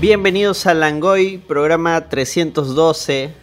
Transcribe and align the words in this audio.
Bienvenidos 0.00 0.66
a 0.66 0.72
Langoy, 0.72 1.36
programa 1.36 2.08
312. 2.08 3.34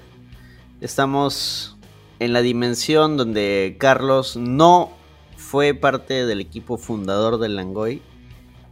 Estamos 0.81 1.77
en 2.17 2.33
la 2.33 2.41
dimensión 2.41 3.15
donde 3.15 3.75
Carlos 3.79 4.37
no 4.37 4.89
fue 5.35 5.75
parte 5.75 6.25
del 6.25 6.41
equipo 6.41 6.79
fundador 6.79 7.37
del 7.37 7.57
Langoy 7.57 8.01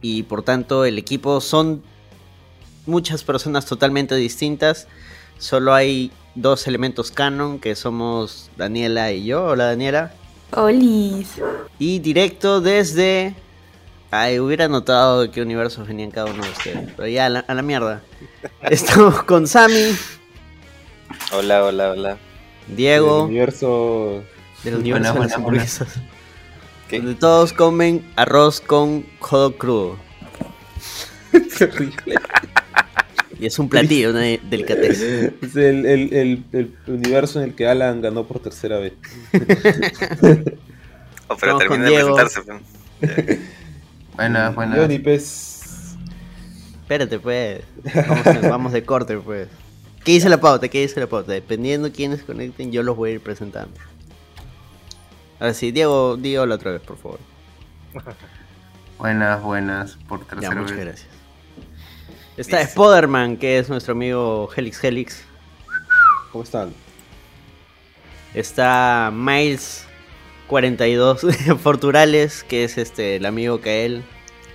y 0.02 0.24
por 0.24 0.42
tanto 0.42 0.84
el 0.84 0.98
equipo 0.98 1.40
son 1.40 1.84
muchas 2.86 3.22
personas 3.22 3.66
totalmente 3.66 4.16
distintas. 4.16 4.88
Solo 5.38 5.72
hay 5.72 6.10
dos 6.34 6.66
elementos 6.66 7.12
canon 7.12 7.60
que 7.60 7.76
somos 7.76 8.50
Daniela 8.56 9.12
y 9.12 9.26
yo. 9.26 9.44
Hola 9.44 9.66
Daniela. 9.66 10.12
Olis. 10.50 11.40
Y 11.78 12.00
directo 12.00 12.60
desde 12.60 13.36
Ay, 14.18 14.38
hubiera 14.40 14.66
notado 14.68 15.20
de 15.22 15.30
qué 15.30 15.42
universo 15.42 15.84
venían 15.84 16.10
cada 16.10 16.30
uno 16.32 16.42
de 16.42 16.50
ustedes. 16.50 16.90
Pero 16.96 17.06
ya, 17.08 17.26
a 17.26 17.28
la, 17.28 17.40
a 17.40 17.54
la 17.54 17.60
mierda. 17.62 18.02
Estamos 18.62 19.22
con 19.24 19.46
Sammy, 19.46 19.94
Hola, 21.32 21.64
hola, 21.64 21.90
hola. 21.90 22.18
Diego, 22.68 23.16
Del 23.22 23.26
universo. 23.26 24.22
del 24.64 24.74
universo 24.76 25.04
de 25.04 25.10
Buena, 25.12 25.24
las 25.26 25.36
hamburguesas. 25.36 25.88
¿Qué? 26.88 26.98
Donde 26.98 27.14
todos 27.16 27.52
comen 27.52 28.10
arroz 28.16 28.60
con 28.60 29.04
jodo 29.20 29.56
crudo. 29.56 29.96
Y 33.38 33.44
es 33.44 33.58
un 33.58 33.68
platillo, 33.68 34.10
una 34.12 34.20
de- 34.20 34.40
delicatez. 34.48 34.98
Es 35.42 35.56
el, 35.56 35.84
el, 35.84 36.14
el, 36.14 36.44
el 36.52 36.74
universo 36.86 37.38
en 37.42 37.50
el 37.50 37.54
que 37.54 37.68
Alan 37.68 38.00
ganó 38.00 38.24
por 38.26 38.38
tercera 38.38 38.78
vez. 38.78 38.94
Oh, 41.28 41.36
pero 41.36 41.54
Vamos 41.58 41.64
con 41.66 41.80
termina 41.82 41.84
de 41.84 41.90
Diego. 41.90 42.14
presentarse. 42.16 43.40
Pues. 44.16 44.32
Buenas, 44.32 44.54
buenas. 44.54 44.78
Johnny 44.78 44.98
Pez. 44.98 45.96
Espérate, 46.82 47.18
pues. 47.18 47.62
Vamos, 47.94 48.42
vamos 48.50 48.72
de 48.72 48.84
corte, 48.84 49.16
pues. 49.18 49.48
¿Qué 50.04 50.12
dice 50.12 50.28
la 50.28 50.40
pauta? 50.40 50.68
¿Qué 50.68 50.80
dice 50.82 51.00
la 51.00 51.06
pauta? 51.08 51.32
Dependiendo 51.32 51.90
quiénes 51.92 52.22
conecten, 52.22 52.70
yo 52.70 52.82
los 52.82 52.96
voy 52.96 53.10
a 53.10 53.12
ir 53.14 53.20
presentando. 53.20 53.74
Ahora 55.40 55.52
sí, 55.52 55.72
Diego, 55.72 56.16
Diego 56.16 56.46
la 56.46 56.54
otra 56.54 56.72
vez, 56.72 56.80
por 56.82 56.96
favor. 56.96 57.18
Buenas, 58.98 59.42
buenas. 59.42 59.98
Por 60.08 60.20
Ya, 60.20 60.26
tercera 60.26 60.54
muchas 60.54 60.76
vez. 60.76 60.86
gracias. 60.86 61.08
Está 62.38 62.60
Listo. 62.60 62.72
Spoderman, 62.72 63.36
que 63.36 63.58
es 63.58 63.68
nuestro 63.68 63.92
amigo 63.92 64.48
Helix 64.56 64.82
Helix. 64.82 65.22
¿Cómo 66.32 66.44
están? 66.44 66.72
Está 68.32 69.10
Miles 69.12 69.86
42 70.46 71.26
Forturales, 71.62 72.44
que 72.44 72.64
es 72.64 72.78
este 72.78 73.16
el 73.16 73.26
amigo 73.26 73.60
que 73.60 73.84
él. 73.84 74.04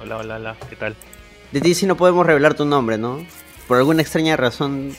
Hola, 0.02 0.18
hola, 0.18 0.36
hola, 0.38 0.58
¿qué 0.68 0.76
tal? 0.76 0.96
De 1.52 1.62
ti 1.62 1.76
sí 1.76 1.86
no 1.86 1.96
podemos 1.96 2.26
revelar 2.26 2.56
tu 2.56 2.66
nombre, 2.66 2.98
¿no? 2.98 3.24
Por 3.68 3.78
alguna 3.78 4.02
extraña 4.02 4.36
razón 4.36 4.96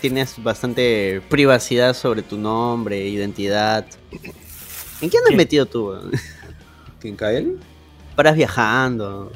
tienes 0.00 0.42
bastante 0.42 1.20
privacidad 1.28 1.94
sobre 1.94 2.22
tu 2.22 2.38
nombre, 2.38 3.06
identidad. 3.06 3.84
¿En 5.00 5.10
qué 5.10 5.18
andas 5.18 5.34
metido 5.34 5.66
tú? 5.66 5.94
cae 7.16 7.38
él? 7.38 7.60
Paras 8.14 8.34
viajando. 8.34 9.30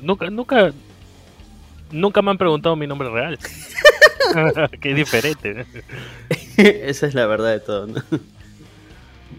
Nunca, 0.00 0.30
nunca, 0.30 0.72
nunca 1.90 2.22
me 2.22 2.30
han 2.30 2.38
preguntado 2.38 2.76
mi 2.76 2.86
nombre 2.86 3.10
real. 3.10 3.38
Qué 4.80 4.94
diferente. 4.94 5.66
Esa 6.56 7.06
es 7.06 7.14
la 7.14 7.26
verdad 7.26 7.52
de 7.52 7.60
todo, 7.60 7.86
¿no? 7.86 8.02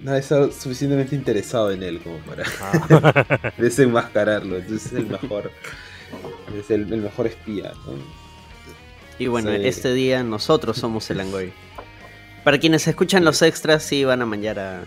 Nadie 0.06 0.20
está 0.20 0.52
suficientemente 0.52 1.16
interesado 1.16 1.72
en 1.72 1.82
él 1.82 2.00
como 2.00 2.18
para 2.20 2.44
Ah, 2.62 3.52
desenmascararlo. 3.58 4.58
Entonces 4.58 4.86
es 4.92 5.00
el 5.00 5.08
mejor. 5.08 5.52
Es 6.58 6.70
el, 6.70 6.94
el 6.94 7.02
mejor 7.02 7.26
espía, 7.28 7.74
¿no? 7.88 7.94
Y 9.18 9.28
bueno, 9.28 9.50
Sí. 9.52 9.62
este 9.64 9.94
día 9.94 10.22
nosotros 10.24 10.78
somos 10.78 11.10
el 11.10 11.22
Angoy. 11.22 11.52
Para 12.44 12.60
quienes 12.60 12.88
escuchan 12.88 13.24
los 13.26 13.42
extras, 13.42 13.82
sí 13.84 14.04
van 14.04 14.22
a 14.22 14.26
manchar 14.28 14.60
a, 14.60 14.84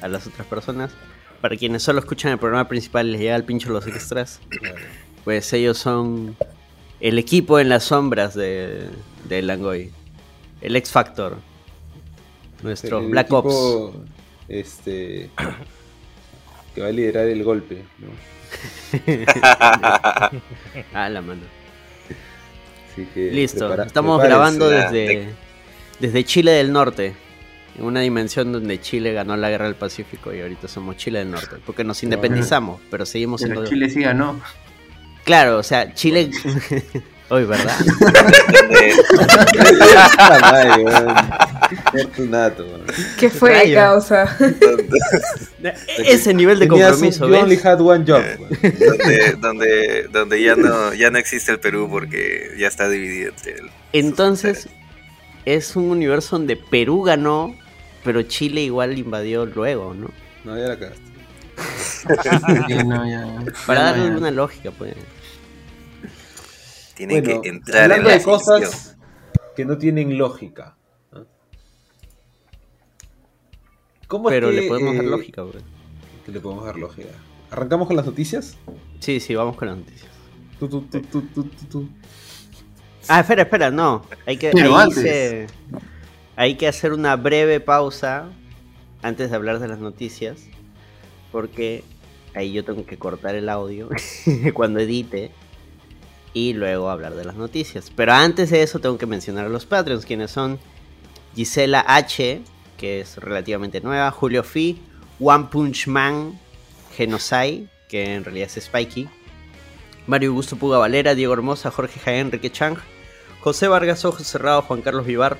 a 0.00 0.08
las 0.08 0.26
otras 0.26 0.46
personas. 0.46 0.92
Para 1.42 1.56
quienes 1.56 1.82
solo 1.82 1.98
escuchan 1.98 2.32
el 2.32 2.38
programa 2.38 2.66
principal 2.68 3.08
y 3.08 3.12
les 3.12 3.20
llega 3.20 3.36
el 3.36 3.44
pincho 3.44 3.70
los 3.70 3.86
extras, 3.86 4.40
pues 5.24 5.52
ellos 5.52 5.76
son 5.76 6.36
el 7.00 7.18
equipo 7.18 7.58
en 7.58 7.68
las 7.68 7.84
sombras 7.84 8.34
de, 8.34 8.88
de 9.28 9.42
Langoy. 9.42 9.90
El 10.62 10.76
X 10.76 10.90
Factor. 10.92 11.36
Nuestro 12.62 13.00
El 13.00 13.08
Black 13.08 13.30
Ops. 13.32 13.94
Este. 14.52 15.30
Que 16.74 16.80
va 16.82 16.88
a 16.88 16.92
liderar 16.92 17.26
el 17.26 17.42
golpe, 17.42 17.82
¿no? 17.98 18.08
Ah, 20.92 21.08
la 21.08 21.22
mano. 21.22 21.40
Así 22.92 23.06
que 23.14 23.30
Listo. 23.30 23.66
prepara- 23.68 23.86
Estamos 23.86 24.22
grabando 24.22 24.68
desde, 24.68 25.28
desde 25.98 26.24
Chile 26.24 26.52
del 26.52 26.70
Norte. 26.72 27.14
En 27.78 27.84
una 27.84 28.00
dimensión 28.00 28.52
donde 28.52 28.78
Chile 28.82 29.14
ganó 29.14 29.34
la 29.38 29.48
guerra 29.48 29.64
del 29.64 29.76
Pacífico 29.76 30.34
y 30.34 30.42
ahorita 30.42 30.68
somos 30.68 30.98
Chile 30.98 31.20
del 31.20 31.30
Norte. 31.30 31.56
Porque 31.64 31.84
nos 31.84 32.02
independizamos, 32.02 32.80
pero 32.90 33.06
seguimos 33.06 33.40
Pero 33.40 33.54
siendo. 33.54 33.70
Chile 33.70 33.88
sí 33.88 34.00
ganó. 34.02 34.38
Claro, 35.24 35.56
o 35.58 35.62
sea, 35.62 35.94
Chile. 35.94 36.30
Hoy, 37.32 37.44
¿verdad? 37.46 37.74
Donde- 37.80 38.94
Puta 39.08 40.38
madre, 40.40 40.84
weón. 40.84 41.16
Fortunato, 41.92 42.64
weón. 42.66 42.82
¿Qué 43.18 43.30
fue, 43.30 43.52
Rayo. 43.54 43.74
causa? 43.74 44.36
Ese 45.98 46.34
nivel 46.34 46.58
de 46.58 46.68
compromiso, 46.68 47.26
you 47.26 47.34
only 47.34 47.58
had 47.62 47.80
one 47.80 48.04
job, 48.06 48.22
weón. 48.38 48.74
donde, 48.90 49.32
donde, 49.40 50.08
donde 50.12 50.42
ya 50.42 50.56
no, 50.56 50.92
ya 50.92 51.10
no 51.10 51.16
existe 51.18 51.52
el 51.52 51.58
Perú 51.58 51.88
porque 51.90 52.50
ya 52.58 52.68
está 52.68 52.86
dividido 52.90 53.30
entre 53.30 53.52
el- 53.54 53.70
Entonces, 53.94 54.68
es 55.46 55.74
un 55.74 55.84
universo 55.90 56.36
donde 56.36 56.56
Perú 56.56 57.02
ganó, 57.02 57.56
pero 58.04 58.20
Chile 58.24 58.60
igual 58.60 58.98
invadió 58.98 59.46
luego, 59.46 59.94
¿no? 59.94 60.10
No, 60.44 60.58
ya 60.58 60.68
la 60.68 60.78
cagaste. 60.78 61.00
Sí, 62.68 62.74
no, 62.84 63.08
ya. 63.08 63.26
Para 63.66 63.80
ya 63.80 63.84
no, 63.86 63.90
darle 63.92 64.08
ya. 64.10 64.16
una 64.18 64.30
lógica, 64.30 64.70
pues. 64.70 64.94
Tienen 66.94 67.22
Bueno, 67.24 67.40
que 67.42 67.48
entrar 67.48 67.76
en 67.76 67.82
hablando 67.92 68.08
la 68.10 68.16
de 68.18 68.22
cosas 68.24 68.60
ficción. 68.74 68.96
que 69.56 69.64
no 69.64 69.78
tienen 69.78 70.18
lógica. 70.18 70.76
¿no? 71.12 71.26
¿Cómo 74.06 74.28
es 74.28 74.34
Pero 74.34 74.48
que, 74.50 74.54
le 74.56 74.68
podemos 74.68 74.94
dar 74.96 75.04
eh, 75.04 75.08
lógica. 75.08 75.44
Que 76.26 76.32
le 76.32 76.40
podemos 76.40 76.64
dar 76.64 76.76
lógica. 76.76 77.08
¿Arrancamos 77.50 77.86
con 77.86 77.96
las 77.96 78.06
noticias? 78.06 78.56
Sí, 79.00 79.20
sí, 79.20 79.34
vamos 79.34 79.56
con 79.56 79.68
las 79.68 79.76
noticias. 79.78 80.10
Tú, 80.58 80.68
tú, 80.68 80.82
tú, 80.82 81.00
tú, 81.00 81.22
tú, 81.22 81.44
tú, 81.44 81.64
tú. 81.70 81.88
Ah, 83.08 83.20
espera, 83.20 83.42
espera, 83.42 83.70
no. 83.70 84.02
Hay 84.26 84.36
que, 84.36 84.50
Pero 84.52 84.76
ahí 84.76 84.82
antes. 84.84 85.02
se- 85.02 85.46
hay 86.36 86.54
que 86.56 86.68
hacer 86.68 86.92
una 86.92 87.16
breve 87.16 87.60
pausa 87.60 88.30
antes 89.02 89.30
de 89.30 89.36
hablar 89.36 89.58
de 89.58 89.68
las 89.68 89.78
noticias. 89.80 90.44
Porque 91.32 91.82
ahí 92.34 92.52
yo 92.52 92.64
tengo 92.64 92.86
que 92.86 92.98
cortar 92.98 93.34
el 93.34 93.48
audio 93.48 93.88
cuando 94.54 94.80
edite 94.80 95.30
y 96.34 96.52
luego 96.54 96.90
hablar 96.90 97.14
de 97.14 97.24
las 97.24 97.36
noticias. 97.36 97.90
Pero 97.94 98.12
antes 98.12 98.50
de 98.50 98.62
eso 98.62 98.78
tengo 98.78 98.98
que 98.98 99.06
mencionar 99.06 99.46
a 99.46 99.50
los 99.50 99.66
Patreons, 99.66 100.06
quienes 100.06 100.30
son 100.30 100.58
Gisela 101.34 101.84
H, 101.86 102.42
que 102.76 103.00
es 103.00 103.16
relativamente 103.16 103.80
nueva, 103.80 104.10
Julio 104.10 104.42
Fi, 104.42 104.80
One 105.20 105.48
Punch 105.50 105.86
Man, 105.86 106.38
Genocide, 106.96 107.66
que 107.88 108.14
en 108.14 108.24
realidad 108.24 108.48
es 108.54 108.64
Spikey, 108.64 109.08
Mario 110.06 110.30
Augusto 110.30 110.56
Puga 110.56 110.78
Valera, 110.78 111.14
Diego 111.14 111.32
Hermosa, 111.32 111.70
Jorge 111.70 112.00
Jaén, 112.00 112.26
Enrique 112.26 112.50
Chang, 112.50 112.76
José 113.40 113.68
Vargas 113.68 114.04
Ojos 114.04 114.26
Cerrados, 114.26 114.64
Juan 114.64 114.82
Carlos 114.82 115.06
Vivar, 115.06 115.38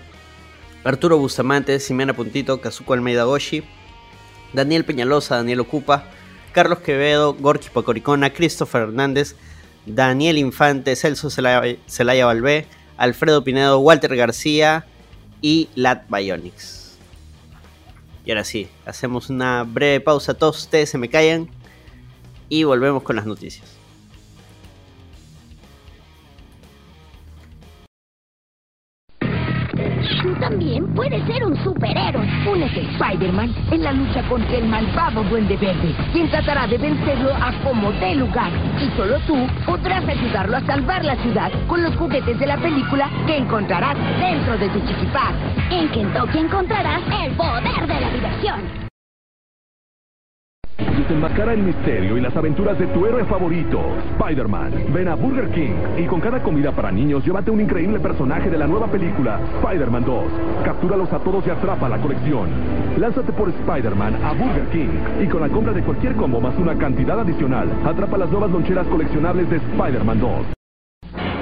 Arturo 0.85 1.19
Bustamante, 1.19 1.79
Ximena 1.79 2.15
Puntito, 2.15 2.61
Kazuko 2.61 2.95
Almeida 2.95 3.25
Goshi, 3.25 3.63
Daniel 4.53 4.85
Peñalosa, 4.85 5.37
Daniel 5.37 5.61
Ocupa, 5.61 6.05
Carlos 6.53 6.81
Quevedo, 6.81 7.35
Gorky 7.35 7.69
Pacoricona, 7.71 8.33
Christopher 8.33 8.83
Hernández, 8.83 9.37
Daniel 9.87 10.39
Infante, 10.39 10.95
Celso 10.97 11.31
Celaya, 11.31 12.27
Balbé, 12.27 12.67
Alfredo 12.97 13.43
Pinedo, 13.43 13.81
Walter 13.81 14.15
García 14.17 14.87
y 15.41 15.69
Lat 15.75 16.05
Bionics. 16.09 16.97
Y 18.25 18.31
ahora 18.31 18.45
sí, 18.45 18.69
hacemos 18.87 19.31
una 19.31 19.65
breve 19.65 20.01
pausa, 20.01 20.35
todos 20.35 20.59
ustedes 20.59 20.91
se 20.91 20.99
me 20.99 21.09
callan 21.09 21.49
y 22.49 22.65
volvemos 22.65 23.03
con 23.03 23.17
las 23.17 23.27
noticias. 23.27 23.82
También 30.53 30.87
puedes 30.95 31.25
ser 31.25 31.45
un 31.47 31.57
superhéroe. 31.65 32.29
Únete, 32.47 32.81
Spider-Man, 32.81 33.55
en 33.71 33.83
la 33.83 33.93
lucha 33.93 34.23
contra 34.29 34.59
el 34.59 34.67
malvado 34.67 35.23
Duende 35.25 35.57
Verde, 35.57 35.95
quien 36.13 36.29
tratará 36.29 36.67
de 36.67 36.77
vencerlo 36.77 37.31
a 37.35 37.53
como 37.65 37.91
dé 37.93 38.15
lugar. 38.17 38.51
Y 38.79 38.95
solo 38.95 39.19
tú 39.27 39.47
podrás 39.65 40.07
ayudarlo 40.07 40.59
a 40.59 40.61
salvar 40.67 41.07
la 41.07 41.17
ciudad 41.17 41.51
con 41.69 41.83
los 41.83 41.97
juguetes 41.97 42.39
de 42.39 42.47
la 42.47 42.59
película 42.59 43.09
que 43.27 43.39
encontrarás 43.39 43.97
dentro 44.21 44.59
de 44.59 44.69
tu 44.69 44.81
chiquipaz. 44.81 45.33
En 45.71 45.89
Kentucky 45.89 46.39
encontrarás 46.41 47.01
el 47.25 47.33
poder 47.33 47.87
de 47.87 48.01
la 48.01 48.11
diversión. 48.11 48.82
Desenmascara 50.79 51.55
el 51.55 51.63
misterio 51.63 52.17
y 52.17 52.21
las 52.21 52.37
aventuras 52.37 52.79
de 52.79 52.87
tu 52.89 53.07
héroe 53.07 53.25
favorito, 53.25 53.81
Spider-Man. 54.19 54.73
Ven 54.93 55.09
a 55.09 55.15
Burger 55.15 55.49
King 55.51 55.75
y 55.99 56.05
con 56.07 56.21
cada 56.21 56.43
comida 56.43 56.73
para 56.73 56.91
niños 56.91 57.25
llévate 57.25 57.51
un 57.51 57.61
increíble 57.61 57.99
personaje 58.01 58.51
de 58.51 58.59
la 58.59 58.67
nueva 58.67 58.87
película 58.87 59.41
Spider-Man 59.63 60.05
2. 60.05 60.25
Captúralos 60.65 61.13
a 61.13 61.19
todos 61.19 61.47
y 61.47 61.51
atrapa 61.51 61.89
la 61.89 61.99
colección. 61.99 62.49
Lánzate 62.99 63.33
por 63.33 63.49
Spider-Man 63.49 64.17
a 64.23 64.33
Burger 64.33 64.67
King 64.71 65.23
y 65.23 65.27
con 65.27 65.41
la 65.41 65.49
compra 65.49 65.73
de 65.73 65.83
cualquier 65.83 66.15
combo 66.15 66.41
más 66.41 66.57
una 66.59 66.77
cantidad 66.77 67.19
adicional, 67.21 67.69
atrapa 67.85 68.19
las 68.19 68.31
nuevas 68.31 68.51
loncheras 68.51 68.87
coleccionables 68.87 69.49
de 69.51 69.57
Spider-Man 69.57 70.21
2. 70.21 70.31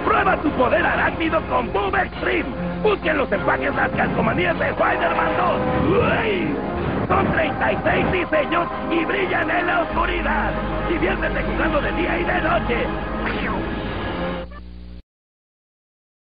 Prueba 0.05 0.37
tu 0.43 0.51
poder 0.51 0.85
arácnido 0.85 1.41
con 1.49 1.73
Boom 1.73 1.95
Extreme. 1.97 2.49
Busquen 2.83 3.19
los 3.19 3.31
empaques 3.31 3.75
las 3.75 3.91
calcomanías 3.91 4.59
de 4.59 4.69
Spider-Man 4.71 5.33
2. 5.37 6.01
¡Uy! 6.01 6.80
Son 7.11 7.27
36 7.33 8.13
diseños 8.13 8.69
y 8.89 9.05
brillan 9.05 9.51
en 9.51 9.67
la 9.67 9.83
oscuridad. 9.83 10.53
Diviértete 10.89 11.43
jugando 11.43 11.81
de 11.81 11.93
día 11.95 12.19
y 12.21 12.23
de 12.23 12.41
noche. 12.41 12.77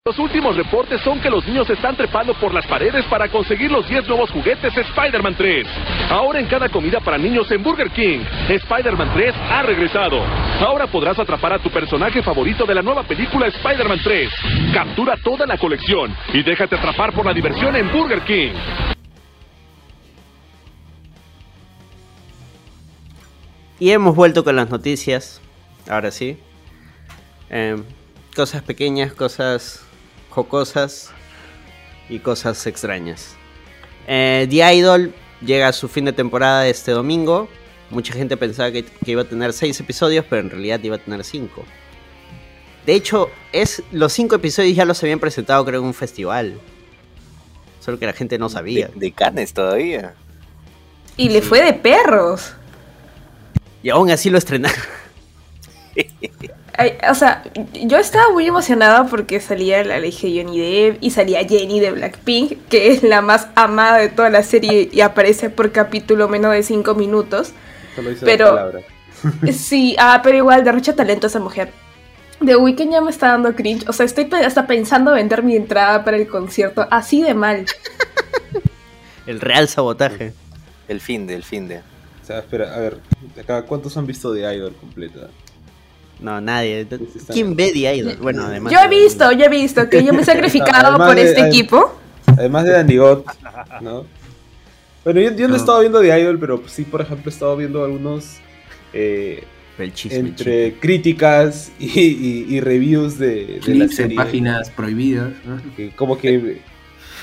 Los 0.06 0.18
últimos 0.18 0.56
reportes 0.56 1.02
son 1.02 1.20
que 1.20 1.30
los 1.30 1.46
niños 1.46 1.70
están 1.70 1.98
trepando 1.98 2.34
por 2.36 2.54
las 2.54 2.66
paredes 2.68 3.06
para 3.08 3.28
conseguir 3.28 3.70
los 3.70 3.86
10 3.86 4.08
nuevos 4.08 4.32
juguetes 4.32 4.76
Spider-Man 4.78 5.36
3. 5.36 5.68
Ahora 6.10 6.40
en 6.40 6.46
cada 6.46 6.70
comida 6.70 7.02
para 7.02 7.18
niños 7.18 7.52
en 7.52 7.62
Burger 7.62 7.90
King, 7.90 8.20
Spider-Man 8.48 9.12
3 9.14 9.36
ha 9.52 9.64
regresado. 9.64 10.24
Ahora 10.66 10.88
podrás 10.88 11.20
atrapar 11.20 11.52
a 11.52 11.60
tu 11.60 11.70
personaje 11.70 12.24
favorito 12.24 12.66
de 12.66 12.76
la 12.76 12.82
nueva 12.82 13.04
película 13.04 13.48
Spider-Man 13.48 14.00
3. 14.02 14.30
Captura 14.74 15.18
toda 15.22 15.46
la 15.46 15.58
colección 15.58 16.16
y 16.32 16.42
déjate 16.44 16.76
atrapar 16.78 17.12
por 17.12 17.26
la 17.26 17.34
diversión 17.34 17.76
en 17.76 17.92
Burger 17.92 18.22
King. 18.22 18.54
Y 23.82 23.90
hemos 23.90 24.16
vuelto 24.16 24.44
con 24.44 24.56
las 24.56 24.70
noticias. 24.70 25.42
Ahora 25.90 26.12
sí. 26.12 26.38
Em, 27.50 27.84
cosas 28.36 28.62
pequeñas, 28.62 29.12
cosas 29.12 29.82
jocosas 30.30 31.10
y 32.08 32.20
cosas 32.20 32.68
extrañas. 32.68 33.36
Eh, 34.06 34.46
The 34.52 34.76
Idol 34.76 35.16
llega 35.44 35.70
a 35.70 35.74
su 35.74 35.88
fin 35.88 36.06
de 36.06 36.14
temporada 36.14 36.68
este 36.68 36.92
domingo. 36.92 37.50
Mucha 37.90 38.14
gente 38.14 38.38
pensaba 38.38 38.72
que, 38.72 38.86
que 38.86 39.12
iba 39.14 39.24
a 39.24 39.26
tener 39.26 39.52
6 39.52 39.80
episodios, 39.80 40.26
pero 40.30 40.44
en 40.44 40.52
realidad 40.52 40.80
iba 40.84 40.98
a 40.98 41.00
tener 41.00 41.24
5. 41.24 41.64
De 42.86 42.94
hecho, 42.94 43.32
es, 43.52 43.82
los 43.92 44.14
5 44.14 44.36
episodios 44.36 44.76
ya 44.76 44.86
los 44.86 45.02
habían 45.02 45.20
presentado 45.20 45.66
creo 45.66 45.80
en 45.80 45.88
un 45.88 45.96
festival. 45.96 46.60
Solo 47.80 47.98
que 47.98 48.06
la 48.06 48.14
gente 48.14 48.38
no 48.38 48.48
sabía. 48.48 48.90
De, 48.90 49.00
de 49.00 49.12
Cannes 49.12 49.56
todavía. 49.56 50.14
Y 51.18 51.30
le 51.30 51.42
fue 51.42 51.64
de 51.64 51.74
perros. 51.74 52.54
Y 53.84 53.90
aún 53.90 54.10
así 54.12 54.30
lo 54.30 54.38
estrenaron. 54.38 54.78
Ay, 56.78 56.94
o 57.10 57.16
sea, 57.16 57.44
yo 57.74 57.98
estaba 57.98 58.32
muy 58.32 58.48
emocionada 58.48 59.06
porque 59.08 59.40
salía 59.40 59.84
la 59.84 60.00
ley 60.00 60.12
de 60.12 60.18
Johnny 60.44 60.60
Depp 60.60 60.98
y 61.04 61.12
salía 61.12 61.46
Jenny 61.48 61.80
de 61.80 61.92
Blackpink, 61.92 62.68
que 62.70 62.92
es 62.92 63.04
la 63.04 63.22
más 63.22 63.48
amada 63.56 63.98
de 63.98 64.10
toda 64.10 64.30
la 64.30 64.42
serie 64.42 64.90
y 64.92 65.02
aparece 65.02 65.50
por 65.50 65.72
capítulo 65.72 66.30
menos 66.30 66.54
de 66.54 66.64
5 66.64 66.96
minutos. 66.96 67.52
Solo 67.96 68.10
dice 68.10 68.26
Pero- 68.26 68.46
la 68.46 68.52
palabra. 68.52 68.82
Sí, 69.54 69.96
ah, 70.00 70.22
pero 70.24 70.38
igual 70.38 70.64
derrocha 70.64 70.96
talento 70.96 71.28
esa 71.28 71.40
mujer. 71.40 71.72
The 72.44 72.56
Weeknd 72.56 72.92
ya 72.92 73.02
me 73.02 73.12
está 73.12 73.28
dando 73.28 73.54
cringe. 73.54 73.88
O 73.88 73.94
sea, 73.94 74.06
estoy 74.06 74.28
hasta 74.44 74.66
pensando 74.66 75.12
vender 75.12 75.44
mi 75.44 75.56
entrada 75.56 76.04
para 76.04 76.18
el 76.18 76.28
concierto. 76.28 76.88
Así 76.90 77.22
de 77.22 77.36
mal. 77.36 77.66
El 79.28 79.40
real 79.40 79.68
sabotaje. 79.68 80.34
El 80.88 81.02
fin 81.02 81.28
de, 81.28 81.36
el 81.36 81.44
fin 81.44 81.68
de. 81.68 81.82
Sea, 82.32 82.40
espera, 82.40 82.74
a 82.74 82.80
ver, 82.80 82.98
acá, 83.42 83.64
¿cuántos 83.64 83.98
han 83.98 84.08
visto 84.08 84.32
de 84.32 84.42
Idol 84.56 84.74
completa? 84.80 85.28
No, 86.22 86.40
nadie. 86.40 86.88
¿Quién 87.34 87.56
ve 87.58 87.72
The 87.74 87.96
Idol? 87.96 88.18
Bueno, 88.22 88.44
además. 88.46 88.72
Yo 88.72 88.80
he 88.80 88.88
visto, 88.88 89.32
yo 89.34 89.46
he 89.46 89.50
visto 89.50 89.90
que 89.90 90.02
yo 90.04 90.14
me 90.14 90.22
he 90.22 90.26
sacrificado 90.34 90.98
por 90.98 91.16
de- 91.16 91.24
este 91.24 91.42
adem- 91.42 91.48
equipo. 91.48 91.94
Además 92.28 92.64
de 92.66 92.72
Danny 92.72 92.96
God, 92.98 93.24
¿no? 93.82 94.06
Bueno, 95.04 95.20
yo, 95.20 95.36
yo 95.36 95.48
no 95.50 95.56
he 95.56 95.58
estado 95.58 95.80
viendo 95.82 96.00
The 96.00 96.20
Idol, 96.22 96.40
pero 96.40 96.62
sí, 96.68 96.84
por 96.84 97.02
ejemplo, 97.02 97.30
he 97.30 97.34
estado 97.34 97.58
viendo 97.58 97.84
algunos 97.84 98.38
eh, 98.94 99.44
El 99.78 99.94
chisme, 99.94 100.20
entre 100.20 100.76
críticas 100.76 101.72
y, 101.80 102.00
y- 102.00 102.46
y 102.50 102.60
reviews 102.62 103.18
de, 103.18 103.60
de 103.66 103.76
la 103.76 103.86
en 103.98 104.16
páginas 104.16 104.70
prohibidas. 104.70 105.32
¿no? 105.44 105.60
Que 105.76 105.90
como 105.94 106.18
que 106.18 106.62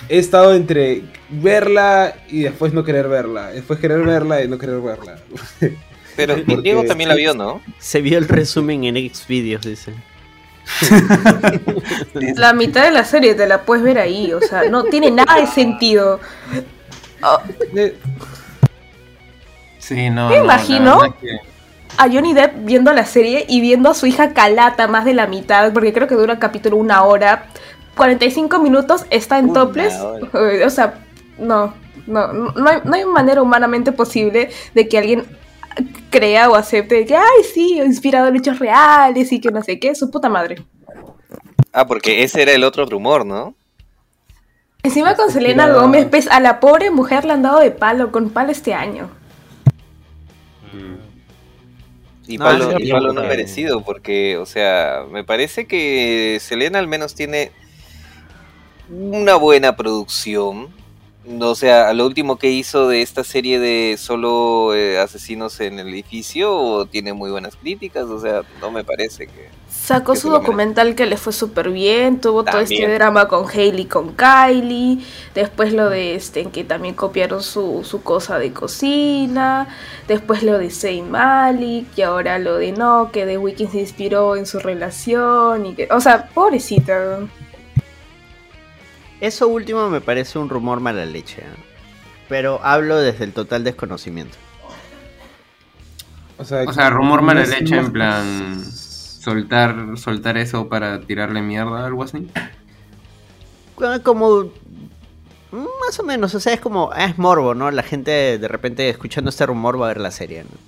he 0.09 0.19
estado 0.19 0.55
entre 0.55 1.03
verla 1.31 2.15
y 2.29 2.43
después 2.43 2.73
no 2.73 2.85
querer 2.85 3.09
verla, 3.09 3.49
después 3.51 3.79
querer 3.79 4.01
verla 4.03 4.43
y 4.43 4.49
no 4.49 4.59
querer 4.59 4.81
verla. 4.81 5.19
Pero 6.17 6.35
Porque- 6.45 6.63
Diego 6.63 6.85
también 6.85 7.09
la 7.09 7.15
vio, 7.15 7.33
¿no? 7.35 7.61
Se 7.79 8.01
vio 8.01 8.19
el 8.19 8.27
resumen 8.29 8.85
en 8.85 8.97
Xvideos, 9.15 9.63
dice. 9.63 9.95
La 12.37 12.53
mitad 12.53 12.85
de 12.85 12.91
la 12.91 13.05
serie 13.05 13.35
te 13.35 13.47
la 13.47 13.63
puedes 13.63 13.83
ver 13.83 13.99
ahí. 13.99 14.33
O 14.33 14.41
sea, 14.41 14.65
no 14.69 14.85
tiene 14.85 15.11
nada 15.11 15.37
de 15.37 15.47
sentido. 15.47 16.21
Oh, 17.23 17.39
Sí, 19.79 20.11
no. 20.11 20.29
Me 20.29 20.39
no, 20.39 20.45
imagino. 20.45 21.17
que- 21.21 21.39
a 21.97 22.09
Johnny 22.09 22.33
Depp 22.33 22.65
viendo 22.65 22.93
la 22.93 23.05
serie 23.07 23.45
y 23.49 23.61
viendo 23.61 23.89
a 23.91 23.95
su 23.95 24.07
hija 24.07 24.33
Calata 24.33 24.87
más 24.87 25.05
de 25.05 25.15
la 25.15 25.27
mitad, 25.27 25.73
porque 25.73 25.93
creo 25.93 26.07
que 26.07 26.15
dura 26.15 26.35
el 26.35 26.39
capítulo 26.39 26.77
una 26.77 27.03
hora. 27.03 27.47
45 27.99 28.59
minutos 28.61 29.05
está 29.11 29.39
en 29.39 29.51
Una 29.51 29.61
toples. 29.61 29.93
hora. 29.95 30.27
O 30.67 30.71
sea, 30.71 31.05
no, 31.39 31.75
no, 32.07 32.33
no 32.33 32.69
hay, 32.71 32.79
no 32.85 32.95
hay 32.95 33.05
manera 33.05 33.43
humanamente 33.43 33.93
posible 33.93 34.49
de 34.75 34.89
que 34.89 34.97
alguien 34.97 35.27
crea 36.11 36.49
o 36.49 36.55
acepte 36.55 36.95
de 36.95 37.05
que, 37.05 37.15
ay, 37.17 37.45
sí, 37.53 37.79
inspirado 37.85 38.29
en 38.29 38.37
hechos 38.37 38.59
reales 38.59 39.31
y 39.33 39.41
que 39.41 39.51
no 39.51 39.63
sé 39.63 39.79
qué, 39.79 39.95
su 39.95 40.11
puta 40.11 40.31
madre. 40.31 40.65
Ah, 41.73 41.87
porque 41.87 42.23
ese 42.23 42.41
era 42.43 42.53
el 42.53 42.65
otro 42.65 42.87
rumor, 42.87 43.27
¿no? 43.27 43.55
Encima 44.83 45.15
con 45.17 45.31
Selena. 45.31 45.69
Gómez, 45.69 46.07
pues 46.09 46.29
a 46.29 46.41
la 46.41 46.61
pobre 46.61 46.91
mujer 46.91 47.25
le 47.27 47.33
han 47.35 47.43
dado 47.43 47.59
de 47.61 47.71
palo, 47.71 48.11
con 48.11 48.31
palo 48.31 48.51
este 48.53 48.73
año. 48.75 49.11
Y 52.27 52.37
No, 52.37 52.45
palo, 52.45 52.71
sí, 52.77 52.85
y 52.85 52.91
palo 52.91 53.09
no 53.09 53.15
porque- 53.23 53.29
merecido, 53.29 53.81
porque, 53.83 54.37
o 54.37 54.45
sea, 54.47 55.05
me 55.11 55.25
parece 55.25 55.67
que 55.67 56.39
Selena 56.41 56.79
al 56.79 56.87
menos 56.87 57.15
tiene 57.15 57.53
una 58.91 59.37
buena 59.37 59.77
producción. 59.77 60.69
O 61.41 61.55
sea, 61.55 61.93
lo 61.93 62.07
último 62.07 62.39
que 62.39 62.51
hizo 62.51 62.89
de 62.89 63.03
esta 63.03 63.23
serie 63.23 63.59
de 63.59 63.97
solo 63.99 64.75
eh, 64.75 64.99
asesinos 64.99 65.61
en 65.61 65.79
el 65.79 65.89
edificio 65.89 66.87
tiene 66.91 67.13
muy 67.13 67.31
buenas 67.31 67.55
críticas, 67.55 68.05
o 68.05 68.19
sea, 68.19 68.43
no 68.63 68.71
me 68.71 68.83
parece 68.83 69.27
que... 69.27 69.51
Sacó 69.69 70.15
Que 70.15 70.21
su 70.21 70.31
documental 70.31 70.95
que 70.95 71.05
le 71.05 71.19
fue 71.19 71.35
súper 71.35 71.69
bien, 71.69 72.19
tuvo 72.19 72.45
todo 72.45 72.61
este 72.61 72.89
drama 72.89 73.29
con 73.29 73.47
Hailey 73.47 73.85
con 73.85 74.15
Kylie, 74.15 75.05
después 75.35 75.75
lo 75.75 75.91
de 75.91 76.15
este 76.15 76.41
en 76.41 76.51
que 76.51 76.65
también 76.65 76.95
copiaron 76.95 77.43
su, 77.43 77.85
su 77.85 78.03
cosa 78.03 78.39
de 78.39 78.55
cocina, 78.55 79.69
después 80.07 80.43
lo 80.43 80.57
de 80.57 80.71
Zayn 80.71 81.11
Malik 81.11 81.89
y 81.97 82.03
ahora 82.03 82.39
lo 82.39 82.57
de 82.57 82.73
no, 82.73 83.11
que 83.13 83.27
The 83.27 83.37
Weeknd 83.37 83.71
se 83.71 83.81
inspiró 83.81 84.35
en 84.35 84.47
su 84.47 84.61
relación 84.61 85.67
y 85.67 85.75
que, 85.75 85.89
o 85.91 86.01
sea, 86.01 86.31
pobrecita. 86.33 87.19
Eso 89.21 89.49
último 89.49 89.89
me 89.91 90.01
parece 90.01 90.39
un 90.39 90.49
rumor 90.49 90.81
mala 90.81 91.05
leche. 91.05 91.43
¿eh? 91.43 91.65
Pero 92.29 92.61
hablo 92.63 92.97
desde 92.97 93.25
el 93.25 93.33
total 93.33 93.65
desconocimiento. 93.65 94.37
O 96.37 96.45
sea, 96.45 96.63
O 96.67 96.73
sea, 96.73 96.91
rumor 96.91 97.23
mala 97.23 97.45
leche 97.45 97.77
en 97.77 97.93
plan. 97.93 98.65
Soltar, 98.65 99.75
soltar 99.97 100.39
eso 100.39 100.69
para 100.69 101.01
tirarle 101.01 101.43
mierda 101.43 101.85
algo 101.85 102.05
así. 102.05 102.31
Como- 104.05 104.45
mm, 105.51 105.67
Más 105.87 105.99
o 105.99 106.03
menos, 106.05 106.35
o 106.35 106.41
sea, 106.41 106.53
es 106.53 106.61
como. 106.61 106.93
Es 106.95 107.19
morbo, 107.19 107.55
¿no? 107.55 107.71
La 107.71 107.83
gente 107.83 108.39
de 108.39 108.49
repente 108.49 108.89
escuchando 108.89 109.31
este 109.31 109.47
rumor 109.47 109.81
va 109.81 109.87
a 109.87 109.89
ver 109.89 110.01
la 110.01 110.11
serie, 110.11 110.45
¿no? 110.45 110.68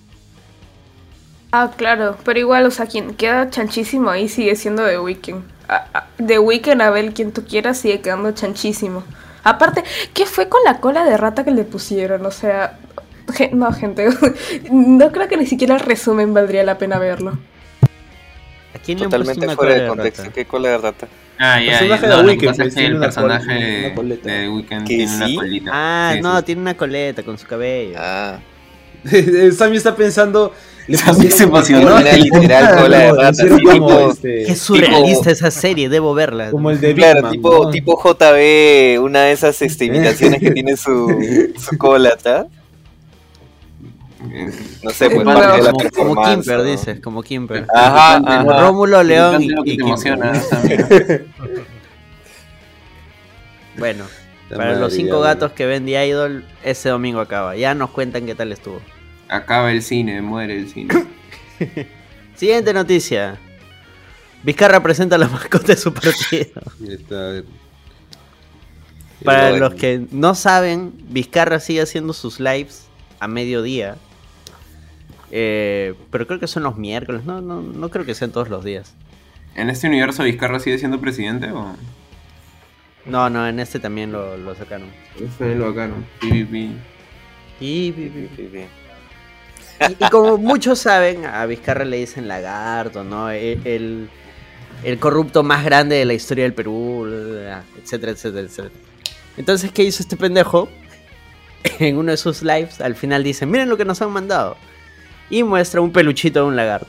Ah, 1.53 1.71
claro, 1.77 2.17
pero 2.25 2.39
igual, 2.39 2.65
o 2.67 2.71
sea, 2.71 2.87
quien 2.87 3.15
queda 3.15 3.51
chanchísimo 3.51 4.11
ahí 4.11 4.29
sigue 4.29 4.55
siendo 4.55 4.87
The 4.87 4.99
Weeknd. 5.01 5.43
Ah, 5.69 5.87
ah, 5.95 6.07
The 6.25 6.39
Weeknd, 6.39 6.81
a 6.81 6.91
ver, 6.91 7.13
quien 7.13 7.33
tú 7.33 7.45
quieras, 7.45 7.79
sigue 7.79 8.01
quedando 8.01 8.31
chanchísimo. 8.33 9.03
Aparte, 9.43 9.83
¿qué 10.15 10.27
fue 10.27 10.49
con 10.49 10.61
la 10.65 10.79
cola 10.81 11.05
de 11.05 11.17
rata 11.17 11.45
que 11.45 11.51
le 11.51 11.65
pusieron? 11.65 12.25
O 12.27 12.31
sea, 12.31 12.79
no, 13.53 13.73
gente, 13.73 14.09
no 14.71 15.11
creo 15.13 15.29
que 15.29 15.37
ni 15.37 15.47
siquiera 15.47 15.75
el 15.75 15.81
resumen 15.81 16.33
valdría 16.35 16.63
la 16.63 16.79
pena 16.79 16.99
verlo. 16.99 17.39
¿A 18.75 18.79
quién 18.79 18.99
Totalmente 18.99 19.45
una 19.47 19.57
fuera 19.57 19.75
de 19.75 19.81
de 19.83 19.89
contexto. 19.89 20.23
rata? 20.23 20.35
¿Qué 20.35 20.45
cola 20.45 20.69
de 20.71 20.79
rata? 20.79 21.09
Ah, 21.39 21.61
ya, 21.61 21.79
personaje 21.79 22.03
ya. 22.03 22.09
de 22.09 22.17
No, 22.17 22.23
lo 22.23 22.29
que 22.29 22.47
Weeknd, 22.47 22.47
pasa 22.47 22.63
pues, 22.63 22.77
el 22.77 22.95
una 22.95 22.99
col- 22.99 23.01
personaje 23.29 23.95
una 23.97 24.15
de 24.33 24.49
Weekend 24.49 24.87
¿Que 24.87 24.97
tiene 24.97 25.09
sí? 25.09 25.33
una 25.33 25.43
colita. 25.43 25.71
Ah, 25.75 26.13
Sí, 26.15 26.21
no, 26.21 26.39
sí. 26.39 26.45
tiene 26.45 26.61
una 26.61 26.77
coleta 26.77 27.23
con 27.25 27.39
su 27.39 27.47
cabello. 27.47 27.97
Ah, 27.99 28.39
Sammy 29.57 29.79
está 29.79 29.97
pensando. 29.97 30.53
Pusieron 30.91 31.31
se 31.31 31.45
emocionó. 31.45 31.99
literal 32.01 32.77
cola 32.83 32.99
de 32.99 33.13
rata, 33.13 33.45
tipo- 33.45 34.11
este, 34.11 34.45
Qué 34.45 34.57
surrealista 34.57 35.31
esa 35.31 35.51
serie, 35.51 35.89
debo 35.89 36.15
verla. 36.15 36.51
como 36.51 36.71
el 36.71 36.81
de 36.81 36.95
claro, 36.95 37.23
Man, 37.23 37.33
tipo, 37.33 37.65
¿no? 37.65 37.71
tipo 37.71 38.01
JB, 38.03 39.01
una 39.03 39.23
de 39.25 39.33
esas 39.33 39.61
este, 39.63 39.85
imitaciones 39.87 40.41
que 40.41 40.51
tiene 40.51 40.77
su, 40.77 41.53
su 41.59 41.77
cola, 41.79 42.17
¿tá? 42.17 42.47
No 44.83 44.91
sé, 44.91 45.09
pues 45.09 45.25
parte 45.25 45.57
de 45.57 45.63
la 45.63 45.73
Como, 45.73 46.15
como 46.15 46.25
Kimper, 46.27 46.59
¿no? 46.59 46.65
dices, 46.65 47.01
como 47.01 47.23
Kimper. 47.23 47.67
Ajá. 47.75 48.43
Rómulo, 48.61 49.03
León 49.03 49.43
y, 49.43 49.47
y 49.47 49.49
te 49.49 49.55
Kimper. 49.63 49.81
emociona 49.87 50.33
también. 50.51 50.87
Bueno, 53.79 54.05
La 54.51 54.57
para 54.59 54.75
los 54.77 54.93
cinco 54.93 55.21
gatos 55.21 55.53
que 55.53 55.65
ven 55.65 55.87
The 55.87 56.07
Idol, 56.07 56.45
ese 56.63 56.89
domingo 56.91 57.21
acaba. 57.21 57.57
Ya 57.57 57.75
nos 57.75 57.91
cuentan 57.91 58.27
qué 58.27 58.35
tal 58.35 58.53
estuvo. 58.53 58.81
Acaba 59.31 59.71
el 59.73 59.83
cine, 59.83 60.21
muere 60.23 60.59
el 60.59 60.69
cine. 60.69 61.07
Siguiente 62.35 62.73
noticia. 62.75 63.39
Vizcarra 64.43 64.83
presenta 64.83 65.17
la 65.19 65.29
mascota 65.29 65.69
de 65.69 65.77
su 65.77 65.93
partido. 65.95 66.61
Está. 66.89 67.43
Para 69.25 69.51
Bueno. 69.51 69.69
los 69.69 69.75
que 69.75 70.07
no 70.11 70.35
saben, 70.35 70.93
Vizcarra 71.11 71.61
sigue 71.61 71.83
haciendo 71.83 72.13
sus 72.13 72.41
lives 72.41 72.87
a 73.21 73.29
mediodía. 73.29 73.97
Eh, 75.31 75.95
pero 76.11 76.27
creo 76.27 76.41
que 76.41 76.47
son 76.47 76.63
los 76.63 76.77
miércoles. 76.77 77.25
No, 77.25 77.41
no, 77.41 77.61
no 77.63 77.89
creo 77.91 78.05
que 78.05 78.15
sean 78.15 78.33
todos 78.33 78.49
los 78.49 78.65
días. 78.65 78.95
¿En 79.55 79.69
este 79.71 79.87
universo 79.89 80.25
Vizcarra 80.25 80.59
sigue 80.59 80.79
siendo 80.79 81.01
presidente 81.01 81.51
o...? 81.53 81.77
No, 83.07 83.31
no, 83.31 83.47
en 83.47 83.61
este 83.61 83.79
también 83.79 84.13
lo, 84.13 84.37
lo 84.37 84.55
sacaron. 84.55 84.89
Eso 85.17 85.45
es 85.45 85.57
lo. 85.57 85.75
Y, 86.23 86.77
y- 87.61 88.29
y- 89.89 90.05
y 90.05 90.09
como 90.11 90.37
muchos 90.39 90.79
saben, 90.79 91.25
a 91.27 91.45
Vizcarra 91.47 91.85
le 91.85 91.97
dicen 91.99 92.29
lagarto, 92.29 93.05
¿no? 93.05 93.31
E- 93.31 93.59
El, 93.65 94.09
el 94.85 94.99
corrupto 94.99 95.43
más 95.43 95.65
grande 95.65 95.97
de 95.97 96.05
la 96.05 96.15
historia 96.15 96.45
del 96.45 96.55
Perú, 96.55 97.07
etcétera, 97.83 98.13
etcétera, 98.13 98.47
etcétera. 98.47 98.75
Entonces, 99.37 99.73
¿qué 99.73 99.83
hizo 99.85 100.03
este 100.03 100.17
pendejo? 100.17 100.69
En 101.79 101.99
uno 101.99 102.11
de 102.11 102.17
sus 102.17 102.43
lives, 102.43 102.81
al 102.81 102.95
final 102.95 103.23
dice, 103.23 103.45
miren 103.47 103.69
lo 103.69 103.77
que 103.77 103.85
nos 103.85 104.01
han 104.01 104.11
mandado. 104.11 104.57
Y 105.29 105.43
muestra 105.43 105.81
un 105.83 105.93
peluchito 105.93 106.41
de 106.41 106.47
un 106.47 106.57
lagarto. 106.57 106.89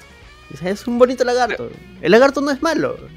Dice, 0.50 0.69
es 0.69 0.88
un 0.88 0.98
bonito 0.98 1.24
lagarto. 1.24 1.69
El 2.01 2.12
lagarto 2.12 2.41
no 2.41 2.51
es 2.51 2.62
malo. 2.62 2.98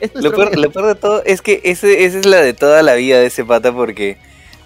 Es 0.00 0.12
Lo 0.14 0.22
nuestro 0.22 0.32
peor, 0.36 0.46
amigo". 0.48 0.62
lo 0.62 0.70
peor 0.72 0.86
de 0.86 0.94
todo 0.96 1.22
es 1.24 1.40
que 1.40 1.60
ese, 1.62 2.04
esa 2.04 2.18
es 2.18 2.26
la 2.26 2.40
de 2.40 2.52
toda 2.52 2.82
la 2.82 2.94
vida 2.94 3.20
de 3.20 3.26
ese 3.26 3.44
pata 3.44 3.72
porque 3.72 4.18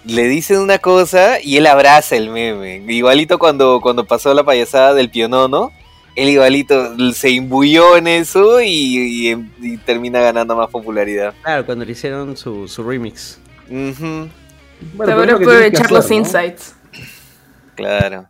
le 0.05 0.23
dicen 0.27 0.59
una 0.59 0.79
cosa 0.79 1.39
y 1.41 1.57
él 1.57 1.67
abraza 1.67 2.15
el 2.15 2.29
meme. 2.29 2.83
Igualito 2.87 3.37
cuando, 3.39 3.79
cuando 3.81 4.05
pasó 4.05 4.33
la 4.33 4.43
payasada 4.43 4.93
del 4.93 5.09
pionono, 5.09 5.71
él 6.15 6.29
igualito 6.29 6.95
se 7.13 7.29
imbuyó 7.29 7.95
en 7.97 8.07
eso 8.07 8.61
y, 8.61 9.29
y- 9.31 9.51
y 9.61 9.77
termina 9.77 10.19
ganando 10.21 10.55
más 10.55 10.69
popularidad. 10.69 11.33
Claro, 11.43 11.65
cuando 11.65 11.85
le 11.85 11.91
hicieron 11.91 12.35
su, 12.37 12.67
su 12.67 12.83
remix. 12.83 13.39
Bueno, 13.69 14.29
pero 15.37 15.59
es 15.59 15.91
los 15.91 16.11
insights. 16.11 16.75
claro. 17.75 18.29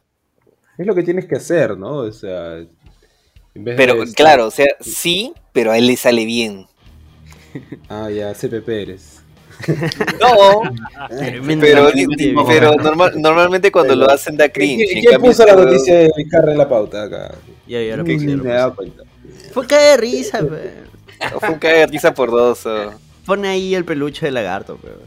Es 0.77 0.85
lo 0.88 0.95
que 0.95 1.03
tienes 1.03 1.25
que 1.25 1.35
hacer, 1.35 1.77
¿no? 1.77 1.97
O 1.97 2.11
sea. 2.11 2.57
en 2.57 2.69
vez 3.63 3.75
de 3.77 3.85
Pero 3.85 4.03
claro, 4.15 4.47
o 4.47 4.51
sea, 4.51 4.67
sí, 4.79 5.33
pero 5.51 5.71
a 5.71 5.77
él 5.77 5.88
le 5.88 5.97
sale 5.97 6.25
bien. 6.25 6.67
Ah, 7.89 8.09
ya, 8.09 8.33
CPP 8.33 8.69
eres. 8.69 9.18
No, 10.20 10.62
pero, 11.60 11.84
lagarto. 11.89 12.46
pero 12.48 12.75
normal- 12.75 13.13
normalmente 13.22 13.72
cuando 13.72 13.96
lo 13.96 14.10
hacen 14.10 14.38
da 14.38 14.50
cringe. 14.50 14.86
¿Quién, 14.89 15.06
quién 15.06 15.22
puso 15.22 15.46
la 15.46 15.56
noticia 15.56 15.98
de 16.00 16.12
Vizcarra 16.16 16.51
en 16.51 16.58
la 16.58 16.70
pauta 16.70 17.04
acá? 17.04 17.36
Ya, 17.68 17.82
ya 17.82 17.98
lo 17.98 18.06
puse. 18.06 18.38
Fue 19.54 19.68
caer 19.68 20.00
de 20.00 20.06
risa, 20.06 20.39
Fue 21.39 21.50
un 21.50 21.60
cague 21.60 21.80
de 21.80 21.88
risa 21.88 22.13
por 22.13 22.32
dos. 22.32 22.66
oh. 22.66 22.94
Pone 23.25 23.48
ahí 23.50 23.75
el 23.75 23.84
peluche 23.86 24.25
de 24.25 24.32
lagarto, 24.32 24.80
pero. 24.82 25.00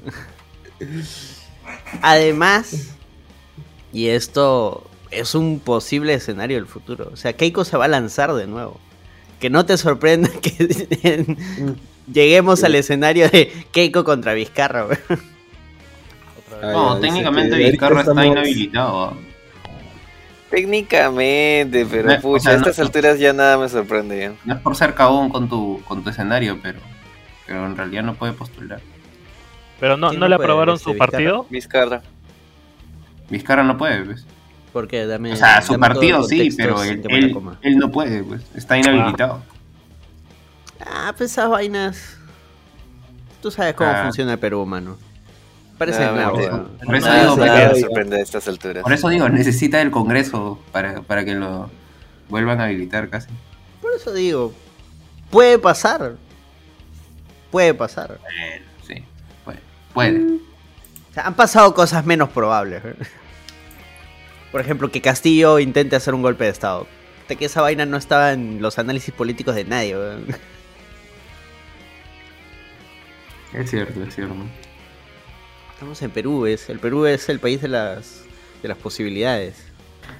Además, 2.03 2.89
y 3.93 4.09
esto 4.09 4.85
es 5.11 5.35
un 5.35 5.61
posible 5.61 6.15
escenario 6.15 6.57
del 6.57 6.67
futuro. 6.67 7.11
O 7.13 7.17
sea, 7.17 7.33
Keiko 7.35 7.65
se 7.65 7.77
va 7.77 7.87
a 7.87 7.89
lanzar 7.89 8.33
de 8.35 8.47
nuevo. 8.47 8.79
Que 9.41 9.51
no 9.51 9.67
te 9.67 9.77
sorprenda 9.77 10.31
que 10.43 11.37
lleguemos 12.11 12.63
al 12.65 12.75
escenario 12.75 13.29
de 13.29 13.53
Keiko 13.73 14.05
contra 14.05 14.35
Vizcarra. 14.35 14.87
No, 16.61 16.97
dice 16.97 17.07
técnicamente 17.09 17.57
Vizcarra 17.57 18.01
está 18.01 18.13
estamos- 18.13 18.27
inhabilitado. 18.27 19.17
Técnicamente, 20.51 21.87
pero 21.91 22.13
o 22.13 22.21
pucha, 22.21 22.43
sea, 22.45 22.53
a 22.53 22.57
no- 22.57 22.61
estas 22.61 22.79
alturas 22.79 23.19
ya 23.19 23.33
nada 23.33 23.57
me 23.57 23.69
sorprende. 23.69 24.33
No 24.45 24.55
es 24.55 24.61
por 24.61 24.77
ser 24.77 24.95
cagón 24.95 25.31
con 25.31 25.49
tu, 25.49 25.81
con 25.89 26.05
tu 26.05 26.11
escenario, 26.11 26.59
pero, 26.63 26.79
pero 27.47 27.65
en 27.67 27.77
realidad 27.77 28.03
no 28.03 28.15
puede 28.15 28.33
postular. 28.35 28.81
Pero 29.81 29.97
no, 29.97 30.11
¿Quién 30.11 30.21
no 30.21 30.29
le 30.29 30.35
aprobaron 30.35 30.75
este, 30.75 30.85
su 30.85 30.91
Vizcarra? 30.91 31.11
partido. 31.11 31.47
Vizcarra. 31.49 32.03
Vizcarra 33.31 33.63
no 33.65 33.79
puede, 33.79 34.05
pues. 34.05 34.27
Porque 34.75 35.07
dame. 35.07 35.33
O 35.33 35.37
sea, 35.37 35.63
su 35.63 35.73
dame 35.73 35.87
partido 35.89 36.23
sí, 36.23 36.51
pero 36.57 36.83
él, 36.83 37.03
él, 37.63 37.77
no 37.79 37.91
puede, 37.91 38.23
pues. 38.23 38.43
Está 38.55 38.77
inhabilitado. 38.77 39.43
Ah, 39.49 39.52
pues 41.17 41.33
esas 41.33 41.49
vainas. 41.49 42.17
Tú 43.41 43.51
sabes 43.51 43.75
cómo 43.75 43.91
Ah. 43.91 44.03
funciona 44.05 44.33
el 44.33 44.39
Perú, 44.39 44.65
mano. 44.67 44.97
Parece 45.79 46.05
No, 46.05 46.13
nada, 46.13 46.31
por 46.31 46.41
eso- 46.43 46.51
por 46.85 46.95
digo, 47.01 47.75
sorprende 47.81 48.17
a 48.17 48.21
estas 48.23 48.47
alturas. 48.47 48.83
Por 48.85 48.93
eso 48.93 49.09
digo, 49.09 49.29
necesita 49.29 49.81
el 49.83 49.91
Congreso 49.91 50.61
para, 50.71 51.03
para 51.03 51.25
que 51.25 51.35
lo 51.35 51.71
vuelvan 52.29 52.61
a 52.61 52.65
habilitar 52.65 53.09
casi. 53.09 53.29
Por 53.81 53.93
eso 53.95 54.13
digo, 54.13 54.53
puede 55.31 55.59
pasar. 55.59 56.15
Puede 57.51 57.75
pasar. 57.75 58.19
Bueno, 58.21 58.65
sí, 58.87 59.05
puede. 59.45 59.59
puede. 59.93 60.37
O 61.11 61.15
sea, 61.15 61.27
han 61.27 61.35
pasado 61.35 61.75
cosas 61.75 62.07
menos 62.07 62.29
probables. 62.31 62.83
¿eh? 62.85 62.95
Por 64.53 64.61
ejemplo, 64.61 64.91
que 64.91 65.01
Castillo 65.03 65.59
intente 65.59 65.97
hacer 65.97 66.15
un 66.15 66.23
golpe 66.23 66.45
de 66.45 66.51
Estado. 66.51 66.87
De 67.29 67.37
que 67.37 67.47
esa 67.47 67.61
vaina 67.61 67.87
no 67.87 67.97
estaba 67.97 68.33
en 68.33 68.63
los 68.63 68.79
análisis 68.79 69.13
políticos 69.13 69.55
de 69.55 69.65
nadie. 69.65 69.97
weón. 69.97 70.27
Es 73.55 73.71
cierto, 73.71 74.03
es 74.03 74.15
cierto. 74.15 74.35
Estamos 75.75 76.01
en 76.03 76.11
Perú, 76.11 76.47
es, 76.47 76.69
el 76.69 76.79
Perú 76.79 77.07
es 77.07 77.29
el 77.29 77.41
país 77.41 77.61
de 77.61 77.69
las, 77.69 78.23
de 78.63 78.69
las 78.69 78.79
posibilidades. 78.79 79.57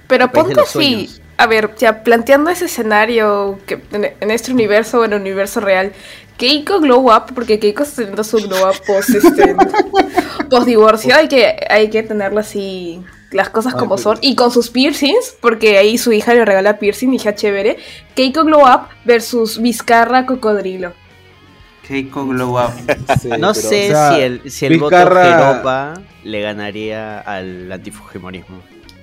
Pero 0.07 0.31
ponte 0.31 0.59
así, 0.59 0.71
sueños. 0.71 1.21
a 1.37 1.47
ver, 1.47 1.73
ya 1.77 2.03
planteando 2.03 2.49
ese 2.49 2.65
escenario 2.65 3.59
que 3.65 3.81
en, 3.91 4.11
en 4.19 4.31
este 4.31 4.51
universo 4.51 4.99
o 4.99 5.05
en 5.05 5.13
el 5.13 5.21
universo 5.21 5.59
real, 5.61 5.93
Keiko 6.37 6.79
Glow 6.79 7.13
Up, 7.15 7.33
porque 7.33 7.59
Keiko 7.59 7.83
está 7.83 7.97
teniendo 7.97 8.23
su 8.23 8.37
Glow 8.37 8.69
Up 8.69 8.75
post, 8.85 9.09
este, 9.09 9.55
post 10.49 10.65
divorcio, 10.65 11.15
hay 11.15 11.27
que, 11.27 11.55
hay 11.69 11.89
que 11.89 12.03
tenerlo 12.03 12.39
así, 12.39 13.01
las 13.31 13.49
cosas 13.49 13.73
como 13.75 13.97
son, 13.97 14.17
y 14.21 14.35
con 14.35 14.51
sus 14.51 14.69
piercings, 14.69 15.35
porque 15.41 15.77
ahí 15.77 15.97
su 15.97 16.11
hija 16.11 16.33
le 16.33 16.45
regala 16.45 16.79
piercing, 16.79 17.13
hija 17.13 17.35
chévere, 17.35 17.77
Keiko 18.15 18.43
Glow 18.43 18.61
Up 18.61 18.89
versus 19.05 19.61
Vizcarra 19.61 20.25
Cocodrilo. 20.25 20.93
Keiko 21.87 22.25
Glow 22.25 22.57
Up. 22.59 22.71
Sí, 23.21 23.29
No 23.29 23.37
pero, 23.37 23.53
sé 23.53 23.87
o 23.87 23.91
sea, 23.91 24.13
si 24.15 24.21
el, 24.21 24.51
si 24.51 24.65
el 24.65 24.77
voto 24.79 24.95
Vizcarra- 24.95 25.23
Jeropa 25.53 25.93
le 26.23 26.41
ganaría 26.41 27.19
al 27.19 27.71
antifujimorismo. 27.71 28.61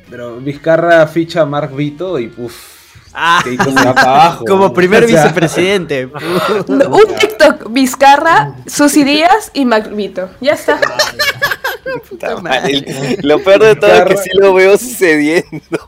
Pero 0.08 0.36
Vizcarra 0.38 1.06
ficha 1.06 1.42
a 1.42 1.46
Mark 1.46 1.74
Vito 1.74 2.18
y 2.18 2.28
puff. 2.28 2.78
Ah, 3.12 3.40
Keiko 3.42 3.64
se 3.64 3.72
va 3.74 3.92
para 3.94 4.02
abajo. 4.24 4.44
como 4.44 4.72
primer 4.72 5.04
O 5.04 5.08
sea, 5.08 5.22
vicepresidente. 5.24 6.08
No, 6.68 6.88
Un 6.90 7.14
TikTok, 7.18 7.70
Vizcarra, 7.72 8.54
Susy 8.66 9.02
Díaz 9.04 9.50
y 9.52 9.64
Magvito. 9.64 10.30
Ya 10.40 10.52
está. 10.52 10.80
Puta 12.08 12.36
madre, 12.40 13.16
Lo 13.22 13.42
peor 13.42 13.62
de 13.64 13.74
todo 13.76 13.90
es 13.92 14.02
que 14.04 14.14
Vizcarra- 14.14 14.22
sí 14.22 14.30
lo 14.34 14.54
veo 14.54 14.78
sucediendo. 14.78 15.78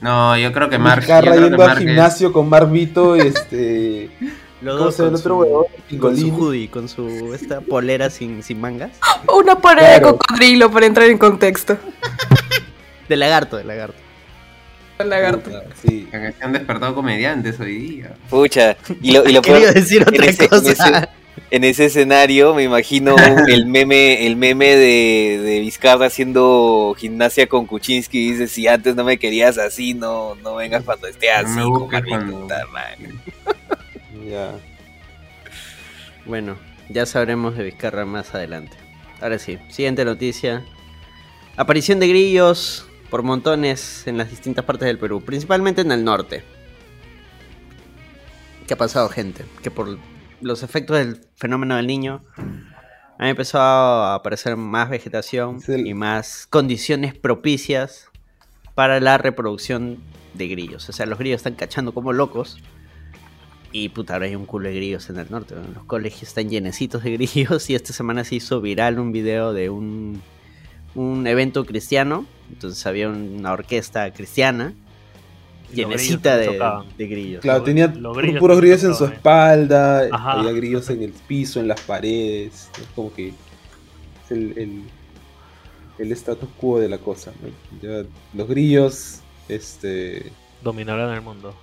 No, 0.00 0.36
yo 0.36 0.52
creo 0.52 0.68
que 0.68 0.78
Mark. 0.78 1.00
Vizcarra 1.00 1.26
yo 1.26 1.30
creo 1.32 1.42
que 1.44 1.48
yendo 1.50 1.62
al 1.62 1.68
Mark 1.68 1.80
es- 1.82 1.86
gimnasio 1.86 2.32
con 2.32 2.48
Mark 2.48 2.70
Vito, 2.70 3.16
este. 3.16 4.10
Los 4.62 4.74
¿Cómo 4.76 4.84
dos 4.86 4.94
se 4.94 5.02
ve 5.02 5.08
el 5.08 5.12
con 5.14 5.20
otro 5.20 5.36
huevón? 5.38 5.64
Con 6.00 6.16
su 6.16 6.28
hoodie, 6.34 6.68
con 6.70 6.88
su 6.88 7.34
esta 7.34 7.60
polera 7.60 8.10
sin, 8.10 8.42
sin 8.42 8.60
mangas. 8.60 8.90
Una 9.36 9.58
pared 9.58 9.94
de 9.94 10.02
cocodrilo 10.02 10.70
para 10.70 10.86
entrar 10.86 11.08
en 11.08 11.18
contexto. 11.18 11.76
De 13.08 13.16
lagarto, 13.16 13.56
de 13.58 13.64
lagarto. 13.64 13.96
El 14.98 15.08
lagarto. 15.10 15.50
Sí. 15.82 16.08
que 16.10 16.32
se 16.32 16.44
han 16.44 16.52
despertado 16.52 16.94
comediantes 16.94 17.58
hoy 17.60 17.76
día. 17.78 18.14
Pucha, 18.30 18.76
y 19.02 19.10
lo, 19.12 19.28
y 19.28 19.32
lo 19.32 19.42
Quería 19.42 19.60
peor, 19.72 19.74
decir 19.74 20.02
en 20.02 20.08
otra 20.08 20.26
ese- 20.26 20.44
en 20.44 20.48
cosa. 20.48 20.70
ese- 20.72 21.08
en 21.50 21.64
ese 21.64 21.86
escenario 21.86 22.54
me 22.54 22.62
imagino 22.62 23.14
el 23.48 23.66
meme, 23.66 24.26
el 24.26 24.36
meme 24.36 24.76
de, 24.76 25.40
de 25.42 25.60
Vizcarra 25.60 26.06
haciendo 26.06 26.94
gimnasia 26.96 27.46
con 27.46 27.66
Kuczynski 27.66 28.18
y 28.18 28.30
dice 28.32 28.48
si 28.48 28.66
antes 28.68 28.94
no 28.96 29.04
me 29.04 29.18
querías 29.18 29.58
así, 29.58 29.92
no, 29.92 30.34
no 30.36 30.54
vengas 30.54 30.84
cuando 30.84 31.08
esté 31.08 31.30
así. 31.30 31.56
me 31.56 31.62
con 31.64 31.88
cuando-. 31.88 32.48
Ya. 34.28 34.58
Bueno, 36.26 36.56
ya 36.88 37.06
sabremos 37.06 37.56
de 37.56 37.64
Vizcarra 37.64 38.04
más 38.04 38.34
adelante. 38.34 38.76
Ahora 39.20 39.38
sí, 39.38 39.58
siguiente 39.70 40.04
noticia. 40.04 40.64
Aparición 41.56 42.00
de 42.00 42.08
grillos 42.08 42.86
por 43.10 43.22
montones 43.22 44.06
en 44.06 44.16
las 44.18 44.30
distintas 44.30 44.64
partes 44.64 44.86
del 44.86 44.98
Perú, 44.98 45.20
principalmente 45.22 45.82
en 45.82 45.92
el 45.92 46.04
norte. 46.04 46.44
¿Qué 48.66 48.74
ha 48.74 48.78
pasado, 48.78 49.08
gente? 49.08 49.44
Que 49.62 49.70
por 49.70 49.98
los 50.40 50.62
efectos 50.62 50.96
del 50.98 51.20
fenómeno 51.36 51.76
del 51.76 51.86
niño 51.86 52.24
ha 53.18 53.28
empezado 53.28 53.62
a 54.04 54.14
aparecer 54.14 54.56
más 54.56 54.88
vegetación 54.88 55.60
el- 55.68 55.86
y 55.86 55.94
más 55.94 56.46
condiciones 56.48 57.14
propicias 57.14 58.08
para 58.74 58.98
la 59.00 59.18
reproducción 59.18 59.98
de 60.34 60.48
grillos. 60.48 60.88
O 60.88 60.92
sea, 60.92 61.04
los 61.06 61.18
grillos 61.18 61.36
están 61.40 61.54
cachando 61.54 61.92
como 61.92 62.12
locos. 62.12 62.58
Y 63.72 63.88
puta, 63.88 64.14
ahora 64.14 64.26
hay 64.26 64.36
un 64.36 64.46
culo 64.46 64.68
de 64.68 64.76
grillos 64.76 65.08
en 65.10 65.18
el 65.18 65.30
norte. 65.30 65.54
¿no? 65.54 65.62
Los 65.74 65.84
colegios 65.84 66.24
están 66.24 66.48
llenecitos 66.50 67.02
de 67.02 67.12
grillos. 67.12 67.70
Y 67.70 67.74
esta 67.74 67.92
semana 67.92 68.24
se 68.24 68.36
hizo 68.36 68.60
viral 68.60 68.98
un 68.98 69.12
video 69.12 69.52
de 69.52 69.70
un, 69.70 70.22
un 70.94 71.26
evento 71.26 71.64
cristiano. 71.64 72.26
Entonces 72.50 72.84
había 72.86 73.08
una 73.08 73.52
orquesta 73.52 74.12
cristiana 74.12 74.74
llenecita 75.74 76.36
de, 76.36 77.06
grillos. 77.06 77.40
Claro, 77.40 77.62
tenía 77.62 77.86
grillos 77.86 78.40
puros 78.40 78.58
grillos 78.58 78.84
en 78.84 78.92
su 78.92 78.98
tocaban. 78.98 79.14
espalda, 79.14 80.08
Ajá. 80.12 80.32
había 80.32 80.52
grillos 80.52 80.90
en 80.90 81.02
el 81.02 81.12
piso, 81.12 81.60
en 81.60 81.68
las 81.68 81.80
paredes. 81.80 82.70
Es 82.78 82.86
como 82.94 83.12
que 83.12 83.28
es 83.28 84.30
el, 84.30 84.58
el, 84.58 84.82
el 85.98 86.12
status 86.12 86.48
quo 86.58 86.78
de 86.78 86.88
la 86.88 86.98
cosa. 86.98 87.32
¿no? 87.42 87.48
Ya 87.80 88.06
los 88.34 88.48
grillos 88.48 89.20
este, 89.48 90.30
Dominarán 90.62 91.12
el 91.14 91.22
mundo. 91.22 91.54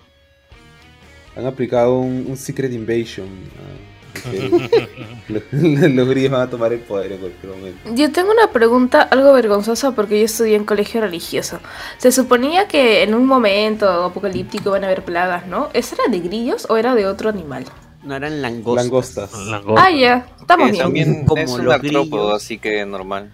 Han 1.40 1.46
aplicado 1.48 2.00
un, 2.00 2.26
un 2.28 2.38
Secret 2.38 2.72
Invasion. 2.72 3.28
a- 3.28 3.90
los, 5.30 5.44
los 5.52 6.08
grillos 6.10 6.32
van 6.32 6.42
a 6.42 6.50
tomar 6.50 6.74
el 6.74 6.80
poder 6.80 7.12
en 7.14 7.20
cualquier 7.20 7.54
momento. 7.54 7.94
Yo 7.96 8.12
tengo 8.12 8.32
una 8.32 8.52
pregunta 8.52 9.02
algo 9.04 9.32
vergonzosa 9.34 9.92
porque 9.92 10.20
yo 10.20 10.26
estudié 10.26 10.56
en 10.56 10.66
colegio 10.66 11.00
religioso. 11.00 11.60
Se 12.00 12.12
suponía 12.12 12.68
que 12.68 13.04
en 13.04 13.14
un 13.14 13.26
momento 13.26 13.88
apocalíptico 14.06 14.72
van 14.72 14.84
a 14.84 14.88
haber 14.88 15.04
plagas, 15.06 15.48
¿no? 15.48 15.70
¿Eso 15.74 15.96
era 15.96 16.12
de 16.12 16.20
grillos 16.20 16.66
o 16.70 16.76
era 16.78 16.96
de 16.96 17.06
otro 17.06 17.30
animal? 17.30 17.66
No 18.04 18.16
eran 18.16 18.42
langostas. 18.42 19.32
Langostas. 19.32 19.32
Ah, 19.78 19.92
ya, 19.92 20.26
estamos 20.42 20.66
Que 20.68 20.72
bien. 20.74 20.84
también 20.84 21.26
Como 21.26 21.42
es 21.42 21.52
un 21.52 21.66
los 21.66 22.34
así 22.34 22.58
que 22.58 22.86
normal. 22.86 23.32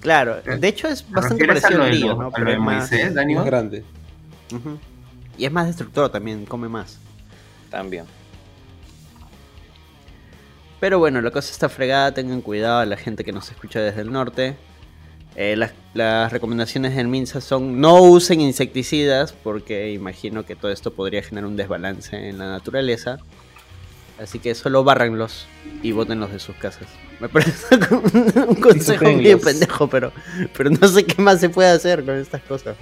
Claro, 0.00 0.36
de 0.40 0.68
hecho 0.68 0.88
es 0.88 1.02
¿Te 1.02 1.12
bastante 1.14 1.46
parecido 1.46 1.82
al 1.82 1.88
grillo, 1.90 2.06
lo- 2.08 2.16
¿no? 2.22 2.26
a 2.28 2.30
Pero 2.30 2.52
es 2.52 2.58
más, 2.58 2.90
Moisés, 2.90 3.12
Dani? 3.14 3.34
Más 3.34 3.44
grande. 3.44 3.84
Y 5.36 5.44
es 5.44 5.52
más 5.52 5.66
destructor 5.66 6.10
también, 6.10 6.46
come 6.46 6.68
más. 6.68 6.98
También. 7.70 8.04
Pero 10.80 10.98
bueno, 10.98 11.20
la 11.20 11.30
cosa 11.30 11.52
está 11.52 11.68
fregada, 11.68 12.12
tengan 12.12 12.40
cuidado 12.40 12.80
a 12.80 12.86
la 12.86 12.96
gente 12.96 13.22
que 13.22 13.32
nos 13.32 13.50
escucha 13.50 13.80
desde 13.80 14.00
el 14.00 14.10
norte. 14.10 14.56
Eh, 15.36 15.54
las, 15.54 15.72
las 15.94 16.32
recomendaciones 16.32 16.96
del 16.96 17.06
MINSA 17.06 17.40
son 17.40 17.80
no 17.80 18.02
usen 18.02 18.40
insecticidas 18.40 19.32
porque 19.32 19.92
imagino 19.92 20.44
que 20.44 20.56
todo 20.56 20.72
esto 20.72 20.92
podría 20.92 21.22
generar 21.22 21.48
un 21.48 21.56
desbalance 21.56 22.28
en 22.28 22.38
la 22.38 22.46
naturaleza. 22.50 23.18
Así 24.18 24.38
que 24.38 24.54
solo 24.54 24.82
bárranlos 24.82 25.46
y 25.82 25.92
bótenlos 25.92 26.32
de 26.32 26.38
sus 26.38 26.56
casas. 26.56 26.88
Me 27.20 27.28
parece 27.28 27.76
un 28.48 28.54
consejo 28.56 29.16
bien 29.16 29.40
pendejo, 29.40 29.88
pero, 29.88 30.12
pero 30.56 30.70
no 30.70 30.88
sé 30.88 31.04
qué 31.04 31.20
más 31.22 31.40
se 31.40 31.48
puede 31.48 31.70
hacer 31.70 32.04
con 32.04 32.16
estas 32.16 32.42
cosas. 32.42 32.76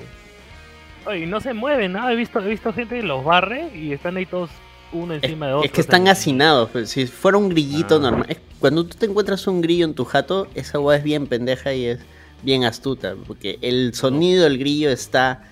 Oye, 1.05 1.27
no 1.27 1.41
se 1.41 1.53
mueven, 1.53 1.93
¿no? 1.93 2.09
He 2.09 2.17
visto, 2.17 2.41
he 2.41 2.49
visto 2.49 2.73
gente 2.73 2.97
que 2.97 3.03
los 3.03 3.25
barre 3.25 3.71
y 3.75 3.93
están 3.93 4.17
ahí 4.17 4.27
todos 4.27 4.51
uno 4.93 5.15
encima 5.15 5.47
de 5.49 5.53
otro. 5.55 5.65
Es 5.67 5.73
que 5.73 5.81
están 5.81 6.09
hacinados. 6.09 6.71
pues, 6.71 6.91
si 6.91 7.07
fuera 7.07 7.37
un 7.39 7.49
grillito 7.49 7.97
Ah. 7.97 8.01
normal. 8.01 8.27
es- 8.29 8.39
cuando 8.59 8.85
tú 8.85 8.97
te 8.97 9.07
encuentras 9.07 9.47
un 9.47 9.61
grillo 9.61 9.85
en 9.85 9.95
tu 9.95 10.05
jato, 10.05 10.49
esa 10.55 10.79
hueá 10.81 10.99
es 10.99 11.05
bien 11.05 11.27
pendeja 11.27 11.73
y 11.75 11.85
es 11.87 11.99
bien 12.43 12.65
astuta. 12.65 13.15
Porque 13.27 13.59
el 13.63 13.95
sonido 13.95 14.45
del 14.45 14.59
grillo 14.59 14.91
está 14.91 15.45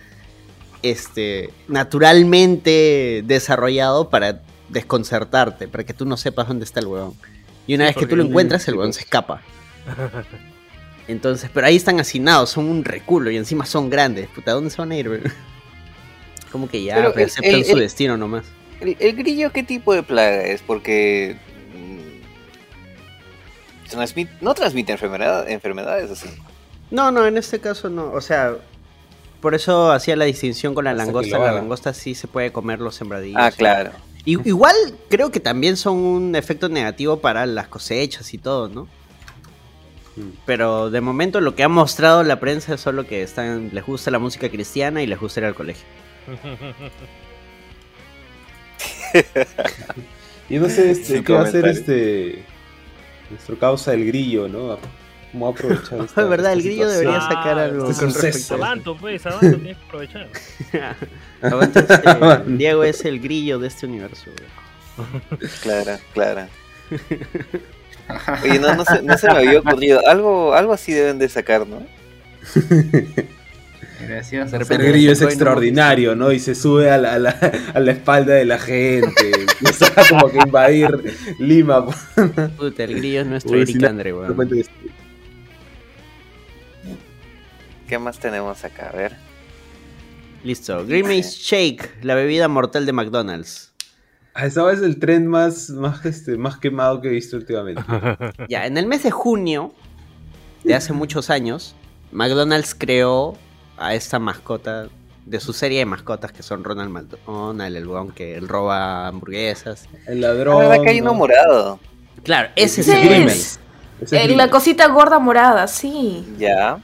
este, 0.82 1.50
naturalmente 1.68 3.22
desarrollado 3.26 4.08
para 4.10 4.42
desconcertarte, 4.68 5.68
para 5.68 5.84
que 5.84 5.92
tú 5.94 6.04
no 6.06 6.16
sepas 6.16 6.48
dónde 6.48 6.64
está 6.64 6.80
el 6.80 6.86
huevón. 6.86 7.14
Y 7.66 7.74
una 7.74 7.84
Sí, 7.88 7.94
vez 7.94 7.96
que 7.96 8.06
tú 8.06 8.16
lo 8.16 8.22
encuentras, 8.24 8.66
el 8.68 8.74
huevón 8.74 8.92
se 8.92 9.00
escapa. 9.00 9.42
Entonces, 11.08 11.50
pero 11.52 11.66
ahí 11.66 11.76
están 11.76 12.00
hacinados, 12.00 12.50
son 12.50 12.66
un 12.66 12.84
reculo 12.84 13.30
y 13.30 13.36
encima 13.36 13.64
son 13.66 13.90
grandes. 13.90 14.28
Puta, 14.28 14.52
¿dónde 14.52 14.70
se 14.70 14.76
van 14.78 14.90
a 14.92 14.96
ir? 14.96 15.22
Como 16.52 16.68
que 16.68 16.82
ya 16.82 16.96
Pero 16.96 17.12
pues, 17.12 17.24
el- 17.24 17.30
aceptan 17.30 17.54
el- 17.54 17.64
su 17.64 17.72
el- 17.72 17.78
destino 17.80 18.16
nomás. 18.16 18.44
¿El, 18.80 18.96
el 18.98 19.16
grillo 19.16 19.52
qué 19.52 19.62
tipo 19.62 19.94
de 19.94 20.02
plaga 20.02 20.42
es? 20.44 20.62
Porque 20.62 21.36
mm, 21.74 23.90
transmit- 23.94 24.28
no 24.40 24.54
transmite 24.54 24.92
enfermedad- 24.92 25.48
enfermedades 25.48 26.10
así. 26.10 26.28
No, 26.90 27.10
no, 27.10 27.26
en 27.26 27.36
este 27.36 27.60
caso 27.60 27.88
no. 27.88 28.12
O 28.12 28.20
sea, 28.20 28.54
por 29.40 29.54
eso 29.54 29.90
hacía 29.92 30.16
la 30.16 30.24
distinción 30.24 30.74
con 30.74 30.84
la 30.84 30.92
Hasta 30.92 31.04
langosta. 31.04 31.38
La 31.38 31.52
langosta 31.52 31.94
sí 31.94 32.14
se 32.14 32.28
puede 32.28 32.52
comer 32.52 32.80
los 32.80 32.94
sembradillos. 32.94 33.40
Ah, 33.40 33.50
claro. 33.50 33.90
I- 34.24 34.40
igual 34.48 34.74
creo 35.08 35.30
que 35.30 35.40
también 35.40 35.76
son 35.76 35.96
un 35.98 36.36
efecto 36.36 36.68
negativo 36.68 37.20
para 37.20 37.46
las 37.46 37.68
cosechas 37.68 38.32
y 38.34 38.38
todo, 38.38 38.68
¿no? 38.68 38.84
Mm. 40.16 40.30
Pero 40.46 40.90
de 40.90 41.00
momento 41.00 41.40
lo 41.40 41.54
que 41.54 41.62
ha 41.62 41.68
mostrado 41.68 42.24
la 42.24 42.40
prensa 42.40 42.74
es 42.74 42.80
solo 42.80 43.06
que 43.06 43.22
están, 43.22 43.70
les 43.72 43.84
gusta 43.86 44.10
la 44.10 44.18
música 44.18 44.48
cristiana 44.48 45.02
y 45.02 45.06
les 45.06 45.20
gusta 45.20 45.40
ir 45.40 45.46
al 45.46 45.54
colegio. 45.54 45.84
Y 50.48 50.58
no 50.58 50.68
sé 50.68 50.92
este, 50.92 51.24
qué 51.24 51.32
va 51.32 51.40
a 51.40 51.44
hacer 51.44 51.66
este 51.66 52.44
nuestro 53.30 53.58
causa 53.58 53.92
el 53.94 54.06
grillo, 54.06 54.46
¿no? 54.48 54.78
¿Cómo 55.32 55.46
va 55.46 55.50
a 55.50 55.54
aprovechar 55.54 56.00
esta, 56.04 56.22
Es 56.22 56.28
verdad, 56.28 56.52
el 56.52 56.62
grillo 56.62 56.88
situación? 56.88 57.00
debería 57.00 57.20
sacar 57.28 57.58
algo 57.58 57.90
este 57.90 58.04
con 58.04 58.12
suceso. 58.12 58.26
respecto. 58.26 58.54
Sabanto, 58.54 58.96
pues, 58.96 59.22
Sabanto, 59.22 59.56
tienes 59.56 59.76
que 59.76 59.84
aprovechar. 59.84 60.28
Aguanta, 61.42 61.80
este, 61.80 62.52
Diego 62.52 62.84
es 62.84 63.04
el 63.04 63.20
grillo 63.20 63.58
de 63.58 63.66
este 63.68 63.86
universo. 63.86 64.30
güey. 64.96 65.50
Clara, 65.62 65.98
clara. 66.14 66.48
Oye, 68.44 68.58
no, 68.60 68.74
no, 68.76 68.84
se, 68.84 69.02
no 69.02 69.18
se 69.18 69.26
me 69.26 69.38
había 69.38 69.58
ocurrido. 69.58 70.00
Algo, 70.06 70.54
algo 70.54 70.72
así 70.72 70.92
deben 70.92 71.18
de 71.18 71.28
sacar, 71.28 71.66
¿no? 71.66 71.84
Gracias. 74.00 74.50
De 74.50 74.58
El 74.58 74.62
repente 74.62 74.88
grillo 74.88 75.12
es 75.12 75.22
extraordinario, 75.22 76.14
¿no? 76.14 76.32
Y 76.32 76.38
se 76.38 76.54
sube 76.54 76.90
a 76.90 76.98
la, 76.98 77.14
a 77.14 77.18
la, 77.18 77.30
a 77.74 77.80
la 77.80 77.92
espalda 77.92 78.34
de 78.34 78.44
la 78.44 78.58
gente. 78.58 79.30
Empieza 79.60 79.92
como 80.08 80.28
que 80.30 80.38
invadir 80.38 81.16
Lima. 81.38 81.86
Puta, 82.56 82.84
el 82.84 82.96
grillo 82.96 83.22
es 83.22 83.26
nuestro 83.26 83.56
Eric 83.56 83.82
Andre, 83.84 84.12
weón. 84.12 84.50
¿Qué 87.88 87.98
más 87.98 88.18
tenemos 88.18 88.64
acá? 88.64 88.90
A 88.92 88.96
ver. 88.96 89.16
Listo. 90.44 90.84
Grimace 90.86 91.30
Shake, 91.30 92.04
la 92.04 92.14
bebida 92.14 92.48
mortal 92.48 92.84
de 92.86 92.92
McDonald's. 92.92 93.72
Ah, 94.34 94.44
esa 94.44 94.70
es 94.70 94.82
el 94.82 94.98
tren 94.98 95.26
más, 95.26 95.70
más, 95.70 96.04
este, 96.04 96.36
más 96.36 96.58
quemado 96.58 97.00
que 97.00 97.08
he 97.08 97.10
visto 97.10 97.36
últimamente. 97.36 97.82
Ya, 98.48 98.66
en 98.66 98.76
el 98.76 98.86
mes 98.86 99.02
de 99.02 99.10
junio 99.10 99.72
de 100.62 100.74
hace 100.74 100.92
muchos 100.92 101.30
años, 101.30 101.74
McDonald's 102.12 102.74
creó 102.74 103.38
a 103.78 103.94
esta 103.94 104.18
mascota 104.18 104.88
de 105.24 105.40
su 105.40 105.52
serie 105.52 105.80
de 105.80 105.86
mascotas 105.86 106.30
que 106.32 106.42
son 106.42 106.62
Ronald 106.64 106.90
McDonald, 106.90 107.76
el 107.76 107.86
weón 107.88 108.12
que 108.12 108.38
roba 108.40 109.08
hamburguesas. 109.08 109.88
El 110.06 110.20
La 110.20 110.28
ladrón. 110.28 110.58
verdad 110.58 110.82
que 110.82 110.90
hay 110.90 111.00
¿no? 111.00 111.10
uno 111.10 111.14
morado. 111.20 111.80
Claro, 112.22 112.50
ese 112.56 112.80
es 112.82 112.88
el 112.88 113.12
es. 113.28 113.60
Es 114.00 114.12
Eh, 114.12 114.28
la 114.36 114.50
cosita 114.50 114.86
gorda 114.88 115.18
morada, 115.18 115.66
sí. 115.66 116.24
Ya. 116.38 116.78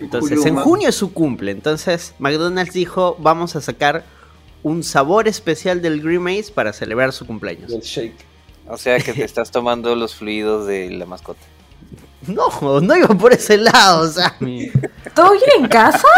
Entonces, 0.00 0.44
en 0.46 0.56
junio 0.56 0.88
es 0.88 0.94
su 0.94 1.12
cumple. 1.12 1.50
Entonces, 1.50 2.14
McDonald's 2.18 2.72
dijo, 2.74 3.16
vamos 3.18 3.56
a 3.56 3.60
sacar 3.60 4.04
un 4.62 4.82
sabor 4.84 5.26
especial 5.26 5.82
del 5.82 6.00
Grimace 6.02 6.52
para 6.54 6.72
celebrar 6.72 7.12
su 7.12 7.26
cumpleaños. 7.26 7.72
El 7.72 7.80
shake. 7.80 8.14
O 8.68 8.76
sea 8.76 8.98
que 9.00 9.12
te 9.12 9.24
estás 9.24 9.50
tomando 9.50 9.96
los 9.96 10.14
fluidos 10.14 10.66
de 10.66 10.90
la 10.90 11.06
mascota. 11.06 11.40
No, 12.26 12.80
no 12.80 12.96
iba 12.96 13.08
por 13.08 13.32
ese 13.32 13.56
lado, 13.56 14.10
Sammy. 14.10 14.70
¿Todo 15.14 15.32
bien 15.32 15.64
en 15.64 15.68
casa? 15.68 16.08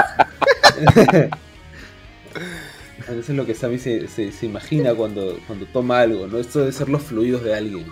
Eso 3.03 3.19
es 3.19 3.29
lo 3.29 3.47
que 3.47 3.55
Sammy 3.55 3.79
se, 3.79 4.09
se, 4.09 4.33
se 4.33 4.47
imagina 4.47 4.95
cuando, 4.95 5.39
cuando 5.47 5.67
toma 5.67 6.01
algo, 6.01 6.27
¿no? 6.27 6.39
Esto 6.39 6.61
debe 6.61 6.73
ser 6.73 6.89
los 6.89 7.03
fluidos 7.03 7.43
de 7.43 7.55
alguien. 7.55 7.87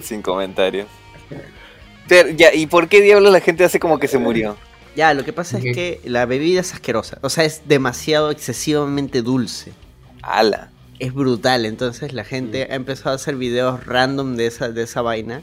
Sin. 0.00 0.22
Pero, 2.08 2.30
ya, 2.30 2.52
¿y 2.54 2.66
por 2.66 2.88
qué 2.88 3.00
diablos 3.00 3.32
la 3.32 3.40
gente 3.40 3.64
hace 3.64 3.80
como 3.80 3.98
que 3.98 4.08
se 4.08 4.18
murió? 4.18 4.56
Ya, 4.96 5.14
lo 5.14 5.24
que 5.24 5.32
pasa 5.32 5.58
es 5.58 5.64
que 5.64 6.00
la 6.04 6.26
bebida 6.26 6.60
es 6.60 6.72
asquerosa. 6.72 7.18
O 7.22 7.30
sea, 7.30 7.44
es 7.44 7.62
demasiado 7.66 8.30
excesivamente 8.30 9.22
dulce. 9.22 9.72
Ala. 10.22 10.70
Es 11.00 11.12
brutal. 11.12 11.66
Entonces 11.66 12.12
la 12.12 12.24
gente 12.24 12.68
ha 12.70 12.74
empezado 12.74 13.10
a 13.10 13.14
hacer 13.16 13.34
videos 13.36 13.84
random 13.86 14.36
de 14.36 14.46
esa, 14.46 14.68
de 14.68 14.82
esa 14.82 15.02
vaina. 15.02 15.42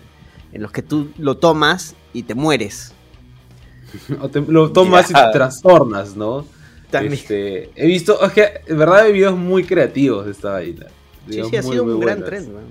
En 0.53 0.61
los 0.61 0.71
que 0.71 0.81
tú 0.81 1.09
lo 1.17 1.37
tomas 1.37 1.95
y 2.13 2.23
te 2.23 2.35
mueres. 2.35 2.93
O 4.21 4.29
te- 4.29 4.41
lo 4.41 4.71
tomas 4.71 5.09
y 5.11 5.13
te 5.13 5.19
trastornas, 5.33 6.15
¿no? 6.15 6.45
También. 6.89 7.13
Este, 7.13 7.69
he 7.75 7.87
visto, 7.87 8.23
es 8.25 8.31
que 8.33 8.61
en 8.67 8.77
verdad 8.77 8.99
hay 8.99 9.13
videos 9.13 9.35
muy 9.37 9.63
creativos 9.63 10.25
de 10.25 10.31
esta 10.31 10.51
vaina. 10.53 10.87
sí, 11.29 11.41
sí, 11.49 11.57
ha 11.57 11.61
muy, 11.61 11.71
sido 11.71 11.85
muy 11.85 11.93
un 11.93 11.99
gran 11.99 12.23
trend, 12.23 12.53
man. 12.53 12.63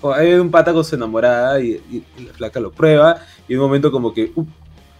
O 0.00 0.12
Hay 0.12 0.32
un 0.34 0.50
pata 0.50 0.72
con 0.72 0.84
su 0.84 0.94
enamorada 0.94 1.60
y, 1.60 1.70
y 1.90 2.04
la 2.24 2.32
flaca 2.32 2.60
lo 2.60 2.70
prueba 2.70 3.20
y 3.48 3.54
en 3.54 3.58
un 3.58 3.66
momento 3.66 3.90
como 3.90 4.14
que 4.14 4.30
uh, 4.36 4.44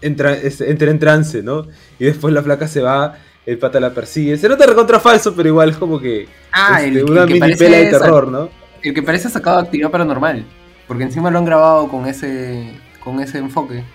entra, 0.01 0.33
es- 0.33 0.59
entra 0.61 0.91
en 0.91 0.99
trance, 0.99 1.41
¿no? 1.41 1.67
Y 1.97 2.05
después 2.05 2.33
la 2.33 2.43
flaca 2.43 2.67
se 2.67 2.81
va, 2.81 3.15
el 3.45 3.57
pata 3.57 3.79
la 3.79 3.93
persigue. 3.93 4.37
Se 4.37 4.49
nota 4.49 4.65
recontra 4.65 4.99
falso, 4.99 5.33
pero 5.33 5.47
igual 5.47 5.69
es 5.69 5.77
como 5.77 5.99
que 6.01 6.27
Ah, 6.51 6.81
este, 6.83 6.99
el, 6.99 7.09
una 7.09 7.21
el 7.21 7.27
que 7.27 7.33
mini 7.35 7.39
parece 7.39 7.63
pela 7.65 7.77
de 7.77 7.85
terror, 7.89 8.27
¿no? 8.27 8.49
El 8.81 8.93
que 8.93 9.03
parece 9.03 9.29
sacado 9.29 9.57
de 9.57 9.63
actividad 9.63 9.89
paranormal. 9.91 10.45
Porque 10.89 11.03
encima 11.03 11.31
lo 11.31 11.37
han 11.39 11.45
grabado 11.45 11.87
con 11.87 12.05
ese 12.05 12.73
con 13.01 13.21
ese 13.21 13.37
enfoque. 13.37 13.85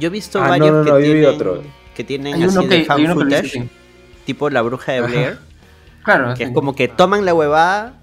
Yo 0.00 0.08
he 0.08 0.10
visto 0.10 0.42
Ah, 0.42 0.48
varios 0.48 0.72
no, 0.72 0.78
no, 0.78 0.84
que 0.84 0.90
no, 0.90 0.98
tienen- 0.98 1.26
otro. 1.26 1.62
que 1.94 2.02
tienen 2.02 2.34
Hay 2.34 2.42
así 2.42 2.52
uno 2.58 2.62
de 2.66 2.78
que- 2.80 2.84
fan 2.84 2.96
que 3.06 3.12
footage, 3.14 3.68
tipo 4.26 4.50
la 4.50 4.62
bruja 4.62 4.90
de 4.92 4.98
Ajá. 4.98 5.06
Blair, 5.06 5.38
Claro, 6.02 6.30
que 6.30 6.38
sí. 6.38 6.42
es 6.44 6.50
como 6.50 6.74
que 6.74 6.88
toman 6.88 7.24
la 7.24 7.32
huevada 7.34 7.94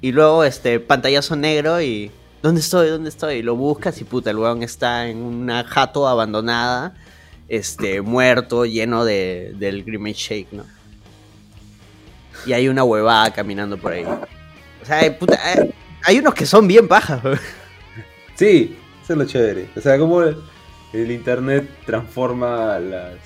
y 0.00 0.10
luego 0.10 0.42
este 0.42 0.80
pantallazo 0.80 1.36
negro 1.36 1.80
y 1.80 2.10
¿dónde 2.42 2.60
estoy? 2.60 2.88
¿Dónde 2.88 3.08
estoy? 3.10 3.36
Y 3.36 3.42
lo 3.42 3.54
buscas 3.54 4.00
y 4.00 4.04
puta, 4.04 4.30
el 4.30 4.38
huevón 4.38 4.62
está 4.64 5.06
en 5.06 5.18
una 5.18 5.62
jato 5.64 6.08
abandonada, 6.08 6.94
este, 7.48 8.00
muerto, 8.00 8.64
lleno 8.66 9.04
de, 9.04 9.54
del 9.58 9.84
Grimage 9.84 10.14
Shake, 10.18 10.52
¿no? 10.52 10.64
Y 12.46 12.52
hay 12.52 12.68
una 12.68 12.84
huevada 12.84 13.30
caminando 13.32 13.76
por 13.78 13.92
ahí. 13.92 14.04
O 14.04 14.84
sea, 14.86 14.98
hay, 15.00 15.10
puta, 15.10 15.38
hay, 15.44 15.72
hay 16.08 16.18
unos 16.20 16.32
que 16.34 16.46
son 16.46 16.66
bien 16.66 16.88
pajas, 16.88 17.22
weón. 17.22 17.38
Sí, 18.34 18.76
eso 19.02 19.12
es 19.12 19.18
lo 19.18 19.24
chévere. 19.26 19.68
O 19.76 19.80
sea, 19.80 19.98
como 19.98 20.22
el, 20.22 20.36
el 20.94 21.10
internet 21.10 21.68
transforma 21.84 22.78
las, 22.78 23.16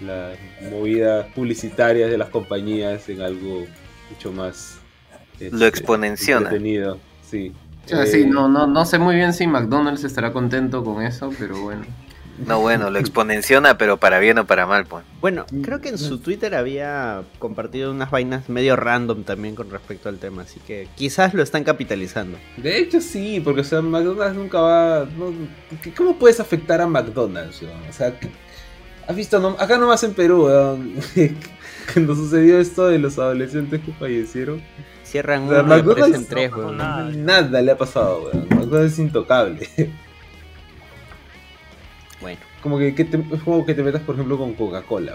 las 0.00 0.36
movidas 0.70 1.26
publicitarias 1.34 2.10
de 2.10 2.18
las 2.18 2.30
compañías 2.30 3.08
en 3.08 3.20
algo 3.22 3.66
mucho 4.10 4.32
más 4.32 4.78
este, 5.38 5.56
Lo 5.56 5.66
exponenciona. 5.66 6.46
entretenido. 6.46 6.98
Sí. 7.30 7.52
O 7.84 7.88
sea, 7.88 8.02
Eh, 8.02 8.06
sí, 8.06 8.26
no, 8.26 8.48
no, 8.48 8.66
no 8.66 8.84
sé 8.84 8.98
muy 8.98 9.14
bien 9.14 9.32
si 9.32 9.46
McDonald's 9.46 10.02
estará 10.02 10.32
contento 10.32 10.82
con 10.82 11.02
eso, 11.02 11.30
pero 11.38 11.60
bueno. 11.60 11.84
No, 12.44 12.60
bueno, 12.60 12.90
lo 12.90 12.98
exponenciona, 12.98 13.78
pero 13.78 13.96
para 13.96 14.18
bien 14.18 14.38
o 14.38 14.46
para 14.46 14.66
mal, 14.66 14.84
pues. 14.86 15.04
Bueno, 15.20 15.46
creo 15.62 15.80
que 15.80 15.88
en 15.88 15.98
su 15.98 16.18
Twitter 16.18 16.54
había 16.54 17.22
compartido 17.38 17.90
unas 17.90 18.10
vainas 18.10 18.48
medio 18.48 18.76
random 18.76 19.22
también 19.24 19.54
con 19.54 19.70
respecto 19.70 20.08
al 20.08 20.18
tema, 20.18 20.42
así 20.42 20.60
que 20.66 20.88
quizás 20.96 21.32
lo 21.34 21.42
están 21.42 21.64
capitalizando. 21.64 22.36
De 22.56 22.78
hecho, 22.78 23.00
sí, 23.00 23.40
porque 23.40 23.62
o 23.62 23.64
sea, 23.64 23.80
McDonald's 23.80 24.36
nunca 24.36 24.60
va. 24.60 25.06
no- 25.16 25.32
¿qué- 25.82 25.92
¿Cómo 25.94 26.18
puedes 26.18 26.40
afectar 26.40 26.80
a 26.80 26.86
McDonald's? 26.86 27.62
weón? 27.62 27.80
O 27.88 27.92
sea, 27.92 28.18
¿qué- 28.18 28.28
¿has 29.08 29.16
visto? 29.16 29.38
No- 29.40 29.56
acá 29.58 29.78
nomás 29.78 30.02
en 30.04 30.12
Perú, 30.14 30.44
weón, 30.46 30.94
cuando 31.94 32.14
sucedió 32.14 32.58
esto 32.60 32.88
de 32.88 32.98
los 32.98 33.18
adolescentes 33.18 33.80
que 33.80 33.92
fallecieron. 33.92 34.62
Cierran 35.04 35.44
O 35.44 35.50
sea, 35.50 35.62
uno 35.62 35.74
y 35.74 35.78
McDonald's 35.78 36.02
aparecen 36.02 36.26
tres, 36.28 36.50
no, 36.50 36.56
weón. 36.58 36.76
nada. 36.76 37.10
Nada 37.12 37.62
le 37.62 37.70
ha 37.72 37.78
pasado, 37.78 38.24
weón. 38.24 38.48
McDonald's 38.50 38.92
es 38.94 38.98
intocable. 38.98 39.68
Como 42.66 42.80
que, 42.80 42.96
que 42.96 43.04
te, 43.04 43.16
es 43.32 43.42
como 43.44 43.64
que 43.64 43.74
te 43.74 43.82
metas, 43.84 44.02
por 44.02 44.16
ejemplo, 44.16 44.36
con 44.36 44.54
Coca-Cola. 44.54 45.14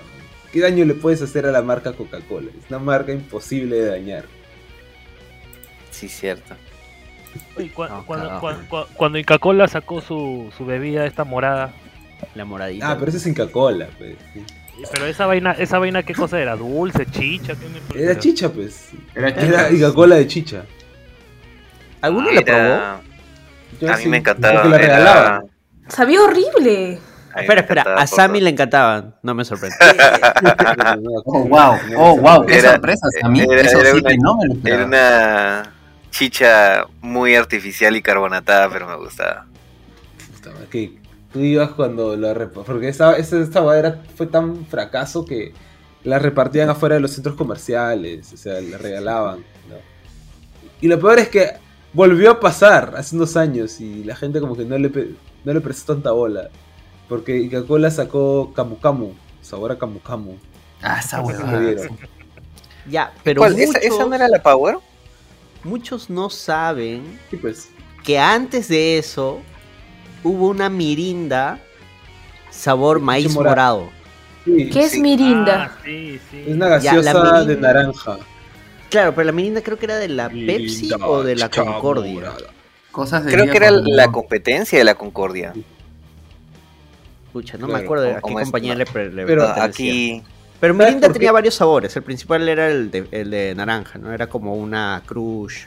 ¿Qué 0.54 0.62
daño 0.62 0.86
le 0.86 0.94
puedes 0.94 1.22
hacer 1.22 1.46
a 1.46 1.52
la 1.52 1.62
marca 1.62 1.92
Coca-Cola? 1.92 2.48
Es 2.58 2.70
una 2.70 2.80
marca 2.80 3.12
imposible 3.12 3.76
de 3.76 3.88
dañar. 3.90 4.24
Sí, 5.90 6.08
cierto. 6.08 6.56
No, 7.58 8.06
cuando, 8.06 8.28
carajo. 8.40 8.48
cua- 8.48 8.68
cua- 8.70 8.88
cuando 8.96 9.18
Inca 9.18 9.38
Cola 9.38 9.68
sacó 9.68 10.00
su, 10.00 10.50
su 10.58 10.66
bebida 10.66 11.06
esta 11.06 11.26
morada, 11.26 11.74
la 12.36 12.46
moradita. 12.46 12.90
Ah, 12.90 12.96
pero 12.98 13.10
eso 13.10 13.18
es 13.18 13.28
Inca-Cola, 13.28 13.90
pues. 13.98 14.16
sí. 14.34 14.46
pero 14.94 15.06
esa 15.08 15.26
vaina, 15.26 15.52
esa 15.52 15.78
vaina 15.78 16.04
qué 16.04 16.16
cosa 16.16 16.40
era, 16.40 16.56
dulce, 16.56 17.06
chicha, 17.06 17.54
¿Qué 17.56 17.66
me- 17.98 18.02
Era 18.02 18.18
chicha, 18.18 18.48
pues. 18.48 18.92
Era 19.14 19.28
Era 19.28 19.70
Inca-Cola 19.70 20.16
de 20.16 20.26
chicha. 20.28 20.64
¿Alguno 22.00 22.32
la 22.32 22.42
probó? 22.44 22.58
Era- 22.60 23.02
Yo 23.82 23.92
A 23.92 23.98
mí 23.98 24.04
sí, 24.04 24.08
me 24.08 24.18
encantaba. 24.20 24.64
La 24.64 24.78
era-. 24.78 25.44
Sabía 25.90 26.22
horrible. 26.22 27.00
Espera, 27.36 27.62
espera, 27.62 27.82
a 27.96 28.08
Sammy 28.08 28.42
le 28.42 28.50
encantaban, 28.50 29.16
no 29.24 29.34
me 29.34 29.46
sorprende. 29.46 29.76
Oh, 31.26 31.44
wow, 31.46 31.76
oh, 31.98 32.18
wow, 32.18 32.46
qué 32.46 32.58
Era- 32.58 32.74
sorpresa. 32.74 33.08
A 33.24 33.30
mí, 33.30 33.42
era- 33.42 33.62
eso 33.62 33.80
era 33.80 33.92
sí 33.92 33.98
una- 34.00 34.10
que 34.10 34.18
no 34.18 34.36
me 34.38 34.48
lo 34.48 34.56
Era 34.76 34.86
una 34.86 35.74
chicha 36.10 36.86
muy 37.02 37.36
artificial 37.36 37.96
y 37.96 38.02
carbonatada, 38.02 38.70
pero 38.70 38.88
me 38.88 38.96
gustaba. 38.98 39.46
Puta 40.36 40.52
madre, 40.52 40.68
que 40.70 40.98
tú 41.32 41.40
ibas 41.40 41.70
cuando 41.72 42.16
la 42.18 42.34
repa- 42.34 42.64
porque 42.66 42.90
esa, 42.90 43.16
esa, 43.18 43.40
esta 43.40 43.62
fue 44.16 44.28
tan 44.28 44.66
fracaso 44.66 45.26
que 45.26 45.54
la 46.04 46.20
repartían 46.20 46.70
afuera 46.70 46.96
de 46.96 47.02
los 47.02 47.12
centros 47.12 47.36
comerciales, 47.36 48.34
o 48.34 48.38
sea, 48.38 48.60
la 48.60 48.78
regalaban. 48.78 49.40
¿no? 49.70 49.76
Y 50.82 50.88
lo 50.88 51.00
peor 51.00 51.20
es 51.20 51.30
que 51.30 51.52
volvió 51.94 52.32
a 52.32 52.40
pasar 52.40 52.94
hace 52.98 53.16
unos 53.16 53.38
años 53.38 53.80
y 53.80 54.04
la 54.04 54.16
gente 54.16 54.40
como 54.40 54.58
que 54.58 54.66
no 54.66 54.78
le, 54.78 54.90
no 55.44 55.54
le 55.54 55.62
prestó 55.62 55.94
tanta 55.94 56.12
bola. 56.12 56.50
Porque 57.12 57.50
Coca-Cola 57.50 57.92
sacó 57.92 58.54
Camu 58.56 58.80
Camu, 58.80 59.12
sabor 59.42 59.74
a 59.74 59.78
Camu 59.78 60.00
Camu. 60.00 60.38
Ah, 60.82 61.02
esa 61.04 61.20
huevada. 61.22 61.74
Ya, 62.90 63.12
pero 63.22 63.40
¿Cuál? 63.42 63.52
muchos, 63.58 63.76
¿Esa, 63.76 63.80
esa 63.96 64.06
no 64.06 64.16
era 64.16 64.30
la 64.30 64.42
Power? 64.42 64.78
muchos 65.66 66.10
no 66.10 66.30
saben 66.30 67.20
Sí, 67.30 67.36
pues. 67.36 67.68
que 68.06 68.18
antes 68.18 68.70
de 68.70 68.98
eso 68.98 69.42
hubo 70.24 70.48
una 70.48 70.70
mirinda 70.70 71.60
sabor 72.50 73.02
maíz 73.02 73.34
morado. 73.36 73.82
morado. 73.82 73.92
Sí, 74.46 74.70
¿Qué 74.70 74.80
es. 74.86 74.98
Mirinda? 74.98 75.64
Ah, 75.66 75.78
sí, 75.84 76.18
sí. 76.32 76.44
es 76.48 76.56
una 76.56 76.80
Ya, 76.80 76.96
gaseosa 76.96 77.44
de 77.44 77.58
naranja. 77.58 78.20
Claro, 78.90 79.14
pero 79.14 79.26
la 79.26 79.32
mirinda 79.34 79.62
creo 79.62 79.78
que 79.78 79.86
era 79.88 79.98
de 79.98 80.08
la 80.08 80.30
Pepsi 80.30 80.84
Mirinda, 80.84 81.08
o 81.08 81.24
de 81.24 81.36
la 81.36 81.50
Concordia. 81.50 82.14
morada. 82.14 82.38
Cosas 82.94 83.26
de 83.26 83.32
Creo 83.34 83.52
que 83.52 83.58
era 83.58 83.70
la 83.70 84.14
competencia 84.14 84.78
de 84.78 84.86
la 84.86 84.96
Concordia. 84.96 85.54
Pucha, 87.34 87.58
no 87.58 87.68
Claro, 87.68 87.80
me 87.80 87.86
acuerdo 87.86 88.10
a 88.12 88.16
qué 88.16 88.22
como 88.22 88.40
es- 88.40 88.46
compañía 88.46 88.76
le, 88.76 88.86
le 88.86 89.26
Pero 89.26 89.48
aquí 89.48 90.22
Pero 90.60 90.74
¿Sabes 90.74 90.88
Mirinda 90.88 91.08
qué? 91.08 91.14
tenía 91.14 91.32
varios 91.32 91.56
sabores. 91.56 91.96
El 91.96 92.04
principal 92.04 92.48
era 92.50 92.70
el 92.70 92.92
de, 92.92 93.08
el 93.12 93.32
de 93.32 93.56
naranja, 93.56 93.98
¿no? 94.00 94.12
Era 94.14 94.28
como 94.28 94.54
una 94.56 95.02
crush. 95.06 95.64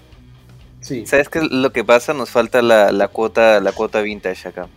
Sí. 0.80 1.06
¿Sabes 1.06 1.28
qué 1.30 1.38
es 1.40 1.50
lo 1.50 1.72
que 1.72 1.82
pasa? 1.84 2.12
Nos 2.12 2.30
falta 2.30 2.60
la, 2.62 2.92
la 2.92 3.08
cuota 3.08 3.60
la 3.60 3.72
cuota 3.72 4.02
vintage 4.02 4.48
acá. 4.48 4.68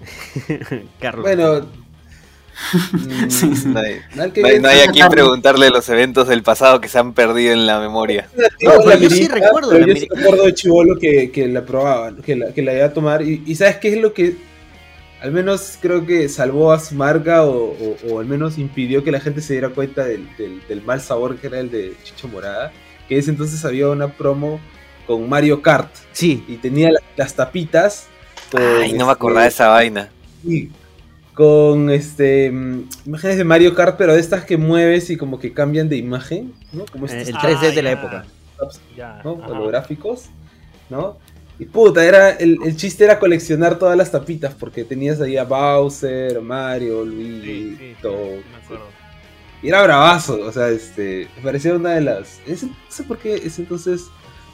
Carlos. 1.00 1.22
Bueno. 1.24 1.60
mm, 2.92 3.30
Sí, 3.30 3.54
sí. 3.56 3.68
No 3.68 3.80
hay, 3.80 4.00
no 4.14 4.22
hay- 4.24 4.30
bien, 4.32 4.62
no 4.62 4.68
hay 4.68 4.80
a 4.80 4.84
sí, 4.86 4.88
quien 4.92 5.08
preguntarle 5.08 5.70
los 5.70 5.88
eventos 5.88 6.28
del 6.28 6.42
pasado 6.42 6.80
que 6.80 6.88
se 6.88 6.98
han 6.98 7.12
perdido 7.14 7.52
en 7.52 7.66
la 7.66 7.78
memoria. 7.80 8.28
No, 8.36 8.48
pero 8.78 8.84
la 8.84 8.96
yo 8.96 9.10
sí 9.10 9.28
recuerdo 9.28 9.70
pero 9.70 9.86
la 9.86 9.92
yo 9.94 10.00
sí 10.00 10.08
recuerdo 10.14 10.44
de 10.44 10.54
chivolo 10.54 10.98
que, 10.98 11.30
que 11.30 11.46
la 11.48 11.64
probaban, 11.64 12.16
que 12.22 12.36
la, 12.36 12.52
que 12.52 12.62
la 12.62 12.74
iba 12.74 12.86
a 12.86 12.92
tomar. 12.92 13.22
Y, 13.22 13.42
y 13.46 13.54
¿sabes 13.54 13.76
qué 13.76 13.92
es 13.94 13.98
lo 14.00 14.12
que 14.12 14.36
al 15.20 15.32
menos 15.32 15.78
creo 15.80 16.06
que 16.06 16.28
salvó 16.28 16.72
a 16.72 16.80
su 16.80 16.94
marca 16.94 17.44
o, 17.44 17.72
o- 17.72 17.96
o 18.10 18.20
al 18.20 18.26
menos 18.26 18.58
impidió 18.58 19.04
que 19.04 19.10
la 19.10 19.20
gente 19.20 19.40
se 19.40 19.54
diera 19.54 19.68
cuenta 19.70 20.04
del, 20.04 20.28
del- 20.36 20.66
del 20.66 20.82
mal 20.82 21.00
sabor 21.00 21.36
que 21.36 21.46
era 21.48 21.60
el 21.60 21.70
de 21.70 21.94
Chicha 22.04 22.26
Morada? 22.28 22.72
Que 23.08 23.18
ese 23.18 23.30
entonces 23.30 23.64
había 23.64 23.88
una 23.88 24.08
promo 24.08 24.60
con 25.06 25.28
Mario 25.28 25.60
Kart 25.62 25.90
Sí, 26.12 26.44
y 26.48 26.56
tenía 26.56 26.90
la- 26.92 27.00
las 27.16 27.34
tapitas. 27.34 28.06
con, 28.50 28.62
Ay, 28.62 28.92
no 28.92 29.06
me 29.06 29.12
este, 29.12 29.12
acordaba 29.12 29.42
de 29.42 29.48
esa 29.48 29.68
vaina. 29.68 30.08
Sí, 30.46 30.70
con 31.34 31.90
este 31.90 32.50
mm, 32.50 32.88
imágenes 33.06 33.36
de 33.38 33.44
Mario 33.44 33.74
Kart, 33.74 33.96
pero 33.96 34.14
de 34.14 34.20
estas 34.20 34.44
que 34.44 34.56
mueves 34.56 35.10
y 35.10 35.16
como 35.16 35.38
que 35.38 35.52
cambian 35.52 35.88
de 35.88 35.96
imagen, 35.96 36.52
¿no? 36.72 36.84
Como 36.86 37.06
eh, 37.06 37.22
el 37.26 37.36
Ah, 37.36 37.40
3D 37.42 37.74
de 37.74 37.82
la 37.82 37.90
ya. 37.90 37.98
época. 37.98 38.24
Ya, 38.96 39.20
¿no? 39.24 39.32
holográficos, 39.32 40.26
¿no? 40.90 41.16
Y 41.60 41.66
puta, 41.66 42.02
era, 42.04 42.30
el, 42.30 42.58
el 42.64 42.74
chiste 42.76 43.04
era 43.04 43.18
coleccionar 43.18 43.78
todas 43.78 43.96
las 43.96 44.10
tapitas, 44.10 44.54
porque 44.54 44.82
tenías 44.82 45.20
ahí 45.20 45.36
a 45.36 45.44
Bowser, 45.44 46.40
Mario, 46.40 47.04
Luigi, 47.04 47.42
Sí, 47.44 47.76
sí, 47.78 47.86
sí, 47.90 47.96
todo. 48.00 48.36
me 48.50 48.56
acuerdo. 48.64 48.86
Y 49.62 49.68
era 49.68 49.82
bravazo, 49.82 50.40
o 50.40 50.50
sea, 50.52 50.68
este, 50.70 51.28
me 51.36 51.42
parecía 51.42 51.74
una 51.74 51.90
de 51.90 52.00
las... 52.00 52.40
ese- 52.46 52.66
no 52.66 52.74
sé 52.88 53.02
por 53.02 53.18
qué 53.18 53.34
ese 53.34 53.60
entonces 53.60 54.06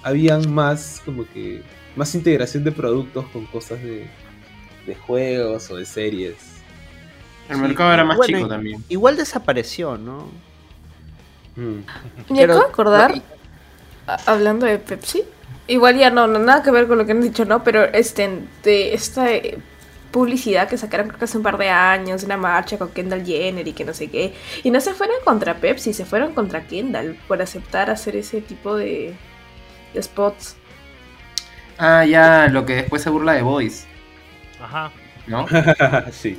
habían 0.03 0.53
más, 0.53 1.01
como 1.05 1.25
que, 1.33 1.62
más 1.95 2.12
integración 2.16 2.64
de 2.64 2.73
productos 2.73 3.25
con 3.29 3.47
cosas 3.47 3.81
de, 3.83 4.09
de 4.85 4.95
juegos 4.97 5.71
o 5.71 5.77
de 5.77 5.85
series. 5.87 6.35
El 7.49 7.59
mercado 7.59 7.92
era 7.95 8.05
más 8.05 8.16
Bueno, 8.16 8.37
chico 8.38 8.49
también. 8.49 8.83
Igual 8.88 9.16
desapareció, 9.16 9.97
¿no? 9.97 10.29
Mm. 11.55 11.61
Me 12.33 12.40
Pero- 12.40 12.55
acabo 12.55 12.59
de 12.66 12.69
acordar, 12.73 13.23
hablando 14.27 14.66
de 14.66 14.79
Pepsi, 14.81 15.23
igual 15.68 15.96
ya 15.96 16.11
no, 16.11 16.26
no, 16.26 16.38
nada 16.38 16.62
que 16.62 16.70
ver 16.70 16.87
con 16.87 16.98
lo 16.98 17.07
que 17.07 17.12
han 17.12 17.20
dicho, 17.20 17.44
¿no? 17.44 17.62
Pero 17.64 17.85
este, 17.85 18.40
de 18.62 18.94
esta 18.94 19.26
publicidad 20.11 20.68
que 20.68 20.79
sacaron 20.79 21.09
creo 21.09 21.18
que 21.18 21.24
hace 21.26 21.37
un 21.37 21.42
par 21.42 21.59
de 21.59 21.68
años, 21.68 22.22
una 22.22 22.37
marcha 22.37 22.79
con 22.79 22.90
Kendall 22.90 23.24
Jenner 23.24 23.68
y 23.68 23.72
que 23.72 23.85
no 23.85 23.92
sé 23.92 24.09
qué, 24.09 24.35
y 24.62 24.70
no 24.70 24.81
se 24.81 24.94
fueron 24.94 25.16
contra 25.24 25.57
Pepsi, 25.57 25.92
se 25.92 26.05
fueron 26.05 26.33
contra 26.33 26.66
Kendall 26.66 27.18
por 27.29 27.42
aceptar 27.42 27.90
hacer 27.90 28.16
ese 28.16 28.40
tipo 28.40 28.76
de, 28.76 29.14
de 29.92 30.02
spots. 30.02 30.57
Ah, 31.79 32.05
ya, 32.07 32.48
lo 32.48 32.64
que 32.64 32.76
después 32.76 33.02
se 33.02 33.11
burla 33.11 33.33
de 33.33 33.42
Boys, 33.42 33.87
Ajá. 34.61 34.90
¿no? 35.26 35.46
sí. 36.12 36.38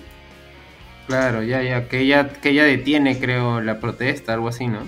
Claro, 1.06 1.44
ya, 1.44 1.62
ya, 1.62 1.88
que 1.88 2.00
ella, 2.00 2.30
que 2.30 2.50
ella 2.50 2.64
detiene, 2.64 3.18
creo, 3.20 3.62
la 3.62 3.80
protesta, 3.80 4.34
algo 4.34 4.50
así, 4.50 4.68
¿no? 4.68 4.80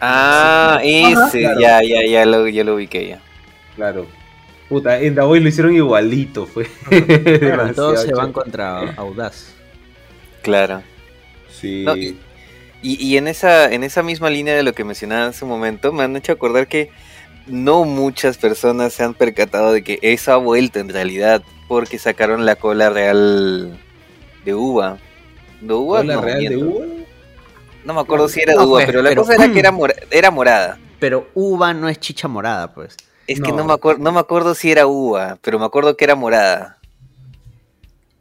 Ah, 0.00 0.80
ese, 0.82 1.40
claro. 1.40 1.60
ya, 1.60 1.80
ya, 1.82 2.04
ya 2.04 2.26
lo, 2.26 2.46
ya 2.48 2.64
lo 2.64 2.74
ubiqué 2.74 3.08
ya. 3.08 3.20
Claro. 3.76 4.06
Puta, 4.68 5.00
en 5.00 5.14
Daboy 5.14 5.40
lo 5.40 5.48
hicieron 5.48 5.74
igualito, 5.74 6.46
fue. 6.46 6.66
Claro, 7.38 7.72
todos 7.74 8.02
se 8.02 8.12
van 8.14 8.32
contra 8.32 8.92
Audaz. 8.94 9.54
Claro. 10.42 10.82
Sí. 11.50 11.82
No, 11.84 11.96
y, 11.96 12.16
y- 12.82 13.16
en 13.16 13.28
esa, 13.28 13.72
en 13.72 13.84
esa 13.84 14.02
misma 14.02 14.28
línea 14.30 14.54
de 14.54 14.62
lo 14.62 14.72
que 14.74 14.84
mencionaba 14.84 15.26
hace 15.26 15.44
un 15.44 15.50
momento, 15.50 15.92
me 15.92 16.02
han 16.02 16.16
hecho 16.16 16.32
acordar 16.32 16.66
que 16.66 16.90
no 17.46 17.84
muchas 17.84 18.36
personas 18.38 18.92
se 18.94 19.04
han 19.04 19.14
percatado 19.14 19.72
de 19.72 19.82
que 19.84 19.98
eso 20.02 20.32
ha 20.32 20.36
vuelto 20.36 20.78
en 20.80 20.88
realidad, 20.88 21.42
porque 21.68 21.98
sacaron 21.98 22.44
la 22.46 22.56
cola 22.56 22.90
real 22.90 23.78
de 24.44 24.54
uva. 24.54 24.98
De 25.60 25.72
uva, 25.72 25.98
¿Cola 26.00 26.14
no, 26.14 26.20
real 26.22 26.44
de 26.48 26.56
uva? 26.56 26.84
No 27.84 27.94
me 27.94 28.00
acuerdo 28.00 28.28
si 28.28 28.40
era 28.40 28.52
de 28.52 28.58
No, 28.58 28.64
uva, 28.64 28.76
pues, 28.78 28.86
pero 28.86 29.02
la 29.02 29.10
pero- 29.10 29.22
cosa 29.22 29.34
era 29.34 29.52
que 29.52 29.58
era, 29.60 29.70
mora- 29.72 29.94
era 30.10 30.30
morada. 30.30 30.78
Pero 30.98 31.28
uva 31.34 31.72
no 31.74 31.88
es 31.88 31.98
chicha 32.00 32.28
morada, 32.28 32.72
pues. 32.74 32.96
Es 33.26 33.40
que 33.40 33.52
No. 33.52 33.64
me, 33.64 33.72
acuerdo, 33.72 34.02
no 34.02 34.12
me 34.12 34.20
acuerdo 34.20 34.54
si 34.54 34.70
era 34.70 34.86
uva, 34.86 35.38
pero 35.40 35.58
me 35.58 35.64
acuerdo 35.64 35.96
que 35.96 36.04
era 36.04 36.14
morada. 36.14 36.78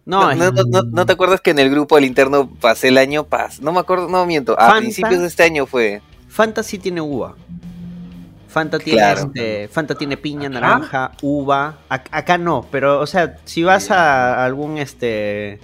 No, 0.06 0.22
No, 0.24 0.32
es- 0.32 0.38
no, 0.38 0.52
no- 0.52 0.64
no- 0.64 0.84
¿no 0.84 1.06
te 1.06 1.14
acuerdas 1.14 1.42
que 1.42 1.52
en 1.52 1.60
el 1.60 1.70
grupo 1.70 1.96
al 1.96 2.06
interno 2.06 2.50
pasé 2.60 2.90
el 2.90 2.98
año 2.98 3.24
pas? 3.26 3.62
No 3.62 3.72
me 3.72 3.80
acuerdo, 3.80 4.10
no 4.10 4.26
miento. 4.26 4.54
A 4.60 4.68
Fanta. 4.68 4.80
principios 4.80 5.20
de 5.22 5.28
este 5.28 5.44
año 5.44 5.66
fue. 5.66 6.02
Fanta 6.28 6.64
sí 6.64 6.78
tiene 6.80 7.00
uva. 7.02 7.36
Fanta 8.48 8.78
tiene, 8.80 9.00
Claro. 9.00 9.22
este, 9.34 9.68
Fanta 9.70 9.96
tiene 9.96 10.16
piña, 10.18 10.48
naranja, 10.50 11.12
uva. 11.22 11.80
Ac- 11.90 12.10
acá 12.12 12.38
no, 12.38 12.68
pero, 12.72 13.00
o 13.00 13.08
sea, 13.08 13.38
si 13.46 13.64
vas 13.64 13.90
a 13.92 14.46
algún 14.46 14.78
este 14.78 15.60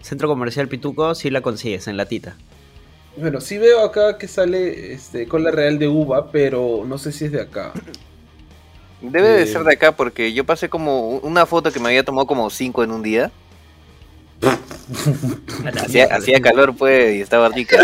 centro 0.00 0.26
comercial 0.26 0.68
pituco, 0.68 1.14
sí 1.14 1.30
la 1.30 1.40
consigues 1.40 1.86
en 1.86 1.96
latita. 1.96 2.34
Bueno, 3.16 3.40
sí 3.40 3.58
veo 3.58 3.84
acá 3.84 4.16
que 4.18 4.26
sale 4.26 4.92
este, 4.94 5.28
cola 5.28 5.50
real 5.50 5.78
de 5.78 5.86
uva, 5.86 6.32
pero 6.32 6.82
no 6.86 6.98
sé 6.98 7.12
si 7.12 7.26
es 7.26 7.32
de 7.32 7.42
acá. 7.42 7.72
Debe 9.02 9.28
de 9.28 9.42
Eh. 9.42 9.46
ser 9.46 9.62
de 9.64 9.72
acá 9.72 9.92
porque 9.92 10.32
yo 10.32 10.44
pasé 10.44 10.68
como 10.68 11.16
una 11.18 11.44
foto 11.46 11.72
que 11.72 11.80
me 11.80 11.88
había 11.88 12.04
tomado 12.04 12.26
como 12.26 12.48
cinco 12.50 12.82
en 12.84 12.92
un 12.92 13.02
día. 13.02 13.30
hacía, 15.84 16.06
hacía 16.06 16.40
calor 16.40 16.74
pues 16.76 17.16
y 17.16 17.20
estaba 17.20 17.48
rica. 17.48 17.78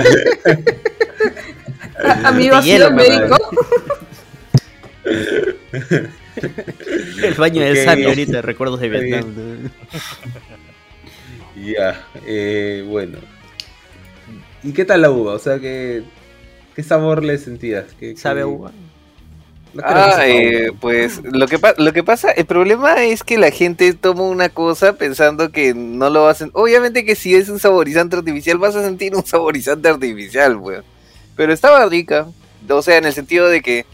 A- 2.04 2.28
Amigo, 2.28 2.54
De 2.54 2.58
ha 2.60 2.62
sido 2.62 2.88
el 2.88 2.96
hielo, 2.96 2.96
médico. 2.96 3.36
El 7.22 7.34
baño 7.34 7.62
de. 7.62 7.84
Sammy 7.84 8.04
ahorita, 8.04 8.42
recuerdos 8.42 8.80
de 8.80 8.88
Vietnam. 8.88 9.70
Ya, 11.56 12.06
eh, 12.26 12.84
bueno. 12.86 13.18
¿Y 14.62 14.72
qué 14.72 14.84
tal 14.84 15.02
la 15.02 15.10
uva? 15.10 15.34
O 15.34 15.38
sea, 15.38 15.58
¿qué, 15.58 16.02
qué 16.76 16.82
sabor 16.82 17.24
le 17.24 17.38
sentías? 17.38 17.86
¿Qué, 17.98 18.16
¿Sabe 18.16 18.42
a 18.42 18.46
uva? 18.46 18.70
Ah, 19.84 20.26
eh, 20.26 20.72
pues 20.80 21.20
lo 21.22 21.46
que, 21.46 21.58
lo 21.76 21.92
que 21.92 22.02
pasa, 22.02 22.30
el 22.32 22.46
problema 22.46 23.04
es 23.04 23.22
que 23.22 23.38
la 23.38 23.50
gente 23.50 23.92
toma 23.94 24.22
una 24.22 24.48
cosa 24.48 24.94
pensando 24.94 25.50
que 25.52 25.74
no 25.74 26.10
lo 26.10 26.26
hacen. 26.28 26.50
Obviamente 26.54 27.04
que 27.04 27.14
si 27.14 27.34
es 27.34 27.48
un 27.48 27.60
saborizante 27.60 28.16
artificial 28.16 28.58
vas 28.58 28.74
a 28.74 28.82
sentir 28.82 29.14
un 29.14 29.24
saborizante 29.24 29.88
artificial, 29.88 30.56
weón. 30.56 30.84
Pero 31.36 31.52
estaba 31.52 31.86
rica. 31.86 32.26
O 32.68 32.82
sea, 32.82 32.96
en 32.96 33.04
el 33.04 33.12
sentido 33.12 33.48
de 33.48 33.62
que 33.62 33.86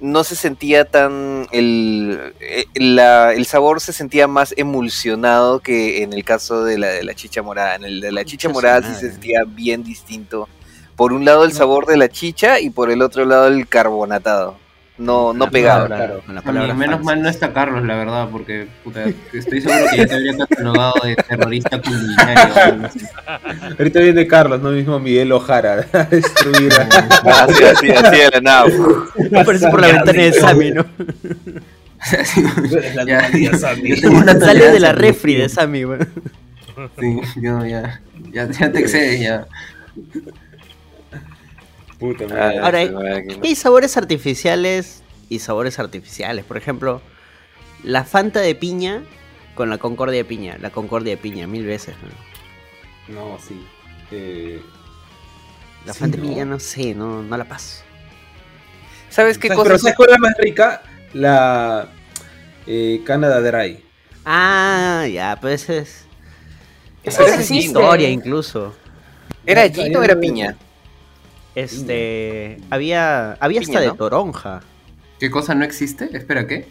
no 0.00 0.24
se 0.24 0.34
sentía 0.34 0.84
tan... 0.86 1.46
El, 1.52 2.32
eh, 2.40 2.64
la- 2.74 3.32
el 3.32 3.46
sabor 3.46 3.80
se 3.80 3.92
sentía 3.92 4.26
más 4.26 4.52
emulsionado 4.56 5.60
que 5.60 6.02
en 6.02 6.12
el 6.12 6.24
caso 6.24 6.64
de 6.64 6.78
la, 6.78 6.88
de 6.88 7.04
la 7.04 7.14
chicha 7.14 7.42
morada. 7.42 7.76
En 7.76 7.84
el 7.84 8.00
de 8.00 8.10
la 8.12 8.24
chicha 8.24 8.48
morada 8.48 8.82
sí 8.82 9.00
se 9.00 9.12
sentía 9.12 9.42
bien 9.46 9.84
distinto. 9.84 10.48
Por 10.96 11.12
un 11.12 11.24
lado 11.24 11.44
el 11.44 11.52
sabor 11.52 11.86
de 11.86 11.96
la 11.96 12.08
chicha 12.08 12.58
y 12.60 12.70
por 12.70 12.90
el 12.90 13.02
otro 13.02 13.24
lado 13.24 13.46
el 13.46 13.68
carbonatado. 13.68 14.58
No, 14.98 15.32
no 15.32 15.46
La 15.46 15.50
pegaba. 15.50 15.88
palabra- 15.88 16.20
claro. 16.42 16.66
la 16.66 16.74
menos 16.74 16.96
fans. 16.96 17.04
mal 17.06 17.22
no 17.22 17.28
está 17.30 17.52
Carlos, 17.52 17.82
la 17.84 17.96
verdad, 17.96 18.28
porque 18.30 18.66
puta, 18.84 19.04
estoy 19.32 19.60
seguro 19.62 19.86
que 19.90 19.96
ya 19.96 20.06
te 20.06 20.14
habría 20.14 20.36
catalogado 20.36 20.94
de 21.04 21.16
terrorista 21.16 21.80
culinario. 21.80 22.88
Ahorita 23.78 24.00
viene 24.00 24.26
Carlos, 24.26 24.60
no 24.60 24.70
mismo 24.70 24.98
Miguel 25.00 25.32
Ojara, 25.32 25.86
a 25.92 26.04
destruir 26.04 26.72
a- 26.74 27.42
Así, 27.44 27.64
así, 27.64 27.90
así 27.90 28.16
de 28.18 28.30
la 28.34 28.40
nada. 28.42 28.64
Aparece 29.40 29.68
por 29.70 29.80
la 29.80 29.86
ventana 29.88 30.22
de 30.22 30.32
Sammy, 30.34 30.70
¿no? 30.72 30.84
Ya, 33.06 33.30
una 34.10 34.38
Sale 34.38 34.70
de 34.72 34.80
la 34.80 34.92
refri 34.92 35.34
de 35.36 35.48
Sammy, 35.48 35.84
weón. 35.84 36.08
Sí, 36.98 37.20
yo 37.40 37.64
ya, 37.64 38.00
ya, 38.32 38.48
ya 38.50 38.72
te 38.72 38.80
excedes 38.80 39.20
ya. 39.20 39.46
Puta 42.02 42.24
Ah, 42.24 42.28
madre. 42.28 42.58
Ahora, 42.58 42.82
sí, 42.86 42.90
máquina. 42.90 43.40
Hay 43.44 43.54
sabores 43.54 43.96
artificiales 43.96 45.02
y 45.28 45.38
sabores 45.38 45.78
artificiales. 45.78 46.44
Por 46.44 46.56
ejemplo, 46.56 47.00
la 47.84 48.04
Fanta 48.04 48.40
de 48.40 48.54
piña 48.56 49.02
con 49.54 49.70
la 49.70 49.78
Concordia 49.78 50.16
de 50.18 50.24
piña. 50.24 50.58
La 50.60 50.70
Concordia 50.70 51.12
de 51.12 51.16
piña, 51.22 51.46
mil 51.46 51.64
veces. 51.64 51.94
¿no? 53.08 53.14
No, 53.14 53.38
sí. 53.38 53.64
Eh, 54.10 54.60
La 55.86 55.92
Sí, 55.92 56.00
Fanta 56.00 56.16
de 56.16 56.22
piña 56.22 56.44
no 56.44 56.58
sé, 56.58 56.94
no, 56.94 57.22
no 57.22 57.36
la 57.36 57.44
paso. 57.44 57.82
¿Sabes 59.08 59.38
qué 59.38 59.48
¿sabes- 59.48 59.58
cosa? 59.58 59.68
Pero 59.68 59.78
¿sabes 59.78 59.96
cuál 59.96 60.08
es 60.08 60.12
la 60.12 60.18
más 60.18 60.36
rica? 60.38 60.82
La 61.14 61.88
eh, 62.66 63.00
Canada 63.04 63.40
Dry. 63.40 63.82
Ah, 64.24 65.06
ya, 65.12 65.38
pues 65.40 65.68
es. 65.68 66.04
Esa 67.04 67.24
es 67.34 67.50
historia 67.50 68.08
incluso. 68.08 68.74
¿Era 69.44 69.66
ya 69.66 69.98
o 69.98 70.02
era 70.02 70.18
piña? 70.18 70.56
Este. 71.54 72.58
Había. 72.70 73.32
Había 73.34 73.60
hasta 73.60 73.80
de 73.80 73.92
toronja. 73.92 74.60
¿Qué 75.18 75.30
cosa 75.30 75.54
no 75.54 75.64
existe? 75.64 76.08
Espera, 76.16 76.46
¿qué? 76.46 76.66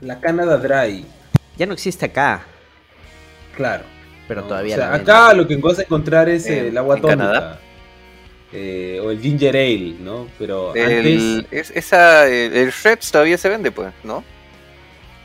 La 0.00 0.20
Canada 0.20 0.58
Dry. 0.58 1.06
Ya 1.56 1.66
no 1.66 1.72
existe 1.72 2.04
acá, 2.06 2.42
Claro. 3.56 3.84
pero 4.26 4.42
¿no? 4.42 4.48
todavía 4.48 4.74
O 4.74 4.78
sea, 4.78 4.86
la 4.86 4.92
venden. 4.96 5.14
acá 5.14 5.32
lo 5.34 5.46
que 5.46 5.56
vas 5.56 5.78
a 5.78 5.82
encontrar 5.82 6.28
es 6.28 6.46
eh, 6.46 6.68
el 6.68 6.76
agua 6.76 6.96
tónica. 6.96 7.16
Canadá. 7.16 7.60
Eh, 8.52 9.00
o 9.02 9.10
el 9.10 9.20
ginger 9.20 9.56
ale, 9.56 9.94
¿no? 10.00 10.28
Pero 10.38 10.74
El, 10.74 11.38
antes... 11.38 11.52
es, 11.52 11.70
esa, 11.76 12.26
el, 12.28 12.52
el 12.54 12.70
Shreps 12.70 13.10
todavía 13.12 13.38
se 13.38 13.48
vende, 13.48 13.70
pues, 13.70 13.92
¿no? 14.04 14.22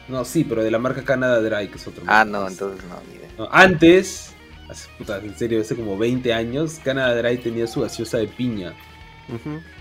No, 0.08 0.24
sí, 0.26 0.44
pero 0.44 0.64
de 0.64 0.72
la 0.72 0.80
marca 0.80 1.04
Canada 1.04 1.40
Dry, 1.42 1.68
que 1.68 1.78
es 1.78 1.88
otro. 1.88 2.04
Ah, 2.08 2.24
no, 2.26 2.48
entonces 2.48 2.84
no, 2.88 2.96
ni 3.08 3.16
idea. 3.18 3.30
No, 3.38 3.48
antes, 3.52 4.34
hace, 4.70 4.88
puta, 4.98 5.18
en 5.18 5.36
serio, 5.38 5.62
hace 5.62 5.76
como 5.76 5.98
20 5.98 6.34
años, 6.34 6.80
Canada 6.84 7.16
Dry 7.22 7.38
tenía 7.38 7.68
su 7.68 7.82
gaseosa 7.82 8.18
de 8.20 8.28
piña, 8.28 8.74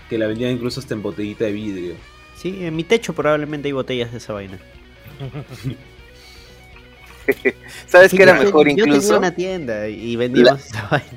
que 0.09 0.17
la 0.17 0.27
vendían 0.27 0.51
incluso 0.51 0.79
hasta 0.79 0.93
en 0.93 1.01
botellita 1.01 1.45
de 1.45 1.51
vidrio. 1.51 1.95
Sí, 2.35 2.65
en 2.65 2.75
mi 2.75 2.83
techo 2.83 3.13
probablemente 3.13 3.67
hay 3.67 3.73
botellas 3.73 4.11
de 4.11 4.17
esa 4.17 4.33
vaina. 4.33 4.57
¿Sabes 7.87 8.11
Sí, 8.11 8.17
qué 8.17 8.23
era 8.23 8.35
yo- 8.37 8.43
mejor 8.45 8.67
yo 8.67 8.75
tenía 8.75 8.85
incluso? 8.97 9.17
una 9.17 9.31
tienda 9.35 9.87
y 9.87 10.15
vendíamos 10.15 10.65
esa 10.65 10.87
vaina. 10.89 11.07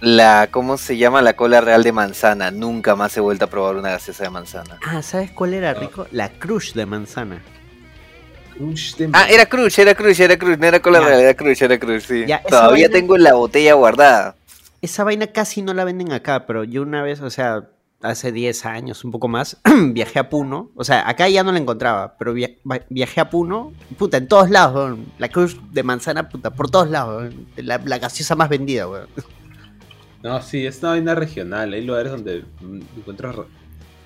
La, 0.00 0.48
¿cómo 0.50 0.76
se 0.76 0.96
llama? 0.98 1.22
La 1.22 1.34
cola 1.34 1.60
real 1.62 1.82
de 1.82 1.90
manzana. 1.90 2.50
Nunca 2.50 2.94
más 2.96 3.16
he 3.16 3.20
vuelto 3.20 3.46
a 3.46 3.50
probar 3.50 3.76
una 3.76 3.90
gaseosa 3.90 4.24
de 4.24 4.30
manzana. 4.30 4.78
Ah, 4.84 5.00
¿sabes 5.02 5.30
cuál 5.30 5.54
era 5.54 5.72
rico? 5.74 6.06
La 6.12 6.28
crush 6.28 6.74
de 6.74 6.84
manzana. 6.84 7.42
Crush 8.58 8.96
de 8.96 9.10
Ah, 9.12 9.26
era 9.30 9.46
Crush, 9.46 9.78
era 9.78 9.94
Crush, 9.94 10.20
era 10.20 10.36
Crush, 10.38 10.58
no 10.58 10.66
era 10.66 10.80
cola 10.80 11.00
real, 11.00 11.20
era 11.20 11.34
Crush, 11.34 11.62
era 11.62 11.78
Crush, 11.78 12.02
sí. 12.02 12.24
Ya, 12.26 12.42
Todavía 12.42 12.86
vaina- 12.88 12.92
tengo 13.00 13.16
la 13.18 13.34
botella 13.34 13.74
guardada. 13.74 14.34
Esa 14.82 15.04
vaina 15.04 15.26
casi 15.28 15.62
no 15.62 15.74
la 15.74 15.84
venden 15.84 16.12
acá, 16.12 16.46
pero 16.46 16.64
yo 16.64 16.82
una 16.82 17.02
vez, 17.02 17.20
o 17.20 17.30
sea, 17.30 17.68
hace 18.02 18.30
10 18.30 18.66
años, 18.66 19.04
un 19.04 19.10
poco 19.10 19.26
más, 19.28 19.58
viajé 19.92 20.18
a 20.18 20.28
Puno. 20.28 20.70
O 20.76 20.84
sea, 20.84 21.08
acá 21.08 21.28
ya 21.28 21.42
no 21.42 21.52
la 21.52 21.58
encontraba, 21.58 22.16
pero 22.18 22.32
via- 22.34 22.50
viajé 22.88 23.20
a 23.20 23.30
Puno, 23.30 23.72
puta, 23.98 24.16
en 24.18 24.28
todos 24.28 24.48
lados, 24.50 24.74
weón. 24.76 25.06
La 25.18 25.28
crush 25.28 25.56
de 25.72 25.82
manzana, 25.82 26.28
puta, 26.28 26.50
por 26.50 26.70
todos 26.70 26.88
lados, 26.90 27.22
weón. 27.22 27.46
La, 27.56 27.78
la 27.84 27.98
gaseosa 27.98 28.36
más 28.36 28.48
vendida, 28.48 28.86
weón. 28.88 29.08
No, 30.22 30.40
sí, 30.42 30.66
es 30.66 30.78
una 30.80 30.90
vaina 30.90 31.14
regional. 31.14 31.72
Hay 31.72 31.84
lugares 31.84 32.12
donde 32.12 32.44
encuentras 32.96 33.34
ra- 33.36 33.44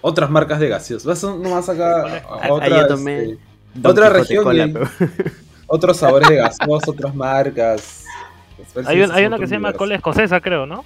otras 0.02 0.30
marcas 0.30 0.60
de 0.60 0.68
gaseosas. 0.68 1.06
Vas 1.06 1.22
nomás 1.38 1.68
acá 1.68 2.02
a, 2.02 2.06
a 2.16 2.18
Ah, 2.46 2.52
otra, 2.52 2.68
yo 2.68 2.86
tomé 2.88 3.22
este, 3.22 3.38
Don 3.74 3.92
Otra 3.92 4.06
Quijote 4.06 4.20
región 4.20 4.44
Cola, 4.44 4.66
y- 4.66 4.72
pero- 4.72 4.90
otros 5.66 5.96
sabores 5.96 6.28
de 6.28 6.36
gaseosas, 6.36 6.88
otras 6.88 7.14
marcas. 7.14 8.04
Hay, 8.86 9.00
un- 9.02 9.10
una 9.12 9.38
que 9.38 9.46
se 9.46 9.54
llama 9.54 9.72
cola 9.72 9.94
escocesa, 9.94 10.40
creo, 10.40 10.66
¿no? 10.66 10.84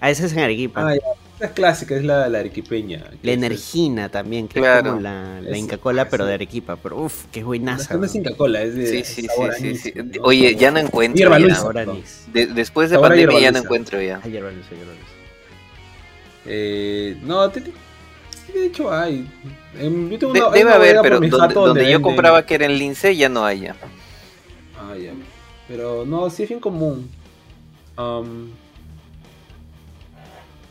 Ah, 0.00 0.10
esa 0.10 0.26
es 0.26 0.32
en 0.32 0.38
Arequipa. 0.40 0.80
Ah, 0.88 0.94
ya. 0.94 1.00
Esa 1.36 1.46
es 1.46 1.50
clásica, 1.52 1.94
es 1.96 2.04
la, 2.04 2.28
la 2.28 2.38
arequipeña. 2.40 3.04
La 3.22 3.32
es- 3.32 3.36
Energina 3.38 4.08
también, 4.10 4.46
que 4.48 4.60
Claro. 4.60 4.78
es 4.78 4.84
como 4.90 5.00
la, 5.00 5.40
la 5.40 5.50
Es- 5.50 5.56
Inca 5.58 5.78
Cola, 5.78 6.08
pero 6.08 6.24
de 6.26 6.34
Arequipa. 6.34 6.76
Pero 6.76 6.98
uff, 7.02 7.24
qué 7.32 7.42
buenaza. 7.42 7.94
no 7.96 8.04
es. 8.04 8.14
Inca 8.14 8.34
Cola, 8.34 8.62
es 8.62 8.74
de 8.76 8.86
Sí, 8.86 9.22
sí, 9.22 9.26
sabor 9.26 9.54
sí, 9.54 9.76
sí, 9.76 9.92
sí. 9.92 9.98
anís, 9.98 10.16
¿no? 10.18 10.22
Oye, 10.24 10.54
ya 10.56 10.70
no 10.70 10.78
encuentro. 10.78 11.16
Hierba 11.18 11.38
después 12.54 12.90
de 12.90 12.96
Sabor 12.96 13.08
pandemia 13.10 13.40
ya 13.40 13.52
no 13.52 13.58
encuentro 13.58 14.00
ya. 14.00 14.20
Ah, 14.22 14.28
hierba 14.28 14.50
luisa, 14.50 14.68
hierba. 14.70 14.92
Eh, 16.46 17.16
no, 17.22 17.48
te- 17.50 17.62
de 18.52 18.66
hecho 18.66 18.92
hay. 18.92 19.28
Em, 19.78 20.10
yo 20.10 20.18
tengo 20.18 20.32
De- 20.32 20.40
una- 20.40 20.50
debe 20.50 20.64
una 20.66 20.74
haber, 20.74 20.98
pero 21.02 21.20
donde, 21.20 21.90
yo 21.90 22.02
compraba 22.02 22.44
que 22.44 22.54
era 22.54 22.66
en 22.66 22.78
Lince 22.78 23.16
ya 23.16 23.28
no 23.28 23.44
hay 23.44 23.60
ya. 23.60 23.76
Ah, 24.78 24.96
ya. 24.96 25.12
Pero 25.68 26.04
no, 26.04 26.28
sí 26.30 26.42
es 26.44 26.48
bien 26.48 26.60
común. 26.60 27.08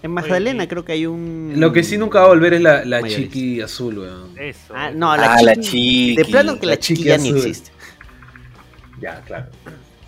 En 0.01 0.11
Magdalena 0.11 0.65
creo 0.67 0.85
que 0.85 0.93
hay 0.93 1.05
un... 1.05 1.53
lo 1.57 1.73
que 1.73 1.83
sí 1.83 1.97
nunca 1.97 2.19
va 2.19 2.25
a 2.25 2.29
volver 2.29 2.53
es 2.53 2.61
la, 2.61 2.85
la 2.85 3.03
chiqui 3.07 3.59
azul, 3.61 3.99
weón. 3.99 4.37
Eso. 4.39 4.73
Ah, 4.73 4.91
no, 4.91 5.15
la 5.17 5.33
Ah, 5.33 5.41
la 5.41 5.55
chiqui-. 5.55 6.15
De 6.15 6.25
plano 6.25 6.57
que 6.59 6.65
la, 6.65 6.73
La 6.73 6.79
chiqui 6.79 6.97
chiqui 7.03 7.09
ya 7.09 7.17
ni 7.17 7.29
azul. 7.29 7.37
existe. 7.39 7.71
Ya, 9.01 9.21
claro. 9.21 9.47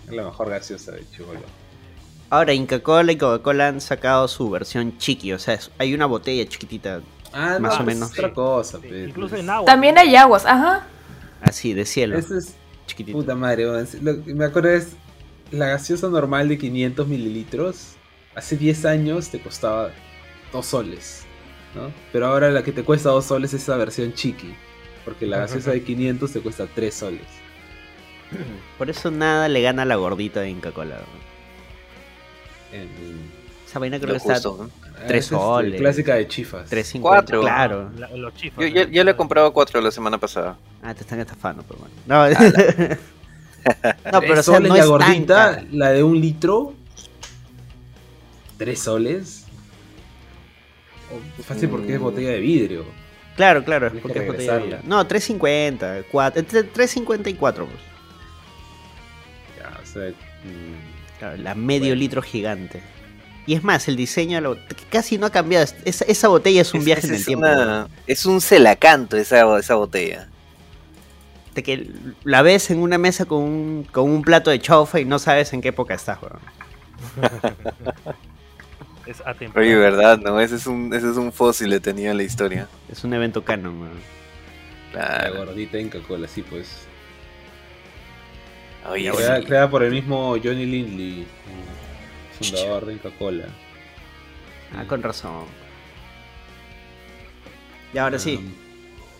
Es 0.06 0.12
la 0.12 0.24
mejor 0.24 0.48
gaseosa 0.50 0.92
de 0.92 1.04
chivolo. 1.10 1.40
Ahora, 2.30 2.54
Inca 2.54 2.80
Cola 2.82 3.12
y 3.12 3.16
Coca-Cola 3.18 3.68
han 3.68 3.80
sacado 3.82 4.26
su 4.28 4.48
versión 4.48 4.96
chiqui. 4.96 5.34
O 5.34 5.38
sea, 5.38 5.54
es- 5.54 5.70
hay 5.78 5.92
una 5.92 6.06
botella 6.06 6.48
chiquitita, 6.48 7.02
Ah, 7.32 7.58
más 7.58 7.60
no, 7.60 7.68
o 7.68 7.84
pues, 7.84 7.96
menos. 7.96 8.10
Otra 8.10 8.32
cosa, 8.32 8.78
pero, 8.80 8.92
pues, 8.92 9.08
Incluso 9.08 9.30
pues. 9.30 9.40
en 9.42 9.50
agua. 9.50 9.66
También 9.66 9.98
hay 9.98 10.14
aguas, 10.16 10.44
ajá. 10.46 10.86
Así, 11.40 11.74
de 11.74 11.84
cielo. 11.84 12.16
Eso 12.16 12.36
es. 12.36 12.56
Puta 13.10 13.34
madre, 13.34 13.64
lo 14.02 14.22
que 14.22 14.34
me 14.34 14.44
acuerdo 14.44 14.68
es 14.70 14.96
la 15.50 15.68
gaseosa 15.68 16.08
normal 16.08 16.48
de 16.48 16.58
500 16.58 17.08
mililitros. 17.08 17.94
Hace 18.34 18.56
10 18.56 18.84
años 18.84 19.30
te 19.30 19.40
costaba 19.40 19.92
2 20.52 20.66
soles, 20.66 21.24
¿no? 21.74 21.90
Pero 22.12 22.26
ahora 22.26 22.50
la 22.50 22.62
que 22.62 22.72
te 22.72 22.82
cuesta 22.82 23.08
2 23.08 23.24
soles 23.24 23.54
es 23.54 23.62
esa 23.62 23.76
versión 23.76 24.12
chiqui. 24.12 24.54
Porque 25.06 25.26
la 25.26 25.38
gaseosa 25.38 25.70
de 25.70 25.82
500 25.82 26.32
te 26.32 26.40
cuesta 26.40 26.66
3 26.66 26.94
soles. 26.94 27.26
Por 28.78 28.90
eso 28.90 29.10
nada 29.10 29.48
le 29.48 29.62
gana 29.62 29.82
a 29.82 29.86
la 29.86 29.96
gordita 29.96 30.40
de 30.40 30.50
Inca 30.50 30.72
Cola. 30.72 30.96
¿no? 30.96 31.22
Esa 33.66 33.78
vaina 33.78 33.98
creo 33.98 34.14
que 34.14 34.20
justo. 34.20 34.68
está 34.68 34.81
Ah, 35.02 35.06
3 35.06 35.26
soles. 35.26 35.72
Este, 35.72 35.82
clásica 35.82 36.14
de 36.14 36.28
chifas. 36.28 36.70
3.50, 36.70 37.40
claro. 37.40 37.90
Los 38.14 38.34
chifas, 38.34 38.70
yo, 38.70 38.84
yo, 38.84 39.04
le 39.04 39.10
he 39.10 39.16
comprado 39.16 39.52
4 39.52 39.80
la 39.80 39.90
semana 39.90 40.18
pasada. 40.18 40.56
Ah, 40.82 40.94
te 40.94 41.00
están 41.00 41.20
estafando, 41.20 41.62
pero 41.62 41.80
bueno. 41.80 41.94
No, 42.06 42.22
ah, 44.04 44.20
pero 44.20 44.40
o 44.40 44.42
sea, 44.42 44.60
no 44.60 44.74
la 44.74 44.84
gordita, 44.84 45.64
la 45.72 45.90
de 45.90 46.02
un 46.02 46.20
litro. 46.20 46.74
3 48.58 48.78
soles. 48.78 49.46
Oh, 51.10 51.18
pues 51.36 51.46
fácil 51.46 51.68
porque 51.68 51.94
es 51.94 52.00
mm. 52.00 52.02
botella 52.02 52.30
de 52.30 52.40
vidrio. 52.40 52.84
Claro, 53.36 53.64
claro, 53.64 53.88
es 53.88 53.94
porque 53.94 54.20
es 54.20 54.26
botella 54.26 54.54
de 54.54 54.58
vidrio. 54.60 54.78
No, 54.84 55.06
3.50, 55.06 56.04
3.54 56.10 57.38
pues. 57.38 57.68
Ya, 59.58 59.80
o 59.82 59.86
sea, 59.86 60.10
mm. 60.10 61.18
claro, 61.18 61.36
la 61.38 61.54
medio 61.54 61.88
bueno. 61.88 61.96
litro 61.96 62.22
gigante. 62.22 62.82
Y 63.46 63.54
es 63.54 63.64
más, 63.64 63.88
el 63.88 63.96
diseño 63.96 64.36
de 64.36 64.40
la 64.40 64.56
casi 64.90 65.18
no 65.18 65.26
ha 65.26 65.30
cambiado. 65.30 65.66
Esa, 65.84 66.04
esa 66.04 66.28
botella 66.28 66.60
es 66.62 66.72
un 66.74 66.80
Es- 66.80 66.86
viaje 66.86 67.06
en 67.06 67.14
el 67.14 67.20
es 67.20 67.26
tiempo. 67.26 67.46
una- 67.46 67.88
es 68.06 68.24
un 68.26 68.40
celacanto 68.40 69.16
esa, 69.16 69.58
esa 69.58 69.74
botella. 69.74 70.28
De 71.54 71.62
que 71.62 71.90
la 72.24 72.40
ves 72.42 72.70
en 72.70 72.78
una 72.78 72.98
mesa 72.98 73.24
con 73.26 73.42
un, 73.42 73.86
con 73.90 74.04
un 74.10 74.22
plato 74.22 74.50
de 74.50 74.58
chaufa 74.60 75.00
y 75.00 75.04
no 75.04 75.18
sabes 75.18 75.52
en 75.52 75.60
qué 75.60 75.68
época 75.68 75.94
estás, 75.94 76.18
weón. 76.22 76.38
Es 79.06 79.20
atemporal. 79.26 79.66
Oye, 79.68 79.76
verdad, 79.76 80.18
¿no? 80.18 80.38
Ese 80.40 80.54
es 80.54 80.66
un, 80.68 80.94
ese 80.94 81.10
es 81.10 81.16
un 81.16 81.32
fósil 81.32 81.68
le 81.70 81.80
tenía 81.80 82.12
en 82.12 82.16
la 82.16 82.22
historia. 82.22 82.68
Es 82.90 83.02
un 83.02 83.12
evento 83.12 83.44
canon, 83.44 83.80
weón. 83.82 83.98
la 84.94 85.28
gordita 85.30 85.76
Inca 85.78 85.98
Cola, 86.06 86.28
sí, 86.28 86.42
pues. 86.42 86.68
Oye, 88.88 89.10
Creada, 89.10 89.40
sí. 89.40 89.46
creada 89.46 89.68
por 89.70 89.82
el 89.82 89.90
mismo 89.90 90.36
Johnny 90.42 90.66
Lindley, 90.66 91.26
fundador 92.42 92.86
de 92.86 92.92
Inca 92.94 93.10
Cola. 93.18 93.44
Ah, 94.76 94.84
con 94.86 95.02
razón. 95.02 95.44
Y 97.94 97.98
ahora 97.98 98.18
sí, 98.18 98.40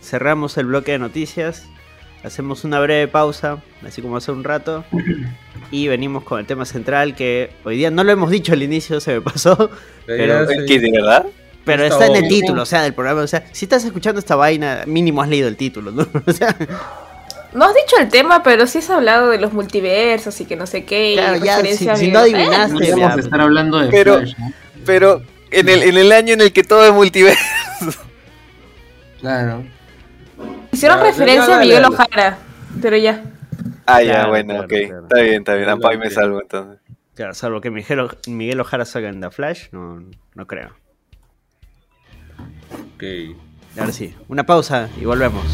cerramos 0.02 0.56
el 0.56 0.66
bloque 0.66 0.92
de 0.92 0.98
noticias. 0.98 1.68
Hacemos 2.24 2.64
una 2.64 2.78
breve 2.80 3.08
pausa, 3.08 3.62
así 3.84 4.00
como 4.00 4.16
hace 4.16 4.30
un 4.32 4.44
rato. 4.44 4.84
Y 5.70 5.88
venimos 5.88 6.22
con 6.24 6.38
el 6.38 6.46
tema 6.46 6.64
central 6.64 7.14
que 7.16 7.50
hoy 7.64 7.76
día 7.76 7.90
no 7.90 8.04
lo 8.04 8.12
hemos 8.12 8.30
dicho 8.30 8.52
al 8.52 8.62
inicio, 8.62 9.00
se 9.00 9.14
me 9.14 9.20
pasó. 9.20 9.70
Pero- 10.06 10.44
ya 10.44 10.46
se- 10.46 10.64
¿Qué, 10.66 10.78
de 10.78 10.90
verdad? 10.92 11.26
Pero 11.64 11.84
Está 11.84 12.06
está 12.06 12.18
en 12.18 12.24
el 12.24 12.28
título, 12.28 12.62
o 12.62 12.66
sea, 12.66 12.82
del 12.82 12.92
programa. 12.94 13.20
O 13.22 13.26
sea, 13.26 13.44
si 13.52 13.66
estás 13.66 13.84
escuchando 13.84 14.18
esta 14.18 14.34
vaina, 14.34 14.82
mínimo 14.86 15.22
has 15.22 15.28
leído 15.28 15.46
el 15.48 15.56
título, 15.56 15.90
¿no? 15.92 16.06
O 16.26 16.32
sea, 16.32 16.56
No 17.54 17.66
has 17.66 17.74
dicho 17.74 17.96
el 18.00 18.08
tema, 18.08 18.42
pero 18.42 18.66
sí 18.66 18.78
has 18.78 18.88
hablado 18.90 19.28
de 19.30 19.38
los 19.38 19.52
multiversos 19.52 20.40
y 20.40 20.46
que 20.46 20.56
no 20.56 20.66
sé 20.66 20.84
qué. 20.84 21.12
y 21.12 21.16
Claro, 21.16 21.36
ya, 21.44 21.60
si- 21.96 22.10
no 22.10 22.20
adivinaste, 22.20 22.72
No 22.74 22.80
ya. 22.80 22.86
íbamos 22.96 23.16
a 23.16 23.20
estar 23.20 23.40
hablando 23.40 23.78
de 23.78 23.88
Pero- 23.90 24.18
Flash, 24.20 24.34
¿no? 24.38 24.52
Pero 24.86 25.22
en 25.50 25.68
el, 25.68 25.82
en 25.82 25.96
el 25.98 26.12
año 26.12 26.32
en 26.34 26.40
el 26.40 26.52
que 26.52 26.64
todo 26.64 26.84
es 26.86 26.92
multiverso. 26.92 27.40
Claro. 29.20 29.64
Hicieron 30.72 31.00
referencia 31.00 31.56
a 31.56 31.60
Miguel. 31.60 31.84
Ojara, 31.84 32.38
pero 32.80 32.96
ya. 32.96 33.22
Ah, 33.86 34.02
ya, 34.02 34.12
Claro, 34.14 34.28
bueno, 34.30 34.48
claro, 34.54 34.64
ok. 34.64 34.68
claro. 34.88 35.02
Está 35.02 35.20
bien, 35.20 35.34
está 35.36 35.54
bien. 35.54 35.68
Ampay 35.68 35.98
me 35.98 36.10
salvo 36.10 36.40
entonces. 36.40 36.80
claro, 37.14 37.34
salvo 37.34 37.60
que 37.60 37.70
Miguel, 37.70 38.00
O- 38.00 38.10
Miguel 38.28 38.60
Ojara 38.60 38.84
salga 38.84 39.10
en 39.10 39.20
The 39.20 39.30
Flash, 39.30 39.66
no, 39.72 40.02
no 40.34 40.46
creo. 40.46 40.70
ok. 42.96 43.36
Ahora 43.78 43.92
sí, 43.92 44.14
una 44.28 44.44
pausa 44.44 44.88
y 45.00 45.04
volvemos. 45.04 45.44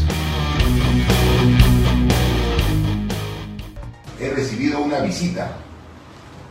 He 4.19 4.29
recibido 4.31 4.81
una 4.81 4.99
visita 4.99 5.51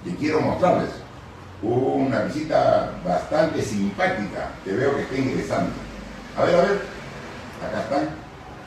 que 0.05 0.15
quiero 0.17 0.41
mostrarles. 0.41 0.91
Una 1.61 2.21
visita 2.23 2.93
bastante 3.05 3.63
simpática 3.63 4.51
que 4.65 4.73
veo 4.73 4.95
que 4.95 5.03
está 5.03 5.17
ingresando. 5.17 5.71
A 6.37 6.45
ver, 6.45 6.55
a 6.55 6.63
ver. 6.63 6.83
Acá 7.67 7.81
están. 7.81 8.09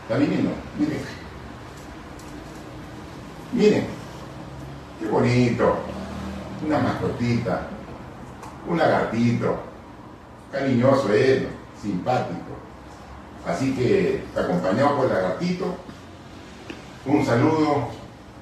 Está 0.03 0.17
viniendo. 0.17 0.51
Miren. 0.77 0.99
Miren. 3.53 3.87
Qué 4.99 5.07
bonito. 5.07 5.77
Una 6.65 6.79
mascotita. 6.79 7.67
Un 8.67 8.77
lagartito. 8.77 9.57
Cariñoso 10.51 11.13
él. 11.13 11.47
Simpático. 11.81 12.51
Así 13.47 13.73
que, 13.73 14.23
acompañado 14.37 14.97
por 14.97 15.05
el 15.05 15.13
lagartito, 15.13 15.75
un 17.05 17.25
saludo 17.25 18.00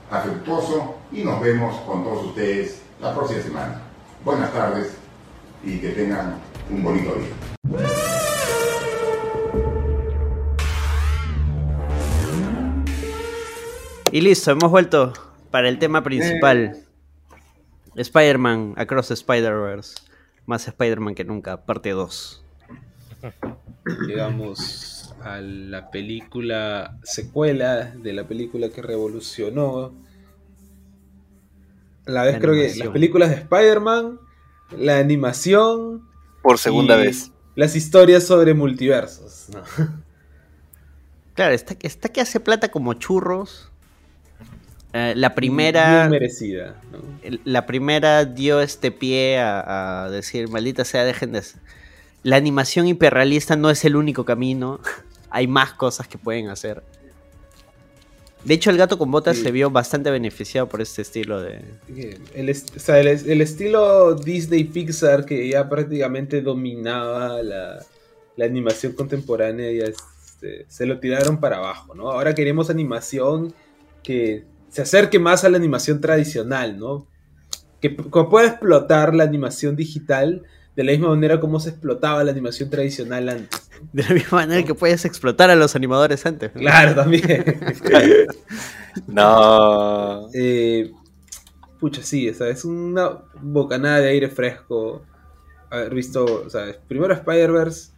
afectuoso 0.10 0.95
y 1.12 1.24
nos 1.24 1.41
vemos 1.41 1.76
con 1.82 2.04
todos 2.04 2.26
ustedes 2.28 2.82
la 3.00 3.13
próxima 3.13 3.41
semana. 3.41 3.82
Buenas 4.24 4.52
tardes 4.52 4.98
y 5.63 5.80
que 5.80 5.89
tengan 5.89 6.39
un 6.69 6.84
bonito 6.84 7.15
día. 7.15 7.34
Y 14.12 14.22
listo, 14.22 14.52
hemos 14.52 14.72
vuelto 14.72 15.13
para 15.52 15.69
el 15.69 15.78
tema 15.78 16.04
principal. 16.04 16.84
Spider-Man 17.95 18.74
Across 18.78 19.12
Spider-Verse. 19.12 19.95
Más 20.45 20.67
Spider-Man 20.67 21.13
que 21.13 21.26
nunca, 21.26 21.65
parte 21.65 21.91
2. 21.91 22.43
Llegamos 24.08 24.98
a 25.23 25.41
la 25.41 25.89
película 25.91 26.97
secuela 27.03 27.93
de 27.95 28.13
la 28.13 28.27
película 28.27 28.69
que 28.69 28.82
revolucionó. 28.82 29.93
La 32.05 32.23
vez 32.23 32.34
La 32.34 32.39
creo 32.39 32.53
que 32.53 32.75
las 32.75 32.88
películas 32.89 33.29
de 33.29 33.36
Spider-Man, 33.36 34.19
la 34.77 34.97
animación 34.99 36.08
Por 36.41 36.58
segunda 36.58 36.99
y 36.99 37.05
vez. 37.08 37.32
las 37.55 37.75
historias 37.75 38.23
sobre 38.23 38.53
multiversos. 38.53 39.47
¿no? 39.53 39.62
Claro, 41.36 41.53
está, 41.55 41.73
está 41.84 42.10
que 42.10 42.19
hace 42.19 42.41
plata 42.41 42.67
como 42.69 42.95
churros. 42.95 43.71
Eh, 44.91 45.13
la 45.15 45.36
primera. 45.36 45.99
Bien 46.01 46.12
merecida. 46.12 46.75
La 47.45 47.65
primera 47.65 48.25
dio 48.25 48.60
este 48.60 48.91
pie 48.91 49.39
a, 49.39 50.03
a 50.03 50.10
decir, 50.10 50.49
maldita 50.49 50.84
sea, 50.84 51.05
dejen 51.05 51.32
de... 51.32 51.39
hacer". 51.39 51.62
La 52.23 52.36
animación 52.36 52.88
hiperrealista 52.88 53.55
no 53.55 53.69
es 53.69 53.86
el 53.86 53.95
único 53.95 54.25
camino. 54.25 54.82
Hay 55.30 55.48
más 55.48 55.74
cosas 55.74 56.08
que 56.08 56.18
pueden 56.18 56.50
hacer. 56.50 56.82
De 58.44 58.54
hecho, 58.54 58.70
el 58.70 58.78
gato 58.78 58.98
con 58.98 59.12
botas 59.12 59.36
Sí. 59.38 59.44
se 59.44 59.52
vio 59.52 59.70
bastante 59.70 60.10
beneficiado 60.12 60.68
por 60.70 60.82
este 60.82 61.02
estilo 61.02 61.42
de... 61.42 61.60
El, 62.34 62.48
est- 62.50 62.76
o 62.76 62.80
sea, 62.80 63.00
el, 63.00 63.08
es- 63.08 63.26
el 63.28 63.42
estilo 63.42 64.15
Disney 64.15 64.63
Pixar 64.63 65.26
que 65.26 65.50
ya 65.50 65.68
prácticamente 65.68 66.42
dominaba 66.42 67.44
la, 67.44 67.86
la 68.38 68.46
animación 68.46 68.94
contemporánea 68.94 69.70
ya 69.72 69.92
este, 69.92 70.65
se 70.70 70.86
lo 70.86 71.00
tiraron 71.02 71.39
para 71.42 71.58
abajo, 71.58 71.94
¿no? 71.96 72.10
Ahora 72.12 72.34
queremos 72.34 72.70
animación 72.70 73.54
que 74.04 74.46
se 74.70 74.84
acerque 74.84 75.20
más 75.20 75.44
a 75.44 75.50
la 75.50 75.58
animación 75.58 76.00
tradicional, 76.00 76.80
¿no? 76.80 77.06
Que, 77.82 77.94
que 77.96 78.24
pueda 78.30 78.48
explotar 78.48 79.13
la 79.15 79.26
animación 79.26 79.76
digital 79.76 80.44
de 80.80 80.86
la 80.86 80.94
misma 80.94 81.10
manera 81.10 81.42
como 81.42 81.60
se 81.60 81.72
explotaba 81.72 82.24
la 82.24 82.32
animación 82.32 82.70
tradicional 82.70 83.28
antes. 83.28 83.70
De 83.92 84.02
la 84.02 84.12
misma 84.12 84.38
manera 84.38 84.63
que 84.63 84.74
puedes 84.74 85.04
explotar 85.04 85.50
a 85.50 85.56
los 85.58 85.76
animadores 85.76 86.26
antes. 86.26 86.56
¿no? 86.56 86.62
Claro, 86.62 86.96
también. 86.96 87.60
No. 89.08 90.30
Eh, 90.34 90.90
pucha, 91.82 92.02
sí, 92.02 92.30
o 92.30 92.34
sea, 92.34 92.48
es 92.48 92.63
una 92.63 93.10
bocanada 93.42 94.00
de 94.00 94.08
aire 94.08 94.30
fresco 94.30 95.04
haber 95.69 95.94
visto, 95.94 96.23
o 96.46 96.50
sea, 96.50 96.73
primero 96.88 97.13
Spider-Verse, 97.13 97.92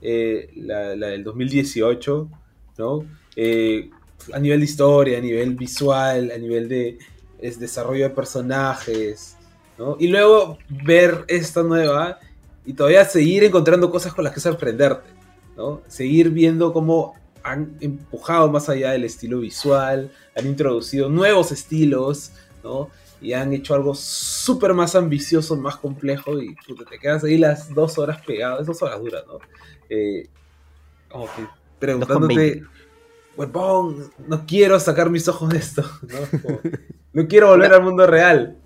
eh, 0.00 0.50
la, 0.54 0.94
la 0.94 1.08
del 1.08 1.24
2018, 1.24 2.30
¿no? 2.78 3.04
Eh, 3.34 3.90
a 4.32 4.38
nivel 4.38 4.60
de 4.60 4.64
historia, 4.64 5.18
a 5.18 5.20
nivel 5.20 5.56
visual, 5.56 6.30
a 6.32 6.38
nivel 6.38 6.68
de 6.68 6.98
es, 7.40 7.58
desarrollo 7.58 8.04
de 8.04 8.10
personajes, 8.10 9.36
¿no? 9.76 9.96
Y 9.98 10.06
luego 10.06 10.58
ver 10.68 11.24
esta 11.26 11.64
nueva 11.64 12.20
y 12.68 12.74
todavía 12.74 13.02
seguir 13.06 13.44
encontrando 13.44 13.90
cosas 13.90 14.12
con 14.12 14.24
las 14.24 14.34
que 14.34 14.40
sorprenderte, 14.40 15.08
¿no? 15.56 15.80
Seguir 15.88 16.28
viendo 16.28 16.70
cómo 16.74 17.14
han 17.42 17.78
empujado 17.80 18.50
más 18.50 18.68
allá 18.68 18.90
del 18.90 19.04
estilo 19.04 19.40
visual, 19.40 20.12
han 20.36 20.46
introducido 20.46 21.08
nuevos 21.08 21.50
estilos, 21.50 22.32
¿no? 22.62 22.90
Y 23.22 23.32
han 23.32 23.54
hecho 23.54 23.74
algo 23.74 23.94
súper 23.94 24.74
más 24.74 24.94
ambicioso, 24.96 25.56
más 25.56 25.78
complejo 25.78 26.38
y 26.42 26.54
puta, 26.56 26.84
te 26.84 26.98
quedas 26.98 27.24
ahí 27.24 27.38
las 27.38 27.72
dos 27.74 27.96
horas 27.96 28.20
pegado, 28.26 28.60
es 28.60 28.66
dos 28.66 28.82
horas 28.82 29.00
duras, 29.00 29.24
¿no? 29.26 29.38
Eh, 29.88 30.28
como 31.08 31.24
que 31.24 31.46
preguntándote, 31.78 32.60
2,20. 32.60 32.68
huevón, 33.38 34.10
no 34.26 34.44
quiero 34.44 34.78
sacar 34.78 35.08
mis 35.08 35.26
ojos 35.26 35.48
de 35.48 35.56
esto, 35.56 35.90
¿no? 36.02 36.38
Como, 36.42 36.60
no 37.14 37.28
quiero 37.28 37.48
volver 37.48 37.72
al 37.72 37.82
mundo 37.82 38.06
real. 38.06 38.58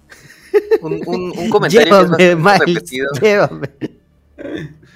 Un, 0.81 1.01
un- 1.07 1.33
un 1.39 1.49
comentario 1.51 1.85
que 2.17 2.31
es 2.33 2.37
bastante 2.37 2.37
Miles, 2.37 2.59
repetido. 2.61 3.09
llévame. 3.21 3.69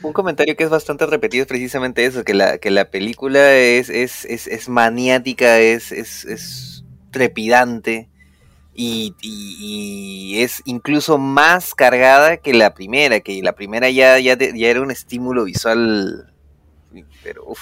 Un 0.02 0.12
comentario 0.12 0.56
que 0.56 0.64
es 0.64 0.70
bastante 0.70 1.06
repetido 1.06 1.42
es 1.42 1.48
precisamente 1.48 2.04
eso, 2.04 2.24
que 2.24 2.34
la, 2.34 2.58
que 2.58 2.70
la 2.70 2.90
película 2.90 3.54
es, 3.54 3.88
es, 3.88 4.24
es, 4.24 4.46
es 4.46 4.68
maniática, 4.68 5.58
es, 5.58 5.90
es, 5.92 6.24
es 6.24 6.84
trepidante 7.10 8.08
y, 8.74 9.14
y- 9.22 10.34
y 10.36 10.42
es 10.42 10.62
incluso 10.64 11.18
más 11.18 11.74
cargada 11.74 12.36
que 12.36 12.52
la 12.52 12.74
primera, 12.74 13.20
que 13.20 13.40
la 13.42 13.54
primera 13.54 13.88
ya, 13.90 14.18
ya, 14.18 14.36
ya 14.36 14.68
era 14.68 14.80
un 14.82 14.90
estímulo 14.90 15.44
visual, 15.44 16.32
pero 17.22 17.44
uff. 17.46 17.60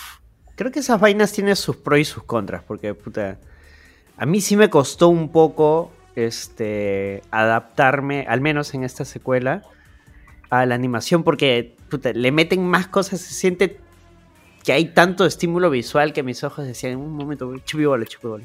Creo 0.57 0.71
que 0.71 0.81
esas 0.81 1.01
vainas 1.01 1.33
tienen 1.33 1.57
sus 1.57 1.77
pros 1.77 1.99
y 1.99 2.05
sus 2.05 2.23
contras, 2.25 2.63
porque 2.63 2.95
puta, 2.95 3.39
a 4.17 4.27
mí 4.27 4.41
sí 4.41 4.57
me 4.57 4.71
costó 4.71 5.09
un 5.09 5.31
poco 5.31 5.93
este 6.17 7.23
adaptarme, 7.31 8.27
al 8.29 8.41
menos 8.41 8.75
en 8.75 8.85
esta 8.85 9.05
secuela, 9.05 9.63
a 10.51 10.67
la 10.67 10.75
animación, 10.75 11.25
porque 11.25 11.75
puta, 11.91 12.13
le 12.13 12.31
meten 12.33 12.67
más 12.67 12.87
cosas, 12.87 13.21
se 13.21 13.35
siente 13.35 13.79
que 14.63 14.73
hay 14.73 14.87
tanto 14.87 15.27
estímulo 15.27 15.69
visual 15.71 16.13
que 16.13 16.23
mis 16.23 16.43
ojos 16.45 16.67
decían, 16.67 16.93
en 16.93 16.99
un 16.99 17.13
momento, 17.17 17.55
chupibola, 17.65 18.05
chupibola. 18.07 18.45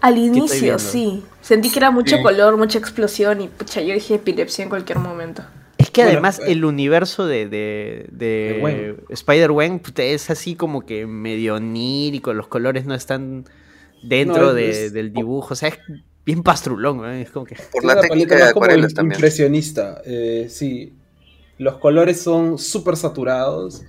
Al 0.00 0.16
inicio, 0.16 0.78
sí. 0.78 1.24
Sentí 1.40 1.70
que 1.70 1.78
era 1.78 1.90
mucho 1.90 2.16
Sí. 2.16 2.22
color, 2.22 2.56
mucha 2.56 2.78
explosión 2.78 3.40
y 3.40 3.48
pucha, 3.48 3.80
yo 3.82 3.94
dije 3.94 4.14
epilepsia 4.14 4.62
en 4.62 4.68
cualquier 4.68 4.98
momento. 4.98 5.42
Es 5.76 5.90
que 5.90 6.02
Bueno, 6.02 6.12
además 6.18 6.38
eh, 6.40 6.52
el 6.52 6.64
universo 6.64 7.26
de, 7.26 7.48
de, 7.48 8.06
de 8.10 9.78
puta, 9.82 10.02
es 10.02 10.30
así 10.30 10.54
como 10.54 10.82
que 10.86 11.06
medio 11.06 11.54
onírico, 11.56 12.32
los 12.32 12.46
colores 12.48 12.84
no 12.86 12.94
están 12.94 13.44
dentro 14.02 14.46
No, 14.46 14.54
de- 14.54 14.86
es- 14.86 14.92
del 14.92 15.12
dibujo, 15.12 15.54
o 15.54 15.56
sea, 15.56 15.70
es 15.70 15.78
bien 16.28 16.42
pastrulón, 16.42 16.98
¿no? 16.98 17.10
es 17.10 17.30
como 17.30 17.46
que... 17.46 17.56
Por 17.72 17.86
la 17.86 17.94
técnica 18.02 18.10
paleta 18.10 18.34
de 18.34 18.40
más 18.42 18.52
como 18.52 18.64
acuarelas 18.64 18.92
también. 18.92 19.16
Impresionista, 19.18 20.02
eh, 20.04 20.46
sí. 20.50 20.92
Los 21.56 21.78
colores 21.78 22.20
son 22.20 22.58
súper 22.58 22.96
saturados, 22.98 23.82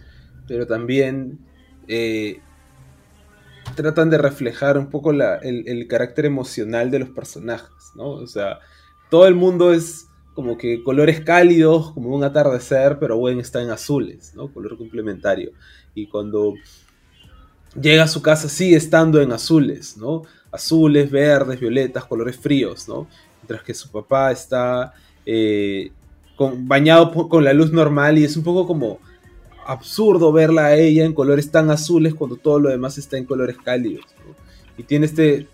pero 0.48 0.66
también 0.66 1.38
eh, 1.90 2.40
tratan 3.76 4.10
de 4.10 4.18
reflejar 4.18 4.78
un 4.78 4.90
poco 4.90 5.12
la- 5.12 5.36
el, 5.40 5.68
el 5.68 5.86
carácter 5.90 6.26
emocional 6.26 6.90
de 6.92 7.00
los 7.00 7.10
personajes, 7.10 7.92
¿no? 7.96 8.12
O 8.12 8.26
sea, 8.28 8.60
todo 9.10 9.28
el 9.28 9.36
mundo 9.36 9.74
es 9.74 10.06
como 10.34 10.58
que 10.58 10.82
colores 10.82 11.20
cálidos, 11.20 11.92
como 11.92 12.16
un 12.16 12.24
atardecer, 12.24 13.00
pero 13.00 13.18
Gwen 13.18 13.42
está 13.42 13.62
en 13.62 13.70
azules, 13.72 14.34
¿no? 14.34 14.48
Color 14.54 14.78
complementario. 14.78 15.52
Y 15.94 16.08
cuando 16.08 16.54
llega 17.80 18.04
a 18.04 18.08
su 18.08 18.22
casa 18.22 18.48
sigue 18.48 18.78
estando 18.78 19.22
en 19.22 19.34
azules, 19.34 19.98
¿no? 19.98 20.22
Azules, 20.52 21.10
verdes, 21.12 21.60
violetas, 21.60 22.06
colores 22.06 22.38
fríos, 22.38 22.88
¿no? 22.88 23.08
Mientras 23.42 23.64
que 23.64 23.74
su 23.74 23.90
papá 23.92 24.32
está 24.32 24.94
eh, 25.26 25.92
con- 26.36 26.68
bañado 26.68 27.12
con 27.30 27.44
la 27.44 27.54
luz 27.54 27.72
normal 27.72 28.18
y 28.18 28.24
es 28.24 28.36
un 28.38 28.44
poco 28.44 28.66
como 28.66 29.00
absurdo 29.66 30.32
verla 30.32 30.68
a 30.68 30.76
ella 30.76 31.06
en 31.06 31.14
colores 31.14 31.52
tan 31.52 31.70
azules 31.70 32.16
cuando 32.16 32.36
todo 32.38 32.60
lo 32.60 32.70
demás 32.70 32.98
está 32.98 33.18
en 33.18 33.26
colores 33.26 33.58
cálidos, 33.64 34.06
¿no? 34.26 34.36
Y 34.78 34.84
tiene 34.84 35.06
este, 35.06 35.48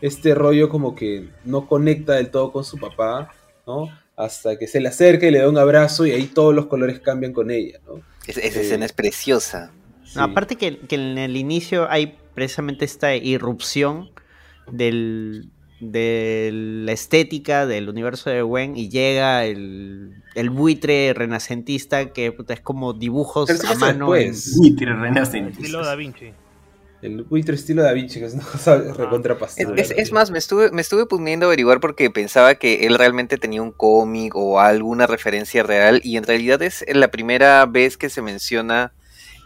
este 0.00 0.34
rollo 0.34 0.68
como 0.68 0.94
que 0.94 1.28
no 1.44 1.66
conecta 1.68 2.14
del 2.14 2.30
todo 2.30 2.50
con 2.50 2.64
su 2.64 2.78
papá, 2.78 3.30
¿no? 3.66 3.88
Hasta 4.16 4.58
que 4.58 4.66
se 4.66 4.80
le 4.80 4.88
acerca 4.88 5.26
y 5.26 5.30
le 5.30 5.38
da 5.38 5.48
un 5.48 5.58
abrazo 5.58 6.06
y 6.06 6.10
ahí 6.12 6.24
todos 6.26 6.54
los 6.54 6.66
colores 6.66 6.98
cambian 7.00 7.32
con 7.32 7.50
ella, 7.50 7.78
¿no? 7.86 8.02
Es- 8.26 8.38
esa 8.38 8.58
Eh, 8.58 8.62
escena 8.62 8.86
es 8.86 8.92
preciosa. 8.92 9.72
No, 10.16 10.22
aparte 10.24 10.56
que, 10.56 10.78
que 10.78 10.96
en 10.96 11.18
el 11.18 11.36
inicio 11.36 11.88
hay 11.88 12.16
precisamente 12.34 12.84
esta 12.84 13.14
irrupción 13.14 14.10
del, 14.72 15.48
de 15.80 16.50
la 16.52 16.92
estética 16.92 17.66
del 17.66 17.88
universo 17.88 18.30
de 18.30 18.42
Gwen 18.42 18.76
y 18.76 18.88
llega 18.88 19.44
el, 19.44 20.12
el 20.34 20.50
buitre 20.50 21.12
renacentista 21.14 22.12
que 22.12 22.32
puta, 22.32 22.54
es 22.54 22.60
como 22.60 22.92
dibujos 22.92 23.48
Pero 23.48 23.68
a 23.68 23.74
mano. 23.76 24.14
en- 24.14 24.32
después. 24.32 24.56
Buitre 24.58 24.94
renacentista. 24.94 25.60
Estilo 25.62 25.84
Da 25.84 25.94
Vinci. 25.96 26.32
El 27.02 27.22
buitre 27.22 27.54
estilo 27.54 27.82
Da 27.82 27.92
Vinci, 27.94 28.18
que 28.20 28.26
es 28.26 28.34
una 28.34 28.44
cosa 28.44 28.76
Es, 28.76 28.94
recontrapasada. 28.94 29.74
es- 29.76 29.90
es 29.90 30.12
más, 30.12 30.30
me 30.30 30.36
estuve, 30.38 30.70
me 30.70 30.82
estuve 30.82 31.06
poniendo 31.06 31.46
a 31.46 31.48
averiguar 31.48 31.80
porque 31.80 32.10
pensaba 32.10 32.56
que 32.56 32.86
él 32.86 32.98
realmente 32.98 33.38
tenía 33.38 33.62
un 33.62 33.72
cómic 33.72 34.36
o 34.36 34.60
alguna 34.60 35.06
referencia 35.06 35.62
real 35.62 36.02
y 36.04 36.18
en 36.18 36.24
realidad 36.24 36.60
es 36.62 36.84
la 36.92 37.08
primera 37.10 37.64
vez 37.64 37.96
que 37.96 38.10
se 38.10 38.20
menciona 38.20 38.92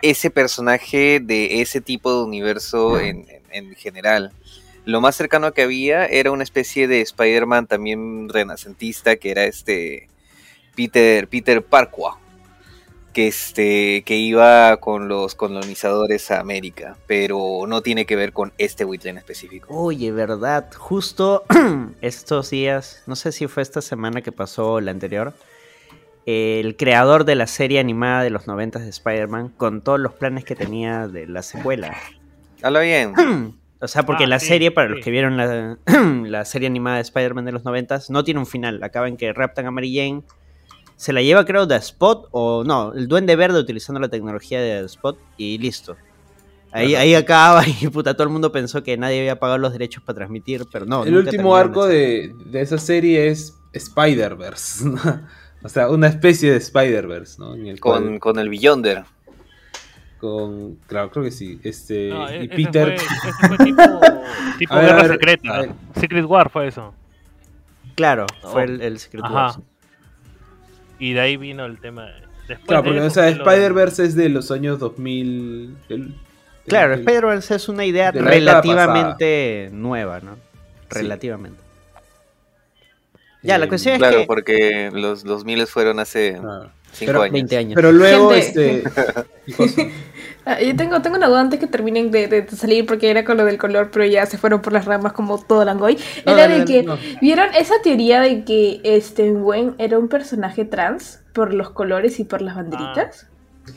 ese 0.03 0.31
personaje 0.31 1.21
de 1.21 1.63
ese 1.63 1.81
tipo 1.81 2.13
de 2.19 2.25
universo 2.25 2.99
en, 2.99 3.25
en- 3.53 3.69
en 3.69 3.75
general. 3.77 4.33
Lo 4.85 5.01
más 5.01 5.17
cercano 5.17 5.53
que 5.53 5.63
había 5.63 6.07
era 6.07 6.31
una 6.31 6.43
especie 6.43 6.87
de 6.89 7.01
Spider-Man 7.01 7.67
también 7.67 8.29
renacentista 8.29 9.17
que 9.17 9.31
era 9.31 9.45
este 9.45 10.09
Peter, 10.75 11.27
Peter 11.29 11.63
Parqua 11.65 12.19
que 13.15 13.29
este 13.29 14.03
que 14.05 14.17
iba 14.17 14.77
con 14.79 15.09
los 15.09 15.35
colonizadores 15.37 16.31
a 16.31 16.41
América, 16.41 16.99
pero 17.07 17.65
no 17.67 17.81
tiene 17.81 18.05
que 18.05 18.17
ver 18.17 18.33
con 18.33 18.53
este 18.59 18.85
buitre 18.85 19.11
en 19.11 19.19
específico. 19.19 19.69
Oye, 19.75 20.11
verdad, 20.11 20.71
justo 20.77 21.45
estos 22.03 22.51
días, 22.51 23.03
no 23.07 23.17
sé 23.17 23.33
si 23.33 23.47
fue 23.47 23.63
esta 23.63 23.81
semana 23.81 24.21
que 24.21 24.33
pasó 24.33 24.73
o 24.73 24.81
la 24.81 24.91
anterior, 24.91 25.33
el 26.27 26.77
creador 26.77 27.25
de 27.25 27.37
la 27.37 27.47
serie 27.47 27.79
animada 27.79 28.23
de 28.23 28.31
los 28.31 28.47
90 28.47 28.81
de 28.81 28.89
Spider-Man 28.89 29.51
contó 29.57 29.97
los 29.97 30.13
planes 30.13 30.45
que 30.45 30.57
tenía 30.57 31.07
de 31.07 31.27
la 31.27 31.43
secuela. 31.43 31.97
Habla 32.63 32.81
bien. 32.81 33.15
O 33.85 33.89
sea, 33.89 34.05
porque 34.05 34.25
Ah, 34.25 34.29
la 34.29 34.39
sí, 34.41 34.47
serie, 34.47 34.71
para 34.71 34.89
los 34.89 35.05
que 35.05 35.11
vieron 35.11 35.37
la, 35.37 35.79
la 36.27 36.45
serie 36.45 36.67
animada 36.67 36.97
de 36.97 37.03
Spider-Man 37.03 37.45
de 37.45 37.53
los 37.53 37.65
90, 37.65 38.01
no 38.09 38.25
tiene 38.25 38.41
un 38.41 38.47
final. 38.47 38.83
Acaba 38.83 39.09
en 39.09 39.17
que 39.17 39.33
raptan 39.33 39.67
a 39.67 39.71
Mary 39.71 39.95
Jane. 39.95 40.23
Se 40.97 41.13
la 41.13 41.23
lleva, 41.23 41.45
creo, 41.45 41.67
de 41.67 41.77
Spot 41.77 42.29
o 42.31 42.65
no, 42.65 42.93
el 42.95 43.09
Duende 43.09 43.37
Verde 43.37 43.59
utilizando 43.59 44.01
la 44.01 44.09
tecnología 44.09 44.61
de 44.61 44.85
Spot 44.87 45.19
y 45.37 45.59
listo. 45.59 45.97
Ahí, 46.73 46.95
ahí 46.95 47.15
acaba 47.15 47.63
y 47.81 47.87
puta, 47.89 48.15
todo 48.15 48.25
el 48.25 48.31
mundo 48.33 48.51
pensó 48.53 48.83
que 48.83 48.97
nadie 48.97 49.21
había 49.21 49.39
pagado 49.39 49.59
los 49.59 49.73
derechos 49.73 50.03
para 50.03 50.17
transmitir, 50.17 50.65
pero 50.73 50.87
no. 50.87 51.05
el 51.05 51.13
nunca 51.13 51.31
último 51.31 51.55
arco 51.57 51.87
de, 51.87 52.33
de 52.47 52.61
esa 52.61 52.79
serie 52.79 53.29
es 53.29 53.55
Spider-Verse. 53.73 54.85
o 55.63 55.69
sea, 55.69 55.89
una 55.91 56.09
especie 56.09 56.51
de 56.51 56.57
Spider-Verse, 56.59 57.37
¿no? 57.39 57.55
En 57.55 57.67
el 57.67 57.81
Con, 57.81 58.03
cual- 58.03 58.19
con 58.21 58.39
el 58.39 58.49
Beyonder. 58.49 59.05
Con. 60.25 60.77
Claro, 60.87 61.11
creo 61.11 61.25
que 61.25 61.31
sí. 61.31 61.61
Este. 61.63 62.09
No, 62.09 62.29
e- 62.29 62.45
y 62.45 62.47
ese 62.47 62.57
Peter. 62.57 62.99
fue, 62.99 63.31
ese 63.31 63.47
fue 63.57 63.65
tipo, 63.67 63.83
tipo 64.59 64.75
ver, 64.75 64.85
Guerra 64.87 65.03
ver, 65.03 65.11
Secreta. 65.13 65.63
Secret 66.01 66.25
War 66.25 66.51
fue 66.51 66.69
eso. 66.69 66.95
Claro, 67.95 68.27
Oh. 68.43 68.49
fue 68.53 68.65
el, 68.65 68.81
el 68.81 68.99
Secret 68.99 69.25
Ajá. 69.25 69.35
Wars. 69.35 69.59
Y 70.99 71.13
de 71.13 71.21
ahí 71.21 71.37
vino 71.37 71.65
el 71.67 71.79
tema. 71.79 72.07
Después 72.49 72.67
Claro, 72.67 72.83
de 72.83 72.89
porque, 72.89 72.99
eso 72.99 73.07
o 73.07 73.11
sea, 73.11 73.23
fue 73.25 73.35
lo 73.37 73.51
Spider-Verse 73.51 74.05
es 74.05 74.15
de 74.15 74.29
los 74.29 74.51
años 74.51 74.79
2000. 74.79 75.77
del- 75.89 76.15
Claro, 76.67 76.95
Spider-Verse 76.95 77.55
es 77.57 77.69
una 77.69 77.85
idea 77.85 78.11
relativamente 78.11 79.69
nueva, 79.73 80.21
¿no? 80.21 80.37
Relativamente. 80.91 81.61
Ya, 83.43 83.59
la 83.59 83.67
Eh, 83.67 83.69
cuestión 83.69 83.95
es 83.95 83.99
Claro, 83.99 84.19
que... 84.21 84.27
porque 84.27 84.91
los, 84.93 85.25
los 85.25 85.45
miles 85.45 85.71
fueron 85.71 86.01
hace 86.01 86.41
Ah. 86.43 86.69
5 86.93 87.11
Pero- 87.11 87.23
años. 87.23 87.33
20 87.35 87.57
años. 87.59 87.73
Pero 87.75 87.93
luego, 87.93 88.31
Gente. 88.33 88.85
este. 88.85 88.85
Ah, 90.47 90.61
yo 90.61 90.77
tengo, 90.77 91.01
tengo 91.01 91.17
una 91.17 91.29
duda 91.29 91.41
antes 91.41 91.59
que 91.59 91.67
terminen 91.67 92.11
de, 92.11 92.29
de- 92.29 92.43
de 92.43 92.57
salir 92.57 92.85
porque 92.87 93.11
era 93.11 93.25
con 93.25 93.37
lo 93.39 93.45
del 93.47 93.57
color, 93.59 93.91
pero 93.91 94.05
ya 94.05 94.27
se 94.27 94.37
fueron 94.37 94.61
por 94.61 94.73
las 94.73 94.85
ramas 94.85 95.13
como 95.15 95.39
todo 95.43 95.65
Langoy. 95.65 95.97
No, 96.27 96.33
Era 96.37 96.49
de 96.49 96.65
que, 96.67 96.83
no. 96.83 96.99
¿vieron 97.23 97.49
esa 97.55 97.75
teoría 97.83 98.21
de 98.21 98.45
que 98.45 98.81
este 98.85 99.31
Gwen 99.33 99.75
era 99.79 99.99
un 99.99 100.09
personaje 100.09 100.65
trans 100.67 101.21
por 101.33 101.55
los 101.55 101.71
colores 101.71 102.21
y 102.21 102.25
por 102.25 102.43
las 102.43 102.57
banderitas? 102.57 103.27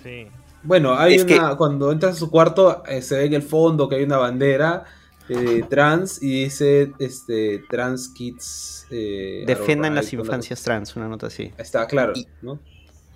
Sí. 0.03 0.28
Bueno, 0.63 0.95
hay 0.97 1.15
Es 1.15 1.24
que- 1.26 1.39
una. 1.39 1.55
Cuando 1.55 1.91
entras 1.91 2.15
a 2.15 2.20
su 2.20 2.30
cuarto, 2.30 2.84
eh, 2.88 3.01
se 3.01 3.15
ve 3.15 3.26
en 3.26 3.34
el 3.36 3.43
fondo 3.43 3.88
que 3.88 3.95
hay 3.95 4.03
una 4.03 4.18
bandera 4.18 4.84
eh, 5.30 5.63
trans 5.70 6.22
y 6.22 6.43
dice 6.43 6.91
este 6.99 7.63
Trans 7.70 8.09
Kids. 8.09 8.88
eh, 8.91 9.43
Defiendan 9.47 9.93
las 9.95 10.11
infancias 10.13 10.63
trans, 10.63 10.95
una 10.95 11.07
nota 11.07 11.28
así. 11.28 11.51
Está 11.57 11.86
claro, 11.88 12.13
Y- 12.15 12.28
¿no? 12.41 12.59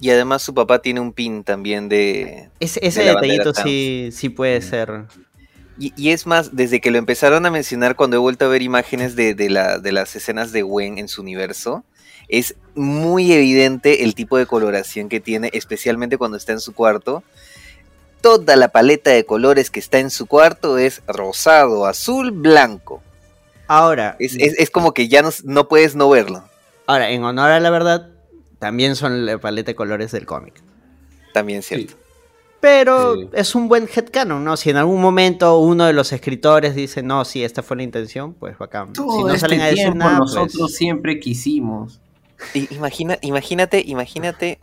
Y 0.02 0.10
además 0.10 0.42
su 0.42 0.54
papá 0.54 0.82
tiene 0.82 1.00
un 1.00 1.14
pin 1.14 1.44
también 1.44 1.88
de... 1.88 2.50
Ese, 2.60 2.80
ese 2.86 3.02
de 3.04 3.10
detallito 3.10 3.54
sí, 3.54 4.10
sí 4.12 4.30
puede 4.30 4.60
ser. 4.62 5.04
Y, 5.80 5.94
y 5.96 6.10
es 6.10 6.26
más, 6.26 6.56
desde 6.56 6.82
que 6.82 6.90
lo 6.92 6.98
empezaron 6.98 7.46
a 7.46 7.52
mencionar 7.52 7.96
cuando 7.96 8.18
he 8.18 8.20
vuelto 8.20 8.46
a 8.46 8.48
ver 8.50 8.62
imágenes 8.64 9.16
de, 9.16 9.36
de, 9.36 9.50
la, 9.50 9.78
de 9.78 9.92
las 9.92 10.16
escenas 10.16 10.52
de 10.52 10.64
Gwen 10.64 10.98
en 10.98 11.08
su 11.08 11.22
universo, 11.22 11.84
es 12.30 12.56
muy 12.76 13.32
evidente 13.32 14.04
el 14.04 14.16
tipo 14.16 14.38
de 14.38 14.46
coloración 14.48 15.08
que 15.08 15.20
tiene, 15.20 15.50
especialmente 15.54 16.18
cuando 16.18 16.36
está 16.38 16.52
en 16.52 16.60
su 16.62 16.74
cuarto. 16.74 17.24
Toda 18.22 18.56
la 18.56 18.70
paleta 18.70 19.10
de 19.12 19.26
colores 19.26 19.70
que 19.72 19.80
está 19.80 20.00
en 20.00 20.10
su 20.12 20.26
cuarto 20.28 20.78
es 20.78 21.02
rosado, 21.08 21.86
azul, 21.86 22.32
blanco. 22.32 23.02
Ahora, 23.68 24.16
Es, 24.20 24.36
es- 24.36 24.56
es 24.58 24.70
como 24.70 24.94
que 24.94 25.08
ya 25.08 25.22
no, 25.22 25.30
no 25.44 25.68
puedes 25.68 25.96
no 25.96 26.10
verlo. 26.10 26.44
ahora, 26.88 27.10
en 27.12 27.24
honor 27.24 27.52
a 27.52 27.60
la 27.60 27.70
verdad, 27.70 28.10
también 28.62 28.96
son 28.96 29.26
la 29.26 29.40
paleta 29.40 29.72
de 29.72 29.76
colores 29.76 30.12
del 30.12 30.26
cómic. 30.28 30.54
También 31.34 31.64
cierto. 31.64 31.96
Pero 32.60 33.16
Sí. 33.16 33.30
es 33.34 33.56
un 33.56 33.68
buen 33.68 33.90
headcanon, 33.94 34.44
¿no? 34.44 34.56
Si 34.56 34.70
en 34.70 34.78
algún 34.78 35.02
momento 35.02 35.58
uno 35.58 35.86
de 35.86 35.94
los 35.94 36.14
escritores 36.14 36.76
dice, 36.76 37.02
no, 37.02 37.26
sí, 37.26 37.44
esta 37.44 37.64
fue 37.64 37.76
la 37.78 37.82
intención, 37.84 38.36
pues 38.36 38.56
bacán. 38.60 38.94
Todo 38.94 39.18
si 39.18 39.24
no 39.24 39.28
este 39.30 39.40
salen 39.40 39.62
a 39.62 39.66
decir 39.66 39.78
tiempo 39.86 39.98
nada, 39.98 40.20
nosotros 40.20 40.56
pues... 40.60 40.76
siempre 40.76 41.20
quisimos. 41.20 42.00
Imagina, 42.70 43.18
imagínate, 43.22 43.82
imagínate 43.84 44.60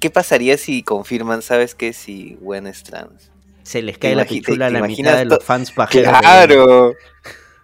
qué 0.00 0.10
pasaría 0.10 0.58
si 0.58 0.82
confirman, 0.82 1.42
¿sabes 1.42 1.76
qué? 1.76 1.92
Si 1.92 2.36
Gwen 2.40 2.66
es 2.66 2.82
trans. 2.82 3.30
Se 3.62 3.82
les 3.82 3.98
cae 3.98 4.16
la 4.16 4.24
pichula 4.24 4.66
a 4.66 4.70
la 4.70 4.82
mitad 4.82 5.16
de 5.16 5.24
los 5.26 5.44
fans 5.44 5.70
pajeros. 5.70 6.12
de- 6.12 6.18
Claro. 6.18 6.94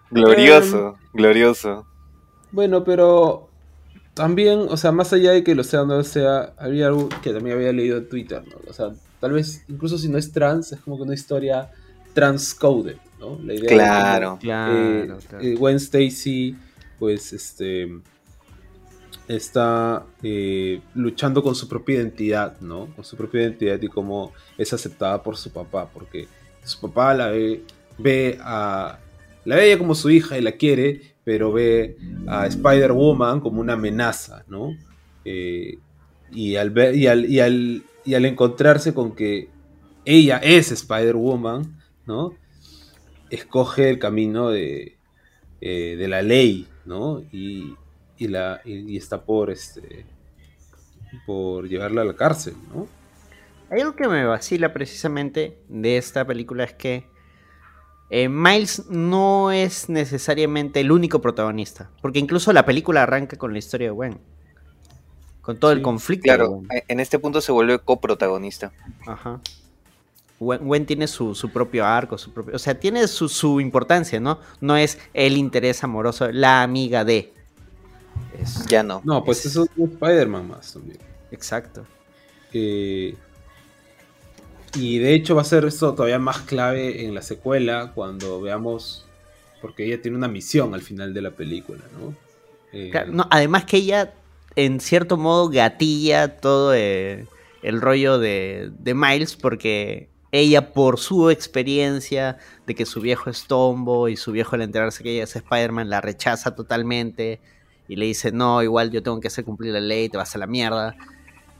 Glorioso, 0.09 0.95
glorioso. 1.13 1.85
Bueno, 2.51 2.85
pero 2.85 3.48
también, 4.13 4.59
o 4.69 4.77
sea, 4.77 4.91
más 4.91 5.13
allá 5.13 5.31
de 5.31 5.43
que 5.43 5.55
lo 5.55 5.63
sea 5.63 5.83
o 5.83 5.85
no 5.85 5.95
lo 5.97 6.03
sea, 6.03 6.53
había 6.57 6.87
algo 6.87 7.09
que 7.21 7.31
también 7.31 7.55
había 7.57 7.71
leído 7.71 7.97
en 7.97 8.09
Twitter, 8.09 8.43
¿no? 8.47 8.55
O 8.69 8.73
sea, 8.73 8.91
tal 9.19 9.31
vez, 9.33 9.63
incluso 9.67 9.97
si 9.97 10.09
no 10.09 10.17
es 10.17 10.31
trans, 10.31 10.71
es 10.71 10.79
como 10.81 10.97
que 10.97 11.03
una 11.03 11.13
historia 11.13 11.69
transcoded, 12.13 12.97
¿no? 13.19 13.39
La 13.43 13.53
idea 13.53 13.69
de 13.69 13.75
Claro. 13.75 14.27
cómo, 14.29 14.39
Claro, 14.41 14.73
eh, 15.17 15.19
claro. 15.29 15.45
eh, 15.45 15.55
Gwen 15.55 15.75
Stacy, 15.77 16.55
pues, 16.97 17.31
este, 17.33 17.87
está 19.27 20.05
eh, 20.23 20.81
luchando 20.95 21.43
con 21.43 21.55
su 21.55 21.67
propia 21.67 21.95
identidad, 21.97 22.59
¿no? 22.61 22.87
Con 22.95 23.05
su 23.05 23.15
propia 23.15 23.41
identidad 23.41 23.79
y 23.81 23.87
cómo 23.87 24.33
es 24.57 24.73
aceptada 24.73 25.21
por 25.21 25.37
su 25.37 25.51
papá, 25.51 25.89
porque 25.93 26.27
su 26.63 26.79
papá 26.81 27.13
la 27.13 27.27
ve, 27.27 27.63
ve 27.97 28.37
a, 28.41 28.97
la 29.45 29.55
ve 29.55 29.61
a 29.61 29.65
ella 29.65 29.77
como 29.77 29.93
su 29.95 30.09
hija 30.09 30.37
y 30.37 30.41
la 30.41 30.53
quiere, 30.53 31.01
pero 31.23 31.51
ve 31.51 31.97
a 32.27 32.47
Spider-Woman 32.47 33.41
como 33.41 33.61
una 33.61 33.73
amenaza, 33.73 34.43
¿no? 34.47 34.75
Eh, 35.25 35.77
y, 36.31 36.55
al 36.55 36.69
ver, 36.69 36.95
y, 36.95 37.07
al, 37.07 37.25
y, 37.25 37.39
al, 37.39 37.83
y 38.05 38.13
al 38.13 38.25
encontrarse 38.25 38.93
con 38.93 39.15
que 39.15 39.49
ella 40.05 40.37
es 40.37 40.71
Spider-Woman, 40.71 41.79
¿no? 42.05 42.33
Escoge 43.29 43.89
el 43.89 43.99
camino 43.99 44.49
de, 44.49 44.97
eh, 45.61 45.95
de 45.97 46.07
la 46.07 46.21
ley, 46.21 46.67
¿no? 46.85 47.21
Y, 47.31 47.75
la, 48.19 48.61
y 48.65 48.97
está 48.97 49.23
por, 49.23 49.49
este, 49.49 50.05
por 51.25 51.67
llevarla 51.67 52.01
a 52.01 52.05
la 52.05 52.15
cárcel, 52.15 52.53
¿no? 52.73 52.87
Hay 53.69 53.81
algo 53.81 53.95
que 53.95 54.07
me 54.07 54.25
vacila 54.25 54.73
precisamente 54.73 55.57
de 55.67 55.97
esta 55.97 56.25
película 56.25 56.63
es 56.63 56.73
que 56.73 57.05
eh, 58.09 58.27
Miles 58.29 58.85
no 58.89 59.51
es 59.51 59.89
necesariamente 59.89 60.79
el 60.79 60.91
único 60.91 61.21
protagonista. 61.21 61.89
Porque 62.01 62.19
incluso 62.19 62.51
la 62.53 62.65
película 62.65 63.03
arranca 63.03 63.37
con 63.37 63.53
la 63.53 63.59
historia 63.59 63.87
de 63.87 63.91
Gwen. 63.91 64.19
Con 65.41 65.57
todo 65.57 65.71
el 65.71 65.81
conflicto. 65.81 66.23
de 66.23 66.35
Claro, 66.37 66.49
Gwen. 66.49 66.67
en 66.87 66.99
este 66.99 67.19
punto 67.19 67.41
se 67.41 67.51
vuelve 67.51 67.79
coprotagonista. 67.79 68.71
Ajá. 69.07 69.39
Gwen, 70.39 70.65
Gwen 70.65 70.85
tiene 70.85 71.07
su, 71.07 71.35
su 71.35 71.49
propio 71.49 71.85
arco, 71.85 72.17
su 72.17 72.31
propio. 72.33 72.55
O 72.55 72.59
sea, 72.59 72.79
tiene 72.79 73.07
su, 73.07 73.27
su 73.29 73.59
importancia, 73.59 74.19
¿no? 74.19 74.39
No 74.61 74.77
es 74.77 74.97
el 75.13 75.37
interés 75.37 75.83
amoroso, 75.83 76.31
la 76.31 76.63
amiga 76.63 77.03
de. 77.03 77.33
Es- 78.39 78.65
Ya 78.67 78.83
no. 78.83 79.01
No, 79.03 79.23
pues 79.23 79.45
eso 79.45 79.63
es 79.63 79.69
un 79.75 79.89
Spider-Man 79.91 80.47
más 80.47 80.73
también. 80.73 80.99
Exacto. 81.31 81.85
Eh, 82.53 83.15
y 84.75 84.99
de 84.99 85.13
hecho 85.13 85.35
va 85.35 85.41
a 85.41 85.45
ser 85.45 85.65
esto 85.65 85.93
todavía 85.93 86.19
más 86.19 86.39
clave 86.39 87.05
en 87.05 87.13
la 87.15 87.21
secuela 87.21 87.91
cuando 87.93 88.41
veamos, 88.41 89.05
porque 89.61 89.85
ella 89.85 90.01
tiene 90.01 90.17
una 90.17 90.27
misión 90.27 90.73
al 90.73 90.81
final 90.81 91.13
de 91.13 91.21
la 91.21 91.31
película, 91.31 91.81
¿no? 91.99 92.13
Eh, 92.71 92.89
Claro, 92.91 93.11
no, 93.11 93.27
además 93.31 93.65
que 93.65 93.77
ella, 93.77 94.13
en 94.55 94.79
cierto 94.79 95.17
modo, 95.17 95.49
gatilla 95.49 96.37
todo 96.37 96.73
eh, 96.73 97.25
el 97.63 97.81
rollo 97.81 98.19
de, 98.19 98.71
de 98.79 98.93
Miles, 98.93 99.35
porque 99.35 100.09
ella, 100.31 100.73
por 100.73 100.99
su 100.99 101.29
experiencia 101.31 102.37
de 102.67 102.75
que 102.75 102.85
su 102.85 103.01
viejo 103.01 103.29
es 103.29 103.45
Tombo 103.47 104.07
y 104.09 104.15
su 104.17 104.31
viejo 104.31 104.55
al 104.55 104.61
enterarse 104.61 105.03
que 105.03 105.13
ella 105.15 105.23
es 105.23 105.35
Spider-Man, 105.35 105.89
la 105.89 106.01
rechaza 106.01 106.53
totalmente 106.55 107.39
y 107.87 107.95
le 107.95 108.05
dice: 108.05 108.31
No, 108.31 108.61
igual 108.61 108.91
yo 108.91 109.01
tengo 109.01 109.19
que 109.19 109.27
hacer 109.29 109.43
cumplir 109.43 109.73
la 109.73 109.79
ley, 109.79 110.07
te 110.09 110.17
vas 110.17 110.35
a 110.35 110.37
la 110.37 110.45
mierda. 110.45 110.95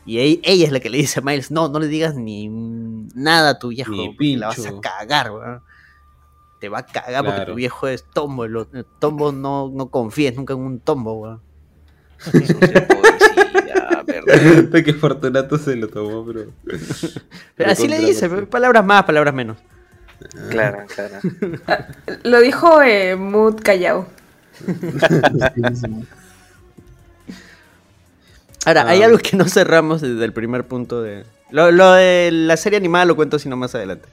Y 0.10 0.40
ella 0.44 0.66
es 0.66 0.72
la 0.72 0.80
que 0.80 0.90
le 0.90 0.98
dice 0.98 1.20
a 1.20 1.22
Miles: 1.22 1.52
No, 1.52 1.70
no 1.70 1.80
le 1.80 1.88
digas 1.88 2.16
ni 2.16 2.50
nada 2.50 3.52
a 3.52 3.60
tu 3.60 3.68
viejo, 3.68 3.92
la 4.38 4.48
vas 4.48 4.58
a 4.66 4.82
cagar, 4.82 5.32
weón. 5.32 5.62
Te 6.60 6.68
va 6.68 6.80
a 6.80 6.86
cagar 6.88 7.24
porque 7.24 7.42
tu 7.46 7.54
viejo 7.54 7.88
es 7.88 8.04
Tombo. 8.12 8.48
lo- 8.48 8.66
Tombo 8.98 9.32
no, 9.32 9.70
no 9.72 9.90
confíes 9.90 10.36
nunca 10.36 10.54
en 10.54 10.62
un 10.62 10.80
Tombo, 10.80 11.14
weón. 11.14 11.42
De 14.72 14.84
que 14.84 14.94
Fortunato 14.96 15.60
se 15.60 15.76
lo 15.76 15.88
tomó, 15.90 16.26
pero... 16.26 16.48
Pero 17.56 17.72
así 17.72 17.88
le 17.88 18.00
dice, 18.00 18.28
palabras 18.48 18.84
más, 18.84 19.04
palabras 19.04 19.34
menos. 19.36 19.58
Claro, 20.50 20.86
claro. 20.88 21.20
Lo 22.24 22.40
dijo 22.42 22.82
eh, 22.82 23.16
Mood 23.16 23.62
Callao. 23.62 24.08
Ahora, 28.66 28.88
hay 28.90 29.02
Ah. 29.02 29.06
algo 29.06 29.18
que 29.20 29.38
no 29.38 29.46
cerramos 29.48 30.02
desde 30.02 30.24
el 30.26 30.34
primer 30.34 30.66
punto 30.68 31.02
de. 31.02 31.24
Lo, 31.52 31.72
lo 31.72 31.94
de 31.94 32.30
la 32.32 32.58
serie 32.58 32.78
animada 32.78 33.06
lo 33.06 33.16
cuento 33.16 33.40
sino 33.40 33.56
más 33.58 33.74
adelante. 33.76 34.08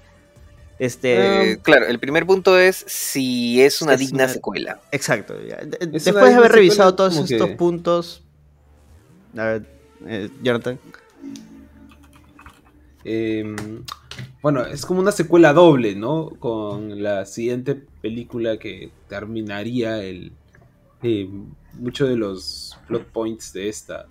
Este. 0.78 1.52
Eh, 1.52 1.58
claro, 1.62 1.86
el 1.86 1.98
primer 1.98 2.26
punto 2.26 2.58
es 2.58 2.84
si 2.86 3.62
es 3.62 3.80
una 3.82 3.94
Es 3.94 4.00
digna 4.00 4.24
una- 4.24 4.32
secuela. 4.32 4.80
Exacto. 4.92 5.34
ya. 5.46 5.56
De- 5.56 5.78
una 5.82 5.92
Después 5.92 6.28
de 6.30 6.34
haber 6.34 6.52
revisado 6.52 6.90
secuela 6.90 6.96
todos 6.96 7.30
estos 7.30 7.48
que- 7.48 7.56
puntos. 7.56 8.22
A 9.36 9.44
ver, 9.44 9.66
eh, 10.06 10.28
Jonathan. 10.42 10.78
Eh, 13.04 13.54
bueno, 14.42 14.64
es 14.66 14.84
como 14.84 15.00
una 15.00 15.12
secuela 15.12 15.52
doble, 15.52 15.94
¿no? 15.94 16.30
Con 16.38 17.02
la 17.02 17.24
siguiente 17.26 17.74
película 17.74 18.58
que 18.58 18.90
terminaría 19.08 20.02
el 20.02 20.32
eh, 21.02 21.28
muchos 21.74 22.08
de 22.08 22.16
los 22.16 22.76
plot 22.88 23.04
points 23.06 23.52
de 23.52 23.68
esta. 23.68 24.06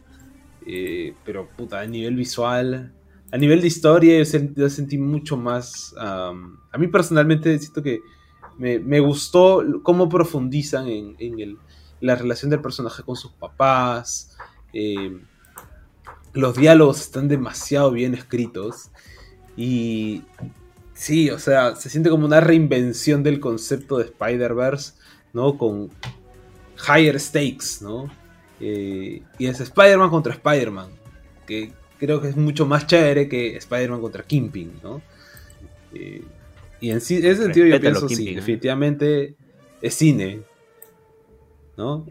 Eh, 0.65 1.13
pero 1.23 1.47
puta, 1.55 1.79
a 1.81 1.85
nivel 1.85 2.15
visual, 2.15 2.91
a 3.31 3.37
nivel 3.37 3.61
de 3.61 3.67
historia, 3.67 4.17
yo, 4.17 4.23
sen- 4.23 4.53
yo 4.55 4.69
sentí 4.69 4.97
mucho 4.97 5.37
más. 5.37 5.93
a 5.97 6.33
mí 6.77 6.87
personalmente 6.87 7.57
siento 7.59 7.81
que 7.83 7.99
me, 8.57 8.79
me 8.79 8.99
gustó 8.99 9.63
cómo 9.83 10.07
profundizan 10.09 10.87
en, 10.87 11.15
el- 11.19 11.57
la 12.01 12.15
relación 12.15 12.49
del 12.51 12.61
personaje 12.61 13.03
con 13.03 13.15
sus 13.15 13.31
papás. 13.31 14.35
eh, 14.73 15.17
los 16.33 16.55
diálogos 16.57 16.99
están 16.99 17.27
demasiado 17.29 17.91
bien 17.91 18.13
escritos. 18.13 18.89
Y 19.55 20.23
sí, 20.93 21.29
o 21.29 21.39
sea, 21.39 21.75
se 21.77 21.89
siente 21.89 22.09
como 22.09 22.25
una 22.25 22.41
reinvención 22.41 23.23
del 23.23 23.39
concepto 23.39 23.97
de 23.97 24.05
Spider-Verse, 24.05 24.93
¿no? 25.33 25.57
Con 25.57 25.89
higher 26.93 27.17
stakes, 27.19 27.77
¿no? 27.81 28.09
Eh, 28.59 29.21
y 29.37 29.45
es 29.47 29.59
Spider-Man 29.59 30.09
contra 30.09 30.33
Spider-Man, 30.33 30.89
que 31.45 31.71
creo 31.99 32.21
que 32.21 32.29
es 32.29 32.35
mucho 32.37 32.65
más 32.65 32.87
chévere 32.87 33.27
que 33.27 33.57
Spider-Man 33.57 34.01
contra 34.01 34.23
Kingpin, 34.23 34.73
¿no? 34.83 35.01
Eh, 35.93 36.23
y 36.81 36.91
en 36.91 37.01
sí, 37.01 37.17
en 37.17 37.25
ese 37.25 37.43
sentido 37.43 37.65
yo 37.67 37.71
pienso, 37.81 38.01
sí, 38.09 38.15
Kingpin, 38.15 38.33
¿eh? 38.33 38.35
definitivamente 38.41 39.35
es 39.81 39.93
cine, 39.95 40.41
¿no? 41.77 42.05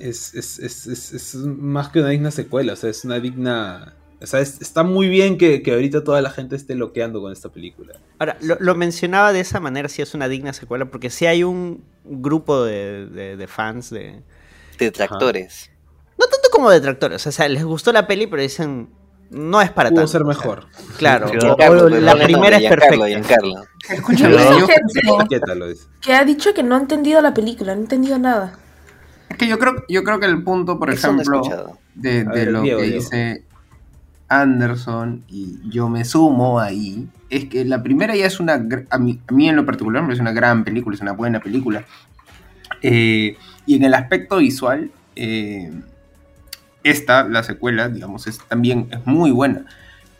Es, 0.00 0.34
es, 0.34 0.58
es, 0.58 0.86
es, 0.86 1.12
es 1.12 1.34
más 1.36 1.88
que 1.88 2.00
una 2.00 2.08
digna 2.08 2.30
secuela, 2.30 2.72
o 2.72 2.76
sea, 2.76 2.90
es 2.90 3.04
una 3.04 3.20
digna... 3.20 3.94
O 4.20 4.26
sea, 4.26 4.40
es- 4.40 4.60
está 4.62 4.82
muy 4.84 5.08
bien 5.08 5.36
que, 5.36 5.62
que 5.62 5.72
ahorita 5.72 6.02
toda 6.02 6.22
la 6.22 6.30
gente 6.30 6.56
esté 6.56 6.74
loqueando 6.74 7.20
con 7.20 7.30
esta 7.32 7.50
película. 7.50 7.94
Ahora, 8.18 8.38
lo, 8.40 8.56
lo 8.58 8.74
mencionaba 8.74 9.32
de 9.32 9.40
esa 9.40 9.60
manera, 9.60 9.88
si 9.88 10.00
es 10.02 10.14
una 10.14 10.28
digna 10.28 10.52
secuela, 10.54 10.86
porque 10.86 11.10
si 11.10 11.26
hay 11.26 11.44
un 11.44 11.84
grupo 12.04 12.64
de, 12.64 13.06
de- 13.06 13.36
de 13.36 13.46
fans 13.46 13.90
de. 13.90 14.20
Detractores. 14.78 15.70
No 16.18 16.26
tanto 16.26 16.48
como 16.52 16.70
detractores, 16.70 17.26
o 17.26 17.32
sea, 17.32 17.48
les 17.48 17.64
gustó 17.64 17.92
la 17.92 18.06
peli, 18.06 18.26
pero 18.26 18.42
dicen. 18.42 18.88
No 19.30 19.60
es 19.60 19.70
para 19.70 19.88
Pudo 19.88 20.00
tanto. 20.02 20.12
ser 20.12 20.24
mejor. 20.24 20.66
claro, 20.96 21.26
Giancarlo, 21.28 21.88
la 21.88 22.14
primera 22.14 22.56
es 22.58 22.68
perfecta. 22.68 23.08
Giancarlo. 23.08 23.64
Escúchame, 23.88 24.36
yo, 24.36 24.66
que 26.00 26.12
ha 26.14 26.24
dicho 26.24 26.54
que 26.54 26.62
no 26.62 26.76
ha 26.76 26.78
entendido 26.78 27.20
la 27.20 27.34
película, 27.34 27.74
no 27.74 27.80
ha 27.80 27.82
entendido 27.82 28.16
nada. 28.18 28.56
es 29.28 29.36
que 29.36 29.48
yo 29.48 29.58
creo, 29.58 29.82
yo 29.88 30.04
creo 30.04 30.20
que 30.20 30.26
el 30.26 30.44
punto, 30.44 30.78
por 30.78 30.90
Eso 30.90 31.08
no 31.08 31.14
ejemplo, 31.22 31.40
escuchado. 31.40 31.78
de, 31.96 32.22
de 32.22 32.24
ver, 32.24 32.52
lo 32.52 32.62
Diego, 32.62 32.78
que 32.80 32.84
Diego. 32.86 33.00
dice 33.02 33.42
Anderson, 34.28 35.24
y 35.28 35.58
yo 35.68 35.88
me 35.88 36.04
sumo 36.04 36.60
ahí, 36.60 37.08
es 37.30 37.46
que 37.46 37.64
la 37.64 37.82
primera 37.82 38.14
ya 38.14 38.26
es 38.26 38.38
una, 38.40 38.56
gr- 38.58 38.86
a 38.90 38.98
mí, 38.98 39.20
a 39.26 39.32
mí 39.32 39.48
en 39.48 39.56
lo 39.56 39.66
particular 39.66 40.02
me 40.02 40.08
parece 40.08 40.22
una 40.22 40.32
gran 40.32 40.62
película, 40.64 40.94
es 40.94 41.00
una 41.02 41.12
buena 41.12 41.40
película. 41.40 41.84
Eh, 42.82 43.36
y 43.66 43.76
en 43.76 43.84
el 43.84 43.94
aspecto 43.94 44.36
visual, 44.36 44.90
eh, 45.16 45.72
esta, 46.84 47.24
la 47.24 47.42
secuela, 47.42 47.88
digamos, 47.88 48.26
es, 48.26 48.38
también 48.46 48.88
es 48.92 49.04
muy 49.06 49.32
buena. 49.32 49.64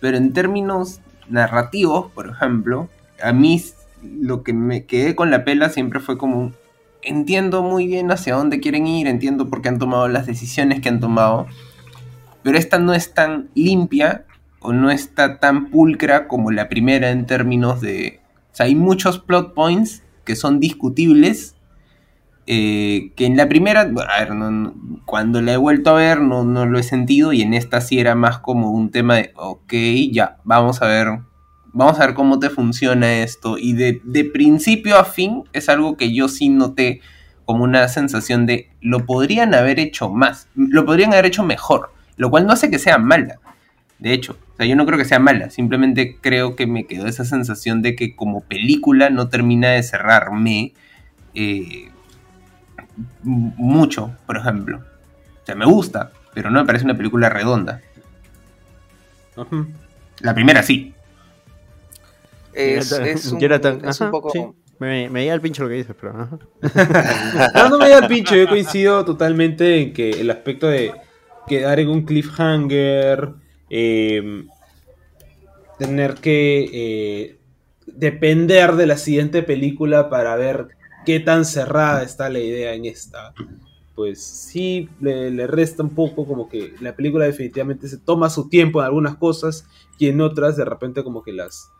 Pero 0.01 0.17
en 0.17 0.33
términos 0.33 1.01
narrativos, 1.29 2.11
por 2.12 2.29
ejemplo, 2.29 2.89
a 3.23 3.33
mí 3.33 3.62
lo 4.03 4.43
que 4.43 4.53
me 4.53 4.85
quedé 4.85 5.15
con 5.15 5.31
la 5.31 5.45
pela 5.45 5.69
siempre 5.69 6.01
fue 6.01 6.19
como, 6.19 6.53
entiendo 7.03 7.62
muy 7.62 7.87
bien 7.87 8.11
hacia 8.11 8.35
dónde 8.35 8.61
quieren 8.61 8.87
ir, 8.87 9.07
entiendo 9.07 9.49
por 9.49 9.62
qué 9.62 9.69
han 9.69 9.79
tomado 9.79 10.09
las 10.09 10.27
decisiones 10.27 10.81
que 10.81 10.89
han 10.89 11.01
tomado, 11.01 11.47
pero 12.43 12.59
esta 12.59 12.79
no 12.79 12.93
es 12.93 13.15
tan 13.15 13.49
limpia 13.55 14.25
o 14.61 14.73
no 14.73 14.91
está 14.91 15.39
tan 15.39 15.71
pulcra 15.71 16.27
como 16.29 16.51
la 16.51 16.69
primera 16.69 17.11
en 17.11 17.27
términos 17.27 17.81
de... 17.81 18.21
O 18.53 18.57
sea, 18.57 18.67
hay 18.67 18.75
muchos 18.75 19.19
plot 19.19 19.55
points 19.55 20.03
que 20.25 20.37
son 20.37 20.61
discutibles 20.61 21.54
eh, 22.47 23.12
que 23.16 23.24
en 23.26 23.36
la 23.36 23.49
primera, 23.49 23.90
cuando 25.07 25.40
la 25.40 25.53
he 25.55 25.57
vuelto 25.57 25.90
a 25.90 25.95
ver 25.95 26.20
no, 26.20 26.45
no 26.45 26.66
lo 26.66 26.78
he 26.78 26.82
sentido 26.82 27.32
y 27.32 27.40
en 27.40 27.55
esta 27.55 27.80
sí 27.80 27.99
era 27.99 28.14
más 28.14 28.38
como 28.38 28.70
un 28.70 28.90
tema 28.90 29.16
de, 29.16 29.32
ok, 29.36 29.72
ya, 30.12 30.36
vamos 30.45 30.82
a 30.82 30.86
ver, 30.86 31.20
vamos 31.72 31.99
a 31.99 32.07
ver 32.07 32.14
cómo 32.14 32.38
te 32.38 32.51
funciona 32.51 33.22
esto. 33.22 33.57
Y 33.59 33.72
de, 33.72 34.01
de 34.05 34.24
principio 34.24 34.99
a 34.99 35.05
fin 35.05 35.45
es 35.53 35.68
algo 35.68 35.97
que 35.97 36.12
yo 36.12 36.28
sí 36.28 36.51
noté 36.51 37.01
como 37.45 37.64
una 37.64 37.88
sensación 37.88 38.47
de, 38.47 38.70
lo 38.80 39.07
podrían 39.07 39.55
haber 39.55 39.78
hecho 39.78 40.11
más, 40.11 40.49
lo 40.55 40.84
podrían 40.84 41.12
haber 41.12 41.26
hecho 41.26 41.45
mejor, 41.45 41.92
lo 42.16 42.30
cual 42.30 42.47
no 42.47 42.53
hace 42.53 42.70
que 42.70 42.78
sea 42.78 42.99
mala. 42.99 43.38
De 43.99 44.12
hecho, 44.12 44.36
o 44.55 44.57
sea, 44.57 44.66
yo 44.66 44.76
no 44.76 44.86
creo 44.86 44.99
que 44.99 45.05
sea 45.05 45.18
mala, 45.18 45.51
simplemente 45.51 46.18
creo 46.20 46.57
que 46.57 46.66
me 46.66 46.86
quedó 46.86 47.07
esa 47.07 47.24
sensación 47.24 47.80
de 47.80 47.97
que 47.97 48.14
como 48.14 48.42
película 48.42 49.09
no 49.09 49.28
termina 49.28 49.70
de 49.70 49.82
cerrarme 49.82 50.72
eh, 51.34 51.90
mucho, 53.22 54.16
por 54.26 54.36
ejemplo. 54.36 54.78
O 54.78 55.47
sea, 55.47 55.55
me 55.55 55.66
gusta, 55.66 56.12
pero 56.32 56.51
no 56.51 56.61
me 56.61 56.66
parece 56.66 56.84
una 56.84 56.97
película 56.97 57.28
redonda. 57.28 57.80
La 60.20 60.34
primera 60.34 60.62
sí. 60.62 60.95
Es, 62.53 62.92
un, 62.92 63.05
es 63.05 63.99
poco... 64.11 64.30
sí. 64.30 64.47
Me, 64.78 65.09
me 65.09 65.22
llega 65.22 65.34
el 65.34 65.40
pincho 65.40 65.62
lo 65.62 65.68
que 65.68 65.76
dices, 65.76 65.95
pero. 66.01 66.20
ajá. 66.20 66.38
No, 67.55 67.68
no 67.70 67.78
me 67.78 67.88
da 67.88 67.99
el 67.99 68.07
pincho, 68.09 68.34
yo 68.34 68.49
coincido 68.49 69.05
totalmente 69.05 69.80
en 69.80 69.92
que 69.92 70.11
el 70.11 70.30
aspecto 70.30 70.66
de 70.66 70.92
quedar 71.47 71.78
en 71.78 71.88
un 71.88 72.05
cliffhanger, 72.05 73.34
eh, 73.70 74.45
tener 75.78 76.14
que 76.14 76.70
eh, 76.72 77.38
depender 77.86 78.72
de 78.72 78.86
la 78.86 78.97
siguiente 78.97 79.42
película 79.42 80.09
para 80.09 80.36
ver 80.36 80.68
qué 81.05 81.21
tan 81.21 81.45
cerrada 81.45 82.03
está 82.03 82.29
la 82.29 82.39
idea 82.39 82.75
en 82.75 82.85
esta, 82.85 83.35
pues 83.95 84.23
sí 84.23 84.89
le, 85.01 85.31
le 85.31 85.47
resta 85.47 85.83
un 85.83 85.91
poco 85.91 86.27
como 86.27 86.49
que 86.49 86.75
la 86.81 86.97
película 86.97 87.25
definitivamente 87.25 87.89
se 87.89 87.99
toma 87.99 88.31
su 88.31 88.49
tiempo 88.49 88.81
en 88.81 88.87
algunas 88.87 89.17
cosas 89.17 89.67
y 89.99 90.09
en 90.09 90.21
otras 90.21 90.57
de 90.57 90.65
repente 90.65 91.05
como 91.05 91.23
que 91.23 91.33
las 91.33 91.71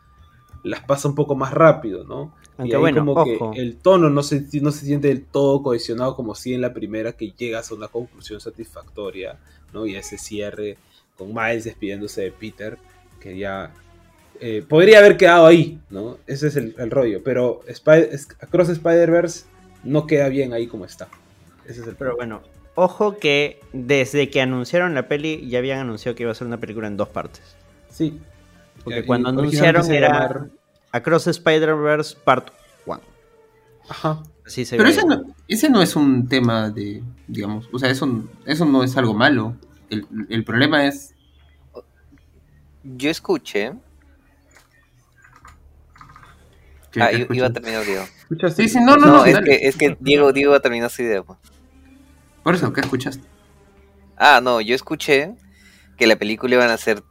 las 0.65 0.81
pasa 0.81 1.09
un 1.09 1.15
poco 1.15 1.37
más 1.37 1.53
rápido, 1.53 2.05
¿no? 2.05 2.35
Aunque 2.57 2.73
y 2.73 2.75
ahí 2.75 2.81
bueno, 2.81 3.01
como 3.01 3.13
ojo. 3.13 3.51
que 3.53 3.61
el 3.61 3.77
tono 3.77 4.09
no 4.09 4.23
se, 4.23 4.47
no 4.63 4.71
se 4.71 4.87
siente 4.87 5.09
del 5.09 5.25
todo 5.25 5.63
cohesionado 5.63 6.17
como 6.17 6.35
si 6.35 6.55
en 6.55 6.63
la 6.63 6.73
primera 6.73 7.13
que 7.13 7.33
llegas 7.33 7.71
a 7.71 7.75
una 7.75 7.89
conclusión 7.89 8.41
satisfactoria, 8.41 9.39
¿no? 9.73 9.87
Y 9.87 9.95
a 9.95 10.01
ese 10.01 10.17
cierre 10.17 10.79
con 11.19 11.35
Miles 11.35 11.65
despidiéndose 11.65 12.23
de 12.23 12.33
Peter, 12.33 12.79
que 13.21 13.37
ya 13.37 13.75
eh, 14.41 14.65
podría 14.69 14.99
haber 14.99 15.17
quedado 15.17 15.47
ahí, 15.47 15.79
¿no? 15.91 16.19
Ese 16.27 16.49
es 16.49 16.57
el, 16.57 16.75
el 16.79 16.91
rollo, 16.91 17.23
pero 17.25 17.61
Spy- 17.69 18.09
Across 18.41 18.71
Spider-Verse 18.71 19.45
no 19.85 20.07
queda 20.07 20.29
bien 20.29 20.53
ahí 20.53 20.67
como 20.67 20.85
está. 20.85 21.09
Ese 21.67 21.81
es 21.83 21.87
el 21.87 21.95
Pero 21.97 22.17
bueno, 22.17 22.43
ojo 22.75 23.17
que 23.19 23.61
desde 23.73 24.29
que 24.31 24.41
anunciaron 24.41 24.95
la 24.95 25.09
peli 25.09 25.49
ya 25.49 25.59
habían 25.59 25.79
anunciado 25.81 26.15
que 26.17 26.25
iba 26.25 26.33
a 26.33 26.35
ser 26.35 26.47
una 26.47 26.59
película 26.59 26.87
en 26.89 26.97
dos 26.97 27.09
partes. 27.09 27.43
Sí. 27.91 28.19
Porque 28.83 29.01
Y 29.01 29.05
cuando 29.05 29.29
anunciaron 29.31 29.91
era 29.91 30.09
llamar- 30.09 30.51
Across 30.93 31.29
Spider-Verse 31.29 32.17
Part 32.23 32.49
1. 32.87 33.01
Ajá. 33.89 34.23
Así 34.47 34.65
se 34.67 34.77
Pero 34.77 34.89
ve. 34.91 34.95
ese 34.95 35.07
no, 35.07 35.25
ese 35.49 35.71
no 35.71 35.81
es 35.81 35.97
un 35.97 36.29
tema 36.29 36.69
de, 36.71 37.03
digamos, 37.29 37.67
o 37.73 37.79
sea, 37.79 37.89
eso, 37.91 38.25
eso 38.45 38.65
no 38.67 38.83
es 38.85 38.95
algo 38.97 39.15
malo. 39.15 39.55
El, 39.89 40.07
el 40.29 40.45
problema 40.45 40.87
es, 40.87 41.15
Yo 42.83 43.09
escuché... 43.11 43.73
¿Qué- 46.84 46.84
ah, 47.01 47.11
iba 47.13 47.47
a 47.47 47.53
terminar 47.53 47.85
Diego. 47.85 48.05
¿Escuchaste? 48.23 48.63
Sí, 48.63 48.69
sí, 48.69 48.79
no, 48.81 48.97
no, 48.97 49.07
No, 49.07 49.13
no, 49.19 49.25
es, 49.25 49.39
que, 49.41 49.59
es 49.69 49.77
que 49.77 49.97
Diego, 50.01 50.33
Diego 50.33 50.51
va 50.53 50.59
a 50.59 50.61
terminar 50.61 50.91
su 50.91 51.03
idea. 51.03 51.23
pues. 51.23 51.39
por 52.43 52.55
eso, 52.55 52.73
¿qué 52.73 52.81
escuchaste? 52.83 53.25
Ah, 54.17 54.41
no, 54.43 54.61
yo 54.61 54.75
escuché 54.75 55.35
que 55.97 56.07
la 56.07 56.17
película 56.17 56.55
iban 56.55 56.71
a 56.71 56.77
ser, 56.77 57.03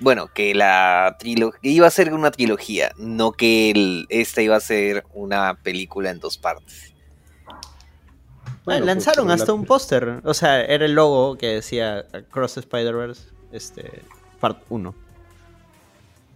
bueno, 0.00 0.28
que 0.34 0.54
la 0.54 1.16
trilogía 1.18 1.58
iba 1.70 1.86
a 1.86 1.90
ser 1.90 2.12
una 2.12 2.30
trilogía, 2.30 2.92
no 2.98 3.32
que 3.32 3.70
el- 3.70 4.06
esta 4.08 4.42
iba 4.42 4.56
a 4.56 4.60
ser 4.60 5.04
una 5.14 5.54
película 5.62 6.10
en 6.10 6.18
dos 6.20 6.36
partes. 6.38 6.92
Ah, 7.46 7.60
Bueno, 8.64 8.86
lanzaron 8.86 9.26
pues, 9.26 9.40
hasta 9.40 9.52
la- 9.52 9.58
un 9.58 9.64
póster. 9.64 10.20
O 10.24 10.34
sea, 10.34 10.62
era 10.62 10.84
el 10.84 10.94
logo 10.94 11.36
que 11.38 11.46
decía 11.48 12.06
Across 12.12 12.58
Spider-Verse 12.58 13.28
este, 13.52 14.02
Part 14.38 14.62
1. 14.68 14.94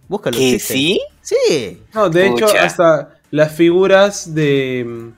Búscalo. 0.07 0.37
¿Que 0.37 0.53
existe. 0.55 0.73
sí? 0.73 1.01
Sí. 1.25 1.81
No, 1.93 2.09
de 2.09 2.27
hecho, 2.27 2.45
hasta 2.59 3.17
las 3.31 3.51
figuras 3.53 4.33
de 4.35 4.85
mm, 4.87 5.09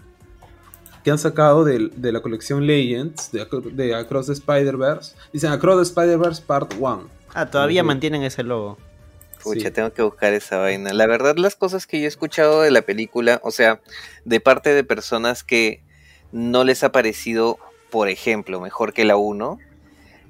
que 1.03 1.11
han 1.11 1.17
sacado 1.19 1.63
de, 1.65 1.89
de 1.95 2.11
la 2.11 2.21
colección 2.21 2.65
Legends 2.65 3.31
de, 3.31 3.41
Acro- 3.41 3.61
de 3.61 3.93
Across 3.95 4.27
the 4.27 4.33
Spider-Verse 4.33 5.15
dicen 5.33 5.51
Across 5.51 5.77
the 5.77 5.83
Spider-Verse 6.01 6.41
Part 6.45 6.73
1. 6.79 7.09
Ah, 7.33 7.45
todavía 7.49 7.83
mantienen 7.83 8.23
ese 8.23 8.43
logo. 8.43 8.77
Pucha, 9.43 9.67
Sí. 9.67 9.71
tengo 9.71 9.93
que 9.93 10.01
buscar 10.01 10.33
esa 10.33 10.57
vaina. 10.57 10.91
La 10.93 11.05
verdad, 11.07 11.35
las 11.37 11.55
cosas 11.55 11.85
que 11.87 11.99
yo 11.99 12.05
he 12.05 12.07
escuchado 12.07 12.61
de 12.61 12.71
la 12.71 12.81
película, 12.81 13.39
o 13.43 13.51
sea, 13.51 13.79
de 14.25 14.39
parte 14.39 14.73
de 14.73 14.83
personas 14.83 15.43
que 15.43 15.83
no 16.31 16.63
les 16.63 16.83
ha 16.83 16.91
parecido, 16.91 17.57
por 17.91 18.09
ejemplo, 18.09 18.59
mejor 18.59 18.93
que 18.93 19.05
la 19.05 19.15
1, 19.17 19.59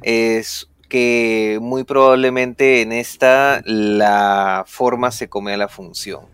es 0.03 0.67
que 0.89 1.59
muy 1.61 1.83
probablemente 1.83 2.81
en 2.81 2.91
esta 2.91 3.61
la 3.65 4.63
forma 4.67 5.11
se 5.11 5.29
come 5.29 5.53
a 5.53 5.57
la 5.57 5.67
función. 5.67 6.25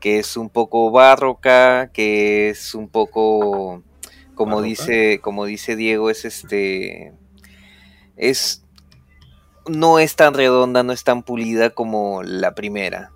Que 0.00 0.18
es 0.18 0.36
un 0.36 0.50
poco 0.50 0.90
barroca, 0.90 1.90
que 1.92 2.50
es 2.50 2.74
un 2.74 2.88
poco, 2.88 3.82
como 4.34 4.56
¿Barroca? 4.56 4.68
dice, 4.68 5.20
como 5.20 5.46
dice 5.46 5.74
Diego, 5.74 6.10
es 6.10 6.24
este, 6.24 7.12
es 8.16 8.62
no 9.68 9.98
es 9.98 10.14
tan 10.16 10.34
redonda, 10.34 10.82
no 10.82 10.92
es 10.92 11.04
tan 11.04 11.22
pulida 11.22 11.70
como 11.70 12.22
la 12.22 12.54
primera. 12.54 13.10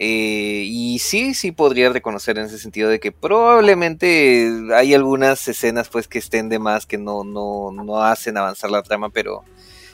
Eh, 0.00 0.62
y 0.64 1.00
sí, 1.00 1.34
sí 1.34 1.50
podría 1.50 1.90
reconocer 1.90 2.38
en 2.38 2.46
ese 2.46 2.60
sentido 2.60 2.88
de 2.88 3.00
que 3.00 3.10
probablemente 3.10 4.48
hay 4.72 4.94
algunas 4.94 5.48
escenas 5.48 5.88
pues 5.88 6.06
que 6.06 6.20
estén 6.20 6.48
de 6.48 6.60
más 6.60 6.86
que 6.86 6.98
no, 6.98 7.24
no, 7.24 7.72
no 7.72 8.00
hacen 8.00 8.36
avanzar 8.36 8.70
la 8.70 8.84
trama, 8.84 9.10
pero 9.10 9.42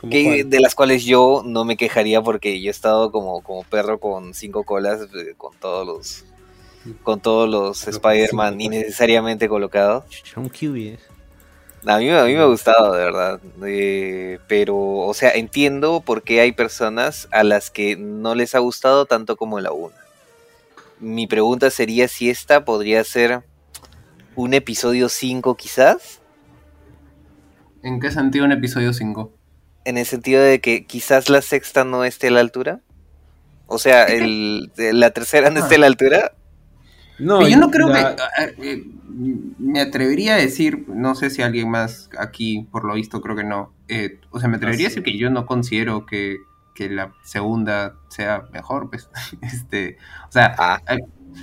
¿Cómo 0.02 0.12
que, 0.12 0.44
de 0.44 0.60
las 0.60 0.74
cuales 0.74 1.04
yo 1.04 1.42
no 1.46 1.64
me 1.64 1.78
quejaría 1.78 2.20
porque 2.20 2.60
yo 2.60 2.68
he 2.68 2.70
estado 2.70 3.10
como, 3.10 3.40
como 3.40 3.62
perro 3.62 3.98
con 3.98 4.34
cinco 4.34 4.64
colas 4.64 5.00
eh, 5.14 5.32
con 5.38 5.56
todos 5.58 5.86
los 5.86 6.24
con 7.02 7.20
todos 7.20 7.48
los 7.48 7.88
Spider-Man 7.88 8.60
innecesariamente 8.60 9.48
colocados. 9.48 10.04
Son 10.22 10.50
cubies. 10.50 11.00
A 11.86 11.98
mí, 11.98 12.08
a 12.08 12.24
mí 12.24 12.32
me 12.32 12.40
ha 12.40 12.46
gustado, 12.46 12.94
de 12.94 13.04
verdad. 13.04 13.40
Eh, 13.66 14.38
pero, 14.48 14.76
o 14.76 15.12
sea, 15.12 15.30
entiendo 15.30 16.00
por 16.00 16.22
qué 16.22 16.40
hay 16.40 16.52
personas 16.52 17.28
a 17.30 17.44
las 17.44 17.70
que 17.70 17.96
no 17.96 18.34
les 18.34 18.54
ha 18.54 18.60
gustado 18.60 19.04
tanto 19.04 19.36
como 19.36 19.60
la 19.60 19.72
una. 19.72 19.94
Mi 20.98 21.26
pregunta 21.26 21.70
sería 21.70 22.08
si 22.08 22.30
esta 22.30 22.64
podría 22.64 23.04
ser 23.04 23.42
un 24.34 24.54
episodio 24.54 25.08
5 25.08 25.56
quizás. 25.56 26.20
¿En 27.82 28.00
qué 28.00 28.10
sentido 28.10 28.46
un 28.46 28.52
episodio 28.52 28.92
5? 28.94 29.32
En 29.84 29.98
el 29.98 30.06
sentido 30.06 30.42
de 30.42 30.60
que 30.60 30.86
quizás 30.86 31.28
la 31.28 31.42
sexta 31.42 31.84
no 31.84 32.04
esté 32.04 32.28
a 32.28 32.30
la 32.30 32.40
altura. 32.40 32.80
O 33.66 33.78
sea, 33.78 34.04
el, 34.06 34.72
la 34.76 35.10
tercera 35.10 35.50
no 35.50 35.60
esté 35.60 35.74
a 35.74 35.78
la 35.78 35.86
altura. 35.86 36.32
No, 37.18 37.38
Pero 37.38 37.48
yo 37.50 37.56
no 37.58 37.70
creo 37.70 37.88
la- 37.88 38.16
que. 38.16 38.22
eh, 38.62 38.84
me 39.58 39.80
atrevería 39.80 40.34
a 40.34 40.38
decir, 40.38 40.84
no 40.88 41.14
sé 41.14 41.30
si 41.30 41.42
alguien 41.42 41.70
más 41.70 42.10
aquí, 42.18 42.66
por 42.72 42.84
lo 42.84 42.94
visto, 42.94 43.20
creo 43.20 43.36
que 43.36 43.44
no. 43.44 43.72
eh, 43.88 44.18
o 44.30 44.40
sea, 44.40 44.48
me 44.48 44.56
atrevería 44.56 44.86
a 44.86 44.90
decir 44.90 45.02
que 45.04 45.16
yo 45.18 45.30
no 45.30 45.46
considero 45.46 46.06
que, 46.06 46.38
que 46.74 46.88
la 46.90 47.12
segunda 47.22 47.94
sea 48.08 48.44
mejor, 48.52 48.90
pues. 48.90 49.08
este, 49.42 49.96
o 50.28 50.32
sea, 50.32 50.54
Ah, 50.58 50.80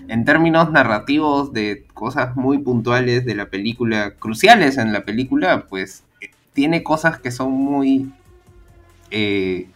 en 0.07 0.23
términos 0.25 0.71
narrativos 0.71 1.51
de 1.53 1.85
cosas 1.93 2.35
muy 2.35 2.57
puntuales 2.59 3.25
de 3.25 3.35
la 3.35 3.49
película, 3.49 4.15
cruciales 4.19 4.77
en 4.77 4.91
la 4.93 5.03
película, 5.05 5.65
pues 5.69 6.03
eh, 6.21 6.31
tiene 6.53 6.83
cosas 6.83 7.19
que 7.19 7.31
son 7.31 7.51
muy. 7.51 8.11
eh, 9.09 9.67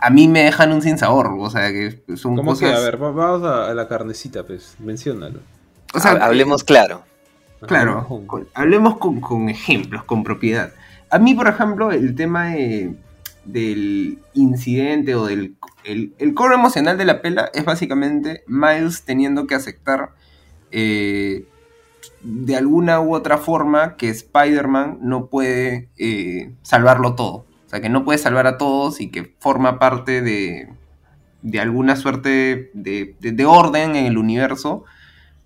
a 0.00 0.10
mí 0.10 0.28
me 0.28 0.44
dejan 0.44 0.72
un 0.72 0.82
sinsabor, 0.82 1.34
o 1.38 1.50
sea, 1.50 1.70
que 1.70 2.00
son 2.16 2.36
¿Cómo 2.36 2.52
cosas. 2.52 2.70
que? 2.70 2.76
A 2.76 2.80
ver, 2.80 3.02
va- 3.02 3.10
vamos 3.10 3.46
a, 3.46 3.72
la 3.74 3.86
carnecita, 3.88 4.44
pues, 4.44 4.76
menciónalo. 4.78 5.40
o 5.94 6.00
sea, 6.00 6.12
ha- 6.12 6.24
hablemos 6.26 6.64
claro. 6.64 7.02
Claro, 7.66 8.06
con- 8.26 8.46
hablemos 8.52 8.98
con, 8.98 9.20
con 9.20 9.48
ejemplos, 9.48 10.04
con 10.04 10.22
propiedad. 10.22 10.72
A 11.08 11.18
mí, 11.18 11.34
por 11.34 11.48
ejemplo, 11.48 11.92
el 11.92 12.14
tema 12.14 12.50
de- 12.50 12.94
del 13.46 14.18
incidente 14.34 15.14
o 15.14 15.26
del 15.26 15.54
el, 15.84 16.14
el 16.18 16.32
core 16.34 16.54
emocional 16.54 16.96
de 16.96 17.04
la 17.04 17.20
pela 17.20 17.50
es 17.52 17.64
básicamente 17.64 18.42
Miles 18.46 19.02
teniendo 19.04 19.46
que 19.46 19.54
aceptar 19.54 20.10
eh, 20.70 21.44
de 22.22 22.56
alguna 22.56 23.00
u 23.00 23.14
otra 23.14 23.36
forma 23.38 23.96
que 23.96 24.08
Spider-Man 24.08 24.98
no 25.02 25.26
puede 25.26 25.88
eh, 25.98 26.52
salvarlo 26.62 27.14
todo. 27.14 27.44
Sea, 27.74 27.80
que 27.82 27.88
no 27.88 28.04
puede 28.04 28.18
salvar 28.18 28.46
a 28.46 28.56
todos 28.58 29.00
y 29.00 29.10
que 29.10 29.34
forma 29.40 29.78
parte 29.78 30.22
de, 30.22 30.68
de 31.42 31.60
alguna 31.60 31.96
suerte 31.96 32.70
de, 32.74 33.16
de- 33.20 33.32
de 33.32 33.44
orden 33.46 33.96
en 33.96 34.06
el 34.06 34.18
universo 34.18 34.84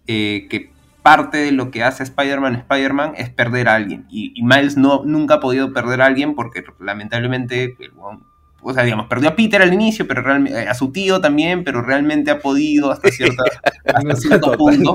eh, 0.07 0.47
que 0.51 0.70
parte 1.03 1.39
de 1.39 1.53
lo 1.53 1.70
que 1.70 1.83
hace 1.85 2.03
Spider-Man 2.03 2.55
Spider-Man 2.57 3.12
es 3.16 3.31
perder 3.31 3.68
a 3.68 3.76
alguien. 3.76 4.05
Y, 4.11 4.33
y 4.35 4.43
Miles 4.43 4.76
no, 4.76 5.05
nunca 5.05 5.35
ha 5.35 5.41
podido 5.41 5.72
perder 5.72 6.03
a 6.03 6.07
alguien 6.07 6.35
porque 6.35 6.64
lamentablemente, 6.81 7.76
o 8.61 8.74
sea, 8.74 8.83
digamos, 8.83 9.07
perdió 9.07 9.31
a 9.31 9.37
Peter 9.37 9.62
al 9.62 9.72
inicio, 9.72 10.07
pero 10.07 10.20
realmente, 10.22 10.68
a 10.68 10.74
su 10.74 10.91
tío 10.93 11.20
también, 11.20 11.64
pero 11.64 11.81
realmente 11.81 12.31
ha 12.31 12.41
podido 12.41 12.91
hasta, 12.91 13.09
cierta, 13.11 13.43
hasta 13.87 14.16
cierto 14.16 14.53
punto 14.59 14.95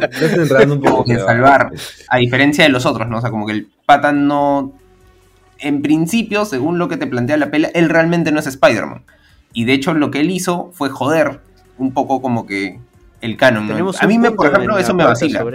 un 0.73 0.81
poco. 0.81 1.03
salvar, 1.25 1.71
a 2.09 2.17
diferencia 2.17 2.63
de 2.65 2.69
los 2.69 2.86
otros, 2.86 3.07
¿no? 3.09 3.17
O 3.17 3.21
sea, 3.21 3.29
como 3.31 3.45
que 3.47 3.53
el 3.53 3.71
pata 3.86 4.11
no... 4.11 4.73
En 5.64 5.82
principio, 5.82 6.45
según 6.45 6.78
lo 6.78 6.88
que 6.89 6.97
te 6.97 7.07
plantea 7.07 7.38
la 7.38 7.49
pela, 7.49 7.70
él 7.74 7.89
realmente 7.89 8.32
no 8.32 8.39
es 8.39 8.47
Spider-Man. 8.47 9.03
Y 9.53 9.66
de 9.66 9.74
hecho 9.74 9.93
lo 9.93 10.11
que 10.11 10.20
él 10.20 10.32
hizo 10.32 10.72
fue 10.74 10.89
joder 10.89 11.39
un 11.78 11.93
poco 11.93 12.22
como 12.22 12.45
que 12.45 12.80
el 13.22 13.38
canon. 13.38 13.72
A 13.72 14.07
mí, 14.07 14.20
me, 14.20 14.32
por 14.32 14.47
ejemplo, 14.47 14.78
eso 14.78 14.93
me 14.93 15.05
vacila. 15.05 15.45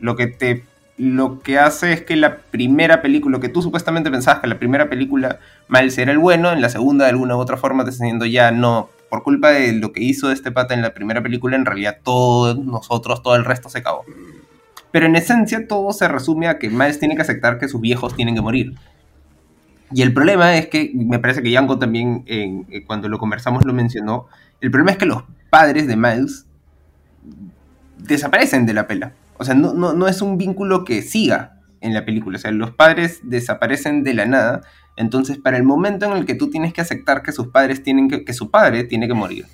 Lo 0.00 0.16
que 0.16 0.26
te 0.26 0.64
lo 0.98 1.40
que 1.40 1.58
hace 1.58 1.92
es 1.92 2.02
que 2.02 2.16
la 2.16 2.38
primera 2.38 3.02
película, 3.02 3.36
lo 3.36 3.40
que 3.40 3.50
tú 3.50 3.60
supuestamente 3.60 4.10
pensabas 4.10 4.40
que 4.40 4.46
la 4.46 4.58
primera 4.58 4.88
película 4.88 5.40
Miles 5.68 5.98
era 5.98 6.10
el 6.10 6.18
bueno, 6.18 6.52
en 6.52 6.62
la 6.62 6.70
segunda 6.70 7.04
de 7.04 7.10
alguna 7.10 7.36
u 7.36 7.38
otra 7.38 7.58
forma 7.58 7.84
te 7.84 7.90
diciendo 7.90 8.24
ya 8.24 8.50
no, 8.50 8.88
por 9.10 9.22
culpa 9.22 9.50
de 9.50 9.74
lo 9.74 9.92
que 9.92 10.02
hizo 10.02 10.30
este 10.32 10.52
pata 10.52 10.72
en 10.72 10.80
la 10.80 10.94
primera 10.94 11.22
película, 11.22 11.56
en 11.56 11.66
realidad 11.66 11.98
todos 12.02 12.58
nosotros, 12.58 13.22
todo 13.22 13.36
el 13.36 13.44
resto 13.44 13.68
se 13.68 13.78
acabó. 13.78 14.04
Pero 14.92 15.06
en 15.06 15.16
esencia 15.16 15.66
todo 15.66 15.92
se 15.92 16.08
resume 16.08 16.48
a 16.48 16.58
que 16.58 16.70
Miles 16.70 16.98
tiene 16.98 17.16
que 17.16 17.22
aceptar 17.22 17.58
que 17.58 17.68
sus 17.68 17.80
viejos 17.80 18.14
tienen 18.14 18.34
que 18.34 18.40
morir. 18.40 18.74
Y 19.92 20.02
el 20.02 20.12
problema 20.12 20.56
es 20.56 20.66
que, 20.66 20.90
me 20.94 21.18
parece 21.18 21.42
que 21.42 21.50
Yanko 21.50 21.78
también, 21.78 22.24
eh, 22.26 22.84
cuando 22.86 23.08
lo 23.08 23.18
conversamos, 23.18 23.64
lo 23.64 23.72
mencionó, 23.72 24.26
el 24.60 24.70
problema 24.70 24.92
es 24.92 24.98
que 24.98 25.06
los 25.06 25.24
padres 25.50 25.86
de 25.86 25.96
Miles 25.96 26.46
desaparecen 27.98 28.66
de 28.66 28.74
la 28.74 28.86
pela. 28.86 29.12
O 29.38 29.44
sea, 29.44 29.54
no, 29.54 29.74
no, 29.74 29.92
no 29.92 30.08
es 30.08 30.22
un 30.22 30.38
vínculo 30.38 30.84
que 30.84 31.02
siga 31.02 31.60
en 31.80 31.94
la 31.94 32.04
película. 32.04 32.36
O 32.36 32.40
sea, 32.40 32.50
los 32.50 32.72
padres 32.72 33.20
desaparecen 33.22 34.02
de 34.02 34.14
la 34.14 34.26
nada. 34.26 34.62
Entonces, 34.96 35.38
para 35.38 35.56
el 35.56 35.62
momento 35.62 36.06
en 36.06 36.16
el 36.16 36.24
que 36.24 36.34
tú 36.34 36.50
tienes 36.50 36.72
que 36.72 36.80
aceptar 36.80 37.22
que 37.22 37.32
sus 37.32 37.48
padres 37.48 37.82
tienen 37.82 38.08
que, 38.08 38.24
que 38.24 38.32
su 38.32 38.50
padre 38.50 38.84
tiene 38.84 39.06
que 39.06 39.14
morir, 39.14 39.46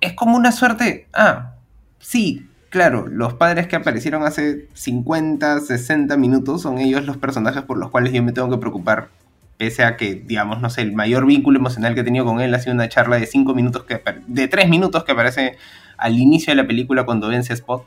es 0.00 0.12
como 0.14 0.36
una 0.36 0.52
suerte. 0.52 1.08
Ah, 1.12 1.56
sí, 1.98 2.47
claro, 2.70 3.06
los 3.08 3.34
padres 3.34 3.66
que 3.66 3.76
aparecieron 3.76 4.22
hace 4.24 4.66
50, 4.74 5.60
60 5.60 6.16
minutos 6.16 6.62
son 6.62 6.78
ellos 6.78 7.04
los 7.04 7.16
personajes 7.16 7.62
por 7.62 7.78
los 7.78 7.90
cuales 7.90 8.12
yo 8.12 8.22
me 8.22 8.32
tengo 8.32 8.50
que 8.50 8.58
preocupar. 8.58 9.08
Pese 9.56 9.82
a 9.82 9.96
que, 9.96 10.14
digamos, 10.14 10.60
no 10.60 10.70
sé, 10.70 10.82
el 10.82 10.92
mayor 10.92 11.26
vínculo 11.26 11.58
emocional 11.58 11.94
que 11.94 12.00
he 12.00 12.04
tenido 12.04 12.24
con 12.24 12.40
él 12.40 12.54
ha 12.54 12.60
sido 12.60 12.74
una 12.74 12.88
charla 12.88 13.18
de 13.18 13.26
5 13.26 13.54
minutos, 13.54 13.82
que 13.84 14.00
de 14.28 14.46
3 14.48 14.68
minutos 14.68 15.02
que 15.04 15.12
aparece 15.12 15.56
al 15.96 16.16
inicio 16.18 16.52
de 16.52 16.62
la 16.62 16.66
película 16.66 17.04
cuando 17.04 17.28
vence 17.28 17.52
a 17.52 17.56
Spot. 17.56 17.84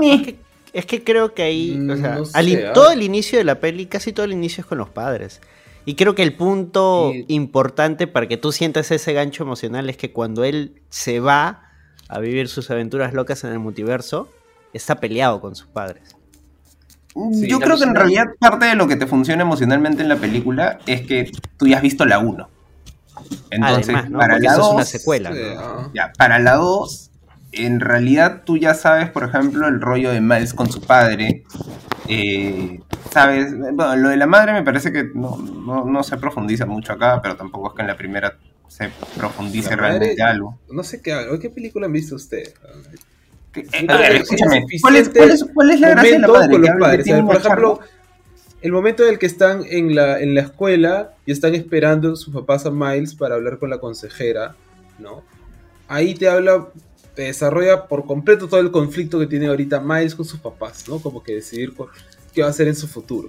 Es 0.00 0.22
que, 0.22 0.36
es 0.72 0.86
que 0.86 1.04
creo 1.04 1.34
que 1.34 1.42
ahí, 1.42 1.78
o 1.90 1.96
sea, 1.96 2.14
no 2.16 2.24
al 2.32 2.46
sé, 2.48 2.64
todo 2.72 2.90
el 2.90 3.02
inicio 3.02 3.36
de 3.38 3.44
la 3.44 3.60
peli, 3.60 3.84
casi 3.86 4.12
todo 4.14 4.24
el 4.24 4.32
inicio 4.32 4.62
es 4.62 4.66
con 4.66 4.78
los 4.78 4.88
padres. 4.88 5.42
Y 5.84 5.94
creo 5.96 6.14
que 6.14 6.22
el 6.22 6.32
punto 6.34 7.12
Y- 7.14 7.26
importante 7.28 8.06
para 8.06 8.26
que 8.26 8.38
tú 8.38 8.50
sientas 8.52 8.90
ese 8.90 9.12
gancho 9.12 9.42
emocional 9.42 9.90
es 9.90 9.98
que 9.98 10.10
cuando 10.10 10.42
él 10.44 10.80
se 10.88 11.20
va 11.20 11.63
a 12.08 12.18
vivir 12.20 12.48
sus 12.48 12.70
aventuras 12.70 13.12
locas 13.12 13.44
en 13.44 13.52
el 13.52 13.58
multiverso, 13.58 14.28
está 14.72 14.96
peleado 14.96 15.40
con 15.40 15.54
sus 15.54 15.66
padres. 15.66 16.16
Sí, 17.32 17.48
Yo 17.48 17.60
creo 17.60 17.76
que 17.78 17.84
en 17.84 17.94
realidad 17.94 18.24
parte 18.40 18.66
de 18.66 18.74
lo 18.74 18.88
que 18.88 18.96
te 18.96 19.06
funciona 19.06 19.42
emocionalmente 19.42 20.02
en 20.02 20.08
la 20.08 20.16
película 20.16 20.78
es 20.86 21.02
que 21.02 21.30
tú 21.56 21.68
ya 21.68 21.76
has 21.76 21.82
visto 21.82 22.04
la 22.04 22.18
1. 22.18 22.48
Entonces, 23.50 23.88
Además, 23.88 24.10
¿no? 24.10 24.18
para 24.18 24.34
Porque 24.34 24.46
la 24.46 24.52
eso 24.52 24.62
es 24.62 24.68
una 24.68 24.78
2, 24.80 24.88
secuela. 24.88 25.32
Sí, 25.32 25.38
¿no? 25.54 25.60
ah. 25.60 25.90
ya, 25.94 26.12
para 26.18 26.38
la 26.40 26.54
2, 26.56 27.10
en 27.52 27.80
realidad 27.80 28.42
tú 28.44 28.56
ya 28.56 28.74
sabes, 28.74 29.10
por 29.10 29.22
ejemplo, 29.24 29.68
el 29.68 29.80
rollo 29.80 30.10
de 30.10 30.20
Miles 30.20 30.54
con 30.54 30.70
su 30.70 30.80
padre. 30.80 31.44
Eh, 32.08 32.80
sabes, 33.12 33.54
bueno, 33.56 33.94
lo 33.96 34.08
de 34.08 34.16
la 34.16 34.26
madre 34.26 34.52
me 34.52 34.64
parece 34.64 34.92
que 34.92 35.10
no, 35.14 35.36
no, 35.36 35.84
no 35.84 36.02
se 36.02 36.16
profundiza 36.16 36.66
mucho 36.66 36.92
acá, 36.92 37.20
pero 37.22 37.36
tampoco 37.36 37.68
es 37.68 37.74
que 37.76 37.82
en 37.82 37.88
la 37.88 37.96
primera 37.96 38.36
se 38.76 38.90
profundice 39.16 39.70
La 39.70 39.76
madre- 39.76 39.98
realmente 39.98 40.22
algo. 40.22 40.58
No 40.70 40.82
sé 40.82 41.00
qué, 41.00 41.14
¿qué 41.40 41.50
película 41.50 41.86
han 41.86 41.92
visto 41.92 42.16
ustedes? 42.16 42.54
Yo 43.54 43.62
eh, 43.62 43.86
a 43.88 43.96
ver, 43.98 44.16
escúchame, 44.16 44.64
es 44.68 44.82
¿cuál 44.82 44.96
es, 44.96 45.08
cuál 45.10 45.30
es- 45.30 45.46
cuál 45.54 45.70
es 45.70 45.80
la 45.80 45.90
gracia 45.90 46.12
de 46.12 46.18
la. 46.18 46.26
Por 46.26 46.36
ejemplo, 47.36 47.38
charla. 47.40 47.78
el 48.62 48.72
momento 48.72 49.04
en 49.04 49.10
el 49.10 49.18
que 49.20 49.26
están 49.26 49.62
en 49.68 49.94
la, 49.94 50.20
en 50.20 50.34
la 50.34 50.40
escuela 50.40 51.14
y 51.24 51.30
están 51.30 51.54
esperando 51.54 52.16
sus 52.16 52.34
papás 52.34 52.66
a 52.66 52.70
Miles 52.72 53.14
para 53.14 53.36
hablar 53.36 53.58
con 53.58 53.70
la 53.70 53.78
consejera, 53.78 54.56
¿no? 54.98 55.22
Ahí 55.86 56.14
te 56.14 56.28
habla, 56.28 56.66
te 57.14 57.22
desarrolla 57.22 57.86
por 57.86 58.06
completo 58.06 58.48
todo 58.48 58.58
el 58.58 58.72
conflicto 58.72 59.20
que 59.20 59.26
tiene 59.28 59.46
ahorita 59.46 59.78
Miles 59.80 60.16
con 60.16 60.24
sus 60.24 60.40
papás, 60.40 60.88
¿no? 60.88 60.98
Como 60.98 61.22
que 61.22 61.34
decidir 61.34 61.74
qué 62.34 62.40
va 62.40 62.48
a 62.48 62.50
hacer 62.50 62.66
en 62.66 62.74
su 62.74 62.88
futuro, 62.88 63.28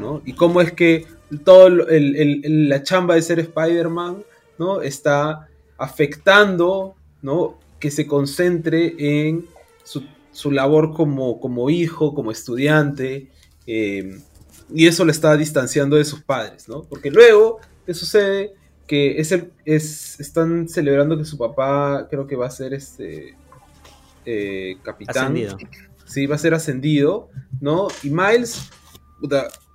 ¿no? 0.00 0.20
Y 0.24 0.32
cómo 0.32 0.60
es 0.60 0.72
que 0.72 1.06
todo 1.44 1.68
el- 1.68 2.16
el- 2.16 2.44
el- 2.44 2.68
la 2.68 2.82
chamba 2.82 3.14
de 3.14 3.22
ser 3.22 3.38
Spider-Man, 3.38 4.24
¿no? 4.60 4.82
Está 4.82 5.48
afectando, 5.78 6.94
¿no? 7.22 7.58
Que 7.80 7.90
se 7.90 8.06
concentre 8.06 8.94
en 8.98 9.46
su, 9.82 10.04
su 10.32 10.50
labor 10.50 10.92
como, 10.92 11.40
como 11.40 11.70
hijo, 11.70 12.14
como 12.14 12.30
estudiante, 12.30 13.30
eh, 13.66 14.20
y 14.72 14.86
eso 14.86 15.06
lo 15.06 15.10
está 15.10 15.34
distanciando 15.38 15.96
de 15.96 16.04
sus 16.04 16.20
padres, 16.22 16.68
¿no? 16.68 16.82
Porque 16.82 17.10
luego, 17.10 17.58
¿qué 17.86 17.94
sucede? 17.94 18.54
Que 18.86 19.18
es 19.18 19.32
el, 19.32 19.50
es, 19.64 20.20
están 20.20 20.68
celebrando 20.68 21.16
que 21.16 21.24
su 21.24 21.38
papá 21.38 22.06
creo 22.10 22.26
que 22.26 22.36
va 22.36 22.46
a 22.46 22.50
ser 22.50 22.74
este 22.74 23.34
eh, 24.26 24.76
capitán. 24.82 25.32
Ascendido. 25.38 25.56
Sí, 26.04 26.26
va 26.26 26.34
a 26.34 26.38
ser 26.38 26.52
ascendido, 26.52 27.30
¿no? 27.62 27.88
Y 28.02 28.10
Miles, 28.10 28.68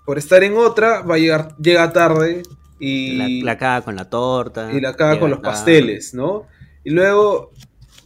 por 0.06 0.20
estar 0.20 0.44
en 0.44 0.56
otra, 0.58 1.02
va 1.02 1.16
a 1.16 1.18
llegar, 1.18 1.58
llega 1.58 1.92
tarde 1.92 2.44
y 2.80 3.16
La, 3.18 3.28
la 3.54 3.58
caga 3.58 3.82
con 3.86 3.96
la 3.96 4.10
torta. 4.10 4.72
y 4.74 4.82
la 4.82 4.94
caga 4.96 5.20
con 5.20 5.30
los 5.30 5.40
pasteles, 5.40 6.14
¿no? 6.14 6.46
Y 6.84 6.90
luego, 6.92 7.52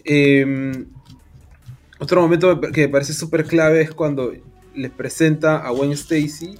eh, 0.05 0.85
otro 1.99 2.21
momento 2.21 2.59
que 2.61 2.81
me 2.81 2.89
parece 2.89 3.13
súper 3.13 3.45
clave 3.45 3.81
es 3.81 3.91
cuando 3.91 4.33
les 4.75 4.91
presenta 4.91 5.57
a 5.65 5.71
Gwen 5.71 5.91
Stacy. 5.91 6.57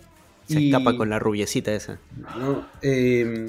Se 0.47 0.59
y, 0.59 0.69
escapa 0.71 0.97
con 0.97 1.09
la 1.09 1.19
rubiecita 1.19 1.73
esa. 1.73 1.99
¿no? 2.37 2.65
Eh, 2.81 3.45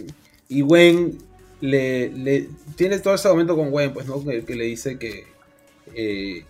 y 0.48 0.60
Gwen 0.60 1.18
le, 1.60 2.10
le- 2.10 2.48
tiene 2.76 2.98
todo 2.98 3.14
ese 3.14 3.28
momento 3.28 3.56
con 3.56 3.70
Gwen, 3.70 3.92
pues, 3.92 4.06
¿no? 4.06 4.22
Que, 4.24 4.44
que 4.44 4.54
le 4.54 4.64
dice 4.64 4.98
que, 4.98 5.24
eh, 5.94 6.44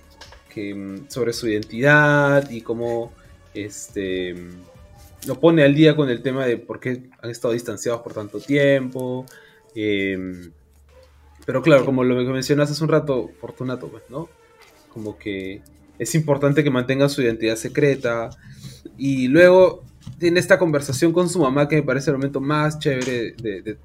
que 0.53 0.75
mm, 0.75 1.09
sobre 1.09 1.33
su 1.33 1.49
identidad 1.49 2.51
y 2.51 2.61
cómo 2.63 3.13
este 3.55 4.35
lo 5.27 5.39
pone 5.41 5.63
al 5.63 5.75
día 5.75 5.97
con 5.97 6.09
el 6.09 6.23
tema 6.23 6.47
de 6.47 6.57
por 6.57 6.81
qué 6.81 7.11
han 7.21 7.31
estado 7.31 7.53
distanciados 7.55 8.03
por 8.03 8.15
tanto 8.15 8.41
tiempo. 8.41 9.27
eh, 9.75 10.51
pero 11.47 11.63
claro, 11.63 11.85
como 11.85 12.05
lo 12.05 12.17
que 12.17 12.33
mencionaste 12.33 12.75
hace 12.75 12.85
un 12.85 12.91
rato, 12.91 13.31
Fortunato, 13.41 13.89
pues, 13.89 14.05
¿no? 14.09 14.29
Como 14.93 15.19
que 15.19 15.63
es 15.99 16.15
importante 16.15 16.63
que 16.63 16.71
mantenga 16.71 17.09
su 17.09 17.23
identidad 17.23 17.57
secreta. 17.57 18.31
Y 18.97 19.29
luego 19.29 19.83
tiene 20.19 20.41
esta 20.41 20.59
conversación 20.59 21.13
con 21.13 21.29
su 21.29 21.41
mamá 21.41 21.69
que 21.69 21.77
me 21.77 21.83
parece 21.83 22.11
el 22.11 22.17
momento 22.17 22.41
más 22.41 22.79
chévere, 22.79 23.33
de, 23.33 23.79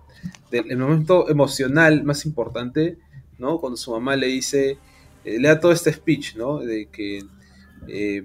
el 0.52 0.78
momento 0.78 1.30
emocional 1.30 2.04
más 2.04 2.26
importante, 2.26 2.98
¿no? 3.38 3.60
Cuando 3.60 3.78
su 3.78 3.92
mamá 3.92 4.16
le 4.16 4.28
dice, 4.28 4.78
eh, 5.24 5.40
le 5.40 5.48
da 5.48 5.60
todo 5.60 5.72
este 5.72 5.92
speech, 5.92 6.36
¿no? 6.36 6.60
De 6.60 6.88
que 6.88 7.24
eh, 7.88 8.24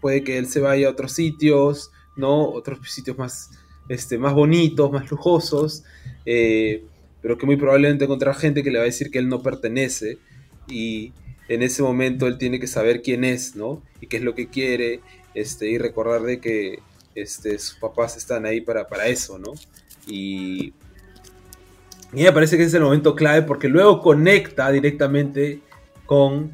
puede 0.00 0.22
que 0.22 0.38
él 0.38 0.48
se 0.48 0.60
vaya 0.60 0.88
a 0.88 0.90
otros 0.90 1.12
sitios, 1.12 1.90
¿no? 2.16 2.48
Otros 2.50 2.78
sitios 2.90 3.16
más, 3.18 3.50
este, 3.88 4.18
más 4.18 4.34
bonitos, 4.34 4.90
más 4.90 5.10
lujosos, 5.10 5.84
eh, 6.24 6.84
pero 7.22 7.38
que 7.38 7.46
muy 7.46 7.56
probablemente 7.56 8.04
encontrar 8.04 8.34
gente 8.34 8.62
que 8.62 8.70
le 8.70 8.78
va 8.78 8.82
a 8.82 8.86
decir 8.86 9.10
que 9.10 9.18
él 9.18 9.28
no 9.28 9.42
pertenece 9.42 10.18
y 10.68 11.12
en 11.48 11.62
ese 11.62 11.82
momento 11.82 12.26
él 12.26 12.38
tiene 12.38 12.58
que 12.58 12.66
saber 12.66 13.02
quién 13.02 13.24
es, 13.24 13.54
¿no? 13.54 13.82
Y 14.00 14.06
qué 14.06 14.16
es 14.16 14.22
lo 14.22 14.34
que 14.34 14.48
quiere, 14.48 15.00
este, 15.34 15.68
y 15.68 15.78
recordar 15.78 16.22
de 16.22 16.40
que 16.40 16.80
este, 17.14 17.58
sus 17.58 17.76
papás 17.76 18.16
están 18.16 18.46
ahí 18.46 18.60
para, 18.60 18.86
para 18.88 19.06
eso, 19.06 19.38
¿no? 19.38 19.52
Y, 20.06 20.72
y 22.12 22.22
me 22.22 22.32
parece 22.32 22.56
que 22.56 22.62
ese 22.62 22.70
es 22.70 22.74
el 22.74 22.82
momento 22.82 23.14
clave 23.14 23.42
porque 23.42 23.68
luego 23.68 24.00
conecta 24.00 24.70
directamente 24.70 25.60
con 26.06 26.52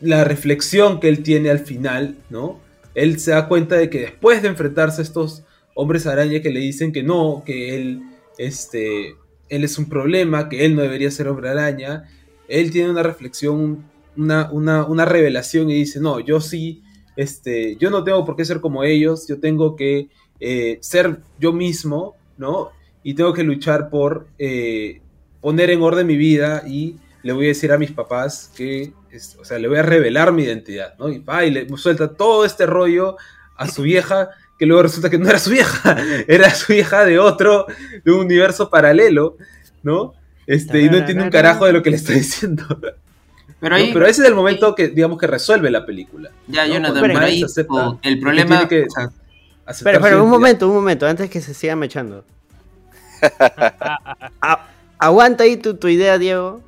la 0.00 0.24
reflexión 0.24 1.00
que 1.00 1.08
él 1.08 1.22
tiene 1.22 1.50
al 1.50 1.60
final, 1.60 2.16
¿no? 2.30 2.60
Él 2.96 3.20
se 3.20 3.32
da 3.32 3.46
cuenta 3.46 3.76
de 3.76 3.90
que 3.90 4.00
después 4.00 4.40
de 4.40 4.48
enfrentarse 4.48 5.02
a 5.02 5.04
estos 5.04 5.44
hombres 5.74 6.06
araña 6.06 6.40
que 6.40 6.50
le 6.50 6.60
dicen 6.60 6.92
que 6.92 7.02
no, 7.02 7.42
que 7.44 7.76
él, 7.76 8.00
este, 8.38 9.16
él 9.50 9.64
es 9.64 9.76
un 9.78 9.90
problema, 9.90 10.48
que 10.48 10.64
él 10.64 10.74
no 10.74 10.80
debería 10.80 11.10
ser 11.10 11.28
hombre 11.28 11.50
araña, 11.50 12.04
él 12.48 12.70
tiene 12.70 12.90
una 12.90 13.02
reflexión, 13.02 13.84
una, 14.16 14.50
una, 14.50 14.86
una 14.86 15.04
revelación 15.04 15.68
y 15.68 15.74
dice, 15.74 16.00
no, 16.00 16.20
yo 16.20 16.40
sí, 16.40 16.82
este, 17.16 17.76
yo 17.76 17.90
no 17.90 18.02
tengo 18.02 18.24
por 18.24 18.34
qué 18.34 18.46
ser 18.46 18.62
como 18.62 18.82
ellos, 18.82 19.28
yo 19.28 19.40
tengo 19.40 19.76
que 19.76 20.08
eh, 20.40 20.78
ser 20.80 21.20
yo 21.38 21.52
mismo, 21.52 22.14
¿no? 22.38 22.70
Y 23.02 23.12
tengo 23.12 23.34
que 23.34 23.44
luchar 23.44 23.90
por 23.90 24.26
eh, 24.38 25.02
poner 25.42 25.68
en 25.68 25.82
orden 25.82 26.06
mi 26.06 26.16
vida 26.16 26.62
y 26.66 26.96
le 27.22 27.34
voy 27.34 27.44
a 27.44 27.48
decir 27.48 27.72
a 27.72 27.78
mis 27.78 27.92
papás 27.92 28.50
que, 28.56 28.94
es- 29.16 29.36
o 29.40 29.44
sea, 29.44 29.58
le 29.58 29.68
voy 29.68 29.78
a 29.78 29.82
revelar 29.82 30.32
mi 30.32 30.44
identidad, 30.44 30.94
¿no? 30.98 31.08
Y 31.08 31.18
va 31.18 31.44
y 31.44 31.50
le 31.50 31.68
suelta 31.76 32.08
todo 32.14 32.44
este 32.44 32.66
rollo 32.66 33.16
a 33.56 33.68
su 33.68 33.82
vieja, 33.82 34.30
que 34.58 34.66
luego 34.66 34.82
resulta 34.82 35.10
que 35.10 35.18
no 35.18 35.28
era 35.28 35.38
su 35.38 35.50
vieja, 35.50 35.96
era 36.28 36.50
su 36.54 36.72
vieja 36.72 37.04
de 37.04 37.18
otro, 37.18 37.66
de 38.04 38.12
un 38.12 38.20
universo 38.20 38.70
paralelo, 38.70 39.36
¿no? 39.82 40.14
Este, 40.46 40.80
y 40.82 40.88
no 40.88 40.98
entiende 40.98 41.24
un 41.24 41.30
carajo 41.30 41.66
de 41.66 41.72
lo 41.72 41.82
que 41.82 41.90
le 41.90 41.96
está 41.96 42.12
diciendo. 42.12 42.64
Pero 43.60 43.74
¿no? 43.76 43.82
ahí, 43.82 43.90
Pero 43.92 44.06
ese 44.06 44.22
es 44.22 44.28
el 44.28 44.34
momento 44.34 44.74
que, 44.74 44.88
digamos, 44.88 45.18
que 45.18 45.26
resuelve 45.26 45.70
la 45.70 45.84
película. 45.86 46.30
ya, 46.46 46.66
¿no? 46.66 46.74
Jonathan, 46.74 47.00
pero 47.02 47.18
ahí 47.18 47.42
acepta 47.42 47.96
el 48.02 48.20
problema. 48.20 48.46
tiene 48.48 48.68
que 48.68 48.82
o 48.86 48.90
sea, 48.90 49.04
aceptar 49.04 49.70
Espera, 49.70 49.72
su 49.72 49.76
espera, 49.78 49.98
un 49.98 50.02
identidad. 50.22 50.24
momento, 50.30 50.68
un 50.68 50.74
momento, 50.74 51.06
antes 51.06 51.30
que 51.30 51.40
se 51.40 51.54
siga 51.54 51.74
mechando. 51.74 52.22
A- 54.42 54.66
aguanta 54.98 55.44
ahí 55.44 55.56
tu, 55.56 55.74
tu 55.74 55.88
idea, 55.88 56.18
Diego. 56.18 56.60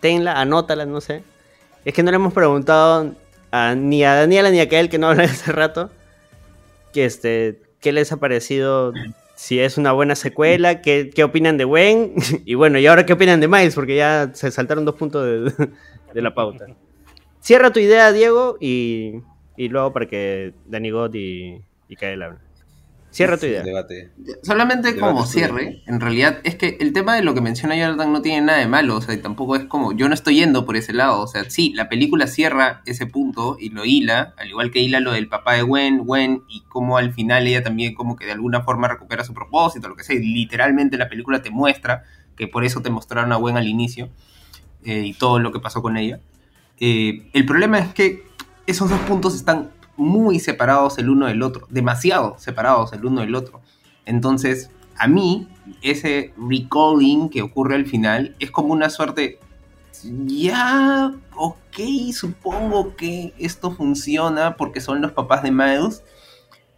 Tenla, 0.00 0.40
anótala, 0.40 0.86
no 0.86 1.00
sé. 1.02 1.22
Es 1.84 1.94
que 1.94 2.02
no 2.02 2.10
le 2.10 2.16
hemos 2.16 2.32
preguntado 2.32 3.14
a- 3.50 3.74
ni 3.74 4.04
a 4.04 4.14
Daniela 4.14 4.50
ni 4.50 4.60
a 4.60 4.68
Kael, 4.68 4.88
que 4.88 4.98
no 4.98 5.08
hablan 5.08 5.26
hace 5.30 5.52
rato, 5.52 5.90
que 6.92 7.04
este, 7.04 7.60
qué 7.80 7.92
les 7.92 8.10
ha 8.12 8.16
parecido, 8.18 8.92
si 9.34 9.58
es 9.60 9.76
una 9.78 9.92
buena 9.92 10.14
secuela, 10.14 10.80
qué, 10.80 11.10
qué 11.14 11.24
opinan 11.24 11.56
de 11.58 11.64
Gwen, 11.64 12.14
y 12.44 12.54
bueno, 12.54 12.78
y 12.78 12.86
ahora 12.86 13.04
qué 13.06 13.12
opinan 13.12 13.40
de 13.40 13.48
Miles, 13.48 13.74
porque 13.74 13.96
ya 13.96 14.30
se 14.34 14.50
saltaron 14.50 14.84
dos 14.84 14.94
puntos 14.94 15.24
de, 15.56 15.68
de 16.14 16.22
la 16.22 16.34
pauta. 16.34 16.66
Cierra 17.40 17.70
tu 17.72 17.80
idea, 17.80 18.10
Diego, 18.12 18.56
y, 18.60 19.16
y 19.56 19.68
luego 19.68 19.92
para 19.92 20.06
que 20.06 20.54
God 20.70 21.14
y, 21.14 21.60
y 21.88 21.96
Kael 21.96 22.22
hablen. 22.22 22.43
Cierra 23.14 23.36
tu 23.36 23.42
Sí, 23.42 23.46
idea. 23.52 23.62
debate. 23.62 24.10
Solamente 24.42 24.88
Debate 24.92 25.00
como 25.00 25.24
cierre, 25.24 25.82
en 25.86 26.00
realidad 26.00 26.40
es 26.42 26.56
que 26.56 26.76
el 26.80 26.92
tema 26.92 27.14
de 27.14 27.22
lo 27.22 27.32
que 27.32 27.40
menciona 27.40 27.76
Jonathan 27.76 28.12
no 28.12 28.22
tiene 28.22 28.40
nada 28.44 28.58
de 28.58 28.66
malo, 28.66 28.96
o 28.96 29.00
sea, 29.00 29.14
y 29.14 29.18
tampoco 29.18 29.54
es 29.54 29.64
como, 29.66 29.92
yo 29.92 30.08
no 30.08 30.14
estoy 30.14 30.34
yendo 30.34 30.66
por 30.66 30.76
ese 30.76 30.92
lado, 30.92 31.20
o 31.20 31.26
sea, 31.28 31.48
sí, 31.48 31.72
la 31.76 31.88
película 31.88 32.26
cierra 32.26 32.82
ese 32.86 33.06
punto 33.06 33.56
y 33.60 33.68
lo 33.70 33.84
hila, 33.84 34.34
al 34.36 34.48
igual 34.48 34.72
que 34.72 34.80
hila 34.80 34.98
lo 34.98 35.12
del 35.12 35.28
papá 35.28 35.54
de 35.54 35.62
Gwen, 35.62 35.98
Gwen, 35.98 36.42
y 36.48 36.62
cómo 36.68 36.96
al 36.98 37.12
final 37.12 37.46
ella 37.46 37.62
también 37.62 37.94
como 37.94 38.16
que 38.16 38.26
de 38.26 38.32
alguna 38.32 38.62
forma 38.62 38.88
recupera 38.88 39.22
su 39.22 39.32
propósito, 39.32 39.88
lo 39.88 39.94
que 39.94 40.02
sea, 40.02 40.16
y 40.16 40.18
literalmente 40.34 40.98
la 40.98 41.08
película 41.08 41.40
te 41.40 41.50
muestra 41.50 42.02
que 42.36 42.48
por 42.48 42.64
eso 42.64 42.82
te 42.82 42.90
mostraron 42.90 43.30
a 43.32 43.36
Gwen 43.36 43.56
al 43.56 43.68
inicio 43.68 44.08
eh, 44.84 45.02
y 45.06 45.14
todo 45.14 45.38
lo 45.38 45.52
que 45.52 45.60
pasó 45.60 45.82
con 45.82 45.96
ella. 45.96 46.18
Eh, 46.80 47.28
el 47.32 47.46
problema 47.46 47.78
es 47.78 47.94
que 47.94 48.24
esos 48.66 48.90
dos 48.90 48.98
puntos 49.00 49.34
están 49.36 49.70
muy 49.96 50.40
separados 50.40 50.98
el 50.98 51.10
uno 51.10 51.26
del 51.26 51.42
otro, 51.42 51.66
demasiado 51.70 52.36
separados 52.38 52.92
el 52.92 53.04
uno 53.04 53.20
del 53.20 53.34
otro. 53.34 53.60
Entonces, 54.04 54.70
a 54.96 55.06
mí, 55.06 55.48
ese 55.82 56.32
recalling 56.36 57.28
que 57.28 57.42
ocurre 57.42 57.76
al 57.76 57.86
final 57.86 58.34
es 58.38 58.50
como 58.50 58.72
una 58.72 58.90
suerte. 58.90 59.38
Ya, 60.26 61.14
ok, 61.36 62.12
supongo 62.12 62.96
que 62.96 63.32
esto 63.38 63.70
funciona 63.70 64.56
porque 64.56 64.80
son 64.80 65.00
los 65.00 65.12
papás 65.12 65.42
de 65.42 65.50
Miles, 65.50 66.02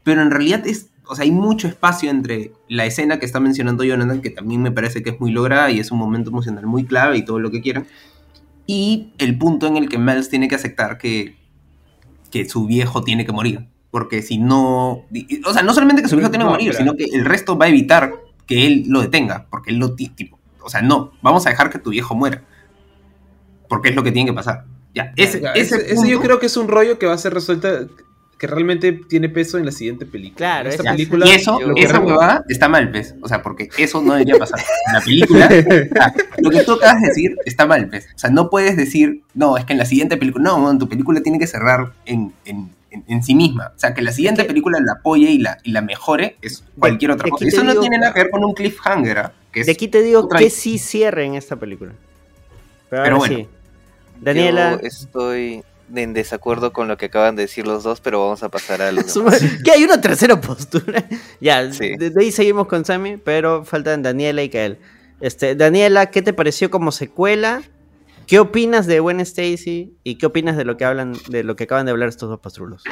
pero 0.03 0.23
en 0.23 0.31
realidad 0.31 0.67
es. 0.67 0.91
O 1.09 1.15
sea, 1.15 1.25
hay 1.25 1.31
mucho 1.31 1.69
espacio 1.69 2.11
entre 2.11 2.53
la 2.69 2.85
escena 2.85 3.21
que 3.21 3.27
está 3.27 3.39
mencionando 3.39 3.85
Jonathan, 3.85 4.21
que 4.21 4.31
también 4.31 4.61
me 4.61 4.73
parece 4.73 5.05
que 5.05 5.11
es 5.11 5.21
muy 5.21 5.31
lograda 5.31 5.71
y 5.71 5.79
es 5.79 5.93
un 5.93 5.99
momento 5.99 6.31
emocional 6.31 6.67
muy 6.67 6.85
clave 6.85 7.17
y 7.17 7.25
todo 7.25 7.39
lo 7.39 7.53
que 7.53 7.63
quieran, 7.63 7.87
y 8.67 9.13
el 9.19 9.39
punto 9.39 9.69
en 9.69 9.77
el 9.77 9.89
que 9.89 9.99
Miles 9.99 10.29
tiene 10.29 10.49
que 10.49 10.57
aceptar 10.57 10.99
que, 10.99 11.37
que 12.45 12.49
su 12.49 12.67
viejo 12.67 13.03
tiene 13.03 13.25
que 13.27 13.33
morir. 13.33 13.67
Porque 13.91 14.21
si 14.23 14.39
no. 14.39 15.05
O 15.47 15.53
sea, 15.53 15.63
no 15.63 15.73
solamente 15.73 16.03
que 16.03 16.09
su 16.09 16.17
viejo 16.17 16.31
tiene 16.31 16.45
que 16.45 16.51
morir, 16.51 16.75
sino 16.75 16.95
que 16.97 17.05
el 17.05 17.25
resto 17.25 17.57
va 17.57 17.67
a 17.67 17.69
evitar 17.69 18.13
que 18.47 18.67
él 18.67 18.85
lo 18.89 19.01
detenga. 19.01 19.47
Porque 19.51 19.71
él 19.71 19.79
lo 19.79 19.95
ti- 19.95 20.09
tipo. 20.11 20.39
O 20.61 20.69
sea, 20.69 20.83
no, 20.83 21.13
vamos 21.23 21.47
a 21.47 21.51
dejar 21.51 21.71
que 21.71 21.79
tu 21.79 21.91
viejo 21.91 22.15
muera. 22.15 22.43
Porque 23.69 23.89
es 23.91 23.97
lo 23.97 24.03
que 24.03 24.13
tiene 24.13 24.31
que 24.31 24.35
pasar. 24.35 24.65
Ya, 24.95 25.13
ese, 25.17 25.39
ese, 25.55 25.77
ese- 25.77 25.93
ese 25.93 26.09
yo 26.09 26.21
creo 26.21 26.39
que 26.39 26.47
es 26.47 26.57
un 26.57 26.69
rollo 26.69 26.99
que 26.99 27.07
va 27.07 27.13
a 27.15 27.19
ser 27.19 27.33
resuelta, 27.35 27.87
que 28.39 28.47
realmente 28.47 28.93
tiene 28.93 29.29
peso 29.31 29.57
en 29.57 29.65
la 29.65 29.73
siguiente 29.73 30.05
película. 30.05 30.37
Claro, 30.37 30.69
En 30.69 30.75
esta 30.75 30.91
es- 30.91 30.97
película. 30.97 31.27
Y 31.27 31.31
eso, 31.31 31.59
esa 31.77 32.01
huevada 32.01 32.45
está 32.49 32.69
mal, 32.69 32.91
pues. 32.91 33.15
O 33.23 33.29
sea, 33.29 33.43
porque 33.43 33.69
eso 33.79 34.03
no 34.03 34.13
debería 34.13 34.37
pasar. 34.37 34.61
En 34.89 34.93
la 34.93 35.01
película, 35.01 35.47
o 35.91 35.95
sea, 35.95 36.15
lo 36.39 36.51
que 36.51 36.63
tú 36.63 36.73
acabas 36.73 37.01
de 37.01 37.09
decir 37.09 37.37
está 37.47 37.67
mal, 37.67 37.89
pues. 37.89 38.07
O 38.15 38.19
sea, 38.19 38.29
no 38.31 38.51
puedes 38.51 38.77
decir, 38.77 39.23
no, 39.35 39.57
es 39.57 39.65
que 39.65 39.73
en 39.73 39.79
la 39.79 39.87
siguiente 39.87 40.17
película, 40.19 40.45
no, 40.45 40.79
tu 40.79 40.89
película 40.89 41.21
tiene 41.23 41.39
que 41.39 41.47
cerrar 41.47 41.93
en, 42.05 42.35
en, 42.45 42.71
en, 42.91 43.05
en 43.09 43.23
sí 43.23 43.35
misma. 43.35 43.73
O 43.75 43.79
sea, 43.79 43.95
que 43.95 44.03
la 44.03 44.13
siguiente 44.13 44.45
película 44.45 44.79
la 44.85 44.95
apoye 45.01 45.31
y 45.31 45.39
la, 45.39 45.57
y 45.63 45.71
la 45.73 45.81
mejore 45.81 46.37
es 46.43 46.63
cualquier 46.79 47.13
otra 47.13 47.31
cosa. 47.31 47.47
Eso 47.47 47.65
no 47.65 47.71
digo- 47.71 47.81
tiene 47.81 47.99
nada 47.99 48.13
que 48.13 48.21
ver 48.21 48.31
con 48.31 48.45
un 48.45 48.53
cliffhanger, 48.53 49.19
¿ah? 49.19 49.33
que 49.51 49.61
es 49.61 49.67
De 49.67 49.73
aquí 49.73 49.89
te 49.89 50.03
digo 50.03 50.21
otra- 50.21 50.39
que 50.39 50.51
sí 50.51 50.77
cierre 50.77 51.25
en 51.25 51.37
esta 51.37 51.57
película. 51.57 51.93
Pero, 52.91 53.17
bueno. 53.17 53.35
sí. 53.37 53.49
Daniela. 54.21 54.73
Yo 54.81 54.87
estoy 54.87 55.63
en 55.95 56.13
desacuerdo 56.15 56.73
con 56.73 56.89
lo 56.89 56.97
que 56.97 57.07
acaban 57.07 57.37
de 57.37 57.43
decir 57.43 57.67
los 57.67 57.85
dos, 57.85 58.01
pero 58.01 58.21
vamos 58.21 58.43
a 58.43 58.49
pasar 58.49 58.83
a 58.83 58.93
los 58.93 59.07
Su 59.13 59.21
demás. 59.21 59.43
madre, 59.43 59.59
¿Qué 59.65 59.71
hay 59.73 59.85
una 59.85 60.01
tercera 60.01 60.41
postura? 60.41 61.05
ya, 61.41 61.73
Sí. 61.73 61.97
de, 61.97 62.11
de 62.11 62.23
ahí 62.25 62.33
seguimos 62.33 62.67
con 62.67 62.85
Sammy, 62.85 63.17
pero 63.17 63.65
faltan 63.65 64.03
Daniela 64.03 64.43
y 64.43 64.49
Kael. 64.51 64.79
Este, 65.21 65.55
Daniela, 65.55 66.11
¿qué 66.11 66.21
te 66.23 66.33
pareció 66.33 66.71
como 66.71 66.93
secuela? 66.93 67.63
¿Qué 68.27 68.39
opinas 68.41 68.87
de 68.87 68.99
Gwen 69.01 69.21
Stacy? 69.21 69.95
¿Y 70.03 70.17
qué 70.19 70.27
opinas 70.27 70.57
de 70.57 70.65
lo 70.65 70.77
que 70.77 70.85
hablan, 70.85 71.15
de 71.29 71.45
lo 71.45 71.55
que 71.57 71.65
acaban 71.65 71.87
de 71.87 71.93
hablar 71.93 72.09
estos 72.09 72.29
dos 72.29 72.41
pastrulos? 72.41 72.83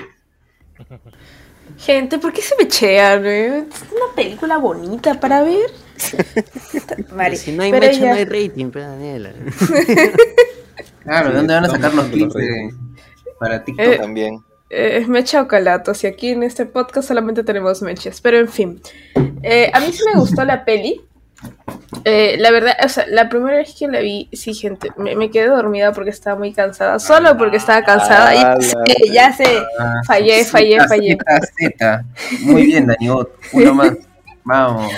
Gente, 1.79 2.19
¿por 2.19 2.33
qué 2.33 2.41
se 2.41 2.55
me 2.57 2.69
chean? 2.69 3.25
eh? 3.27 3.59
Es 3.69 3.83
una 3.91 4.15
película 4.15 4.59
bonita 4.59 5.19
para 5.19 5.43
ver. 5.43 5.71
Vale, 7.17 7.37
si 7.37 7.53
no 7.53 7.63
hay 7.65 7.73
mecha, 7.73 7.93
ya. 7.93 8.11
no 8.11 8.15
hay 8.15 8.25
rating, 8.27 8.71
pero 8.71 8.87
Daniela. 8.89 9.33
Claro, 11.05 11.31
¿de 11.31 11.37
dónde 11.37 11.55
van 11.55 11.65
a 11.65 11.69
sacar 11.71 11.95
los 11.95 12.07
clips 12.07 12.35
de- 12.35 12.75
para 13.39 13.65
TikTok? 13.65 13.87
Eh, 13.87 13.99
También. 13.99 14.41
Eh, 14.71 14.99
es 15.01 15.09
mecha 15.09 15.43
o 15.43 15.47
calatos 15.47 16.03
y 16.05 16.07
aquí 16.07 16.31
en 16.31 16.43
este 16.43 16.67
podcast 16.67 17.07
solamente 17.09 17.45
tenemos 17.45 17.83
mechas, 17.83 18.21
pero 18.21 18.39
en 18.39 18.49
fin. 18.49 18.81
Eh, 19.43 19.71
a 19.73 19.81
mí 19.81 19.93
sí 19.93 20.03
me 20.13 20.19
gustó 20.19 20.45
la 20.45 20.65
peli. 20.65 21.01
Eh, 22.05 22.37
la 22.39 22.51
verdad, 22.51 22.73
o 22.85 22.89
sea, 22.89 23.07
la 23.07 23.29
primera 23.29 23.59
vez 23.59 23.75
que 23.79 23.87
la 23.87 24.01
vi, 24.01 24.29
sí, 24.33 24.55
gente, 24.55 24.91
me, 24.97 25.15
me 25.15 25.31
quedé 25.31 25.49
dormida 25.49 25.93
porque 25.93 26.11
estaba 26.11 26.39
muy 26.39 26.53
cansada, 26.53 26.99
solo 26.99 27.37
porque 27.37 27.59
estaba 27.59 27.83
cansada. 27.85 28.29
Ah, 28.31 28.35
y 28.35 28.41
la- 28.41 28.59
sí, 28.87 29.13
ya 29.13 29.33
sé, 29.33 29.45
Ah, 29.79 30.01
fallé, 30.07 30.45
fallé, 30.45 30.79
fallé. 30.89 31.17
Z, 31.19 31.41
Z. 31.59 32.05
Muy 32.41 32.67
bien, 32.67 32.87
Daniot. 32.87 33.31
Uno 33.53 33.75
más. 33.75 33.93
Vamos. 34.45 34.91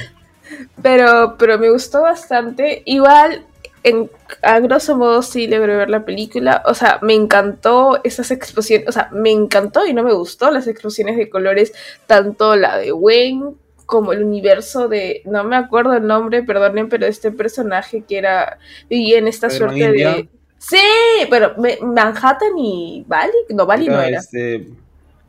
Pero, 0.80 1.36
pero 1.38 1.58
me 1.58 1.70
gustó 1.70 2.02
bastante. 2.02 2.82
Igual, 2.86 3.44
en, 3.88 4.10
a 4.42 4.58
grosso 4.60 4.96
modo, 4.96 5.22
sí 5.22 5.46
logré 5.46 5.76
ver 5.76 5.88
la 5.90 6.04
película. 6.04 6.62
O 6.66 6.74
sea, 6.74 6.98
me 7.02 7.14
encantó 7.14 8.00
esas 8.04 8.30
explosiones. 8.30 8.88
O 8.88 8.92
sea, 8.92 9.08
me 9.12 9.30
encantó 9.30 9.86
y 9.86 9.94
no 9.94 10.02
me 10.02 10.12
gustó 10.12 10.50
las 10.50 10.66
explosiones 10.66 11.16
de 11.16 11.30
colores. 11.30 11.72
Tanto 12.06 12.56
la 12.56 12.76
de 12.78 12.92
Wayne 12.92 13.52
como 13.86 14.12
el 14.12 14.24
universo 14.24 14.88
de. 14.88 15.22
No 15.24 15.44
me 15.44 15.56
acuerdo 15.56 15.94
el 15.94 16.06
nombre, 16.06 16.42
perdonen, 16.42 16.88
pero 16.88 17.06
este 17.06 17.30
personaje 17.32 18.02
que 18.02 18.18
era. 18.18 18.58
Vivía 18.90 19.18
en 19.18 19.28
esta 19.28 19.48
suerte 19.50 19.78
India. 19.80 20.10
de. 20.14 20.28
Sí, 20.58 20.78
pero 21.30 21.54
me- 21.58 21.78
Manhattan 21.82 22.56
y 22.58 23.04
Bali. 23.06 23.32
No, 23.50 23.66
Bali 23.66 23.86
no 23.88 24.00
era. 24.00 24.18
Este, 24.18 24.66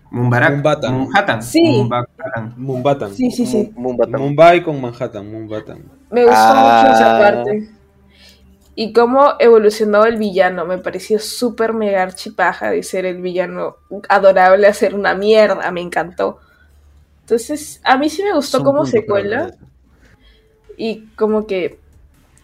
Mumbarak. 0.10 0.52
Mumbatan. 0.54 0.98
Manhattan. 1.00 1.44
Sí. 1.44 1.62
Mumbatan. 1.64 2.54
Mumbatan. 2.58 3.14
Sí, 3.14 3.30
sí, 3.30 3.46
sí. 3.46 3.72
Mumbatama. 3.76 4.18
Mumbai 4.18 4.64
con 4.64 4.80
Manhattan, 4.82 5.30
Mumbatan. 5.32 5.84
Me 6.10 6.22
gustó 6.24 6.40
Ah. 6.40 6.82
mucho 6.84 6.96
esa 6.96 7.20
parte. 7.20 7.70
Y 8.80 8.94
cómo 8.94 9.34
evolucionó 9.40 10.06
el 10.06 10.18
villano. 10.18 10.64
Me 10.64 10.78
pareció 10.78 11.18
súper 11.18 11.74
mega 11.74 12.04
archipaja 12.04 12.70
de 12.70 12.84
ser 12.84 13.08
el 13.08 13.24
villano 13.24 13.78
adorable 14.08 14.68
a 14.68 14.74
ser 14.74 14.94
una 14.94 15.16
mierda. 15.16 15.72
Me 15.72 15.82
encantó. 15.82 16.38
Entonces, 17.22 17.82
a 17.84 17.98
mí 17.98 18.08
sí 18.08 18.22
me 18.22 18.36
gustó 18.36 18.58
hablar 18.58 18.86
de 18.86 19.50
eso. 19.50 19.58
Y 20.78 21.08
como 21.16 21.48
que 21.48 21.80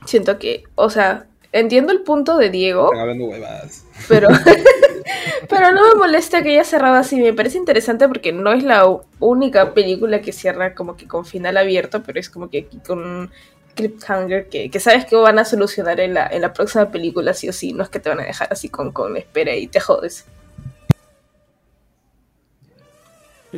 siento 0.08 0.40
que, 0.40 0.64
o 0.74 0.90
sea, 0.90 1.28
entiendo 1.52 1.94
el 1.94 2.02
punto 2.02 2.36
de 2.38 2.50
Diego, 2.50 2.86
Están 2.86 3.02
hablando 3.02 3.26
huevadas. 3.26 3.86
pero, 4.10 4.30
pero 5.50 5.72
no 5.72 5.88
me 5.88 6.00
molesta 6.00 6.42
que 6.42 6.54
haya 6.54 6.64
cerrado 6.64 6.96
así. 6.96 7.18
Me 7.18 7.34
parece 7.34 7.60
interesante 7.60 8.08
porque 8.08 8.34
no 8.34 8.52
es 8.54 8.64
la 8.64 8.92
única 9.20 9.76
película 9.76 10.20
que 10.22 10.32
cierra 10.32 10.74
como 10.74 10.98
que 10.98 11.08
con 11.08 11.26
final 11.26 11.58
abierto, 11.58 12.02
pero 12.02 12.20
es 12.20 12.32
como 12.32 12.50
que 12.50 12.62
aquí 12.62 12.80
con 12.80 13.30
cliffhanger 13.76 14.50
que, 14.50 14.70
que 14.70 14.80
sabes 14.80 15.06
que 15.06 15.16
van 15.16 15.40
a 15.40 15.46
solucionar 15.46 16.00
en 16.00 16.14
la, 16.14 16.28
en 16.28 16.42
la 16.42 16.54
próxima 16.54 16.90
película, 16.92 17.34
sí 17.34 17.50
o 17.50 17.54
sí. 17.54 17.74
No 17.74 17.84
es 17.84 17.90
que 17.90 18.00
te 18.00 18.10
van 18.10 18.20
a 18.20 18.24
dejar 18.24 18.48
así 18.52 18.70
con, 18.70 18.92
con 18.92 19.18
espera 19.18 19.56
y 19.56 19.68
te 19.68 19.80
jodes. 19.80 20.26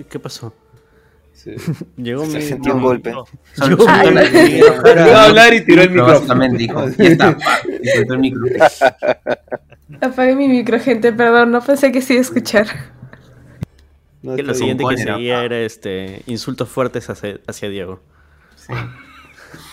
¿Qué 0.09 0.19
pasó? 0.19 0.53
Sí. 1.33 1.55
Llegó 1.97 2.25
mi... 2.25 2.41
Sentí 2.41 2.69
un 2.69 2.81
golpe. 2.81 3.13
Ay, 3.59 3.69
micrófono. 3.69 4.21
Iba 4.21 5.21
a 5.21 5.25
hablar 5.25 5.53
y 5.53 5.65
tiró 5.65 5.81
el 5.83 5.91
micrófono. 5.91 6.49
Dijo, 6.49 6.89
ya 6.89 7.05
está. 7.05 7.37
El 7.81 8.19
micrófono. 8.19 8.65
Apagué 10.01 10.35
mi 10.35 10.47
micro, 10.47 10.79
gente, 10.79 11.13
perdón, 11.13 11.51
no 11.51 11.61
pensé 11.61 11.91
que 11.91 12.01
sí 12.01 12.13
iba 12.13 12.21
a 12.21 12.23
escuchar. 12.23 12.67
No, 14.23 14.35
Que 14.35 14.43
lo 14.43 14.55
siguiente 14.55 14.83
que 14.89 14.97
seguía 14.97 15.43
era 15.43 15.59
este 15.59 16.23
insultos 16.25 16.67
fuertes 16.69 17.09
hacia, 17.09 17.39
hacia 17.47 17.69
Diego. 17.69 18.01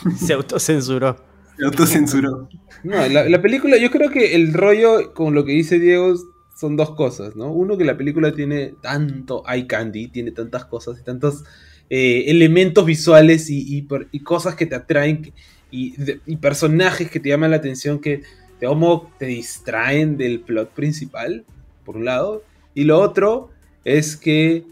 Se 0.16 0.32
autocensuró. 0.32 1.16
Se 1.58 1.64
autocensuró. 1.64 2.48
No, 2.82 3.06
la, 3.08 3.28
la 3.28 3.42
película, 3.42 3.76
yo 3.76 3.90
creo 3.90 4.10
que 4.10 4.34
el 4.34 4.52
rollo 4.52 5.12
con 5.14 5.34
lo 5.34 5.44
que 5.44 5.52
dice 5.52 5.78
Diego 5.78 6.14
son 6.56 6.76
dos 6.76 6.94
cosas, 6.94 7.36
¿no? 7.36 7.52
Uno, 7.52 7.76
que 7.76 7.84
la 7.84 7.96
película 7.96 8.34
tiene 8.34 8.74
tanto 8.80 9.42
eye 9.48 9.66
candy, 9.66 10.08
tiene 10.08 10.30
tantas 10.32 10.64
cosas 10.64 10.98
y 11.00 11.04
tantos 11.04 11.44
eh, 11.90 12.24
elementos 12.28 12.84
visuales 12.86 13.50
y, 13.50 13.76
y 13.76 13.82
per- 13.82 14.08
y 14.12 14.20
cosas 14.20 14.54
que 14.54 14.66
te 14.66 14.74
atraen 14.76 15.22
que- 15.22 15.32
y, 15.70 15.96
de- 15.96 16.20
y 16.26 16.36
personajes 16.36 17.10
que 17.10 17.20
te 17.20 17.28
llaman 17.30 17.50
la 17.50 17.56
atención 17.58 17.98
que 17.98 18.22
de 18.60 18.66
cómo 18.66 19.10
te 19.18 19.26
distraen 19.26 20.16
del 20.16 20.40
plot 20.40 20.70
principal, 20.70 21.44
por 21.84 21.96
un 21.96 22.04
lado. 22.04 22.42
Y 22.74 22.84
lo 22.84 23.00
otro 23.00 23.50
es 23.84 24.16
que 24.16 24.64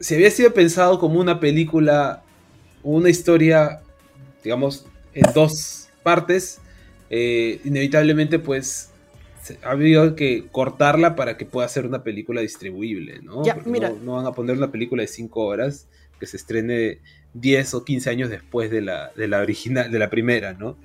si 0.00 0.14
había 0.14 0.30
sido 0.30 0.54
pensado 0.54 0.98
como 0.98 1.20
una 1.20 1.40
película, 1.40 2.22
una 2.82 3.10
historia, 3.10 3.80
digamos, 4.42 4.86
en 5.14 5.32
dos 5.34 5.88
partes, 6.02 6.60
eh, 7.10 7.60
inevitablemente 7.64 8.38
pues 8.38 8.90
se- 9.42 9.58
ha 9.62 9.70
habido 9.72 10.14
que 10.14 10.46
cortarla 10.50 11.14
para 11.16 11.36
que 11.36 11.44
pueda 11.46 11.68
ser 11.68 11.84
una 11.86 12.02
película 12.02 12.40
distribuible, 12.40 13.20
¿no? 13.22 13.44
Ya, 13.44 13.54
Porque 13.54 13.70
mira. 13.70 13.90
No, 13.90 13.96
no 14.02 14.12
van 14.14 14.26
a 14.26 14.32
poner 14.32 14.56
una 14.56 14.70
película 14.70 15.02
de 15.02 15.08
5 15.08 15.44
horas 15.44 15.88
que 16.18 16.26
se 16.26 16.36
estrene 16.36 16.98
10 17.34 17.74
o 17.74 17.84
15 17.84 18.10
años 18.10 18.30
después 18.30 18.70
de 18.70 18.80
la, 18.82 19.10
de 19.16 19.26
la 19.28 19.40
original, 19.40 19.90
de 19.90 19.98
la 19.98 20.10
primera, 20.10 20.52
¿no? 20.54 20.76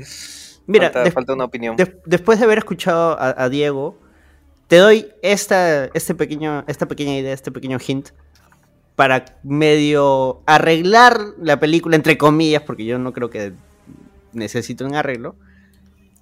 Mira, 0.66 0.92
falta, 1.12 1.34
una 1.34 1.46
opinión. 1.46 1.76
de- 1.78 1.98
después 2.06 2.40
de 2.40 2.46
haber 2.46 2.58
escuchado 2.58 3.18
a, 3.20 3.44
a 3.44 3.50
Diego, 3.50 3.98
te 4.68 4.78
doy 4.78 5.08
esta, 5.22 5.86
este 5.94 6.14
pequeño, 6.16 6.66
esta 6.68 6.88
pequeña 6.88 7.18
idea, 7.18 7.34
este 7.34 7.52
pequeño 7.52 7.78
hint 7.86 8.10
para 8.98 9.38
medio 9.44 10.42
arreglar 10.48 11.22
la 11.40 11.60
película, 11.60 11.96
entre 11.96 12.18
comillas, 12.18 12.64
porque 12.64 12.84
yo 12.84 12.98
no 12.98 13.14
creo 13.14 13.30
que 13.30 13.54
necesite 14.34 14.84
un 14.84 14.96
arreglo, 14.96 15.36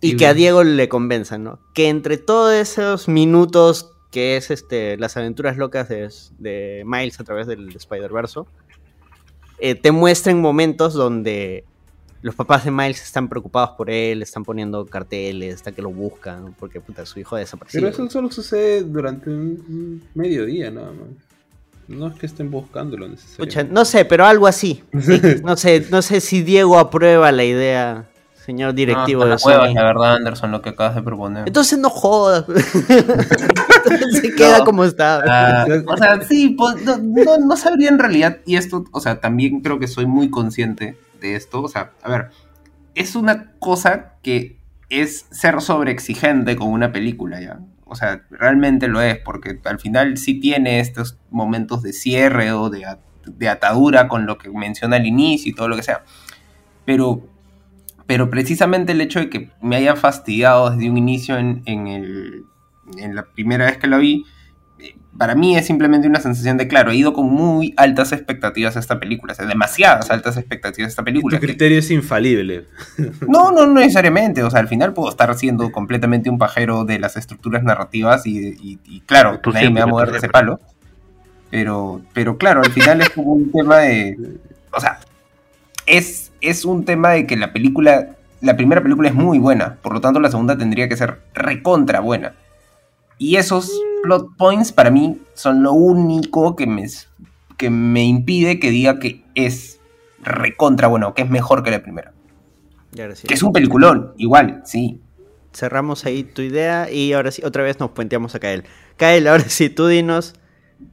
y 0.01 0.17
que 0.17 0.27
a. 0.27 0.33
Diego 0.33 0.61
le 0.65 0.89
convenzan, 0.89 1.45
¿no? 1.45 1.59
Que 1.73 1.87
entre 1.87 2.17
todos 2.17 2.53
esos 2.53 3.07
minutos 3.07 3.93
que 4.11 4.35
es 4.35 4.51
este 4.51 4.97
las 4.97 5.15
aventuras 5.15 5.55
locas 5.55 5.87
de, 5.87 6.09
de 6.37 6.83
Miles 6.85 7.17
a 7.21 7.23
través 7.23 7.47
del 7.47 7.73
Spider-Verse, 7.73 8.41
eh, 9.59 9.75
te 9.75 9.93
muestren 9.93 10.41
momentos 10.41 10.93
donde 10.93 11.63
los 12.21 12.35
papás 12.35 12.65
de 12.65 12.71
Miles 12.71 13.01
están 13.01 13.29
preocupados 13.29 13.69
por 13.77 13.89
él, 13.89 14.21
están 14.21 14.43
poniendo 14.43 14.85
carteles, 14.85 15.55
hasta 15.55 15.71
que 15.71 15.81
lo 15.81 15.91
buscan, 15.91 16.53
porque 16.59 16.81
puta, 16.81 17.05
su 17.05 17.21
hijo 17.21 17.37
ha 17.37 17.39
desaparecido. 17.39 17.83
Pero 17.83 17.93
eso 17.93 18.09
solo 18.11 18.29
sucede 18.29 18.83
durante 18.83 19.29
un, 19.29 19.63
un 19.69 20.03
mediodía 20.13 20.69
nada 20.71 20.91
más. 20.91 21.34
No 21.87 22.07
es 22.07 22.15
que 22.15 22.25
estén 22.25 22.49
buscándolo 22.51 23.05
Pucha, 23.07 23.15
necesariamente. 23.15 23.73
no 23.73 23.85
sé, 23.85 24.05
pero 24.05 24.25
algo 24.25 24.47
así. 24.47 24.83
No 25.43 25.55
sé, 25.57 25.85
no 25.91 26.01
sé 26.01 26.19
si 26.21 26.41
Diego 26.41 26.79
aprueba 26.79 27.31
la 27.31 27.43
idea, 27.43 28.05
señor 28.45 28.73
directivo 28.73 29.19
No, 29.21 29.25
de 29.25 29.31
las 29.31 29.45
huevas, 29.45 29.67
Sony. 29.69 29.73
la 29.75 29.83
verdad, 29.83 30.15
Anderson, 30.15 30.51
lo 30.51 30.61
que 30.61 30.69
acabas 30.69 30.95
de 30.95 31.01
proponer. 31.03 31.47
Entonces 31.47 31.77
no 31.79 31.89
jodas. 31.89 32.45
Entonces 32.89 34.21
se 34.21 34.33
queda 34.35 34.59
No. 34.59 34.65
como 34.65 34.83
está. 34.83 35.23
Ah, 35.27 35.65
o 35.87 35.97
sea, 35.97 36.21
sí, 36.21 36.49
pues, 36.57 36.83
no, 36.83 36.97
no, 36.97 37.37
no 37.37 37.57
sabría 37.57 37.89
en 37.89 37.99
realidad, 37.99 38.37
y 38.45 38.55
esto, 38.57 38.85
o 38.91 38.99
sea, 38.99 39.19
también 39.19 39.61
creo 39.61 39.79
que 39.79 39.87
soy 39.87 40.05
muy 40.05 40.29
consciente 40.29 40.97
de 41.21 41.35
esto, 41.35 41.61
o 41.61 41.67
sea, 41.67 41.91
a 42.03 42.09
ver, 42.09 42.29
es 42.95 43.15
una 43.15 43.51
cosa 43.59 44.13
que 44.21 44.57
es 44.89 45.25
ser 45.31 45.61
sobreexigente 45.61 46.55
con 46.55 46.69
una 46.69 46.91
película, 46.91 47.41
¿ya? 47.41 47.59
O 47.95 47.97
sea, 47.97 48.25
realmente 48.29 48.89
lo 48.89 48.99
es, 48.99 49.17
porque 49.19 49.57
al 49.63 49.79
final 49.79 50.17
sí 50.17 50.37
tiene 50.41 50.81
estos 50.81 51.17
momentos 51.29 51.81
de 51.81 51.93
cierre 51.93 52.51
o 52.51 52.69
de, 52.69 52.85
de 53.25 53.47
atadura 53.47 54.09
con 54.09 54.25
lo 54.25 54.37
que 54.37 54.49
menciona 54.49 54.97
al 54.97 55.05
inicio 55.05 55.49
y 55.49 55.55
todo 55.55 55.69
lo 55.69 55.77
que 55.77 55.83
sea. 55.83 56.03
Pero, 56.83 57.25
pero 58.05 58.29
precisamente 58.29 58.91
el 58.91 58.99
hecho 58.99 59.19
de 59.19 59.29
que 59.29 59.49
me 59.61 59.77
haya 59.77 59.95
fastidiado 59.95 60.71
desde 60.71 60.89
un 60.89 60.97
inicio 60.97 61.37
en, 61.37 61.63
en 61.65 61.87
el, 61.87 62.43
en 62.97 63.15
la 63.15 63.31
primera 63.31 63.63
vez 63.63 63.77
que 63.77 63.87
lo 63.87 63.97
vi, 63.99 64.25
para 65.17 65.33
mí 65.35 65.55
es 65.57 65.65
simplemente 65.65 66.07
una 66.07 66.19
sensación 66.19 66.57
de, 66.57 66.67
claro, 66.67 66.91
he 66.91 66.95
ido 66.95 67.13
con 67.13 67.27
muy 67.31 67.73
altas 67.77 68.11
expectativas 68.11 68.75
a 68.75 68.79
esta 68.79 68.99
película, 68.99 69.33
o 69.33 69.35
sea, 69.35 69.45
demasiadas 69.45 70.11
altas 70.11 70.35
expectativas 70.37 70.87
a 70.87 70.89
esta 70.89 71.03
película. 71.03 71.37
tu 71.37 71.41
que- 71.41 71.47
criterio 71.47 71.79
es 71.79 71.89
infalible. 71.91 72.65
no, 73.27 73.51
no 73.51 73.65
necesariamente. 73.67 74.43
O 74.43 74.49
sea, 74.51 74.59
al 74.59 74.67
final 74.67 74.93
puedo 74.93 75.09
estar 75.09 75.33
siendo 75.37 75.71
completamente 75.71 76.29
un 76.29 76.37
pajero 76.37 76.83
de 76.85 76.99
las 76.99 77.15
estructuras 77.17 77.63
narrativas 77.63 78.25
y, 78.27 78.49
y- 78.61 78.79
y 78.85 78.99
claro, 79.01 79.39
Tú 79.39 79.51
nadie 79.51 79.69
me 79.69 79.79
va 79.79 79.85
a 79.85 79.87
mover 79.87 80.11
de 80.11 80.17
ese 80.17 80.29
palo. 80.29 80.59
Pero, 81.51 82.01
pero 82.13 82.37
claro, 82.37 82.61
al 82.61 82.71
final 82.71 83.01
es 83.01 83.09
como 83.11 83.31
un 83.33 83.51
tema 83.51 83.77
de. 83.79 84.17
O 84.71 84.79
sea, 84.81 84.99
es, 85.85 86.31
es 86.41 86.65
un 86.65 86.83
tema 86.85 87.11
de 87.11 87.25
que 87.27 87.35
la 87.37 87.53
película. 87.53 88.09
La 88.41 88.57
primera 88.57 88.81
película 88.81 89.07
es 89.07 89.15
muy 89.15 89.39
buena, 89.39 89.75
por 89.81 89.93
lo 89.93 90.01
tanto 90.01 90.19
la 90.19 90.29
segunda 90.29 90.57
tendría 90.57 90.89
que 90.89 90.97
ser 90.97 91.21
recontra 91.33 91.99
buena. 92.01 92.33
Y 93.17 93.37
esos 93.37 93.71
plot 94.03 94.35
points 94.37 94.71
para 94.71 94.91
mí 94.91 95.21
son 95.33 95.63
lo 95.63 95.73
único 95.73 96.55
que 96.55 96.67
me, 96.67 96.85
que 97.57 97.69
me 97.69 98.03
impide 98.03 98.59
que 98.59 98.69
diga 98.69 98.99
que 98.99 99.23
es 99.35 99.79
recontra 100.21 100.87
bueno, 100.87 101.13
que 101.13 101.23
es 101.23 101.29
mejor 101.29 101.63
que 101.63 101.71
la 101.71 101.81
primera. 101.81 102.13
Que 102.93 103.33
es 103.33 103.43
un 103.43 103.51
peliculón, 103.51 104.13
igual, 104.17 104.61
sí. 104.65 105.01
Cerramos 105.53 106.05
ahí 106.05 106.23
tu 106.23 106.41
idea 106.41 106.89
y 106.91 107.13
ahora 107.13 107.31
sí, 107.31 107.41
otra 107.43 107.63
vez 107.63 107.79
nos 107.79 107.91
puenteamos 107.91 108.35
a 108.35 108.39
Kael. 108.39 108.63
Kael, 108.97 109.27
ahora 109.27 109.43
sí, 109.47 109.69
tú 109.69 109.87
dinos, 109.87 110.33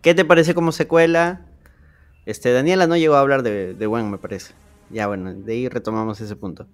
¿qué 0.01 0.15
te 0.15 0.25
parece 0.25 0.55
como 0.55 0.73
secuela? 0.73 1.47
Este, 2.27 2.53
Daniela 2.53 2.87
no 2.87 2.97
llegó 2.97 3.15
a 3.17 3.21
hablar 3.21 3.43
de, 3.43 3.75
de 3.75 3.87
Gwen, 3.87 4.11
me 4.11 4.19
parece. 4.19 4.55
Ya 4.91 5.07
bueno, 5.07 5.33
de 5.33 5.53
ahí 5.53 5.69
retomamos 5.69 6.21
ese 6.21 6.37
punto. 6.37 6.67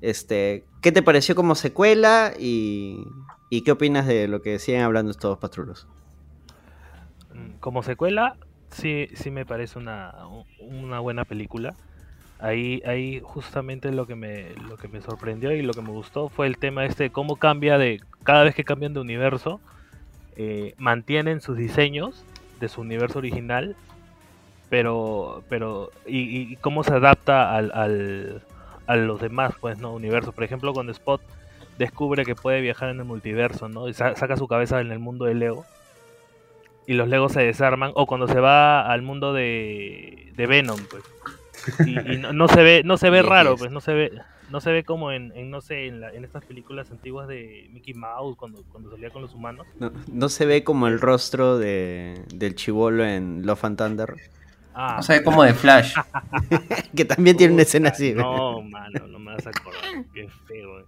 Este, 0.00 0.64
¿qué 0.80 0.92
te 0.92 1.02
pareció 1.02 1.34
como 1.34 1.54
secuela 1.54 2.32
y, 2.38 3.04
y 3.50 3.62
qué 3.62 3.72
opinas 3.72 4.06
de 4.06 4.28
lo 4.28 4.42
que 4.42 4.58
siguen 4.58 4.82
hablando 4.82 5.10
estos 5.10 5.38
patrulos? 5.38 5.86
Como 7.60 7.82
secuela, 7.82 8.36
sí, 8.70 9.08
sí 9.14 9.30
me 9.30 9.44
parece 9.44 9.78
una, 9.78 10.14
una 10.58 11.00
buena 11.00 11.24
película. 11.24 11.74
Ahí, 12.38 12.80
ahí 12.86 13.20
justamente 13.22 13.90
lo 13.92 14.06
que 14.06 14.14
me, 14.14 14.54
lo 14.68 14.76
que 14.76 14.88
me 14.88 15.00
sorprendió 15.00 15.52
y 15.52 15.62
lo 15.62 15.74
que 15.74 15.82
me 15.82 15.90
gustó 15.90 16.28
fue 16.28 16.46
el 16.46 16.56
tema 16.56 16.84
este 16.86 17.04
de 17.04 17.10
cómo 17.10 17.36
cambia 17.36 17.78
de, 17.78 18.00
cada 18.22 18.44
vez 18.44 18.54
que 18.54 18.64
cambian 18.64 18.94
de 18.94 19.00
universo, 19.00 19.60
eh, 20.36 20.74
mantienen 20.78 21.40
sus 21.40 21.56
diseños 21.56 22.24
de 22.60 22.68
su 22.68 22.80
universo 22.82 23.18
original, 23.18 23.76
pero, 24.68 25.42
pero, 25.48 25.90
y, 26.06 26.56
cómo 26.56 26.84
se 26.84 26.92
adapta 26.94 27.54
al, 27.56 27.72
al- 27.74 28.42
a 28.86 28.96
los 28.96 29.20
demás, 29.20 29.54
pues, 29.60 29.78
¿no? 29.78 29.92
Universos. 29.92 30.34
Por 30.34 30.44
ejemplo, 30.44 30.72
cuando 30.72 30.92
Spot 30.92 31.20
descubre 31.78 32.24
que 32.24 32.34
puede 32.34 32.60
viajar 32.60 32.88
en 32.90 32.98
el 32.98 33.04
multiverso, 33.04 33.68
¿no? 33.68 33.88
Y 33.88 33.94
sa- 33.94 34.14
saca 34.16 34.36
su 34.36 34.48
cabeza 34.48 34.80
en 34.80 34.90
el 34.90 34.98
mundo 34.98 35.24
de 35.24 35.34
Lego 35.34 35.64
y 36.86 36.94
los 36.94 37.08
Legos 37.08 37.32
se 37.32 37.42
desarman 37.42 37.92
o 37.94 38.06
cuando 38.06 38.26
se 38.28 38.40
va 38.40 38.90
al 38.90 39.02
mundo 39.02 39.32
de, 39.32 40.32
de 40.36 40.46
Venom 40.46 40.78
pues 40.90 41.04
y, 41.86 42.14
y 42.14 42.18
no, 42.18 42.32
no 42.32 42.48
se 42.48 42.62
ve 42.62 42.82
no 42.84 42.96
se 42.96 43.10
ve 43.10 43.20
raro 43.22 43.56
pues 43.56 43.70
no 43.70 43.80
se 43.80 43.92
ve 43.92 44.12
no 44.50 44.62
se 44.62 44.72
ve 44.72 44.84
como 44.84 45.12
en, 45.12 45.30
en, 45.36 45.50
no 45.50 45.60
sé 45.60 45.86
en, 45.86 46.00
la- 46.00 46.10
en 46.14 46.24
estas 46.24 46.42
películas 46.46 46.90
antiguas 46.90 47.28
de 47.28 47.68
Mickey 47.72 47.92
Mouse 47.92 48.36
cuando, 48.38 48.62
cuando 48.72 48.90
salía 48.90 49.10
con 49.10 49.20
los 49.20 49.34
humanos 49.34 49.66
No, 49.78 49.92
no 50.10 50.28
se 50.30 50.46
ve 50.46 50.64
como 50.64 50.86
el 50.88 50.98
rostro 50.98 51.58
de, 51.58 52.22
del 52.34 52.54
chivolo 52.54 53.04
en 53.04 53.44
Love 53.44 53.64
and 53.66 53.76
Thunder, 53.76 54.14
ah 54.74 54.96
O 54.98 55.02
sea, 55.02 55.22
como 55.22 55.42
de 55.44 55.52
Flash. 55.52 55.94
que 56.96 57.04
también 57.04 57.36
tiene 57.36 57.52
una 57.52 57.62
escena 57.64 57.90
así. 57.90 58.14
no 58.14 58.62
mano 58.62 59.06
no 59.08 59.18
me 59.18 59.34
vas 59.34 59.46
a 59.46 59.50
acordar 59.50 59.82
qué 60.14 60.26
feo 60.46 60.80
eh. 60.80 60.84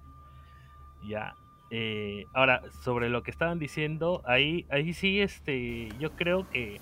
Ya 1.06 1.34
eh, 1.70 2.26
ahora 2.32 2.62
sobre 2.82 3.08
lo 3.08 3.22
que 3.22 3.30
estaban 3.30 3.58
diciendo 3.58 4.22
ahí 4.26 4.66
ahí 4.70 4.92
sí 4.92 5.20
este 5.20 5.88
yo 5.98 6.10
creo 6.12 6.48
que 6.50 6.80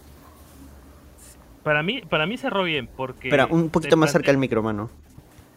para 1.62 1.83
mí 1.83 2.03
para 2.09 2.27
mí 2.27 2.37
cerró 2.39 2.64
bien 2.64 2.89
porque 2.97 3.29
Espera, 3.29 3.47
un 3.47 3.71
poquito 3.71 3.97
más 3.97 4.12
cerca 4.12 4.31
del 4.31 4.39
micro, 4.39 4.62
mano. 4.62 4.91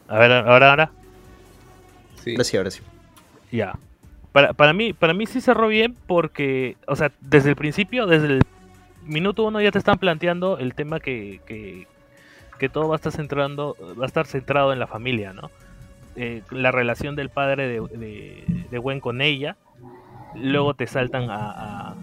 a 0.07 0.19
ver 0.19 0.31
ahora 0.31 0.69
ahora 0.69 0.91
Sí. 2.23 2.31
Ahora 2.31 2.43
sí, 2.43 2.57
ahora 2.57 2.71
sí. 2.71 2.81
Ya. 3.51 3.77
Para, 4.31 4.53
para 4.53 4.73
mí, 4.73 4.93
para 4.93 5.13
mí 5.13 5.25
sí 5.25 5.41
cerró 5.41 5.67
bien 5.67 5.95
porque, 6.07 6.77
o 6.87 6.95
sea, 6.95 7.11
desde 7.19 7.49
el 7.49 7.55
principio, 7.55 8.05
desde 8.05 8.27
el 8.27 8.41
minuto 9.03 9.43
uno 9.43 9.59
ya 9.59 9.71
te 9.71 9.79
están 9.79 9.97
planteando 9.97 10.57
el 10.57 10.73
tema 10.73 10.99
que, 10.99 11.41
que, 11.45 11.87
que 12.57 12.69
todo 12.69 12.87
va 12.87 12.95
a 12.95 12.97
estar 12.97 13.11
centrando, 13.11 13.75
va 13.99 14.03
a 14.03 14.07
estar 14.07 14.25
centrado 14.27 14.71
en 14.71 14.79
la 14.79 14.87
familia, 14.87 15.33
¿no? 15.33 15.51
Eh, 16.15 16.43
la 16.51 16.71
relación 16.71 17.15
del 17.15 17.29
padre 17.29 17.67
de, 17.67 18.45
de, 18.69 18.77
Gwen 18.77 18.99
con 18.99 19.21
ella. 19.21 19.57
Luego 20.35 20.73
te 20.73 20.87
saltan 20.87 21.29
a, 21.29 21.95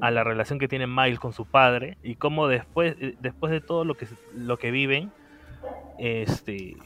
a, 0.00 0.10
la 0.10 0.24
relación 0.24 0.58
que 0.58 0.68
tiene 0.68 0.86
Miles 0.86 1.18
con 1.18 1.32
su 1.32 1.44
padre. 1.44 1.96
Y 2.02 2.16
cómo 2.16 2.46
después, 2.48 2.96
eh, 3.00 3.16
después 3.20 3.50
de 3.50 3.60
todo 3.60 3.84
lo 3.84 3.96
que, 3.96 4.06
lo 4.34 4.58
que 4.58 4.70
viven, 4.70 5.10
este 5.98 6.76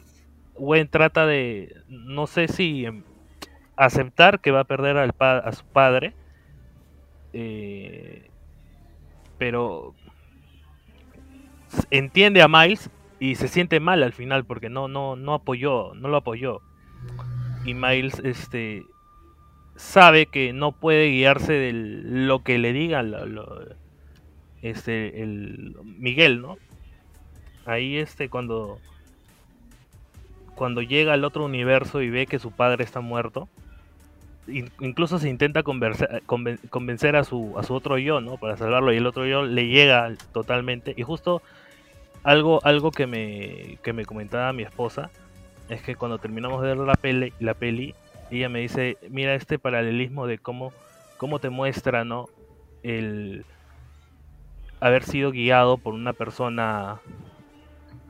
Gwen 0.55 0.89
trata 0.89 1.27
de, 1.27 1.77
no 1.89 2.27
sé 2.27 2.49
si 2.49 2.87
em, 2.87 3.03
aceptar 3.77 4.41
que 4.41 4.51
va 4.51 4.61
a 4.61 4.65
perder 4.65 4.97
a 4.97 5.53
su 5.53 5.65
padre, 5.67 6.15
eh, 7.33 8.31
pero 9.39 9.95
entiende 11.91 12.41
a 12.41 12.49
Miles 12.49 12.91
y 13.19 13.37
se 13.37 13.49
siente 13.49 13.81
mal 13.81 14.03
al 14.03 14.13
final 14.13 14.45
porque 14.45 14.69
no, 14.69 14.89
no, 14.89 15.17
no 15.17 15.35
apoyó, 15.35 15.95
no 15.95 16.09
lo 16.09 16.19
apoyó. 16.19 16.61
y 17.65 17.75
Miles 17.75 18.21
este 18.25 18.85
sabe 19.77 20.27
que 20.27 20.53
no 20.53 20.73
puede 20.73 21.11
guiarse 21.11 21.53
de 21.53 21.73
lo 21.73 22.43
que 22.43 22.59
le 22.59 22.73
diga 22.73 23.05
este 24.63 25.23
el 25.23 25.77
Miguel, 25.85 26.41
¿no? 26.41 26.57
Ahí 27.67 27.97
este 27.97 28.29
cuando 28.29 28.79
cuando 30.55 30.81
llega 30.81 31.13
al 31.13 31.25
otro 31.25 31.45
universo 31.45 32.01
y 32.01 32.09
ve 32.09 32.27
que 32.27 32.39
su 32.39 32.51
padre 32.51 32.83
está 32.85 33.01
muerto, 33.01 33.49
in- 34.49 34.71
incluso 34.81 35.19
se 35.19 35.29
intenta 35.29 35.63
convencer 35.63 37.17
a 37.17 37.25
su 37.25 37.59
a 37.59 37.63
su 37.63 37.75
otro 37.75 37.99
yo, 37.99 38.21
¿no? 38.21 38.39
Para 38.39 38.57
salvarlo 38.57 38.93
y 38.93 38.97
el 38.97 39.07
otro 39.07 39.27
yo 39.27 39.45
le 39.45 39.67
llega 39.69 40.11
totalmente 40.33 40.95
y 40.97 41.03
justo 41.03 41.43
algo 42.27 42.61
algo 42.65 42.91
que 42.91 43.07
me 43.07 43.79
que 43.83 43.93
me 43.93 44.05
comentaba 44.05 44.53
mi 44.53 44.65
esposa 44.65 45.11
es 45.69 45.81
que 45.83 45.95
cuando 45.95 46.19
terminamos 46.19 46.61
de 46.61 46.69
ver 46.69 46.79
la 46.79 46.95
peli, 46.95 47.33
la 47.39 47.55
peli 47.55 47.95
ella 48.31 48.49
me 48.49 48.61
dice, 48.61 48.99
mira 49.09 49.35
este 49.35 49.59
paralelismo 49.59 50.27
de 50.27 50.39
cómo, 50.39 50.73
cómo 51.17 51.39
te 51.39 51.51
muestra, 51.51 52.05
¿no? 52.05 52.27
El 52.83 53.45
haber 54.81 55.05
sido 55.05 55.31
guiado 55.31 55.79
por 55.79 55.95
una 55.95 56.13
persona, 56.13 57.01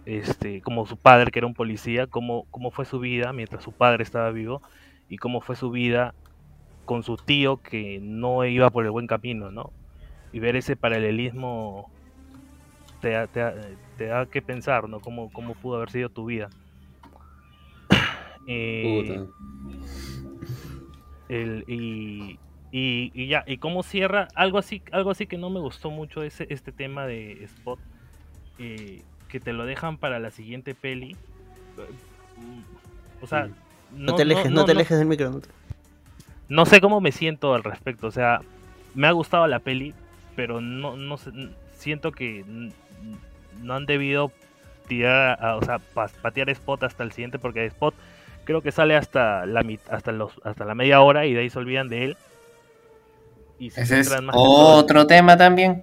este, 0.07 0.63
como 0.63 0.87
su 0.87 0.97
padre, 0.97 1.31
que 1.31 1.39
era 1.39 1.47
un 1.47 1.55
policía, 1.55 2.07
cómo, 2.07 2.47
cómo 2.51 2.71
fue 2.71 2.87
su 2.87 2.99
vida 2.99 3.33
mientras 3.33 3.63
su 3.63 3.73
padre 3.73 4.03
estaba 4.03 4.31
vivo 4.31 4.63
y 5.09 5.19
cómo 5.19 5.41
fue 5.41 5.55
su 5.57 5.71
vida 5.71 6.15
con 6.87 7.03
su 7.03 7.17
tío 7.17 7.59
que 7.59 7.99
no 8.01 8.45
iba 8.45 8.71
por 8.71 8.85
el 8.85 8.91
buen 8.91 9.07
camino, 9.07 9.51
¿no? 9.51 9.71
Y 10.33 10.41
ver 10.41 10.57
ese 10.57 10.77
paralelismo 10.77 11.91
te, 13.01 13.27
te, 13.29 13.43
te 13.97 14.07
da 14.07 14.27
que 14.27 14.43
pensar, 14.43 14.89
¿no? 14.89 15.01
Cómo, 15.01 15.33
cómo 15.33 15.55
pudo 15.55 15.77
haber 15.77 15.91
sido 15.91 16.09
tu 16.09 16.27
vida. 16.27 16.49
Eh, 18.47 19.21
el, 21.29 21.65
y, 21.67 22.39
y, 22.71 23.11
y 23.15 23.27
ya, 23.27 23.43
y 23.47 23.59
cómo 23.59 23.83
cierra, 23.83 24.29
algo 24.35 24.59
así, 24.59 24.83
algo 24.93 25.11
así 25.11 25.27
que 25.27 25.39
no 25.39 25.51
me 25.51 25.61
gustó 25.61 25.91
mucho 25.91 26.23
ese, 26.23 26.47
este 26.51 26.71
tema 26.73 27.07
de 27.07 27.43
Spot, 27.45 27.79
eh, 28.59 29.03
que 29.29 29.41
te 29.41 29.53
lo 29.53 29.67
dejan 29.67 29.99
para 29.99 30.21
la 30.21 30.31
siguiente 30.31 30.75
peli. 30.75 31.17
O 33.21 33.27
sea, 33.27 33.49
No, 33.93 34.15
te 34.15 34.23
alejes, 34.23 34.51
no, 34.53 34.65
te 34.65 34.73
alejes 34.73 34.99
del 34.99 35.09
micro. 35.09 35.31
no 35.31 35.41
te- 35.41 35.49
no 36.49 36.65
sé 36.67 36.81
cómo 36.81 37.01
me 37.01 37.11
siento 37.11 37.55
al 37.55 37.65
respecto. 37.65 38.07
O 38.07 38.11
sea, 38.13 38.41
me 38.95 39.09
ha 39.09 39.13
gustado 39.13 39.47
la 39.49 39.59
peli, 39.59 39.95
pero 40.37 40.61
no, 40.61 40.97
no 40.97 41.17
sé, 41.19 41.31
siento 41.73 42.13
que 42.13 42.45
no 43.63 43.75
han 43.75 43.87
debido 43.87 44.33
tirar, 44.89 45.39
a- 45.45 45.57
o 45.57 45.63
sea, 45.63 45.79
pa- 45.79 46.11
patear 46.23 46.49
Spot 46.51 46.83
hasta 46.85 47.03
el 47.03 47.13
siguiente, 47.13 47.39
porque 47.39 47.65
Spot 47.67 47.95
creo 48.45 48.63
que 48.63 48.71
sale 48.73 48.95
hasta 48.97 49.45
la 49.47 49.65
hasta 49.91 50.13
los 50.13 50.33
hasta 50.45 50.65
la 50.65 50.75
media 50.75 51.01
hora 51.01 51.27
y 51.27 51.35
de 51.35 51.41
ahí 51.41 51.51
se 51.51 51.59
olvidan 51.59 51.89
de 51.89 52.05
él. 52.05 52.17
Y 53.59 53.71
se 53.71 53.83
Ese 53.83 54.01
es 54.01 54.13
otro 54.33 55.07
tema 55.07 55.37
también. 55.37 55.83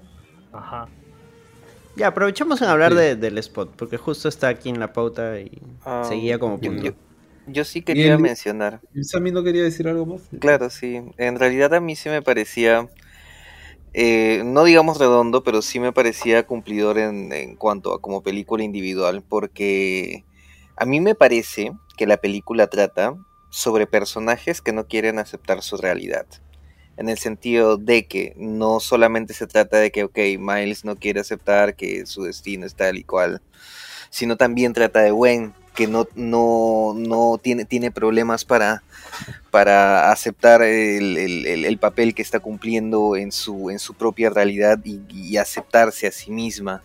Ajá. 0.52 0.88
Ya, 1.96 2.08
aprovechamos 2.08 2.62
en 2.62 2.70
hablar 2.70 2.94
de- 2.96 3.16
del 3.16 3.38
spot, 3.40 3.76
porque 3.76 3.98
justo 3.98 4.28
está 4.30 4.48
aquí 4.48 4.70
en 4.70 4.80
la 4.80 4.94
pauta 4.94 5.40
y 5.40 5.52
Ah, 5.86 6.04
seguía 6.08 6.40
como 6.40 6.60
punto. 6.60 6.84
yo- 6.84 6.94
Yo 7.46 7.66
sí 7.66 7.82
quería 7.82 8.14
el- 8.14 8.20
mencionar. 8.20 8.80
Sammy 9.02 9.32
no 9.32 9.44
quería 9.44 9.64
decir 9.64 9.88
algo 9.90 10.06
más. 10.06 10.22
Claro, 10.40 10.70
sí. 10.70 11.02
En 11.18 11.38
realidad 11.38 11.74
a 11.74 11.82
mí 11.82 11.96
sí 11.98 12.08
me 12.10 12.22
parecía, 12.22 12.88
eh, 13.94 14.42
no 14.44 14.64
digamos 14.64 14.98
redondo, 14.98 15.44
pero 15.44 15.62
sí 15.62 15.80
me 15.80 15.94
parecía 15.94 16.48
cumplidor 16.48 16.98
en, 16.98 17.56
cuanto 17.58 17.94
a 17.94 18.02
como 18.02 18.24
película 18.24 18.64
individual, 18.64 19.24
porque 19.28 20.26
a 20.76 20.86
mí 20.86 21.00
me 21.00 21.14
parece 21.14 21.74
que 21.96 22.08
la 22.08 22.18
película 22.18 22.68
trata 22.68 23.16
sobre 23.52 23.86
personajes 23.86 24.62
que 24.62 24.74
no 24.74 24.88
quieren 24.88 25.20
aceptar 25.20 25.62
su 25.62 25.78
realidad. 25.78 26.26
En 26.98 27.08
el 27.08 27.20
sentido 27.20 27.78
de 27.78 28.08
que 28.08 28.34
no 28.36 28.80
solamente 28.80 29.34
se 29.34 29.48
trata 29.48 29.78
de 29.78 29.92
que, 29.92 30.04
ok, 30.04 30.18
Miles 30.40 30.86
no 30.86 30.96
quiere 30.96 31.20
aceptar 31.20 31.76
que 31.76 32.06
su 32.08 32.24
destino 32.24 32.66
es 32.66 32.76
tal 32.76 32.98
y 32.98 33.04
cual, 33.04 33.42
sino 34.10 34.38
también 34.38 34.74
trata 34.74 35.02
de 35.02 35.12
Gwen, 35.12 35.54
que 35.76 35.88
no, 35.88 36.08
no, 36.16 36.94
no 36.96 37.40
tiene, 37.42 37.66
tiene 37.66 37.92
problemas 37.92 38.46
para, 38.46 38.84
para 39.52 40.12
aceptar 40.12 40.62
el, 40.64 41.18
el- 41.18 41.46
el- 41.46 41.66
el 41.66 41.78
papel 41.78 42.14
que 42.16 42.22
está 42.22 42.40
cumpliendo 42.40 43.16
en 43.16 43.32
su, 43.32 43.70
en 43.70 43.80
su 43.80 43.94
propia 43.94 44.30
realidad 44.30 44.80
y, 44.84 45.02
y 45.14 45.38
aceptarse 45.38 46.08
a 46.08 46.12
sí 46.12 46.32
misma. 46.32 46.82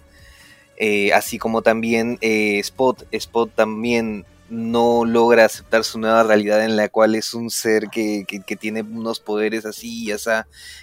Eh, 0.76 1.12
así 1.12 1.38
como 1.38 1.62
también 1.62 2.18
eh, 2.20 2.58
Spot, 2.60 3.04
Spot 3.10 3.50
también 3.54 4.24
no 4.48 5.04
logra 5.04 5.44
aceptar 5.44 5.84
su 5.84 5.98
nueva 5.98 6.22
realidad 6.22 6.64
en 6.64 6.76
la 6.76 6.88
cual 6.88 7.14
es 7.16 7.34
un 7.34 7.50
ser 7.50 7.88
que, 7.90 8.24
que- 8.26 8.40
que 8.40 8.56
tiene 8.56 8.82
unos 8.82 9.20
poderes 9.20 9.66
así 9.66 10.04
y 10.04 10.12
así, 10.12 10.30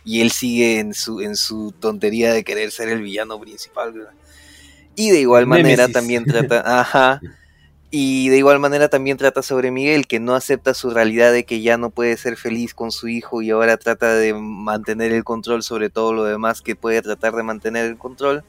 y 0.04 0.22
él 0.22 0.32
sigue 0.32 0.80
en 0.80 0.94
su, 0.94 1.22
en 1.22 1.36
su 1.36 1.74
tontería 1.80 2.32
de 2.34 2.44
querer 2.44 2.72
ser 2.72 2.90
el 2.90 3.02
villano 3.02 3.40
principal. 3.40 3.94
¿verdad? 3.94 4.12
Y 4.96 5.10
de 5.12 5.20
igual 5.22 5.46
manera 5.48 5.88
también 5.94 6.26
trata, 6.48 6.62
ajá, 6.82 7.22
y 7.98 8.28
de 8.28 8.40
igual 8.40 8.60
manera 8.60 8.90
también 8.90 9.16
trata 9.16 9.42
sobre 9.42 9.72
Miguel, 9.72 10.06
que 10.06 10.20
no 10.20 10.36
acepta 10.36 10.74
su 10.74 10.90
realidad 10.90 11.32
de 11.32 11.46
que 11.46 11.62
ya 11.62 11.78
no 11.78 11.92
puede 11.92 12.18
ser 12.18 12.36
feliz 12.36 12.74
con 12.74 12.92
su 12.92 13.08
hijo 13.08 13.42
y 13.42 13.52
ahora 13.52 13.78
trata 13.78 14.16
de 14.16 14.34
mantener 14.34 15.14
el 15.14 15.24
control 15.24 15.64
sobre 15.64 15.90
todo 15.90 16.12
lo 16.12 16.26
demás 16.26 16.62
que 16.62 16.76
puede 16.76 17.02
tratar 17.02 17.36
de 17.36 17.44
mantener 17.44 17.86
el 17.86 17.98
control 17.98 18.44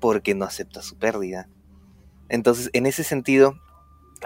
porque 0.00 0.34
no 0.34 0.44
acepta 0.44 0.82
su 0.82 0.96
pérdida. 0.96 1.48
Entonces, 2.28 2.68
en 2.74 2.84
ese 2.84 3.04
sentido, 3.04 3.58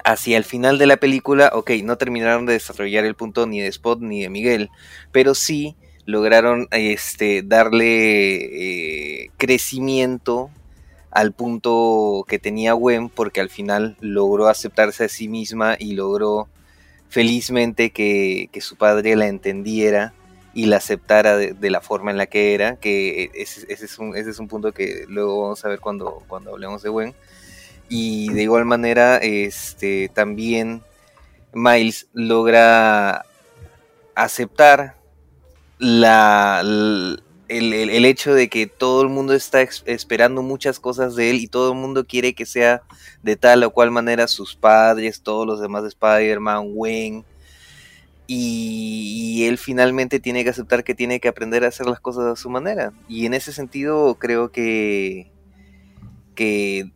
hacia 0.04 0.38
el 0.38 0.44
final 0.44 0.76
de 0.76 0.86
la 0.86 0.96
película, 0.96 1.52
ok, 1.54 1.70
no 1.84 1.96
terminaron 1.96 2.44
de 2.44 2.54
desarrollar 2.54 3.04
el 3.04 3.14
punto 3.14 3.46
ni 3.46 3.60
de 3.60 3.68
Spot 3.68 4.00
ni 4.00 4.22
de 4.22 4.28
Miguel, 4.28 4.70
pero 5.12 5.36
sí 5.36 5.76
lograron 6.04 6.66
este, 6.72 7.44
darle 7.44 9.26
eh, 9.26 9.30
crecimiento 9.36 10.50
al 11.12 11.32
punto 11.32 12.24
que 12.26 12.38
tenía 12.38 12.72
Gwen, 12.72 13.08
porque 13.08 13.40
al 13.40 13.50
final 13.50 13.96
logró 14.00 14.48
aceptarse 14.48 15.04
a 15.04 15.08
sí 15.08 15.28
misma 15.28 15.76
y 15.78 15.92
logró 15.94 16.48
felizmente 17.08 17.90
que, 17.90 18.48
que 18.50 18.60
su 18.62 18.76
padre 18.76 19.14
la 19.16 19.28
entendiera 19.28 20.14
y 20.54 20.66
la 20.66 20.78
aceptara 20.78 21.36
de, 21.36 21.70
la 21.70 21.80
forma 21.80 22.10
en 22.10 22.16
la 22.16 22.26
que 22.26 22.54
era, 22.54 22.76
que 22.76 23.30
ese, 23.34 23.66
es, 23.72 23.98
un, 23.98 24.16
ese 24.16 24.30
es 24.30 24.38
un 24.38 24.48
punto 24.48 24.72
que 24.72 25.04
luego 25.08 25.42
vamos 25.42 25.64
a 25.64 25.68
ver 25.68 25.80
cuando, 25.80 26.22
cuando 26.28 26.50
hablemos 26.50 26.82
de 26.82 26.90
Gwen. 26.90 27.14
Y 27.88 28.32
de 28.32 28.42
igual 28.42 28.64
manera, 28.64 29.18
este, 29.18 30.10
también 30.14 30.82
Miles 31.52 32.08
logra 32.12 33.24
aceptar 34.14 34.96
la, 35.78 36.62
el, 37.58 38.04
hecho 38.04 38.34
de 38.34 38.48
que 38.48 38.66
todo 38.66 39.02
el 39.02 39.08
mundo 39.08 39.34
está 39.34 39.62
esperando 39.62 40.42
muchas 40.42 40.80
cosas 40.80 41.14
de 41.14 41.30
él 41.30 41.36
y 41.36 41.48
todo 41.48 41.72
el 41.72 41.78
mundo 41.78 42.06
quiere 42.06 42.34
que 42.34 42.46
sea 42.46 42.82
de 43.22 43.36
tal 43.36 43.62
o 43.64 43.70
cual 43.70 43.90
manera 43.90 44.26
sus 44.26 44.54
padres, 44.56 45.22
todos 45.22 45.46
los 45.46 45.60
demás 45.60 45.82
de 45.82 45.88
Spider-Man, 45.90 46.74
Gwen, 46.74 47.24
y, 48.26 49.44
él 49.46 49.58
finalmente 49.58 50.20
tiene 50.20 50.44
que 50.44 50.50
aceptar 50.50 50.84
que 50.84 50.94
tiene 50.94 51.20
que 51.20 51.28
aprender 51.28 51.64
a 51.64 51.68
hacer 51.68 51.86
las 51.86 52.00
cosas 52.00 52.24
a 52.24 52.36
su 52.36 52.48
manera. 52.48 52.92
Y 53.08 53.26
en 53.26 53.34
ese 53.34 53.52
sentido 53.52 54.14
creo 54.14 54.50
que, 54.52 55.30
que 56.34 56.90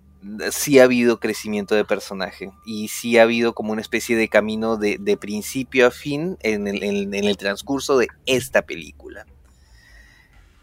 sí 0.51 0.79
ha 0.79 0.85
habido 0.85 1.21
crecimiento 1.21 1.75
de 1.75 1.85
personaje 1.85 2.53
y 2.65 2.89
sí 2.89 3.19
ha 3.19 3.23
habido 3.23 3.55
como 3.55 3.73
una 3.73 3.83
especie 3.83 4.17
de 4.17 4.29
camino 4.29 4.77
de, 4.77 5.19
principio 5.21 5.89
a 5.89 5.91
fin 5.91 6.39
en 6.41 6.69
el, 6.69 6.83
en 6.83 7.13
el 7.13 7.37
transcurso 7.37 7.99
de 7.99 8.09
esta 8.25 8.63
película. 8.63 9.27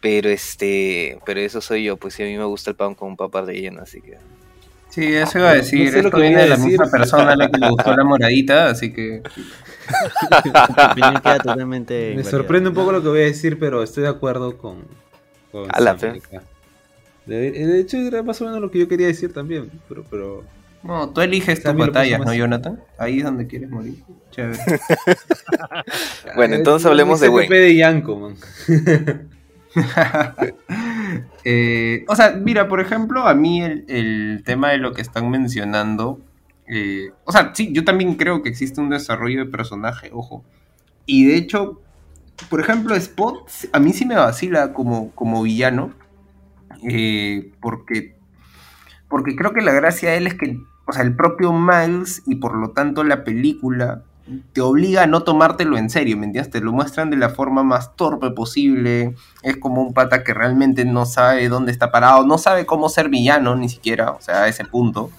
Pero 0.04 0.28
este, 0.30 1.18
pero 1.26 1.40
eso 1.40 1.62
soy 1.62 1.86
yo, 1.86 1.96
pues 1.96 2.14
sí, 2.14 2.24
a 2.24 2.26
mí 2.26 2.38
me 2.38 2.44
gusta 2.44 2.70
el 2.72 2.76
pan 2.76 2.94
con 2.94 3.16
papas 3.16 3.46
rellenas, 3.46 3.84
así 3.84 4.02
que. 4.02 4.18
Sí, 4.90 5.06
eso 5.16 5.40
iba 5.40 5.52
a 5.52 5.56
decir. 5.56 5.86
No 5.86 5.92
sé 5.92 6.02
lo 6.02 6.08
Esto 6.10 6.18
que 6.18 6.22
viene 6.24 6.42
de 6.42 6.50
la 6.50 6.56
decir. 6.58 6.72
misma 6.72 6.92
persona 6.92 7.32
a 7.32 7.36
la 7.38 7.50
que 7.50 7.58
le 7.58 7.70
gustó 7.70 7.96
la 7.96 8.04
moradita, 8.04 8.70
así 8.70 8.92
que. 8.92 9.24
Queda 10.96 11.38
totalmente 11.40 12.14
Me 12.18 12.24
sorprende 12.26 12.68
un 12.70 12.76
poco 12.76 12.92
lo 12.92 13.02
que 13.02 13.08
voy 13.08 13.22
a 13.22 13.26
decir, 13.26 13.58
pero 13.58 13.82
estoy 13.82 14.04
de 14.04 14.10
acuerdo 14.10 14.58
con. 14.58 14.84
con 15.54 15.68
A 15.74 15.80
la 15.80 15.98
fe. 15.98 16.22
De, 17.26 17.52
de 17.52 17.80
hecho, 17.80 17.96
era 17.96 18.24
más 18.24 18.42
o 18.42 18.46
menos 18.46 18.60
lo 18.60 18.70
que 18.70 18.80
yo 18.80 18.90
quería 18.90 19.08
decir 19.08 19.32
también. 19.32 19.72
Pero, 19.88 20.04
pero 20.12 20.44
No, 20.84 21.10
tú 21.12 21.22
eliges 21.22 21.64
tus 21.64 21.74
batallas, 21.78 22.20
¿no, 22.20 22.34
Jonathan? 22.34 22.78
Ahí 22.98 23.20
es 23.20 23.24
donde 23.24 23.48
quieres 23.48 23.70
morir. 23.70 24.04
Chévere. 24.32 24.60
Bueno, 26.36 26.56
entonces 26.56 26.86
hablemos 26.86 27.22
de. 27.22 27.32
Pepe 27.32 27.56
de 27.60 27.76
Yanko, 27.78 28.18
man. 28.18 28.36
Eh, 31.46 32.06
o 32.08 32.16
sea, 32.16 32.32
mira, 32.32 32.68
por 32.70 32.80
ejemplo, 32.80 33.28
a 33.28 33.34
mí 33.36 33.62
el, 33.62 33.86
el 33.90 34.44
tema 34.46 34.70
de 34.72 34.78
lo 34.78 34.94
que 34.94 35.02
están 35.02 35.30
mencionando. 35.30 36.20
eh, 36.68 37.10
o 37.26 37.32
sea, 37.34 37.52
sí, 37.54 37.74
yo 37.74 37.84
también 37.84 38.16
creo 38.16 38.42
que 38.42 38.50
existe 38.50 38.80
un 38.82 38.90
desarrollo 38.90 39.46
de 39.46 39.52
personaje, 39.52 40.10
ojo. 40.14 40.46
Y 41.06 41.26
de 41.28 41.36
hecho, 41.38 41.82
por 42.50 42.62
ejemplo, 42.62 42.96
Spot, 42.96 43.50
a 43.74 43.80
mí 43.80 43.94
sí 43.94 44.06
me 44.06 44.16
vacila 44.16 44.74
como, 44.74 45.12
como 45.16 45.44
villano. 45.44 45.94
eh, 46.90 47.52
porque, 47.62 48.16
porque 49.10 49.36
creo 49.36 49.54
que 49.54 49.62
la 49.62 49.74
gracia 49.74 50.12
de 50.12 50.18
él 50.18 50.28
es 50.28 50.36
que, 50.36 50.58
o 50.88 50.94
sea, 50.94 51.04
el 51.04 51.16
propio 51.16 51.54
Miles 51.54 52.24
y 52.26 52.36
por 52.36 52.56
lo 52.58 52.72
tanto 52.72 53.04
la 53.04 53.24
película 53.24 54.04
te 54.54 54.62
obliga 54.62 55.04
a 55.04 55.08
no 55.08 55.24
tomártelo 55.24 55.78
en 55.78 55.90
serio, 55.90 56.18
¿me 56.18 56.26
entiendes? 56.26 56.52
Te 56.52 56.62
lo 56.62 56.72
muestran 56.72 57.10
de 57.10 57.18
la 57.18 57.30
forma 57.30 57.64
más 57.64 57.96
torpe 57.96 58.32
posible. 58.32 59.16
Es 59.42 59.58
como 59.58 59.82
un 59.82 59.94
pata 59.94 60.24
que 60.24 60.34
realmente 60.34 60.86
no 60.86 61.06
sabe 61.06 61.50
dónde 61.50 61.72
está 61.72 61.92
parado, 61.92 62.26
no 62.26 62.38
sabe 62.38 62.66
cómo 62.66 62.90
ser 62.90 63.10
villano 63.10 63.56
ni 63.56 63.70
siquiera, 63.70 64.12
o 64.12 64.22
sea, 64.22 64.44
a 64.44 64.48
ese 64.48 64.66
punto. 64.66 65.10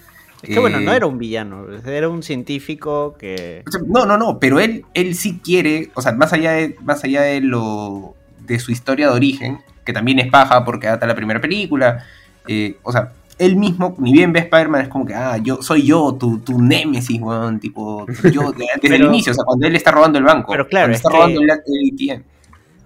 Es 0.43 0.51
que 0.51 0.59
bueno, 0.59 0.81
no 0.81 0.93
Eh, 0.93 0.97
era 0.97 1.07
un 1.07 1.19
villano, 1.19 1.67
era 1.87 2.09
un 2.09 2.23
científico 2.23 3.17
que... 3.19 3.65
No, 3.87 4.05
no, 4.05 4.19
no, 4.19 4.39
pero 4.39 4.61
él, 4.61 4.85
él 4.93 5.15
sí 5.15 5.41
quiere, 5.43 5.91
o 5.95 6.03
sea, 6.03 6.13
más 6.13 6.33
allá 6.33 6.53
de, 6.53 6.77
más 6.83 7.03
allá 7.05 7.23
de 7.23 7.41
lo 7.41 8.15
de 8.41 8.59
su 8.59 8.71
historia 8.71 9.09
de 9.09 9.15
origen, 9.15 9.61
que 9.85 9.95
también 9.95 10.19
es 10.19 10.31
paja 10.31 10.65
porque 10.65 10.87
data 10.87 11.07
la 11.07 11.15
primera 11.15 11.41
película, 11.41 12.05
eh, 12.47 12.77
o 12.83 12.93
sea, 12.93 13.13
él 13.39 13.57
mismo, 13.57 13.95
ni 13.99 14.13
bien 14.13 14.33
ve 14.33 14.41
a 14.41 14.43
Spider-Man, 14.45 14.81
es 14.83 14.89
como 14.89 15.07
que, 15.07 15.15
ah, 15.15 15.37
yo 15.39 15.63
soy 15.63 15.83
yo, 15.83 16.15
tu, 16.19 16.39
tu 16.39 16.61
némesis, 16.61 17.21
weón, 17.21 17.59
tipo, 17.61 18.07
yo, 18.33 18.53
desde 18.57 18.73
el 18.75 18.81
Pero- 18.81 19.07
inicio, 19.07 19.33
o 19.33 19.35
sea, 19.35 19.45
cuando 19.45 19.67
él 19.67 19.77
está 19.77 19.91
robando 19.91 20.19
el 20.19 20.25
banco, 20.25 20.53
Pero 20.53 20.69
claro, 20.69 20.93
es 20.93 20.99
está 20.99 21.11
robando 21.11 21.41
el, 21.41 21.51
el 21.51 21.51
ATM. 21.51 22.23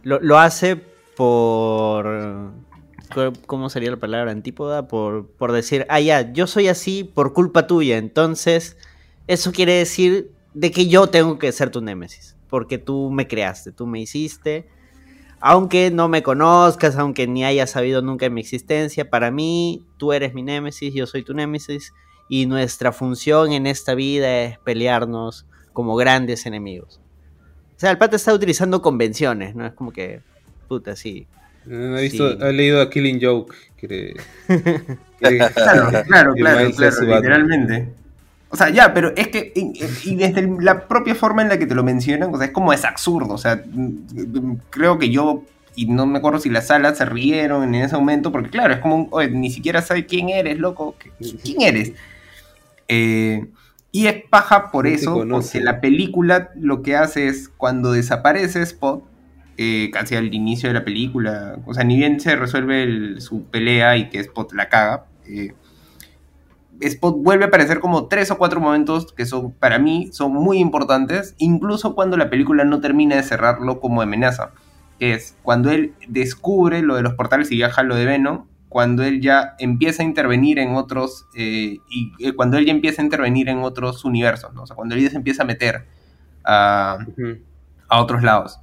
Lo, 0.05 0.20
lo 0.20 0.39
hace 0.39 0.77
por... 1.16 2.53
¿Cómo 3.47 3.70
sería 3.70 3.91
la 3.91 3.97
palabra? 3.97 4.31
Antípoda. 4.31 4.87
Por, 4.87 5.27
por 5.27 5.53
decir, 5.53 5.87
ah, 5.89 5.99
ya, 5.99 6.33
yo 6.33 6.47
soy 6.47 6.69
así 6.69 7.05
por 7.05 7.33
culpa 7.33 7.66
tuya. 7.66 7.97
Entonces, 7.97 8.77
eso 9.27 9.51
quiere 9.51 9.73
decir 9.73 10.31
de 10.53 10.70
que 10.70 10.89
yo 10.89 11.07
tengo 11.07 11.39
que 11.39 11.51
ser 11.53 11.70
tu 11.70 11.81
némesis. 11.81 12.37
Porque 12.51 12.77
tú 12.79 13.11
me 13.11 13.27
creaste, 13.27 13.73
tú 13.73 13.87
me 13.87 13.99
hiciste. 14.01 14.69
Aunque 15.40 15.90
no 15.90 16.09
me 16.09 16.23
conozcas, 16.23 16.97
aunque 16.97 17.27
ni 17.27 17.44
hayas 17.44 17.70
sabido 17.70 18.02
nunca 18.02 18.27
de 18.27 18.31
mi 18.31 18.40
existencia, 18.40 19.09
para 19.09 19.31
mí 19.31 19.85
tú 19.97 20.12
eres 20.12 20.35
mi 20.35 20.43
némesis, 20.43 20.93
yo 20.94 21.06
soy 21.06 21.23
tu 21.23 21.35
némesis. 21.35 21.93
Y 22.28 22.47
nuestra 22.47 22.93
función 22.93 23.52
en 23.52 23.66
esta 23.66 23.94
vida 23.94 24.43
es 24.43 24.59
pelearnos 24.59 25.47
como 25.73 25.97
grandes 25.97 26.44
enemigos. 26.44 27.01
O 27.77 27.81
sea, 27.81 27.90
el 27.90 27.98
pata 27.98 28.16
está 28.16 28.35
utilizando 28.35 28.82
convenciones, 28.82 29.55
¿no? 29.55 29.65
Es 29.65 29.73
como 29.73 29.93
que, 29.93 30.20
puta, 30.66 30.97
sí. 30.97 31.27
No 31.65 31.97
he, 31.97 32.02
visto, 32.02 32.32
Sí. 32.32 32.39
he 32.40 32.52
leído 32.52 32.81
a 32.82 32.90
Killing 32.90 33.20
Joke. 33.23 33.55
que- 33.77 34.15
que- 34.48 34.97
Claro, 35.19 35.48
claro, 35.55 36.35
que 36.35 36.40
claro, 36.40 36.70
claro, 36.77 37.01
literalmente. 37.16 37.89
O 38.51 38.57
sea, 38.57 38.70
ya, 38.70 38.95
pero 38.95 39.12
es 39.15 39.29
que, 39.29 39.53
y, 39.55 39.73
y 40.11 40.16
desde 40.16 40.49
la 40.61 40.89
propia 40.89 41.15
forma 41.15 41.43
en 41.43 41.49
la 41.51 41.59
que 41.59 41.66
te 41.66 41.75
lo 41.75 41.85
mencionan, 41.85 42.35
o 42.35 42.39
sea, 42.39 42.47
es 42.47 42.53
como 42.53 42.73
es 42.73 42.85
absurdo, 42.85 43.35
o 43.35 43.39
sea, 43.39 43.62
creo 44.70 44.99
que 44.99 45.11
yo, 45.11 45.43
y 45.75 45.87
no 45.87 46.07
me 46.07 46.19
acuerdo 46.19 46.41
si 46.41 46.49
las 46.49 46.69
salas 46.69 46.97
se 46.99 47.05
rieron 47.05 47.62
en 47.75 47.83
ese 47.83 47.95
momento, 47.97 48.33
porque 48.33 48.51
claro, 48.51 48.73
es 48.73 48.81
como, 48.81 48.97
un, 48.97 49.09
oye, 49.11 49.29
ni 49.31 49.51
siquiera 49.51 49.83
sabe 49.83 50.07
quién 50.07 50.31
eres, 50.31 50.59
loco, 50.59 50.95
¿Qui- 51.20 51.39
¿quién 51.43 51.61
eres? 51.62 51.93
Eh, 52.89 53.47
y 53.93 54.07
es 54.07 54.23
paja 54.31 54.70
por 54.70 54.87
No 54.87 54.91
eso, 54.95 55.27
porque 55.29 55.61
la 55.61 55.81
película 55.81 56.51
lo 56.57 56.83
que 56.83 56.97
hace 56.97 57.29
es, 57.29 57.49
cuando 57.49 57.93
desaparece 57.93 58.62
Spot, 58.62 59.03
eh, 59.57 59.91
casi 59.93 60.15
al 60.15 60.33
inicio 60.33 60.69
de 60.69 60.75
la 60.75 60.85
película, 60.85 61.59
o 61.66 61.75
sea, 61.75 61.85
ni 61.85 61.97
bien 61.97 62.20
se 62.20 62.37
resuelve 62.37 62.83
el- 62.85 63.20
su 63.20 63.45
pelea 63.45 63.97
y 63.97 64.09
que 64.09 64.20
Spot 64.20 64.53
la 64.53 64.69
caga, 64.69 65.05
eh, 65.27 65.53
Spot 66.81 67.17
vuelve 67.17 67.45
a 67.45 67.49
aparecer 67.49 67.81
como 67.81 68.07
tres 68.07 68.31
o 68.31 68.39
cuatro 68.39 68.61
momentos 68.61 69.13
que 69.13 69.27
son, 69.27 69.53
para 69.53 69.79
mí, 69.79 70.11
son 70.13 70.33
muy 70.33 70.59
importantes, 70.59 71.35
incluso 71.39 71.95
cuando 71.95 72.17
la 72.17 72.31
película 72.31 72.65
no 72.65 72.81
termina 72.81 73.17
de 73.17 73.23
cerrarlo 73.23 73.81
como 73.81 74.03
amenaza. 74.03 74.53
Que 74.99 75.15
es 75.15 75.37
cuando 75.43 75.71
él 75.71 75.95
descubre 76.09 76.83
lo 76.83 76.97
de 76.97 77.03
los 77.03 77.15
portales 77.15 77.51
y 77.51 77.57
viaja 77.57 77.83
a 77.83 77.85
lo 77.85 77.95
de 77.95 78.05
Venom, 78.05 78.47
cuando 78.69 79.03
él 79.03 79.21
ya 79.21 79.55
empieza 79.59 80.03
a 80.03 80.07
intervenir 80.07 80.59
en 80.59 80.75
otros, 80.75 81.27
eh, 81.35 81.79
y 81.89 82.13
eh, 82.19 82.35
cuando 82.35 82.59
él 82.59 82.67
ya 82.67 82.73
empieza 82.73 83.03
a 83.03 83.05
intervenir 83.05 83.49
en 83.49 83.61
otros 83.61 84.05
universos, 84.05 84.53
¿no? 84.55 84.63
O 84.63 84.67
sea, 84.67 84.77
cuando 84.77 84.95
él 84.95 85.03
ya 85.03 85.11
se 85.11 85.17
empieza 85.17 85.43
a 85.43 85.47
meter 85.47 85.87
a, 86.45 86.99
a 87.89 88.01
otros 88.01 88.23
lados. 88.23 88.61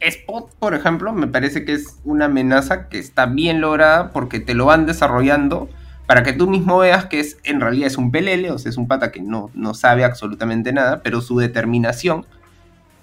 Spot, 0.00 0.54
por 0.58 0.74
ejemplo, 0.74 1.12
me 1.12 1.26
parece 1.26 1.64
que 1.64 1.72
es 1.72 1.98
una 2.04 2.26
amenaza 2.26 2.88
que 2.88 2.98
está 2.98 3.26
bien 3.26 3.60
lograda 3.60 4.12
porque 4.12 4.40
te 4.40 4.54
lo 4.54 4.66
van 4.66 4.84
desarrollando 4.84 5.70
para 6.06 6.22
que 6.22 6.32
tú 6.32 6.48
mismo 6.48 6.78
veas 6.78 7.06
que 7.06 7.20
es 7.20 7.38
en 7.42 7.60
realidad 7.60 7.88
es 7.88 7.98
un 7.98 8.10
pelele, 8.10 8.50
o 8.50 8.58
sea, 8.58 8.70
es 8.70 8.76
un 8.76 8.86
pata 8.86 9.10
que 9.10 9.20
no, 9.20 9.50
no 9.54 9.74
sabe 9.74 10.04
absolutamente 10.04 10.72
nada, 10.72 11.02
pero 11.02 11.20
su 11.20 11.38
determinación 11.38 12.24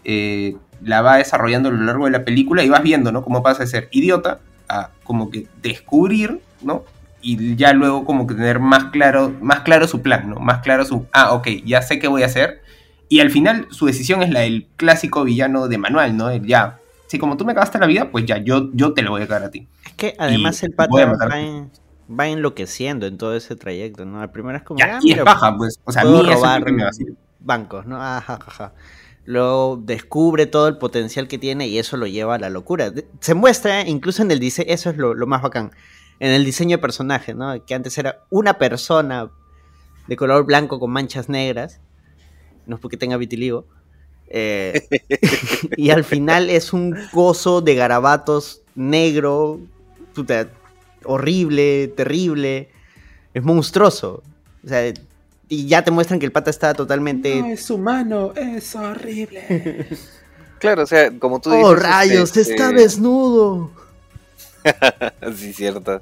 eh, 0.05 0.55
la 0.81 1.01
va 1.01 1.17
desarrollando 1.17 1.69
a 1.69 1.71
lo 1.71 1.83
largo 1.83 2.05
de 2.05 2.11
la 2.11 2.25
película 2.25 2.63
y 2.63 2.69
vas 2.69 2.83
viendo, 2.83 3.11
¿no? 3.11 3.23
Cómo 3.23 3.43
pasa 3.43 3.63
de 3.63 3.67
ser 3.67 3.89
idiota 3.91 4.39
a 4.69 4.89
como 5.03 5.29
que 5.29 5.47
descubrir, 5.61 6.41
¿no? 6.61 6.83
Y 7.21 7.55
ya 7.55 7.73
luego 7.73 8.05
como 8.05 8.27
que 8.27 8.35
tener 8.35 8.59
más 8.59 8.85
claro, 8.85 9.33
más 9.41 9.61
claro 9.61 9.87
su 9.87 10.01
plan, 10.01 10.29
¿no? 10.29 10.37
Más 10.37 10.61
claro 10.61 10.85
su, 10.85 11.05
ah, 11.11 11.33
ok, 11.33 11.47
ya 11.65 11.81
sé 11.81 11.99
qué 11.99 12.07
voy 12.07 12.23
a 12.23 12.27
hacer. 12.27 12.61
Y 13.09 13.19
al 13.19 13.31
final 13.31 13.67
su 13.69 13.85
decisión 13.85 14.23
es 14.23 14.29
la 14.29 14.41
del 14.41 14.67
clásico 14.75 15.23
villano 15.23 15.67
de 15.67 15.77
manual, 15.77 16.17
¿no? 16.17 16.29
El 16.29 16.45
ya, 16.45 16.79
si 17.07 17.19
como 17.19 17.37
tú 17.37 17.45
me 17.45 17.53
cagaste 17.53 17.79
la 17.79 17.85
vida, 17.85 18.11
pues 18.11 18.25
ya, 18.25 18.37
yo, 18.37 18.69
yo 18.73 18.93
te 18.93 19.01
lo 19.03 19.11
voy 19.11 19.21
a 19.21 19.27
cagar 19.27 19.43
a 19.43 19.51
ti. 19.51 19.67
Es 19.85 19.93
que 19.93 20.15
además 20.17 20.61
Y 20.63 20.65
el 20.65 20.73
pata. 20.73 21.17
Va, 22.09 22.13
en- 22.13 22.19
va 22.19 22.27
enloqueciendo 22.27 23.05
en 23.05 23.17
todo 23.17 23.35
ese 23.35 23.55
trayecto, 23.55 24.05
¿no? 24.05 24.21
Al 24.21 24.31
primero 24.31 24.57
es 24.57 24.63
como, 24.63 24.79
Ya, 24.79 24.97
ah, 24.97 24.99
y 25.01 25.11
es 25.11 25.15
mira, 25.17 25.23
baja, 25.23 25.55
pues. 25.57 25.79
O 25.83 25.91
sea, 25.91 26.03
es 26.03 26.07
robar 26.07 26.71
me 26.71 26.83
bancos, 27.39 27.85
¿no? 27.85 28.01
Ajá, 28.01 28.39
ajá. 28.45 28.73
Luego 29.25 29.79
descubre 29.81 30.45
todo 30.47 30.67
el 30.67 30.77
potencial 30.77 31.27
que 31.27 31.37
tiene 31.37 31.67
y 31.67 31.77
eso 31.77 31.95
lo 31.97 32.07
lleva 32.07 32.35
a 32.35 32.39
la 32.39 32.49
locura. 32.49 32.91
Se 33.21 33.33
muestra 33.33 33.81
incluso 33.87 34.21
en 34.21 34.31
el 34.31 34.39
diseño, 34.39 34.67
eso 34.71 34.89
es 34.89 34.97
lo, 34.97 35.13
lo 35.13 35.27
más 35.27 35.41
bacán, 35.41 35.71
en 36.19 36.31
el 36.31 36.43
diseño 36.43 36.77
de 36.77 36.81
personaje, 36.81 37.33
¿no? 37.33 37.63
Que 37.65 37.73
antes 37.73 37.97
era 37.97 38.19
una 38.29 38.57
persona 38.57 39.31
de 40.07 40.15
color 40.17 40.45
blanco 40.45 40.79
con 40.79 40.91
manchas 40.91 41.29
negras, 41.29 41.79
no 42.65 42.75
es 42.75 42.81
porque 42.81 42.97
tenga 42.97 43.15
vitiligo, 43.17 43.65
eh, 44.27 44.87
y 45.77 45.89
al 45.91 46.03
final 46.03 46.49
es 46.49 46.73
un 46.73 46.95
gozo 47.13 47.61
de 47.61 47.75
garabatos 47.75 48.61
negro, 48.75 49.59
puta, 50.13 50.49
horrible, 51.05 51.87
terrible, 51.89 52.69
es 53.33 53.43
monstruoso. 53.43 54.23
O 54.63 54.67
sea, 54.67 54.93
y 55.49 55.67
ya 55.67 55.83
te 55.83 55.91
muestran 55.91 56.19
que 56.19 56.25
el 56.25 56.31
pata 56.31 56.49
está 56.49 56.73
totalmente... 56.73 57.41
No 57.41 57.47
es 57.47 57.69
humano, 57.69 58.33
es 58.35 58.75
horrible. 58.75 59.87
Claro, 60.63 60.83
o 60.83 60.85
sea, 60.85 61.11
como 61.19 61.41
tú 61.41 61.49
dices. 61.49 61.65
¡Oh, 61.65 61.75
rayos! 61.75 62.37
este, 62.37 62.53
¡Está 62.53 62.69
eh, 62.69 62.73
desnudo! 62.73 63.69
sí, 65.35 65.51
cierto. 65.51 66.01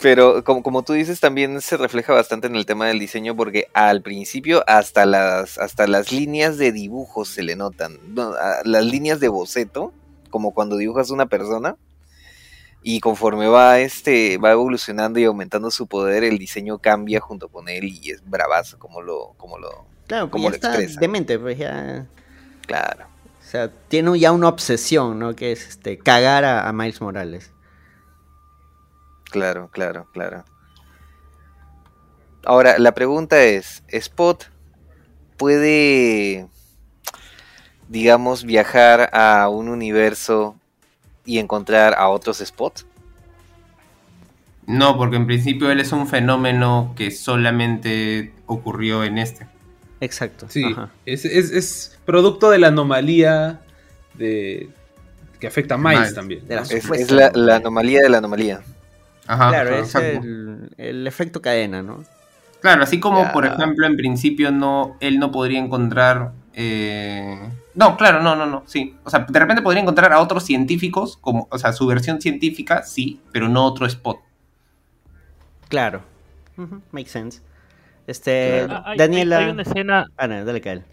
Pero 0.00 0.44
como, 0.44 0.62
como 0.62 0.82
tú 0.84 0.92
dices, 0.92 1.18
también 1.18 1.60
se 1.60 1.76
refleja 1.76 2.12
bastante 2.12 2.46
en 2.46 2.54
el 2.54 2.66
tema 2.66 2.86
del 2.86 3.00
diseño 3.00 3.34
porque 3.34 3.66
al 3.72 4.00
principio 4.02 4.62
hasta 4.68 5.06
las, 5.06 5.58
hasta 5.58 5.88
las 5.88 6.12
líneas 6.12 6.56
de 6.56 6.70
dibujos 6.70 7.28
se 7.28 7.42
le 7.42 7.56
notan. 7.56 7.98
No, 8.14 8.32
a- 8.34 8.60
las 8.64 8.84
líneas 8.84 9.18
de 9.18 9.26
boceto, 9.26 9.92
como 10.30 10.52
cuando 10.52 10.76
dibujas 10.76 11.10
una 11.10 11.26
persona. 11.26 11.74
Y 12.88 13.00
conforme 13.00 13.48
va 13.48 13.80
este 13.80 14.38
va 14.38 14.52
evolucionando 14.52 15.18
y 15.18 15.24
aumentando 15.24 15.72
su 15.72 15.88
poder, 15.88 16.22
el 16.22 16.38
diseño 16.38 16.78
cambia 16.78 17.18
junto 17.18 17.48
con 17.48 17.68
él 17.68 17.86
y 17.86 18.12
es 18.12 18.22
bravazo 18.24 18.78
como 18.78 19.02
lo, 19.02 19.34
como 19.38 19.58
lo, 19.58 19.86
Claro, 20.06 20.30
como 20.30 20.50
lo 20.50 20.54
está 20.54 20.68
expresa. 20.68 21.00
demente, 21.00 21.36
pues 21.36 21.58
ya... 21.58 22.06
Claro. 22.64 23.06
O 23.40 23.44
sea, 23.44 23.72
tiene 23.88 24.16
ya 24.20 24.30
una 24.30 24.46
obsesión, 24.48 25.18
¿no? 25.18 25.34
Que 25.34 25.50
es 25.50 25.66
este, 25.66 25.98
cagar 25.98 26.44
a, 26.44 26.68
a 26.68 26.72
Miles 26.72 27.00
Morales. 27.00 27.52
Claro, 29.32 29.68
claro, 29.72 30.06
claro. 30.12 30.44
Ahora, 32.44 32.78
la 32.78 32.94
pregunta 32.94 33.42
es, 33.42 33.82
¿Spot 33.88 34.48
puede, 35.36 36.46
digamos, 37.88 38.44
viajar 38.44 39.10
a 39.12 39.48
un 39.48 39.68
universo 39.68 40.60
y 41.26 41.38
encontrar 41.38 41.94
a 41.94 42.08
otros 42.08 42.40
Spot? 42.40 42.84
No, 44.66 44.96
porque 44.96 45.16
en 45.16 45.26
principio 45.26 45.70
él 45.70 45.80
es 45.80 45.92
un 45.92 46.08
fenómeno 46.08 46.92
que 46.96 47.10
solamente 47.10 48.32
ocurrió 48.46 49.04
en 49.04 49.18
este. 49.18 49.46
Exacto. 50.00 50.46
Sí, 50.48 50.64
es, 51.04 51.24
es- 51.24 51.52
es 51.52 51.98
producto 52.04 52.50
de 52.50 52.58
la 52.58 52.68
anomalía 52.68 53.60
de 54.14 54.68
que 55.40 55.46
afecta 55.46 55.74
a 55.74 55.78
Miles 55.78 55.98
Miles. 55.98 56.14
también. 56.14 56.48
De 56.48 56.54
la 56.56 56.62
¿no? 56.62 56.66
Es, 56.68 57.10
la, 57.10 57.30
¿no? 57.30 57.42
la 57.44 57.56
anomalía 57.56 58.00
de 58.02 58.08
la 58.08 58.18
anomalía. 58.18 58.60
Ajá, 59.28 59.48
claro, 59.50 59.70
ajá, 59.70 59.78
es 59.80 59.84
exacto. 59.86 60.20
el, 60.26 60.70
el 60.78 61.06
efecto 61.06 61.40
cadena, 61.42 61.82
¿no? 61.82 62.04
Claro, 62.60 62.82
así 62.82 62.98
como, 62.98 63.22
Ya. 63.22 63.32
por 63.32 63.46
ejemplo, 63.46 63.86
en 63.86 63.96
principio 63.96 64.50
no, 64.50 64.96
él 65.00 65.18
no 65.18 65.30
podría 65.30 65.60
encontrar. 65.60 66.32
eh, 66.54 67.38
No, 67.76 67.96
claro, 67.96 68.22
no, 68.22 68.34
no, 68.34 68.46
no, 68.46 68.62
sí. 68.66 68.96
O 69.04 69.10
sea, 69.10 69.20
de 69.28 69.38
repente 69.38 69.62
podría 69.62 69.82
encontrar 69.82 70.12
a 70.12 70.20
otros 70.20 70.42
científicos, 70.44 71.16
como, 71.18 71.46
o 71.50 71.58
sea, 71.58 71.72
su 71.72 71.86
versión 71.86 72.20
científica, 72.20 72.82
sí, 72.82 73.20
pero 73.32 73.48
no 73.48 73.64
otro 73.64 73.86
spot. 73.86 74.18
Claro. 75.68 76.00
Makes 76.90 77.10
sense. 77.10 77.42
Este, 78.06 78.66
Ah, 78.70 78.82
hay- 78.86 78.98
Daniela... 78.98 79.38
Hay, 79.38 79.44
hay 79.44 79.50
una 79.50 79.62
escena, 79.62 80.06
Ah, 80.16 80.26
no, 80.26 80.44
dale, 80.44 80.60
Kael. 80.60 80.84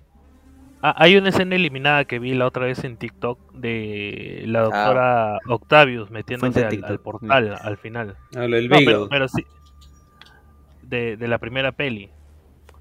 ah, 0.82 0.94
hay 0.98 1.16
una 1.16 1.30
escena 1.30 1.56
eliminada 1.56 2.04
que 2.06 2.20
vi 2.20 2.34
la 2.34 2.46
otra 2.48 2.66
vez 2.66 2.84
en 2.84 2.98
TikTok 2.98 3.54
de 3.54 4.44
la 4.48 4.62
doctora 4.62 5.40
Octavius 5.48 6.12
metiéndose 6.12 6.66
al, 6.66 7.00
portal 7.00 7.56
al 7.62 7.78
final. 7.78 8.18
Ah, 8.36 8.48
lo 8.48 8.56
del 8.58 8.68
No, 8.68 8.76
bagel. 8.76 8.86
pero, 8.86 9.10
pero 9.10 9.28
sí. 9.30 9.46
De, 10.82 11.16
de 11.16 11.28
la 11.28 11.38
primera 11.38 11.72
peli. 11.72 12.10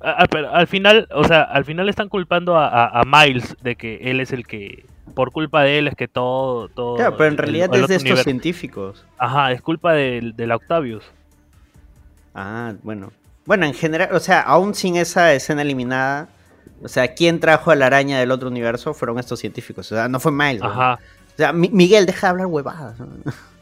Ah, 0.04 0.16
ah, 0.18 0.26
pero 0.30 0.52
al 0.52 0.66
final, 0.66 1.06
o 1.12 1.24
sea, 1.24 1.42
al 1.42 1.64
final 1.64 1.88
están 1.88 2.08
culpando 2.08 2.56
a, 2.56 2.66
a- 2.68 3.00
a 3.00 3.04
Miles 3.04 3.56
de 3.62 3.76
que 3.76 3.96
él 4.10 4.20
es 4.20 4.32
el 4.32 4.46
que, 4.46 4.84
por 5.14 5.30
culpa 5.32 5.62
de 5.62 5.78
él 5.78 5.88
es 5.88 5.94
que 5.94 6.08
todo, 6.08 6.68
todo. 6.68 6.96
Claro, 6.96 7.16
pero 7.16 7.30
en 7.30 7.38
realidad 7.38 7.68
el 7.72 7.82
es 7.82 7.88
de 7.88 7.94
estos 7.96 8.02
universo- 8.10 8.24
científicos. 8.24 9.04
Ajá, 9.18 9.52
es 9.52 9.62
culpa 9.62 9.92
del, 9.92 10.34
del 10.34 10.50
Octavius. 10.52 11.04
Ah, 12.34 12.72
bueno. 12.82 13.12
Bueno, 13.44 13.66
en 13.66 13.74
general, 13.74 14.08
o 14.12 14.20
sea, 14.20 14.40
aún 14.40 14.74
sin 14.74 14.96
esa 14.96 15.32
escena 15.34 15.62
eliminada, 15.62 16.28
o 16.82 16.88
sea, 16.88 17.14
¿quién 17.14 17.40
trajo 17.40 17.70
a 17.70 17.74
la 17.76 17.86
araña 17.86 18.18
del 18.20 18.30
otro 18.30 18.48
universo? 18.48 18.94
Fueron 18.94 19.18
estos 19.18 19.38
científicos. 19.40 19.90
O 19.92 19.94
sea, 19.96 20.08
no 20.08 20.18
fue 20.20 20.32
Miles. 20.32 20.60
¿no? 20.62 20.68
Ajá. 20.70 20.98
O 21.34 21.36
sea, 21.36 21.52
Mi- 21.52 21.68
Miguel, 21.70 22.06
deja 22.06 22.26
de 22.28 22.30
hablar 22.30 22.46
huevadas. 22.46 22.96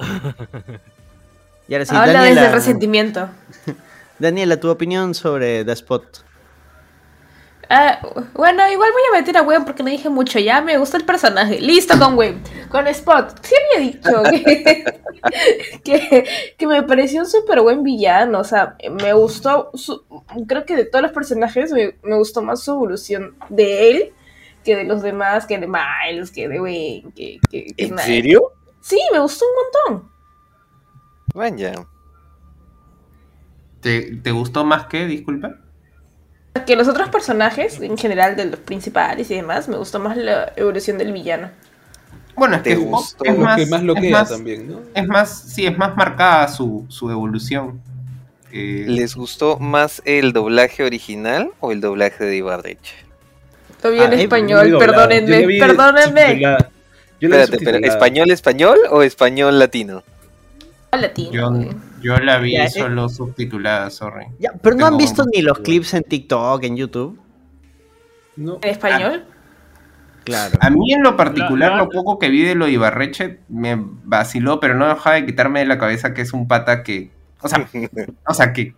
ahora 1.70 1.84
sí, 1.86 1.94
Habla 1.96 2.22
desde 2.24 2.46
el 2.46 2.52
resentimiento. 2.52 3.28
Daniela, 4.18 4.58
tu 4.60 4.68
opinión 4.70 5.14
sobre 5.14 5.64
The 5.64 5.72
Spot. 5.72 6.04
Ah, 7.72 8.00
bueno, 8.34 8.68
igual 8.68 8.90
voy 8.92 9.02
a 9.12 9.20
meter 9.20 9.36
a 9.36 9.42
Web 9.42 9.64
porque 9.64 9.84
no 9.84 9.90
dije 9.90 10.08
mucho. 10.08 10.40
Ya 10.40 10.60
me 10.60 10.76
gustó 10.76 10.96
el 10.96 11.04
personaje. 11.04 11.60
Listo 11.60 11.96
con 12.00 12.16
Web. 12.16 12.34
Con 12.68 12.88
Spot. 12.88 13.32
Sí 13.42 13.54
había 13.76 13.90
dicho 13.92 14.22
que, 14.24 14.84
que, 15.84 16.26
que 16.58 16.66
me 16.66 16.82
pareció 16.82 17.20
un 17.20 17.28
súper 17.28 17.60
buen 17.60 17.84
villano. 17.84 18.40
O 18.40 18.44
sea, 18.44 18.76
me 19.00 19.12
gustó. 19.12 19.70
su- 19.74 20.04
creo 20.48 20.64
que 20.66 20.74
de 20.74 20.84
todos 20.84 21.02
los 21.04 21.12
personajes 21.12 21.70
me, 21.70 21.94
me 22.02 22.16
gustó 22.16 22.42
más 22.42 22.60
su 22.64 22.72
evolución 22.72 23.36
de 23.48 23.90
él 23.90 24.12
que 24.64 24.74
de 24.76 24.84
los 24.84 25.00
demás, 25.00 25.46
que 25.46 25.56
de 25.56 25.68
Miles, 25.68 26.32
que 26.32 26.48
de 26.48 26.60
Wayne. 26.60 27.12
Que, 27.14 27.38
que, 27.50 27.66
que 27.66 27.84
¿En 27.84 27.90
nada. 27.94 28.02
serio? 28.06 28.52
Sí, 28.80 28.98
me 29.12 29.20
gustó 29.20 29.44
un 29.46 29.92
montón. 29.94 30.10
Vaya. 31.34 31.72
¿Te, 33.80 34.16
te 34.16 34.30
gustó 34.32 34.64
más 34.64 34.86
que, 34.86 35.06
disculpa? 35.06 35.56
Que 36.66 36.74
los 36.76 36.88
otros 36.88 37.08
personajes, 37.08 37.80
en 37.80 37.96
general, 37.96 38.36
de 38.36 38.46
los 38.46 38.58
principales 38.60 39.30
y 39.30 39.36
demás, 39.36 39.68
me 39.68 39.76
gustó 39.76 39.98
más 40.00 40.16
la 40.16 40.52
evolución 40.56 40.98
del 40.98 41.12
villano. 41.12 41.50
Bueno, 42.34 42.56
es 42.56 42.62
¿Te 42.62 42.70
que 42.70 42.76
gustó? 42.76 43.24
es 43.24 43.34
Lo 43.34 43.40
más, 43.44 43.56
que 43.56 43.66
más 43.66 43.82
lo 43.82 43.94
es 43.94 44.00
queda 44.00 44.10
más- 44.20 44.28
también, 44.30 44.70
¿no? 44.70 44.80
Es 44.94 45.06
más, 45.06 45.42
sí, 45.54 45.66
es 45.66 45.76
más 45.78 45.96
marcada 45.96 46.48
su, 46.48 46.86
su 46.88 47.10
evolución. 47.10 47.80
Eh, 48.52 48.84
¿Les 48.88 49.14
gustó 49.14 49.58
más 49.58 50.02
el 50.04 50.32
doblaje 50.32 50.82
original 50.82 51.50
o 51.60 51.70
el 51.70 51.80
doblaje 51.80 52.24
de 52.24 52.36
Ibarreche? 52.36 52.96
Lo 53.82 53.90
vi 53.92 53.98
en 54.00 54.10
Ah, 54.12 54.14
eh, 54.16 54.22
español, 54.22 54.76
perdónenme, 54.78 55.46
vi 55.46 55.60
perdónenme. 55.60 56.40
Yo 57.20 57.28
Espérate, 57.28 57.58
pero. 57.64 57.78
¿español 57.78 58.30
español 58.30 58.78
o 58.90 59.02
español 59.02 59.58
latino? 59.58 60.02
Latino. 60.92 61.30
yo. 61.32 61.68
Yo 62.00 62.16
la 62.18 62.38
vi 62.38 62.52
Ya, 62.52 62.64
eh. 62.64 62.70
solo 62.70 63.08
subtitulada, 63.08 63.90
sorry. 63.90 64.26
Ya, 64.38 64.52
pero 64.62 64.76
no 64.76 64.86
han 64.86 64.96
visto 64.96 65.24
ni 65.32 65.42
los 65.42 65.58
clips 65.60 65.94
en 65.94 66.02
TikTok, 66.02 66.62
en 66.64 66.76
YouTube. 66.76 67.18
No. 68.36 68.58
¿En 68.62 68.70
español? 68.70 69.24
Claro. 70.24 70.58
A 70.60 70.70
mí 70.70 70.92
en 70.92 71.02
lo 71.02 71.16
particular, 71.16 71.70
La- 71.70 71.76
la- 71.76 71.82
lo 71.84 71.88
poco 71.88 72.18
que 72.18 72.28
vi 72.28 72.42
de 72.42 72.54
lo 72.54 72.66
de 72.66 72.72
Ibarreche 72.72 73.40
me 73.48 73.76
vaciló, 74.04 74.60
pero 74.60 74.74
no 74.74 74.86
dejaba 74.86 75.16
de 75.16 75.26
quitarme 75.26 75.60
de 75.60 75.66
la 75.66 75.78
cabeza 75.78 76.12
que 76.14 76.22
es 76.22 76.32
un 76.32 76.46
pata 76.46 76.82
que. 76.82 77.10
O 77.40 77.48
sea, 77.48 77.66
o 78.26 78.34
sea 78.34 78.52
que. 78.52 78.74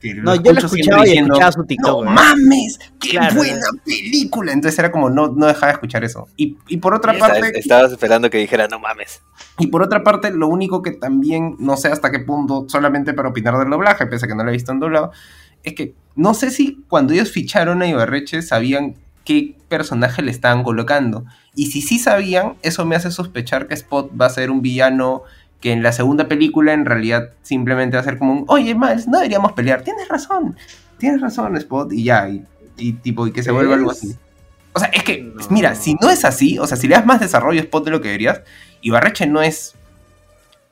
Que- 0.00 0.14
No, 0.14 0.34
yo 0.36 0.52
lo 0.52 0.58
escuchaba 0.60 1.02
y 1.02 1.06
diciendo, 1.08 1.32
escuchaba 1.34 1.52
su 1.52 1.64
TikTok, 1.64 1.88
¡No 1.88 1.96
güey". 1.96 2.14
mames! 2.14 2.78
¡Qué 3.00 3.10
Claro. 3.10 3.34
buena 3.36 3.66
película! 3.84 4.52
Entonces 4.52 4.78
era 4.78 4.90
como, 4.92 5.10
no, 5.10 5.28
no 5.28 5.46
dejaba 5.46 5.66
de 5.68 5.72
escuchar 5.72 6.04
eso. 6.04 6.28
Y, 6.36 6.56
y 6.68 6.76
por 6.78 6.94
otra 6.94 7.14
parte. 7.18 7.58
Estabas 7.58 7.92
esperando 7.92 8.30
que 8.30 8.38
dijera, 8.38 8.68
no 8.68 8.78
mames. 8.78 9.20
Y 9.58 9.66
por 9.68 9.82
otra 9.82 10.02
parte, 10.04 10.30
lo 10.30 10.48
único 10.48 10.82
que 10.82 10.92
también, 10.92 11.56
no 11.58 11.76
sé 11.76 11.88
hasta 11.88 12.10
qué 12.10 12.20
punto, 12.20 12.66
solamente 12.68 13.12
para 13.14 13.28
opinar 13.28 13.58
del 13.58 13.70
doblaje, 13.70 14.06
pese 14.06 14.26
a 14.26 14.28
que 14.28 14.34
no 14.34 14.44
lo 14.44 14.50
he 14.50 14.52
visto 14.52 14.72
en 14.72 14.80
doblado, 14.80 15.12
es 15.64 15.74
que 15.74 15.94
no 16.14 16.34
sé 16.34 16.50
si 16.50 16.84
cuando 16.88 17.12
ellos 17.12 17.30
ficharon 17.32 17.82
a 17.82 17.86
Ibarreche 17.88 18.42
sabían 18.42 18.94
qué 19.24 19.56
personaje 19.68 20.22
le 20.22 20.30
estaban 20.30 20.62
colocando. 20.62 21.24
Y 21.54 21.66
si 21.66 21.82
sí 21.82 21.98
sabían, 21.98 22.54
eso 22.62 22.86
me 22.86 22.96
hace 22.96 23.10
sospechar 23.10 23.66
que 23.68 23.74
Spot 23.74 24.10
va 24.18 24.26
a 24.26 24.30
ser 24.30 24.50
un 24.50 24.62
villano 24.62 25.22
que 25.60 25.72
en 25.72 25.82
la 25.82 25.92
segunda 25.92 26.28
película 26.28 26.72
en 26.72 26.84
realidad 26.86 27.30
simplemente 27.42 27.96
va 27.96 28.00
a 28.02 28.04
ser 28.04 28.18
como 28.18 28.32
un, 28.32 28.44
oye, 28.48 28.74
Miles, 28.74 29.08
no 29.08 29.18
deberíamos 29.18 29.52
pelear. 29.52 29.82
Tienes 29.82 30.08
razón, 30.08 30.56
tienes 30.98 31.20
razón, 31.20 31.56
Spot, 31.56 31.92
y 31.92 32.04
ya, 32.04 32.28
y, 32.28 32.44
y 32.76 32.92
tipo, 32.92 33.26
y 33.26 33.32
que 33.32 33.42
se 33.42 33.50
vuelva 33.50 33.74
algo 33.74 33.90
así. 33.90 34.14
O 34.72 34.78
sea, 34.80 34.88
es 34.88 35.02
que, 35.02 35.22
No. 35.22 35.42
mira, 35.50 35.74
si 35.74 35.94
no 35.94 36.10
es 36.10 36.24
así, 36.24 36.58
o 36.58 36.66
sea, 36.66 36.76
si 36.76 36.86
le 36.86 36.94
das 36.94 37.04
más 37.06 37.18
desarrollo 37.20 37.58
a 37.60 37.64
Spot 37.64 37.84
de 37.84 37.90
lo 37.90 38.00
que 38.00 38.08
deberías, 38.08 38.42
Ibarreche 38.82 39.26
no 39.26 39.42
es 39.42 39.74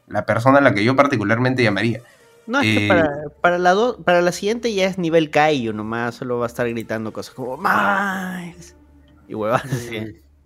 la 0.06 0.24
persona 0.24 0.58
a 0.58 0.60
la 0.60 0.72
que 0.72 0.84
yo 0.84 0.94
particularmente 0.94 1.64
llamaría. 1.64 2.00
No, 2.46 2.60
es 2.60 2.66
que 2.78 2.84
Eh, 2.84 2.88
para, 2.88 3.10
para, 3.40 3.58
la 3.58 3.72
do- 3.72 3.98
para 4.04 4.22
la 4.22 4.30
siguiente 4.30 4.72
ya 4.72 4.86
es 4.86 4.98
nivel 4.98 5.30
Kaiju 5.30 5.72
nomás, 5.72 6.14
solo 6.14 6.38
va 6.38 6.44
a 6.44 6.46
estar 6.46 6.68
gritando 6.68 7.12
cosas 7.12 7.34
como 7.34 7.56
Miles 7.56 8.76
y 9.26 9.34
huevas. 9.34 9.64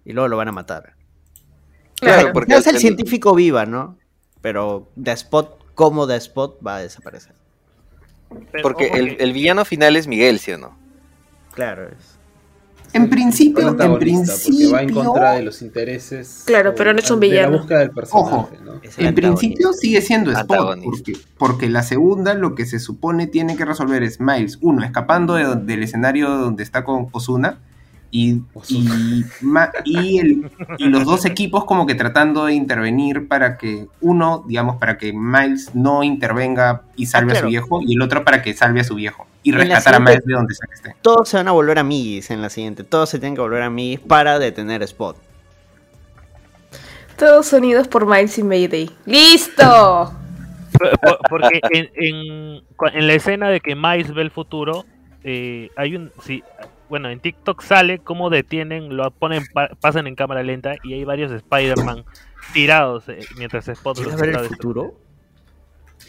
Y 0.06 0.12
luego 0.14 0.28
lo 0.28 0.38
van 0.38 0.48
a 0.48 0.52
matar. 0.52 0.94
Claro, 2.00 2.32
porque 2.32 2.54
es 2.54 2.66
el 2.66 2.76
el- 2.76 2.80
científico 2.80 3.34
viva, 3.34 3.66
¿no? 3.66 3.98
Pero 4.42 4.88
The 5.02 5.12
Spot, 5.12 5.74
como 5.74 6.06
The 6.06 6.16
Spot, 6.16 6.58
va 6.66 6.76
a 6.76 6.80
desaparecer. 6.80 7.34
Pero 8.52 8.62
Porque 8.62 8.88
el, 8.88 9.16
el 9.20 9.32
villano 9.32 9.64
final 9.64 9.96
es 9.96 10.06
Miguel, 10.06 10.38
¿sí 10.38 10.52
o 10.52 10.58
no? 10.58 10.76
Claro, 11.52 11.88
es. 11.88 12.20
En 12.92 13.08
principio, 13.08 13.68
en 13.68 13.98
principio, 13.98 14.70
porque 14.70 14.72
va 14.72 14.82
en 14.82 14.92
contra 14.92 15.32
de 15.34 15.42
los 15.42 15.62
intereses. 15.62 16.42
Claro, 16.44 16.70
o 16.70 16.74
pero 16.74 16.92
no 16.92 16.98
es 16.98 17.10
un 17.10 17.20
de 17.20 17.28
villano. 17.28 17.52
la 17.52 17.58
búsqueda 17.58 17.78
del 17.80 17.90
personaje, 17.90 18.34
Ojo. 18.34 18.50
en 18.98 19.14
principio 19.14 19.72
sigue 19.72 20.02
siendo 20.02 20.32
Spot, 20.32 20.80
porque, 20.82 21.12
porque 21.38 21.68
la 21.68 21.84
segunda 21.84 22.34
lo 22.34 22.56
que 22.56 22.66
se 22.66 22.80
supone 22.80 23.28
tiene 23.28 23.56
que 23.56 23.64
resolver 23.64 24.02
es 24.02 24.20
Miles, 24.20 24.58
uno, 24.60 24.84
escapando 24.84 25.34
de 25.34 25.54
del 25.54 25.84
escenario 25.84 26.30
donde 26.30 26.64
está 26.64 26.84
con 26.84 27.08
Ozuna, 27.12 27.60
y, 28.12 28.40
y, 28.68 29.24
ma- 29.42 29.70
y, 29.84 30.18
el- 30.18 30.50
y 30.78 30.84
los 30.88 31.04
dos 31.04 31.24
equipos 31.24 31.64
como 31.64 31.86
que 31.86 31.94
tratando 31.94 32.46
de 32.46 32.54
intervenir 32.54 33.28
para 33.28 33.56
que 33.56 33.86
uno, 34.00 34.44
digamos, 34.48 34.76
para 34.76 34.98
que 34.98 35.12
Miles 35.12 35.74
no 35.74 36.02
intervenga 36.02 36.82
y 36.96 37.06
salve 37.06 37.32
a 37.32 37.34
claro. 37.34 37.46
su 37.46 37.50
viejo, 37.50 37.80
y 37.82 37.94
el 37.94 38.02
otro 38.02 38.24
para 38.24 38.42
que 38.42 38.52
salve 38.54 38.80
a 38.80 38.84
su 38.84 38.96
viejo, 38.96 39.26
y 39.42 39.52
rescatar 39.52 39.94
a 39.94 40.00
Miles 40.00 40.24
de 40.24 40.34
donde 40.34 40.54
sea 40.54 40.66
que 40.68 40.74
esté. 40.74 40.96
Todos 41.02 41.28
se 41.28 41.36
van 41.36 41.48
a 41.48 41.52
volver 41.52 41.78
amiguis 41.78 42.30
en 42.30 42.42
la 42.42 42.50
siguiente. 42.50 42.82
Todos 42.84 43.08
se 43.10 43.18
tienen 43.18 43.34
que 43.36 43.40
volver 43.42 43.62
amiguis 43.62 44.00
para 44.00 44.38
detener 44.38 44.82
a 44.82 44.84
Spot. 44.86 45.16
Todos 47.16 47.52
unidos 47.52 47.86
por 47.86 48.06
Miles 48.06 48.38
y 48.38 48.42
Mayday. 48.42 48.90
¡Listo! 49.04 50.12
Por- 50.78 50.98
por- 51.00 51.18
Porque 51.28 51.60
en, 51.70 51.90
en, 51.94 52.62
cua- 52.76 52.92
en 52.94 53.06
la 53.06 53.12
escena 53.14 53.48
de 53.50 53.60
que 53.60 53.74
Miles 53.76 54.14
ve 54.14 54.22
el 54.22 54.30
futuro, 54.30 54.84
eh, 55.22 55.70
hay 55.76 55.96
un. 55.96 56.10
Sí, 56.24 56.42
bueno, 56.90 57.08
en 57.08 57.20
TikTok 57.20 57.62
sale 57.62 58.00
cómo 58.00 58.28
detienen, 58.28 58.94
lo 58.96 59.10
ponen, 59.12 59.44
pa- 59.54 59.70
pasan 59.80 60.06
en 60.06 60.14
cámara 60.16 60.42
lenta 60.42 60.74
y 60.84 60.92
hay 60.92 61.04
varios 61.04 61.32
Spider-Man 61.32 62.04
tirados 62.52 63.08
eh, 63.08 63.20
mientras 63.38 63.66
Spot 63.68 63.96
los 63.96 64.06
¿Quieres 64.08 64.20
ver 64.20 64.40
el 64.42 64.48
futuro? 64.48 64.94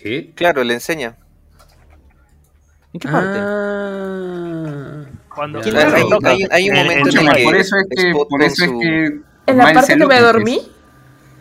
¿Qué? 0.02 0.34
Claro, 0.36 0.64
le 0.64 0.74
enseña. 0.74 1.16
¿En 2.94 2.99
qué 2.99 3.08
parte? 3.08 3.40
Ah. 3.40 5.06
Cuando 5.34 5.60
Ya. 5.62 5.64
¿Quién 5.64 5.76
Claro, 5.76 6.20
hay, 6.26 6.44
hay- 6.44 6.48
hay 6.52 6.70
un 6.70 6.76
En- 6.76 6.84
momento 6.88 7.10
en, 7.10 7.18
en- 7.20 7.28
el 7.28 7.36
que 7.36 7.44
por 7.44 7.56
eso 7.56 7.76
es 7.78 7.88
que, 8.03 8.12
por 8.30 8.41
eso 8.44 8.64
es 8.66 8.72
que 8.72 9.06
En 9.48 9.58
la 9.58 9.74
parte 9.74 9.95
que 9.98 10.06
me 10.06 10.20
dormí. 10.20 10.62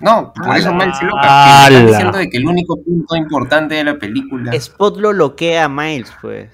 No, 0.01 0.33
por 0.33 0.57
eso 0.57 0.73
Miles 0.73 0.97
se 0.97 1.05
loca. 1.05 1.67
Está 1.69 1.87
diciendo 1.87 2.19
de 2.19 2.31
que 2.31 2.37
el 2.39 2.47
único 2.47 2.77
punto 2.83 3.17
importante 3.17 3.75
de 3.75 3.85
la 3.85 3.99
película. 3.99 4.53
Spot 4.53 4.97
lo 4.99 5.11
bloquea 5.11 5.65
a 5.65 5.69
Miles, 5.69 6.11
pues. 6.23 6.51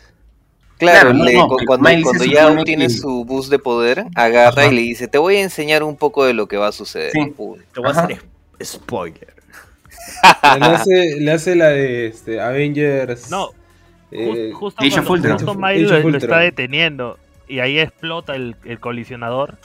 Claro, 0.79 1.11
Claro, 1.11 1.13
no, 1.15 1.25
le- 1.25 1.35
cuando, 1.35 1.57
cuando 2.05 2.25
ya 2.25 2.65
que- 2.65 2.91
su 2.91 3.25
boost 3.25 3.51
de 3.51 3.59
poder, 3.59 4.05
agarra 4.15 4.63
Ajá. 4.63 4.73
y 4.73 4.75
le 4.75 4.81
dice, 4.83 5.09
te 5.09 5.17
voy 5.19 5.37
a 5.37 5.43
enseñar 5.43 5.83
un 5.83 5.97
poco 5.97 6.25
de 6.27 6.35
lo 6.35 6.49
que 6.49 6.57
va 6.59 6.69
a 6.69 6.73
suceder. 6.73 7.13
Sí. 7.13 7.25
Te 7.73 7.81
voy 7.81 7.91
Ajá. 7.91 8.01
a 8.01 8.05
hacer 8.05 8.23
es- 8.59 8.69
spoiler. 8.69 9.35
Le 10.61 10.67
hace, 10.67 11.17
le 11.21 11.33
hace 11.33 11.57
la 11.57 11.69
de 11.69 12.07
este, 12.07 12.41
Avengers. 12.41 13.31
No, 13.31 13.51
eh, 14.13 14.51
Ju- 14.53 14.53
justo 14.53 14.83
Age 14.85 14.91
cuando, 15.03 15.55
Miles 15.57 15.91
Age 15.91 16.03
lo, 16.11 16.19
está 16.19 16.39
deteniendo 16.39 17.19
y 17.49 17.59
ahí 17.59 17.79
explota 17.79 18.35
el, 18.37 18.55
el 18.65 18.79
colisionador 18.79 19.57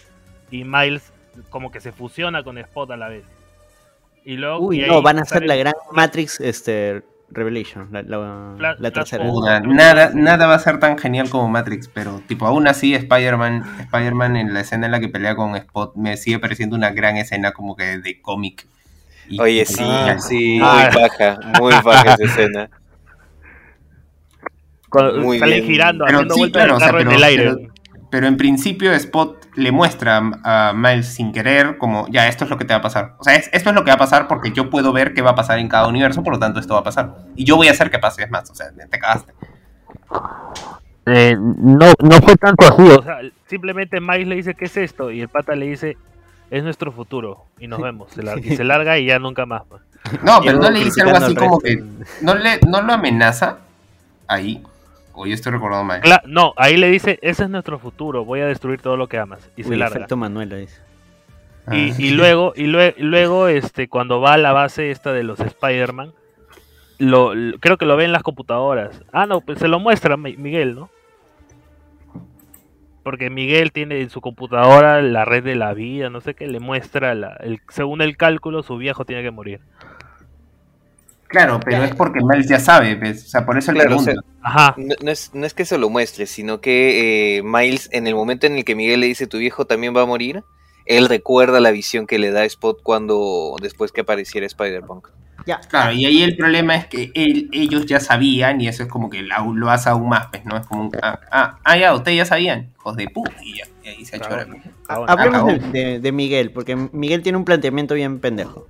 y 0.50 0.64
Miles 0.64 1.04
como 1.50 1.72
que 1.72 1.80
se 1.80 1.92
fusiona 1.92 2.44
con 2.44 2.58
Spot 2.58 2.90
a 2.92 2.98
la 2.98 3.10
vez. 3.10 3.24
Y 4.26 4.34
luego 4.38 4.60
Uy, 4.60 4.84
y 4.84 4.88
no, 4.88 5.02
van 5.02 5.20
a 5.20 5.22
hacer 5.24 5.46
la 5.46 5.56
gran 5.56 5.74
Matrix 5.92 6.40
este, 6.40 7.02
Revelation, 7.34 7.88
la, 7.92 8.02
la- 8.78 8.92
tercera. 8.92 9.24
Nada, 9.66 10.12
nada 10.14 10.48
va 10.48 10.56
a 10.56 10.60
ser 10.60 10.80
tan 10.80 10.98
genial 10.98 11.30
como 11.30 11.48
Matrix, 11.48 11.88
pero 11.88 12.22
tipo 12.28 12.46
aún 12.46 12.68
así 12.68 12.94
Spider-Man 12.94 13.64
Spider-Man 13.80 14.36
en 14.36 14.54
la 14.54 14.60
escena 14.62 14.88
en 14.88 14.92
la 14.92 15.00
que 15.00 15.08
pelea 15.08 15.36
con 15.36 15.56
Spot 15.56 15.96
me 15.96 16.18
sigue 16.18 16.40
pareciendo 16.40 16.76
una 16.76 16.92
gran 16.92 17.16
escena 17.18 17.52
como 17.54 17.76
que 17.76 18.00
de 18.00 18.22
cómic. 18.22 18.68
Oye, 19.40 19.66
sí, 19.66 19.82
Ah, 19.86 20.18
sí, 20.20 20.60
Ah. 20.62 20.90
muy 20.94 21.02
baja, 21.02 21.40
muy 21.60 21.72
baja 21.84 22.14
esa 22.16 22.24
escena. 22.26 22.70
cuando 24.90 25.22
muy 25.22 25.40
salen 25.40 25.56
bien. 25.60 25.68
girando, 25.72 26.04
Pero 26.06 26.18
haciendo 26.18 26.34
sí, 26.36 26.40
vueltas 26.42 26.64
claro, 26.64 26.76
o 26.76 26.80
sea, 26.80 26.88
carro 26.88 26.98
pero- 27.00 27.10
en 27.12 27.16
el 27.16 27.24
aire. 27.24 27.44
pero- 27.56 27.71
Pero 28.12 28.28
en 28.28 28.38
principio 28.38 28.92
Spot 28.94 29.44
le 29.56 29.72
muestra 29.72 30.22
a 30.44 30.74
Miles 30.76 31.08
sin 31.16 31.32
querer 31.32 31.78
como, 31.80 32.08
ya, 32.10 32.28
esto 32.28 32.44
es 32.44 32.50
lo 32.52 32.58
que 32.58 32.66
te 32.66 32.74
va 32.74 32.80
a 32.80 32.82
pasar. 32.84 33.16
O 33.18 33.24
sea, 33.24 33.36
es- 33.36 33.50
esto 33.54 33.70
es 33.70 33.76
lo 33.76 33.84
que 33.84 33.90
va 33.90 33.96
a 33.96 34.00
pasar 34.00 34.28
porque 34.28 34.52
yo 34.52 34.70
puedo 34.70 34.92
ver 34.94 35.14
qué 35.16 35.22
va 35.24 35.32
a 35.32 35.36
pasar 35.36 35.58
en 35.60 35.68
cada 35.70 35.88
universo, 35.88 36.22
por 36.22 36.34
lo 36.34 36.40
tanto 36.40 36.60
esto 36.60 36.74
va 36.76 36.82
a 36.82 36.84
pasar. 36.84 37.16
Y 37.36 37.46
yo 37.46 37.56
voy 37.56 37.70
a 37.70 37.72
hacer 37.72 37.90
que 37.90 37.98
pase, 38.00 38.24
es 38.24 38.30
más, 38.30 38.50
o 38.52 38.54
sea, 38.56 38.68
te 38.72 39.00
cagaste. 39.00 39.34
Eh, 41.08 41.36
no, 41.38 41.88
no 42.00 42.12
fue 42.22 42.36
tanto 42.36 42.66
así, 42.68 42.84
o 42.84 43.02
sea, 43.02 43.20
simplemente 43.48 44.00
Miles 44.00 44.28
le 44.28 44.36
dice, 44.36 44.54
¿qué 44.54 44.66
es 44.66 44.78
esto? 44.78 45.10
Y 45.10 45.22
el 45.22 45.30
pata 45.30 45.56
le 45.56 45.66
dice, 45.68 45.98
es 46.52 46.64
nuestro 46.64 46.92
futuro, 46.92 47.46
y 47.60 47.68
nos 47.68 47.82
vemos. 47.82 48.12
Se 48.12 48.22
larga, 48.22 48.46
y 48.46 48.56
se 48.56 48.64
larga 48.64 48.98
y 49.00 49.06
ya 49.08 49.18
nunca 49.20 49.46
más. 49.46 49.64
pues. 49.68 49.82
No, 50.24 50.40
pero 50.44 50.60
no 50.60 50.70
le 50.70 50.84
dice 50.84 51.02
algo 51.02 51.18
así 51.18 51.34
como 51.36 51.60
que. 51.60 51.84
No, 52.22 52.36
le, 52.36 52.60
no 52.68 52.82
lo 52.82 52.94
amenaza 52.94 53.58
ahí. 54.28 54.62
O 55.22 55.28
yo 55.28 55.36
estoy 55.36 55.52
recordando 55.52 55.84
mal. 55.84 56.02
Cla- 56.02 56.24
no, 56.26 56.54
ahí 56.58 56.78
le 56.78 56.90
dice, 56.90 57.20
ese 57.22 57.44
es 57.44 57.50
nuestro 57.50 57.78
futuro, 57.78 58.26
voy 58.26 58.40
a 58.40 58.48
destruir 58.48 58.82
todo 58.82 58.98
lo 58.98 59.08
que 59.08 59.20
amas. 59.20 59.52
Y 59.56 59.64
se 59.64 59.76
larga. 59.78 59.98
efecto 59.98 60.18
Manuela 60.18 60.56
dice. 60.56 60.82
Y, 61.72 61.92
Ah. 61.92 61.96
y 62.00 62.10
luego, 62.12 62.54
y 62.56 62.64
lue- 62.66 62.96
y 62.98 63.04
luego, 63.04 63.48
este, 63.48 63.88
cuando 63.88 64.20
va 64.20 64.34
a 64.34 64.38
la 64.40 64.52
base 64.52 64.90
esta 64.90 65.14
de 65.14 65.22
los 65.24 65.40
Spider-Man, 65.40 66.12
lo, 66.98 67.36
lo- 67.36 67.60
creo 67.60 67.78
que 67.78 67.86
lo 67.86 67.96
ve 67.98 68.06
en 68.06 68.12
las 68.12 68.24
computadoras. 68.24 69.04
Ah, 69.14 69.28
no, 69.28 69.42
pues 69.42 69.60
se 69.60 69.68
lo 69.68 69.80
muestra 69.80 70.18
Mi- 70.18 70.38
Miguel, 70.38 70.74
¿no? 70.74 70.90
Porque 73.04 73.30
Miguel 73.30 73.72
tiene 73.72 74.02
en 74.02 74.10
su 74.10 74.22
computadora 74.22 75.02
la 75.02 75.26
red 75.26 75.44
de 75.44 75.56
la 75.56 75.74
vida, 75.74 76.10
no 76.10 76.22
sé 76.22 76.36
qué, 76.36 76.48
le 76.48 76.60
muestra, 76.60 77.16
la, 77.16 77.34
el, 77.42 77.60
según 77.70 78.02
el 78.02 78.16
cálculo, 78.18 78.62
su 78.64 78.78
viejo 78.78 79.06
tiene 79.06 79.24
que 79.24 79.32
morir. 79.32 79.60
Claro, 81.32 81.60
pero 81.64 81.84
es 81.84 81.96
porque 81.96 82.20
Miles 82.22 82.48
ya 82.50 82.60
sabe, 82.60 82.96
¿ves? 82.96 83.24
O 83.26 83.28
sea, 83.30 83.46
por 83.46 83.58
eso 83.58 83.72
le 83.72 83.80
Claro, 83.80 83.96
o 83.98 84.04
pregunta. 84.04 84.22
sea, 84.22 84.34
Ajá. 84.44 84.74
No, 84.78 84.96
no 85.02 85.12
es, 85.12 85.32
no 85.34 85.46
es 85.46 85.54
que 85.54 85.66
se 85.66 85.78
lo 85.78 85.90
muestre, 85.90 86.26
sino 86.26 86.60
que 86.62 87.38
eh, 87.38 87.44
Miles, 87.44 87.90
en 87.94 88.06
el 88.08 88.16
momento 88.16 88.48
en 88.48 88.58
el 88.58 88.66
que 88.66 88.76
Miguel 88.76 89.00
le 89.00 89.08
dice 89.08 89.28
tu 89.28 89.38
viejo 89.38 89.66
también 89.66 89.96
va 89.96 90.02
a 90.02 90.06
morir, 90.06 90.44
él 90.86 91.08
recuerda 91.08 91.60
la 91.60 91.72
visión 91.72 92.06
que 92.08 92.20
le 92.20 92.32
da 92.32 92.44
Spot 92.46 92.78
cuando 92.84 93.56
después 93.62 93.92
que 93.92 94.02
apareciera 94.02 94.46
Spider-Punk. 94.46 95.08
Claro, 95.70 95.92
y 95.94 96.06
ahí 96.06 96.22
el 96.22 96.36
problema 96.38 96.76
es 96.76 96.86
que 96.86 97.12
él- 97.16 97.50
ellos 97.52 97.86
ya 97.88 98.00
sabían 98.00 98.62
y 98.62 98.68
eso 98.68 98.84
es 98.84 98.90
como 98.90 99.10
que 99.10 99.24
la- 99.24 99.44
lo 99.54 99.72
hace 99.72 99.90
aún 99.90 100.10
más, 100.10 100.28
pues, 100.28 100.46
¿no? 100.46 100.56
Es 100.58 100.68
como 100.68 100.84
un, 100.84 100.92
ah, 101.02 101.20
ah, 101.32 101.58
ah, 101.64 101.78
ya, 101.78 101.96
ustedes 101.96 102.18
ya 102.18 102.26
sabían, 102.26 102.70
hijos 102.76 102.96
de 102.96 103.08
puta, 103.08 103.32
y, 103.42 103.58
ya, 103.58 103.64
y 103.84 103.88
ahí 103.88 104.06
se 104.06 104.18
echó 104.18 104.30
la 104.30 104.46
Ah, 104.88 105.06
Hablemos 105.08 105.46
de, 105.48 105.54
acabó. 105.54 105.72
de- 105.72 106.00
de 106.00 106.12
Miguel, 106.12 106.52
porque 106.52 106.76
Miguel 106.76 107.24
tiene 107.24 107.38
un 107.40 107.46
planteamiento 107.46 107.96
bien 107.96 108.20
pendejo. 108.20 108.68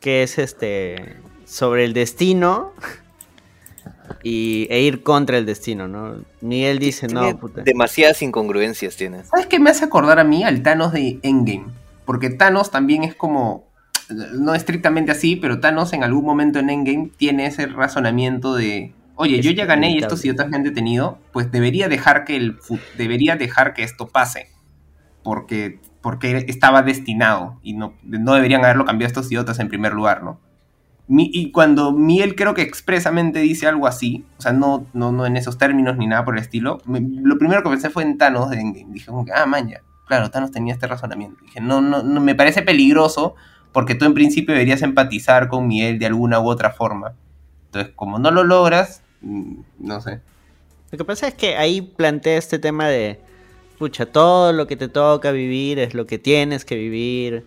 Que 0.00 0.22
es 0.24 0.38
este. 0.38 1.16
Sobre 1.46 1.84
el 1.84 1.92
destino. 1.92 2.72
Y, 4.22 4.66
e 4.70 4.80
ir 4.80 5.02
contra 5.02 5.36
el 5.36 5.44
destino, 5.44 5.86
¿no? 5.86 6.16
Miguel 6.40 6.78
dice, 6.78 7.06
Tiene 7.06 7.32
no, 7.32 7.38
puta. 7.38 7.62
demasiadas 7.62 8.22
incongruencias 8.22 8.96
tiene. 8.96 9.24
¿Sabes 9.24 9.46
qué 9.46 9.58
me 9.58 9.70
hace 9.70 9.84
acordar 9.84 10.18
a 10.18 10.24
mí 10.24 10.44
al 10.44 10.62
Thanos 10.62 10.92
de 10.92 11.18
Endgame? 11.22 11.66
Porque 12.06 12.30
Thanos 12.30 12.70
también 12.70 13.04
es 13.04 13.14
como, 13.14 13.66
no 14.08 14.54
estrictamente 14.54 15.12
así, 15.12 15.36
pero 15.36 15.60
Thanos 15.60 15.92
en 15.92 16.04
algún 16.04 16.24
momento 16.24 16.58
en 16.58 16.70
Endgame 16.70 17.10
tiene 17.16 17.46
ese 17.46 17.66
razonamiento 17.66 18.54
de, 18.54 18.94
oye, 19.16 19.40
yo 19.40 19.50
ya 19.50 19.66
gané 19.66 19.92
y 19.92 19.98
estos 19.98 20.24
idiotas 20.24 20.48
me 20.48 20.56
han 20.56 20.64
detenido, 20.64 21.18
pues 21.32 21.50
debería 21.50 21.88
dejar 21.88 22.24
que 22.24 22.36
el 22.36 22.58
debería 22.96 23.36
dejar 23.36 23.74
que 23.74 23.82
esto 23.82 24.08
pase, 24.08 24.48
porque 25.22 25.80
porque 26.00 26.44
estaba 26.48 26.82
destinado 26.82 27.58
y 27.62 27.72
no, 27.72 27.94
no 28.02 28.34
deberían 28.34 28.62
haberlo 28.62 28.84
cambiado 28.84 29.08
estos 29.08 29.32
idiotas 29.32 29.58
en 29.58 29.68
primer 29.68 29.94
lugar, 29.94 30.22
¿no? 30.22 30.38
Y 31.06 31.50
cuando 31.50 31.92
Miel 31.92 32.34
creo 32.34 32.54
que 32.54 32.62
expresamente 32.62 33.40
dice 33.40 33.66
algo 33.66 33.86
así, 33.86 34.24
o 34.38 34.42
sea, 34.42 34.52
no, 34.52 34.86
no, 34.94 35.12
no 35.12 35.26
en 35.26 35.36
esos 35.36 35.58
términos 35.58 35.98
ni 35.98 36.06
nada 36.06 36.24
por 36.24 36.36
el 36.36 36.42
estilo, 36.42 36.80
lo 36.86 37.38
primero 37.38 37.62
que 37.62 37.68
pensé 37.68 37.90
fue 37.90 38.04
en 38.04 38.16
Thanos 38.16 38.48
de 38.48 38.58
Endgame. 38.58 38.92
Dije 38.92 39.06
como 39.06 39.24
que, 39.24 39.32
ah, 39.32 39.44
man, 39.44 39.68
ya. 39.68 39.82
Claro, 40.06 40.30
Thanos 40.30 40.50
tenía 40.50 40.72
este 40.72 40.86
razonamiento. 40.86 41.38
Dije, 41.42 41.60
no, 41.60 41.82
no, 41.82 42.02
no, 42.02 42.20
me 42.20 42.34
parece 42.34 42.62
peligroso 42.62 43.34
porque 43.72 43.94
tú 43.94 44.06
en 44.06 44.14
principio 44.14 44.54
deberías 44.54 44.80
empatizar 44.80 45.48
con 45.48 45.66
Miel 45.66 45.98
de 45.98 46.06
alguna 46.06 46.40
u 46.40 46.48
otra 46.48 46.70
forma. 46.70 47.14
Entonces, 47.66 47.92
como 47.94 48.18
no 48.18 48.30
lo 48.30 48.44
logras, 48.44 49.02
mm, 49.20 49.56
no 49.80 50.00
sé. 50.00 50.20
Lo 50.90 50.98
que 50.98 51.04
pasa 51.04 51.28
es 51.28 51.34
que 51.34 51.56
ahí 51.56 51.82
plantea 51.82 52.38
este 52.38 52.58
tema 52.58 52.88
de, 52.88 53.20
pucha, 53.78 54.06
todo 54.06 54.52
lo 54.52 54.66
que 54.66 54.76
te 54.76 54.88
toca 54.88 55.32
vivir 55.32 55.78
es 55.78 55.92
lo 55.92 56.06
que 56.06 56.18
tienes 56.18 56.64
que 56.64 56.76
vivir 56.76 57.46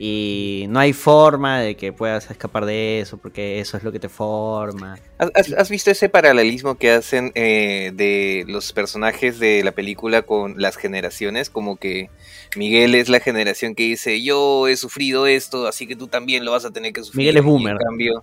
y 0.00 0.66
no 0.68 0.78
hay 0.78 0.92
forma 0.92 1.60
de 1.60 1.76
que 1.76 1.92
puedas 1.92 2.30
escapar 2.30 2.64
de 2.66 3.00
eso 3.00 3.16
porque 3.16 3.58
eso 3.58 3.76
es 3.76 3.82
lo 3.82 3.90
que 3.90 3.98
te 3.98 4.08
forma. 4.08 4.98
¿Has, 5.18 5.68
visto 5.68 5.90
ese 5.90 6.08
paralelismo 6.08 6.76
que 6.76 6.92
hacen 6.92 7.32
eh, 7.34 7.90
de 7.94 8.44
los 8.46 8.72
personajes 8.72 9.40
de 9.40 9.64
la 9.64 9.72
película 9.72 10.22
con 10.22 10.54
las 10.56 10.76
generaciones? 10.76 11.50
Como 11.50 11.76
que 11.76 12.10
Miguel 12.56 12.94
es 12.94 13.08
la 13.08 13.18
generación 13.18 13.74
que 13.74 13.82
dice, 13.82 14.22
yo 14.22 14.68
he 14.68 14.76
sufrido 14.76 15.26
esto, 15.26 15.66
así 15.66 15.88
que 15.88 15.96
tú 15.96 16.06
también 16.06 16.44
lo 16.44 16.52
vas 16.52 16.64
a 16.64 16.70
tener 16.70 16.92
que 16.92 17.02
sufrir. 17.02 17.18
Miguel 17.18 17.36
es 17.38 17.42
en 17.42 17.46
boomer. 17.46 17.76
cambio, 17.78 18.22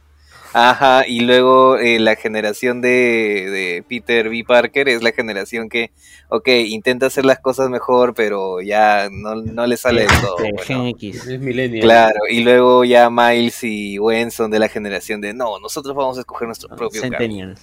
ajá, 0.55 1.07
y 1.07 1.19
luego 1.19 1.77
eh, 1.77 1.99
la 1.99 2.15
generación 2.15 2.81
de, 2.81 2.89
de 2.89 3.83
Peter 3.87 4.29
B. 4.29 4.43
Parker 4.47 4.87
es 4.87 5.03
la 5.03 5.11
generación 5.11 5.67
que, 5.67 5.91
ok, 6.29 6.47
intenta 6.67 7.07
hacer 7.07 7.25
las 7.25 7.39
cosas 7.39 7.69
mejor, 7.69 8.13
pero 8.13 8.61
ya 8.61 9.09
no, 9.11 9.35
no 9.35 9.67
le 9.67 9.75
sale 9.77 10.01
del 10.01 10.21
todo. 10.21 10.37
Este, 10.39 10.51
bueno. 10.51 10.63
Gen 10.63 10.85
X. 10.87 11.27
Es 11.27 11.39
millennial. 11.39 11.83
Claro, 11.83 12.19
y 12.29 12.43
luego 12.43 12.85
ya 12.85 13.09
Miles 13.09 13.63
y 13.63 13.97
Gwen 13.97 14.31
son 14.31 14.49
de 14.49 14.59
la 14.59 14.69
generación 14.69 15.19
de 15.19 15.33
no, 15.33 15.59
nosotros 15.59 15.95
vamos 15.95 16.17
a 16.17 16.21
escoger 16.21 16.47
nuestro 16.47 16.69
propio 16.69 17.01
camino. 17.01 17.17
Centennials. 17.17 17.61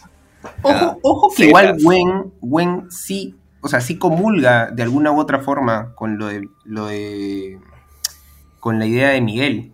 Ojo, 0.62 0.98
ojo 1.02 1.30
que 1.30 1.36
sí, 1.36 1.48
igual. 1.48 1.76
Gwen, 1.82 2.32
Gwen 2.40 2.90
sí, 2.90 3.36
o 3.62 3.68
sea, 3.68 3.80
sí 3.80 3.96
comulga 3.96 4.70
de 4.70 4.82
alguna 4.82 5.12
u 5.12 5.20
otra 5.20 5.40
forma 5.40 5.94
con 5.94 6.18
lo 6.18 6.26
de, 6.26 6.48
lo 6.64 6.86
de, 6.86 7.58
con 8.60 8.78
la 8.78 8.86
idea 8.86 9.10
de 9.10 9.20
Miguel. 9.20 9.71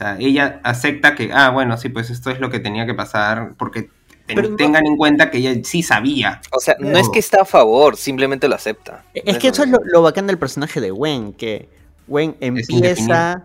O 0.00 0.02
sea, 0.02 0.16
ella 0.18 0.60
acepta 0.64 1.14
que, 1.14 1.30
ah, 1.32 1.50
bueno, 1.50 1.76
sí, 1.76 1.90
pues 1.90 2.08
esto 2.08 2.30
es 2.30 2.40
lo 2.40 2.48
que 2.48 2.58
tenía 2.58 2.86
que 2.86 2.94
pasar, 2.94 3.52
porque 3.58 3.82
ten- 4.26 4.36
Pero 4.36 4.48
no- 4.48 4.56
tengan 4.56 4.86
en 4.86 4.96
cuenta 4.96 5.30
que 5.30 5.38
ella 5.38 5.52
sí 5.62 5.82
sabía. 5.82 6.40
O 6.52 6.58
sea, 6.60 6.74
no 6.78 6.96
es 6.98 7.08
que 7.10 7.18
está 7.18 7.42
a 7.42 7.44
favor, 7.44 7.96
simplemente 7.98 8.48
lo 8.48 8.54
acepta. 8.54 9.04
Es 9.12 9.36
que 9.38 9.48
eso 9.48 9.62
es 9.64 9.68
lo, 9.68 9.78
lo 9.84 10.00
bacán 10.00 10.26
del 10.26 10.38
personaje 10.38 10.80
de 10.80 10.90
Gwen, 10.90 11.34
que 11.34 11.68
Gwen 12.06 12.34
empieza, 12.40 12.72
indefinido. 12.72 13.42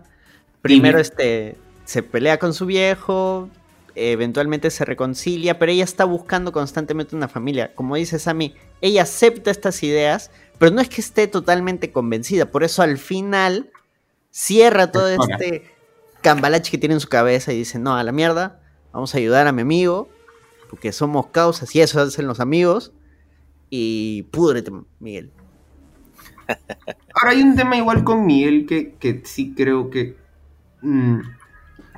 primero 0.62 0.98
este, 0.98 1.56
se 1.84 2.02
pelea 2.02 2.38
con 2.38 2.54
su 2.54 2.64
viejo, 2.64 3.50
eventualmente 3.94 4.70
se 4.70 4.84
reconcilia, 4.86 5.58
pero 5.58 5.72
ella 5.72 5.84
está 5.84 6.04
buscando 6.04 6.52
constantemente 6.52 7.14
una 7.16 7.28
familia. 7.28 7.72
Como 7.74 7.96
dice 7.96 8.18
Sammy, 8.18 8.54
ella 8.80 9.02
acepta 9.02 9.50
estas 9.50 9.82
ideas, 9.82 10.30
pero 10.58 10.70
no 10.74 10.80
es 10.80 10.88
que 10.88 11.00
esté 11.02 11.26
totalmente 11.26 11.92
convencida, 11.92 12.46
por 12.46 12.64
eso 12.64 12.80
al 12.82 12.96
final 12.98 13.70
cierra 14.30 14.90
todo 14.92 15.08
Ahora. 15.18 15.36
este 15.38 15.75
cambalache 16.22 16.70
que 16.70 16.78
tiene 16.78 16.94
en 16.94 17.00
su 17.00 17.08
cabeza 17.08 17.52
y 17.52 17.58
dice, 17.58 17.78
no, 17.78 17.96
a 17.96 18.02
la 18.02 18.12
mierda, 18.12 18.60
vamos 18.92 19.14
a 19.14 19.18
ayudar 19.18 19.46
a 19.46 19.52
mi 19.52 19.62
amigo, 19.62 20.08
porque 20.70 20.92
somos 20.92 21.28
causas 21.28 21.74
y 21.74 21.80
eso 21.80 22.00
hacen 22.00 22.26
los 22.26 22.40
amigos, 22.40 22.92
y 23.70 24.24
púdrete, 24.30 24.70
Miguel. 25.00 25.30
Ahora 27.14 27.30
hay 27.30 27.42
un 27.42 27.56
tema 27.56 27.76
igual 27.76 28.04
con 28.04 28.26
Miguel 28.26 28.66
que, 28.66 28.94
que 28.94 29.22
sí 29.24 29.54
creo 29.56 29.90
que. 29.90 30.16
mm, 30.82 31.18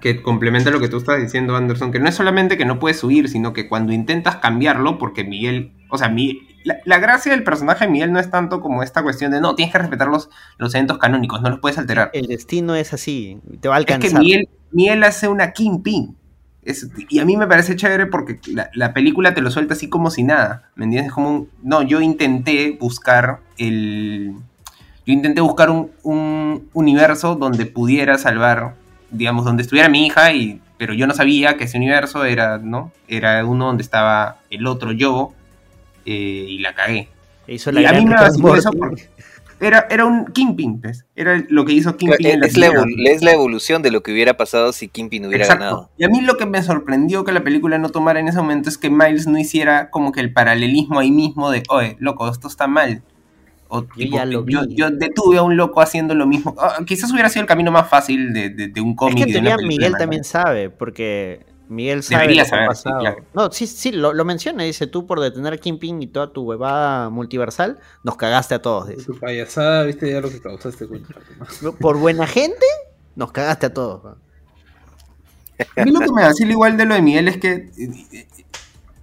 que 0.00 0.22
complementa 0.22 0.70
lo 0.70 0.78
que 0.78 0.88
tú 0.88 0.98
estás 0.98 1.20
diciendo, 1.20 1.56
Anderson, 1.56 1.90
que 1.90 1.98
no 1.98 2.08
es 2.08 2.14
solamente 2.14 2.56
que 2.56 2.64
no 2.64 2.78
puedes 2.78 3.02
huir, 3.02 3.28
sino 3.28 3.52
que 3.52 3.68
cuando 3.68 3.92
intentas 3.92 4.36
cambiarlo, 4.36 4.96
porque 4.96 5.24
Miguel. 5.24 5.72
O 5.90 5.98
sea, 5.98 6.08
Mi- 6.08 6.40
la, 6.68 6.76
la 6.84 6.98
gracia 6.98 7.32
del 7.32 7.42
personaje 7.42 7.86
de 7.86 7.90
Miguel 7.90 8.12
no 8.12 8.20
es 8.20 8.30
tanto 8.30 8.60
como 8.60 8.82
esta 8.82 9.02
cuestión 9.02 9.32
de 9.32 9.40
no, 9.40 9.54
tienes 9.54 9.72
que 9.72 9.78
respetar 9.78 10.08
los, 10.08 10.28
los 10.58 10.74
eventos 10.74 10.98
canónicos, 10.98 11.40
no 11.42 11.50
los 11.50 11.58
puedes 11.60 11.78
alterar. 11.78 12.10
El 12.12 12.26
destino 12.26 12.74
es 12.74 12.92
así, 12.92 13.38
te 13.60 13.68
va 13.68 13.76
a 13.76 13.78
Es 13.80 13.86
que 13.86 13.94
alcanzar. 13.94 14.20
Miguel, 14.20 14.48
Miguel 14.70 15.02
hace 15.04 15.28
una 15.28 15.52
Kingpin. 15.52 16.16
Es- 16.62 16.88
y 17.08 17.18
a 17.20 17.24
mí 17.24 17.36
me 17.36 17.46
parece 17.46 17.76
chévere 17.76 18.06
porque 18.06 18.40
la, 18.52 18.68
la 18.74 18.92
película 18.92 19.32
te 19.34 19.40
lo 19.40 19.50
suelta 19.50 19.72
así 19.74 19.88
como 19.88 20.10
si 20.10 20.22
nada. 20.22 20.70
¿Me 20.76 20.84
entiendes? 20.84 21.12
Como 21.12 21.30
un- 21.30 21.48
no, 21.62 21.82
yo 21.82 22.00
intenté 22.00 22.76
buscar 22.78 23.40
el. 23.56 24.34
Yo 25.06 25.12
intenté 25.14 25.40
buscar 25.40 25.70
un, 25.70 25.90
un 26.02 26.68
universo 26.74 27.34
donde 27.36 27.64
pudiera 27.64 28.18
salvar, 28.18 28.74
digamos, 29.10 29.46
donde 29.46 29.62
estuviera 29.62 29.88
mi 29.88 30.04
hija, 30.06 30.34
y, 30.34 30.60
pero 30.76 30.92
yo 30.92 31.06
no 31.06 31.14
sabía 31.14 31.56
que 31.56 31.64
ese 31.64 31.78
universo 31.78 32.26
era, 32.26 32.58
¿no? 32.58 32.92
Era 33.06 33.42
uno 33.46 33.64
donde 33.66 33.82
estaba 33.82 34.36
el 34.50 34.66
otro 34.66 34.92
yo, 34.92 35.32
eh, 36.10 36.46
y 36.48 36.58
la 36.58 36.74
cagué. 36.74 37.08
E 37.46 37.56
Y 37.56 37.84
a 37.86 37.92
mí 37.92 38.04
me 38.04 38.14
vaciló 38.14 38.54
eso 38.56 38.70
porque 38.72 39.08
era, 39.60 39.86
era 39.90 40.04
un 40.04 40.26
Kingpin, 40.26 40.80
pues. 40.80 41.04
Era 41.16 41.42
lo 41.48 41.64
que 41.64 41.72
hizo 41.72 41.96
Kingpin 41.96 42.26
en 42.26 42.40
la 42.40 42.46
Es 42.46 42.56
la, 42.56 42.68
es 43.06 43.22
evolución 43.22 43.82
de 43.82 43.90
lo 43.90 44.02
que 44.02 44.12
hubiera 44.12 44.36
pasado 44.36 44.72
si 44.72 44.86
Kingpin 44.88 45.26
hubiera 45.26 45.44
Exacto. 45.44 45.64
ganado. 45.64 45.90
Y 45.98 46.04
a 46.04 46.08
mí 46.08 46.20
lo 46.20 46.36
que 46.36 46.46
me 46.46 46.62
sorprendió 46.62 47.24
que 47.24 47.32
la 47.32 47.42
película 47.42 47.78
no 47.78 47.88
tomara 47.88 48.20
en 48.20 48.28
ese 48.28 48.38
momento 48.38 48.68
es 48.68 48.78
que 48.78 48.90
Miles 48.90 49.26
no 49.26 49.38
hiciera 49.38 49.90
como 49.90 50.12
que 50.12 50.20
el 50.20 50.32
paralelismo 50.32 51.00
ahí 51.00 51.10
mismo 51.10 51.50
de, 51.50 51.62
oye, 51.70 51.96
loco, 51.98 52.30
esto 52.30 52.46
está 52.48 52.66
mal. 52.68 53.02
O, 53.70 53.82
tipo, 53.82 54.16
ya 54.16 54.24
lo 54.24 54.46
yo, 54.46 54.62
vi. 54.66 54.74
yo 54.76 54.90
detuve 54.90 55.38
a 55.38 55.42
un 55.42 55.56
loco 55.56 55.80
haciendo 55.80 56.14
lo 56.14 56.26
mismo. 56.26 56.54
Ah, 56.58 56.78
quizás 56.86 57.10
hubiera 57.12 57.28
sido 57.28 57.42
el 57.42 57.48
camino 57.48 57.70
más 57.72 57.88
fácil 57.88 58.32
de, 58.32 58.48
de- 58.50 58.68
de 58.68 58.80
un 58.80 58.90
Es 58.92 58.96
cómic. 58.96 59.24
que 59.24 59.30
y 59.30 59.36
en 59.36 59.44
teoría 59.44 59.66
Miguel 59.66 59.94
también 59.98 60.24
sabe, 60.24 60.70
porque 60.70 61.44
Miguel 61.68 62.02
sabe 62.02 62.22
Debería 62.22 62.42
lo 62.44 62.48
que 62.48 62.56
ha 62.56 62.74
saber, 62.74 62.76
sí, 62.76 63.00
claro. 63.00 63.24
No, 63.34 63.52
sí, 63.52 63.66
sí, 63.66 63.92
lo, 63.92 64.12
lo 64.12 64.24
menciona, 64.24 64.64
dice, 64.64 64.86
tú 64.86 65.06
por 65.06 65.20
detener 65.20 65.52
a 65.52 65.56
Kingpin 65.58 66.02
y 66.02 66.06
toda 66.06 66.32
tu 66.32 66.42
huevada 66.42 67.10
multiversal, 67.10 67.78
nos 68.02 68.16
cagaste 68.16 68.54
a 68.54 68.62
todos, 68.62 68.88
dice. 68.88 69.04
Tu 69.04 69.18
payasada, 69.18 69.84
viste 69.84 70.10
ya 70.10 70.20
lo 70.20 70.30
que 70.30 70.40
causaste, 70.40 70.86
güey. 70.86 71.02
Por 71.78 71.98
buena 71.98 72.26
gente, 72.26 72.66
nos 73.16 73.32
cagaste 73.32 73.66
a 73.66 73.74
todos. 73.74 74.16
A 75.76 75.84
mí 75.84 75.90
lo 75.90 76.00
que 76.00 76.12
me 76.12 76.22
vacila 76.22 76.52
igual 76.52 76.76
de 76.76 76.84
lo 76.84 76.94
de 76.94 77.02
Miguel 77.02 77.28
es 77.28 77.36
que 77.36 77.70
eh, 77.76 78.26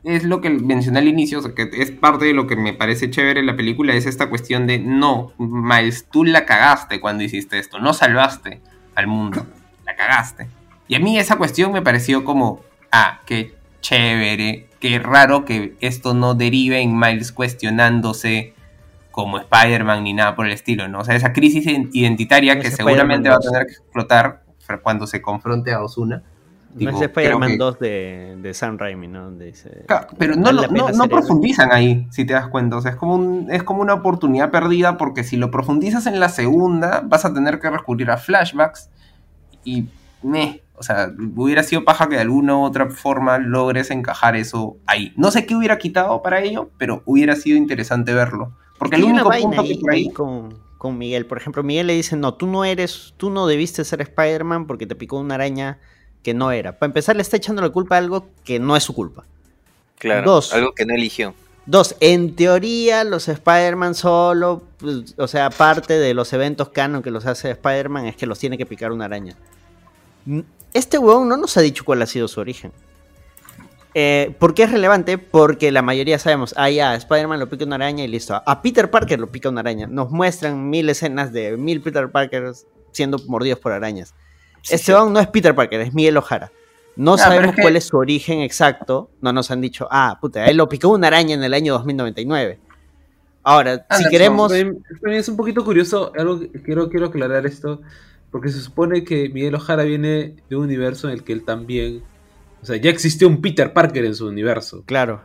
es 0.06 0.24
lo 0.24 0.40
que 0.40 0.50
mencioné 0.50 1.00
al 1.00 1.08
inicio, 1.08 1.40
o 1.40 1.42
sea, 1.42 1.54
que 1.54 1.70
es 1.74 1.92
parte 1.92 2.26
de 2.26 2.34
lo 2.34 2.48
que 2.48 2.56
me 2.56 2.74
parece 2.74 3.10
chévere 3.10 3.40
en 3.40 3.48
la 3.48 3.56
película, 3.56 3.94
es 3.94 4.06
esta 4.06 4.30
cuestión 4.30 4.68
de, 4.68 4.80
no, 4.80 5.34
Miles, 5.38 6.08
tú 6.12 6.24
la 6.24 6.46
cagaste 6.46 7.02
cuando 7.02 7.24
hiciste 7.24 7.60
esto, 7.60 7.80
no 7.80 7.94
salvaste 7.94 8.62
al 8.94 9.08
mundo, 9.08 9.46
la 9.86 9.96
cagaste. 9.96 10.48
Y 10.88 10.96
a 10.96 11.00
mí 11.00 11.18
esa 11.18 11.38
cuestión 11.38 11.72
me 11.72 11.82
pareció 11.82 12.24
como, 12.24 12.62
ah, 12.92 13.22
qué 13.26 13.56
chévere, 13.82 14.68
qué 14.80 15.00
raro 15.00 15.46
que 15.46 15.76
esto 15.82 16.14
no 16.14 16.36
derive 16.36 16.80
en 16.82 16.98
Miles 16.98 17.32
cuestionándose 17.32 18.54
como 19.12 19.38
Spider-Man 19.38 20.04
ni 20.04 20.14
nada 20.14 20.36
por 20.36 20.46
el 20.46 20.52
estilo, 20.52 20.88
¿no? 20.88 21.00
O 21.00 21.04
sea, 21.06 21.16
esa 21.16 21.32
crisis 21.34 21.66
identitaria 21.94 22.60
que 22.60 22.70
seguramente 22.72 23.30
va 23.30 23.36
a 23.36 23.40
2. 23.40 23.46
tener 23.52 23.66
que 23.68 23.74
explotar 23.74 24.44
cuando 24.84 25.08
se 25.08 25.22
confronte 25.22 25.72
a 25.72 25.82
Osuna. 25.82 26.22
No 26.74 26.90
es 26.90 27.02
Spider-Man 27.06 27.58
2 27.58 27.80
de, 27.80 28.36
de 28.42 28.54
Sam 28.54 28.78
Raimi, 28.78 29.08
¿no? 29.08 29.32
Pero 30.18 30.36
no, 30.36 30.52
profundizan 31.08 31.72
ahí, 31.72 32.06
si 32.12 32.26
te 32.26 32.34
das 32.34 32.48
cuenta. 32.50 32.76
O 32.76 32.82
sea, 32.82 32.92
es 32.92 32.98
como, 32.98 33.16
un- 33.16 33.48
es 33.50 33.64
como 33.64 33.82
una 33.82 33.94
oportunidad 33.94 34.52
perdida 34.52 34.98
porque 34.98 35.24
si 35.24 35.38
lo 35.38 35.50
profundizas 35.52 36.06
en 36.08 36.20
la 36.20 36.28
segunda, 36.28 37.02
vas 37.06 37.24
a 37.24 37.34
tener 37.34 37.60
que 37.60 37.70
recurrir 37.70 38.12
a 38.12 38.18
flashbacks 38.18 38.90
y 39.64 39.86
meh, 40.22 40.64
o 40.78 40.84
sea, 40.84 41.12
hubiera 41.36 41.64
sido 41.64 41.84
paja 41.84 42.10
que 42.10 42.16
de 42.16 42.22
alguna 42.22 42.58
u 42.58 42.64
otra 42.64 42.90
forma 42.90 43.38
logres 43.38 43.92
encajar 43.92 44.36
eso 44.36 44.78
ahí. 44.86 45.14
No 45.16 45.32
sé 45.32 45.46
qué 45.46 45.56
hubiera 45.56 45.78
quitado 45.78 46.22
para 46.22 46.42
ello, 46.42 46.70
pero 46.78 47.02
hubiera 47.06 47.36
sido 47.36 47.58
interesante 47.58 48.14
verlo. 48.14 48.52
Porque 48.78 48.98
el 48.98 49.06
único 49.06 49.30
punto 49.30 49.62
ahí, 49.62 49.76
que 49.76 49.82
por 49.82 49.92
ahí... 49.92 50.04
ahí 50.04 50.10
con, 50.12 50.58
con 50.78 50.98
Miguel. 50.98 51.26
Por 51.26 51.38
ejemplo, 51.38 51.64
Miguel 51.64 51.88
le 51.88 51.94
dice, 51.94 52.18
no, 52.18 52.34
tú 52.34 52.48
no 52.48 52.66
eres, 52.66 53.14
tú 53.18 53.30
no 53.30 53.48
debiste 53.48 53.84
ser 53.84 54.02
Spider-Man 54.02 54.68
porque 54.68 54.86
te 54.86 54.96
picó 54.96 55.18
una 55.18 55.36
araña 55.36 55.80
que 56.24 56.34
no 56.34 56.52
era. 56.52 56.78
Para 56.78 56.90
empezar, 56.90 57.16
le 57.16 57.22
está 57.22 57.38
echando 57.38 57.62
la 57.62 57.70
culpa 57.70 57.96
a 57.96 58.00
algo 58.00 58.28
que 58.44 58.60
no 58.60 58.76
es 58.76 58.84
su 58.84 58.94
culpa. 58.94 59.24
Claro, 59.98 60.30
Dos. 60.30 60.54
algo 60.54 60.74
que 60.74 60.86
no 60.86 60.94
eligió. 60.94 61.34
Dos, 61.66 61.96
en 62.00 62.36
teoría 62.36 63.04
los 63.04 63.28
Spider-Man 63.28 63.96
solo, 63.96 64.64
pues, 64.78 65.16
o 65.18 65.28
sea, 65.28 65.50
parte 65.50 65.98
de 65.98 66.14
los 66.14 66.32
eventos 66.34 66.70
canon 66.70 67.02
que 67.02 67.10
los 67.10 67.26
hace 67.26 67.50
Spider-Man 67.52 68.06
es 68.06 68.16
que 68.16 68.28
los 68.28 68.38
tiene 68.38 68.58
que 68.58 68.66
picar 68.68 68.92
una 68.92 69.06
araña. 69.06 69.36
Este 70.76 70.98
huevón 70.98 71.30
no 71.30 71.38
nos 71.38 71.56
ha 71.56 71.62
dicho 71.62 71.86
cuál 71.86 72.02
ha 72.02 72.06
sido 72.06 72.28
su 72.28 72.40
origen. 72.42 72.72
Eh, 73.94 74.36
¿Por 74.40 74.54
qué 74.54 74.64
es 74.64 74.72
relevante? 74.74 75.18
Porque 75.18 75.72
la 75.72 75.82
mayoría 75.82 76.20
sabemos, 76.20 76.54
ah, 76.58 76.70
ya, 76.70 76.92
a 76.92 76.96
Spider-Man 76.96 77.40
lo 77.40 77.48
pica 77.48 77.64
una 77.64 77.76
araña 77.76 78.04
y 78.04 78.10
listo. 78.10 78.42
A 78.46 78.62
Peter 78.62 78.92
Parker 78.92 79.18
lo 79.18 79.28
pica 79.28 79.48
una 79.48 79.62
araña. 79.62 79.88
Nos 79.88 80.12
muestran 80.12 80.70
mil 80.70 80.90
escenas 80.90 81.32
de 81.32 81.56
mil 81.56 81.80
Peter 81.82 82.12
Parkers 82.12 82.66
siendo 82.92 83.18
mordidos 83.28 83.60
por 83.60 83.72
arañas. 83.72 84.14
este 84.70 84.92
huevón 84.94 85.14
no 85.14 85.20
es 85.22 85.28
Peter 85.28 85.56
Parker, 85.56 85.80
es 85.80 85.94
Miguel 85.94 86.18
Ojara. 86.18 86.52
No 86.98 87.14
Ah, 87.14 87.18
sabemos 87.20 87.56
que- 87.56 87.62
cuál 87.62 87.78
es 87.78 87.86
su 87.86 87.96
origen 87.98 88.40
exacto. 88.42 89.10
No 89.22 89.32
nos 89.32 89.50
han 89.52 89.62
dicho, 89.62 89.88
ah, 89.92 90.18
puta, 90.20 90.46
él 90.46 90.58
lo 90.58 90.68
picó 90.68 90.90
una 90.90 91.08
araña 91.08 91.36
en 91.36 91.44
el 91.44 91.54
año 91.54 91.72
2099. 91.74 92.60
Ahora, 93.44 93.76
si 93.76 93.82
Anderson, 93.90 94.12
queremos... 94.12 94.52
también- 94.52 94.84
también 95.02 95.20
es 95.22 95.30
un 95.30 95.38
poquito 95.38 95.64
curioso, 95.64 96.12
algo 96.18 96.42
quiero, 96.66 96.90
quiero 96.90 97.06
aclarar 97.08 97.46
esto, 97.46 97.80
porque 98.36 98.50
se 98.50 98.60
supone 98.60 99.06
que 99.06 99.30
Miguel 99.30 99.56
Ojara 99.56 99.84
viene 99.84 100.36
de 100.50 100.56
un 100.58 100.64
universo 100.66 101.08
en 101.08 101.14
el 101.14 101.24
que 101.24 101.32
él 101.32 101.46
también, 101.46 102.04
o 102.62 102.66
sea, 102.66 102.76
ya 102.76 102.90
existió 102.90 103.30
un 103.30 103.40
Peter 103.40 103.72
Parker 103.72 104.04
en 104.04 104.14
su 104.14 104.28
universo. 104.28 104.84
Claro. 104.86 105.22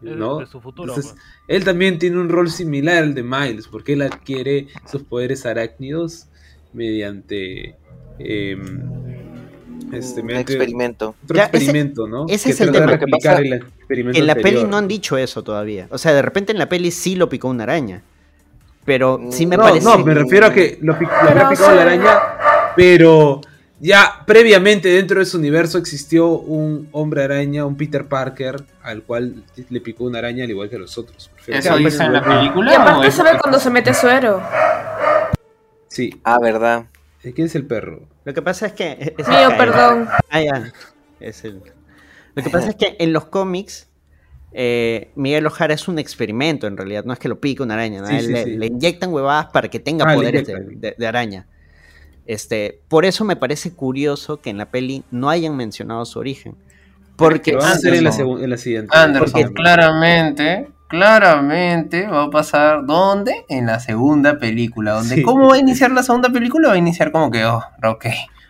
¿no? 0.00 0.38
De 0.40 0.46
su 0.46 0.60
futuro, 0.60 0.88
Entonces, 0.88 1.12
pues. 1.12 1.24
él 1.46 1.62
también 1.62 2.00
tiene 2.00 2.18
un 2.18 2.28
rol 2.28 2.50
similar 2.50 2.96
al 3.04 3.14
de 3.14 3.22
Miles, 3.22 3.68
porque 3.68 3.92
él 3.92 4.02
adquiere 4.02 4.66
sus 4.90 5.04
poderes 5.04 5.46
arácnidos 5.46 6.26
mediante... 6.72 7.76
em, 8.18 8.80
este, 9.92 10.22
Un 10.22 10.30
experimento. 10.32 11.14
Otro 11.22 11.36
Ya, 11.36 11.44
ese- 11.44 11.58
experimento, 11.58 12.08
¿no? 12.08 12.26
ese 12.28 12.46
que 12.46 12.50
es 12.54 12.60
el 12.60 12.72
tema. 12.72 12.98
que 12.98 13.04
el 13.04 13.52
experimento 13.52 14.18
En 14.18 14.26
la 14.26 14.34
peli 14.34 14.64
no 14.64 14.78
han 14.78 14.88
dicho 14.88 15.16
eso 15.16 15.44
todavía. 15.44 15.86
O 15.90 15.98
sea, 15.98 16.12
de 16.12 16.22
repente 16.22 16.50
en 16.50 16.58
la 16.58 16.68
peli 16.68 16.90
sí 16.90 17.14
lo 17.14 17.28
picó 17.28 17.46
una 17.48 17.62
araña. 17.62 18.02
Pero 18.84 19.20
sí 19.30 19.46
me 19.46 19.56
no, 19.56 19.62
parece... 19.62 19.84
no, 19.84 19.98
me 19.98 20.14
refiero 20.14 20.46
a 20.46 20.52
que 20.52 20.78
lo, 20.80 20.98
pic- 20.98 21.08
lo 21.08 21.28
habrá 21.28 21.34
Pero, 21.34 21.48
picado 21.50 21.70
o 21.72 21.74
la 21.74 21.82
araña, 21.82 22.18
pero 22.74 23.40
ya 23.78 24.22
previamente 24.26 24.88
dentro 24.88 25.20
de 25.20 25.24
su 25.26 25.38
universo 25.38 25.78
existió 25.78 26.28
un 26.28 26.88
hombre 26.92 27.22
araña, 27.24 27.64
un 27.64 27.76
Peter 27.76 28.06
Parker, 28.06 28.62
al 28.82 29.02
cual 29.04 29.44
le 29.68 29.80
picó 29.80 30.04
una 30.04 30.18
araña 30.18 30.44
al 30.44 30.50
igual 30.50 30.68
que 30.68 30.76
a 30.76 30.78
los 30.80 30.98
otros. 30.98 31.30
Prefiero- 31.34 31.60
¿Eso 31.60 31.76
dice 31.76 32.02
en 32.02 32.12
la 32.12 32.24
película? 32.24 32.72
Y 32.72 32.74
aparte 32.74 33.10
se 33.12 33.22
ve 33.22 33.30
cuando 33.40 33.60
se 33.60 33.70
mete 33.70 33.94
suero. 33.94 34.42
Sí. 35.88 36.20
Ah, 36.24 36.38
verdad. 36.40 36.86
¿Quién 37.22 37.46
es 37.46 37.54
el 37.54 37.66
perro? 37.66 38.00
Lo 38.24 38.34
que 38.34 38.42
pasa 38.42 38.66
es 38.66 38.72
que... 38.72 39.14
es 39.16 39.28
Mío, 39.28 39.48
perdón. 39.56 40.08
Ah, 40.30 40.40
ya. 40.40 40.72
Es 41.20 41.44
el... 41.44 41.62
Lo 42.34 42.42
que 42.42 42.50
pasa 42.50 42.70
es 42.70 42.74
que 42.76 42.96
en 42.98 43.12
los 43.12 43.26
cómics, 43.26 43.88
eh, 44.54 45.10
Miguel 45.14 45.46
Ojara 45.46 45.74
es 45.74 45.88
un 45.88 45.98
experimento 45.98 46.66
en 46.66 46.76
realidad, 46.76 47.04
no 47.04 47.12
es 47.12 47.18
que 47.18 47.28
lo 47.28 47.40
pique 47.40 47.62
una 47.62 47.74
araña, 47.74 48.00
¿no? 48.02 48.06
Sí, 48.08 48.16
Él 48.16 48.26
sí, 48.26 48.32
le, 48.32 48.44
sí. 48.44 48.56
le 48.56 48.66
inyectan 48.66 49.12
huevadas 49.12 49.46
para 49.46 49.68
que 49.68 49.78
tenga 49.80 50.04
Ah, 50.10 50.14
poderes 50.14 50.46
de, 50.46 50.52
inyectan. 50.52 50.80
de- 50.80 50.94
de 50.98 51.06
araña. 51.06 51.46
Este, 52.26 52.80
por 52.88 53.04
eso 53.04 53.24
me 53.24 53.36
parece 53.36 53.72
curioso 53.72 54.40
que 54.40 54.50
en 54.50 54.58
la 54.58 54.70
peli 54.70 55.02
no 55.10 55.28
hayan 55.30 55.56
mencionado 55.56 56.04
su 56.04 56.18
origen. 56.18 56.54
Porque 57.16 57.54
van 57.56 57.66
a 57.66 57.72
hacer 57.72 57.94
en 57.94 58.04
la, 58.04 58.10
en 58.16 58.50
la 58.50 58.56
siguiente. 58.56 58.96
Anderson, 58.96 59.42
Porque- 59.42 59.54
claramente, 59.54 60.68
claramente 60.88 62.06
va 62.06 62.24
a 62.24 62.30
pasar, 62.30 62.84
¿dónde? 62.86 63.44
En 63.48 63.66
la 63.66 63.80
segunda 63.80 64.38
película, 64.38 64.92
donde 64.92 65.16
Sí. 65.16 65.22
¿cómo 65.22 65.48
va 65.48 65.56
a 65.56 65.58
iniciar 65.58 65.90
la 65.90 66.02
segunda 66.02 66.30
película? 66.30 66.68
Va 66.68 66.74
a 66.74 66.78
iniciar 66.78 67.10
como 67.12 67.30
que, 67.30 67.44
oh, 67.44 67.62
ok, 67.84 68.06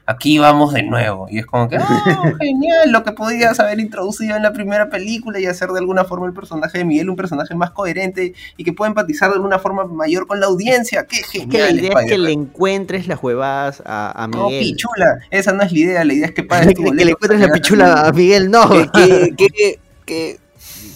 aquí 0.07 0.39
vamos 0.39 0.73
de 0.75 0.83
nuevo. 0.83 1.27
Y 1.31 1.39
es 1.39 1.47
como 1.47 1.69
que, 1.69 1.79
oh, 1.79 1.83
genial, 2.41 2.91
lo 2.93 3.03
que 3.05 3.13
podías 3.13 3.59
haber 3.61 3.81
introducido 3.81 4.37
en 4.37 4.43
la 4.43 4.53
primera 4.53 4.91
película 4.91 5.39
y 5.41 5.47
hacer 5.47 5.69
de 5.71 5.79
alguna 5.79 6.05
forma 6.05 6.27
el 6.27 6.33
personaje 6.33 6.79
de 6.79 6.85
Miguel 6.85 7.11
un 7.11 7.17
personaje 7.17 7.55
más 7.55 7.71
coherente 7.71 8.35
y 8.57 8.65
que 8.65 8.73
pueda 8.73 8.89
empatizar 8.89 9.29
de 9.31 9.37
alguna 9.37 9.59
forma 9.59 9.85
mayor 9.85 10.27
con 10.27 10.41
la 10.41 10.47
audiencia. 10.47 11.07
¡Qué 11.07 11.21
es 11.21 11.29
que 11.29 11.39
la 11.39 11.45
genial! 11.69 11.79
idea 11.79 11.93
es 12.01 12.07
que 12.11 12.19
le 12.19 12.33
encuentres 12.33 13.07
las 13.07 13.23
huevadas 13.23 13.83
a, 13.87 14.23
a 14.25 14.27
No, 14.29 14.47
Miguel. 14.49 14.65
pichula, 14.65 15.19
esa 15.31 15.53
no 15.53 15.63
es 15.63 15.73
la 15.73 15.79
idea, 15.79 16.05
la 16.05 16.13
idea 16.15 16.27
es 16.27 16.33
que 16.33 16.43
pagues 16.45 16.75
tu 16.75 16.83
que, 16.83 16.83
le 16.83 16.89
boleto. 16.91 17.11
encuentres 17.11 17.41
la 17.41 17.53
pichula 17.53 18.07
a 18.07 18.13
Miguel, 18.13 18.51
no. 18.51 18.69
¿Qué, 18.93 19.33
qué, 19.37 19.47
qué, 19.57 19.79
qué? 20.05 20.39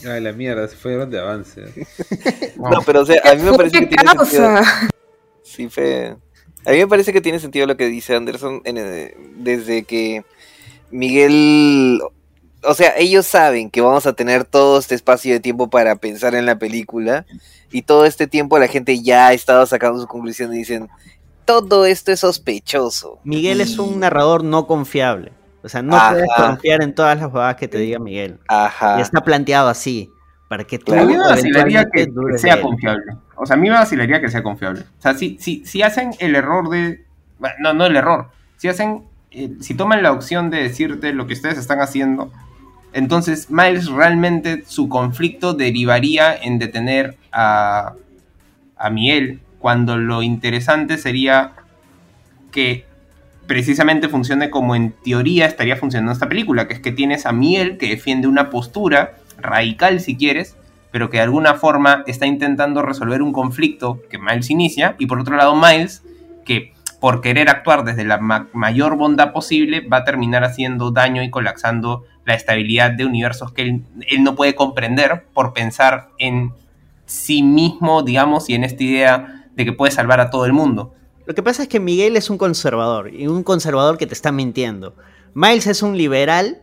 Ay, 0.08 0.20
la 0.20 0.32
mierda, 0.32 0.68
se 0.68 0.76
fue 0.76 1.04
de 1.06 1.18
avance. 1.18 1.62
No, 2.56 2.80
pero 2.84 3.00
o 3.00 3.06
sea, 3.06 3.20
a 3.24 3.34
mí 3.34 3.42
me 3.42 3.52
parece 3.54 3.80
que 3.80 3.88
¿Qué 3.88 3.96
tiene 3.96 4.10
sentido. 4.12 4.42
causa? 4.54 4.88
Sí, 5.42 5.68
fe. 5.68 6.16
A 6.66 6.72
mí 6.72 6.78
me 6.78 6.88
parece 6.88 7.12
que 7.12 7.20
tiene 7.20 7.38
sentido 7.38 7.66
lo 7.66 7.76
que 7.76 7.86
dice 7.86 8.16
Anderson 8.16 8.60
en, 8.64 9.14
desde 9.36 9.84
que 9.84 10.24
Miguel. 10.90 12.01
O 12.62 12.74
sea, 12.74 12.94
ellos 12.97 13.26
saben 13.26 13.70
que 13.70 13.80
vamos 13.80 14.06
a 14.06 14.14
tener 14.14 14.44
todo 14.44 14.78
este 14.78 14.97
espacio 14.97 15.32
de 15.32 15.40
tiempo 15.40 15.70
para 15.70 15.97
pensar 15.97 16.34
en 16.34 16.44
la 16.44 16.59
película. 16.59 17.24
Y 17.70 17.82
todo 17.82 18.05
este 18.05 18.26
tiempo 18.26 18.59
la 18.59 18.66
gente 18.66 19.01
ya 19.01 19.28
ha 19.28 19.32
estado 19.32 19.64
sacando 19.66 20.01
su 20.01 20.09
conclusión 20.09 20.52
y 20.52 20.59
dicen: 20.59 20.88
Todo 21.44 21.84
esto 21.86 22.10
es 22.10 22.20
sospechoso. 22.20 23.20
Miguel 23.22 23.60
es 23.60 23.78
un 23.78 24.01
narrador 24.01 24.43
no 24.43 24.66
confiable. 24.66 25.32
O 25.62 25.68
sea, 25.68 25.82
no 25.82 25.97
Ajá. 25.97 26.12
puedes 26.12 26.28
confiar 26.36 26.82
en 26.82 26.94
todas 26.94 27.18
las 27.18 27.26
huevadas 27.26 27.56
que 27.56 27.68
te 27.68 27.78
diga 27.78 27.98
Miguel. 27.98 28.38
Ajá. 28.48 28.98
Y 28.98 29.02
está 29.02 29.22
planteado 29.22 29.68
así. 29.68 30.10
Para 30.48 30.64
que 30.64 30.78
tú 30.78 30.94
A 30.94 31.05
mí 31.05 31.12
me 31.12 31.18
vacilaría 31.18 31.86
que, 31.93 32.06
sea 32.39 32.60
confiable. 32.62 33.16
O 33.35 33.47
sea, 33.47 33.56
a 33.56 33.59
mí 33.59 33.68
me 33.68 33.74
vacilaría 33.74 34.20
que 34.20 34.28
sea 34.28 34.43
confiable. 34.43 34.82
O 34.98 35.02
sea, 35.02 35.14
si, 35.14 35.39
si, 35.40 35.64
si 35.64 35.82
hacen 35.82 36.12
el 36.20 36.36
error 36.36 36.68
de... 36.68 37.05
No, 37.59 37.74
no 37.74 37.86
el 37.86 37.97
error. 37.97 38.31
Si 38.56 38.68
hacen... 38.68 39.02
eh, 39.31 39.51
si 39.60 39.74
toman 39.74 40.02
la 40.02 40.12
opción 40.12 40.51
de 40.51 40.62
decirte 40.62 41.12
lo 41.12 41.27
que 41.27 41.35
ustedes 41.35 41.59
están 41.59 41.81
haciendo, 41.81 42.32
entonces 42.93 43.51
Miles 43.51 43.89
realmente 43.89 44.64
su 44.66 44.89
conflicto 44.89 45.52
derivaría 45.52 46.35
en 46.35 46.59
detener 46.59 47.16
a, 47.32 47.94
a 48.77 48.90
Miguel, 48.90 49.40
cuando 49.59 49.97
lo 49.97 50.23
interesante 50.23 50.97
sería 50.97 51.52
que 52.52 52.86
precisamente 53.47 54.09
funcione 54.09 54.48
como 54.48 54.74
en 54.74 54.93
teoría 54.93 55.47
estaría 55.47 55.77
funcionando 55.77 56.12
esta 56.12 56.28
película, 56.28 56.68
que 56.68 56.74
es 56.74 56.81
que 56.81 56.93
tienes 56.93 57.27
a 57.27 57.32
Miel 57.32 57.78
que 57.78 57.89
defiende 57.89 58.28
una 58.28 58.51
postura 58.51 59.16
radical 59.47 60.01
si 60.01 60.16
quieres, 60.16 60.56
pero 60.90 61.10
que 61.10 61.18
de 61.18 61.23
alguna 61.24 61.55
forma 61.55 62.05
está 62.06 62.27
intentando 62.27 62.82
resolver 62.82 63.23
un 63.23 63.32
conflicto 63.32 64.01
que 64.10 64.18
Miles 64.18 64.51
inicia, 64.51 64.97
y 64.98 65.06
por 65.06 65.20
otro 65.20 65.36
lado 65.36 65.55
Miles, 65.56 66.02
que 66.44 66.73
por 67.01 67.20
querer 67.20 67.48
actuar 67.51 67.85
desde 67.85 68.05
la 68.05 68.18
ma- 68.18 68.48
mayor 68.52 68.97
bondad 68.97 69.32
posible, 69.32 69.81
va 69.86 69.98
a 69.98 70.05
terminar 70.05 70.44
haciendo 70.44 70.90
daño 70.90 71.23
y 71.23 71.31
colapsando 71.31 72.05
la 72.24 72.35
estabilidad 72.35 72.90
de 72.93 73.05
universos 73.05 73.52
que 73.52 73.62
él, 73.62 73.82
él 74.09 74.23
no 74.24 74.35
puede 74.35 74.55
comprender 74.55 75.27
por 75.35 75.52
pensar 75.52 76.09
en 76.18 76.52
sí 77.05 77.43
mismo, 77.43 78.02
digamos, 78.02 78.48
y 78.48 78.55
en 78.55 78.64
esta 78.64 78.82
idea 78.82 79.44
de 79.55 79.64
que 79.64 79.73
puede 79.73 79.93
salvar 79.93 80.20
a 80.20 80.31
todo 80.31 80.47
el 80.47 80.52
mundo. 80.52 80.94
Lo 81.27 81.35
que 81.35 81.43
pasa 81.43 81.62
es 81.62 81.68
que 81.68 81.81
Miguel 81.81 82.16
es 82.16 82.31
un 82.31 82.39
conservador. 82.39 83.12
Y 83.12 83.27
un 83.27 83.43
conservador 83.43 83.98
que 83.98 84.06
te 84.06 84.14
está 84.14 84.32
mintiendo. 84.32 84.94
Miles 85.35 85.66
es 85.66 85.82
un 85.82 85.97
liberal. 85.97 86.62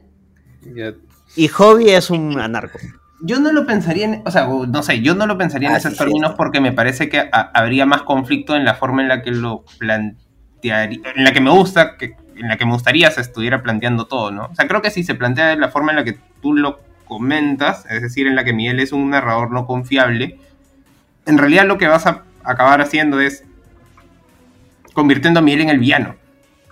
Y 1.36 1.48
Hobby 1.48 1.90
es 1.90 2.10
un 2.10 2.40
anarco. 2.40 2.80
Yo 3.22 3.40
no 3.40 3.52
lo 3.52 3.66
pensaría 3.66 4.06
en, 4.06 4.22
o 4.26 4.32
sea, 4.32 4.48
no 4.48 4.84
sé, 4.84 5.02
yo 5.02 5.16
no 5.16 5.26
lo 5.26 5.38
pensaría 5.38 5.70
en 5.70 5.76
Ah, 5.76 5.78
esos 5.78 5.98
términos 5.98 6.34
porque 6.36 6.60
me 6.60 6.74
parece 6.74 7.08
que 7.10 7.20
ha- 7.20 7.52
habría 7.54 7.86
más 7.86 8.02
conflicto 8.02 8.56
en 8.56 8.66
la 8.66 8.76
forma 8.76 9.02
en 9.02 9.08
la 9.08 9.22
que 9.22 9.32
lo 9.32 9.64
plantearía, 9.80 11.00
en 11.16 11.24
la 11.24 11.32
que 11.32 11.40
me 11.42 11.50
gusta, 11.50 11.96
que, 11.98 12.16
en 12.36 12.50
la 12.50 12.58
que 12.58 12.66
me 12.66 12.74
gustaría 12.74 13.10
se 13.12 13.22
estuviera 13.22 13.64
planteando 13.64 14.06
todo, 14.08 14.32
¿no? 14.32 14.46
O 14.52 14.56
sea, 14.56 14.68
creo 14.68 14.82
que 14.82 14.92
si 14.92 15.04
se 15.04 15.16
plantea 15.16 15.48
de 15.48 15.56
la 15.58 15.70
forma 15.70 15.92
en 15.92 15.98
la 15.98 16.04
que 16.04 16.18
tú 16.42 16.54
lo 16.54 16.82
comentas, 17.06 17.86
es 17.90 18.02
decir, 18.02 18.28
en 18.28 18.36
la 18.36 18.44
que 18.44 18.54
Miguel 18.54 18.80
es 18.80 18.92
un 18.92 19.10
narrador 19.10 19.52
no 19.52 19.66
confiable, 19.66 20.38
en 21.26 21.38
realidad 21.38 21.66
lo 21.66 21.78
que 21.78 21.88
vas 21.88 22.06
a 22.06 22.24
acabar 22.44 22.82
haciendo 22.82 23.22
es 23.22 23.46
convirtiendo 24.94 25.40
a 25.40 25.44
Miguel 25.44 25.62
en 25.62 25.70
el 25.70 25.80
villano. 25.80 26.16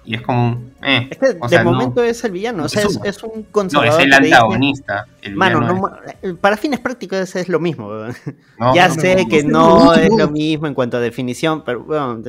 Y 0.03 0.15
es 0.15 0.21
como 0.23 0.47
un... 0.47 0.73
Eh, 0.81 1.07
Es 1.11 1.17
que 1.19 1.25
o 1.39 1.43
de 1.47 1.49
sea, 1.49 1.63
no- 1.63 1.71
momento 1.73 2.03
es 2.03 2.23
el 2.23 2.31
villano, 2.31 2.63
o 2.63 2.69
sea, 2.69 2.81
es, 3.03 3.23
un 3.23 3.31
no, 3.41 3.45
conservador. 3.51 4.01
es 4.01 4.05
el 4.07 4.13
antagonista. 4.13 5.05
El 5.21 5.35
Mano, 5.35 5.59
villano 5.59 5.79
no 5.79 6.01
es- 6.21 6.33
ma- 6.33 6.39
para 6.41 6.57
fines 6.57 6.79
prácticos 6.79 7.35
es, 7.35 7.49
lo 7.49 7.59
mismo. 7.59 7.89
No, 8.59 8.73
ya 8.75 8.87
no, 8.87 8.95
sé 8.95 9.15
no, 9.23 9.29
que 9.29 9.43
no, 9.43 9.49
no 9.79 9.85
no, 9.85 9.93
es 9.93 10.09
no. 10.09 10.17
lo 10.17 10.29
mismo 10.29 10.65
en 10.67 10.73
cuanto 10.73 10.97
a 10.97 10.99
definición, 10.99 11.63
pero 11.63 11.83
bueno, 11.83 12.19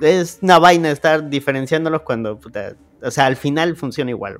es 0.00 0.38
una 0.42 0.58
vaina 0.58 0.90
estar 0.90 1.28
diferenciándolos 1.28 2.02
cuando, 2.02 2.38
puta, 2.38 2.74
o 3.02 3.10
sea, 3.10 3.26
al 3.26 3.36
final 3.36 3.76
funciona 3.76 4.10
igual. 4.10 4.38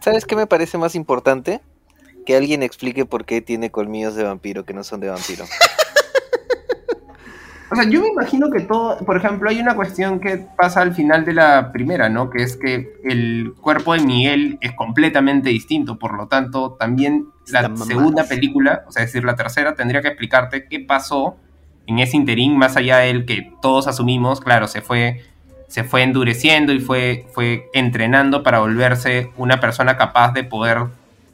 ¿Sabes 0.00 0.24
qué 0.26 0.36
me 0.36 0.46
parece 0.46 0.76
más 0.78 0.94
importante? 0.94 1.60
Que 2.26 2.36
alguien 2.36 2.62
explique 2.62 3.06
por 3.06 3.24
qué 3.24 3.40
tiene 3.40 3.70
colmillos 3.70 4.14
de 4.16 4.24
vampiro 4.24 4.64
que 4.64 4.74
no 4.74 4.82
son 4.84 5.00
de 5.00 5.08
vampiro. 5.08 5.44
O 7.70 7.74
sea, 7.74 7.84
yo 7.88 8.00
me 8.00 8.08
imagino 8.08 8.50
que 8.50 8.60
todo, 8.60 8.98
por 8.98 9.16
ejemplo, 9.16 9.50
hay 9.50 9.58
una 9.58 9.74
cuestión 9.74 10.20
que 10.20 10.46
pasa 10.56 10.82
al 10.82 10.94
final 10.94 11.24
de 11.24 11.34
la 11.34 11.72
primera, 11.72 12.08
¿no? 12.08 12.30
Que 12.30 12.42
es 12.42 12.56
que 12.56 12.94
el 13.02 13.54
cuerpo 13.60 13.94
de 13.94 14.00
Miguel 14.00 14.58
es 14.60 14.72
completamente 14.72 15.48
distinto, 15.48 15.98
por 15.98 16.14
lo 16.14 16.28
tanto, 16.28 16.76
también 16.78 17.26
la 17.48 17.74
segunda 17.76 18.24
película, 18.24 18.84
o 18.86 18.92
sea, 18.92 19.02
es 19.02 19.12
decir, 19.12 19.24
la 19.24 19.34
tercera, 19.34 19.74
tendría 19.74 20.00
que 20.00 20.08
explicarte 20.08 20.68
qué 20.68 20.78
pasó 20.80 21.36
en 21.86 21.98
ese 21.98 22.16
interín, 22.16 22.56
más 22.56 22.76
allá 22.76 22.98
del 22.98 23.26
que 23.26 23.52
todos 23.60 23.88
asumimos, 23.88 24.40
claro, 24.40 24.68
se 24.68 24.80
fue, 24.80 25.22
se 25.66 25.82
fue 25.82 26.02
endureciendo 26.02 26.72
y 26.72 26.78
fue, 26.78 27.26
fue 27.32 27.68
entrenando 27.72 28.44
para 28.44 28.60
volverse 28.60 29.30
una 29.36 29.58
persona 29.58 29.96
capaz 29.96 30.32
de 30.32 30.44
poder 30.44 30.84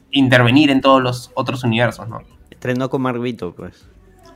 intervenir 0.09 0.71
en 0.71 0.81
todos 0.81 1.01
los 1.01 1.31
otros 1.35 1.63
universos, 1.63 2.07
¿no? 2.07 2.21
Estrenó 2.49 2.89
con 2.89 3.01
Marvito, 3.03 3.53
pues. 3.53 3.87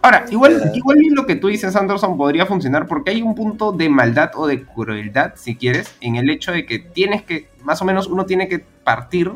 Ahora, 0.08 0.26
igual, 0.32 0.72
igual 0.74 1.00
lo 1.12 1.26
que 1.26 1.36
tú 1.36 1.48
dices, 1.50 1.76
Anderson, 1.76 2.16
podría 2.18 2.46
funcionar 2.46 2.88
porque 2.88 3.12
hay 3.12 3.22
un 3.22 3.36
punto 3.36 3.74
de 3.74 3.90
maldad 3.90 4.32
o 4.36 4.48
de 4.48 4.64
crueldad, 4.64 5.34
si 5.36 5.58
quieres, 5.58 5.94
en 6.00 6.16
el 6.16 6.30
hecho 6.30 6.54
de 6.54 6.66
que 6.66 6.80
tienes 6.80 7.24
que, 7.24 7.50
más 7.62 7.82
o 7.82 7.86
menos 7.86 8.08
uno 8.08 8.26
tiene 8.26 8.48
que 8.48 8.60
partir 8.60 9.34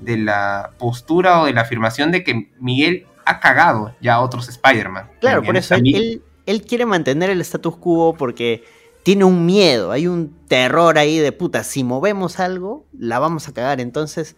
de 0.00 0.16
la 0.16 0.70
postura 0.78 1.42
o 1.42 1.46
de 1.46 1.52
la 1.52 1.62
afirmación 1.62 2.12
de 2.12 2.22
que 2.22 2.52
Miguel 2.60 3.06
ha 3.24 3.40
cagado 3.40 3.92
ya 4.00 4.14
a 4.14 4.20
otros 4.20 4.48
Spider-Man. 4.48 5.08
Claro, 5.20 5.42
por 5.42 5.56
eso 5.56 5.74
él- 5.74 6.22
él 6.46 6.62
quiere 6.62 6.86
mantener 6.86 7.28
el 7.30 7.40
status 7.40 7.76
quo 7.76 8.14
porque 8.16 8.62
tiene 9.02 9.24
un 9.24 9.46
miedo, 9.46 9.90
hay 9.90 10.06
un 10.06 10.32
terror 10.46 10.96
ahí 10.96 11.18
de 11.18 11.32
puta, 11.32 11.64
si 11.64 11.82
movemos 11.82 12.38
algo, 12.38 12.86
la 12.96 13.18
vamos 13.18 13.48
a 13.48 13.52
cagar. 13.52 13.80
Entonces, 13.80 14.36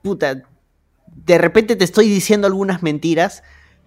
puta, 0.00 0.42
de 1.06 1.36
repente 1.38 1.76
te 1.76 1.84
estoy 1.84 2.08
diciendo 2.08 2.46
algunas 2.46 2.82
mentiras, 2.82 3.42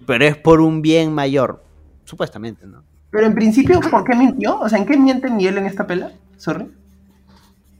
pero 0.06 0.26
es 0.26 0.38
por 0.38 0.61
un 0.61 0.82
bien 0.82 1.14
mayor. 1.14 1.64
Supuestamente, 2.06 2.65
¿no? 2.68 2.84
Pero 3.11 3.26
en 3.28 3.34
principio, 3.36 3.80
¿por 3.80 4.03
qué 4.03 4.15
mintió? 4.15 4.60
O 4.60 4.68
sea, 4.70 4.78
¿en 4.80 4.86
qué 4.86 4.98
miente 4.98 5.30
Miguel 5.30 5.57
en 5.57 5.65
esta 5.68 5.86
pela? 5.88 6.11
Sorry. 6.38 6.68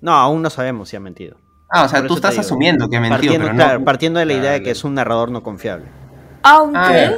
No, 0.02 0.11
aún 0.14 0.41
no 0.41 0.49
sabemos 0.49 0.90
si 0.90 0.95
ha 0.95 0.99
mentido. 0.99 1.38
Ah, 1.69 1.85
o 1.85 1.90
sea, 1.90 1.99
Por 1.99 2.07
tú 2.10 2.14
estás 2.15 2.31
digo, 2.31 2.41
asumiendo 2.41 2.88
que 2.90 2.99
mintió, 2.99 3.10
partiendo, 3.18 3.45
pero 3.48 3.56
claro, 3.56 3.80
no. 3.80 3.85
partiendo 3.85 4.19
de 4.19 4.26
la 4.27 4.34
idea 4.34 4.41
de 4.52 4.57
Claro. 4.57 4.64
que 4.65 4.72
es 4.72 4.84
un 4.84 4.94
narrador 4.94 5.31
no 5.31 5.41
confiable. 5.41 5.85
Aunque, 6.44 6.77
Ah. 6.80 7.14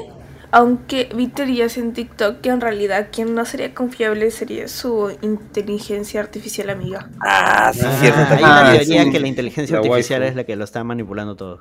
aunque 0.52 1.10
vi 1.14 1.28
teorías 1.28 1.78
en 1.78 1.92
TikTok 1.94 2.40
que 2.42 2.50
en 2.50 2.62
realidad 2.62 3.08
quien 3.12 3.36
no 3.36 3.44
sería 3.44 3.74
confiable 3.74 4.32
sería 4.32 4.68
su 4.70 5.12
inteligencia 5.22 6.22
artificial 6.22 6.70
amiga. 6.70 7.10
Ah, 7.20 7.72
sí, 7.74 7.82
Ah, 7.84 7.98
cierto. 8.00 8.20
hay 8.34 8.44
una 8.44 8.70
Ah, 8.70 8.72
teoría 8.78 9.04
sí. 9.04 9.12
que 9.12 9.20
la 9.20 9.28
inteligencia 9.28 9.74
La 9.76 9.86
artificial 9.86 10.24
es 10.24 10.36
la 10.36 10.44
que 10.46 10.56
lo 10.56 10.64
está 10.64 10.84
manipulando 10.86 11.36
todo. 11.36 11.60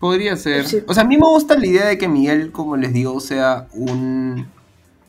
Podría 0.00 0.36
ser. 0.36 0.64
Sí. 0.66 0.82
O 0.86 0.94
sea, 0.94 1.02
a 1.02 1.06
mí 1.06 1.16
me 1.16 1.26
gusta 1.26 1.56
la 1.58 1.66
idea 1.66 1.86
de 1.86 1.98
que 1.98 2.08
Miguel, 2.08 2.52
como 2.52 2.76
les 2.76 2.92
digo, 2.92 3.18
sea 3.20 3.66
un, 3.72 4.46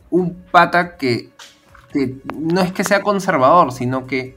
un 0.10 0.34
pata 0.52 0.98
que, 0.98 1.30
que 1.94 2.16
no 2.36 2.62
es 2.62 2.72
que 2.72 2.84
sea 2.84 3.02
conservador, 3.02 3.72
sino 3.72 4.08
que 4.08 4.36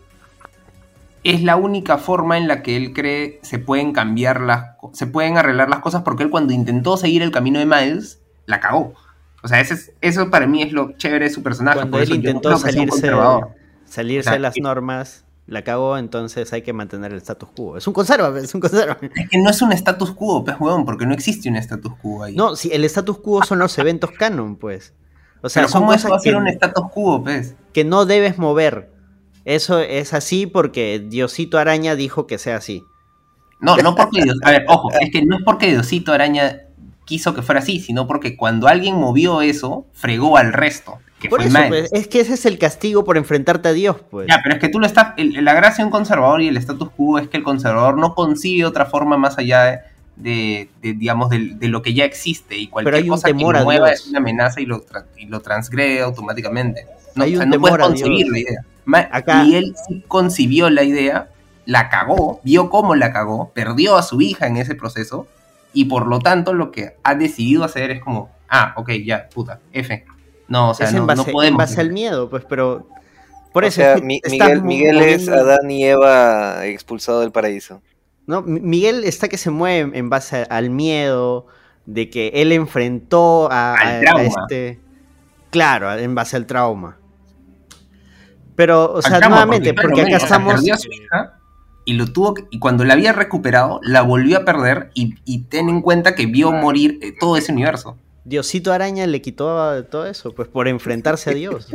es 1.25 1.43
la 1.43 1.57
única 1.57 1.99
forma 1.99 2.37
en 2.37 2.49
la 2.49 2.63
que 2.63 2.77
él 2.77 2.93
cree 2.93 3.39
se 3.43 3.59
pueden 3.59 3.93
cambiar 3.93 4.41
las 4.41 4.73
se 4.93 5.07
pueden 5.07 5.39
arreglar 5.39 5.71
las 5.71 5.79
cosas 5.79 6.03
porque 6.03 6.25
él 6.25 6.31
cuando 6.31 6.53
intentó 6.53 6.97
seguir 6.97 7.23
el 7.23 7.31
camino 7.31 7.59
de 7.61 7.67
Miles 7.67 8.21
la 8.47 8.59
cagó. 8.61 8.93
O 9.45 9.49
sea, 9.49 9.61
ese 9.61 9.75
es- 9.75 9.93
eso 10.01 10.31
para 10.31 10.47
mí 10.47 10.63
es 10.63 10.73
lo 10.73 10.93
chévere 10.99 11.27
de 11.27 11.31
su 11.31 11.43
personaje. 11.43 11.77
Cuando 11.79 11.93
por 11.97 12.03
él 12.03 12.09
intentó 12.17 12.51
salirse, 12.59 13.07
salirse 13.87 14.31
de 14.31 14.39
las 14.41 14.55
normas, 14.61 15.25
la 15.53 15.63
cagó, 15.63 15.99
entonces 15.99 16.53
hay 16.53 16.63
que 16.63 16.73
mantener 16.73 17.13
el 17.13 17.19
status 17.19 17.51
quo. 17.55 17.77
Es 17.77 17.87
un 17.87 17.93
conserva, 17.93 18.37
es 18.39 18.55
un 18.55 18.61
conserva. 18.61 18.99
Es 19.15 19.29
que 19.29 19.39
no 19.39 19.51
es 19.51 19.61
un 19.63 19.73
status 19.73 20.13
quo, 20.13 20.45
pues, 20.45 20.57
huevón, 20.59 20.85
porque 20.85 21.07
no 21.07 21.15
existe 21.15 21.49
un 21.49 21.57
status 21.57 21.93
quo 22.01 22.25
ahí. 22.25 22.35
No, 22.35 22.57
si 22.57 22.71
el 22.73 22.85
status 22.85 23.19
quo 23.19 23.45
son 23.45 23.59
los 23.59 23.77
eventos 23.79 24.11
canon, 24.13 24.57
pues. 24.57 24.95
O 25.43 25.49
sea, 25.49 25.63
Pero 25.63 25.73
son 25.73 25.83
¿cómo 25.83 25.95
eso 25.95 26.09
va 26.09 26.17
a 26.17 26.21
ser 26.21 26.37
un 26.37 26.49
status 26.49 26.91
quo, 26.91 27.23
pues? 27.23 27.55
que 27.73 27.85
no 27.85 28.07
debes 28.07 28.39
mover. 28.39 28.91
Eso 29.45 29.81
es 29.81 30.15
así 30.15 30.47
porque 30.47 31.05
Diosito 31.05 31.59
Araña 31.59 31.97
dijo 31.97 32.27
que 32.27 32.39
sea 32.39 32.57
así. 32.57 32.85
No, 33.61 33.77
no 33.77 33.95
porque 33.95 34.23
Dios. 34.23 34.39
A 34.45 34.51
ver, 34.51 34.65
ojo, 34.69 34.91
es 35.01 35.11
que 35.11 35.25
no 35.25 35.37
es 35.37 35.43
porque 35.45 35.69
Diosito 35.69 36.13
Araña 36.13 36.63
quiso 37.05 37.35
que 37.35 37.43
fuera 37.43 37.61
así, 37.61 37.81
sino 37.81 38.07
porque 38.07 38.37
cuando 38.37 38.69
alguien 38.69 38.97
movió 38.97 39.43
eso, 39.43 39.87
fregó 39.93 40.37
al 40.37 40.53
resto. 40.53 40.99
Que 41.23 41.29
Por 41.29 41.41
eso, 41.41 41.57
pues, 41.69 41.93
es 41.93 42.09
que 42.09 42.21
ese 42.21 42.35
es 42.35 42.45
el 42.47 42.59
castigo 42.59 43.05
por 43.05 43.17
enfrentarte 43.17 43.69
a 43.69 43.73
Dios, 43.73 43.97
pues. 44.11 44.27
Ya, 44.29 44.41
pero 44.43 44.57
es 44.57 44.61
que 44.61 44.69
tú 44.69 44.79
lo 44.81 44.87
estás. 44.87 45.15
el- 45.17 45.45
la 45.45 45.55
gracia 45.55 45.83
de 45.85 45.87
un 45.87 45.91
conservador 45.93 46.43
y 46.43 46.49
el 46.49 46.57
status 46.57 46.91
quo 46.97 47.19
es 47.19 47.29
que 47.29 47.37
el 47.37 47.43
conservador 47.43 47.97
no 47.97 48.15
concibe 48.15 48.65
otra 48.67 48.87
forma 48.87 49.17
más 49.17 49.39
allá 49.39 49.63
de, 49.63 49.79
de- 50.17 50.69
de, 50.83 50.93
digamos, 50.95 51.31
de, 51.31 51.53
de 51.55 51.69
lo 51.69 51.81
que 51.83 51.95
ya 51.95 52.05
existe. 52.05 52.57
Y 52.57 52.67
cualquier 52.67 52.97
hay 52.97 53.03
un 53.05 53.09
cosa 53.11 53.29
que 53.29 53.35
temor 53.35 53.63
mueva 53.63 53.91
es 53.91 54.07
una 54.09 54.19
amenaza 54.19 54.61
y 54.61 54.67
lo, 54.67 54.85
y 55.17 55.27
lo 55.27 55.41
transgrede 55.41 56.01
automáticamente. 56.03 56.87
No, 57.15 57.25
Hay 57.25 57.35
o 57.35 57.39
sea, 57.39 57.47
no 57.47 57.61
puedes 57.61 57.77
concebir 57.87 58.27
la 58.31 58.39
idea. 58.39 58.65
Acá- 59.13 59.45
Miguel 59.45 59.75
sí 59.89 60.03
concibió 60.09 60.69
la 60.71 60.83
idea, 60.83 61.29
la 61.67 61.89
cagó, 61.89 62.41
vio 62.43 62.69
cómo 62.69 62.95
la 62.97 63.13
cagó, 63.13 63.53
perdió 63.55 63.97
a 63.97 64.03
su 64.03 64.21
hija 64.21 64.47
en 64.49 64.57
ese 64.57 64.75
proceso. 64.75 65.27
Y 65.73 65.85
por 65.87 66.07
lo 66.07 66.19
tanto, 66.19 66.53
lo 66.53 66.71
que 66.73 66.97
ha 67.05 67.15
decidido 67.15 67.65
hacer 67.65 67.91
es 67.93 68.01
como, 68.03 68.31
ah, 68.49 68.75
ok, 68.77 68.91
ya, 69.05 69.29
puta, 69.33 69.61
F. 69.73 70.05
No, 70.53 70.71
o 70.71 70.75
sea, 70.75 70.87
es 70.89 70.93
no, 70.93 71.01
en 71.01 71.07
base, 71.07 71.19
no 71.27 71.33
podemos. 71.33 71.51
en 71.53 71.57
base 71.57 71.81
al 71.81 71.93
miedo, 71.93 72.29
pues, 72.31 72.45
pero. 72.49 72.89
Por 73.53 73.65
O 73.65 73.67
eso 73.67 73.81
sea, 73.83 73.97
Mi- 73.97 74.21
Miguel, 74.63 75.01
es 75.01 75.29
Adán 75.29 75.71
y 75.71 75.85
Eva 75.85 76.65
expulsado 76.67 77.21
del 77.21 77.33
paraíso. 77.33 77.83
¿no? 78.27 78.41
Mi- 78.43 78.61
Miguel 78.61 79.05
está 79.05 79.29
que 79.29 79.37
se 79.39 79.51
mueve 79.51 79.99
en 79.99 80.09
base 80.11 80.47
al 80.49 80.71
miedo, 80.71 81.47
de 81.87 82.09
que 82.09 82.29
él 82.35 82.53
enfrentó 82.53 83.51
a, 83.51 83.75
Al 83.75 84.05
este. 84.21 84.79
Claro, 85.51 85.93
en 85.93 86.15
base 86.15 86.37
al 86.37 86.47
trauma. 86.47 86.97
Pero, 88.55 88.93
o 88.93 89.03
sea, 89.03 89.19
trauma, 89.19 89.37
nuevamente, 89.37 89.73
claro, 89.73 89.89
porque 89.89 90.01
acá 90.03 90.09
men, 90.11 90.17
o 90.17 90.19
sea, 90.21 90.27
estamos. 90.27 90.55
perdió 90.55 90.75
a 90.75 90.79
su 90.79 90.93
hija 90.93 91.39
y 91.85 91.95
lo 91.95 92.07
tuvo 92.07 92.35
que- 92.35 92.45
y 92.51 92.59
cuando 92.59 92.85
la 92.85 92.95
había 92.95 93.13
recuperado, 93.13 93.81
la 93.83 94.03
volvió 94.03 94.39
a 94.39 94.45
perder 94.45 94.91
y, 94.95 95.15
y 95.25 95.43
ten 95.45 95.69
en 95.69 95.83
cuenta 95.83 96.15
que 96.15 96.27
vio 96.27 96.53
morir 96.53 96.99
eh, 97.03 97.13
todo 97.19 97.37
ese 97.37 97.53
universo. 97.53 97.97
Diosito 98.25 98.73
Araña 98.73 99.07
le 99.07 99.21
quitó 99.21 99.85
todo 99.85 100.07
eso, 100.07 100.35
pues 100.35 100.49
por 100.49 100.69
enfrentarse 100.69 101.31
a 101.31 101.35
Dios. 101.35 101.69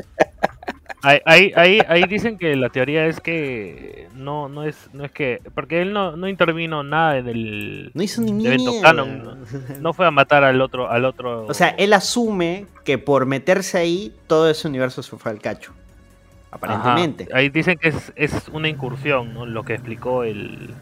Ahí, 1.04 1.20
ahí, 1.26 1.52
ahí, 1.56 1.80
ahí 1.88 2.04
dicen 2.06 2.38
que 2.38 2.56
la 2.56 2.70
teoría 2.70 3.06
es 3.06 3.20
que 3.20 4.10
no, 4.16 4.50
no 4.50 4.64
es, 4.64 4.90
no 4.94 5.06
es 5.06 5.12
que, 5.12 5.42
porque 5.54 5.82
él 5.82 5.94
no, 5.94 6.18
no 6.18 6.28
intervino 6.28 6.84
nada 6.84 7.18
en 7.18 7.28
el 7.28 7.92
No 7.94 8.02
hizo 8.02 8.22
ni 8.22 8.46
evento 8.46 8.74
canon, 8.82 9.24
no, 9.24 9.38
no 9.80 9.94
fue 9.94 10.08
a 10.08 10.12
matar 10.12 10.44
al 10.44 10.60
otro, 10.60 10.90
al 10.90 11.06
otro. 11.06 11.46
O 11.46 11.54
sea, 11.54 11.70
él 11.70 11.94
asume 11.94 12.66
que 12.84 12.98
por 12.98 13.26
meterse 13.26 13.78
ahí, 13.78 14.14
todo 14.26 14.50
ese 14.50 14.68
universo 14.68 15.04
se 15.04 15.16
fue 15.18 15.32
al 15.32 15.40
cacho. 15.40 15.72
Ajá. 15.72 16.58
Aparentemente. 16.58 17.28
Ahí 17.32 17.50
dicen 17.50 17.78
que 17.78 17.90
es, 17.90 18.12
es 18.16 18.48
una 18.52 18.68
incursión, 18.68 19.34
¿no? 19.34 19.46
Lo 19.46 19.64
que 19.64 19.76
explicó 19.76 20.24
el, 20.24 20.74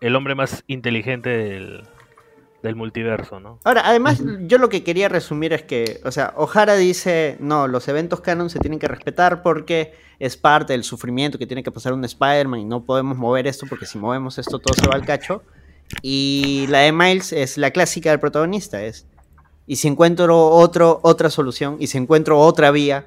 el 0.00 0.16
hombre 0.16 0.34
más 0.34 0.64
inteligente 0.66 1.30
del, 1.30 1.82
del 2.66 2.76
multiverso, 2.76 3.40
¿no? 3.40 3.58
Ahora, 3.64 3.82
además, 3.84 4.22
yo 4.42 4.58
lo 4.58 4.68
que 4.68 4.82
quería 4.84 5.08
resumir 5.08 5.52
es 5.52 5.62
que, 5.62 6.00
o 6.04 6.10
sea, 6.10 6.34
O'Hara 6.36 6.74
dice, 6.74 7.36
no, 7.40 7.66
los 7.68 7.88
eventos 7.88 8.20
canon 8.20 8.50
se 8.50 8.58
tienen 8.58 8.78
que 8.78 8.88
respetar 8.88 9.42
porque 9.42 9.94
es 10.18 10.36
parte 10.36 10.72
del 10.72 10.84
sufrimiento 10.84 11.38
que 11.38 11.46
tiene 11.46 11.62
que 11.62 11.70
pasar 11.70 11.92
un 11.92 12.04
Spider-Man 12.04 12.60
y 12.60 12.64
no 12.64 12.84
podemos 12.84 13.16
mover 13.16 13.46
esto 13.46 13.66
porque 13.68 13.86
si 13.86 13.98
movemos 13.98 14.38
esto 14.38 14.58
todo 14.58 14.74
se 14.74 14.86
va 14.88 14.94
al 14.94 15.04
cacho. 15.06 15.42
Y 16.02 16.66
la 16.68 16.80
de 16.80 16.92
Miles 16.92 17.32
es 17.32 17.58
la 17.58 17.70
clásica 17.70 18.10
del 18.10 18.18
protagonista, 18.20 18.82
es, 18.82 19.06
y 19.68 19.76
si 19.76 19.88
encuentro 19.88 20.48
otro, 20.48 21.00
otra 21.02 21.30
solución, 21.30 21.76
y 21.78 21.86
si 21.86 21.98
encuentro 21.98 22.38
otra 22.40 22.70
vía, 22.70 23.06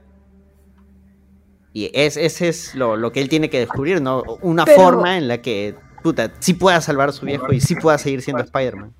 y 1.73 1.91
es, 1.94 2.18
ese 2.18 2.49
es 2.49 2.76
lo, 2.76 2.98
lo 2.98 3.11
que 3.11 3.22
él 3.22 3.30
tiene 3.30 3.49
que 3.49 3.60
descubrir, 3.60 4.02
¿no? 4.02 4.23
Una 4.41 4.65
Pero- 4.65 4.81
forma 4.81 5.18
en 5.18 5.27
la 5.27 5.41
que, 5.41 5.76
puta, 6.03 6.31
sí 6.40 6.53
pueda 6.53 6.81
salvar 6.81 7.10
a 7.10 7.11
su 7.11 7.26
viejo 7.26 7.52
y 7.53 7.60
sí 7.60 7.76
pueda 7.76 7.98
seguir 7.98 8.22
siendo 8.22 8.44
Spider-Man. 8.44 8.94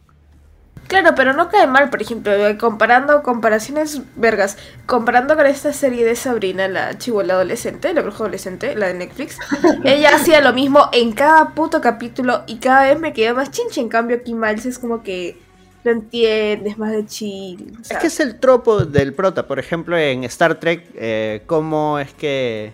Claro, 0.90 1.14
pero 1.16 1.34
no 1.34 1.50
cae 1.50 1.68
mal, 1.68 1.92
por 1.92 2.02
ejemplo, 2.02 2.34
eh, 2.34 2.58
comparando 2.58 3.22
comparaciones 3.22 4.02
vergas, 4.16 4.58
comparando 4.88 5.36
con 5.36 5.46
esta 5.46 5.72
serie 5.72 6.04
de 6.04 6.16
Sabrina, 6.16 6.68
la 6.68 6.98
chivola 6.98 7.36
adolescente, 7.36 7.94
la 7.94 8.02
bruja 8.02 8.24
adolescente, 8.24 8.76
la 8.76 8.88
de 8.88 8.96
Netflix, 8.96 9.38
ella 9.84 10.16
hacía 10.16 10.42
lo 10.42 10.52
mismo 10.52 10.90
en 10.92 11.12
cada 11.12 11.50
puto 11.50 11.80
capítulo 11.80 12.42
y 12.48 12.58
cada 12.58 12.88
vez 12.88 13.00
me 13.00 13.14
quedaba 13.14 13.42
más 13.42 13.52
chinche, 13.52 13.80
en 13.80 13.88
cambio 13.88 14.18
aquí 14.18 14.34
Miles 14.34 14.66
es 14.66 14.80
como 14.80 15.04
que 15.04 15.38
lo 15.84 15.92
entiendes, 15.92 16.80
más 16.80 16.92
de 16.92 17.06
chill. 17.06 17.78
Es 17.88 17.96
que 17.96 18.08
es 18.08 18.20
el 18.20 18.40
tropo 18.40 18.84
del 18.84 19.14
prota. 19.14 19.46
Por 19.48 19.60
ejemplo, 19.60 19.96
en 19.96 20.24
Star 20.24 20.60
Trek, 20.60 20.88
eh, 20.96 21.44
cómo 21.46 22.00
es 22.00 22.12
que 22.14 22.74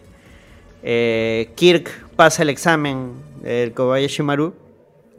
eh, 0.83 1.51
Kirk 1.55 1.91
pasa 2.15 2.43
el 2.43 2.49
examen, 2.49 3.11
el 3.43 3.73
Kobayashi 3.73 4.23
Maru, 4.23 4.53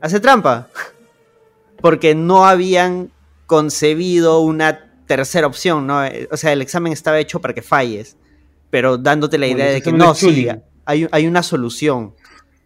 hace 0.01 0.19
trampa. 0.19 0.69
Porque 1.81 2.15
no 2.15 2.47
habían 2.47 3.11
concebido 3.47 4.41
una 4.41 4.91
tercera 5.07 5.47
opción, 5.47 5.87
¿no? 5.87 6.05
Eh, 6.05 6.29
O 6.31 6.37
sea, 6.37 6.53
el 6.53 6.63
examen 6.63 6.93
estaba 6.93 7.19
hecho 7.19 7.41
para 7.41 7.55
que 7.55 7.63
falles, 7.63 8.17
pero 8.71 8.99
dándote 8.99 9.39
la 9.39 9.47
idea 9.47 9.67
de 9.67 9.83
que 9.83 9.93
no, 9.93 10.15
sí, 10.15 10.49
hay, 10.85 11.09
hay 11.11 11.27
una 11.27 11.43
solución. 11.43 12.15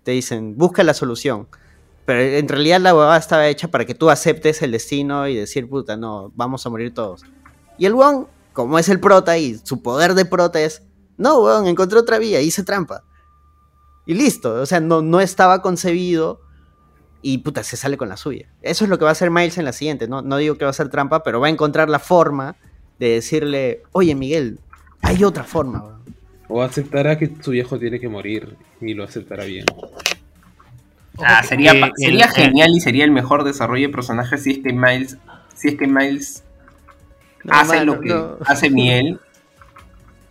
Te 0.02 0.12
dicen, 0.12 0.56
busca 0.56 0.82
la 0.82 0.94
solución. 0.94 1.48
Pero 2.06 2.20
en 2.20 2.48
realidad 2.48 2.80
la 2.80 2.94
huevada 2.94 3.18
estaba 3.18 3.46
hecha 3.46 3.68
para 3.68 3.84
que 3.84 3.94
tú 3.94 4.10
aceptes 4.10 4.62
el 4.62 4.72
destino 4.72 5.28
y 5.28 5.36
decir, 5.36 5.68
puta, 5.68 5.96
no, 5.96 6.32
vamos 6.34 6.64
a 6.64 6.70
morir 6.70 6.92
todos. 6.94 7.22
Y 7.78 7.86
el 7.86 7.94
weón, 7.94 8.26
como 8.52 8.78
es 8.78 8.88
el 8.88 9.00
prota 9.00 9.36
y 9.38 9.58
su 9.62 9.82
poder 9.82 10.14
de 10.14 10.24
prota 10.24 10.60
es, 10.60 10.82
no, 11.16 11.40
weón, 11.40 11.66
encontré 11.66 11.98
otra 11.98 12.18
vía, 12.18 12.40
hice 12.40 12.64
trampa. 12.64 13.04
Y 14.06 14.14
listo, 14.14 14.54
o 14.54 14.66
sea, 14.66 14.80
no, 14.80 15.02
no 15.02 15.20
estaba 15.20 15.62
concebido 15.62 16.40
y 17.22 17.38
puta, 17.38 17.62
se 17.62 17.76
sale 17.76 17.96
con 17.96 18.08
la 18.08 18.16
suya. 18.16 18.46
Eso 18.62 18.84
es 18.84 18.90
lo 18.90 18.98
que 18.98 19.04
va 19.04 19.10
a 19.10 19.12
hacer 19.12 19.30
Miles 19.30 19.58
en 19.58 19.64
la 19.64 19.72
siguiente, 19.72 20.08
no, 20.08 20.22
no 20.22 20.36
digo 20.38 20.56
que 20.56 20.64
va 20.64 20.70
a 20.70 20.74
ser 20.74 20.88
trampa, 20.88 21.22
pero 21.22 21.40
va 21.40 21.46
a 21.48 21.50
encontrar 21.50 21.88
la 21.90 21.98
forma 21.98 22.56
de 22.98 23.10
decirle, 23.10 23.82
oye 23.92 24.14
Miguel, 24.14 24.58
hay 25.02 25.24
otra 25.24 25.44
forma. 25.44 25.98
O 26.48 26.62
aceptará 26.62 27.16
que 27.18 27.30
su 27.40 27.52
viejo 27.52 27.78
tiene 27.78 28.00
que 28.00 28.08
morir 28.08 28.56
y 28.80 28.94
lo 28.94 29.04
aceptará 29.04 29.44
bien. 29.44 29.66
Ah, 31.18 31.42
sería, 31.42 31.72
sería 31.96 32.24
el- 32.26 32.30
genial 32.30 32.70
y 32.74 32.80
sería 32.80 33.04
el 33.04 33.10
mejor 33.10 33.44
desarrollo 33.44 33.88
de 33.88 33.92
personaje 33.92 34.38
si 34.38 34.52
es 34.52 34.58
que 34.58 34.72
Miles, 34.72 35.18
si 35.54 35.68
es 35.68 35.74
que 35.76 35.86
Miles 35.86 36.42
No, 37.44 37.52
hace 37.54 37.76
mano, 37.76 37.94
lo 37.96 38.00
que 38.00 38.08
no. 38.08 38.36
hace 38.46 38.70
Miel 38.70 39.20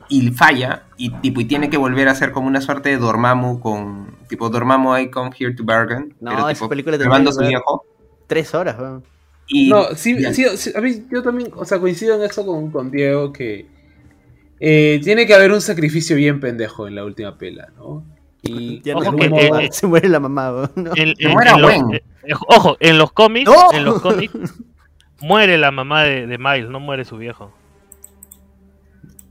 y 0.10 0.32
falla 0.32 0.84
y 0.98 1.12
tipo 1.12 1.40
y 1.40 1.46
tiene 1.46 1.70
que 1.70 1.78
volver 1.78 2.08
a 2.10 2.12
hacer 2.12 2.32
como 2.32 2.48
una 2.48 2.62
suerte 2.62 2.90
de 2.90 2.98
Dormammu 2.98 3.60
con 3.60 4.18
tipo 4.28 4.50
Dormammu 4.50 4.98
I 4.98 5.10
come 5.10 5.30
here 5.38 5.54
to 5.54 5.64
bargain 5.64 6.16
No, 6.20 6.32
pero, 6.32 6.50
esa 6.50 6.54
tipo, 6.54 6.70
película 6.70 6.98
tendría 6.98 7.12
salvando 7.12 7.30
a 7.30 7.34
que 7.34 7.46
su 7.46 7.48
viejo 7.48 7.86
Tres 8.28 8.54
horas, 8.54 8.76
y 9.48 9.70
No, 9.70 9.96
sí, 9.96 10.20
ya. 10.20 10.34
sí, 10.34 10.46
sí, 10.56 10.72
a 10.76 10.82
mí 10.82 11.06
yo 11.12 11.24
también, 11.24 11.52
o 11.56 11.66
sea, 11.66 11.80
coincido 11.80 12.16
en 12.16 12.22
eso 12.22 12.46
con, 12.46 12.70
con 12.70 12.92
Diego 12.92 13.34
que 13.34 13.66
eh, 14.60 15.00
tiene 15.04 15.26
que 15.26 15.34
haber 15.34 15.52
un 15.52 15.62
sacrificio 15.62 16.16
bien 16.16 16.40
pendejo 16.40 16.88
en 16.88 16.96
la 16.96 17.06
última 17.06 17.38
pela, 17.38 17.70
¿no? 17.78 18.04
Y 18.42 18.82
Ya 18.82 18.96
Ojo 18.96 19.12
no 19.12 19.18
que, 19.18 19.24
se, 19.24 19.30
muere, 19.30 19.66
eh, 19.66 19.70
se 19.72 19.88
muere 19.88 20.10
la 20.10 20.20
mamá, 20.20 20.70
eh, 20.96 21.14
eh, 21.18 22.34
ojo, 22.48 22.78
en 22.80 22.98
los 22.98 23.12
cómics, 23.12 23.50
¡No! 23.50 23.72
en 23.74 23.86
los 23.86 24.02
cómics 24.02 24.34
muere 25.22 25.58
la 25.58 25.72
mamá 25.72 26.04
de, 26.04 26.28
de 26.28 26.38
Miles, 26.38 26.70
no 26.70 26.80
muere 26.80 27.04
su 27.04 27.18
viejo. 27.18 27.52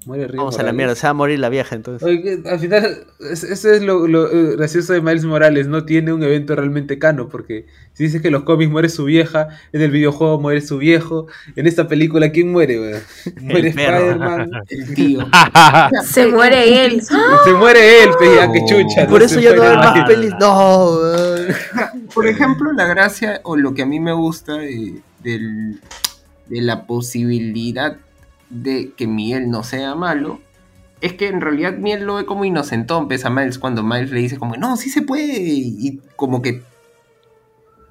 Muere 0.08 0.26
Río 0.26 0.38
Vamos 0.38 0.58
a 0.58 0.62
la 0.62 0.72
mierda, 0.72 0.94
se 0.94 1.06
va 1.06 1.10
a 1.10 1.14
morir 1.14 1.38
la 1.38 1.48
vieja 1.50 1.76
entonces. 1.76 2.02
Oye, 2.08 2.40
al 2.44 2.58
final, 2.58 3.04
es- 3.30 3.44
eso 3.44 3.70
es 3.70 3.82
lo, 3.82 4.08
lo, 4.08 4.30
eh, 4.32 4.56
gracioso 4.56 4.94
de 4.94 5.00
Miles 5.02 5.24
Morales, 5.24 5.68
no 5.68 5.84
tiene 5.84 6.12
un 6.12 6.22
evento 6.22 6.56
realmente 6.56 6.98
cano, 6.98 7.28
porque 7.28 7.66
si 7.92 8.04
dices 8.04 8.22
que 8.22 8.28
en 8.28 8.32
los 8.34 8.44
cómics 8.44 8.70
muere 8.70 8.88
su 8.88 9.04
vieja, 9.04 9.48
en 9.72 9.82
el 9.82 9.90
videojuego 9.90 10.40
muere 10.40 10.60
su 10.62 10.78
viejo, 10.78 11.26
en 11.54 11.66
esta 11.66 11.86
película, 11.88 12.32
¿quién 12.32 12.50
muere? 12.50 12.78
Muere. 13.42 13.68
Spider-Man, 13.68 14.50
el 14.68 14.94
tío 14.94 15.28
se 16.04 16.26
muere 16.26 16.84
él. 16.86 17.02
se 17.44 17.52
muere 17.52 18.02
él, 18.02 18.10
pe, 18.18 18.34
ya, 18.36 18.50
que 18.50 18.60
chucha. 18.64 19.06
Por 19.06 19.20
no 19.20 19.26
eso 19.26 19.38
ya 19.40 19.54
no 19.54 19.62
hay 19.62 19.76
más 19.76 20.08
pelis. 20.08 20.32
No, 20.40 20.98
por 22.14 22.26
ejemplo 22.26 22.72
la 22.72 22.86
gracia 22.86 23.40
o 23.44 23.56
lo 23.56 23.74
que 23.74 23.82
a 23.82 23.86
mí 23.86 24.00
me 24.00 24.12
gusta 24.12 24.54
de, 24.54 24.94
del- 25.22 25.78
de 26.48 26.60
la 26.62 26.86
posibilidad 26.86 27.98
de 28.50 28.92
que 28.96 29.06
Miel 29.06 29.50
no 29.50 29.62
sea 29.62 29.94
malo 29.94 30.40
es 31.00 31.12
que 31.12 31.28
en 31.28 31.40
realidad 31.40 31.74
Miel 31.78 32.04
lo 32.04 32.16
ve 32.16 32.26
como 32.26 32.44
inocentón, 32.44 33.08
pesa 33.08 33.28
a 33.28 33.30
Miles 33.30 33.58
cuando 33.58 33.82
Miles 33.82 34.10
le 34.10 34.20
dice 34.20 34.36
como, 34.36 34.56
no, 34.56 34.76
sí 34.76 34.90
se 34.90 35.02
puede, 35.02 35.32
y 35.38 36.00
como 36.16 36.42
que 36.42 36.62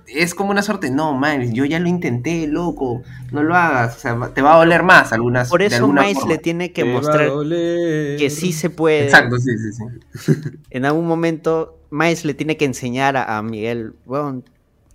es 0.08 0.34
como 0.34 0.52
una 0.52 0.62
suerte, 0.62 0.90
no, 0.90 1.18
Miles, 1.18 1.54
yo 1.54 1.66
ya 1.66 1.80
lo 1.80 1.88
intenté, 1.88 2.48
loco, 2.48 3.02
no 3.32 3.44
lo 3.44 3.56
hagas, 3.56 3.98
o 3.98 4.00
sea, 4.00 4.32
te 4.34 4.42
va 4.42 4.56
a 4.56 4.58
doler 4.58 4.84
más 4.84 5.12
algunas 5.14 5.50
Por 5.50 5.60
de 5.62 5.68
eso 5.68 5.78
alguna 5.78 6.02
Miles 6.02 6.18
forma. 6.18 6.34
le 6.34 6.38
tiene 6.40 6.72
que 6.72 6.84
Te 6.84 6.92
mostrar 6.92 7.30
que 8.18 8.30
sí 8.30 8.54
se 8.54 8.70
puede. 8.70 9.06
Exacto, 9.06 9.38
sí, 9.38 9.52
sí, 9.58 9.86
sí. 10.18 10.34
En 10.70 10.86
algún 10.86 11.08
momento, 11.08 11.78
Miles 11.90 12.26
le 12.26 12.34
tiene 12.34 12.58
que 12.58 12.66
enseñar 12.66 13.18
a, 13.18 13.38
a 13.38 13.42
Miguel, 13.42 13.94
weón, 14.06 14.44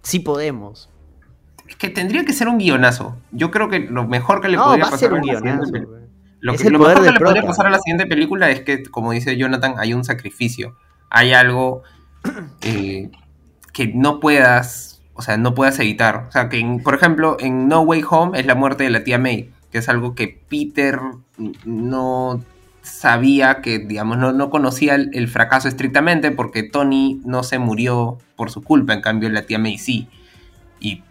sí 0.02 0.18
podemos. 0.18 0.89
Es 1.73 1.77
que 1.77 1.89
tendría 1.89 2.27
que 2.27 2.35
ser 2.35 2.49
un 2.49 2.59
guionazo. 2.59 3.16
Yo 3.31 3.51
creo 3.51 3.70
que 3.70 3.81
lo 3.81 4.07
mejor 4.07 4.43
que 4.43 4.49
le 4.49 4.59
No, 4.59 4.65
podría 4.65 4.85
a 4.85 4.90
pasar 4.90 4.99
ser 4.99 5.12
un 5.15 5.23
guionazo. 5.23 5.73
Lo, 6.40 6.55
que, 6.55 6.69
mejor 6.69 7.03
que 7.03 7.11
le 7.12 7.19
podría 7.19 7.43
pasar 7.44 7.66
a 7.66 7.70
la 7.70 7.78
siguiente 7.78 8.05
película 8.07 8.51
es 8.51 8.61
que, 8.61 8.82
como 8.82 9.12
dice 9.12 9.39
Jonathan, 9.39 9.77
hay 9.78 9.94
un 9.94 10.05
sacrificio. 10.05 10.77
Hay 11.09 11.32
algo 11.32 11.82
eh, 12.61 13.11
que 13.73 13.86
no 13.86 14.20
puedas, 14.20 15.01
o 15.15 15.23
sea, 15.23 15.39
no 15.39 15.55
puedas 15.55 15.78
evitar. 15.78 16.27
O 16.28 16.31
sea, 16.31 16.51
que, 16.51 16.59
en- 16.59 16.82
por 16.82 16.94
ejemplo, 16.94 17.39
en 17.40 17.69
No 17.69 17.81
Way 17.81 18.05
Home 18.11 18.39
es 18.39 18.44
la 18.44 18.55
muerte 18.55 18.85
de 18.85 18.90
la 18.90 19.03
tía 19.03 19.19
May, 19.19 19.51
que 19.70 19.78
es 19.78 19.89
algo 19.89 20.15
que 20.15 20.28
Peter 20.51 21.01
no 21.65 22.44
sabía 22.82 23.62
que, 23.62 23.78
digamos, 23.78 24.19
no, 24.19 24.32
no 24.32 24.51
conocía 24.51 24.94
el, 24.97 25.09
el 25.15 25.28
fracaso 25.28 25.69
estrictamente 25.69 26.32
porque 26.32 26.65
Tony 26.65 27.23
no 27.24 27.44
se 27.44 27.59
murió 27.59 28.19
por 28.36 28.51
su 28.51 28.61
culpa, 28.62 28.93
en 28.93 29.01
cambio 29.01 29.31
la 29.31 29.43
tía 29.47 29.59
May 29.59 29.78
sí. 29.78 30.09
Y 30.81 31.03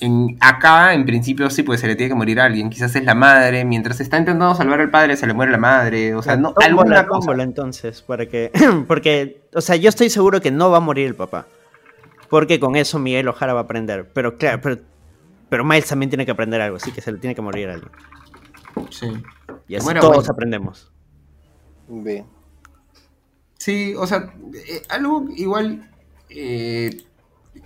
en, 0.00 0.36
acá, 0.40 0.92
en 0.92 1.06
principio, 1.06 1.48
sí, 1.48 1.62
pues 1.62 1.80
se 1.80 1.86
le 1.86 1.96
tiene 1.96 2.10
que 2.10 2.14
morir 2.14 2.40
a 2.40 2.44
alguien. 2.44 2.68
Quizás 2.68 2.94
es 2.96 3.04
la 3.04 3.14
madre. 3.14 3.64
Mientras 3.64 4.00
está 4.00 4.18
intentando 4.18 4.54
salvar 4.54 4.80
al 4.80 4.90
padre, 4.90 5.16
se 5.16 5.26
le 5.26 5.32
muere 5.32 5.52
la 5.52 5.58
madre. 5.58 6.14
O 6.14 6.22
sea, 6.22 6.36
no, 6.36 6.52
Tómbola, 6.52 6.66
alguna 6.66 7.06
cosa. 7.06 7.20
tómbola, 7.20 7.42
entonces, 7.42 8.02
para 8.02 8.26
que. 8.26 8.50
Porque, 8.88 9.42
o 9.54 9.60
sea, 9.60 9.76
yo 9.76 9.88
estoy 9.88 10.10
seguro 10.10 10.40
que 10.40 10.50
no 10.50 10.70
va 10.70 10.78
a 10.78 10.80
morir 10.80 11.06
el 11.06 11.14
papá. 11.14 11.46
Porque 12.28 12.60
con 12.60 12.76
eso 12.76 12.98
Miguel 12.98 13.28
Ojara 13.28 13.54
va 13.54 13.60
a 13.60 13.62
aprender. 13.64 14.10
Pero 14.12 14.36
claro, 14.36 14.60
pero, 14.60 14.78
pero 15.48 15.64
Miles 15.64 15.86
también 15.86 16.10
tiene 16.10 16.26
que 16.26 16.32
aprender 16.32 16.60
algo, 16.60 16.76
así 16.76 16.92
que 16.92 17.00
se 17.00 17.12
le 17.12 17.18
tiene 17.18 17.34
que 17.34 17.42
morir 17.42 17.68
a 17.70 17.74
alguien. 17.74 17.92
Sí. 18.90 19.06
Y 19.68 19.76
así 19.76 19.94
todos 20.00 20.28
aprendemos. 20.28 20.92
Ve. 21.88 22.24
Sí, 23.58 23.94
o 23.96 24.06
sea, 24.06 24.32
eh, 24.68 24.82
algo 24.88 25.26
igual 25.34 25.88
eh, 26.28 26.90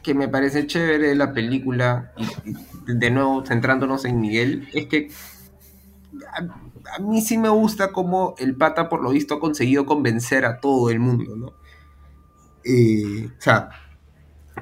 que 0.02 0.14
me 0.14 0.28
parece 0.28 0.66
chévere 0.66 1.08
de 1.08 1.14
la 1.14 1.32
película, 1.32 2.12
y, 2.16 2.54
de 2.86 3.10
nuevo 3.10 3.44
centrándonos 3.44 4.04
en 4.04 4.20
Miguel, 4.20 4.68
es 4.72 4.86
que 4.86 5.10
a, 6.32 6.98
mí 7.00 7.20
sí 7.20 7.38
me 7.38 7.48
gusta 7.48 7.92
cómo 7.92 8.34
el 8.38 8.56
pata, 8.56 8.88
por 8.88 9.02
lo 9.02 9.10
visto, 9.10 9.34
ha 9.34 9.40
conseguido 9.40 9.86
convencer 9.86 10.44
a 10.44 10.60
todo 10.60 10.90
el 10.90 11.00
mundo, 11.00 11.36
¿no? 11.36 11.52
Eh, 12.64 13.28
o 13.28 13.40
sea, 13.40 13.70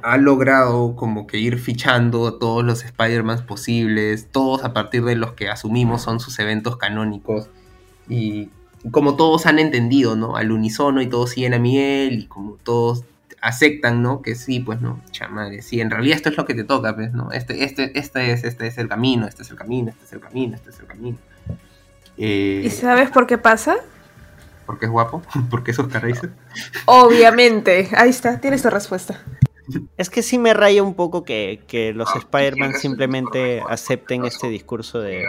ha 0.02 0.16
logrado 0.16 0.94
como 0.96 1.26
que 1.26 1.38
ir 1.38 1.58
fichando 1.58 2.26
a 2.26 2.38
todos 2.38 2.64
los 2.64 2.84
Spider-Man 2.84 3.46
posibles, 3.46 4.28
todos 4.30 4.64
a 4.64 4.72
partir 4.72 5.04
de 5.04 5.16
los 5.16 5.32
que 5.32 5.48
asumimos 5.48 6.02
son 6.02 6.20
sus 6.20 6.38
eventos 6.38 6.76
canónicos. 6.76 7.48
Y 8.08 8.50
como 8.90 9.16
todos 9.16 9.46
han 9.46 9.58
entendido, 9.58 10.16
¿no? 10.16 10.36
Al 10.36 10.52
unísono 10.52 11.02
y 11.02 11.08
todos 11.08 11.30
siguen 11.30 11.54
a 11.54 11.58
Miguel 11.58 12.20
y 12.20 12.26
como 12.26 12.54
todos 12.62 13.04
aceptan, 13.40 14.02
¿no? 14.02 14.22
Que 14.22 14.34
sí, 14.34 14.60
pues 14.60 14.80
no, 14.80 15.00
chamadre, 15.10 15.62
sí, 15.62 15.80
en 15.80 15.90
realidad 15.90 16.16
esto 16.16 16.28
es 16.28 16.36
lo 16.36 16.44
que 16.44 16.54
te 16.54 16.64
toca, 16.64 16.94
pues, 16.94 17.12
¿no? 17.12 17.30
Este, 17.32 17.64
este, 17.64 17.98
este 17.98 18.32
es, 18.32 18.44
este 18.44 18.66
es 18.66 18.78
el 18.78 18.88
camino, 18.88 19.26
este 19.26 19.42
es 19.42 19.50
el 19.50 19.56
camino, 19.56 19.90
este 19.90 20.04
es 20.04 20.12
el 20.12 20.20
camino, 20.20 20.54
este 20.56 20.70
es 20.70 20.80
el 20.80 20.86
camino. 20.86 21.18
Eh, 22.16 22.62
¿Y 22.64 22.70
sabes 22.70 23.10
por 23.10 23.26
qué 23.26 23.38
pasa? 23.38 23.76
porque 24.66 24.84
es 24.84 24.92
guapo, 24.92 25.22
porque 25.50 25.70
es 25.70 25.78
Oscar 25.78 26.06
Isaac. 26.10 26.30
Obviamente. 26.84 27.88
Ahí 27.96 28.10
está, 28.10 28.38
tienes 28.38 28.60
tu 28.62 28.68
respuesta. 28.68 29.18
Es 29.96 30.10
que 30.10 30.22
sí 30.22 30.36
me 30.38 30.52
raya 30.52 30.82
un 30.82 30.94
poco 30.94 31.24
que, 31.24 31.62
que 31.66 31.94
los 31.94 32.14
Spider-Man 32.14 32.74
simplemente 32.74 33.62
acepten 33.66 34.24
este 34.26 34.48
discurso 34.48 35.00
de. 35.00 35.24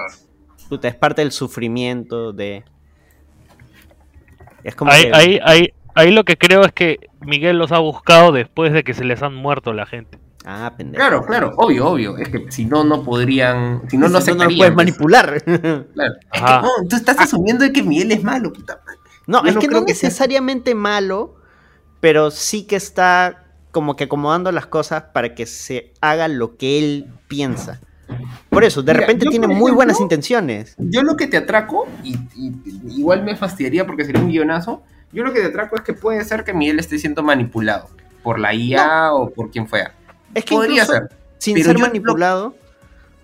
Puta, 0.67 0.87
es 0.89 0.95
parte 0.95 1.21
del 1.21 1.31
sufrimiento 1.31 2.33
de. 2.33 2.63
Es 4.63 4.75
como 4.75 4.91
Ahí, 4.91 5.03
que- 5.03 5.11
ahí, 5.13 5.39
ahí, 5.43 5.73
ahí 5.95 6.11
lo 6.11 6.23
que 6.25 6.37
creo 6.37 6.63
es 6.63 6.71
que 6.71 7.09
Miguel 7.21 7.57
los 7.57 7.71
ha 7.71 7.79
buscado 7.79 8.31
después 8.31 8.73
de 8.73 8.83
que 8.83 8.93
se 8.93 9.03
les 9.05 9.21
han 9.23 9.33
muerto 9.35 9.73
la 9.73 9.85
gente. 9.85 10.17
Ah, 10.45 10.73
pendejo. 10.77 10.99
Claro, 11.01 11.25
claro, 11.25 11.51
obvio, 11.57 11.87
obvio. 11.87 12.17
Es 12.17 12.29
que 12.29 12.45
si 12.49 12.65
no, 12.65 12.83
no 12.83 13.03
podrían. 13.03 13.81
Si 13.89 13.97
no, 13.97 14.07
no, 14.07 14.19
Si 14.21 14.31
no, 14.31 14.37
no 14.37 14.43
lo 14.43 14.47
aceptarían, 14.47 14.57
puedes 14.57 14.73
pues. 14.73 14.85
manipular. 14.85 15.43
Claro. 15.93 16.13
Es 16.33 16.41
que 16.41 16.51
no, 16.61 16.69
tú 16.89 16.95
estás 16.95 17.19
asumiendo 17.19 17.63
de 17.65 17.73
que 17.73 17.83
Miguel 17.83 18.11
es 18.11 18.23
malo, 18.23 18.51
puta 18.53 18.79
madre. 18.85 18.99
No, 19.27 19.43
Yo 19.43 19.49
es 19.49 19.55
no 19.55 19.61
que 19.61 19.67
no 19.67 19.71
creo 19.73 19.85
que 19.85 19.93
sea- 19.95 20.07
necesariamente 20.09 20.73
malo, 20.75 21.35
pero 21.99 22.31
sí 22.31 22.63
que 22.65 22.77
está 22.77 23.43
como 23.71 23.95
que 23.95 24.05
acomodando 24.05 24.51
las 24.51 24.65
cosas 24.65 25.03
para 25.13 25.35
que 25.35 25.45
se 25.45 25.93
haga 26.01 26.27
lo 26.27 26.57
que 26.57 26.79
él 26.79 27.07
piensa. 27.27 27.79
Por 28.49 28.63
eso, 28.63 28.81
de 28.81 28.91
Mira, 28.93 29.01
repente 29.05 29.25
yo, 29.25 29.31
tiene 29.31 29.47
muy 29.47 29.71
buenas 29.71 29.99
intenciones. 29.99 30.73
Yo 30.79 31.03
lo 31.03 31.15
que 31.15 31.27
te 31.27 31.37
atraco, 31.37 31.87
y, 32.03 32.15
y- 32.35 32.53
igual 32.97 33.23
me 33.23 33.35
fastidiaría 33.35 33.85
porque 33.85 34.05
sería 34.05 34.21
un 34.21 34.29
guionazo, 34.29 34.81
yo 35.11 35.23
lo 35.23 35.33
que 35.33 35.39
te 35.41 35.47
atraco 35.47 35.75
es 35.75 35.81
que 35.81 35.93
puede 35.93 36.23
ser 36.25 36.43
que 36.43 36.53
Miguel 36.53 36.79
esté 36.79 36.97
siendo 36.99 37.23
manipulado 37.23 37.89
por 38.23 38.39
la 38.39 38.53
IA 38.53 39.13
o 39.13 39.29
por 39.29 39.49
quien 39.51 39.67
fuera. 39.67 39.93
Es 40.35 40.45
que 40.45 40.55
Podría 40.55 40.85
ser. 40.85 41.09
sin 41.37 41.55
pero 41.55 41.65
ser 41.71 41.79
manipulado, 41.79 42.55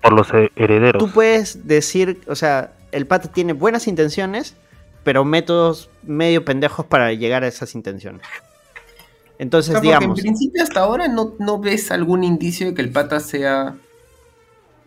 Por 0.01 0.13
los 0.13 0.33
he- 0.33 0.51
herederos. 0.55 1.03
tú 1.03 1.11
puedes 1.11 1.67
decir, 1.67 2.21
o 2.27 2.35
sea, 2.35 2.71
el 2.91 3.05
pata 3.07 3.29
tiene 3.31 3.53
buenas 3.53 3.87
intenciones, 3.87 4.55
pero 5.03 5.23
métodos 5.25 5.89
medio 6.03 6.43
pendejos 6.45 6.85
para 6.85 7.11
llegar 7.13 7.43
a 7.43 7.47
esas 7.47 7.75
intenciones. 7.75 8.21
O 8.25 9.35
Entonces, 9.37 9.71
sea, 9.73 9.79
porque 9.81 9.87
digamos, 9.89 10.19
en 10.19 10.23
principio 10.23 10.63
hasta 10.63 10.79
ahora 10.79 11.07
no, 11.07 11.33
no 11.39 11.59
ves 11.59 11.91
algún 11.91 12.23
indicio 12.23 12.67
de 12.67 12.73
que 12.73 12.81
el 12.81 12.91
pata 12.91 13.19
sea 13.19 13.75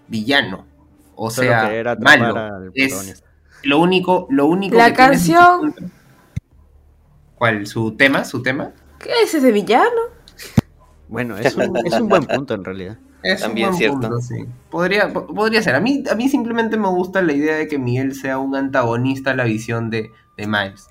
villano. 0.08 0.66
O 1.14 1.30
sea, 1.30 1.70
malo. 2.00 2.36
al 2.36 2.70
Es 2.74 3.22
lo 3.64 3.80
único, 3.80 4.26
lo 4.30 4.46
único 4.46 4.76
La 4.76 4.90
que 4.90 4.94
canción. 4.96 5.74
¿Cuál? 7.38 7.66
¿Su 7.66 7.92
tema? 7.96 8.24
¿Su 8.24 8.42
tema? 8.42 8.72
¿Qué 8.98 9.10
es 9.22 9.32
ese 9.34 9.52
villano? 9.52 9.90
bueno, 11.08 11.38
es 11.38 11.54
un, 11.56 11.76
es 11.86 11.92
un 11.94 12.08
buen 12.08 12.24
punto 12.24 12.54
en 12.54 12.64
realidad. 12.64 12.98
Es 13.22 13.40
También 13.40 13.68
un 13.68 13.72
buen 13.72 13.78
cierto. 13.78 14.00
punto, 14.00 14.20
sí. 14.20 14.44
Podría, 14.70 15.12
po- 15.12 15.26
podría 15.26 15.62
ser. 15.62 15.74
A 15.74 15.80
mí, 15.80 16.04
a 16.10 16.14
mí 16.14 16.28
simplemente 16.28 16.76
me 16.76 16.88
gusta 16.88 17.22
la 17.22 17.32
idea 17.32 17.56
de 17.56 17.66
que 17.66 17.78
Miguel 17.78 18.14
sea 18.14 18.38
un 18.38 18.54
antagonista 18.54 19.30
a 19.32 19.34
la 19.34 19.44
visión 19.44 19.90
de, 19.90 20.10
de 20.36 20.46
Miles. 20.46 20.86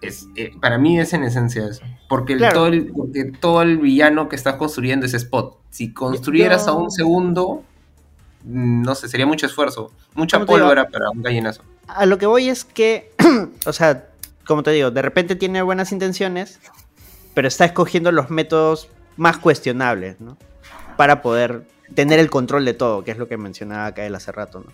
Es, 0.00 0.28
eh, 0.36 0.52
para 0.60 0.78
mí 0.78 0.98
es 0.98 1.12
en 1.12 1.24
esencia 1.24 1.66
eso. 1.66 1.82
Porque, 2.08 2.34
el, 2.34 2.38
Claro. 2.38 2.54
todo 2.54 2.66
el, 2.68 2.86
porque 2.92 3.24
todo 3.24 3.62
el 3.62 3.78
villano 3.78 4.28
que 4.28 4.36
estás 4.36 4.54
construyendo 4.54 5.06
es 5.06 5.14
Spot. 5.14 5.58
Si 5.70 5.92
construyeras 5.92 6.66
Yo- 6.66 6.72
a 6.72 6.74
un 6.76 6.90
segundo, 6.90 7.62
mm, 8.44 8.82
no 8.82 8.94
sé, 8.94 9.08
sería 9.08 9.26
mucho 9.26 9.46
esfuerzo. 9.46 9.90
Mucha 10.14 10.44
pólvora 10.44 10.88
para 10.88 11.10
un 11.10 11.22
gallinazo. 11.22 11.62
A 11.88 12.06
lo 12.06 12.18
que 12.18 12.26
voy 12.26 12.48
es 12.48 12.64
que, 12.64 13.12
o 13.66 13.72
sea, 13.72 14.06
como 14.50 14.64
te 14.64 14.72
digo, 14.72 14.90
de 14.90 15.00
repente 15.00 15.36
tiene 15.36 15.62
buenas 15.62 15.92
intenciones, 15.92 16.58
pero 17.34 17.46
está 17.46 17.66
escogiendo 17.66 18.10
los 18.10 18.30
métodos 18.30 18.88
más 19.16 19.38
cuestionables, 19.38 20.20
¿no? 20.20 20.36
Para 20.96 21.22
poder 21.22 21.68
tener 21.94 22.18
el 22.18 22.30
control 22.30 22.64
de 22.64 22.74
todo, 22.74 23.04
que 23.04 23.12
es 23.12 23.16
lo 23.16 23.28
que 23.28 23.36
mencionaba 23.36 23.90
él 23.90 24.12
hace 24.12 24.32
rato. 24.32 24.64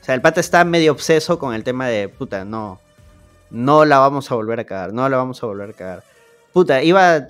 O 0.00 0.04
sea, 0.04 0.14
el 0.14 0.22
pata 0.22 0.40
está 0.40 0.64
medio 0.64 0.90
obseso 0.90 1.38
con 1.38 1.52
el 1.52 1.64
tema 1.64 1.86
de, 1.86 2.08
puta, 2.08 2.46
no, 2.46 2.80
no 3.50 3.84
la 3.84 3.98
vamos 3.98 4.30
a 4.30 4.36
volver 4.36 4.58
a 4.60 4.64
cagar, 4.64 4.94
no 4.94 5.06
la 5.06 5.18
vamos 5.18 5.42
a 5.42 5.46
volver 5.46 5.68
a 5.68 5.72
cagar. 5.74 6.04
Puta, 6.54 6.82
iba, 6.82 7.26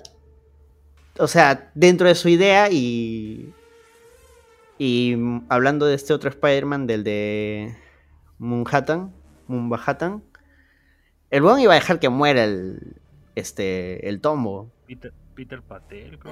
o 1.19 1.27
sea, 1.27 1.69
dentro 1.75 2.07
de 2.07 2.15
su 2.15 2.29
idea 2.29 2.69
y... 2.71 3.53
Y 4.77 5.17
hablando 5.49 5.87
de 5.87 5.95
este 5.95 6.13
otro 6.13 6.29
Spider-Man, 6.29 6.87
del 6.87 7.03
de 7.03 7.75
Manhattan, 8.39 9.13
Manhattan, 9.49 10.23
el 11.29 11.43
weón 11.43 11.59
iba 11.59 11.73
a 11.73 11.75
dejar 11.75 11.99
que 11.99 12.09
muera 12.09 12.43
el, 12.43 12.95
este, 13.35 14.07
el 14.07 14.21
tombo. 14.21 14.71
Peter, 14.87 15.13
Peter 15.35 15.61
Patel. 15.61 16.19
que. 16.19 16.29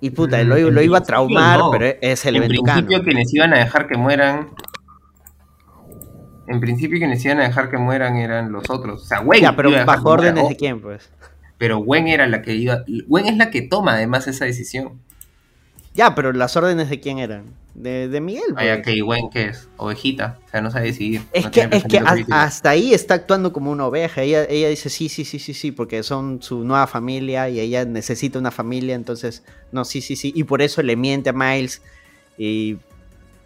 Y 0.00 0.10
puta, 0.10 0.42
lo, 0.42 0.56
lo 0.70 0.82
iba 0.82 0.98
a 0.98 1.02
traumar, 1.02 1.58
no. 1.58 1.70
pero 1.70 1.96
es 2.00 2.24
el 2.24 2.36
en 2.36 2.48
principio 2.48 3.02
quienes 3.02 3.32
iban 3.34 3.52
a 3.54 3.58
dejar 3.58 3.86
que 3.86 3.96
mueran... 3.96 4.50
En 6.46 6.60
principio 6.60 6.98
quienes 6.98 7.22
iban 7.24 7.40
a 7.40 7.42
dejar 7.42 7.70
que 7.70 7.76
mueran 7.76 8.16
eran 8.16 8.50
los 8.52 8.70
otros. 8.70 9.02
O 9.02 9.04
sea, 9.04 9.20
Gwen 9.20 9.42
Ya, 9.42 9.54
pero 9.54 9.70
bajo 9.84 10.04
que 10.04 10.10
órdenes 10.10 10.48
de 10.48 10.56
quién, 10.56 10.80
pues. 10.80 11.10
Pero 11.58 11.78
Gwen 11.78 12.08
era 12.08 12.26
la 12.26 12.40
que 12.40 12.54
iba. 12.54 12.84
Gwen 13.06 13.26
es 13.26 13.36
la 13.36 13.50
que 13.50 13.62
toma 13.62 13.94
además 13.94 14.26
esa 14.28 14.46
decisión. 14.46 15.02
Ya, 15.98 16.14
pero 16.14 16.32
las 16.32 16.56
órdenes 16.56 16.88
de 16.90 17.00
quién 17.00 17.18
eran. 17.18 17.44
De, 17.74 18.06
de 18.08 18.20
Miguel. 18.20 18.54
Ay, 18.56 18.80
pues. 18.82 19.00
ok, 19.00 19.04
Gwen, 19.04 19.30
¿qué 19.30 19.46
es? 19.46 19.68
Ovejita. 19.78 20.38
O 20.46 20.48
sea, 20.48 20.60
no 20.60 20.70
sabe 20.70 20.86
decidir. 20.86 21.22
Es 21.32 21.46
no 21.46 21.50
que, 21.50 21.68
es 21.72 21.84
que 21.84 21.98
a- 21.98 22.16
hasta 22.44 22.70
ahí 22.70 22.94
está 22.94 23.14
actuando 23.14 23.52
como 23.52 23.72
una 23.72 23.84
oveja. 23.84 24.22
Ella, 24.22 24.44
ella 24.48 24.68
dice 24.68 24.90
sí, 24.90 25.08
sí, 25.08 25.24
sí, 25.24 25.40
sí, 25.40 25.54
sí, 25.54 25.72
porque 25.72 26.04
son 26.04 26.40
su 26.40 26.62
nueva 26.62 26.86
familia 26.86 27.48
y 27.48 27.58
ella 27.58 27.84
necesita 27.84 28.38
una 28.38 28.52
familia, 28.52 28.94
entonces, 28.94 29.42
no, 29.72 29.84
sí, 29.84 30.00
sí, 30.00 30.14
sí. 30.14 30.32
Y 30.36 30.44
por 30.44 30.62
eso 30.62 30.82
le 30.84 30.94
miente 30.94 31.30
a 31.30 31.32
Miles. 31.32 31.82
Y, 32.38 32.78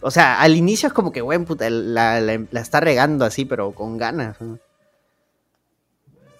o 0.02 0.10
sea, 0.10 0.38
al 0.42 0.54
inicio 0.54 0.88
es 0.88 0.92
como 0.92 1.10
que, 1.10 1.22
güey, 1.22 1.38
puta, 1.38 1.70
la, 1.70 2.20
la- 2.20 2.44
la 2.50 2.60
está 2.60 2.80
regando 2.80 3.24
así, 3.24 3.46
pero 3.46 3.72
con 3.72 3.96
ganas. 3.96 4.38
¿no? 4.42 4.58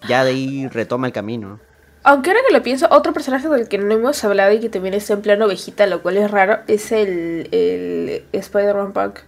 Ya 0.07 0.23
de 0.23 0.29
ahí 0.31 0.67
retoma 0.67 1.07
el 1.07 1.13
camino. 1.13 1.59
Aunque 2.03 2.31
ahora 2.31 2.41
que 2.47 2.53
lo 2.53 2.61
pienso, 2.63 2.87
otro 2.91 3.13
personaje 3.13 3.47
del 3.47 3.67
que 3.67 3.77
no 3.77 3.93
hemos 3.93 4.23
hablado 4.23 4.51
y 4.51 4.59
que 4.59 4.69
también 4.69 4.93
está 4.93 5.13
en 5.13 5.21
plano 5.21 5.45
ovejita, 5.45 5.87
lo 5.87 6.01
cual 6.01 6.17
es 6.17 6.29
raro, 6.29 6.59
es 6.67 6.91
el, 6.91 7.47
el 7.51 8.25
Spider-Man 8.33 8.91
Punk. 8.91 9.19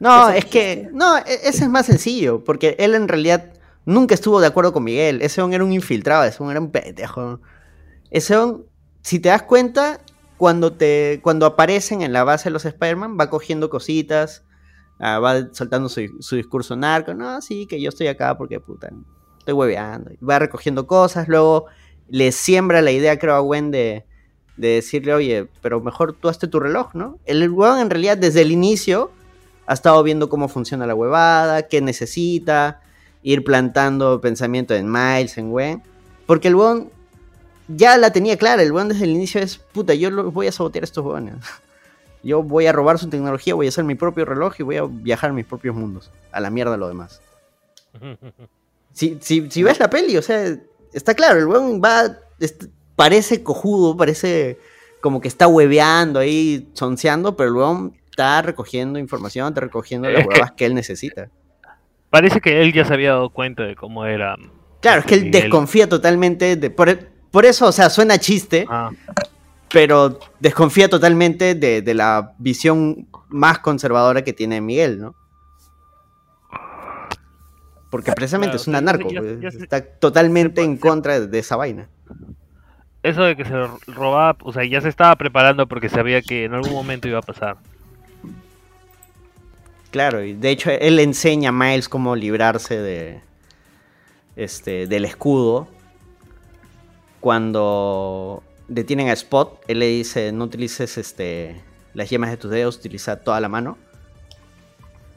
No, 0.00 0.30
es 0.30 0.44
que, 0.46 0.88
no, 0.92 1.18
e- 1.18 1.22
ese 1.44 1.64
es 1.64 1.68
más 1.68 1.86
sencillo, 1.86 2.42
porque 2.44 2.76
él 2.78 2.94
en 2.94 3.08
realidad 3.08 3.52
nunca 3.84 4.14
estuvo 4.14 4.40
de 4.40 4.46
acuerdo 4.46 4.72
con 4.72 4.84
Miguel. 4.84 5.20
Ese 5.22 5.42
hombre 5.42 5.56
era 5.56 5.64
un 5.64 5.72
infiltrado, 5.72 6.24
ese 6.24 6.42
hombre 6.42 6.52
era 6.52 6.60
un 6.60 6.70
pendejo. 6.70 7.40
Ese 8.10 8.36
hombre, 8.36 8.66
si 9.02 9.18
te 9.20 9.28
das 9.28 9.42
cuenta, 9.42 10.00
cuando, 10.36 10.72
te, 10.72 11.20
cuando 11.22 11.46
aparecen 11.46 12.02
en 12.02 12.12
la 12.12 12.24
base 12.24 12.44
de 12.44 12.52
los 12.52 12.64
Spider-Man, 12.64 13.16
va 13.18 13.30
cogiendo 13.30 13.70
cositas, 13.70 14.44
ah, 14.98 15.18
va 15.18 15.52
soltando 15.52 15.88
su, 15.88 16.02
su 16.20 16.36
discurso 16.36 16.76
narco. 16.76 17.14
No, 17.14 17.40
sí, 17.40 17.66
que 17.66 17.80
yo 17.80 17.88
estoy 17.88 18.08
acá 18.08 18.36
porque, 18.36 18.60
puta, 18.60 18.90
estoy 19.38 19.54
hueveando. 19.54 20.10
Va 20.26 20.38
recogiendo 20.38 20.86
cosas, 20.86 21.28
luego 21.28 21.66
le 22.08 22.32
siembra 22.32 22.82
la 22.82 22.92
idea, 22.92 23.18
creo, 23.18 23.34
a 23.34 23.40
Gwen 23.40 23.70
de, 23.70 24.04
de 24.56 24.68
decirle, 24.68 25.14
oye, 25.14 25.48
pero 25.60 25.80
mejor 25.80 26.12
tú 26.12 26.28
hazte 26.28 26.48
tu 26.48 26.60
reloj, 26.60 26.94
¿no? 26.94 27.18
El 27.26 27.48
weón 27.50 27.80
en 27.80 27.90
realidad 27.90 28.16
desde 28.16 28.42
el 28.42 28.52
inicio 28.52 29.10
ha 29.66 29.74
estado 29.74 30.02
viendo 30.02 30.28
cómo 30.28 30.48
funciona 30.48 30.86
la 30.86 30.94
huevada, 30.94 31.62
qué 31.68 31.80
necesita, 31.80 32.80
ir 33.22 33.44
plantando 33.44 34.20
pensamiento 34.20 34.74
en 34.74 34.90
Miles, 34.90 35.36
en 35.38 35.50
Gwen. 35.50 35.82
Porque 36.26 36.48
el 36.48 36.54
weón 36.54 36.90
ya 37.68 37.96
la 37.96 38.12
tenía 38.12 38.36
clara, 38.36 38.62
el 38.62 38.72
weón 38.72 38.88
desde 38.88 39.04
el 39.04 39.10
inicio 39.10 39.40
es, 39.40 39.58
puta, 39.58 39.94
yo 39.94 40.10
los 40.10 40.32
voy 40.32 40.46
a 40.46 40.52
sabotear 40.52 40.84
a 40.84 40.86
estos 40.86 41.04
weones. 41.04 41.34
Yo 42.22 42.42
voy 42.42 42.66
a 42.66 42.72
robar 42.72 42.98
su 42.98 43.08
tecnología, 43.08 43.54
voy 43.54 43.66
a 43.66 43.68
hacer 43.68 43.84
mi 43.84 43.94
propio 43.94 44.24
reloj 44.24 44.54
y 44.58 44.64
voy 44.64 44.76
a 44.78 44.82
viajar 44.82 45.30
a 45.30 45.32
mis 45.32 45.46
propios 45.46 45.76
mundos. 45.76 46.10
A 46.32 46.40
la 46.40 46.50
mierda 46.50 46.76
lo 46.76 46.88
demás. 46.88 47.20
Si, 48.92 49.18
si, 49.20 49.50
si 49.50 49.62
ves 49.62 49.78
la 49.78 49.90
peli, 49.90 50.16
o 50.16 50.22
sea, 50.22 50.56
está 50.96 51.14
claro, 51.14 51.38
el 51.38 51.46
weón 51.46 51.80
va, 51.84 52.16
parece 52.96 53.42
cojudo, 53.42 53.96
parece 53.96 54.58
como 55.00 55.20
que 55.20 55.28
está 55.28 55.46
hueveando 55.46 56.18
ahí, 56.18 56.68
sonceando, 56.72 57.36
pero 57.36 57.50
el 57.50 57.56
weón 57.56 57.92
está 58.10 58.42
recogiendo 58.42 58.98
información, 58.98 59.48
está 59.48 59.60
recogiendo 59.60 60.08
las 60.10 60.22
que- 60.22 60.28
huevas 60.28 60.52
que 60.52 60.66
él 60.66 60.74
necesita. 60.74 61.28
Parece 62.10 62.40
que 62.40 62.62
él 62.62 62.72
ya 62.72 62.84
se 62.84 62.94
había 62.94 63.10
dado 63.10 63.30
cuenta 63.30 63.64
de 63.64 63.74
cómo 63.74 64.06
era. 64.06 64.36
Claro, 64.80 65.00
es 65.00 65.06
que 65.06 65.14
él 65.16 65.24
Miguel. 65.24 65.42
desconfía 65.42 65.88
totalmente, 65.88 66.56
de, 66.56 66.70
por, 66.70 66.96
por 67.30 67.44
eso, 67.44 67.66
o 67.66 67.72
sea, 67.72 67.90
suena 67.90 68.16
chiste, 68.18 68.64
Ah, 68.70 68.90
pero 69.68 70.18
desconfía 70.38 70.88
totalmente 70.88 71.54
de, 71.56 71.82
de 71.82 71.94
la 71.94 72.32
visión 72.38 73.08
más 73.28 73.58
conservadora 73.58 74.22
que 74.22 74.32
tiene 74.32 74.60
Miguel, 74.60 75.00
¿no? 75.00 75.14
Porque 77.96 78.12
precisamente 78.12 78.52
Claro, 78.56 78.62
es 78.62 78.68
una 78.68 78.78
ya- 78.78 78.84
narco, 78.84 79.10
ya- 79.10 79.20
pues, 79.20 79.40
ya 79.40 79.50
se- 79.50 79.58
está 79.62 79.80
totalmente 79.82 80.62
en 80.62 80.76
contra 80.76 81.18
de 81.20 81.38
esa 81.38 81.56
vaina. 81.56 81.88
eso 83.02 83.22
de 83.22 83.36
que 83.36 83.44
se 83.44 83.52
robaba, 83.86 84.36
o 84.42 84.52
sea, 84.52 84.64
ya 84.64 84.80
se 84.80 84.88
estaba 84.88 85.14
preparando 85.16 85.66
porque 85.68 85.88
sabía 85.88 86.22
que 86.22 86.44
en 86.44 86.54
algún 86.54 86.72
momento 86.72 87.06
iba 87.08 87.18
a 87.20 87.22
pasar. 87.22 87.56
Claro, 89.92 90.22
y 90.24 90.34
de 90.34 90.50
hecho 90.50 90.70
él 90.70 90.98
enseña 90.98 91.50
a 91.50 91.52
Miles 91.52 91.88
cómo 91.88 92.16
librarse 92.16 92.76
de 92.78 93.20
este 94.34 94.86
del 94.88 95.04
escudo. 95.04 95.68
Cuando 97.20 98.42
detienen 98.68 99.08
a 99.08 99.12
Spot, 99.12 99.60
él 99.68 99.78
le 99.78 99.86
dice, 99.88 100.32
"No 100.32 100.44
utilices 100.44 100.98
este 100.98 101.60
las 101.94 102.10
yemas 102.10 102.30
de 102.30 102.36
tus 102.36 102.50
dedos, 102.50 102.76
utiliza 102.76 103.16
toda 103.22 103.40
la 103.40 103.48
mano." 103.48 103.78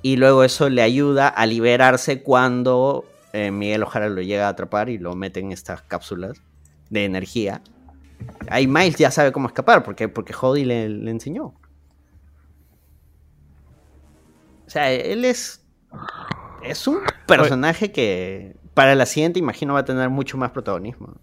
Y 0.02 0.16
luego 0.16 0.44
eso 0.44 0.70
le 0.70 0.82
ayuda 0.82 1.28
a 1.28 1.46
liberarse 1.46 2.24
cuando 2.24 3.06
eh, 3.34 3.52
Miguel 3.52 3.84
Ojara 3.84 4.10
lo 4.10 4.22
llega 4.22 4.48
a 4.48 4.50
atrapar 4.50 4.90
y 4.90 4.98
lo 4.98 5.16
mete 5.16 5.40
en 5.40 5.52
estas 5.52 5.82
cápsulas 5.82 6.42
de 6.90 7.06
energía. 7.06 7.62
Ahí 8.50 8.68
Miles 8.68 8.96
ya 8.98 9.12
sabe 9.12 9.32
cómo 9.32 9.48
escapar, 9.48 9.84
porque, 9.84 10.08
porque 10.08 10.34
Jody 10.34 10.66
le, 10.66 10.90
le 10.90 11.12
enseñó. 11.12 11.54
O 14.66 14.72
sea, 14.72 14.92
él 14.92 15.26
es. 15.26 15.66
Es 16.62 16.88
un 16.88 17.00
personaje 17.26 17.92
que 17.92 18.56
para 18.74 18.94
la 18.96 19.06
siguiente, 19.06 19.40
imagino, 19.40 19.74
va 19.74 19.80
a 19.80 19.86
tener 19.86 20.10
mucho 20.10 20.38
más 20.38 20.52
protagonismo. 20.52 21.16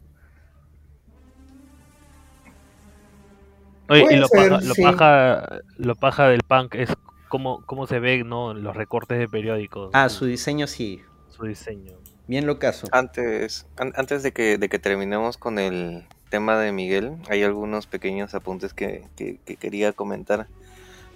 Oye, 3.88 4.06
y 4.10 4.16
lo, 4.16 4.26
ser, 4.26 4.50
paja, 4.50 4.64
lo, 4.64 4.74
sí. 4.74 4.82
paja, 4.82 5.48
lo 5.76 5.94
paja 5.94 6.28
del 6.28 6.42
punk 6.42 6.74
es 6.74 6.90
cómo, 7.28 7.62
cómo 7.66 7.86
se 7.86 7.98
ve 8.00 8.22
¿no? 8.24 8.54
los 8.54 8.76
recortes 8.76 9.18
de 9.18 9.28
periódicos. 9.28 9.90
Ah, 9.92 10.08
su 10.08 10.26
diseño 10.26 10.66
sí. 10.66 11.02
su 11.28 11.44
diseño. 11.44 11.92
Bien 12.28 12.46
lo 12.46 12.58
caso. 12.58 12.88
Antes, 12.92 13.66
an- 13.76 13.92
antes 13.96 14.22
de 14.22 14.32
que, 14.32 14.58
de 14.58 14.68
que 14.68 14.78
terminemos 14.78 15.36
con 15.36 15.58
el 15.58 16.04
tema 16.30 16.58
de 16.58 16.72
Miguel, 16.72 17.12
hay 17.28 17.42
algunos 17.44 17.86
pequeños 17.86 18.34
apuntes 18.34 18.72
que, 18.74 19.04
que- 19.16 19.38
que 19.44 19.56
quería 19.56 19.92
comentar. 19.92 20.46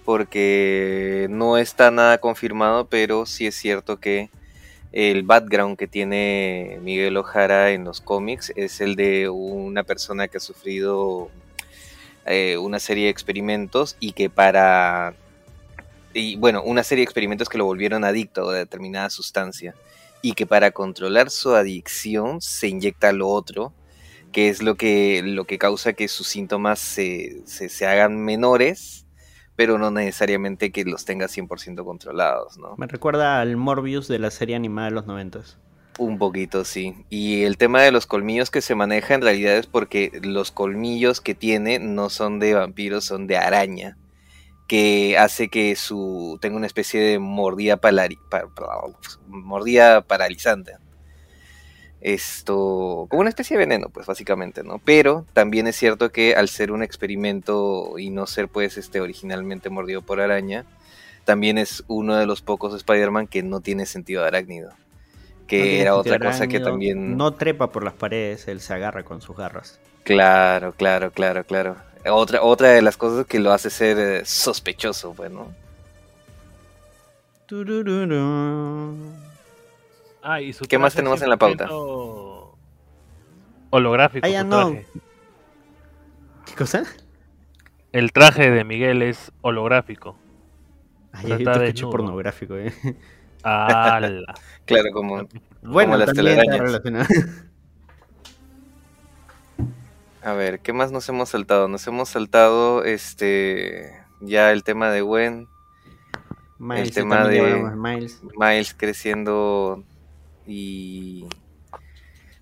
porque 0.05 1.27
no 1.29 1.57
está 1.57 1.91
nada 1.91 2.17
confirmado, 2.19 2.85
pero 2.87 3.25
sí 3.25 3.45
es 3.47 3.55
cierto 3.55 3.99
que 3.99 4.29
el 4.91 5.23
background 5.23 5.77
que 5.77 5.87
tiene 5.87 6.79
Miguel 6.81 7.17
Ojara 7.17 7.71
en 7.71 7.83
los 7.85 8.01
cómics 8.01 8.51
es 8.55 8.81
el 8.81 8.95
de 8.95 9.29
una 9.29 9.83
persona 9.83 10.27
que 10.27 10.37
ha 10.37 10.41
sufrido 10.41 11.29
eh, 12.25 12.57
una 12.57 12.79
serie 12.79 13.05
de 13.05 13.09
experimentos 13.11 13.95
y 13.99 14.13
que 14.13 14.29
para 14.29 15.13
y 16.13 16.35
bueno, 16.35 16.63
una 16.63 16.83
serie 16.83 17.01
de 17.01 17.05
experimentos 17.05 17.49
que 17.49 17.57
lo 17.57 17.65
volvieron 17.65 18.03
adicto 18.03 18.49
a 18.49 18.55
determinada 18.55 19.09
sustancia 19.09 19.75
y 20.21 20.33
que 20.33 20.45
para 20.45 20.71
controlar 20.71 21.29
su 21.29 21.55
adicción 21.55 22.41
se 22.41 22.67
inyecta 22.67 23.11
lo 23.11 23.27
otro, 23.27 23.73
que 24.31 24.49
es 24.49 24.61
lo 24.61 24.75
que, 24.75 25.21
lo 25.23 25.45
que 25.45 25.57
causa 25.57 25.93
que 25.93 26.07
sus 26.07 26.27
síntomas 26.27 26.79
se, 26.79 27.41
se, 27.45 27.69
se 27.69 27.85
hagan 27.87 28.23
menores, 28.23 29.05
pero 29.55 29.77
no 29.77 29.91
necesariamente 29.91 30.71
que 30.71 30.85
los 30.85 31.05
tenga 31.05 31.27
100% 31.27 31.83
controlados, 31.83 32.57
¿no? 32.57 32.75
Me 32.77 32.87
recuerda 32.87 33.41
al 33.41 33.57
Morbius 33.57 34.07
de 34.07 34.19
la 34.19 34.31
serie 34.31 34.55
animada 34.55 34.89
de 34.89 34.95
los 34.95 35.07
noventas. 35.07 35.57
Un 35.99 36.17
poquito, 36.17 36.63
sí. 36.63 36.95
Y 37.09 37.43
el 37.43 37.57
tema 37.57 37.81
de 37.81 37.91
los 37.91 38.07
colmillos 38.07 38.49
que 38.49 38.61
se 38.61 38.75
maneja 38.75 39.13
en 39.13 39.21
realidad 39.21 39.57
es 39.57 39.67
porque 39.67 40.19
los 40.23 40.51
colmillos 40.51 41.19
que 41.19 41.35
tiene 41.35 41.79
no 41.79 42.09
son 42.09 42.39
de 42.39 42.53
vampiros, 42.53 43.03
son 43.03 43.27
de 43.27 43.37
araña 43.37 43.97
que 44.71 45.17
hace 45.17 45.49
que 45.49 45.75
su 45.75 46.37
tenga 46.39 46.55
una 46.55 46.65
especie 46.65 47.01
de 47.01 47.19
mordida, 47.19 47.75
palari, 47.75 48.17
pa, 48.29 48.45
mordida 49.27 49.99
paralizante. 49.99 50.77
Esto, 51.99 53.05
como 53.09 53.19
una 53.19 53.27
especie 53.27 53.57
de 53.57 53.65
veneno, 53.65 53.89
pues 53.89 54.07
básicamente, 54.07 54.63
¿no? 54.63 54.79
Pero 54.79 55.25
también 55.33 55.67
es 55.67 55.75
cierto 55.75 56.13
que 56.13 56.35
al 56.35 56.47
ser 56.47 56.71
un 56.71 56.83
experimento 56.83 57.99
y 57.99 58.11
no 58.11 58.27
ser 58.27 58.47
pues 58.47 58.77
este 58.77 59.01
originalmente 59.01 59.69
mordido 59.69 60.03
por 60.03 60.21
araña, 60.21 60.63
también 61.25 61.57
es 61.57 61.83
uno 61.89 62.15
de 62.15 62.25
los 62.25 62.41
pocos 62.41 62.73
Spider-Man 62.73 63.27
que 63.27 63.43
no 63.43 63.59
tiene 63.59 63.85
sentido 63.85 64.21
de 64.21 64.29
arácnido. 64.29 64.71
Que 65.47 65.59
no 65.59 65.81
era 65.81 65.95
otra 65.97 66.17
cosa 66.17 66.47
que 66.47 66.61
también... 66.61 67.17
No 67.17 67.33
trepa 67.33 67.73
por 67.73 67.83
las 67.83 67.95
paredes, 67.95 68.47
él 68.47 68.61
se 68.61 68.73
agarra 68.73 69.03
con 69.03 69.21
sus 69.21 69.35
garras. 69.35 69.81
Claro, 70.05 70.71
claro, 70.77 71.11
claro, 71.11 71.43
claro 71.43 71.90
otra, 72.07 72.41
otra 72.41 72.69
de 72.69 72.81
las 72.81 72.97
cosas 72.97 73.25
que 73.25 73.39
lo 73.39 73.51
hace 73.51 73.69
ser 73.69 73.97
eh, 73.99 74.25
sospechoso, 74.25 75.13
bueno. 75.13 75.53
Ah, 80.23 80.41
y 80.41 80.53
su 80.53 80.65
¿Qué 80.65 80.77
más 80.77 80.93
tenemos 80.95 81.21
en 81.21 81.29
la 81.29 81.37
pauta? 81.37 81.67
Holográfico. 83.69 84.27
Ya 84.27 84.41
su 84.41 84.47
no. 84.47 84.71
traje. 84.71 84.87
¿Qué 86.45 86.55
cosa? 86.55 86.83
El 87.91 88.11
traje 88.13 88.49
de 88.49 88.63
Miguel 88.63 89.01
es 89.01 89.31
holográfico. 89.41 90.17
Ay, 91.11 91.25
O 91.25 91.27
sea, 91.27 91.37
yo 91.37 91.37
está 91.37 91.53
te 91.59 91.67
escucho 91.67 91.87
desnudo. 91.87 91.91
pornográfico, 91.91 92.57
eh. 92.57 92.73
¡Ala! 93.43 94.33
Claro, 94.65 94.91
como, 94.93 95.27
Bueno, 95.61 95.91
como 95.91 95.97
las 95.97 96.13
telarañas. 96.13 96.81
A 100.23 100.33
ver, 100.33 100.59
¿qué 100.59 100.71
más 100.71 100.91
nos 100.91 101.09
hemos 101.09 101.29
saltado? 101.29 101.67
Nos 101.67 101.85
hemos 101.87 102.09
saltado 102.09 102.83
este 102.83 103.91
ya 104.19 104.51
el 104.51 104.63
tema 104.63 104.91
de 104.91 105.01
Gwen, 105.01 105.47
Miles, 106.59 106.89
el 106.89 106.93
tema 106.93 107.27
de 107.27 107.39
hablamos 107.39 107.71
de 107.71 107.77
Miles. 107.77 108.21
Miles 108.37 108.73
creciendo 108.75 109.83
y... 110.45 111.25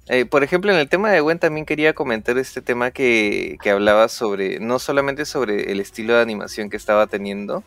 Eh, 0.07 0.26
por 0.26 0.43
ejemplo, 0.43 0.72
en 0.73 0.80
el 0.80 0.89
tema 0.89 1.11
de 1.11 1.22
Gwen 1.22 1.39
también 1.39 1.65
quería 1.65 1.93
comentar 1.93 2.38
este 2.38 2.61
tema 2.61 2.91
que, 2.91 3.57
que 3.61 3.69
hablaba 3.69 4.10
sobre, 4.10 4.60
no 4.60 4.80
solamente 4.80 5.23
sobre 5.23 5.72
el 5.72 5.80
estilo 5.80 6.15
de 6.15 6.22
animación 6.22 6.69
que 6.69 6.77
estaba 6.77 7.06
teniendo, 7.07 7.64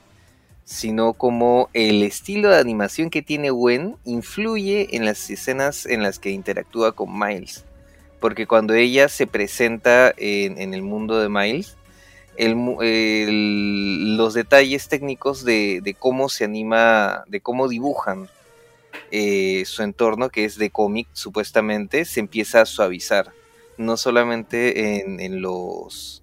sino 0.64 1.14
como 1.14 1.70
el 1.72 2.02
estilo 2.02 2.50
de 2.50 2.58
animación 2.58 3.10
que 3.10 3.22
tiene 3.22 3.50
Gwen 3.50 3.96
influye 4.04 4.94
en 4.96 5.04
las 5.04 5.30
escenas 5.30 5.86
en 5.86 6.02
las 6.02 6.18
que 6.18 6.30
interactúa 6.30 6.92
con 6.92 7.16
Miles. 7.16 7.64
Porque 8.22 8.46
cuando 8.46 8.72
ella 8.74 9.08
se 9.08 9.26
presenta 9.26 10.14
en, 10.16 10.72
el 10.72 10.82
mundo 10.82 11.18
de 11.18 11.28
Miles, 11.28 11.76
los 12.38 14.32
detalles 14.32 14.86
técnicos 14.86 15.44
de, 15.44 15.96
cómo 15.98 16.28
se 16.28 16.44
anima, 16.44 17.24
de 17.26 17.40
cómo 17.40 17.66
dibujan 17.66 18.28
eh, 19.10 19.64
su 19.66 19.82
entorno, 19.82 20.30
que 20.30 20.44
es 20.44 20.56
de 20.56 20.70
cómic 20.70 21.08
supuestamente, 21.12 22.04
se 22.04 22.20
empieza 22.20 22.60
a 22.60 22.66
suavizar. 22.66 23.32
No 23.76 23.96
solamente 23.96 25.00
en, 25.00 25.42
los 25.42 26.22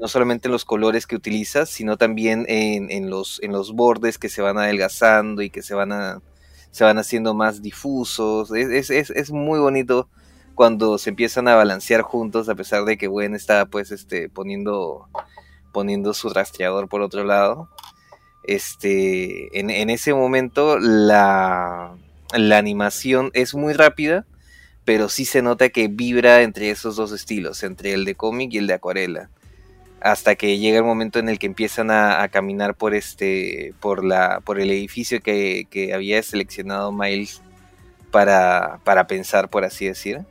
no 0.00 0.08
solamente 0.08 0.48
en 0.48 0.52
los 0.52 0.64
colores 0.64 1.06
que 1.06 1.16
utiliza, 1.16 1.66
sino 1.66 1.98
también 1.98 2.46
en, 2.48 3.10
los, 3.10 3.38
en 3.42 3.52
los 3.52 3.74
bordes 3.74 4.16
que 4.16 4.30
se 4.30 4.40
van 4.40 4.56
adelgazando 4.56 5.42
y 5.42 5.50
que 5.50 5.60
se 5.60 5.74
van, 5.74 5.92
a, 5.92 6.22
se 6.70 6.84
van 6.84 6.96
haciendo 6.96 7.34
más 7.34 7.60
difusos. 7.60 8.50
Es, 8.52 8.88
es, 8.88 9.10
es 9.10 9.30
muy 9.30 9.58
bonito 9.58 10.08
cuando 10.58 10.98
se 10.98 11.10
empiezan 11.10 11.46
a 11.46 11.54
balancear 11.54 12.02
juntos, 12.02 12.48
a 12.48 12.56
pesar 12.56 12.84
de 12.84 12.98
que 12.98 13.06
Gwen 13.06 13.36
está 13.36 13.66
pues 13.66 13.92
este, 13.92 14.28
poniendo, 14.28 15.08
poniendo 15.72 16.12
su 16.14 16.30
rastreador 16.30 16.88
por 16.88 17.00
otro 17.00 17.22
lado. 17.22 17.68
Este, 18.42 19.56
en, 19.60 19.88
ese 19.88 20.14
momento 20.14 20.80
la, 20.80 21.94
la 22.36 22.58
animación 22.58 23.30
es 23.34 23.54
muy 23.54 23.72
rápida, 23.72 24.26
pero 24.84 25.08
sí 25.08 25.26
se 25.26 25.42
nota 25.42 25.68
que 25.68 25.86
vibra 25.86 26.42
entre 26.42 26.70
esos 26.70 26.96
dos 26.96 27.12
estilos, 27.12 27.62
entre 27.62 27.92
el 27.92 28.04
de 28.04 28.16
cómic 28.16 28.52
y 28.52 28.58
el 28.58 28.66
de 28.66 28.74
acuarela. 28.74 29.30
Hasta 30.00 30.34
que 30.34 30.58
llega 30.58 30.78
el 30.78 30.84
momento 30.84 31.20
en 31.20 31.28
el 31.28 31.38
que 31.38 31.46
empiezan 31.46 31.92
a, 31.92 32.20
a 32.20 32.28
caminar 32.30 32.74
por 32.74 32.96
este. 32.96 33.74
por 33.78 34.04
la. 34.04 34.40
por 34.40 34.58
el 34.58 34.72
edificio 34.72 35.20
que, 35.20 35.68
que 35.70 35.94
había 35.94 36.20
seleccionado 36.20 36.90
Miles 36.90 37.42
para, 38.10 38.80
para 38.82 39.06
pensar, 39.06 39.50
por 39.50 39.64
así 39.64 39.86
decir. 39.86 40.26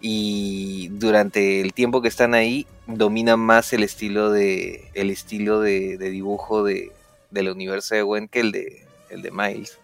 Y 0.00 0.88
durante 0.92 1.60
el 1.60 1.72
tiempo 1.72 2.00
que 2.02 2.08
están 2.08 2.34
ahí, 2.34 2.66
domina 2.86 3.36
más 3.36 3.72
el 3.72 3.82
estilo 3.82 4.30
de. 4.30 4.90
el 4.94 5.10
estilo 5.10 5.60
de, 5.60 5.98
de 5.98 6.10
dibujo 6.10 6.62
de, 6.64 6.92
del 7.30 7.48
universo 7.50 7.94
de 7.94 8.02
Gwen 8.02 8.28
que 8.28 8.40
el 8.40 8.52
de. 8.52 8.86
el 9.10 9.22
de 9.22 9.30
Miles. 9.30 9.78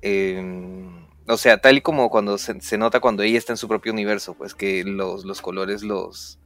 Em, 0.00 1.06
o 1.28 1.36
sea, 1.36 1.58
tal 1.60 1.76
y 1.76 1.80
como 1.80 2.10
cuando 2.10 2.36
se, 2.38 2.60
se 2.60 2.78
nota 2.78 3.00
cuando 3.00 3.22
ella 3.22 3.38
está 3.38 3.52
en 3.52 3.56
su 3.56 3.68
propio 3.68 3.92
universo, 3.92 4.34
pues 4.34 4.54
que 4.54 4.82
los, 4.84 5.24
los 5.24 5.40
colores 5.40 5.82
los, 5.82 6.38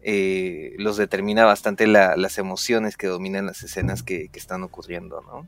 eh, 0.00 0.74
los 0.78 0.96
determina 0.96 1.44
bastante 1.44 1.86
la- 1.86 2.16
las 2.16 2.38
emociones 2.38 2.96
que 2.96 3.08
dominan 3.08 3.46
las 3.46 3.62
escenas 3.64 4.02
que, 4.02 4.28
que 4.28 4.38
están 4.38 4.62
ocurriendo, 4.62 5.20
¿no? 5.22 5.46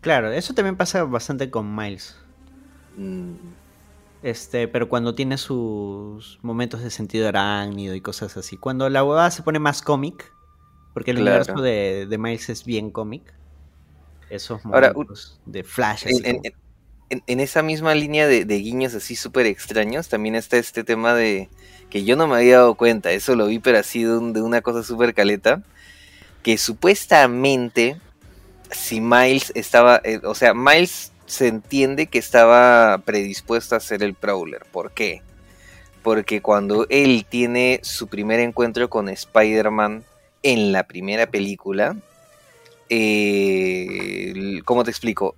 Claro, 0.00 0.32
eso 0.32 0.52
también 0.54 0.76
pasa 0.76 1.04
bastante 1.04 1.48
con 1.50 1.74
Miles. 1.76 2.16
Mm, 2.96 3.34
Este, 4.22 4.68
pero 4.68 4.88
cuando 4.88 5.14
tiene 5.14 5.36
sus 5.36 6.38
momentos 6.42 6.82
de 6.82 6.90
sentido 6.90 7.28
arácnido 7.28 7.94
y 7.94 8.00
cosas 8.00 8.36
así. 8.36 8.56
Cuando 8.56 8.88
la 8.88 9.02
huevada 9.04 9.30
se 9.30 9.42
pone 9.42 9.58
más 9.58 9.82
cómic, 9.82 10.32
porque 10.94 11.10
el 11.10 11.18
Claro. 11.18 11.40
universo 11.40 11.60
de, 11.60 12.06
de 12.06 12.18
Miles 12.18 12.48
es 12.48 12.64
bien 12.64 12.90
cómic. 12.90 13.34
Esos 14.30 14.64
Ahora, 14.64 14.92
momentos 14.92 15.40
de 15.44 15.64
flash 15.64 16.06
así 16.06 16.22
en, 16.24 16.36
en- 16.36 16.42
como- 16.42 16.56
en- 17.10 17.22
en 17.26 17.40
esa 17.40 17.62
misma 17.62 17.94
línea 17.94 18.26
de, 18.26 18.44
de 18.44 18.58
guiños 18.58 18.94
así 18.94 19.16
súper 19.16 19.46
extraños, 19.46 20.08
también 20.08 20.34
está 20.34 20.56
este 20.56 20.84
tema 20.84 21.14
de 21.14 21.50
que 21.90 22.04
yo 22.04 22.16
no 22.16 22.26
me 22.26 22.36
había 22.36 22.58
dado 22.58 22.74
cuenta, 22.74 23.12
eso 23.12 23.36
lo 23.36 23.46
vi, 23.46 23.58
pero 23.58 23.78
así 23.78 24.04
de, 24.04 24.16
un- 24.16 24.32
de 24.32 24.40
una 24.42 24.62
cosa 24.62 24.82
súper 24.82 25.14
caleta, 25.14 25.62
que 26.42 26.58
supuestamente 26.58 28.00
si 28.70 29.00
Miles 29.00 29.52
estaba, 29.54 30.00
eh, 30.04 30.20
o 30.24 30.34
sea, 30.34 30.54
Miles 30.54 31.11
se 31.32 31.48
entiende 31.48 32.06
que 32.08 32.18
estaba 32.18 32.98
predispuesto 32.98 33.74
a 33.74 33.80
ser 33.80 34.02
el 34.02 34.14
Prowler. 34.14 34.62
¿Por 34.70 34.90
qué? 34.92 35.22
Porque 36.02 36.42
cuando 36.42 36.86
él 36.90 37.24
tiene 37.28 37.80
su 37.82 38.06
primer 38.08 38.38
encuentro 38.40 38.90
con 38.90 39.08
Spider-Man 39.08 40.04
en 40.42 40.72
la 40.72 40.82
primera 40.84 41.26
película, 41.26 41.96
eh, 42.88 44.60
¿cómo 44.64 44.84
te 44.84 44.90
explico? 44.90 45.34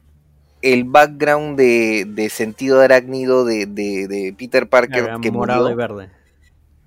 El 0.63 0.85
background 0.85 1.59
de, 1.59 2.07
de 2.09 2.29
sentido 2.31 2.81
arácnido 2.81 3.45
de, 3.45 3.67
de- 3.67 4.09
de 4.09 4.35
Peter 4.37 4.67
Parker 4.69 5.11
que 5.21 5.31
morado 5.31 5.69
murió, 5.69 5.73
y 5.73 5.75
verde. 5.77 6.11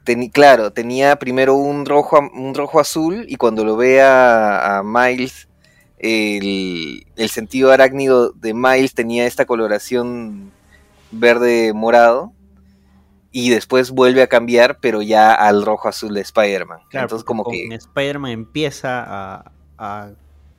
teni- 0.06 0.32
claro, 0.32 0.72
tenía 0.72 1.16
primero 1.18 1.56
un 1.56 1.86
rojo, 1.86 2.20
un 2.34 2.54
rojo 2.56 2.80
azul 2.80 3.26
y 3.28 3.36
cuando 3.38 3.64
lo 3.64 3.78
ve 3.78 4.02
a, 4.02 4.80
a 4.80 4.84
Miles, 4.84 5.48
el, 5.98 7.07
el 7.15 7.30
sentido 7.30 7.72
arácnido 7.72 8.32
de 8.32 8.53
Miles 8.53 8.94
tenía 8.94 9.26
esta 9.26 9.45
coloración 9.45 10.52
verde 11.11 11.74
morado 11.74 12.34
y 13.32 13.49
después 13.49 13.91
vuelve 13.91 14.22
a 14.22 14.28
cambiar, 14.28 14.80
pero 14.80 15.02
ya 15.02 15.34
al 15.34 15.65
rojo 15.65 15.88
azul 15.88 16.14
de 16.14 16.22
Spider-Man. 16.22 16.80
Claro, 16.90 17.06
Entonces 17.06 17.24
como 17.26 17.44
que... 17.45 17.68
Spider-Man 17.74 18.32
empieza 18.32 19.03
a, 19.03 19.52
a, 19.78 20.11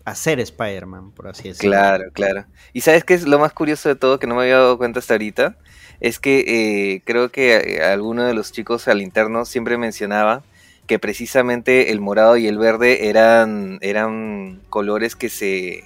a 0.05 0.15
ser 0.15 0.39
Spider-Man, 0.40 1.12
por 1.12 1.28
así 1.28 1.48
decirlo. 1.48 1.70
Claro, 1.70 2.05
claro. 2.12 2.44
Y 2.73 2.82
sabes 2.82 3.05
qué 3.05 3.15
es 3.15 3.27
lo 3.27 3.39
más 3.39 3.52
curioso 3.52 3.89
de 3.89 3.97
todo 3.97 4.19
que 4.19 4.27
no 4.27 4.35
me 4.35 4.43
había 4.43 4.59
dado 4.59 4.78
cuenta 4.78 5.01
hasta 5.01 5.15
ahorita, 5.15 5.56
es 6.01 6.20
que 6.20 6.44
eh, 6.47 7.02
creo 7.05 7.31
que 7.31 7.56
eh, 7.56 7.82
alguno 7.82 8.24
de 8.24 8.35
los 8.35 8.52
chicos 8.52 8.86
al 8.86 9.02
interno 9.02 9.44
siempre 9.44 9.77
mencionaba 9.77 10.43
que 10.89 10.98
precisamente 10.98 11.93
el 11.93 12.01
morado 12.01 12.36
y 12.36 12.48
el 12.48 12.59
verde 12.59 13.09
eran, 13.09 13.78
eran 13.82 14.60
colores 14.70 15.15
que 15.15 15.28
se 15.28 15.85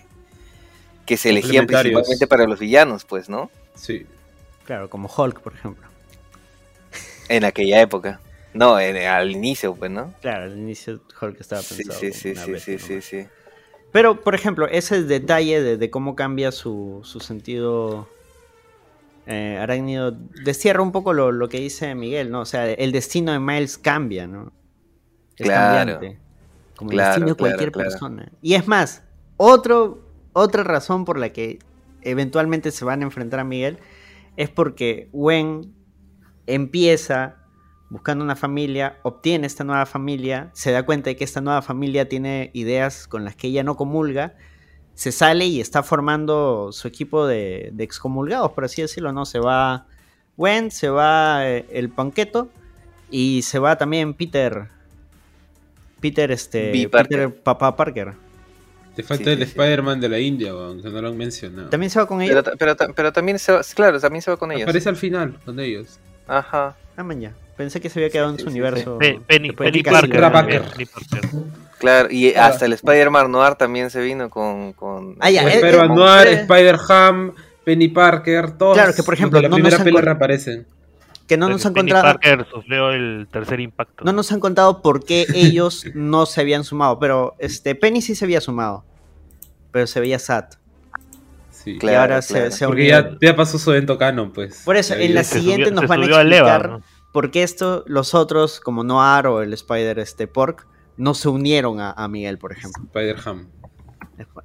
que 1.04 1.16
se 1.16 1.30
elegían 1.30 1.66
principalmente 1.66 2.26
para 2.28 2.46
los 2.46 2.60
villanos, 2.60 3.04
pues, 3.04 3.28
¿no? 3.28 3.50
Sí. 3.74 4.06
Claro, 4.64 4.88
como 4.88 5.10
Hulk, 5.14 5.40
por 5.40 5.52
ejemplo. 5.52 5.84
En 7.28 7.44
aquella 7.44 7.82
época. 7.82 8.20
No, 8.54 8.78
en- 8.78 8.96
al 8.96 9.32
inicio, 9.32 9.74
pues, 9.74 9.90
¿no? 9.90 10.14
Claro, 10.22 10.44
al 10.44 10.56
inicio 10.56 11.00
Hulk 11.20 11.40
estaba 11.40 11.62
pensado. 11.62 11.98
sí, 11.98 12.12
sí, 12.12 12.34
sí, 12.36 12.58
sí, 12.60 12.78
sí, 12.78 13.00
sí. 13.02 13.26
Pero, 13.90 14.20
por 14.20 14.34
ejemplo, 14.36 14.68
ese 14.68 15.02
detalle 15.02 15.60
de, 15.60 15.76
de 15.76 15.90
cómo 15.90 16.14
cambia 16.14 16.52
su, 16.52 17.00
su 17.02 17.18
sentido 17.18 18.08
eh, 19.26 19.58
arácnido 19.60 20.12
destierra 20.44 20.82
un 20.82 20.92
poco 20.92 21.12
lo, 21.12 21.32
lo 21.32 21.48
que 21.48 21.58
dice 21.58 21.94
Miguel, 21.96 22.30
¿no? 22.30 22.40
O 22.42 22.46
sea, 22.46 22.70
el 22.70 22.92
destino 22.92 23.32
de 23.32 23.40
Miles 23.40 23.76
cambia, 23.76 24.26
¿no? 24.28 24.52
Es 25.42 25.48
Claro. 25.50 25.92
cambiante. 25.92 26.18
Como 26.76 26.90
Claro, 26.90 27.08
el 27.08 27.20
destino 27.20 27.26
de 27.28 27.34
cualquier 27.38 27.72
claro. 27.72 27.90
persona. 27.90 28.32
Y 28.40 28.54
es 28.54 28.66
más, 28.66 29.02
otro, 29.36 30.00
otra 30.32 30.62
razón 30.64 31.04
por 31.04 31.18
la 31.18 31.30
que 31.30 31.58
eventualmente 32.02 32.70
se 32.70 32.84
van 32.84 33.00
a 33.00 33.04
enfrentar 33.04 33.40
a 33.40 33.44
Miguel 33.44 33.78
es 34.36 34.48
porque 34.48 35.08
Gwen 35.12 35.72
empieza 36.46 37.36
buscando 37.90 38.24
una 38.24 38.36
familia, 38.36 38.96
obtiene 39.02 39.46
esta 39.46 39.64
nueva 39.64 39.84
familia, 39.84 40.48
se 40.54 40.72
da 40.72 40.82
cuenta 40.84 41.10
de 41.10 41.16
que 41.16 41.24
esta 41.24 41.42
nueva 41.42 41.60
familia 41.60 42.08
tiene 42.08 42.50
ideas 42.54 43.06
con 43.06 43.24
las 43.24 43.36
que 43.36 43.48
ella 43.48 43.62
no 43.62 43.76
comulga, 43.76 44.34
se 44.94 45.12
sale 45.12 45.44
y 45.46 45.60
está 45.60 45.82
formando 45.82 46.70
su 46.72 46.88
equipo 46.88 47.26
de, 47.26 47.70
de 47.72 47.84
excomulgados, 47.84 48.52
por 48.52 48.64
así 48.64 48.80
decirlo, 48.80 49.12
¿no? 49.12 49.26
Se 49.26 49.38
va 49.38 49.86
Gwen, 50.38 50.70
se 50.70 50.88
va 50.88 51.46
eh, 51.46 51.66
el 51.70 51.90
Panqueto 51.90 52.48
y 53.10 53.42
se 53.42 53.58
va 53.58 53.76
también 53.76 54.14
Peter. 54.14 54.68
Peter, 56.02 56.30
este. 56.30 56.70
B. 56.72 56.88
Parker. 56.90 57.28
Peter 57.28 57.42
Papá 57.42 57.74
Parker. 57.74 58.12
Te 58.94 59.02
falta 59.02 59.24
Sí, 59.24 59.30
el 59.30 59.38
sí, 59.38 59.44
sí. 59.44 59.50
Spider-Man 59.52 60.00
de 60.00 60.08
la 60.10 60.18
India, 60.18 60.54
weón, 60.54 60.82
que 60.82 60.90
no 60.90 61.00
lo 61.00 61.08
han 61.08 61.16
mencionado. 61.16 61.70
También 61.70 61.88
se 61.88 61.98
va 61.98 62.06
con 62.06 62.20
ellos. 62.20 62.42
Pero, 62.44 62.56
pero, 62.76 62.94
pero 62.94 63.10
también 63.12 63.38
se 63.38 63.50
va, 63.52 63.62
claro, 63.74 63.98
también 63.98 64.20
se 64.20 64.30
va 64.30 64.36
con 64.36 64.52
ellos. 64.52 64.64
Aparece 64.64 64.90
al 64.90 64.96
final 64.96 65.38
con 65.46 65.58
ellos. 65.60 65.98
Ajá. 66.28 66.76
Ah, 66.96 67.02
man, 67.02 67.18
ya. 67.20 67.32
Pensé 67.56 67.80
que 67.80 67.88
se 67.88 67.98
había 68.00 68.10
quedado 68.10 68.30
en 68.30 68.36
sí, 68.36 68.42
su 68.42 68.48
sí, 68.50 68.52
universo. 68.52 68.98
Pe- 68.98 69.18
Penny, 69.26 69.52
Penny 69.52 69.82
Parker. 69.82 70.20
Parker. 70.30 70.62
Penny 70.62 70.84
Parker. 70.86 71.30
Claro, 71.78 72.08
y 72.10 72.32
Claro. 72.32 72.52
hasta 72.52 72.66
el 72.66 72.74
Spider-Man 72.74 73.30
Noir 73.32 73.54
también 73.54 73.88
se 73.90 74.00
vino 74.02 74.28
con... 74.28 74.72
con 74.74 75.16
Ah, 75.20 75.30
ya, 75.30 75.42
eh, 75.48 75.54
Spider-Man 75.54 75.90
eh, 75.90 75.94
Noir, 75.94 76.26
eh. 76.28 76.32
Spider-Ham, 76.42 77.32
Penny 77.64 77.88
Parker, 77.88 78.50
todos. 78.58 78.74
Claro, 78.76 78.92
que 78.94 79.02
por 79.02 79.14
los 79.14 79.18
ejemplo, 79.20 79.38
de 79.38 79.42
la 79.44 79.48
no 79.48 79.54
primera 79.56 79.78
con- 79.78 80.02
reaparecen. 80.02 80.66
Que 81.32 81.36
no 81.38 81.48
nos 81.48 81.64
han 81.66 81.74
Penny 81.74 81.90
contado. 81.92 82.12
Parker 82.14 82.46
sufrió 82.52 82.90
el 82.90 83.28
tercer 83.30 83.60
impacto. 83.60 84.04
No 84.04 84.12
nos 84.12 84.30
han 84.32 84.40
contado 84.40 84.82
por 84.82 85.04
qué 85.04 85.26
ellos 85.34 85.84
no 85.94 86.26
se 86.26 86.40
habían 86.40 86.64
sumado. 86.64 86.98
Pero 86.98 87.34
este 87.38 87.74
Penny 87.74 88.02
sí 88.02 88.14
se 88.14 88.24
había 88.24 88.40
sumado. 88.40 88.84
Pero 89.70 89.86
se 89.86 90.00
veía 90.00 90.18
sad. 90.18 90.44
Sí. 91.50 91.78
Claro, 91.78 91.92
y 91.94 92.00
ahora 92.00 92.22
se- 92.22 92.34
claro. 92.34 92.50
se, 92.50 92.66
Porque 92.66 92.82
unió. 92.82 93.10
ya, 93.12 93.18
ya 93.20 93.36
pasó 93.36 93.58
su 93.58 93.70
evento 93.72 93.96
canon, 93.98 94.32
pues. 94.32 94.62
Por 94.64 94.76
eso, 94.76 94.94
en 94.94 95.14
la 95.14 95.22
Se 95.24 95.38
siguiente 95.38 95.70
subió- 95.70 95.80
nos 95.80 95.88
van 95.88 96.02
a 96.02 96.06
Leva, 96.06 96.22
explicar 96.22 96.70
¿no? 96.70 96.82
por 97.12 97.30
qué 97.30 97.42
esto, 97.42 97.84
los 97.86 98.14
otros, 98.14 98.58
como 98.60 98.82
Noir 98.84 99.26
o 99.28 99.42
el 99.42 99.52
Spider 99.52 99.98
este, 100.00 100.26
Pork, 100.26 100.66
no 100.96 101.14
se 101.14 101.28
unieron 101.28 101.78
a, 101.80 101.92
a 101.92 102.08
Miguel, 102.08 102.38
por 102.38 102.52
ejemplo. 102.52 102.82
Spider-Ham. 102.84 103.48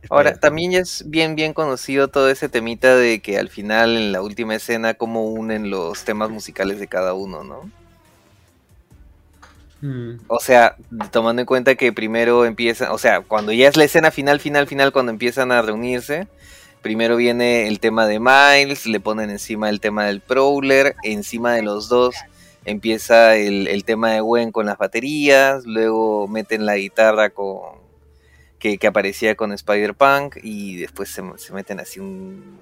Ahora, 0.10 0.36
también 0.40 0.72
ya 0.72 0.80
es 0.80 1.04
bien, 1.08 1.36
bien 1.36 1.54
conocido 1.54 2.08
todo 2.08 2.30
ese 2.30 2.50
temita 2.50 2.96
de 2.96 3.20
que 3.20 3.38
al 3.38 3.50
final, 3.50 3.98
en 3.98 4.12
la 4.12 4.22
última 4.22 4.56
escena, 4.56 4.94
cómo 4.94 5.26
unen 5.26 5.70
los 5.70 6.04
temas 6.06 6.30
musicales 6.30 6.80
de 6.80 6.88
cada 6.88 7.14
uno, 7.14 7.44
¿no? 7.44 7.70
Mm. 9.82 10.20
O 10.28 10.40
sea, 10.40 10.76
tomando 11.12 11.42
en 11.42 11.46
cuenta 11.46 11.76
que 11.76 11.94
primero 11.94 12.46
empiezan, 12.46 12.92
o 12.92 12.98
sea, 12.98 13.22
cuando 13.22 13.52
ya 13.52 13.68
es 13.68 13.78
la 13.78 13.84
escena 13.84 14.12
final, 14.12 14.40
final, 14.40 14.68
final, 14.68 14.92
cuando 14.92 15.12
empiezan 15.12 15.52
a 15.52 15.62
reunirse, 15.62 16.28
primero 16.82 17.16
viene 17.16 17.68
el 17.68 17.80
tema 17.80 18.08
de 18.08 18.20
Miles, 18.20 18.86
le 18.86 19.00
ponen 19.00 19.30
encima 19.30 19.70
el 19.70 19.80
tema 19.80 20.06
del 20.06 20.22
Prowler, 20.22 20.96
encima 21.04 21.54
de 21.54 21.62
los 21.62 21.90
dos 21.90 22.16
empieza 22.66 23.36
el, 23.36 23.68
el 23.68 23.86
tema 23.86 24.12
de 24.12 24.20
Gwen 24.20 24.52
con 24.52 24.66
las 24.66 24.78
baterías, 24.78 25.66
luego 25.66 26.28
meten 26.28 26.66
la 26.66 26.76
guitarra 26.76 27.30
con 27.30 27.87
que, 28.60 28.78
que 28.78 28.88
aparecía 28.88 29.36
con 29.36 29.52
Spider-Punk 29.52 30.38
y 30.44 30.78
después 30.78 31.10
se, 31.10 31.24
se 31.38 31.54
meten 31.54 31.80
así 31.80 32.00
un 32.00 32.60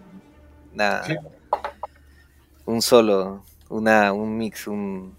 una- 0.73 1.03
un 2.65 2.81
solo, 2.81 3.43
una, 3.69 4.11
un 4.11 4.38
mix, 4.38 4.67
un 4.67 5.15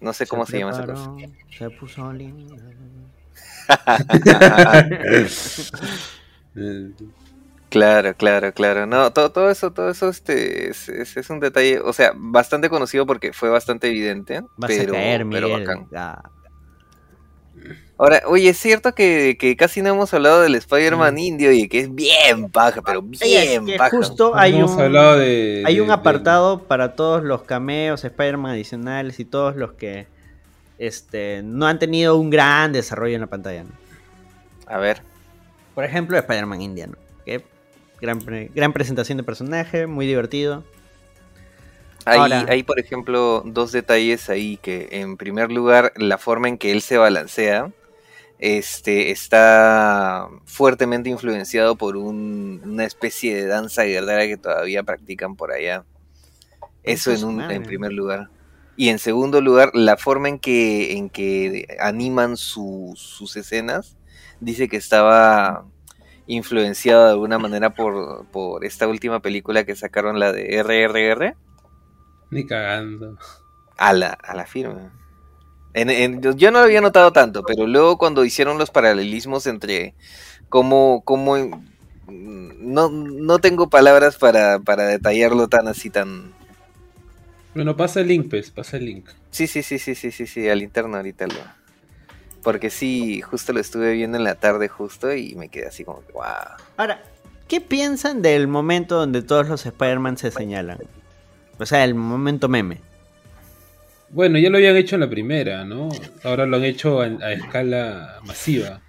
no 0.00 0.12
sé 0.12 0.26
cómo 0.26 0.46
se, 0.46 0.58
llama 0.58 0.72
esa 0.72 0.86
cosa. 0.86 1.10
Se 1.50 1.70
puso 1.70 2.12
linda. 2.12 2.56
Claro, 7.68 8.14
claro, 8.14 8.52
claro. 8.54 8.86
No, 8.86 9.12
todo, 9.12 9.32
todo 9.32 9.50
eso, 9.50 9.72
todo 9.72 9.90
eso 9.90 10.08
este, 10.08 10.70
es, 10.70 10.88
es- 10.88 11.16
es 11.16 11.30
un 11.30 11.40
detalle, 11.40 11.80
o 11.80 11.92
sea, 11.92 12.12
bastante 12.14 12.70
conocido 12.70 13.06
porque 13.06 13.32
fue 13.32 13.50
bastante 13.50 13.88
evidente, 13.88 14.40
Vas 14.56 14.68
pero, 14.68 14.94
a 14.94 14.96
caer, 14.96 15.26
pero 15.30 15.48
Miguel. 15.48 15.66
bacán. 15.66 15.88
Ah, 15.94 16.22
Ahora, 17.98 18.20
oye, 18.26 18.50
es 18.50 18.58
cierto 18.58 18.94
que, 18.94 19.38
que 19.40 19.56
casi 19.56 19.80
no 19.80 19.88
hemos 19.88 20.12
hablado 20.12 20.42
del 20.42 20.54
Spider-Man 20.54 21.16
indio 21.18 21.50
y 21.52 21.66
que 21.66 21.80
es 21.80 21.94
bien 21.94 22.50
paja, 22.50 22.82
pero 22.82 23.00
bien 23.00 23.64
que 23.64 23.76
paja. 23.78 23.90
justo 23.96 24.36
hay 24.36 24.54
hemos 24.56 24.72
un, 24.72 24.80
hablado 24.82 25.16
de. 25.18 25.62
hay 25.64 25.76
de- 25.76 25.80
un 25.80 25.86
de- 25.88 25.94
apartado 25.94 26.62
para 26.64 26.94
todos 26.94 27.22
los 27.24 27.42
cameos, 27.44 28.04
Spider-Man 28.04 28.52
adicionales 28.52 29.18
y 29.18 29.24
todos 29.24 29.56
los 29.56 29.72
que 29.72 30.06
este, 30.78 31.40
no 31.42 31.66
han 31.66 31.78
tenido 31.78 32.16
un 32.18 32.28
gran 32.28 32.72
desarrollo 32.74 33.14
en 33.14 33.22
la 33.22 33.28
pantalla. 33.28 33.64
¿no? 33.64 33.70
A 34.66 34.76
ver, 34.78 35.00
Por 35.74 35.84
ejemplo, 35.84 36.18
Spider-Man 36.18 36.60
indiano. 36.60 36.96
Que 37.24 37.42
gran, 38.02 38.18
pre- 38.20 38.50
gran 38.54 38.74
presentación 38.74 39.16
de 39.16 39.24
personaje, 39.24 39.86
muy 39.86 40.06
divertido. 40.06 40.64
hay, 42.04 42.18
Ahora- 42.18 42.44
hay, 42.48 42.62
por 42.62 42.78
ejemplo, 42.78 43.42
dos 43.46 43.72
detalles 43.72 44.28
ahí 44.28 44.58
que, 44.58 44.88
en 44.92 45.16
primer 45.16 45.50
lugar, 45.50 45.94
la 45.96 46.18
forma 46.18 46.48
en 46.48 46.58
que 46.58 46.72
él 46.72 46.82
se 46.82 46.98
balancea 46.98 47.70
este, 48.38 49.10
está 49.10 50.28
fuertemente 50.44 51.10
influenciado 51.10 51.76
por 51.76 51.96
un- 51.96 52.60
una 52.64 52.84
especie 52.84 53.34
de 53.34 53.46
danza 53.46 53.84
guerrera 53.84 54.26
que 54.26 54.36
todavía 54.36 54.82
practican 54.82 55.36
por 55.36 55.52
allá. 55.52 55.84
Eso 56.82 57.12
en, 57.12 57.24
un, 57.24 57.50
en 57.50 57.62
primer 57.62 57.92
lugar. 57.92 58.28
Y 58.76 58.90
en 58.90 58.98
segundo 58.98 59.40
lugar, 59.40 59.70
la 59.74 59.96
forma 59.96 60.28
en 60.28 60.38
que, 60.38 60.96
en 60.96 61.08
que 61.10 61.66
animan 61.80 62.36
su- 62.36 62.92
sus 62.96 63.36
escenas, 63.36 63.96
dice 64.40 64.68
que 64.68 64.76
estaba 64.76 65.66
influenciado 66.26 67.04
de 67.06 67.10
alguna 67.12 67.38
manera 67.38 67.70
por, 67.74 68.26
por 68.26 68.64
esta 68.64 68.86
última 68.88 69.20
película 69.20 69.64
que 69.64 69.74
sacaron, 69.76 70.20
la 70.20 70.32
de 70.32 70.56
RRR, 70.56 71.34
Ni 72.30 72.46
cagando. 72.46 73.16
a 73.78 73.92
la, 73.92 74.08
a 74.08 74.34
la 74.34 74.46
firma. 74.46 74.92
En- 75.76 75.90
en- 75.90 76.22
yo- 76.22 76.34
yo 76.34 76.50
no 76.50 76.60
lo 76.60 76.64
había 76.64 76.80
notado 76.80 77.12
tanto, 77.12 77.42
pero 77.42 77.66
luego 77.66 77.98
cuando 77.98 78.24
hicieron 78.24 78.56
los 78.56 78.70
paralelismos 78.70 79.46
entre 79.46 79.94
cómo, 80.48 81.02
cómo 81.04 81.36
mm, 81.36 82.72
no, 82.72 82.88
no 82.88 83.38
tengo 83.40 83.68
palabras 83.68 84.16
para, 84.16 84.58
para 84.58 84.84
detallarlo 84.86 85.48
tan 85.48 85.68
así 85.68 85.90
tan. 85.90 86.32
Bueno, 87.54 87.76
pasa 87.76 88.00
el 88.00 88.08
link, 88.08 88.30
pues, 88.30 88.50
pasa 88.50 88.78
el 88.78 88.86
link. 88.86 89.06
Sí, 89.30 89.46
sí, 89.46 89.62
sí, 89.62 89.78
sí, 89.78 89.94
sí, 89.94 90.10
sí, 90.12 90.26
sí, 90.26 90.48
al 90.48 90.62
interno 90.62 90.96
ahorita 90.96 91.26
lo. 91.26 91.34
Porque 92.42 92.70
sí, 92.70 93.20
justo 93.20 93.52
lo 93.52 93.60
estuve 93.60 93.92
viendo 93.92 94.16
en 94.16 94.24
la 94.24 94.36
tarde 94.36 94.68
justo 94.68 95.12
y 95.12 95.34
me 95.34 95.50
quedé 95.50 95.66
así 95.66 95.84
como 95.84 96.00
que 96.06 96.12
wow. 96.12 96.22
Ahora, 96.78 97.02
¿qué 97.48 97.60
piensan 97.60 98.22
del 98.22 98.48
momento 98.48 98.96
donde 98.96 99.20
todos 99.20 99.46
los 99.46 99.66
Spider-Man 99.66 100.16
se 100.16 100.30
señalan? 100.30 100.78
O 101.58 101.66
sea, 101.66 101.84
el 101.84 101.94
momento 101.94 102.48
meme. 102.48 102.80
Bueno, 104.16 104.38
ya 104.38 104.48
lo 104.48 104.56
habían 104.56 104.76
hecho 104.76 104.96
en 104.96 105.02
la 105.02 105.10
primera, 105.10 105.64
¿no? 105.64 105.90
Ahora 106.24 106.46
lo 106.46 106.56
han 106.56 106.64
hecho 106.64 107.02
a, 107.02 107.04
a 107.04 107.32
escala 107.32 108.20
masiva. 108.26 108.80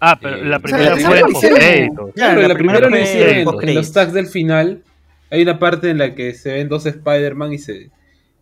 Ah, 0.00 0.18
pero 0.20 0.36
Eh, 0.36 0.44
la 0.44 0.56
o 0.56 0.60
sea, 0.60 0.62
primera 0.62 0.90
fue 0.96 1.00
primera 1.04 1.26
postcréditos. 1.26 2.14
Claro, 2.14 2.40
la 2.42 2.48
la, 2.48 2.54
primera 2.54 2.78
primera 2.80 2.96
lo 2.98 3.02
hicieron 3.04 3.34
en- 3.34 3.44
post-créditos. 3.44 3.68
en 3.68 3.74
los 3.76 3.92
tags 3.92 4.12
del 4.14 4.26
final. 4.26 4.82
Hay 5.30 5.42
una 5.42 5.58
parte 5.58 5.90
en 5.90 5.98
la 5.98 6.14
que 6.14 6.32
se 6.34 6.52
ven 6.52 6.68
dos 6.68 6.86
Spider-Man 6.86 7.52
y 7.52 7.58
se. 7.58 7.90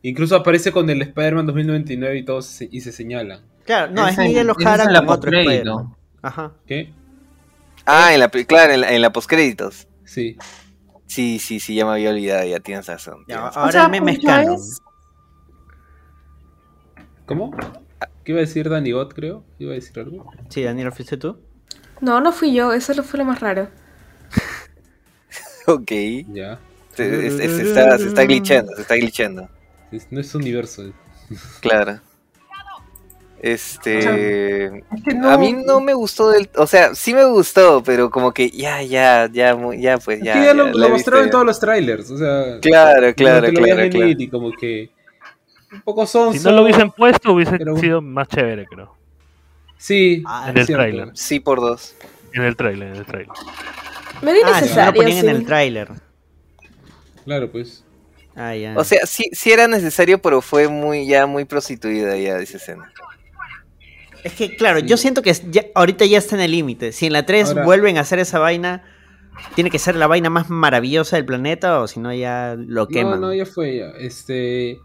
Incluso 0.02 0.36
aparece 0.36 0.70
con 0.70 0.88
el 0.90 1.02
Spider-Man 1.02 1.46
2099 1.46 2.18
y 2.18 2.24
todos 2.24 2.46
se, 2.46 2.68
y 2.70 2.80
se 2.80 2.92
señalan. 2.92 3.40
Claro, 3.64 3.90
no, 3.92 4.06
es 4.06 4.12
Esa- 4.14 4.22
Miguel 4.22 4.48
es 4.50 4.56
Ojara 4.56 4.84
en 4.84 4.92
la 4.92 5.00
con 5.00 5.08
otro. 5.10 5.30
Spider-Man. 5.36 5.94
Ajá. 6.22 6.52
¿Qué? 6.66 6.92
Ah, 7.84 8.14
en 8.14 8.20
la, 8.20 8.28
claro, 8.28 8.72
en 8.74 8.80
la, 8.82 8.92
en 8.94 9.02
la 9.02 9.12
postcréditos. 9.12 9.88
Sí. 10.04 10.36
Sí, 11.06 11.38
sí, 11.38 11.58
sí, 11.60 11.74
ya 11.74 11.84
me 11.84 11.92
había 11.92 12.10
olvidado, 12.10 12.46
ya 12.46 12.60
tienes 12.60 12.86
razón. 12.86 13.24
Ya, 13.28 13.40
ahora 13.48 13.68
O 13.68 13.72
sea, 13.72 13.84
el 13.86 13.90
meme 13.90 14.12
es 14.12 14.18
ya 14.20 14.36
canon. 14.42 14.54
es- 14.54 14.80
¿Cómo? 17.26 17.54
¿Qué 18.24 18.32
iba 18.32 18.38
a 18.38 18.42
decir 18.46 18.68
Danny 18.68 18.92
Bot, 18.92 19.14
creo? 19.14 19.44
¿Iba 19.58 19.72
a 19.72 19.74
decir 19.74 19.98
algo? 19.98 20.30
Sí, 20.48 20.62
Daniel, 20.62 20.92
¿fuiste 20.92 21.16
tú? 21.16 21.38
No, 22.00 22.20
no 22.20 22.32
fui 22.32 22.52
yo, 22.54 22.72
eso 22.72 22.92
lo 22.94 23.02
fue 23.02 23.18
lo 23.18 23.24
más 23.24 23.40
raro. 23.40 23.68
Ok. 25.66 25.90
Ya. 26.32 26.58
Se, 26.94 27.26
es- 27.26 27.40
es- 27.40 27.56
se 27.56 27.62
está, 27.62 27.96
se 27.96 28.08
está 28.08 28.24
glitchando, 28.24 28.74
se 28.76 28.82
está 28.82 28.96
glitchando. 28.96 29.48
Es- 29.90 30.08
no 30.10 30.20
es 30.20 30.34
universo. 30.34 30.82
Claro. 31.60 32.00
Este, 33.40 34.00
que 35.04 35.14
no- 35.14 35.30
a 35.30 35.36
mí 35.36 35.52
no 35.52 35.80
me 35.80 35.92
gustó 35.92 36.30
del, 36.30 36.48
o 36.56 36.66
sea, 36.66 36.94
sí 36.94 37.12
me 37.12 37.24
gustó, 37.26 37.82
pero 37.82 38.08
como 38.10 38.32
que 38.32 38.48
ya, 38.50 38.82
ya, 38.82 39.28
ya, 39.30 39.54
mu- 39.54 39.74
ya, 39.74 39.98
pues 39.98 40.18
Es 40.20 40.24
ya. 40.24 40.32
que 40.34 40.38
ya 40.40 40.44
ya, 40.46 40.54
lo, 40.54 40.64
la 40.66 40.72
lo 40.72 40.86
he 40.86 40.88
mostraron 40.90 41.24
en 41.24 41.30
todos 41.30 41.44
los 41.44 41.60
trailers, 41.60 42.10
o 42.10 42.16
sea... 42.16 42.58
Claro, 42.62 43.14
claro, 43.14 43.52
lo 43.52 43.60
venir 43.60 43.90
claro. 43.90 44.08
y 44.18 44.28
como 44.28 44.50
que... 44.52 44.90
Un 45.74 45.82
poco 45.82 46.06
sonso. 46.06 46.38
Si 46.38 46.44
no 46.44 46.52
lo 46.52 46.62
hubiesen 46.62 46.90
puesto, 46.90 47.32
hubiese 47.32 47.58
pero- 47.58 47.76
sido 47.76 48.00
más 48.00 48.28
chévere, 48.28 48.66
creo. 48.66 48.96
Sí, 49.76 50.22
Ah, 50.26 50.46
En 50.50 50.56
el 50.58 50.66
cierto. 50.66 50.82
tráiler. 50.82 51.10
Sí 51.14 51.40
por 51.40 51.60
dos. 51.60 51.94
En 52.32 52.42
el 52.42 52.56
trailer, 52.56 52.88
en 52.88 52.96
el 52.96 53.04
trailer. 53.04 53.28
Medio 54.22 54.42
Ah, 54.46 54.60
si 54.62 54.74
no 54.74 54.86
lo 54.86 54.94
ponían 54.94 55.18
en 55.18 55.28
el 55.36 55.44
tráiler. 55.46 55.88
Claro, 57.24 57.50
pues. 57.50 57.84
Ah, 58.36 58.54
ya. 58.56 58.74
O 58.76 58.84
sea, 58.84 59.06
sí, 59.06 59.24
sí 59.32 59.52
era 59.52 59.68
necesario, 59.68 60.20
pero 60.20 60.40
fue 60.40 60.68
muy, 60.68 61.06
ya 61.06 61.26
muy 61.26 61.44
prostituida 61.44 62.16
ya 62.16 62.38
esa 62.38 62.56
escena. 62.56 62.92
Es 64.24 64.32
que, 64.32 64.56
claro, 64.56 64.78
yo 64.78 64.96
siento 64.96 65.20
que 65.22 65.30
es- 65.30 65.48
ya- 65.50 65.66
ahorita 65.74 66.06
ya 66.06 66.18
está 66.18 66.34
en 66.34 66.40
el 66.42 66.50
límite. 66.50 66.92
Si 66.92 67.06
en 67.06 67.12
la 67.12 67.26
3 67.26 67.48
Ahora- 67.50 67.64
vuelven 67.64 67.98
a 67.98 68.00
hacer 68.00 68.18
esa 68.18 68.38
vaina, 68.38 68.82
tiene 69.54 69.70
que 69.70 69.78
ser 69.78 69.96
la 69.96 70.06
vaina 70.06 70.30
más 70.30 70.48
maravillosa 70.48 71.16
del 71.16 71.26
planeta 71.26 71.80
o 71.80 71.86
si 71.86 72.00
no 72.00 72.12
ya 72.14 72.54
lo 72.58 72.82
No, 72.82 72.88
queman. 72.88 73.20
no, 73.20 73.34
ya 73.34 73.44
fue 73.46 73.76
ya. 73.78 73.90
Este. 73.98 74.80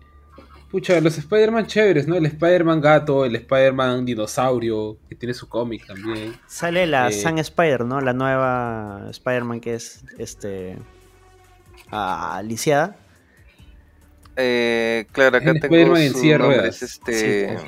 Pucha, 0.71 1.01
los 1.01 1.17
Spider-Man 1.17 1.65
chéveres, 1.65 2.07
¿no? 2.07 2.15
El 2.15 2.27
Spider-Man 2.27 2.79
gato, 2.79 3.25
el 3.25 3.35
Spider-Man 3.35 4.05
dinosaurio, 4.05 4.97
que 5.09 5.15
tiene 5.15 5.33
su 5.33 5.49
cómic 5.49 5.87
también. 5.87 6.35
Sale 6.45 6.85
la 6.85 7.09
Eh, 7.09 7.11
Sun 7.11 7.39
Spider, 7.39 7.85
¿no? 7.85 8.01
La 8.01 8.13
nueva 8.13 9.07
Spider-Man 9.09 9.61
que 9.61 9.73
es 9.73 10.03
este 10.19 10.77
ah, 11.91 12.41
lisiada. 12.45 12.95
Eh, 14.35 15.07
claro, 15.11 15.37
acá 15.37 15.51
El 15.51 15.59
tengo 15.59 15.97
en 15.97 16.13
su 16.13 16.19
silla 16.19 16.33
de 16.33 16.39
nombre, 16.39 16.67
es 16.67 16.81
este... 16.83 17.57
Sí, 17.57 17.65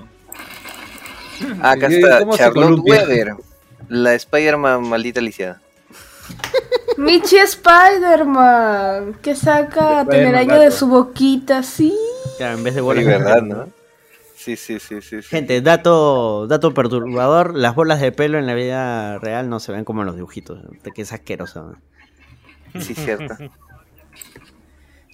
Acá 1.60 1.88
está, 1.88 2.20
¿cómo 2.20 2.34
se 2.34 2.38
Charlotte? 2.38 2.80
Weber, 2.84 3.36
la 3.90 4.14
Spider-Man 4.14 4.88
maldita 4.88 5.22
lisiada. 5.22 5.60
Michi 6.98 7.38
Spider-Man, 7.38 9.16
que 9.22 9.36
saca 9.36 10.06
telaraña 10.06 10.60
de 10.60 10.72
su 10.72 10.88
boquita, 10.88 11.64
sí. 11.64 11.96
Claro, 12.38 12.58
en 12.58 12.64
vez 12.64 12.76
de 12.76 12.82
Sí, 12.82 12.86
bolas 12.86 13.06
de 13.06 13.12
verdad, 13.12 13.42
¿no? 13.42 13.70
Sí, 14.36 14.56
sí, 14.56 14.80
sí, 14.80 15.02
sí. 15.02 15.22
sí. 15.22 15.28
Gente, 15.30 15.62
dato, 15.62 16.48
dato 16.48 16.74
perturbador, 16.74 17.56
las 17.56 17.76
bolas 17.76 18.02
de 18.02 18.12
pelo 18.12 18.40
en 18.40 18.48
la 18.48 18.56
vida 18.56 19.20
real 19.20 19.50
no 19.50 19.60
se 19.60 19.72
ven 19.72 19.86
como 19.86 20.02
en 20.02 20.08
los 20.08 20.16
dibujitos, 20.16 20.60
que 20.96 21.02
es 21.04 21.14
asqueroso. 21.14 21.76
¿no? 22.74 22.82
Sí, 22.82 22.96
cierto. 22.96 23.36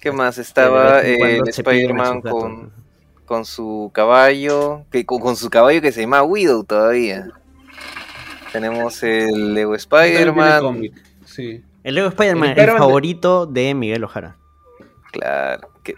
¿Qué 0.01 0.11
más? 0.11 0.37
Estaba 0.37 1.01
eh, 1.03 1.41
Spider-Man 1.45 2.21
con, 2.21 2.71
con 3.25 3.45
su 3.45 3.91
caballo, 3.93 4.85
que, 4.91 5.05
con, 5.05 5.19
con 5.19 5.35
su 5.35 5.49
caballo 5.49 5.81
que 5.81 5.91
se 5.91 6.01
llama 6.01 6.23
Widow 6.23 6.63
todavía. 6.63 7.27
Tenemos 8.53 9.03
el 9.03 9.53
Lego 9.53 9.75
Spider-Man. 9.75 10.61
cómic, 10.61 10.93
Sí. 11.25 11.63
El 11.87 11.95
Lego 11.95 12.09
Spider-Man, 12.09 12.49
El 12.57 12.59
el, 12.69 12.77
favorito 12.77 13.45
de 13.45 13.73
Miguel 13.73 14.03
Ojara. 14.03 14.35
Claro. 15.13 15.69
que- 15.83 15.95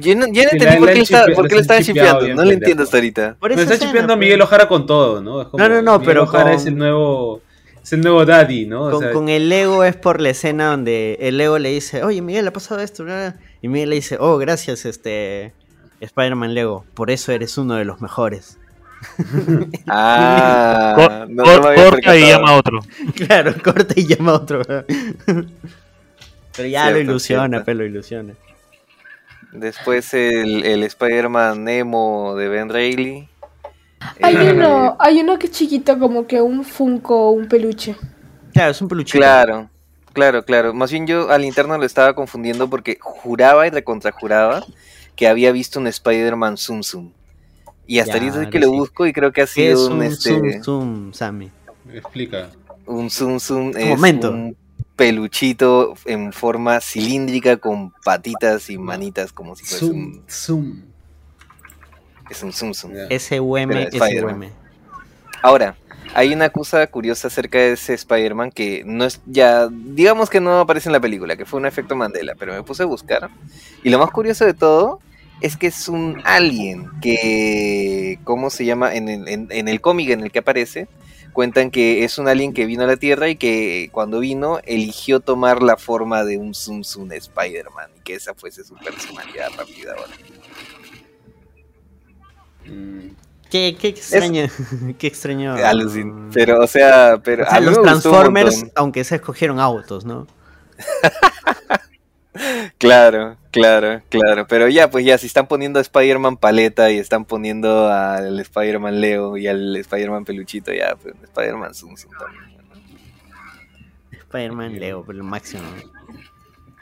Yo 0.00 0.16
no, 0.16 0.26
yo 0.28 0.44
no 0.44 0.48
Sí, 0.50 0.56
entendí 0.56 0.64
la- 0.64 0.78
por 0.78 0.88
qué, 0.88 0.94
le 0.94 1.00
estaba- 1.02 1.26
por 1.34 1.46
qué 1.48 1.54
le 1.56 1.84
chipeando. 1.84 2.28
No 2.34 2.44
lo 2.46 2.50
entiendo 2.52 2.82
hasta 2.84 2.96
ahorita. 2.96 3.36
Por 3.38 3.54
Me 3.54 3.60
está 3.60 3.74
escena, 3.74 3.90
chipeando 3.90 4.12
a 4.14 4.16
pues. 4.16 4.24
Miguel 4.26 4.40
Ojara 4.40 4.66
con 4.66 4.86
todo, 4.86 5.20
¿no? 5.20 5.42
Es 5.42 5.48
como 5.48 5.62
No, 5.62 5.68
no, 5.68 5.82
no, 5.82 5.92
Miguel 5.98 6.06
pero 6.06 6.22
Ojara 6.22 6.44
con- 6.44 6.52
es 6.54 6.64
el 6.66 6.76
nuevo. 6.78 7.42
Es 7.82 7.92
el 7.92 8.00
nuevo 8.00 8.24
daddy, 8.24 8.64
¿no? 8.66 8.86
O 8.86 8.90
Con, 8.92 9.00
sea, 9.00 9.12
con 9.12 9.28
el 9.28 9.48
Lego 9.50 9.84
es 9.84 9.94
por 9.94 10.22
la 10.22 10.30
escena 10.30 10.70
donde 10.70 11.18
el 11.20 11.36
Lego 11.36 11.58
le 11.58 11.68
dice, 11.68 12.02
oye 12.02 12.22
Miguel, 12.22 12.48
ha 12.48 12.52
pasado 12.52 12.80
esto. 12.80 13.04
bla, 13.04 13.14
bla". 13.14 13.40
Y 13.60 13.68
Miguel 13.68 13.90
le 13.90 13.96
dice, 13.96 14.16
oh, 14.18 14.38
gracias, 14.38 14.86
este 14.86 15.52
Spider-Man 16.00 16.54
Lego, 16.54 16.86
por 16.94 17.10
eso 17.10 17.30
eres 17.32 17.58
uno 17.58 17.74
de 17.74 17.84
los 17.84 18.00
mejores. 18.00 18.58
Ah, 19.86 20.92
Cor- 20.96 21.30
no, 21.30 21.44
cor- 21.44 21.74
corta 21.74 22.16
y 22.16 22.26
llama 22.28 22.50
a 22.50 22.56
otro. 22.56 22.80
claro, 23.14 23.54
corta 23.62 23.94
y 23.96 24.06
llama 24.06 24.32
a 24.32 24.34
otro. 24.36 24.62
Pero 24.66 26.68
ya 26.68 26.86
lo 26.86 26.96
Cierto, 26.96 27.10
ilusiona, 27.10 27.48
cierto. 27.48 27.64
pero 27.64 27.78
lo 27.78 27.84
ilusiona. 27.86 28.34
Después 29.52 30.12
el, 30.14 30.64
el 30.64 30.82
Spider-Man 30.82 31.64
Nemo 31.64 32.34
de 32.36 32.48
Ben 32.48 32.68
Reilly. 32.68 33.28
Hay 34.22 34.36
Eh, 34.36 34.52
uno, 34.52 34.96
hay 34.98 35.20
uno 35.20 35.38
que 35.38 35.46
es 35.46 35.52
chiquito, 35.52 35.98
como 35.98 36.26
que 36.26 36.40
un 36.40 36.64
Funko, 36.64 37.30
un 37.30 37.48
peluche. 37.48 37.96
Claro, 38.52 38.70
es 38.70 38.80
un 38.82 38.88
peluchito. 38.88 39.18
Claro, 39.18 39.70
claro, 40.12 40.44
claro. 40.44 40.74
Más 40.74 40.90
bien 40.90 41.06
yo 41.06 41.30
al 41.30 41.44
interno 41.44 41.78
lo 41.78 41.86
estaba 41.86 42.14
confundiendo 42.14 42.68
porque 42.68 42.98
juraba 43.00 43.66
y 43.66 43.70
recontrajuraba 43.70 44.64
que 45.14 45.28
había 45.28 45.52
visto 45.52 45.80
un 45.80 45.86
Spider-Man 45.86 46.56
Zoom 46.58 46.82
Zoom. 46.82 47.10
Y 47.86 47.98
hasta 48.00 48.14
Ya, 48.14 48.18
ahorita 48.20 48.42
es 48.44 48.48
que 48.50 48.58
lo 48.58 48.70
busco 48.72 49.06
y 49.06 49.12
creo 49.12 49.32
que 49.32 49.42
ha 49.42 49.46
¿Qué 49.46 49.70
es 49.72 49.78
sido 49.78 49.86
un, 49.88 49.92
un 49.94 50.02
este, 50.02 50.30
zoom, 50.30 50.62
zoom, 50.62 51.12
Sammy? 51.12 51.50
explica. 51.92 52.50
un 52.86 53.10
Zoom 53.10 53.38
Zoom. 53.38 53.72
Es 53.76 53.88
momento. 53.88 54.30
un 54.30 54.56
peluchito 54.96 55.94
en 56.06 56.32
forma 56.32 56.80
cilíndrica 56.80 57.58
con 57.58 57.90
patitas 58.04 58.70
y 58.70 58.78
manitas 58.78 59.32
como 59.32 59.54
si 59.54 59.64
fuese 59.64 59.86
Zoom, 59.86 59.96
un, 59.98 60.22
zoom. 60.28 60.82
es 62.30 62.42
un 62.42 62.52
Zoom 62.52 62.74
Zoom. 62.74 62.94
Ya. 62.94 63.04
S-U-M. 63.10 63.88
S-U-M. 63.92 64.50
Ahora, 65.42 65.76
hay 66.14 66.32
una 66.32 66.48
cosa 66.48 66.86
curiosa 66.86 67.28
acerca 67.28 67.58
de 67.58 67.72
ese 67.72 67.94
Spider-Man 67.94 68.50
que 68.50 68.82
no 68.86 69.04
es 69.04 69.20
ya, 69.26 69.68
digamos 69.70 70.30
que 70.30 70.40
no 70.40 70.60
aparece 70.60 70.88
en 70.88 70.94
la 70.94 71.00
película, 71.00 71.36
que 71.36 71.44
fue 71.44 71.60
un 71.60 71.66
efecto 71.66 71.94
Mandela, 71.94 72.34
pero 72.36 72.54
me 72.54 72.62
puse 72.62 72.82
a 72.82 72.86
buscar. 72.86 73.28
Y 73.84 73.90
lo 73.90 73.98
más 73.98 74.10
curioso 74.10 74.44
de 74.44 74.54
todo 74.54 75.00
es 75.40 75.56
que 75.56 75.66
es 75.68 75.88
un 75.88 76.20
alien 76.24 76.90
que, 77.02 78.18
¿cómo 78.24 78.50
se 78.50 78.64
llama? 78.64 78.94
En 78.94 79.08
el, 79.08 79.28
en, 79.28 79.48
en 79.50 79.68
el 79.68 79.80
cómic 79.80 80.10
en 80.10 80.20
el 80.22 80.30
que 80.32 80.38
aparece, 80.40 80.88
cuentan 81.32 81.70
que 81.70 82.04
es 82.04 82.16
un 82.18 82.28
alien 82.28 82.52
que 82.54 82.64
vino 82.64 82.84
a 82.84 82.86
la 82.86 82.96
Tierra 82.96 83.28
y 83.28 83.36
que 83.36 83.90
cuando 83.92 84.20
vino 84.20 84.58
eligió 84.64 85.20
tomar 85.20 85.62
la 85.62 85.76
forma 85.76 86.24
de 86.24 86.38
un 86.38 86.54
Zoom 86.54 86.82
Zoom 86.84 87.12
Spider-Man 87.12 87.90
y 87.98 88.00
que 88.00 88.14
esa 88.14 88.34
fuese 88.34 88.64
su 88.64 88.74
personalidad 88.76 89.52
a 89.52 89.56
partir 89.56 89.84
de 89.84 89.90
ahora. 89.90 90.12
Mm, 92.66 93.08
Qué, 93.50 93.76
qué 93.80 93.88
extraño, 93.88 94.46
qué 94.98 95.06
extraño. 95.06 95.54
Alucin- 95.56 96.30
Pero, 96.34 96.60
o 96.64 96.66
sea, 96.66 97.20
pero 97.22 97.44
O 97.44 97.46
sea, 97.46 97.56
a 97.56 97.60
los 97.60 97.80
Transformers, 97.80 98.66
aunque 98.74 99.04
se 99.04 99.14
escogieron 99.16 99.60
autos, 99.60 100.04
¿no? 100.04 100.26
Claro, 102.78 103.36
claro, 103.50 104.02
claro. 104.08 104.46
Pero 104.46 104.68
ya, 104.68 104.90
pues 104.90 105.04
ya, 105.04 105.18
si 105.18 105.26
están 105.26 105.46
poniendo 105.46 105.78
a 105.78 105.82
Spider-Man 105.82 106.36
paleta 106.36 106.90
y 106.90 106.98
están 106.98 107.24
poniendo 107.24 107.88
al 107.88 108.38
Spider-Man 108.40 109.00
Leo 109.00 109.36
y 109.36 109.46
al 109.46 109.76
Spider-Man 109.76 110.24
peluchito, 110.24 110.72
ya, 110.72 110.96
pues 110.96 111.14
Spider-Man 111.22 111.74
Zoom 111.74 111.96
Zoom 111.96 112.12
también. 112.18 112.56
Spider-Man 114.12 114.78
Leo, 114.78 115.04
pero 115.06 115.18
el 115.18 115.24
máximo. 115.24 115.62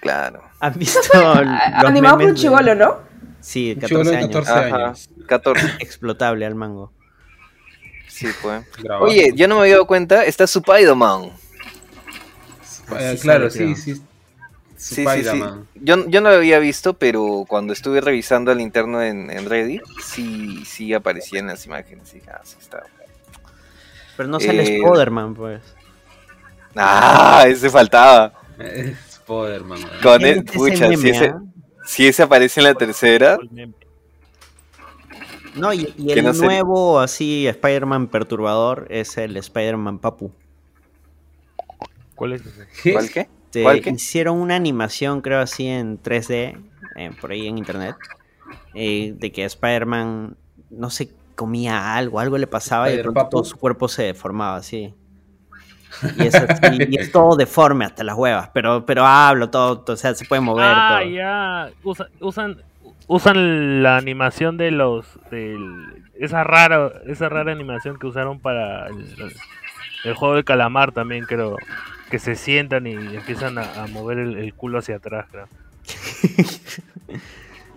Claro. 0.01 0.43
¿Has 0.60 0.76
visto 0.76 1.01
Animado 1.74 2.18
por 2.18 2.26
un 2.26 2.35
chivolo, 2.35 2.74
¿no? 2.74 2.98
Sí, 3.40 3.72
Un 3.74 3.81
14 3.81 3.89
chibolo 3.89 4.10
de 4.10 4.16
años. 4.16 4.28
14 4.28 4.52
Ajá, 4.52 4.76
años. 4.76 5.10
14. 5.26 5.66
Explotable 5.81 6.47
al 6.47 6.55
mango. 6.55 6.93
Sí, 8.09 8.28
pues. 8.43 8.64
Bravo. 8.82 9.06
Oye, 9.06 9.32
yo 9.35 9.48
no 9.48 9.56
me 9.56 9.62
había 9.62 9.74
dado 9.74 9.86
cuenta, 9.86 10.24
está 10.24 10.44
Spider-Man. 10.44 11.31
Eh, 12.98 13.14
sí 13.16 13.22
claro, 13.22 13.51
sale, 13.51 13.74
sí, 13.76 13.94
sí. 13.94 14.02
Sí, 14.76 14.94
sí, 14.96 15.02
sí. 15.05 15.09
Spider-Man. 15.09 15.68
Yo, 15.76 16.09
yo 16.09 16.20
no 16.20 16.30
lo 16.30 16.36
había 16.36 16.59
visto, 16.59 16.94
pero 16.94 17.44
cuando 17.48 17.72
estuve 17.72 18.01
revisando 18.01 18.51
al 18.51 18.60
interno 18.60 19.02
en, 19.02 19.30
en 19.30 19.48
Reddit, 19.48 19.82
sí, 20.05 20.64
sí 20.64 20.92
aparecía 20.92 21.40
en 21.40 21.46
las 21.48 21.64
imágenes. 21.66 22.12
Y 22.14 22.22
ah, 22.28 22.40
sí 22.44 22.56
está. 22.60 22.82
Pero 24.16 24.28
no 24.28 24.40
sale 24.40 24.62
Eh, 24.62 24.76
Spider-Man, 24.76 25.34
pues. 25.34 25.62
Ah, 26.76 27.44
ese 27.46 27.70
faltaba. 27.70 28.32
Eh, 28.59 28.96
Spider-Man. 29.09 29.80
güey. 29.80 30.01
Con 30.02 30.18
¿Quién 30.18 30.38
el, 30.38 30.44
pucha, 30.44 30.96
si 30.96 31.10
ese, 31.10 31.26
ah? 31.26 31.42
si 31.86 32.06
ese 32.06 32.22
aparece 32.22 32.60
en 32.60 32.64
la 32.64 32.74
tercera, 32.74 33.38
No, 35.55 35.72
y, 35.72 35.94
y 35.96 36.10
el 36.10 36.24
no 36.24 36.32
nuevo, 36.32 36.98
así, 36.98 37.46
Spider-Man 37.46 38.09
perturbador 38.09 38.86
es 38.90 39.16
el 39.18 39.36
Spider-Man 39.36 40.01
Papu. 40.01 40.32
¿Cuál 42.16 42.32
es 42.34 42.42
ese? 42.44 42.92
¿cuál 42.92 43.10
qué? 43.10 43.28
Este. 43.56 43.90
Hicieron 43.90 44.39
una 44.39 44.56
animación, 44.56 45.20
creo 45.20 45.40
así, 45.40 45.66
en 45.66 46.01
3D, 46.02 46.59
eh, 46.97 47.10
por 47.20 47.31
ahí 47.32 47.47
en 47.47 47.59
internet, 47.59 47.97
eh, 48.74 49.14
de 49.16 49.32
que 49.32 49.44
Spider-Man, 49.44 50.36
no 50.70 50.90
sé, 50.90 51.10
comía 51.35 51.94
algo, 51.97 52.20
algo 52.20 52.39
le 52.39 52.47
pasaba 52.47 52.90
y 52.90 52.97
de 52.97 53.02
pronto 53.02 53.28
todo 53.28 53.44
su 53.44 53.56
cuerpo 53.56 53.89
se 53.89 54.05
deformaba, 54.05 54.56
así. 54.56 54.94
Y 56.16 56.22
es, 56.26 56.35
así, 56.35 56.78
y 56.89 56.98
es 56.98 57.12
todo 57.12 57.36
deforme 57.36 57.85
hasta 57.85 58.02
las 58.02 58.16
huevas, 58.16 58.51
pero, 58.52 58.85
pero 58.85 59.06
hablo 59.06 59.51
todo, 59.51 59.85
o 59.86 59.97
sea, 59.97 60.14
se 60.14 60.24
puede 60.24 60.40
mover 60.40 60.64
Ah, 60.68 60.98
todo. 61.02 61.10
ya. 61.10 61.70
Usa- 61.85 62.09
usan, 62.20 62.56
usan 63.06 63.82
la 63.82 63.97
animación 63.97 64.56
de 64.56 64.72
los. 64.72 65.06
Del, 65.31 66.02
esa 66.18 66.43
rara 66.44 66.93
esa 67.06 67.28
rara 67.28 67.52
animación 67.52 67.98
que 67.98 68.06
usaron 68.09 68.40
para 68.40 68.86
el, 68.89 69.06
el 70.05 70.14
juego 70.14 70.35
de 70.35 70.44
calamar 70.44 70.90
también, 70.93 71.24
creo. 71.26 71.56
Que 72.15 72.20
se 72.20 72.36
sientan 72.36 72.86
y 72.86 72.93
empiezan 72.93 73.59
a, 73.59 73.82
a 73.82 73.86
mover 73.89 74.19
el, 74.20 74.36
el 74.36 74.55
culo 74.55 74.78
hacia 74.78 74.95
atrás, 74.99 75.27
creo. 75.32 75.49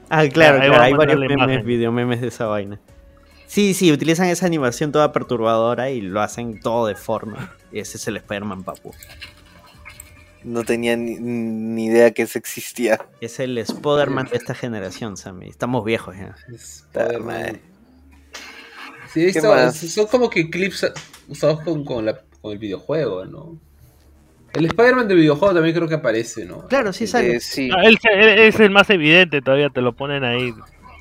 Ah, 0.10 0.28
claro, 0.32 0.60
claro, 0.60 0.80
hay 0.80 0.94
varios 0.94 1.20
memes, 1.20 1.38
imagen. 1.38 1.66
videomemes 1.66 2.22
de 2.22 2.28
esa 2.28 2.46
vaina. 2.46 2.80
Sí, 3.48 3.74
sí, 3.74 3.92
utilizan 3.92 4.28
esa 4.28 4.46
animación 4.46 4.92
toda 4.92 5.12
perturbadora 5.12 5.90
y 5.90 6.02
lo 6.02 6.22
hacen 6.22 6.60
todo 6.60 6.86
deforme. 6.86 7.40
Y 7.72 7.80
ese 7.80 7.98
es 7.98 8.08
el 8.08 8.18
Spider-Man 8.18 8.64
papu. 8.64 8.94
No 10.44 10.64
tenía 10.64 10.96
ni, 10.96 11.16
ni 11.16 11.86
idea 11.88 12.12
que 12.12 12.22
eso 12.22 12.38
existía. 12.38 13.00
Es 13.20 13.40
el 13.40 13.58
Spider-Man 13.58 14.28
de 14.30 14.38
esta 14.38 14.54
generación, 14.54 15.18
Sammy. 15.18 15.50
Estamos 15.50 15.84
viejos 15.84 16.16
ya. 16.16 16.36
Spider-Man. 16.54 17.60
Sí, 19.12 19.34
son 19.34 20.06
como 20.06 20.30
que 20.30 20.48
clips 20.52 20.86
usados 21.28 21.62
con, 21.62 21.84
con 21.84 22.06
la- 22.06 22.22
con 22.40 22.52
el 22.52 22.60
videojuego, 22.60 23.26
¿no? 23.26 23.60
El 24.58 24.66
Spider-Man 24.66 25.08
del 25.08 25.18
videojuego 25.18 25.54
también 25.54 25.76
creo 25.76 25.88
que 25.88 25.96
aparece, 25.96 26.46
¿no? 26.46 26.68
Claro, 26.68 26.92
sí 26.94 27.06
sale. 27.08 27.36
Eh, 27.36 27.40
sí. 27.40 27.70
Ah, 27.76 27.84
él, 27.84 27.98
él 28.12 28.40
es 28.40 28.60
el 28.60 28.70
más 28.72 28.90
evidente, 28.90 29.42
todavía 29.42 29.70
te 29.70 29.82
lo 29.82 29.94
ponen 29.96 30.24
ahí. 30.24 30.54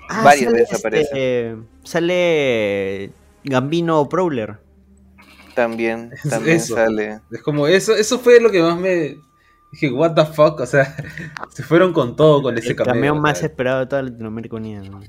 Ah, 0.08 0.22
varias 0.24 0.52
veces 0.52 0.78
aparece. 0.78 1.02
este, 1.50 1.56
sale 1.82 3.10
Gambino 3.44 4.08
Prowler. 4.08 4.58
También, 5.54 6.10
también 6.28 6.58
Eso. 6.58 6.74
sale. 6.74 7.20
Es 7.30 7.42
como 7.42 7.66
eso, 7.66 7.94
eso 7.96 8.18
fue 8.18 8.40
lo 8.40 8.50
que 8.50 8.60
más 8.60 8.76
me 8.78 9.16
dije, 9.72 9.90
what 9.90 10.12
the 10.14 10.26
fuck, 10.26 10.60
o 10.60 10.66
sea, 10.66 10.94
se 11.50 11.62
fueron 11.62 11.92
con 11.94 12.14
todo 12.14 12.42
con 12.42 12.58
ese 12.58 12.68
El 12.70 12.76
cameo. 12.76 12.94
cameo 12.94 13.12
o 13.14 13.16
más 13.16 13.38
sea, 13.38 13.48
esperado 13.48 13.80
de 13.80 13.86
toda 13.86 14.02
Latinoamérica 14.02 14.56
Unida. 14.56 14.82
¿no? 14.82 15.00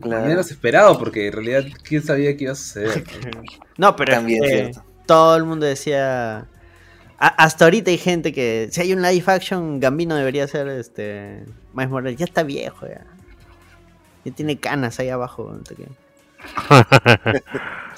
Claro. 0.00 0.24
menos 0.26 0.48
esperado, 0.52 0.96
porque 0.98 1.26
en 1.26 1.32
realidad 1.32 1.64
quién 1.82 2.00
sabía 2.02 2.36
que 2.36 2.44
iba 2.44 2.52
a 2.52 2.56
suceder. 2.56 3.02
¿no? 3.76 3.96
Pero 3.96 4.12
También, 4.12 4.44
cierto. 4.44 4.84
todo 5.06 5.36
el 5.36 5.44
mundo 5.44 5.66
decía. 5.66 6.46
A- 7.20 7.44
hasta 7.44 7.64
ahorita 7.66 7.90
hay 7.90 7.98
gente 7.98 8.32
que. 8.32 8.68
Si 8.72 8.80
hay 8.80 8.92
un 8.92 9.02
live 9.02 9.24
action, 9.26 9.78
Gambino 9.78 10.16
debería 10.16 10.48
ser 10.48 10.66
este. 10.68 11.44
Miles 11.74 11.90
Morales. 11.90 12.16
Ya 12.18 12.24
está 12.24 12.42
viejo 12.42 12.86
ya. 12.86 13.04
Ya 14.24 14.32
tiene 14.32 14.58
canas 14.58 14.98
ahí 14.98 15.10
abajo. 15.10 15.54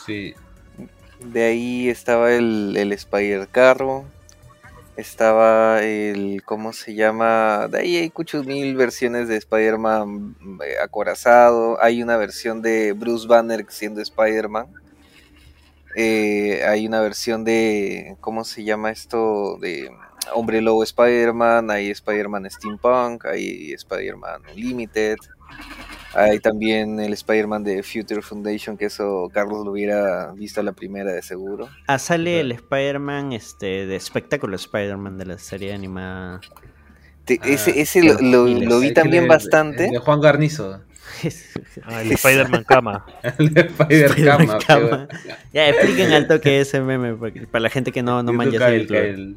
Sí. 0.04 0.34
De 1.20 1.44
ahí 1.44 1.88
estaba 1.88 2.32
el, 2.32 2.74
el 2.76 2.92
Spider 2.92 3.46
Carro. 3.48 4.04
Estaba 4.96 5.82
el. 5.82 6.42
¿Cómo 6.44 6.72
se 6.72 6.94
llama? 6.94 7.68
De 7.70 7.78
ahí 7.78 7.96
hay 7.96 8.12
muchas 8.16 8.44
mil 8.44 8.74
versiones 8.76 9.28
de 9.28 9.36
Spider-Man 9.36 10.36
eh, 10.66 10.74
acorazado. 10.82 11.82
Hay 11.82 12.02
una 12.02 12.16
versión 12.16 12.60
de 12.60 12.92
Bruce 12.92 13.26
Banner 13.26 13.64
siendo 13.68 14.00
Spider-Man. 14.02 14.66
Eh, 15.96 16.62
hay 16.66 16.86
una 16.86 17.00
versión 17.00 17.44
de. 17.44 18.16
¿Cómo 18.20 18.44
se 18.44 18.64
llama 18.64 18.90
esto? 18.90 19.58
De 19.60 19.90
Hombre 20.34 20.60
Lobo 20.62 20.82
Spider-Man. 20.82 21.70
Hay 21.70 21.90
Spider-Man 21.90 22.48
Steampunk. 22.50 23.26
Hay 23.26 23.72
Spider-Man 23.72 24.42
Unlimited. 24.54 25.16
Hay 26.14 26.40
también 26.40 27.00
el 27.00 27.12
Spider-Man 27.14 27.64
de 27.64 27.82
Future 27.82 28.20
Foundation, 28.20 28.76
que 28.76 28.84
eso 28.86 29.30
Carlos 29.32 29.64
lo 29.64 29.72
hubiera 29.72 30.32
visto 30.32 30.60
a 30.60 30.62
la 30.62 30.72
primera 30.72 31.10
de 31.12 31.22
seguro. 31.22 31.68
Ah, 31.86 31.98
sale 31.98 32.40
el 32.40 32.52
Spider-Man 32.52 33.32
este, 33.32 33.86
de 33.86 33.96
espectáculo 33.96 34.56
Spider-Man 34.56 35.16
de 35.16 35.24
la 35.26 35.38
serie 35.38 35.72
animada. 35.72 36.40
Te- 37.24 37.38
Ah, 37.42 37.46
ese 37.48 37.80
ese 37.80 38.02
lo, 38.02 38.18
lo- 38.20 38.46
y 38.48 38.60
lo 38.60 38.80
vi 38.80 38.92
también 38.92 39.22
de- 39.24 39.28
bastante. 39.28 39.88
De 39.90 39.98
Juan 39.98 40.20
Garnizo. 40.20 40.82
Ah, 41.84 42.02
el 42.02 42.12
Spider-Man 42.12 42.64
Cama. 42.64 43.04
El 43.38 43.54
de 43.54 43.60
Spider 43.62 44.04
Spider-Man 44.10 44.58
Cama. 44.66 45.08
Ya, 45.52 45.68
expliquen 45.68 46.12
al 46.12 46.26
toque 46.28 46.60
ese 46.60 46.80
meme 46.80 47.14
porque- 47.14 47.46
para 47.46 47.62
la 47.62 47.70
gente 47.70 47.92
que 47.92 48.02
no, 48.02 48.22
no 48.22 48.30
el, 48.42 48.50
youtuber. 48.50 48.72
el- 49.04 49.36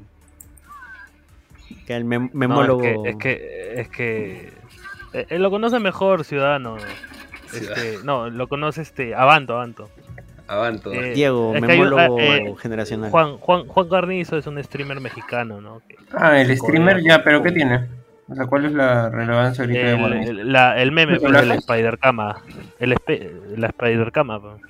Que 1.88 1.96
el 1.96 2.06
mem- 2.06 2.30
No, 2.34 2.40
memólogo. 2.40 2.84
es 2.84 2.94
que, 2.94 3.10
es 3.10 3.18
que, 3.18 3.82
es 3.82 3.90
que 3.90 4.54
eh, 5.14 5.26
él 5.30 5.42
lo 5.42 5.50
conoce 5.50 5.80
mejor, 5.80 6.24
ciudadano. 6.26 6.78
Este, 7.54 8.00
no, 8.04 8.30
lo 8.30 8.48
conoce 8.48 8.82
este 8.82 9.16
Avanto, 9.16 9.54
Avanto. 9.54 9.90
Avanto. 10.48 10.92
Eh, 10.94 11.14
Diego, 11.14 11.52
que 11.54 11.58
hay 11.58 11.62
memólogo 11.62 12.20
eh, 12.20 12.54
generacional. 12.62 13.10
Juan, 13.12 13.38
Juan, 13.38 13.68
Juan 13.68 13.90
Garnizo 13.90 14.38
es 14.38 14.46
un 14.46 14.62
streamer 14.64 15.00
mexicano, 15.00 15.62
¿no? 15.62 15.82
Que- 15.88 15.96
Ah, 16.14 16.40
el 16.40 16.56
streamer 16.58 17.02
ya, 17.04 17.24
pero 17.24 17.42
¿qué 17.42 17.52
tiene? 17.52 17.88
O 18.28 18.34
sea, 18.36 18.48
¿cuál 18.48 18.66
es 18.66 18.72
la 18.74 19.10
relevancia 19.10 19.64
ahorita 19.64 19.80
de 19.80 19.92
El, 19.94 20.02
Warner? 20.02 20.30
el- 20.30 20.52
la- 20.52 20.82
el 20.82 20.92
meme 20.92 21.14
¿El 21.14 21.20
pues, 21.20 21.32
del 21.32 21.42
doblaje? 21.42 21.60
Spider 21.60 22.00
Cama. 22.00 22.42
El 22.80 22.94
espe- 22.94 23.32
la 23.58 23.68
Spider 23.68 24.12
Cama. 24.12 24.42
pues. 24.42 24.62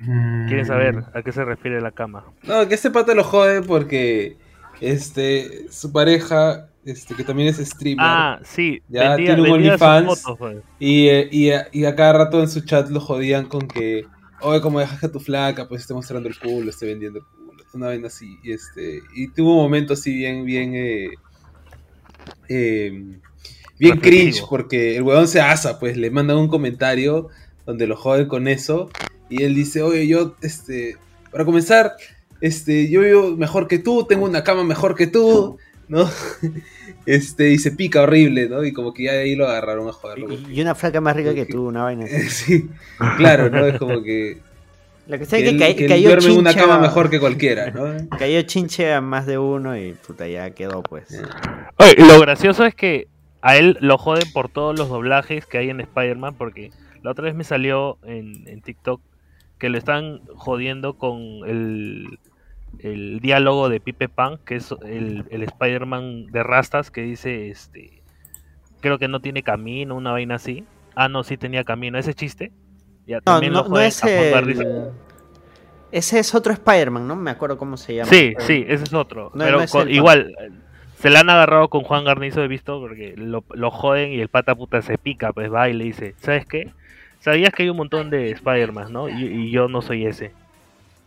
¿Quieren 0.00 0.64
saber 0.64 0.96
Mm. 0.96 1.04
a 1.12 1.22
qué 1.22 1.32
se 1.32 1.44
refiere 1.44 1.80
la 1.80 1.90
cama? 1.90 2.24
No, 2.44 2.68
que 2.68 2.74
este 2.74 2.90
pata 2.90 3.14
lo 3.14 3.24
jode 3.24 3.62
porque 3.62 4.36
este 4.80 5.68
su 5.70 5.90
pareja, 5.92 6.68
este, 6.84 7.16
que 7.16 7.24
también 7.24 7.48
es 7.48 7.56
streamer, 7.56 8.06
Ah, 8.08 8.38
sí. 8.44 8.80
ya 8.88 9.16
vendía- 9.16 9.34
tiene 9.34 9.42
un 9.50 9.56
OnlyFans 9.56 10.24
pues. 10.38 10.58
y, 10.78 11.08
eh, 11.08 11.28
y, 11.32 11.50
a- 11.50 11.66
y 11.72 11.84
a 11.84 11.96
cada 11.96 12.12
rato 12.12 12.40
en 12.40 12.48
su 12.48 12.60
chat 12.64 12.88
lo 12.90 13.00
jodían 13.00 13.46
con 13.46 13.66
que, 13.66 14.04
oye, 14.40 14.60
como 14.60 14.78
dejas 14.78 15.00
que 15.00 15.08
tu 15.08 15.18
flaca, 15.18 15.66
pues 15.66 15.80
esté 15.82 15.94
mostrando 15.94 16.28
el 16.28 16.38
culo, 16.38 16.70
esté 16.70 16.86
vendiendo 16.86 17.18
el 17.18 17.24
culo, 17.24 17.64
una 17.74 17.88
vaina 17.88 18.06
así. 18.06 18.38
Y 18.44 18.52
este, 18.52 19.00
y 19.16 19.28
tuvo 19.32 19.56
un 19.56 19.62
momento 19.64 19.94
así 19.94 20.14
bien, 20.14 20.44
bien, 20.44 20.74
eh, 20.76 21.10
eh, 22.48 23.04
bien 23.78 24.00
cringe 24.00 24.42
porque 24.48 24.96
el 24.96 25.02
weón 25.02 25.28
se 25.28 25.40
asa, 25.40 25.78
pues 25.78 25.96
le 25.96 26.10
mandan 26.10 26.38
un 26.38 26.48
comentario 26.48 27.28
donde 27.66 27.86
lo 27.86 27.96
joden 27.96 28.28
con 28.28 28.48
eso 28.48 28.90
y 29.28 29.42
él 29.42 29.54
dice, 29.54 29.82
oye, 29.82 30.06
yo, 30.06 30.36
este, 30.42 30.96
para 31.30 31.44
comenzar, 31.44 31.92
este, 32.40 32.88
yo 32.88 33.02
vivo 33.02 33.36
mejor 33.36 33.68
que 33.68 33.78
tú, 33.78 34.06
tengo 34.08 34.24
una 34.24 34.44
cama 34.44 34.64
mejor 34.64 34.94
que 34.94 35.06
tú, 35.06 35.58
¿no? 35.88 36.08
Este, 37.06 37.52
y 37.52 37.58
se 37.58 37.70
pica 37.70 38.02
horrible, 38.02 38.50
¿no? 38.50 38.62
Y 38.64 38.72
como 38.74 38.92
que 38.92 39.04
ya 39.04 39.12
de 39.12 39.20
ahí 39.20 39.34
lo 39.34 39.48
agarraron 39.48 39.88
a 39.88 39.92
joderlo. 39.92 40.30
Y, 40.30 40.56
y 40.56 40.60
una 40.60 40.74
flaca 40.74 41.00
más 41.00 41.16
rica 41.16 41.34
que 41.34 41.46
tú, 41.46 41.66
una 41.66 41.84
vaina 41.84 42.04
así. 42.26 42.28
Sí, 42.28 42.68
claro, 43.16 43.48
¿no? 43.48 43.66
Es 43.66 43.78
como 43.78 44.02
que, 44.02 44.42
Cuestión 45.16 45.40
que 45.42 45.48
es 45.48 45.52
él, 45.52 45.58
que, 45.58 45.58
ca- 45.58 45.74
que 45.76 45.84
él 45.84 45.90
cayó 45.90 46.08
duerme 46.10 46.26
en 46.32 46.38
una 46.38 46.50
chinche 46.50 46.60
cama 46.66 46.74
a- 46.76 46.80
mejor 46.80 47.10
que 47.10 47.18
cualquiera, 47.20 47.70
¿no? 47.70 48.08
Cayó 48.18 48.42
chinche 48.42 48.92
a 48.92 49.00
más 49.00 49.26
de 49.26 49.38
uno 49.38 49.76
y 49.76 49.92
puta, 49.94 50.28
ya 50.28 50.50
quedó 50.50 50.82
pues. 50.82 51.22
Oye, 51.78 51.94
lo 51.98 52.20
gracioso 52.20 52.64
es 52.66 52.74
que 52.74 53.08
a 53.40 53.56
él 53.56 53.78
lo 53.80 53.96
joden 53.98 54.30
por 54.32 54.48
todos 54.48 54.78
los 54.78 54.88
doblajes 54.88 55.46
que 55.46 55.58
hay 55.58 55.70
en 55.70 55.80
Spider-Man, 55.80 56.34
porque 56.36 56.70
la 57.02 57.12
otra 57.12 57.24
vez 57.24 57.34
me 57.34 57.44
salió 57.44 57.98
en, 58.04 58.46
en 58.48 58.60
TikTok 58.60 59.00
que 59.58 59.68
lo 59.70 59.78
están 59.78 60.20
jodiendo 60.36 60.94
con 60.98 61.20
el, 61.46 62.18
el 62.80 63.20
diálogo 63.20 63.68
de 63.68 63.80
Pipe 63.80 64.08
Pan, 64.08 64.38
que 64.44 64.56
es 64.56 64.72
el, 64.84 65.24
el 65.30 65.42
Spider-Man 65.42 66.26
de 66.26 66.42
rastas, 66.42 66.90
que 66.90 67.00
dice, 67.02 67.48
este, 67.48 68.02
creo 68.80 68.98
que 68.98 69.08
no 69.08 69.20
tiene 69.20 69.42
camino, 69.42 69.94
una 69.96 70.12
vaina 70.12 70.34
así. 70.36 70.64
Ah, 70.94 71.08
no, 71.08 71.22
sí 71.24 71.36
tenía 71.36 71.64
camino, 71.64 71.96
ese 71.98 72.14
chiste. 72.14 72.52
Ya, 73.08 73.16
No, 73.16 73.22
también 73.22 73.52
no, 73.54 73.62
lo 73.62 73.68
no 73.70 73.80
es 73.80 74.04
el... 74.04 74.90
Ese 75.90 76.18
es 76.18 76.34
otro 76.34 76.52
Spider-Man, 76.52 77.08
¿no? 77.08 77.16
Me 77.16 77.30
acuerdo 77.30 77.56
cómo 77.56 77.78
se 77.78 77.94
llama. 77.94 78.10
Sí, 78.10 78.34
sí, 78.40 78.64
ese 78.68 78.84
es 78.84 78.92
otro. 78.92 79.30
No, 79.34 79.44
pero 79.44 79.56
no 79.56 79.64
es 79.64 79.72
con- 79.72 79.88
el 79.88 79.94
igual, 79.94 80.36
se 80.98 81.08
la 81.08 81.20
han 81.20 81.30
agarrado 81.30 81.68
con 81.68 81.82
Juan 81.82 82.04
Garnizo, 82.04 82.42
he 82.42 82.48
visto, 82.48 82.78
porque 82.78 83.14
lo, 83.16 83.42
lo 83.54 83.70
joden 83.70 84.12
y 84.12 84.20
el 84.20 84.28
pata 84.28 84.54
puta 84.54 84.82
se 84.82 84.98
pica, 84.98 85.32
pues 85.32 85.50
va 85.50 85.70
y 85.70 85.72
le 85.72 85.84
dice, 85.84 86.14
¿sabes 86.18 86.44
qué? 86.44 86.72
Sabías 87.20 87.54
que 87.54 87.62
hay 87.62 87.70
un 87.70 87.78
montón 87.78 88.10
de 88.10 88.30
Spider-Man, 88.32 88.92
¿no? 88.92 89.08
Y, 89.08 89.24
y 89.24 89.50
yo 89.50 89.68
no 89.68 89.80
soy 89.80 90.04
ese. 90.04 90.32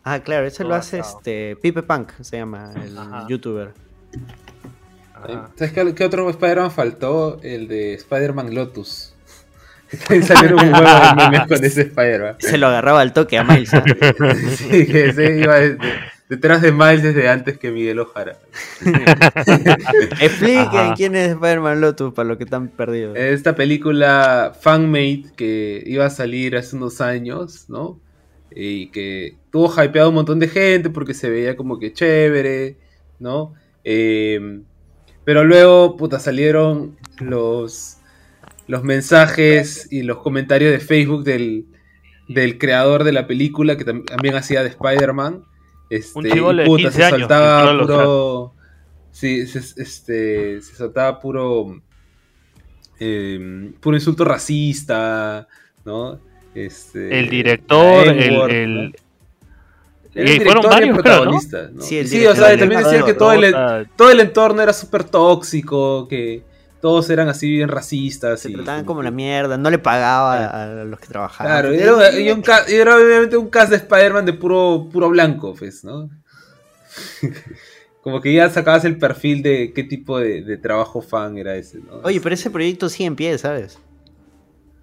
Ah, 0.03 0.19
claro, 0.21 0.47
ese 0.47 0.63
lo 0.63 0.73
hace 0.73 0.97
este 0.97 1.55
Pipe 1.61 1.83
Punk, 1.83 2.13
se 2.21 2.37
llama 2.37 2.73
el 2.83 2.97
Ajá. 2.97 3.27
youtuber. 3.29 3.73
Ajá. 5.13 5.51
¿Sabes 5.55 5.73
qué, 5.73 5.93
qué 5.93 6.05
otro 6.05 6.27
Spider-Man 6.27 6.71
faltó? 6.71 7.39
El 7.43 7.67
de 7.67 7.93
Spider-Man 7.93 8.55
Lotus. 8.55 9.10
Salieron 10.23 10.59
un 10.67 10.73
huevo 10.73 10.87
de 10.87 11.15
memes 11.15 11.41
con 11.47 11.63
ese 11.65 11.81
Spider-Man. 11.81 12.35
Se 12.39 12.57
lo 12.57 12.67
agarraba 12.67 13.01
al 13.01 13.13
toque 13.13 13.37
a 13.37 13.43
Miles. 13.43 13.69
Sí, 14.57 14.85
que 14.87 15.09
ese 15.09 15.37
iba 15.39 15.59
de- 15.59 15.75
de- 15.75 15.93
detrás 16.29 16.61
de 16.61 16.71
Miles 16.71 17.03
desde 17.03 17.27
antes 17.27 17.57
que 17.57 17.71
Miguel 17.71 17.99
Ojara. 17.99 18.37
Expliquen 20.21 20.67
Ajá. 20.67 20.93
quién 20.95 21.15
es 21.15 21.29
Spider-Man 21.31 21.81
Lotus 21.81 22.13
para 22.13 22.27
los 22.29 22.37
que 22.37 22.43
están 22.45 22.69
perdidos. 22.69 23.17
Esta 23.17 23.55
película 23.55 24.53
Fanmade 24.59 25.25
que 25.35 25.83
iba 25.85 26.05
a 26.05 26.09
salir 26.09 26.55
hace 26.55 26.75
unos 26.75 27.01
años, 27.01 27.65
¿no? 27.69 27.99
Y 28.53 28.87
que 28.87 29.35
tuvo 29.51 29.71
hypeado 29.81 30.09
un 30.09 30.15
montón 30.15 30.39
de 30.39 30.47
gente 30.47 30.89
porque 30.89 31.13
se 31.13 31.29
veía 31.29 31.55
como 31.55 31.79
que 31.79 31.93
chévere, 31.93 32.77
¿no? 33.19 33.53
Eh, 33.83 34.61
pero 35.23 35.43
luego, 35.43 35.95
puta, 35.97 36.19
salieron 36.19 36.97
los, 37.19 37.97
los 38.67 38.83
mensajes 38.83 39.87
y 39.91 40.03
los 40.03 40.19
comentarios 40.19 40.71
de 40.71 40.79
Facebook 40.79 41.23
del, 41.23 41.65
del 42.27 42.57
creador 42.57 43.03
de 43.03 43.11
la 43.11 43.27
película 43.27 43.77
que 43.77 43.85
tam- 43.85 44.05
también 44.05 44.35
hacía 44.35 44.63
de 44.63 44.69
Spider-Man. 44.69 45.43
Este, 45.89 46.17
Un 46.17 46.23
de 46.23 46.63
puta, 46.65 46.83
15 46.83 46.91
se 46.91 47.03
años, 47.03 47.19
soltaba 47.19 47.63
que 47.63 47.69
entró 47.71 47.83
a 47.83 48.03
puro. 48.03 48.53
Sí, 49.11 49.45
se, 49.47 49.59
este, 49.59 50.61
se 50.61 50.75
soltaba 50.75 51.19
puro. 51.19 51.81
eh, 52.99 53.71
puro 53.79 53.97
insulto 53.97 54.23
racista, 54.23 55.47
¿no? 55.85 56.19
Este, 56.53 57.19
El 57.19 57.29
director, 57.29 58.07
el... 58.07 58.33
El- 58.51 58.95
el 60.13 60.27
y 60.27 60.39
fueron 60.41 60.61
director 60.63 60.83
y 60.83 60.87
el 60.87 60.91
varios, 60.93 60.97
creo, 61.01 61.13
¿no? 61.15 61.21
protagonista, 61.21 61.69
¿no? 61.73 61.81
Sí, 61.81 62.05
Sí, 62.05 62.25
o 62.25 62.35
sea, 62.35 62.57
también 62.57 62.83
decían 62.83 63.05
que 63.05 63.13
todo 63.13 63.31
el, 63.31 63.55
todo 63.95 64.11
el 64.11 64.19
entorno 64.19 64.61
era 64.61 64.73
súper 64.73 65.05
tóxico, 65.05 66.05
que, 66.09 66.43
todos 66.81 67.09
eran 67.09 67.29
así 67.29 67.49
bien 67.49 67.69
racistas. 67.69 68.39
Se 68.41 68.49
y 68.49 68.53
trataban 68.55 68.81
como 68.81 68.91
como 68.97 69.03
la 69.03 69.11
mierda, 69.11 69.57
no 69.57 69.69
le 69.69 69.77
pagaba 69.79 70.81
a 70.81 70.83
los 70.83 70.99
que 70.99 71.07
trabajaban. 71.07 71.51
Claro, 71.51 71.73
y 71.73 71.77
era, 71.77 72.19
y 72.19 72.29
un 72.31 72.41
ca- 72.41 72.65
y 72.67 72.73
era 72.73 72.95
obviamente 72.97 73.37
un 73.37 73.49
cast 73.49 73.69
de 73.69 73.77
Spider-Man 73.77 74.25
de 74.25 74.33
puro, 74.33 74.89
puro 74.91 75.09
blanco, 75.09 75.53
pues, 75.57 75.83
¿no? 75.83 76.09
Como 78.03 78.19
que 78.19 78.33
ya 78.33 78.49
sacabas 78.49 78.83
el 78.85 78.97
perfil 78.97 79.43
de 79.43 79.73
qué 79.73 79.83
tipo 79.83 80.19
de, 80.19 80.41
de 80.41 80.57
trabajo 80.57 81.01
fan 81.01 81.37
era 81.37 81.55
ese, 81.55 81.79
¿no? 81.79 81.97
Oye, 82.03 82.19
pero 82.19 82.33
ese 82.33 82.49
proyecto 82.49 82.89
sigue 82.89 83.05
en 83.05 83.15
pie, 83.15 83.37
¿sabes? 83.37 83.77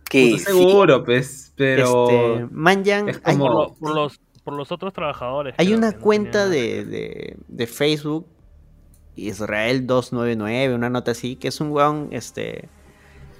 Que 0.08 0.30
Puta, 0.38 0.44
seguro, 0.50 1.04
pues, 1.04 1.52
pero... 1.56 2.08
Este, 2.08 2.46
Manjan, 2.52 3.08
es 3.08 3.18
Por, 3.18 3.32
como- 3.32 3.48
lo- 3.52 3.74
por 3.74 3.94
los, 3.94 4.20
por 4.44 4.54
los 4.54 4.70
otros 4.72 4.92
trabajadores. 4.92 5.54
Hay 5.58 5.74
una 5.74 5.90
no 5.90 5.98
cuenta 5.98 6.48
de, 6.48 7.36
de 7.46 7.66
Facebook, 7.66 8.26
Israel299, 9.30 10.74
una 10.74 10.90
nota 10.90 11.10
así, 11.12 11.36
que 11.36 11.48
es 11.48 11.60
un 11.60 11.70
weón 11.70 12.08
este, 12.12 12.68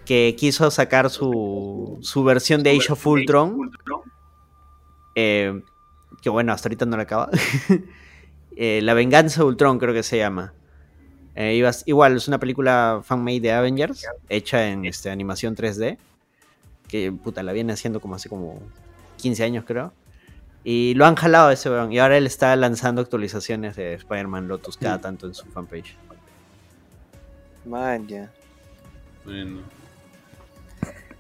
que 0.05 0.35
quiso 0.39 0.71
sacar 0.71 1.11
su, 1.11 1.99
su 2.03 2.25
versión 2.25 2.63
de 2.63 2.71
Age 2.71 2.93
of 2.93 3.07
Ultron. 3.07 3.71
eh, 5.15 5.63
que 6.23 6.31
bueno, 6.31 6.53
hasta 6.53 6.69
ahorita 6.69 6.87
no 6.87 6.97
la 6.97 7.03
acaba. 7.05 7.31
Eh, 8.61 8.81
la 8.83 8.93
venganza 8.93 9.43
de 9.43 9.47
Ultron 9.47 9.79
creo 9.79 9.95
que 9.95 10.03
se 10.03 10.19
llama. 10.19 10.53
Eh, 11.37 11.55
ibas- 11.55 11.85
igual, 11.87 12.17
es 12.17 12.27
una 12.27 12.41
película 12.41 13.03
fan-made 13.05 13.39
de 13.39 13.53
Avengers, 13.53 14.05
hecha 14.29 14.67
en 14.69 14.85
este, 14.85 15.11
animación 15.11 15.55
3D. 15.55 15.97
Que 16.89 17.13
puta, 17.13 17.45
la 17.45 17.53
viene 17.53 17.73
haciendo 17.73 18.01
como 18.01 18.17
hace 18.17 18.29
como 18.29 18.61
15 19.19 19.45
años 19.45 19.65
creo. 19.65 19.93
Y 20.65 20.95
lo 20.95 21.07
han 21.07 21.15
jalado 21.15 21.49
a 21.49 21.53
ese 21.53 21.71
weón. 21.71 21.93
Y 21.93 21.99
ahora 21.99 22.17
él 22.19 22.27
está 22.27 22.55
lanzando 22.57 23.01
actualizaciones 23.01 23.77
de 23.77 23.95
Spider-Man 23.95 24.49
Lotus 24.49 24.77
cada 24.77 25.01
tanto 25.01 25.27
en 25.27 25.35
su 25.35 25.47
fanpage. 25.47 25.97
Man, 27.65 28.07
ya. 28.07 28.31
Bueno. 29.25 29.61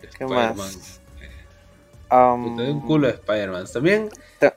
¿Qué 0.01 0.07
Spider-Man. 0.25 0.57
más? 0.57 1.01
Puta, 2.09 2.63
hay 2.63 2.71
un 2.71 2.81
culo 2.87 3.07
de 3.07 3.15
Spider-Man. 3.15 3.67
También, 3.73 4.09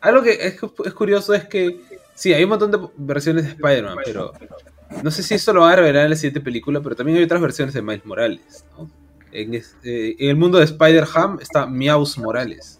algo 0.01 0.21
que 0.23 0.31
es, 0.31 0.57
es 0.85 0.93
curioso 0.93 1.33
es 1.33 1.45
que, 1.45 1.81
sí, 2.15 2.33
hay 2.33 2.43
un 2.43 2.49
montón 2.49 2.71
de 2.71 2.79
versiones 2.97 3.43
de 3.45 3.49
Spider-Man, 3.51 3.97
pero 4.05 4.31
no 5.03 5.11
sé 5.11 5.21
si 5.21 5.33
eso 5.35 5.51
lo 5.53 5.61
va 5.61 5.73
a 5.73 5.75
revelar 5.75 6.05
en 6.05 6.11
la 6.11 6.15
siguiente 6.15 6.39
película, 6.41 6.79
pero 6.81 6.95
también 6.95 7.17
hay 7.17 7.23
otras 7.25 7.41
versiones 7.41 7.73
de 7.73 7.81
Miles 7.81 8.05
Morales, 8.05 8.65
¿no? 8.77 8.89
En, 9.33 9.53
es- 9.53 9.75
eh, 9.83 10.15
en 10.19 10.29
el 10.29 10.35
mundo 10.37 10.57
de 10.59 10.65
Spider-Ham 10.65 11.39
está 11.41 11.65
Meows 11.65 12.17
Morales. 12.17 12.79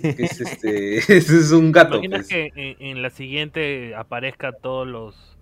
Que 0.00 0.14
es, 0.24 0.40
este, 0.40 0.96
es 1.16 1.52
un 1.52 1.72
¿Te 1.72 1.78
gato. 1.78 1.94
imaginas 1.96 2.20
pues. 2.20 2.28
que 2.28 2.52
en, 2.54 2.76
en 2.90 3.02
la 3.02 3.10
siguiente 3.10 3.94
aparezca 3.94 4.52
todos 4.52 4.86
los. 4.86 5.32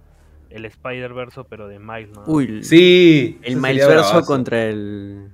El 0.50 0.64
Spider-Verso, 0.66 1.44
pero 1.44 1.66
de 1.66 1.80
Miles, 1.80 2.10
¿no? 2.10 2.22
Uy, 2.26 2.62
Sí, 2.62 3.38
el 3.42 3.54
eso 3.54 3.60
Miles 3.60 3.82
sería 3.82 3.86
Verso 3.88 4.08
bravazo. 4.10 4.26
contra 4.26 4.64
el 4.66 5.28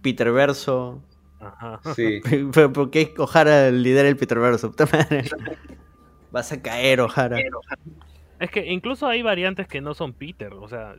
Peter 0.00 0.32
Verso. 0.32 1.02
Ajá. 1.40 1.80
Sí. 1.94 2.20
Pero 2.54 2.72
¿por 2.72 2.90
qué 2.90 3.12
Ojara 3.18 3.70
lidera 3.70 4.08
el 4.08 4.16
Peter 4.16 4.38
Verso? 4.38 4.70
Puta 4.70 4.86
madre. 4.92 5.24
Vas 6.30 6.52
a 6.52 6.62
caer, 6.62 7.00
Ojara. 7.02 7.36
Es 8.38 8.50
que 8.50 8.72
incluso 8.72 9.06
hay 9.08 9.20
variantes 9.22 9.66
que 9.68 9.80
no 9.82 9.92
son 9.92 10.14
Peter, 10.14 10.54
o 10.54 10.66
sea, 10.68 10.94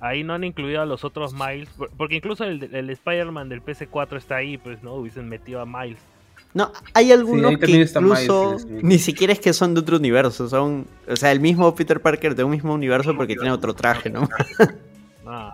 ahí 0.00 0.24
no 0.24 0.34
han 0.34 0.42
incluido 0.42 0.82
a 0.82 0.86
los 0.86 1.04
otros 1.04 1.32
Miles, 1.34 1.68
por- 1.70 1.90
porque 1.96 2.16
incluso 2.16 2.42
el, 2.44 2.64
el 2.74 2.90
Spider-Man 2.90 3.48
del 3.48 3.62
PS4 3.62 4.16
está 4.16 4.36
ahí, 4.36 4.58
pues 4.58 4.82
no 4.82 4.94
hubiesen 4.94 5.28
metido 5.28 5.60
a 5.60 5.66
Miles. 5.66 6.00
No, 6.54 6.70
hay 6.92 7.12
algunos 7.12 7.52
ahí 7.52 7.56
que 7.56 7.66
Miles, 7.66 7.94
incluso 7.96 8.58
sí, 8.58 8.66
sí. 8.68 8.80
ni 8.82 8.98
siquiera 8.98 9.32
es 9.32 9.40
que 9.40 9.52
son 9.52 9.72
de 9.72 9.80
otro 9.80 9.96
universo, 9.96 10.48
son, 10.48 10.86
o 11.08 11.16
sea, 11.16 11.32
el 11.32 11.40
mismo 11.40 11.74
Peter 11.74 12.00
Parker 12.00 12.34
de 12.34 12.44
un 12.44 12.50
mismo 12.50 12.74
universo 12.74 13.16
porque 13.16 13.34
tiene 13.34 13.50
otro 13.50 13.74
traje, 13.74 14.10
¿no? 14.10 14.28
Ah. 15.24 15.52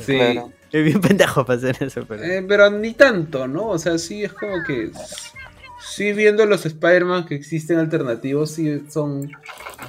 Sí. 0.00 0.16
Claro. 0.16 0.52
Es 0.70 0.84
bien 0.84 1.00
pendejo 1.00 1.44
para 1.44 1.58
hacer 1.58 1.76
eso, 1.80 2.04
pero... 2.06 2.22
Eh, 2.22 2.44
pero 2.46 2.70
ni 2.70 2.94
tanto, 2.94 3.48
¿no? 3.48 3.68
O 3.68 3.78
sea, 3.78 3.98
sí 3.98 4.22
es 4.22 4.32
como 4.32 4.62
que. 4.66 4.92
Sí, 5.80 6.12
viendo 6.12 6.44
los 6.46 6.66
Spider-Man 6.66 7.26
que 7.26 7.34
existen 7.34 7.78
alternativos, 7.78 8.52
sí 8.52 8.84
son. 8.88 9.30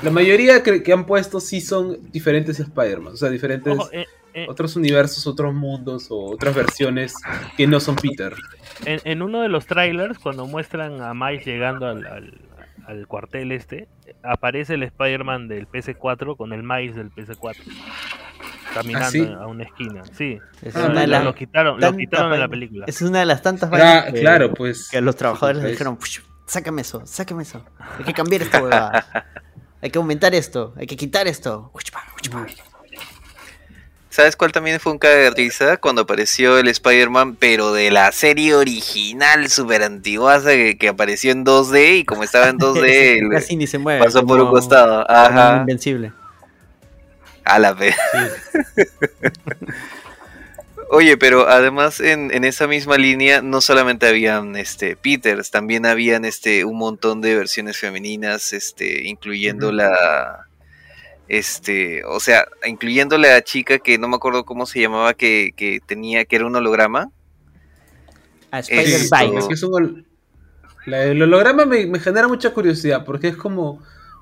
La 0.01 0.09
mayoría 0.09 0.63
que, 0.63 0.81
que 0.81 0.93
han 0.93 1.05
puesto 1.05 1.39
sí 1.39 1.61
son 1.61 2.11
diferentes 2.11 2.59
Spider-Man. 2.59 3.13
O 3.13 3.17
sea, 3.17 3.29
diferentes. 3.29 3.77
Ojo, 3.77 3.89
eh, 3.91 4.05
eh, 4.33 4.45
Otros 4.47 4.75
universos, 4.75 5.25
otros 5.27 5.53
mundos 5.53 6.07
o 6.09 6.31
otras 6.31 6.55
versiones 6.55 7.13
que 7.57 7.67
no 7.67 7.79
son 7.79 7.95
Peter. 7.95 8.33
En, 8.85 8.99
en 9.03 9.21
uno 9.21 9.41
de 9.41 9.49
los 9.49 9.65
trailers, 9.65 10.19
cuando 10.19 10.45
muestran 10.47 11.01
a 11.01 11.13
Miles 11.13 11.45
llegando 11.45 11.87
al, 11.87 12.05
al- 12.05 12.41
al 12.87 13.05
cuartel 13.07 13.51
este, 13.51 13.87
aparece 14.23 14.73
el 14.73 14.83
Spider-Man 14.83 15.47
del 15.47 15.67
PS4 15.67 16.35
con 16.37 16.53
el 16.53 16.63
Miles 16.63 16.95
del 16.95 17.11
PS4. 17.11 17.57
Caminando 18.73 19.07
¿Ah, 19.07 19.11
sí? 19.11 19.27
a 19.39 19.47
una 19.47 19.63
esquina, 19.63 20.03
sí. 20.11 20.39
Es 20.61 20.75
Ah, 20.75 20.81
Lo- 20.81 20.91
una 20.91 21.01
de 21.01 21.07
las 21.07 21.23
lo 21.23 21.35
quitaron, 21.35 21.75
lo 21.75 21.79
tantas 21.81 21.99
quitaron 21.99 22.33
en 22.33 22.39
la 22.39 22.47
película. 22.47 22.85
Es 22.87 23.01
una 23.01 23.19
de 23.19 23.25
las 23.25 23.41
tantas 23.41 23.69
Ah, 23.73 24.05
que, 24.11 24.19
claro, 24.21 24.53
pues. 24.53 24.89
que 24.89 25.01
los 25.01 25.15
trabajadores 25.15 25.61
pues. 25.61 25.71
dijeron, 25.73 25.97
"Push, 25.97 26.19
sácame 26.45 26.81
eso, 26.81 27.01
sácame 27.05 27.43
eso. 27.43 27.63
Hay 27.97 28.05
que 28.05 28.13
cambiar 28.13 28.41
esta 28.43 28.61
huevada. 28.63 29.05
Hay 29.81 29.89
que 29.91 29.97
aumentar 29.97 30.35
esto, 30.35 30.73
hay 30.77 30.85
que 30.87 30.97
quitar 30.97 31.27
esto. 31.27 31.71
¿Sabes 34.11 34.35
cuál 34.35 34.51
también 34.51 34.79
fue 34.79 34.91
un 34.91 34.97
caga 34.97 35.15
de 35.15 35.29
risa? 35.29 35.77
Cuando 35.77 36.01
apareció 36.01 36.57
el 36.57 36.67
Spider-Man, 36.67 37.35
pero 37.35 37.73
de 37.73 37.91
la 37.91 38.11
serie 38.11 38.55
original, 38.55 39.49
super 39.49 39.83
antiguaza, 39.83 40.49
que, 40.51 40.77
que 40.79 40.87
apareció 40.89 41.31
en 41.31 41.45
2D 41.45 41.99
y 41.99 42.05
como 42.05 42.23
estaba 42.23 42.49
en 42.49 42.57
2D, 42.57 42.83
el- 43.19 43.29
Casi 43.29 43.55
ni 43.55 43.67
se 43.67 43.77
mueve. 43.77 44.03
pasó 44.03 44.25
por 44.25 44.41
un 44.41 44.49
costado. 44.49 45.05
Ajá. 45.09 45.57
Invencible. 45.61 46.11
A 47.45 47.59
la 47.59 47.73
vez. 47.73 47.95
Oye, 50.91 51.17
pero 51.17 51.47
además 51.47 51.99
en, 51.99 52.31
en 52.31 52.43
esa 52.45 52.65
misma 52.65 52.97
línea 52.97 53.43
no 53.43 53.61
solamente 53.61 54.07
habían 54.07 54.55
este 54.55 54.95
Peters, 54.95 55.51
también 55.51 55.85
habían 55.85 56.25
este 56.25 56.65
un 56.65 56.79
montón 56.79 57.21
de 57.21 57.35
versiones 57.35 57.77
femeninas, 57.77 58.53
este, 58.53 59.03
incluyendo 59.07 59.71
la 59.71 60.47
este, 61.29 62.03
o 62.05 62.19
sea, 62.19 62.45
incluyendo 62.67 63.17
la 63.17 63.41
chica 63.43 63.79
que 63.79 63.97
no 63.97 64.07
me 64.07 64.15
acuerdo 64.17 64.43
cómo 64.45 64.65
se 64.65 64.81
llamaba 64.81 65.13
que, 65.13 65.51
que 65.55 65.79
tenía, 65.85 66.25
que 66.25 66.35
era 66.35 66.45
un 66.47 66.55
holograma. 66.55 67.09
A 68.51 68.59
Esto- 68.59 68.73
Spider 68.73 68.99
Sí, 68.99 69.09
Bite. 69.27 69.37
es 69.39 69.47
que 69.47 69.53
es 69.53 69.63
un 69.63 69.71
hol- 69.73 70.05
la- 70.85 71.03
el 71.03 71.21
holograma 71.21 71.65
me, 71.65 71.85
me 71.85 71.99
genera 71.99 72.27
mucha 72.27 72.51
curiosidad 72.53 73.05
porque 73.05 73.27
es 73.29 73.37
como 73.37 73.79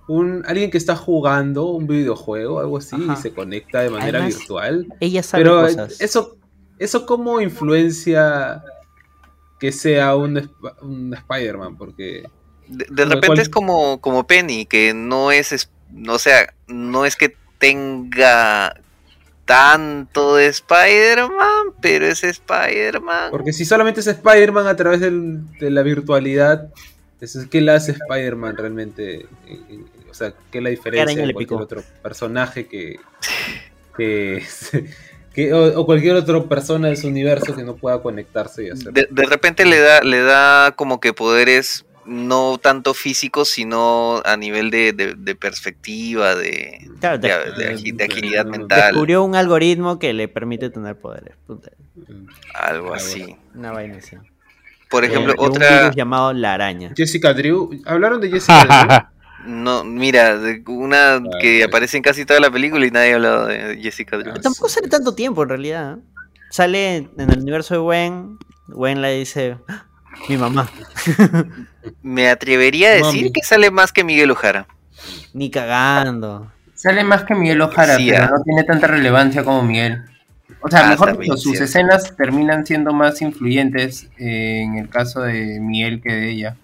un 0.10 0.44
alguien 0.48 0.70
que 0.72 0.78
está 0.78 0.96
jugando 0.96 1.66
un 1.68 1.88
videojuego, 1.88 2.60
algo 2.60 2.78
así, 2.78 2.96
Ajá. 2.96 3.14
y 3.14 3.22
se 3.22 3.34
conecta 3.34 3.82
de 3.82 3.90
manera 3.90 4.20
Además, 4.20 4.38
virtual. 4.40 4.88
Ella 5.00 5.24
sabe 5.24 5.44
Pero 5.44 5.62
cosas. 5.62 6.00
eso, 6.02 6.38
eso 6.80 7.06
cómo 7.06 7.40
influencia 7.42 8.64
que 9.60 9.72
sea 9.72 10.16
un, 10.16 10.50
un 10.82 11.14
Spider-Man, 11.14 11.78
porque 11.78 12.24
De, 12.68 13.06
repente 13.06 13.28
cual- 13.28 13.40
es 13.40 13.50
como, 13.50 14.00
como 14.02 14.26
Penny, 14.28 14.66
que 14.66 14.94
no 14.94 15.32
es, 15.32 15.52
es- 15.54 15.72
o 16.08 16.20
sea, 16.20 16.54
no 16.68 17.06
es 17.06 17.16
que 17.16 17.36
tenga 17.60 18.76
tanto 19.46 20.36
de 20.36 20.48
Spider-Man, 20.48 21.74
pero 21.82 22.06
es 22.06 22.24
Spider-Man. 22.24 23.32
porque 23.32 23.54
si 23.54 23.64
solamente 23.66 24.02
es 24.02 24.08
Spider-Man 24.08 24.68
a 24.68 24.76
través 24.76 25.00
del- 25.00 25.40
de 25.60 25.72
la 25.72 25.82
virtualidad, 25.84 26.68
eso 27.22 27.40
es 27.42 27.48
que 27.48 27.62
le 27.62 27.72
hace 27.72 27.94
Spider-Man 27.94 28.58
realmente, 28.58 29.16
eh, 29.22 29.26
eh, 29.48 29.80
o 30.10 30.14
sea, 30.14 30.34
qué 30.52 30.60
la 30.62 30.70
diferencia 30.70 31.16
de 31.26 31.34
cualquier 31.34 31.62
otro 31.62 31.84
personaje 32.04 32.68
que, 32.68 33.00
que, 33.96 34.44
que- 35.34 35.54
o, 35.54 35.80
o 35.82 35.86
cualquier 35.86 36.16
otra 36.18 36.44
persona 36.44 36.90
de 36.90 36.96
su 36.98 37.08
universo 37.08 37.56
que 37.56 37.64
no 37.64 37.76
pueda 37.76 38.02
conectarse 38.02 38.66
y 38.66 38.70
hacer. 38.70 38.92
De, 38.92 39.08
de 39.10 39.26
repente 39.26 39.66
le 39.66 39.80
da, 39.80 40.02
le 40.02 40.22
da 40.22 40.74
como 40.76 41.00
que 41.00 41.14
poderes 41.14 41.86
no 42.08 42.58
tanto 42.58 42.94
físicos, 42.94 43.50
sino 43.50 44.22
a 44.26 44.38
nivel 44.38 44.72
de, 44.72 44.94
de- 44.94 45.14
de 45.16 45.36
perspectiva, 45.36 46.36
de, 46.36 46.90
Claro, 47.00 47.18
de, 47.20 47.28
de- 47.28 47.52
de 47.52 47.76
agi- 47.76 47.96
de 47.96 48.04
agilidad 48.06 48.46
mental, 48.46 48.92
Descubrió 48.94 49.24
un 49.24 49.36
algoritmo 49.36 50.00
que 50.00 50.14
le 50.14 50.28
permite 50.28 50.70
tener 50.70 50.96
poderes. 50.98 51.36
Algo 52.54 52.94
así. 52.94 53.36
Una 53.56 53.72
vaina 53.72 53.98
así. 53.98 54.16
Por 54.90 55.04
ejemplo, 55.04 55.34
De- 55.34 55.38
de 55.38 55.44
Un 55.44 55.50
otra, 55.50 55.80
virus 55.82 55.96
llamado 55.96 56.34
la 56.34 56.54
araña. 56.54 56.94
Jessica 56.96 57.34
Drew, 57.34 57.72
hablaron 57.86 58.22
de 58.22 58.30
Jessica 58.30 58.64
Drew. 59.44 59.54
no, 59.54 59.84
mira, 59.84 60.40
una 60.68 61.22
que 61.42 61.64
ok. 61.64 61.70
aparece 61.70 61.98
en 61.98 62.04
casi 62.04 62.26
toda 62.26 62.40
la 62.40 62.50
película 62.50 62.86
y 62.86 62.92
nadie 62.92 63.12
ha 63.12 63.16
hablado 63.16 63.48
de 63.48 63.80
Jessica 63.82 64.18
Drew. 64.18 64.34
Ah, 64.36 64.40
Tampoco 64.42 64.70
sale 64.70 64.88
tanto 64.88 65.14
tiempo 65.14 65.44
en 65.44 65.50
realidad. 65.50 65.98
¿eh? 65.98 66.02
Sale 66.52 66.96
en 66.96 67.30
el 67.32 67.40
universo 67.40 67.74
de 67.74 67.82
Gwen. 67.82 68.38
Gwen 68.70 69.02
le 69.02 69.18
dice: 69.20 69.58
"Ah, 69.68 69.87
Mi 70.30 70.38
mamá. 70.38 70.70
Me 72.02 72.30
atrevería 72.30 72.90
a 72.90 72.92
decir 72.94 73.22
Mami. 73.24 73.32
que 73.32 73.42
sale 73.44 73.72
más 73.72 73.92
que 73.92 74.04
Miguel 74.04 74.32
Ojara. 74.32 74.68
Ni 75.34 75.50
cagando. 75.50 76.52
Sale 76.74 77.04
más 77.04 77.24
que 77.24 77.34
Miguel 77.36 77.62
Ojara, 77.62 77.98
Sí, 77.98 78.10
pero 78.12 78.24
ah. 78.26 78.32
no 78.38 78.44
tiene 78.44 78.64
tanta 78.64 78.88
relevancia 78.88 79.44
como 79.44 79.64
Miguel. 79.64 80.04
O 80.62 80.70
sea, 80.70 80.86
Ah, 80.88 80.90
mejor 80.90 81.18
dicho, 81.20 81.34
sus 81.38 81.44
cierto. 81.54 81.64
escenas 81.66 82.16
terminan 82.16 82.66
siendo 82.66 82.92
más 82.94 83.22
influyentes 83.22 84.10
eh, 84.18 84.62
en 84.64 84.78
el 84.78 84.90
caso 84.90 85.22
de 85.22 85.60
Miguel 85.60 86.02
que 86.02 86.12
de 86.14 86.30
ella. 86.32 86.56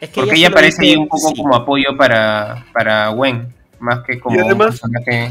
Es 0.00 0.10
que 0.10 0.20
Porque 0.22 0.36
ella 0.36 0.50
ahí 0.56 0.64
dice- 0.66 0.96
un 0.96 1.08
poco 1.08 1.28
sí. 1.28 1.36
como 1.36 1.54
apoyo 1.54 1.96
para, 1.96 2.64
para 2.72 3.08
Gwen, 3.08 3.52
más 3.78 4.00
que 4.00 4.18
como 4.18 4.44
un 4.44 4.58
personaje 4.58 5.30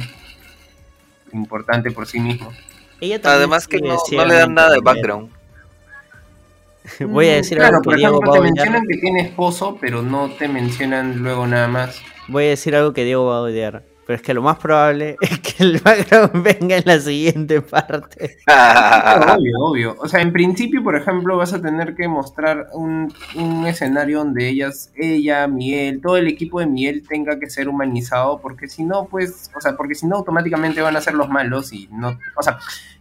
importante 1.34 1.92
por 1.92 2.08
sí 2.08 2.20
mismo. 2.20 2.52
Ella 3.00 3.20
también 3.22 3.38
Además 3.40 3.68
que 3.68 3.80
no, 3.80 3.98
no 4.12 4.26
le 4.26 4.34
dan 4.36 4.54
nada 4.54 4.72
de 4.74 4.80
background. 4.82 5.30
Voy 7.08 7.30
a 7.30 7.36
decir 7.36 7.58
Mm, 7.58 7.62
claro, 7.62 7.78
algo 7.78 7.82
que 7.82 7.96
Diego 7.96 8.20
ejemplo, 8.20 8.32
va 8.32 8.32
a 8.32 8.34
te 8.34 8.40
odiar. 8.40 8.56
mencionan 8.56 8.84
que 8.88 8.98
tiene 8.98 9.22
esposo, 9.22 9.78
pero 9.80 10.02
no 10.02 10.30
te 10.32 10.48
mencionan 10.48 11.20
luego 11.20 11.48
nada 11.48 11.68
más. 11.68 12.02
Voy 12.28 12.46
a 12.46 12.50
decir 12.50 12.76
algo 12.76 12.94
que 12.94 13.04
Diego 13.06 13.26
va 13.26 13.38
a 13.38 13.42
odiar. 13.42 13.84
Pero 14.06 14.16
es 14.16 14.24
que 14.24 14.34
lo 14.34 14.42
más 14.42 14.58
probable 14.58 15.16
es 15.22 15.40
que 15.40 15.64
el 15.64 15.80
background 15.80 16.32
venga 16.44 16.76
en 16.78 16.84
la 16.86 17.00
siguiente 17.00 17.62
parte. 17.62 18.38
obvio, 18.48 19.58
obvio. 19.60 19.96
O 20.00 20.08
sea, 20.08 20.22
en 20.22 20.34
principio, 20.34 20.84
por 20.84 20.96
ejemplo, 20.96 21.38
vas 21.38 21.54
a 21.54 21.62
tener 21.62 21.96
que 21.96 22.08
mostrar 22.08 22.68
un, 22.74 23.14
un 23.36 23.68
escenario 23.68 24.20
donde 24.20 24.50
ellas, 24.50 24.92
ella, 24.96 25.48
Miguel, 25.48 26.02
todo 26.02 26.18
el 26.18 26.28
equipo 26.28 26.60
de 26.60 26.66
Miguel 26.66 27.04
tenga 27.08 27.40
que 27.40 27.50
ser 27.50 27.70
humanizado, 27.70 28.40
porque 28.42 28.68
si 28.68 28.84
no, 28.84 29.06
pues, 29.06 29.52
o 29.56 29.62
sea, 29.62 29.78
porque 29.78 29.96
si 29.96 30.08
no, 30.08 30.18
automáticamente 30.18 30.82
van 30.82 30.98
a 30.98 31.02
ser 31.02 31.14
los 31.14 31.30
malos 31.30 31.72
y 31.72 31.88
no, 31.92 32.18
o 32.36 32.44
sea, 32.44 32.58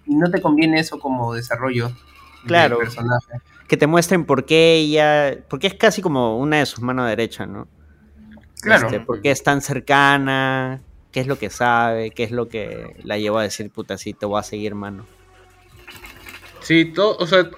y 0.06 0.14
no 0.14 0.30
te 0.30 0.40
conviene 0.40 0.80
eso 0.80 0.98
como 1.00 1.34
desarrollo 1.34 1.88
del 1.88 2.46
Claro. 2.46 2.78
personaje. 2.78 3.32
Que 3.70 3.76
te 3.76 3.86
muestren 3.86 4.24
por 4.24 4.46
qué 4.46 4.74
ella. 4.74 5.38
Porque 5.48 5.68
es 5.68 5.74
casi 5.74 6.02
como 6.02 6.36
una 6.38 6.58
de 6.58 6.66
sus 6.66 6.80
manos 6.80 7.08
derechas, 7.08 7.46
¿no? 7.48 7.68
Claro. 8.60 8.86
Este, 8.86 8.98
por 8.98 9.22
qué 9.22 9.30
es 9.30 9.44
tan 9.44 9.60
cercana, 9.62 10.80
qué 11.12 11.20
es 11.20 11.28
lo 11.28 11.38
que 11.38 11.50
sabe, 11.50 12.10
qué 12.10 12.24
es 12.24 12.32
lo 12.32 12.48
que 12.48 12.96
la 13.04 13.16
llevó 13.16 13.38
a 13.38 13.44
decir, 13.44 13.70
puta, 13.70 13.96
sí, 13.96 14.12
te 14.12 14.26
voy 14.26 14.40
a 14.40 14.42
seguir, 14.42 14.74
mano. 14.74 15.06
Sí, 16.62 16.86
todo, 16.86 17.16
o 17.18 17.26
sea, 17.28 17.48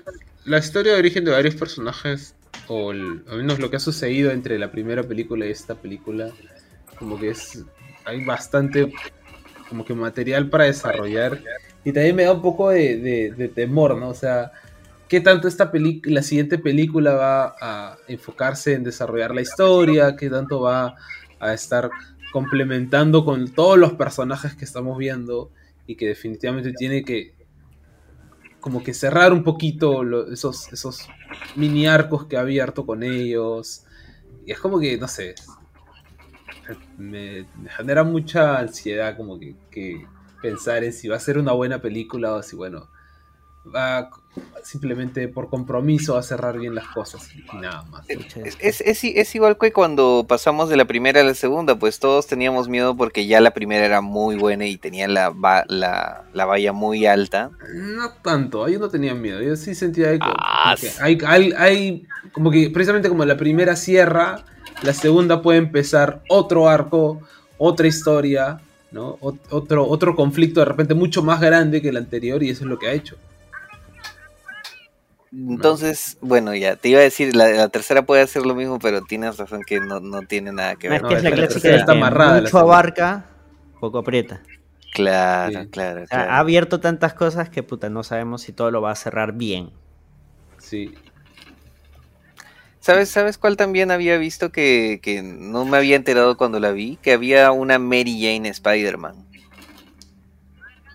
la 0.45 0.59
historia 0.59 0.93
de 0.93 0.99
origen 0.99 1.25
de 1.25 1.31
varios 1.31 1.55
personajes, 1.55 2.35
o 2.69 2.93
el- 2.93 3.25
al 3.29 3.39
menos 3.39 3.59
lo 3.59 3.71
que 3.71 3.77
ha 3.77 3.81
sucedido 3.81 4.31
entre 4.33 4.59
la 4.59 4.71
primera 4.71 5.03
película 5.03 5.47
y 5.47 5.51
esta 5.51 5.75
película, 5.77 6.31
como 6.99 7.19
que 7.19 7.31
es, 7.31 7.65
hay 8.05 8.23
bastante 8.25 8.93
como 9.69 9.85
que 9.85 9.95
material 9.95 10.51
para 10.51 10.65
desarrollar. 10.65 11.41
Y 11.85 11.93
también 11.93 12.15
me 12.17 12.25
da 12.25 12.33
un 12.33 12.43
poco 12.43 12.69
de, 12.69 12.99
de- 12.99 13.33
de 13.33 13.49
temor, 13.49 13.97
¿no? 13.97 14.11
O 14.11 14.15
sea, 14.15 14.53
¿qué 15.13 15.21
tanto 15.21 15.47
esta 15.47 15.71
la 16.05 16.23
siguiente 16.23 16.57
película 16.57 17.13
va 17.13 17.55
a 17.61 17.99
enfocarse 18.09 18.73
en 18.73 18.83
desarrollar 18.83 19.35
la 19.35 19.43
historia? 19.43 20.17
¿Qué 20.17 20.31
tanto 20.31 20.63
va 20.63 20.97
a 21.39 21.53
estar 21.53 21.91
complementando 22.33 23.23
con 23.23 23.53
todos 23.53 23.77
los 23.77 23.93
personajes 23.93 24.55
que 24.55 24.65
estamos 24.65 24.97
viendo? 24.97 25.51
Y 25.87 25.97
que 25.97 26.07
definitivamente 26.07 26.73
tiene 26.73 27.05
que 27.05 27.35
como 28.59 28.83
que 28.83 28.95
cerrar 28.95 29.35
un 29.35 29.45
poquito 29.45 30.03
esos, 30.33 30.73
esos 30.73 31.07
mini 31.57 31.87
arcos 31.87 32.25
que 32.25 32.39
ha 32.39 32.41
abierto 32.41 32.87
con 32.87 33.03
ellos. 33.03 33.85
Y 34.47 34.53
es 34.53 34.59
como 34.61 34.81
que, 34.81 34.97
no 34.97 35.09
sé, 35.09 35.35
me, 36.97 37.45
genera 37.77 38.03
mucha 38.03 38.59
ansiedad 38.59 39.19
como 39.19 39.39
que 39.39 40.07
pensar 40.41 40.85
en 40.85 40.95
si 40.95 41.09
va 41.09 41.17
a 41.17 41.21
ser 41.21 41.37
una 41.37 41.53
buena 41.53 41.83
película 41.83 42.33
o 42.33 42.43
si, 42.43 42.57
bueno, 42.57 42.89
va 43.67 44.11
simplemente 44.65 45.29
por 45.29 45.49
compromiso 45.51 46.17
a 46.17 46.23
cerrar 46.23 46.59
bien 46.59 46.75
las 46.75 46.87
cosas 46.89 47.29
y 47.35 47.57
nada 47.57 47.83
más. 47.91 48.05
Es, 48.09 48.57
es, 48.61 48.81
es, 48.81 49.05
es 49.05 49.35
igual 49.35 49.59
que 49.59 49.73
cuando 49.73 50.25
pasamos 50.29 50.69
de 50.69 50.77
la 50.77 50.85
primera 50.85 51.21
a 51.21 51.25
la 51.25 51.35
segunda, 51.35 51.79
pues 51.79 51.99
todos 51.99 52.27
teníamos 52.27 52.69
miedo 52.69 52.97
porque 52.97 53.27
ya 53.27 53.41
la 53.41 53.51
primera 53.53 53.85
era 53.85 54.01
muy 54.01 54.37
buena 54.37 54.67
y 54.67 54.77
tenía 54.79 55.07
la, 55.09 55.33
la, 55.69 56.25
la 56.33 56.45
valla 56.45 56.73
muy 56.73 57.07
alta. 57.07 57.51
No 57.75 58.11
tanto, 58.23 58.69
yo 58.69 58.79
no 58.79 58.89
tenía 58.89 59.15
miedo, 59.15 59.43
yo 59.43 59.55
sí 59.57 59.75
sentía 59.75 60.11
ahí 60.11 60.19
como, 60.19 60.35
Ah, 60.39 60.75
como 60.79 60.81
que 60.93 61.03
hay, 61.03 61.19
hay, 61.27 61.53
hay- 61.57 62.07
como 62.33 62.51
que 62.51 62.71
precisamente 62.71 63.09
como 63.09 63.25
la 63.25 63.37
primera 63.37 63.77
cierra, 63.77 64.45
la 64.83 64.93
segunda 64.95 65.43
puede 65.43 65.59
empezar 65.59 66.23
otro 66.29 66.69
arco, 66.69 67.21
otra 67.59 67.87
historia, 67.87 68.61
¿no? 68.93 69.19
Ot- 69.19 69.39
otro, 69.51 69.87
otro 69.87 70.15
conflicto 70.17 70.61
de 70.61 70.67
repente 70.67 70.95
mucho 70.95 71.23
más 71.23 71.41
grande 71.41 71.83
que 71.83 71.89
el 71.91 71.97
anterior 71.97 72.43
y 72.43 72.51
eso 72.51 72.65
es 72.65 72.71
lo 72.71 72.79
que 72.79 72.89
ha 72.89 72.93
hecho. 72.93 73.17
Entonces, 75.35 76.19
bueno, 76.21 76.55
ya, 76.55 76.77
te 76.77 76.91
iba 76.91 77.01
a 77.01 77.03
decir, 77.03 77.35
la, 77.35 77.49
la 77.49 77.69
tercera 77.71 78.05
puede 78.05 78.21
hacer 78.21 78.45
lo 78.45 78.55
mismo, 78.55 78.79
pero 78.79 79.01
tienes 79.03 79.39
razón 79.39 79.63
que 79.67 79.81
no, 79.81 79.99
no 79.99 80.23
tiene 80.23 80.53
nada 80.53 80.77
que 80.77 80.89
No, 80.89 80.95
ver. 80.95 81.03
es 81.05 81.09
que 81.09 81.15
es 81.17 81.23
la 81.23 81.31
la 81.31 81.37
clásica 81.37 81.69
de 81.69 81.77
está 81.77 81.93
amarrada, 81.93 82.35
la 82.37 82.43
mucho 82.43 82.59
abarca, 82.59 83.27
poco 83.81 83.99
aprieta. 83.99 84.43
Claro, 84.93 85.71
claro, 85.71 86.05
ha 86.11 86.39
abierto 86.39 86.81
tantas 86.81 87.15
cosas 87.15 87.49
que 87.49 87.63
puta, 87.63 87.89
no 87.89 88.03
sabemos 88.05 88.43
si 88.43 88.53
todo 88.53 88.71
lo 88.71 88.83
va 88.83 88.91
a 88.91 88.95
cerrar 88.95 89.33
bien. 89.33 89.71
Sí. 90.59 90.95
¿Sabes, 92.81 93.09
¿Sabes 93.09 93.39
cuál 93.39 93.57
también 93.57 93.91
había 93.91 94.19
visto 94.19 94.53
que, 94.53 95.01
que 95.03 95.23
no 95.23 95.65
me 95.65 95.79
había 95.79 95.97
enterado 95.97 96.37
cuando 96.37 96.61
la 96.61 96.73
vi? 96.73 96.97
Que 97.01 97.13
había 97.13 97.53
una 97.53 97.79
Mary 97.79 98.19
Jane 98.21 98.49
Spider-Man. 98.51 99.15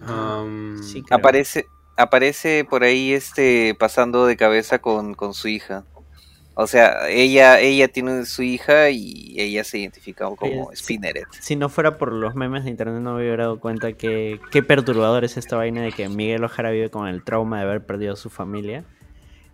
Um, 0.08 0.84
Sí. 0.84 1.04
Aparece, 1.10 1.66
aparece 1.98 2.66
por 2.70 2.84
ahí 2.84 3.14
este 3.14 3.76
pasando 3.78 4.26
de 4.26 4.38
cabeza 4.38 4.80
con, 4.80 5.14
con 5.16 5.34
su 5.34 5.48
hija. 5.50 5.84
O 6.60 6.66
sea, 6.66 7.08
ella, 7.10 7.60
ella 7.60 7.88
tiene 7.88 8.26
su 8.26 8.42
hija 8.42 8.90
y 8.90 9.36
ella 9.40 9.64
se 9.64 9.78
identifica 9.78 10.26
como 10.36 10.72
sí. 10.72 10.78
Spinneret. 10.84 11.28
Si 11.40 11.56
no 11.56 11.70
fuera 11.70 12.00
por 12.00 12.12
los 12.12 12.34
memes 12.34 12.64
de 12.64 12.72
internet 12.72 13.00
no 13.02 13.14
me 13.14 13.22
hubiera 13.22 13.44
dado 13.44 13.60
cuenta 13.60 13.94
que 13.94 14.40
qué 14.50 14.64
perturbador 14.64 15.24
es 15.24 15.38
esta 15.38 15.56
vaina 15.56 15.84
de 15.84 15.92
que 15.92 16.10
Miguel 16.10 16.44
Ojara 16.44 16.72
vive 16.72 16.90
con 16.90 17.08
el 17.08 17.24
trauma 17.24 17.58
de 17.60 17.64
haber 17.66 17.86
perdido 17.86 18.14
a 18.14 18.16
su 18.16 18.30
familia. 18.32 18.84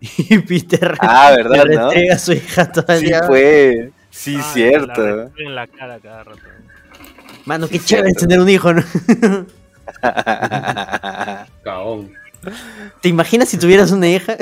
Y 0.00 0.38
Peter 0.38 0.96
Ah, 1.00 1.32
¿verdad, 1.36 1.64
le 1.66 1.76
no? 1.76 1.88
entrega 1.88 2.14
a 2.14 2.18
su 2.18 2.32
hija 2.32 2.70
todo 2.72 2.86
el 2.94 3.00
Sí 3.00 3.06
día. 3.06 3.22
fue. 3.24 3.90
Sí, 4.10 4.36
Ah, 4.40 4.50
cierto. 4.54 5.30
en 5.36 5.54
la 5.54 5.66
cara 5.66 5.98
cada 6.00 6.24
rato. 6.24 6.40
Mano, 7.44 7.68
qué 7.68 7.78
Sí, 7.78 7.84
chévere 7.86 8.08
cierto. 8.10 8.20
tener 8.26 8.40
un 8.40 8.48
hijo, 8.48 8.72
¿no? 8.72 8.82
Caón. 11.62 12.12
¿Te 13.00 13.08
imaginas 13.08 13.48
si 13.48 13.58
tuvieras 13.58 13.90
una 13.90 14.08
hija? 14.08 14.36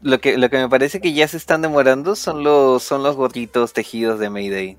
lo 0.00 0.20
que, 0.20 0.38
lo 0.38 0.48
que 0.50 0.56
me 0.58 0.68
parece 0.68 1.00
que 1.00 1.12
ya 1.12 1.26
se 1.28 1.36
están 1.36 1.62
demorando 1.62 2.16
son 2.16 2.42
los, 2.42 2.82
son 2.82 3.02
los 3.02 3.16
gorritos 3.16 3.72
tejidos 3.72 4.18
de 4.18 4.30
Mayday. 4.30 4.76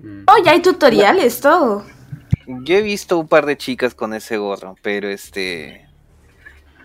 Mm. 0.00 0.24
Oh, 0.26 0.42
ya 0.44 0.52
hay 0.52 0.62
tutoriales, 0.62 1.40
todo. 1.40 1.84
Yo 2.46 2.76
he 2.76 2.82
visto 2.82 3.18
un 3.18 3.28
par 3.28 3.46
de 3.46 3.56
chicas 3.56 3.94
con 3.94 4.12
ese 4.14 4.36
gorro, 4.36 4.76
pero 4.82 5.08
este. 5.08 5.88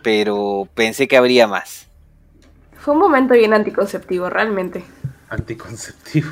Pero 0.02 0.68
pensé 0.74 1.08
que 1.08 1.18
habría 1.18 1.48
más. 1.48 1.88
Fue 2.78 2.94
un 2.94 3.00
momento 3.02 3.34
bien 3.34 3.54
anticonceptivo, 3.54 4.30
realmente. 4.30 4.84
Anticonceptivo. 5.30 6.30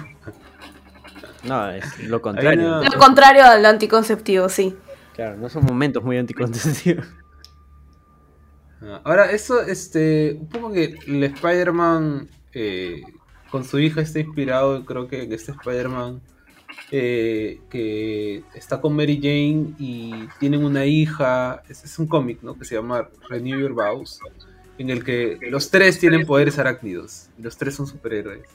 No, 1.43 1.69
es 1.71 1.99
lo 1.99 2.21
contrario. 2.21 2.81
Lo 2.83 2.97
contrario 2.97 3.45
al 3.45 3.65
anticonceptivo, 3.65 4.47
sí. 4.49 4.75
Claro, 5.17 5.35
no 5.35 5.49
son 5.49 5.65
momentos 5.65 6.03
muy 6.03 6.15
anticonceptivos. 6.17 7.05
Ah, 8.79 9.01
Ahora, 9.03 9.31
eso, 9.31 9.59
este, 9.61 10.37
un 10.39 10.47
poco 10.47 10.71
que 10.71 10.95
el 11.07 11.23
Spider-Man 11.23 12.29
eh, 12.53 13.01
con 13.49 13.63
su 13.65 13.79
hija 13.79 14.01
está 14.01 14.19
inspirado, 14.19 14.85
creo 14.85 15.07
que 15.07 15.23
en 15.23 15.33
este 15.33 15.53
Spider-Man 15.53 16.21
eh, 16.91 17.59
que 17.71 18.43
está 18.53 18.79
con 18.79 18.95
Mary 18.95 19.15
Jane 19.15 19.73
y 19.79 20.13
tienen 20.39 20.63
una 20.63 20.85
hija, 20.85 21.63
es, 21.67 21.83
es 21.83 21.97
un 21.97 22.05
cómic, 22.05 22.43
¿no? 22.43 22.53
Que 22.53 22.65
se 22.65 22.75
llama 22.75 23.09
Renew 23.27 23.59
Your 23.59 23.73
Vows, 23.73 24.19
en 24.77 24.91
el 24.91 25.03
que 25.03 25.39
los 25.49 25.71
tres 25.71 25.97
tienen 25.97 26.27
poderes 26.27 26.59
arácnidos, 26.59 27.29
los 27.39 27.57
tres 27.57 27.73
son 27.73 27.87
superhéroes. 27.87 28.47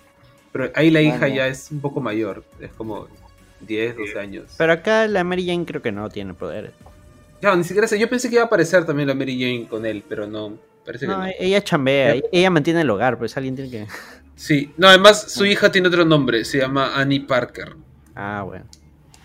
Pero 0.52 0.70
ahí 0.76 0.92
la 0.92 1.02
hija 1.02 1.26
ya 1.26 1.48
es 1.48 1.72
un 1.72 1.80
poco 1.80 2.00
mayor, 2.00 2.44
es 2.60 2.72
como 2.74 3.08
10, 3.66 3.96
12 3.96 4.18
años. 4.18 4.44
Pero 4.56 4.72
acá 4.72 5.06
la 5.06 5.24
Mary 5.24 5.46
Jane 5.46 5.64
creo 5.64 5.82
que 5.82 5.92
no 5.92 6.08
tiene 6.10 6.34
poderes. 6.34 6.72
Ya, 7.40 7.54
ni 7.56 7.64
siquiera 7.64 7.88
sé, 7.88 7.98
yo 7.98 8.08
pensé 8.08 8.28
que 8.28 8.36
iba 8.36 8.44
a 8.44 8.46
aparecer 8.46 8.84
también 8.84 9.08
la 9.08 9.14
Mary 9.14 9.38
Jane 9.40 9.66
con 9.68 9.84
él, 9.84 10.04
pero 10.08 10.26
no, 10.26 10.56
parece 10.84 11.06
que 11.06 11.12
No, 11.12 11.18
no. 11.18 11.30
ella 11.38 11.62
chambea, 11.62 12.14
ella- 12.14 12.28
ella 12.30 12.50
mantiene 12.50 12.82
el 12.82 12.90
hogar, 12.90 13.18
pues 13.18 13.36
alguien 13.36 13.56
tiene 13.56 13.70
que... 13.70 13.86
Sí, 14.36 14.72
no, 14.76 14.88
además 14.88 15.30
su 15.32 15.44
hija 15.44 15.70
tiene 15.72 15.88
otro 15.88 16.04
nombre, 16.04 16.44
se 16.44 16.58
llama 16.58 16.92
Annie 16.94 17.20
Parker. 17.20 17.74
Ah, 18.14 18.42
bueno. 18.46 18.64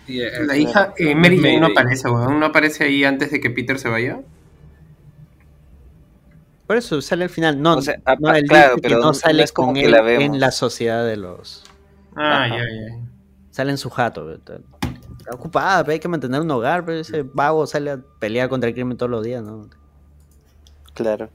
La 0.08 0.56
hija, 0.56 0.94
eh, 0.96 1.14
Mary 1.14 1.36
Jane 1.36 1.60
no 1.60 1.66
aparece, 1.68 2.08
weón. 2.08 2.40
¿No 2.40 2.46
aparece 2.46 2.84
ahí 2.84 3.04
antes 3.04 3.30
de 3.30 3.40
que 3.40 3.50
Peter 3.50 3.78
se 3.78 3.88
vaya? 3.88 4.20
Por 6.66 6.76
eso 6.76 7.00
sale 7.00 7.24
al 7.24 7.30
final. 7.30 7.60
No, 7.60 7.76
O 7.76 7.82
sea, 7.82 7.96
no 8.20 8.34
él 8.34 8.44
claro, 8.46 8.76
que 8.76 8.82
pero 8.82 8.98
no 8.98 9.06
no 9.06 9.14
sale 9.14 9.42
es 9.42 9.52
como 9.52 9.68
con 9.68 9.74
que 9.76 9.84
él 9.86 9.90
la 9.92 10.02
vemos. 10.02 10.24
en 10.24 10.40
la 10.40 10.50
sociedad 10.50 11.04
de 11.06 11.16
los... 11.16 11.64
Ah, 12.16 12.46
ya, 12.48 12.56
ya. 12.58 12.96
Sale 13.58 13.72
en 13.72 13.78
su 13.78 13.90
jato. 13.90 14.30
Está 14.32 14.60
está 15.18 15.34
ocupada, 15.34 15.82
pero 15.82 15.94
hay 15.94 15.98
que 15.98 16.06
mantener 16.06 16.40
un 16.40 16.50
hogar, 16.52 16.84
pero 16.84 17.00
ese 17.00 17.22
vago 17.24 17.66
sale 17.66 17.90
a 17.90 17.98
pelear 18.20 18.48
contra 18.48 18.68
el 18.68 18.74
crimen 18.74 18.96
todos 18.96 19.10
los 19.10 19.24
días, 19.24 19.42
¿no? 19.42 19.68
Claro. 20.94 21.28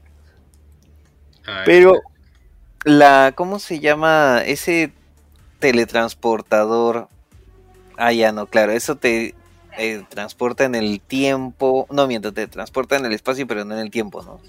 Pero 1.66 2.00
la, 2.86 3.34
¿cómo 3.36 3.58
se 3.58 3.78
llama? 3.78 4.40
Ese 4.42 4.94
teletransportador. 5.58 7.08
Ah, 7.98 8.14
ya 8.14 8.32
no, 8.32 8.46
claro, 8.46 8.72
eso 8.72 8.96
te 8.96 9.34
eh, 9.76 10.02
transporta 10.08 10.64
en 10.64 10.76
el 10.76 11.02
tiempo. 11.02 11.86
No, 11.90 12.06
mientras 12.06 12.32
te 12.32 12.46
transporta 12.46 12.96
en 12.96 13.04
el 13.04 13.12
espacio, 13.12 13.46
pero 13.46 13.66
no 13.66 13.74
en 13.74 13.80
el 13.80 13.90
tiempo, 13.90 14.22
¿no? 14.22 14.40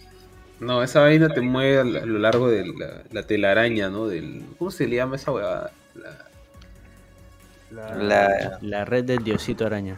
No, 0.62 0.82
esa 0.82 1.02
vaina 1.02 1.28
te 1.28 1.42
mueve 1.42 1.80
a 1.80 1.84
lo 1.84 2.02
a 2.02 2.06
lo 2.06 2.20
largo 2.20 2.48
de 2.48 2.68
la, 2.68 3.04
la 3.12 3.24
telaraña, 3.24 3.90
¿no? 3.90 4.08
Del, 4.08 4.46
¿Cómo 4.58 4.72
se 4.72 4.88
le 4.88 4.96
llama 4.96 5.18
esa 5.18 5.34
huevada? 5.34 5.72
La- 5.94 6.25
La- 7.76 7.96
La, 7.96 8.58
La 8.62 8.86
red 8.86 9.04
del 9.06 9.24
diosito 9.24 9.66
araña. 9.66 9.98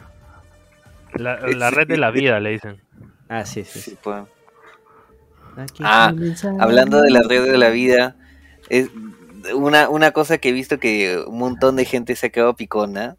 La, 1.14 1.38
la 1.40 1.70
red 1.70 1.86
de 1.88 1.96
la 1.96 2.10
vida, 2.10 2.38
le 2.40 2.50
dicen. 2.50 2.80
Ah, 3.28 3.44
sí, 3.44 3.64
sí. 3.64 3.80
Sí, 3.80 3.96
pues. 4.02 4.24
Ah, 5.82 6.12
hablando 6.60 7.00
de 7.02 7.10
la 7.10 7.20
red 7.28 7.50
de 7.50 7.58
la 7.58 7.70
vida, 7.70 8.14
es 8.68 8.90
una, 9.54 9.88
una 9.88 10.12
cosa 10.12 10.38
que 10.38 10.50
he 10.50 10.52
visto 10.52 10.78
que 10.78 11.18
un 11.26 11.38
montón 11.38 11.76
de 11.76 11.84
gente 11.84 12.14
se 12.16 12.26
ha 12.26 12.30
quedado 12.30 12.54
picona 12.54 13.16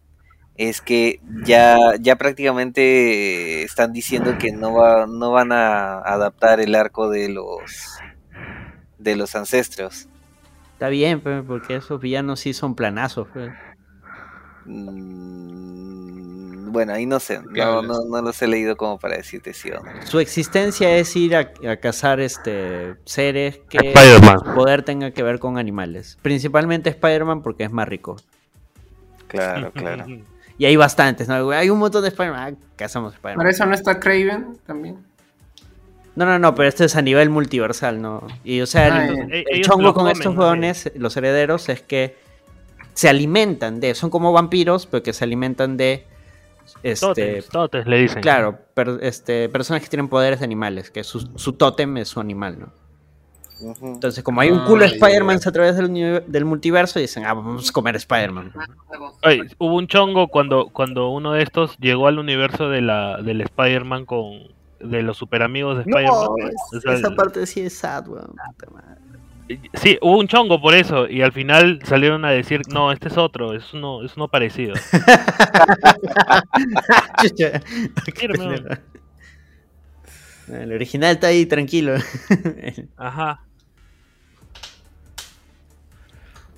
es 0.56 0.82
que 0.82 1.20
ya, 1.44 1.78
ya 2.00 2.18
prácticamente 2.18 3.64
están 3.64 3.94
diciendo 3.94 4.34
que 4.38 4.52
no 4.52 4.74
va, 4.74 5.06
no 5.08 5.32
van 5.32 5.52
a 5.52 6.00
adaptar 6.00 6.60
el 6.60 6.76
arco 6.76 7.10
de 7.10 7.30
los 7.30 7.52
de 8.98 9.16
los 9.16 9.36
ancestros. 9.36 10.08
Está 10.74 10.90
bien, 10.90 11.22
pues, 11.22 11.44
porque 11.46 11.76
esos 11.76 12.00
villanos 12.00 12.42
sí 12.42 12.54
son 12.54 12.76
planazos. 12.76 13.28
pues. 13.34 13.52
Mm, 14.70 16.72
bueno, 16.72 16.94
ahí 16.94 17.06
no 17.06 17.20
sé, 17.20 17.40
no, 17.44 17.82
no, 17.82 18.06
no 18.06 18.22
los 18.22 18.42
he 18.42 18.48
leído 18.48 18.78
como 18.78 19.00
para 19.00 19.18
decirte 19.18 19.54
sí 19.54 19.72
o 19.72 19.82
no. 19.84 20.06
Su 20.06 20.20
existencia 20.20 20.96
es 20.98 21.16
ir 21.16 21.36
a, 21.36 21.52
a 21.68 21.78
cazar 21.78 22.20
este 22.20 22.96
seres 23.06 23.60
que 23.70 23.94
su 23.94 24.54
poder 24.54 24.84
tenga 24.84 25.12
que 25.12 25.24
ver 25.24 25.40
con 25.40 25.58
animales. 25.58 26.18
Principalmente 26.22 26.90
Spider-Man 26.92 27.42
porque 27.42 27.64
es 27.64 27.72
más 27.72 27.88
rico. 27.88 28.18
Claro, 29.28 29.72
claro. 29.74 30.06
Y 30.58 30.66
hay 30.66 30.76
bastantes, 30.76 31.28
¿no? 31.28 31.50
Hay 31.52 31.70
un 31.70 31.80
montón 31.80 32.04
de 32.04 32.10
Spider-Man. 32.10 32.58
Ah, 32.60 32.66
cazamos 32.76 33.14
Spider-Man. 33.16 33.38
¿Para 33.38 33.50
eso 33.50 33.66
no 33.66 33.74
está 33.74 34.00
Craven 34.00 34.58
también? 34.68 34.98
No, 36.16 36.26
no, 36.26 36.38
no, 36.38 36.54
pero 36.54 36.68
esto 36.68 36.84
es 36.84 36.96
a 36.98 37.02
nivel 37.02 37.30
multiversal, 37.30 38.02
¿no? 38.02 38.28
Y 38.44 38.60
o 38.62 38.68
sea, 38.68 38.94
Ah, 38.94 39.06
el, 39.08 39.16
ya. 39.16 39.24
el 39.24 39.34
E- 39.34 39.46
ellos 39.52 39.68
chongo 39.68 39.94
con 39.94 40.12
comen, 40.12 40.64
estos 40.66 40.92
los 40.96 41.16
herederos, 41.18 41.70
es 41.70 41.82
que 41.82 42.18
se 42.94 43.10
alimentan 43.10 43.80
de. 43.80 43.96
Son 43.96 44.10
como 44.10 44.32
vampiros, 44.34 44.86
pero 44.86 45.04
que 45.04 45.14
se 45.14 45.24
alimentan 45.24 45.78
de. 45.78 46.06
Este, 46.84 47.06
Totems, 47.08 47.50
totems, 47.50 47.88
le 47.88 47.98
dicen. 48.02 48.22
Claro, 48.22 48.60
per- 48.74 49.00
este, 49.02 49.50
personas 49.50 49.82
que 49.82 49.90
tienen 49.90 50.08
poderes 50.08 50.40
de 50.40 50.46
animales, 50.46 50.92
que 50.92 51.04
su, 51.04 51.28
su 51.36 51.54
tótem 51.54 51.98
es 51.98 52.10
su 52.10 52.20
animal, 52.20 52.60
¿no? 52.60 52.72
Entonces, 53.82 54.24
como 54.24 54.40
hay 54.40 54.52
un 54.52 54.60
culo 54.60 54.82
de 54.84 54.86
Ah, 54.86 54.90
ya, 54.90 54.94
Spider-Man 54.96 55.40
a 55.46 55.52
través 55.52 55.76
del, 55.76 56.24
del 56.26 56.46
multiverso, 56.46 56.98
dicen, 57.00 57.26
ah, 57.26 57.34
vamos 57.34 57.70
a 57.70 57.74
comer 57.74 57.96
Spider-Man. 57.98 58.54
Oye, 59.26 59.42
hubo 59.58 59.76
un 59.76 59.88
chongo 59.88 60.30
cuando, 60.30 60.70
cuando 60.70 61.10
uno 61.10 61.34
de 61.34 61.44
estos 61.44 61.78
llegó 61.80 62.08
al 62.08 62.20
universo 62.20 62.70
de 62.70 62.80
la, 62.82 63.18
del 63.22 63.42
Spider-Man 63.42 64.06
con 64.06 64.44
de 64.80 65.04
los 65.04 65.18
super 65.18 65.42
amigos 65.42 65.76
de 65.76 65.82
Spider-Man. 65.82 66.30
es- 66.72 66.78
O 66.78 66.80
sea, 66.80 66.94
esa 66.94 67.16
parte 67.16 67.46
sí 67.48 67.60
es 67.62 67.78
sad, 67.78 68.08
weón. 68.08 68.34
Sí, 69.74 69.98
hubo 70.02 70.20
un 70.20 70.28
chongo 70.28 70.62
por 70.62 70.76
eso 70.76 71.08
y 71.08 71.24
al 71.24 71.32
final 71.32 71.80
salieron 71.84 72.24
a 72.24 72.30
decir, 72.30 72.62
no, 72.70 72.92
este 72.92 73.08
es 73.08 73.18
otro, 73.18 73.56
es 73.56 73.74
uno, 73.74 74.04
es 74.04 74.16
uno 74.16 74.28
parecido. 74.28 74.76
El 80.48 80.74
original 80.74 81.12
está 81.14 81.28
ahí 81.28 81.46
tranquilo. 81.46 81.96
Ajá. 82.98 83.42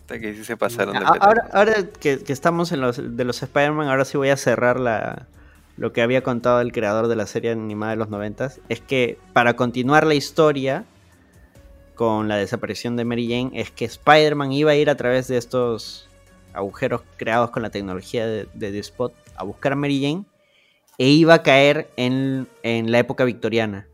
Hasta 0.01 0.19
que 0.19 0.33
sí 0.33 0.43
se 0.43 0.57
pasaron 0.57 0.97
de 0.97 1.05
A- 1.05 1.13
peta. 1.13 1.25
ahora 1.25 1.49
ahora 1.53 1.73
que, 1.99 2.19
que 2.23 2.33
estamos 2.33 2.71
en 2.71 2.81
los 2.81 3.15
de 3.17 3.23
los 3.25 3.41
Spider-Man, 3.43 3.87
ahora 3.89 4.05
sí 4.05 4.17
voy 4.17 4.29
a 4.29 4.37
cerrar 4.37 4.79
la, 4.79 5.27
lo 5.77 5.93
que 5.93 6.01
había 6.01 6.21
contado 6.23 6.61
el 6.61 6.71
creador 6.71 7.07
de 7.07 7.15
la 7.15 7.27
serie 7.27 7.51
animada 7.51 7.91
de 7.91 7.97
los 7.97 8.09
noventas. 8.09 8.59
Es 8.69 8.81
que 8.81 9.17
para 9.33 9.55
continuar 9.55 10.05
la 10.05 10.13
historia 10.15 10.85
con 12.01 12.27
la 12.27 12.37
desaparición 12.37 12.95
de 12.95 13.05
Mary 13.05 13.27
Jane, 13.29 13.51
es 13.61 13.69
que 13.69 13.85
Spider-Man 13.85 14.51
iba 14.53 14.71
a 14.71 14.75
ir 14.75 14.89
a 14.89 14.95
través 14.95 15.27
de 15.27 15.37
estos 15.37 16.09
agujeros 16.51 17.03
creados 17.15 17.51
con 17.51 17.61
la 17.61 17.69
tecnología 17.69 18.25
de, 18.25 18.47
de 18.55 18.71
The 18.71 18.79
Spot 18.79 19.13
a 19.35 19.43
buscar 19.43 19.73
a 19.73 19.75
Mary 19.75 20.01
Jane 20.01 20.25
e 20.97 21.09
iba 21.09 21.35
a 21.35 21.43
caer 21.43 21.91
en, 21.97 22.47
en 22.63 22.91
la 22.91 22.97
época 22.97 23.23
victoriana. 23.23 23.85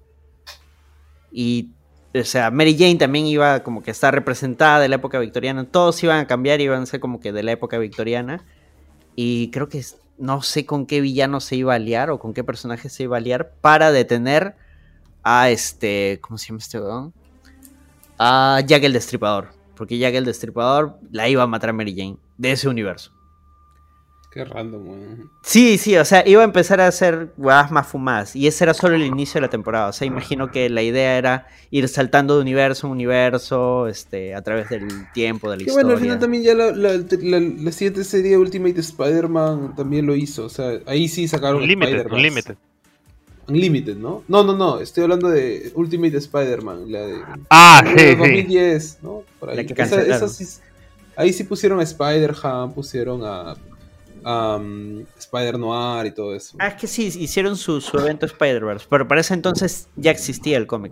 Y, 1.34 1.72
o 2.16 2.24
sea, 2.24 2.50
Mary 2.50 2.78
Jane 2.80 2.96
también 2.96 3.26
iba 3.26 3.62
como 3.62 3.84
que 3.84 3.92
estar 3.92 4.16
representada 4.16 4.80
de 4.80 4.88
la 4.88 4.96
época 4.96 5.20
victoriana. 5.20 5.66
Todos 5.66 6.02
iban 6.02 6.22
a 6.22 6.28
cambiar, 6.28 6.62
iban 6.62 6.84
a 6.84 6.86
ser 6.86 7.02
como 7.02 7.20
que 7.20 7.34
de 7.34 7.44
la 7.44 7.52
época 7.52 7.78
victoriana. 7.78 8.46
Y 9.18 9.52
creo 9.52 9.68
que 9.68 9.84
no 10.18 10.42
sé 10.42 10.66
con 10.66 10.86
qué 10.86 11.02
villano 11.02 11.42
se 11.42 11.58
iba 11.58 11.74
a 11.74 11.76
aliar 11.76 12.10
o 12.10 12.20
con 12.20 12.34
qué 12.34 12.46
personaje 12.46 12.88
se 12.88 13.04
iba 13.04 13.18
a 13.18 13.20
aliar 13.20 13.52
para 13.60 13.92
detener 13.92 14.56
a 15.24 15.50
este. 15.50 16.20
¿Cómo 16.22 16.38
se 16.38 16.48
llama 16.48 16.60
este 16.60 16.80
weón? 16.80 17.14
A 18.20 18.62
Jack 18.66 18.84
el 18.84 18.94
Destripador. 18.94 19.50
Porque 19.76 19.98
Jack 19.98 20.16
el 20.16 20.26
Destripador 20.26 20.98
la 21.12 21.30
iba 21.30 21.44
a 21.44 21.48
matar 21.48 21.70
a 21.70 21.74
Mary 21.74 21.94
Jane 21.96 22.18
de 22.38 22.52
ese 22.52 22.68
universo. 22.68 23.12
Qué 24.32 24.44
random, 24.44 24.88
weón. 24.88 25.32
Sí, 25.42 25.78
sí, 25.78 25.96
o 25.98 26.04
sea, 26.06 26.28
iba 26.28 26.42
a 26.42 26.46
empezar 26.46 26.82
a 26.82 26.88
hacer 26.88 27.32
huevadas 27.38 27.72
más 27.72 27.88
fumadas. 27.88 28.36
Y 28.36 28.46
ese 28.46 28.66
era 28.66 28.74
solo 28.74 28.96
el 28.96 29.04
inicio 29.04 29.36
de 29.36 29.42
la 29.42 29.50
temporada. 29.50 29.88
O 29.88 29.94
sea, 29.94 30.06
imagino 30.06 30.52
que 30.52 30.70
la 30.70 30.82
idea 30.84 31.18
era 31.18 31.48
ir 31.72 31.88
saltando 31.88 32.36
de 32.36 32.42
universo 32.42 32.88
en 32.88 32.94
universo, 32.94 33.88
este, 33.88 34.36
a 34.36 34.42
través 34.42 34.70
del 34.70 34.88
tiempo, 35.14 35.50
de 35.50 35.58
la 35.58 35.64
Que 35.64 35.70
historia. 35.70 35.84
bueno, 35.86 35.96
al 35.98 36.02
final 36.04 36.20
también 36.20 36.44
ya 36.44 36.54
la, 36.56 36.72
la, 36.72 36.92
la- 36.98 37.40
la 37.40 37.72
siguiente 37.72 38.04
serie 38.04 38.38
Ultimate 38.38 38.80
Spider-Man 38.80 39.76
también 39.76 40.06
lo 40.06 40.14
hizo. 40.16 40.46
O 40.46 40.50
sea, 40.50 40.72
ahí 40.86 41.08
sí 41.08 41.28
sacaron 41.28 41.62
Unlimited, 41.62 41.88
Spider-Man. 41.94 42.16
Unlimited. 42.20 42.58
Unlimited, 43.48 43.96
¿no? 43.98 44.24
No, 44.28 44.44
no, 44.44 44.56
no. 44.56 44.80
Estoy 44.80 45.04
hablando 45.04 45.30
de 45.30 45.72
Ultimate 45.76 46.18
Spider-Man. 46.18 46.92
La 46.92 47.02
de. 47.02 47.22
Ah, 47.50 47.82
sí, 47.86 47.94
de 47.94 48.10
sí. 48.12 48.16
2010, 48.16 49.00
¿no? 49.04 49.24
Por 49.40 49.50
ahí. 49.50 49.56
La 49.58 49.64
que 49.66 49.74
Esa- 49.74 49.96
cancelaron. 49.98 50.12
esa 50.16 50.28
sí- 50.28 50.62
ahí 51.16 51.32
sí 51.34 51.44
pusieron 51.46 51.80
a 51.80 51.84
Spider-Ham, 51.84 52.74
pusieron 52.74 53.22
a. 53.24 53.56
um, 54.26 55.06
Spider-Noir 55.18 56.06
y 56.08 56.12
todo 56.12 56.36
eso. 56.36 56.58
Ah, 56.60 56.68
es 56.68 56.74
que 56.76 56.88
sí, 56.88 57.06
hicieron 57.06 57.56
su, 57.56 57.80
su 57.80 57.98
evento 57.98 58.26
Spider-Verse. 58.26 58.86
Pero 58.90 59.08
para 59.08 59.22
ese 59.22 59.34
entonces 59.34 59.88
ya 59.96 60.12
existía 60.12 60.58
el 60.58 60.68
cómic. 60.68 60.92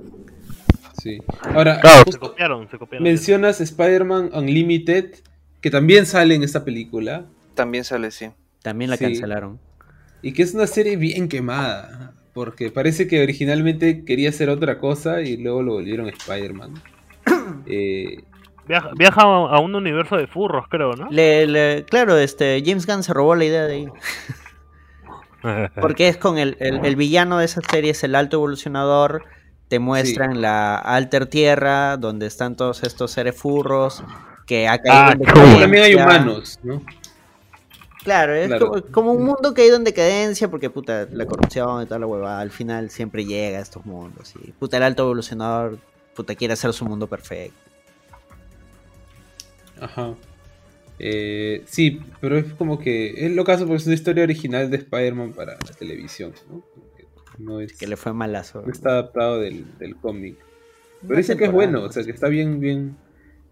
Sí. 1.02 1.20
Ahora, 1.54 1.80
Claro, 1.82 2.10
se 2.12 2.18
copiaron, 2.18 2.70
se 2.72 2.78
copiaron. 2.80 3.04
mencionas 3.04 3.60
Spider-Man 3.62 4.32
Unlimited, 4.34 5.16
que 5.62 5.70
también 5.70 6.06
sale 6.06 6.34
en 6.36 6.44
esta 6.44 6.64
película. 6.64 7.26
También 7.54 7.84
sale, 7.84 8.10
sí. 8.12 8.30
También 8.64 8.90
la 8.90 8.98
Sí. 8.98 9.04
cancelaron. 9.04 9.60
Y 10.22 10.32
que 10.34 10.42
es 10.42 10.54
una 10.56 10.66
serie 10.66 10.96
bien 10.96 11.28
quemada. 11.28 12.14
Porque 12.36 12.70
parece 12.70 13.08
que 13.08 13.24
originalmente 13.24 14.04
quería 14.04 14.28
hacer 14.30 14.50
otra 14.50 14.78
cosa 14.78 15.22
y 15.22 15.38
luego 15.38 15.64
lo 15.64 15.74
volvieron 15.74 16.08
Spider-Man. 16.10 16.74
Eh, 17.66 18.24
Viaja, 18.68 18.90
viaja 18.98 19.22
a 19.22 19.60
un 19.60 19.74
universo 19.76 20.18
de 20.18 20.26
furros, 20.28 20.66
creo, 20.68 20.94
¿no? 20.94 21.08
Le, 21.12 21.46
le- 21.48 21.86
claro, 21.86 22.18
este, 22.18 22.62
James 22.66 22.86
Gunn 22.88 23.04
se 23.04 23.14
robó 23.14 23.36
la 23.36 23.46
idea 23.46 23.66
de 23.66 23.74
ahí. 23.76 23.88
Porque 25.80 26.08
es 26.08 26.18
con 26.18 26.38
el, 26.40 26.58
el- 26.60 26.84
el 26.86 26.96
villano 26.96 27.38
de 27.38 27.46
esa 27.46 27.62
serie, 27.62 27.92
es 27.92 28.04
el 28.04 28.16
alto 28.16 28.38
evolucionador. 28.38 29.24
Te 29.68 29.78
muestran 29.80 30.42
la 30.42 30.76
Alter 30.78 31.28
Tierra, 31.28 31.98
donde 31.98 32.26
están 32.28 32.56
todos 32.56 32.84
estos 32.84 33.12
seres 33.12 33.36
furros. 33.36 34.04
Que 34.48 34.68
ha 34.68 34.78
caído 34.80 34.96
Ah, 34.98 35.14
en 35.14 35.60
también 35.60 35.84
hay 35.84 35.96
humanos, 35.96 36.60
¿no? 36.64 36.82
Claro, 38.06 38.36
es 38.36 38.48
Claro. 38.48 38.70
Como, 38.70 38.82
como 38.92 39.12
un 39.14 39.26
mundo 39.26 39.54
caído 39.56 39.76
en 39.76 39.84
decadencia, 39.84 40.48
porque 40.50 40.70
puta, 40.70 41.08
la 41.12 41.26
corrupción 41.26 41.82
y 41.82 41.86
toda 41.88 42.00
la 42.00 42.06
huevada, 42.06 42.40
al 42.40 42.52
final 42.52 42.92
siempre 42.92 43.26
llega 43.26 43.58
a 43.58 43.62
estos 43.62 43.84
mundos. 43.86 44.34
Y 44.42 44.52
puta, 44.52 44.78
el 44.78 44.84
alto 44.84 45.04
evolucionador, 45.04 45.80
puta, 46.16 46.36
quiere 46.36 46.54
hacer 46.54 46.72
su 46.72 46.86
mundo 46.86 47.08
perfecto. 47.08 47.58
Ajá. 49.82 50.14
Eh, 51.00 51.64
sí, 51.66 52.00
pero 52.22 52.38
es 52.38 52.54
como 52.54 52.80
que 52.80 53.26
es 53.26 53.32
lo 53.32 53.44
caso 53.44 53.66
porque 53.66 53.78
es 53.82 53.86
una 53.88 53.96
historia 53.96 54.24
original 54.24 54.70
de 54.70 54.78
Spider-Man 54.78 55.34
para 55.34 55.54
la 55.54 55.74
televisión, 55.78 56.32
¿no? 56.50 56.64
Que 56.96 57.06
No, 57.44 57.60
es, 57.60 57.74
Que 57.74 57.88
le 57.88 57.98
fue 57.98 58.14
malazo. 58.14 58.62
no 58.62 58.72
está 58.72 58.92
adaptado 58.92 59.40
del, 59.40 59.66
del 59.80 59.96
cómic. 59.96 60.38
Pero 61.02 61.10
Una 61.10 61.18
dicen 61.18 61.38
que 61.38 61.46
es 61.46 61.52
bueno, 61.52 61.82
o 61.82 61.92
sea, 61.92 62.04
que 62.04 62.12
está 62.12 62.30
bien, 62.30 62.60
bien. 62.60 62.96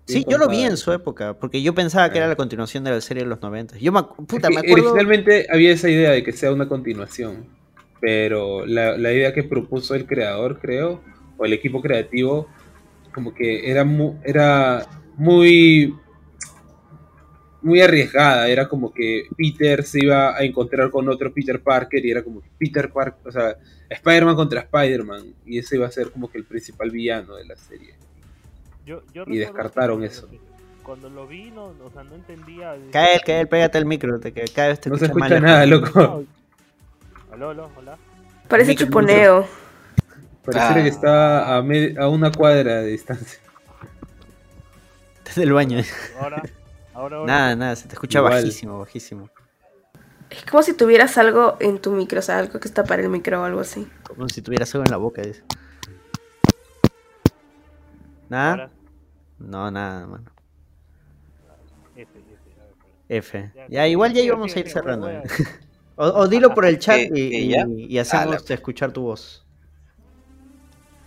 Sí, 0.06 0.26
yo 0.28 0.38
lo 0.38 0.50
vi 0.50 0.64
en 0.64 0.76
su 0.78 0.92
época, 0.92 1.34
porque 1.36 1.62
yo 1.62 1.74
pensaba 1.74 2.12
que 2.12 2.18
era 2.18 2.26
Ah. 2.28 2.30
la 2.30 2.36
continuación 2.36 2.84
de 2.84 2.92
la 2.92 3.00
serie 3.02 3.24
de 3.24 3.30
los 3.30 3.42
90. 3.42 3.78
Yo 3.78 3.92
me, 3.92 4.04
puta, 4.04 4.50
Es 4.50 4.54
me 4.54 4.60
acuerdo... 4.60 4.92
Originalmente 4.92 5.48
había 5.50 5.72
esa 5.72 5.90
idea 5.90 6.12
de 6.12 6.24
que 6.24 6.34
sea 6.34 6.52
una 6.52 6.68
continuación, 6.68 7.46
pero 8.02 8.66
la, 8.66 8.98
la 8.98 9.14
idea 9.14 9.34
que 9.34 9.44
propuso 9.44 9.96
el 9.96 10.06
creador, 10.06 10.60
creo, 10.60 11.02
o 11.38 11.46
el 11.46 11.54
equipo 11.54 11.82
creativo, 11.82 12.48
como 13.14 13.34
que 13.34 13.70
era, 13.72 13.86
mu- 13.86 14.20
era 14.26 14.86
muy, 15.16 15.96
muy 17.62 17.80
arriesgada. 17.82 18.50
Era 18.50 18.68
como 18.68 18.94
que 18.94 19.28
Peter 19.38 19.84
se 19.84 20.04
iba 20.04 20.36
a 20.38 20.44
encontrar 20.44 20.90
con 20.92 21.08
otro 21.08 21.34
Peter 21.34 21.62
Parker 21.62 22.06
y 22.06 22.12
era 22.12 22.24
como 22.24 22.42
que 22.42 22.50
Peter 22.58 22.92
Parker, 22.92 23.28
o 23.28 23.32
sea, 23.32 23.56
Spider-Man 23.90 24.36
contra 24.36 24.62
Spider-Man, 24.62 25.34
y 25.46 25.60
ese 25.60 25.78
iba 25.78 25.88
a 25.88 25.92
ser 25.92 26.12
como 26.12 26.30
que 26.30 26.38
el 26.40 26.46
principal 26.46 26.92
villano 26.92 27.36
de 27.36 27.46
la 27.46 27.56
serie. 27.56 27.94
Yo- 28.86 29.02
yo 29.14 29.24
Y 29.28 29.38
descartaron 29.38 30.00
que 30.02 30.08
eso. 30.08 30.28
Cuando 30.84 31.10
lo 31.10 31.26
vi, 31.28 31.50
no, 31.52 31.68
o 31.68 31.92
sea, 31.94 32.04
no 32.04 32.16
entendía. 32.16 32.76
Cael, 32.92 33.22
Cael, 33.26 33.48
pégate 33.48 33.78
el 33.78 33.86
micro, 33.86 34.20
te, 34.20 34.34
que 34.34 34.44
cada 34.54 34.68
vez 34.70 34.82
te 34.82 34.90
No 34.90 34.98
se 34.98 35.06
escucha 35.06 35.30
mal, 35.30 35.42
nada, 35.42 35.66
loco. 35.66 36.26
Aló, 37.32 37.50
aló, 37.52 37.72
hola. 37.78 37.98
Parece 38.50 38.72
Micro, 38.72 38.88
chuponeo. 38.88 39.48
Pareciera 40.44 40.76
Ah. 40.80 40.84
que 40.84 40.90
está 40.90 41.56
a, 41.58 41.62
me- 41.64 41.96
a 41.98 42.10
una 42.10 42.32
cuadra 42.32 42.82
de 42.82 42.88
distancia. 42.90 43.40
Desde 45.26 45.44
el 45.44 45.54
baño. 45.54 45.82
Ahora, 46.20 46.44
ahora, 46.94 47.18
ahora. 47.18 47.34
Nada, 47.34 47.56
nada, 47.56 47.76
se 47.78 47.88
te 47.88 47.94
escucha 47.94 48.20
Igual. 48.20 48.34
bajísimo, 48.34 48.80
bajísimo. 48.80 49.30
Es 50.30 50.44
como 50.46 50.64
si 50.64 50.74
tuvieras 50.74 51.18
algo 51.18 51.58
en 51.60 51.80
tu 51.80 51.92
micro, 51.92 52.20
o 52.20 52.22
sea, 52.22 52.40
algo 52.40 52.60
que 52.60 52.68
está 52.68 52.84
para 52.84 53.02
el 53.02 53.10
micro 53.10 53.42
o 53.42 53.46
algo 53.46 53.62
así. 53.62 53.88
Como 54.08 54.28
si 54.30 54.42
tuvieras 54.42 54.74
algo 54.76 54.84
en 54.86 54.92
la 54.92 54.98
boca, 54.98 55.22
dice. 55.22 55.44
¿Nada? 58.34 58.72
No, 59.38 59.70
nada, 59.70 60.08
mano. 60.08 60.32
F, 61.96 62.10
F, 63.08 63.38
F. 63.38 63.52
Ya, 63.56 63.68
Ya, 63.70 63.88
igual 63.88 64.12
ya 64.14 64.22
íbamos 64.22 64.56
a 64.56 64.60
ir 64.60 64.70
cerrando. 64.70 65.10
¿eh? 65.10 65.22
O, 65.96 66.06
o 66.08 66.28
dilo 66.28 66.56
por 66.56 66.66
el 66.66 66.80
chat 66.80 66.98
¿Que- 66.98 67.10
y, 67.14 67.30
que 67.30 67.48
ya? 67.50 67.68
y- 67.68 67.86
y 67.86 68.00
hacemos 68.00 68.26
Ah, 68.26 68.40
la- 68.50 68.56
escuchar 68.56 68.92
tu 68.92 69.04
voz. 69.04 69.46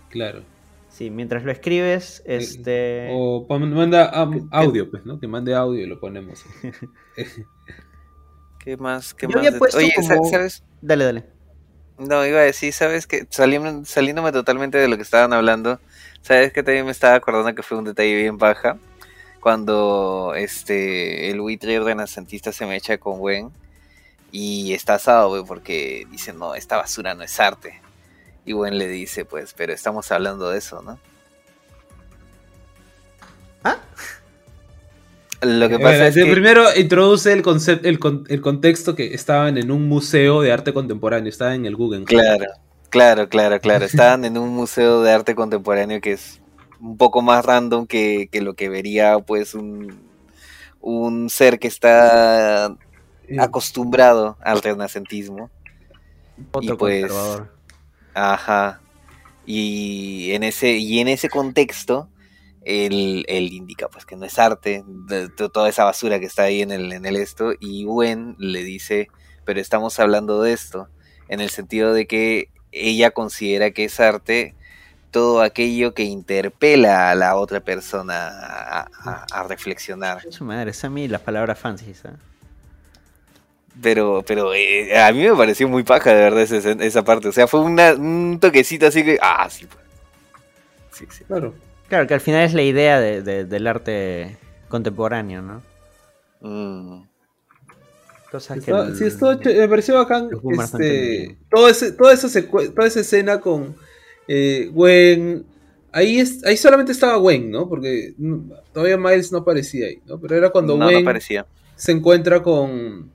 Claro. 0.09 0.43
Sí, 0.87 1.09
mientras 1.09 1.43
lo 1.43 1.51
escribes, 1.51 2.23
este... 2.25 3.09
O 3.11 3.45
manda 3.49 4.05
audio, 4.51 4.89
pues, 4.89 5.05
¿no? 5.05 5.19
Que 5.19 5.27
mande 5.27 5.53
audio 5.53 5.83
y 5.83 5.87
lo 5.87 5.99
ponemos. 5.99 6.45
¿Qué 8.59 8.77
más? 8.77 9.13
¿Qué 9.13 9.27
Yo 9.27 9.35
más? 9.37 9.45
había 9.45 9.59
puesto 9.59 9.77
Oye, 9.77 9.91
como- 9.93 10.29
¿sabes? 10.29 10.63
Dale, 10.79 11.03
dale. 11.03 11.25
No, 11.97 12.25
iba 12.25 12.39
a 12.39 12.43
decir, 12.43 12.71
¿sabes 12.71 13.07
qué? 13.07 13.27
Saliendo, 13.29 13.83
saliéndome 13.83 14.31
totalmente 14.31 14.77
de 14.77 14.87
lo 14.87 14.95
que 14.95 15.01
estaban 15.03 15.33
hablando, 15.33 15.81
¿sabes 16.21 16.51
que 16.53 16.63
También 16.63 16.85
me 16.85 16.91
estaba 16.91 17.15
acordando 17.15 17.53
que 17.55 17.63
fue 17.63 17.77
un 17.77 17.85
detalle 17.85 18.15
bien 18.15 18.37
baja. 18.37 18.77
Cuando 19.39 20.33
este 20.35 21.29
el 21.29 21.39
buitre 21.39 21.79
renacentista 21.79 22.51
se 22.51 22.65
me 22.65 22.75
echa 22.75 22.97
con 22.97 23.19
Gwen 23.19 23.49
y 24.31 24.73
está 24.73 24.95
asado, 24.95 25.29
güey, 25.29 25.43
porque 25.45 26.05
dice, 26.11 26.33
no, 26.33 26.53
esta 26.55 26.75
basura 26.77 27.13
no 27.13 27.23
es 27.23 27.39
arte. 27.39 27.79
Y 28.45 28.51
Gwen 28.53 28.77
le 28.77 28.87
dice, 28.87 29.23
pues, 29.25 29.53
pero 29.55 29.73
estamos 29.73 30.11
hablando 30.11 30.49
de 30.49 30.57
eso, 30.57 30.81
¿no? 30.81 30.99
¿Ah? 33.63 33.77
Lo 35.41 35.69
que 35.69 35.75
Eh, 35.75 35.79
pasa 35.79 36.07
es 36.07 36.15
que... 36.15 36.25
Primero 36.25 36.63
introduce 36.75 37.31
el, 37.31 37.41
concept, 37.41 37.85
el, 37.85 37.99
con- 37.99 38.25
el 38.29 38.41
contexto 38.41 38.95
que 38.95 39.13
estaban 39.13 39.57
en 39.57 39.69
un 39.71 39.87
museo 39.87 40.41
de 40.41 40.51
arte 40.51 40.73
contemporáneo, 40.73 41.29
estaban 41.29 41.55
en 41.55 41.65
el 41.67 41.75
Guggenheim. 41.75 42.05
Claro, 42.07 42.45
claro, 42.89 43.29
claro, 43.29 43.59
claro. 43.59 43.85
Estaban 43.85 44.25
en 44.25 44.37
un 44.37 44.49
museo 44.49 45.01
de 45.01 45.11
arte 45.11 45.35
contemporáneo 45.35 46.01
que 46.01 46.13
es 46.13 46.41
un 46.79 46.97
poco 46.97 47.21
más 47.21 47.45
random 47.45 47.87
que, 47.87 48.29
que 48.31 48.41
lo 48.41 48.53
que 48.55 48.69
vería 48.69 49.19
pues 49.19 49.53
un, 49.55 49.99
un 50.81 51.29
ser 51.29 51.59
que 51.59 51.67
está 51.67 52.75
acostumbrado 53.37 54.37
al 54.41 54.61
renacentismo. 54.61 55.49
Otro 56.51 56.75
y 56.75 56.77
pues, 56.77 57.11
ajá. 58.13 58.81
Y 59.45 60.31
en 60.33 60.43
ese, 60.43 60.77
y 60.77 60.99
en 60.99 61.07
ese 61.07 61.29
contexto, 61.29 62.09
él, 62.65 63.25
él 63.27 63.53
indica 63.53 63.87
pues 63.89 64.05
que 64.05 64.15
no 64.15 64.25
es 64.25 64.37
arte, 64.39 64.83
de- 65.07 65.29
de 65.29 65.49
toda 65.49 65.69
esa 65.69 65.85
basura 65.85 66.19
que 66.19 66.25
está 66.25 66.43
ahí 66.43 66.61
en 66.61 66.71
el, 66.71 66.91
en 66.91 67.05
el 67.05 67.15
esto, 67.15 67.53
y 67.59 67.85
Gwen 67.85 68.35
le 68.39 68.63
dice, 68.63 69.07
pero 69.45 69.59
estamos 69.61 69.99
hablando 69.99 70.41
de 70.41 70.53
esto, 70.53 70.89
en 71.29 71.39
el 71.39 71.49
sentido 71.49 71.93
de 71.93 72.07
que 72.07 72.49
ella 72.81 73.11
considera 73.11 73.71
que 73.71 73.85
es 73.85 73.99
arte 73.99 74.53
todo 75.11 75.41
aquello 75.41 75.93
que 75.93 76.03
interpela 76.03 77.09
a 77.09 77.15
la 77.15 77.35
otra 77.35 77.59
persona 77.61 78.27
a, 78.27 78.87
a- 79.03 79.25
a 79.31 79.43
reflexionar. 79.43 80.21
Su 80.31 80.43
madre, 80.43 80.71
es 80.71 80.83
a 80.83 80.89
mí 80.89 81.07
las 81.07 81.21
palabras 81.21 81.57
fancy, 81.57 81.93
¿sabes? 81.93 82.19
Pero, 83.81 84.23
pero 84.25 84.53
eh, 84.55 84.97
a 84.99 85.11
mí 85.11 85.19
me 85.23 85.35
pareció 85.35 85.67
muy 85.67 85.83
paja, 85.83 86.09
de 86.09 86.15
verdad, 86.21 86.41
esa, 86.41 86.71
esa 86.71 87.03
parte. 87.03 87.27
O 87.27 87.31
sea, 87.31 87.47
fue 87.47 87.59
una- 87.61 87.93
un 87.93 88.39
toquecito 88.41 88.87
así 88.87 89.03
que. 89.03 89.19
Ah, 89.21 89.47
sí, 89.49 89.67
pues. 89.67 89.79
Sí, 90.91 91.05
sí. 91.11 91.23
Claro. 91.25 91.53
Claro, 91.87 92.07
que 92.07 92.15
al 92.15 92.21
final 92.21 92.41
es 92.43 92.53
la 92.53 92.63
idea 92.63 92.99
de- 92.99 93.21
de- 93.21 93.45
del 93.45 93.67
arte 93.67 94.35
contemporáneo, 94.67 95.41
¿no? 95.41 95.61
Mm. 96.41 97.03
Cosas 98.31 98.55
que... 98.55 98.71
Está- 98.71 98.87
el- 98.87 98.95
sí, 98.97 99.03
estuvo 99.05 99.31
ch- 99.33 99.57
me 99.57 99.67
pareció 99.69 99.95
bacán. 99.95 100.29
Este, 100.63 101.37
todo 101.49 101.69
ese, 101.69 101.91
toda, 101.93 102.13
esa 102.13 102.27
toda 102.49 102.87
esa 102.87 102.99
escena 102.99 103.39
con 103.39 103.75
eh, 104.27 104.69
Gwen. 104.73 105.45
Ahí, 105.93 106.19
es, 106.19 106.43
ahí 106.45 106.57
solamente 106.57 106.91
estaba 106.91 107.15
Gwen, 107.17 107.49
¿no? 107.49 107.67
Porque 107.69 108.13
mm, 108.17 108.51
todavía 108.73 108.97
Miles 108.97 109.31
no 109.31 109.39
aparecía 109.39 109.87
ahí, 109.87 110.01
¿no? 110.05 110.19
Pero 110.19 110.35
era 110.35 110.49
cuando 110.49 110.77
no, 110.77 110.85
Gwen 110.85 110.95
no 110.95 110.99
se 111.75 111.91
encuentra 111.93 112.43
con, 112.43 113.11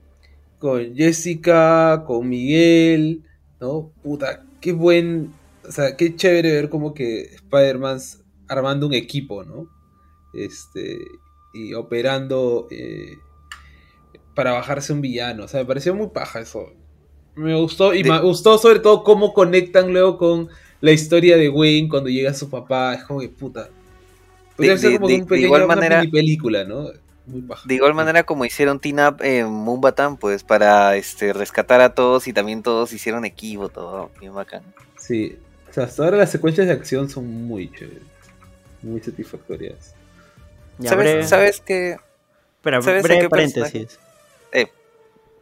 con 0.59 0.95
Jessica, 0.95 2.03
con 2.07 2.27
Miguel, 2.27 3.21
¿no? 3.61 3.91
Puta, 4.01 4.43
qué 4.59 4.71
buen. 4.71 5.31
O 5.67 5.71
sea, 5.71 5.95
qué 5.95 6.15
chévere 6.15 6.51
ver 6.51 6.69
como 6.69 6.93
que 6.93 7.21
Spider-Man 7.35 7.99
armando 8.49 8.87
un 8.87 8.93
equipo, 8.93 9.43
¿no? 9.43 9.67
Este. 10.33 10.97
Y 11.53 11.73
operando. 11.75 12.67
eh, 12.71 13.13
para 14.35 14.51
bajarse 14.53 14.93
un 14.93 15.01
villano. 15.01 15.45
O 15.45 15.47
sea, 15.47 15.59
me 15.61 15.65
pareció 15.65 15.93
muy 15.95 16.07
paja 16.07 16.39
eso. 16.39 16.71
Me 17.35 17.55
gustó. 17.55 17.93
Y 17.93 18.03
De- 18.03 18.09
me 18.11 18.19
gustó 18.21 18.57
sobre 18.57 18.79
todo 18.79 19.03
cómo 19.03 19.33
conectan 19.33 19.91
luego 19.91 20.17
con 20.17 20.49
la 20.81 20.91
historia 20.91 21.37
de 21.37 21.49
Wayne 21.49 21.89
cuando 21.89 22.09
llega 22.09 22.33
su 22.33 22.49
papá. 22.49 22.93
Es 22.95 23.03
como 23.03 23.19
que 23.19 23.29
puta. 23.29 23.69
Podría 24.55 24.73
De- 24.73 24.79
ser 24.79 24.89
de- 24.91 24.95
como 24.97 25.07
de- 25.07 25.13
un 25.15 25.19
de 25.21 25.25
pequeño, 25.25 25.45
igual 25.47 25.63
una 25.63 25.75
manera- 25.75 26.03
película, 26.11 26.63
¿no? 26.63 26.89
Muy. 27.25 27.43
De 27.65 27.75
igual 27.75 27.93
manera 27.93 28.23
como 28.23 28.43
hicieron 28.43 28.79
Teen 28.81 28.99
Up 28.99 29.21
en 29.21 29.49
Moonbatan, 29.49 30.17
pues 30.17 30.43
para 30.43 30.95
este 30.97 31.31
rescatar 31.31 31.79
a 31.79 31.93
todos 31.95 32.27
y 32.27 32.33
también 32.33 32.61
todos 32.61 32.91
hicieron 32.91 33.23
equipo, 33.23 33.69
todo 33.69 34.11
bien 34.19 34.33
bacán. 34.33 34.61
Sí, 34.97 35.37
o 35.69 35.73
sea, 35.73 35.85
hasta 35.85 36.03
ahora 36.03 36.17
las 36.17 36.31
secuencias 36.31 36.67
de 36.67 36.73
acción 36.73 37.09
son 37.09 37.25
muy 37.47 37.71
chéveres, 37.71 38.03
muy 38.81 38.99
satisfactorias. 38.99 39.95
Ya, 40.79 40.89
¿Sabes, 40.89 41.29
¿Sabes 41.29 41.61
qué? 41.65 41.95
Espera, 42.57 42.81
¿sabes 42.81 43.05
a 43.05 43.07
breve 43.07 43.21
qué 43.21 43.29
paréntesis. 43.29 43.99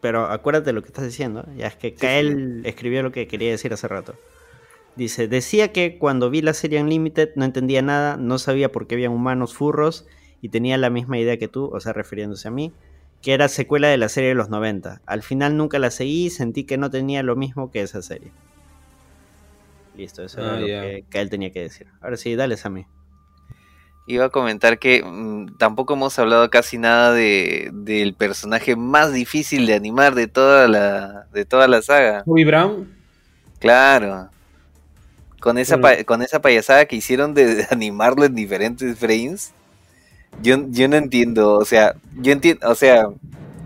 Pero 0.02 0.26
acuérdate 0.26 0.74
lo 0.74 0.82
que 0.82 0.88
estás 0.88 1.06
diciendo. 1.06 1.46
Ya 1.56 1.68
es 1.68 1.76
que 1.76 1.94
Kael 1.94 2.62
escribió 2.66 3.04
lo 3.04 3.12
que 3.12 3.28
quería 3.28 3.52
decir 3.52 3.72
hace 3.74 3.88
rato. 3.88 4.16
Dice, 4.96 5.28
decía 5.28 5.72
que 5.72 5.98
cuando 5.98 6.30
vi 6.30 6.42
la 6.42 6.54
serie 6.54 6.82
Unlimited 6.82 7.30
no 7.36 7.46
entendía 7.46 7.82
nada, 7.82 8.18
no 8.18 8.40
sabía 8.40 8.72
por 8.72 8.88
qué 8.88 8.96
habían 8.96 9.12
humanos 9.14 9.54
furros 9.54 10.06
y 10.42 10.50
tenía 10.50 10.78
la 10.78 10.90
misma 10.90 11.18
idea 11.20 11.38
que 11.38 11.48
tú, 11.48 11.70
o 11.72 11.80
sea, 11.80 11.94
refiriéndose 11.94 12.48
a 12.48 12.52
mí, 12.52 12.74
que 13.22 13.34
era 13.34 13.48
secuela 13.48 13.88
de 13.88 13.98
la 13.98 14.10
serie 14.10 14.30
de 14.30 14.36
los 14.36 14.50
90. 14.50 15.02
Al 15.06 15.22
final 15.22 15.56
nunca 15.56 15.80
la 15.80 15.92
seguí 15.92 16.26
y 16.26 16.30
sentí 16.32 16.64
que 16.66 16.78
no 16.78 16.90
tenía 16.90 17.22
lo 17.24 17.36
mismo 17.36 17.72
que 17.72 17.82
esa 17.82 18.02
serie. 18.02 18.32
Listo, 19.96 20.24
eso 20.24 20.42
Ah, 20.42 20.44
era 20.44 20.60
lo 20.60 20.68
ya. 20.68 20.82
que 20.82 21.06
Kael 21.10 21.30
tenía 21.30 21.52
que 21.52 21.62
decir. 21.62 21.88
Ahora 22.02 22.18
sí, 22.18 22.36
dale 22.36 22.56
a 22.62 22.70
mí. 22.70 22.86
Iba 24.08 24.26
a 24.26 24.30
comentar 24.30 24.80
que 24.80 25.04
mm, 25.04 25.58
tampoco 25.58 25.94
hemos 25.94 26.18
hablado 26.20 26.50
casi 26.50 26.78
nada 26.78 27.14
de, 27.14 27.70
del 27.74 28.14
personaje 28.14 28.76
más 28.76 29.14
difícil 29.14 29.66
de 29.68 29.76
animar 29.76 30.16
de 30.16 30.28
toda 30.28 30.68
la, 30.68 31.28
de 31.34 31.46
toda 31.46 31.68
la 31.68 31.82
saga. 31.82 32.24
Bobby 32.26 32.44
Brown, 32.46 32.92
Claro. 33.60 34.30
Con 35.40 35.58
esa, 35.58 35.78
Bueno. 35.78 36.04
con 36.06 36.22
esa 36.22 36.42
payasada 36.42 36.86
que 36.86 36.96
hicieron 36.96 37.34
de, 37.34 37.68
animarlo 37.72 38.26
en 38.26 38.36
diferentes 38.36 38.98
frames. 38.98 39.52
Yo, 40.42 40.58
yo 40.70 40.88
no 40.88 40.96
entiendo, 40.96 41.58
o 41.58 41.66
sea, 41.66 41.96
yo 42.20 42.32
entiendo, 42.32 42.70
o 42.70 42.76
sea, 42.76 43.08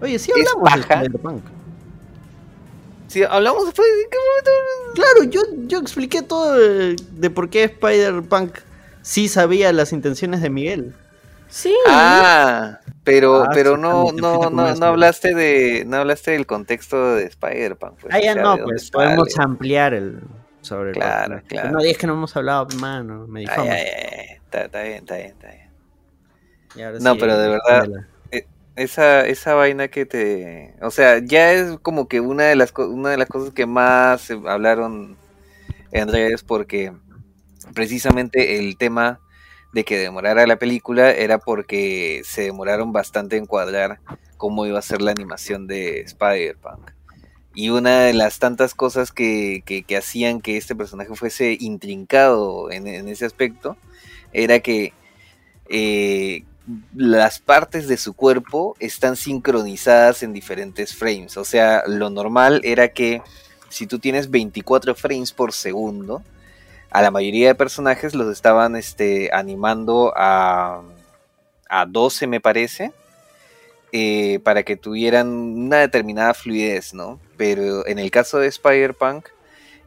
Oye, 0.02 0.20
sí 0.20 0.32
Es 0.36 0.48
hablamos 0.54 0.74
de. 0.88 0.94
Spider-Punk. 0.96 1.44
si 3.08 3.24
hablamos 3.24 3.66
después, 3.66 3.88
¿en 4.04 4.10
qué 4.10 4.18
momento? 4.18 4.52
Claro, 4.96 5.24
yo, 5.32 5.42
yo 5.68 5.80
expliqué 5.80 6.22
todo 6.22 6.54
de, 6.56 6.96
de 7.12 7.30
por 7.30 7.50
qué 7.50 7.64
Spider-Punk 7.66 8.58
sí 9.06 9.28
sabía 9.30 9.72
las 9.72 9.94
intenciones 9.94 10.42
de 10.42 10.50
Miguel. 10.50 10.94
Sí. 11.50 11.76
Ah, 11.88 12.80
pero, 13.04 13.44
Ah, 13.44 13.50
pero 13.54 13.76
sí, 13.76 13.82
no, 13.82 14.12
no, 14.12 14.50
no, 14.50 14.76
no 14.76 14.86
hablaste 14.86 15.34
de, 15.36 15.84
no 15.86 15.98
hablaste 15.98 16.32
del 16.32 16.46
contexto 16.48 17.16
de 17.16 17.26
Spider-Man. 17.26 17.94
Pues, 18.02 18.14
ah, 18.16 18.20
o 18.20 18.22
ya 18.22 18.34
sea, 18.34 18.44
no, 18.44 18.58
pues 18.64 18.90
podemos 18.92 19.32
sale. 19.32 19.46
ampliar 19.46 19.94
el 19.94 20.20
sobre 20.62 20.90
el 20.90 20.96
Claro, 20.96 21.36
personaje. 21.36 21.48
claro. 21.48 21.72
No, 21.72 21.86
y 21.86 21.90
es 21.92 21.98
que 21.98 22.08
no 22.08 22.14
hemos 22.14 22.36
hablado, 22.36 22.68
mano, 22.78 23.28
me 23.28 23.42
Ay, 23.42 23.46
difamas. 23.48 23.70
ay, 23.70 23.88
ay, 24.20 24.26
está, 24.44 24.66
está 24.66 24.82
bien, 24.84 24.96
está 24.98 25.16
bien, 25.18 25.28
está 25.30 25.48
bien. 25.50 25.66
Y 26.76 26.82
ahora 26.82 27.00
No, 27.00 27.14
sí, 27.14 27.18
pero 27.20 27.38
de 27.38 27.50
verdad, 27.50 27.84
ándala. 27.84 28.08
esa, 28.76 29.26
esa 29.28 29.54
vaina 29.54 29.88
que 29.88 30.06
te, 30.06 30.74
o 30.82 30.90
sea, 30.92 31.20
ya 31.20 31.54
es 31.54 31.78
como 31.80 32.08
que 32.08 32.20
una 32.20 32.46
de 32.46 32.56
las 32.56 32.72
co- 32.72 32.90
una 32.90 33.10
de 33.12 33.18
las 33.18 33.30
cosas 33.30 33.54
que 33.54 33.66
más 33.66 34.22
se 34.22 34.34
hablaron 34.48 35.16
en 35.92 36.08
redes 36.10 36.44
porque 36.44 36.92
precisamente 37.74 38.58
el 38.60 38.78
tema 38.78 39.20
de 39.74 39.84
que 39.84 39.98
demorara 39.98 40.48
la 40.48 40.58
película 40.58 41.12
era 41.12 41.38
porque 41.40 42.22
se 42.26 42.44
demoraron 42.44 42.94
bastante 42.94 43.38
en 43.38 43.46
cuadrar 43.46 44.00
cómo 44.38 44.66
iba 44.66 44.80
a 44.80 44.82
ser 44.84 45.02
la 45.02 45.12
animación 45.12 45.68
de 45.68 46.02
Spider-Punk. 46.02 46.92
Y 47.56 47.70
una 47.70 48.02
de 48.02 48.14
las 48.14 48.40
tantas 48.40 48.76
cosas 48.76 49.12
que, 49.12 49.64
que- 49.66 49.98
hacían 49.98 50.42
que 50.42 50.58
este 50.58 50.76
personaje 50.76 51.16
fuese 51.16 51.58
intrincado 51.60 52.72
en, 52.72 52.88
en 52.88 53.08
ese 53.10 53.26
aspecto 53.26 53.78
era 54.34 54.60
que 54.60 54.94
eh, 55.70 56.44
las 56.96 57.40
partes 57.40 57.88
de 57.88 57.98
su 57.98 58.14
cuerpo 58.14 58.76
están 58.80 59.16
sincronizadas 59.16 60.24
en 60.24 60.34
diferentes 60.34 60.96
frames. 60.96 61.38
O 61.38 61.46
sea, 61.46 61.84
lo 61.88 62.10
normal 62.10 62.62
era 62.64 62.90
que 62.90 63.22
si 63.70 63.88
tú 63.88 64.00
tienes 64.00 64.32
24 64.32 64.96
frames 64.96 65.32
por 65.32 65.54
segundo, 65.54 66.24
a 66.98 67.02
la 67.02 67.12
mayoría 67.12 67.48
de 67.50 67.56
personajes 67.56 68.16
los 68.16 68.32
estaban 68.32 68.76
este, 68.76 69.30
animando 69.34 70.14
a, 70.16 70.82
a 71.70 71.86
12, 71.86 72.28
me 72.28 72.40
parece. 72.40 72.92
eh, 73.92 74.40
para 74.44 74.64
que 74.64 74.76
tuvieran 74.76 75.28
una 75.30 75.78
determinada 75.78 76.34
fluidez, 76.34 76.94
¿no? 76.94 77.20
Pero 77.38 77.88
en 77.88 78.00
el 78.00 78.12
caso 78.12 78.40
de 78.40 78.48
Spider-Punk, 78.48 79.28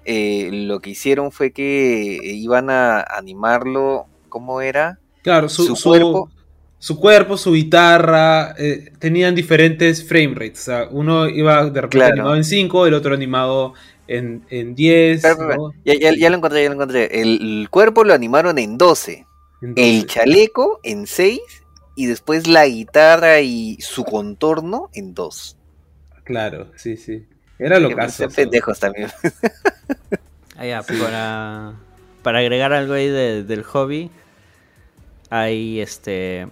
eh, 0.05 0.49
lo 0.53 0.81
que 0.81 0.91
hicieron 0.91 1.31
fue 1.33 1.51
que 1.53 2.19
iban 2.23 2.71
a 2.71 3.01
animarlo, 3.03 4.07
¿cómo 4.31 4.61
era? 4.63 4.99
Claro, 5.23 5.49
su, 5.51 5.65
Su 5.67 5.77
su- 5.77 5.89
cuerpo. 5.91 6.31
su 6.79 6.99
cuerpo, 6.99 7.37
su 7.37 7.53
guitarra, 7.53 8.55
eh, 8.57 8.93
tenían 8.99 9.35
diferentes 9.35 10.07
frame 10.09 10.35
rates. 10.35 10.61
O 10.61 10.65
sea, 10.65 10.89
uno 10.91 11.29
iba 11.29 11.65
de 11.65 11.81
repente 11.81 11.89
Claro. 11.99 12.13
animado 12.15 12.37
en 12.37 12.45
5, 12.45 12.87
el 12.87 12.95
otro 12.95 13.13
animado 13.15 13.75
en, 14.09 14.45
en 14.51 14.75
10. 14.75 15.17
Espera, 15.17 15.33
espera, 15.35 15.57
¿no? 15.57 15.73
Ya, 15.85 15.95
ya- 15.95 16.15
ya 16.17 16.31
lo 16.31 16.37
encontré, 16.37 16.63
ya 16.63 16.69
lo 16.69 16.75
encontré. 16.75 17.21
El, 17.21 17.61
el 17.61 17.69
cuerpo 17.71 18.05
lo 18.05 18.15
animaron 18.15 18.59
en 18.59 18.77
12, 18.79 19.27
En 19.63 19.75
el 19.77 20.03
12. 20.03 20.07
chaleco 20.07 20.81
en 20.83 21.07
6 21.07 21.41
y 21.95 22.07
después 22.07 22.47
la 22.47 22.67
guitarra 22.67 23.41
y 23.41 23.77
su 23.81 24.05
contorno 24.05 24.89
en 24.95 25.15
2. 25.15 25.57
Claro, 26.25 26.71
sí, 26.77 26.97
sí. 26.97 27.27
Era 27.59 27.79
lo 27.81 27.95
caso. 27.95 28.29
pendejos 28.29 28.79
también. 28.79 29.09
Ah, 30.57 30.67
ya, 30.67 30.83
para, 30.83 31.75
para 32.23 32.39
agregar 32.41 32.73
algo 32.73 32.95
ahí 32.95 33.09
de- 33.09 33.45
del 33.45 33.63
hobby, 33.63 34.11
hay 35.31 35.81
este... 35.81 36.49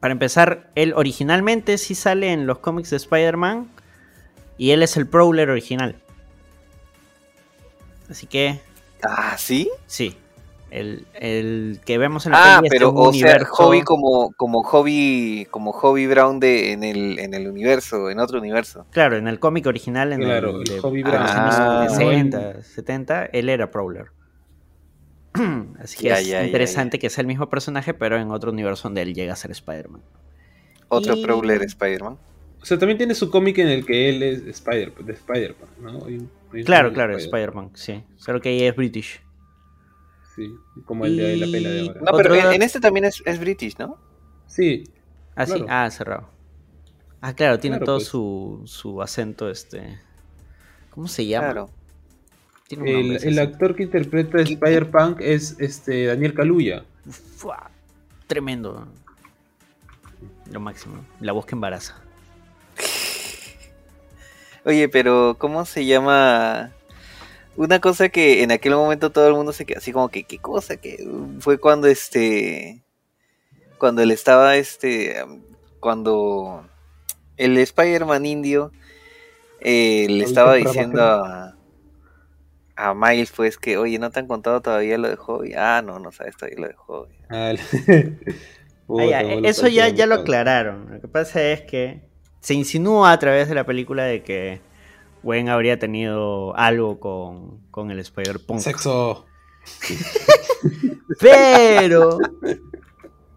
Para 0.00 0.12
empezar, 0.12 0.68
él 0.74 0.94
originalmente 0.96 1.78
sí 1.78 1.94
sale 1.94 2.32
en 2.32 2.46
los 2.46 2.58
cómics 2.58 2.90
de 2.90 2.96
Spider-Man 2.96 3.68
y 4.58 4.72
él 4.72 4.82
es 4.82 4.96
el 4.96 5.06
Prowler 5.06 5.48
original. 5.50 5.94
Así 8.12 8.26
que, 8.26 8.60
Ah, 9.02 9.36
¿sí? 9.38 9.68
sí, 9.86 10.16
el, 10.70 11.06
el 11.14 11.80
que 11.84 11.98
vemos 11.98 12.24
en 12.26 12.32
la 12.32 12.38
Ah, 12.38 12.56
peli 12.60 12.66
es 12.68 12.70
de 12.70 12.76
pero 12.78 12.90
un 12.92 12.98
o 12.98 13.12
sea, 13.12 13.20
universo- 13.30 13.52
hobby 13.54 13.82
como, 13.82 14.32
como 14.36 14.62
hobby, 14.62 15.46
como 15.50 15.72
hobby 15.72 16.06
Brown 16.06 16.38
de, 16.40 16.72
en 16.72 16.84
el, 16.84 17.18
en 17.18 17.34
el 17.34 17.48
universo, 17.48 18.10
en 18.10 18.20
otro 18.20 18.38
universo. 18.38 18.86
Claro, 18.90 19.16
en 19.16 19.26
el 19.28 19.38
cómic 19.40 19.66
original, 19.66 20.12
en 20.12 20.20
Claro, 20.20 20.50
el 20.50 20.56
el 20.58 20.64
de 20.64 20.78
Hobby 20.80 21.02
a 21.02 21.04
los 21.04 21.12
Brown. 21.12 21.26
años 21.26 21.54
Ah. 21.58 21.86
60, 21.88 22.62
70, 22.62 23.24
él 23.26 23.48
era 23.48 23.70
Prowler. 23.70 24.06
Así 25.80 25.96
que 25.98 26.08
Ya, 26.08 26.18
es 26.20 26.26
ya, 26.26 26.40
ya, 26.40 26.46
interesante 26.46 26.98
que 26.98 27.08
sea 27.10 27.22
el 27.22 27.26
mismo 27.26 27.48
personaje, 27.48 27.94
pero 27.94 28.18
en 28.18 28.30
otro 28.30 28.52
universo 28.52 28.84
donde 28.84 29.02
él 29.02 29.14
llega 29.14 29.32
a 29.32 29.36
ser 29.36 29.50
Spider-Man. 29.50 30.02
Otro 30.88 31.16
Y- 31.16 31.22
Prowler 31.24 31.62
Spider-Man. 31.62 32.18
O 32.60 32.64
sea, 32.64 32.78
también 32.78 32.98
tiene 32.98 33.14
su 33.16 33.30
cómic 33.30 33.58
en 33.58 33.68
el 33.68 33.84
que 33.84 34.08
él 34.10 34.22
es 34.22 34.46
Spider, 34.46 34.94
de 34.94 35.12
Spider-Man, 35.14 35.68
¿no? 35.80 36.06
Claro, 36.64 36.92
claro, 36.92 37.16
Spider-Man, 37.16 37.70
sí. 37.74 38.02
Solo 38.16 38.40
que 38.40 38.50
ella 38.50 38.68
es 38.68 38.76
British. 38.76 39.20
Sí, 40.34 40.54
como 40.84 41.04
el 41.04 41.16
de 41.16 41.36
la 41.36 41.46
pela 41.46 41.68
de 41.70 41.80
ahora. 41.80 42.00
No, 42.00 42.16
pero 42.16 42.34
en, 42.34 42.62
este 42.62 42.80
también 42.80 43.04
es, 43.04 43.22
es 43.26 43.38
British, 43.38 43.76
¿no? 43.78 43.98
Sí, 44.46 44.84
Ah, 45.34 45.46
sí, 45.46 45.52
Claro. 45.52 45.66
ah, 45.68 45.90
cerrado. 45.90 46.28
Ah, 47.20 47.34
claro, 47.34 47.58
tiene 47.58 47.76
Claro, 47.76 47.86
todo 47.86 47.96
pues. 47.98 48.08
su, 48.08 48.62
su 48.64 49.00
acento, 49.00 49.48
este... 49.50 49.98
¿Cómo 50.90 51.08
se 51.08 51.26
llama? 51.26 51.46
Claro. 51.46 51.70
Tiene 52.68 52.96
un 52.96 53.16
el, 53.22 53.38
actor 53.38 53.74
que 53.74 53.82
interpreta 53.84 54.38
a 54.38 54.42
Spider-Punk 54.42 55.20
es 55.20 55.56
este 55.58 56.06
Daniel 56.06 56.34
Kaluuya. 56.34 56.84
Tremendo. 58.26 58.88
Lo 60.50 60.60
máximo. 60.60 61.04
La 61.20 61.32
voz 61.32 61.46
que 61.46 61.54
embaraza. 61.54 62.01
Oye, 64.64 64.88
pero 64.88 65.36
¿cómo 65.38 65.64
se 65.64 65.84
llama? 65.86 66.72
Una 67.56 67.80
cosa 67.80 68.08
que 68.10 68.42
en 68.42 68.52
aquel 68.52 68.74
momento 68.74 69.10
todo 69.10 69.28
el 69.28 69.34
mundo 69.34 69.52
se 69.52 69.66
quedó 69.66 69.78
así 69.78 69.92
como 69.92 70.08
que, 70.10 70.24
¿qué 70.24 70.38
cosa? 70.38 70.76
Que 70.76 71.06
fue 71.40 71.58
cuando 71.58 71.88
este. 71.88 72.82
Cuando 73.78 74.02
él 74.02 74.10
estaba 74.10 74.56
este. 74.56 75.24
Cuando 75.80 76.66
el 77.36 77.58
Spider-Man 77.58 78.26
indio 78.26 78.72
eh, 79.60 80.06
le 80.10 80.24
estaba 80.24 80.54
diciendo 80.54 81.02
a, 81.02 81.56
a 82.76 82.94
Miles, 82.94 83.32
pues 83.32 83.58
que, 83.58 83.76
oye, 83.76 83.98
¿no 83.98 84.10
te 84.10 84.20
han 84.20 84.26
contado 84.26 84.60
todavía 84.60 84.98
lo 84.98 85.08
de 85.08 85.16
Hobby? 85.16 85.52
Ah, 85.56 85.82
no, 85.84 85.98
no 85.98 86.10
sabes 86.12 86.36
todavía 86.36 86.60
lo 86.60 86.68
de 86.68 86.74
Hobby. 86.74 87.14
Ah, 87.28 87.50
el- 87.50 87.60
Ah, 88.94 89.06
ya, 89.06 89.22
lo 89.22 89.48
eso 89.48 89.68
ya, 89.68 89.88
ya 89.88 90.06
lo 90.06 90.16
aclararon. 90.16 90.90
Lo 90.92 91.00
que 91.00 91.08
pasa 91.08 91.42
es 91.42 91.62
que 91.62 92.02
se 92.42 92.54
insinúa 92.54 93.12
a 93.12 93.18
través 93.18 93.48
de 93.48 93.54
la 93.54 93.64
película 93.64 94.04
de 94.04 94.22
que 94.22 94.60
Gwen 95.22 95.48
habría 95.48 95.78
tenido 95.78 96.54
algo 96.56 96.98
con, 96.98 97.60
con 97.70 97.90
el 97.92 98.00
Spider-Punk. 98.00 98.60
Sexo. 98.60 99.24
Pero 101.20 102.18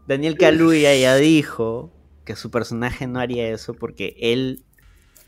Daniel 0.08 0.38
Kaluuya 0.38 0.96
ya 0.96 1.16
dijo 1.16 1.92
que 2.26 2.36
su 2.36 2.50
personaje 2.50 3.06
no 3.06 3.20
haría 3.20 3.48
eso 3.50 3.76
porque 3.76 4.16
él 4.20 4.66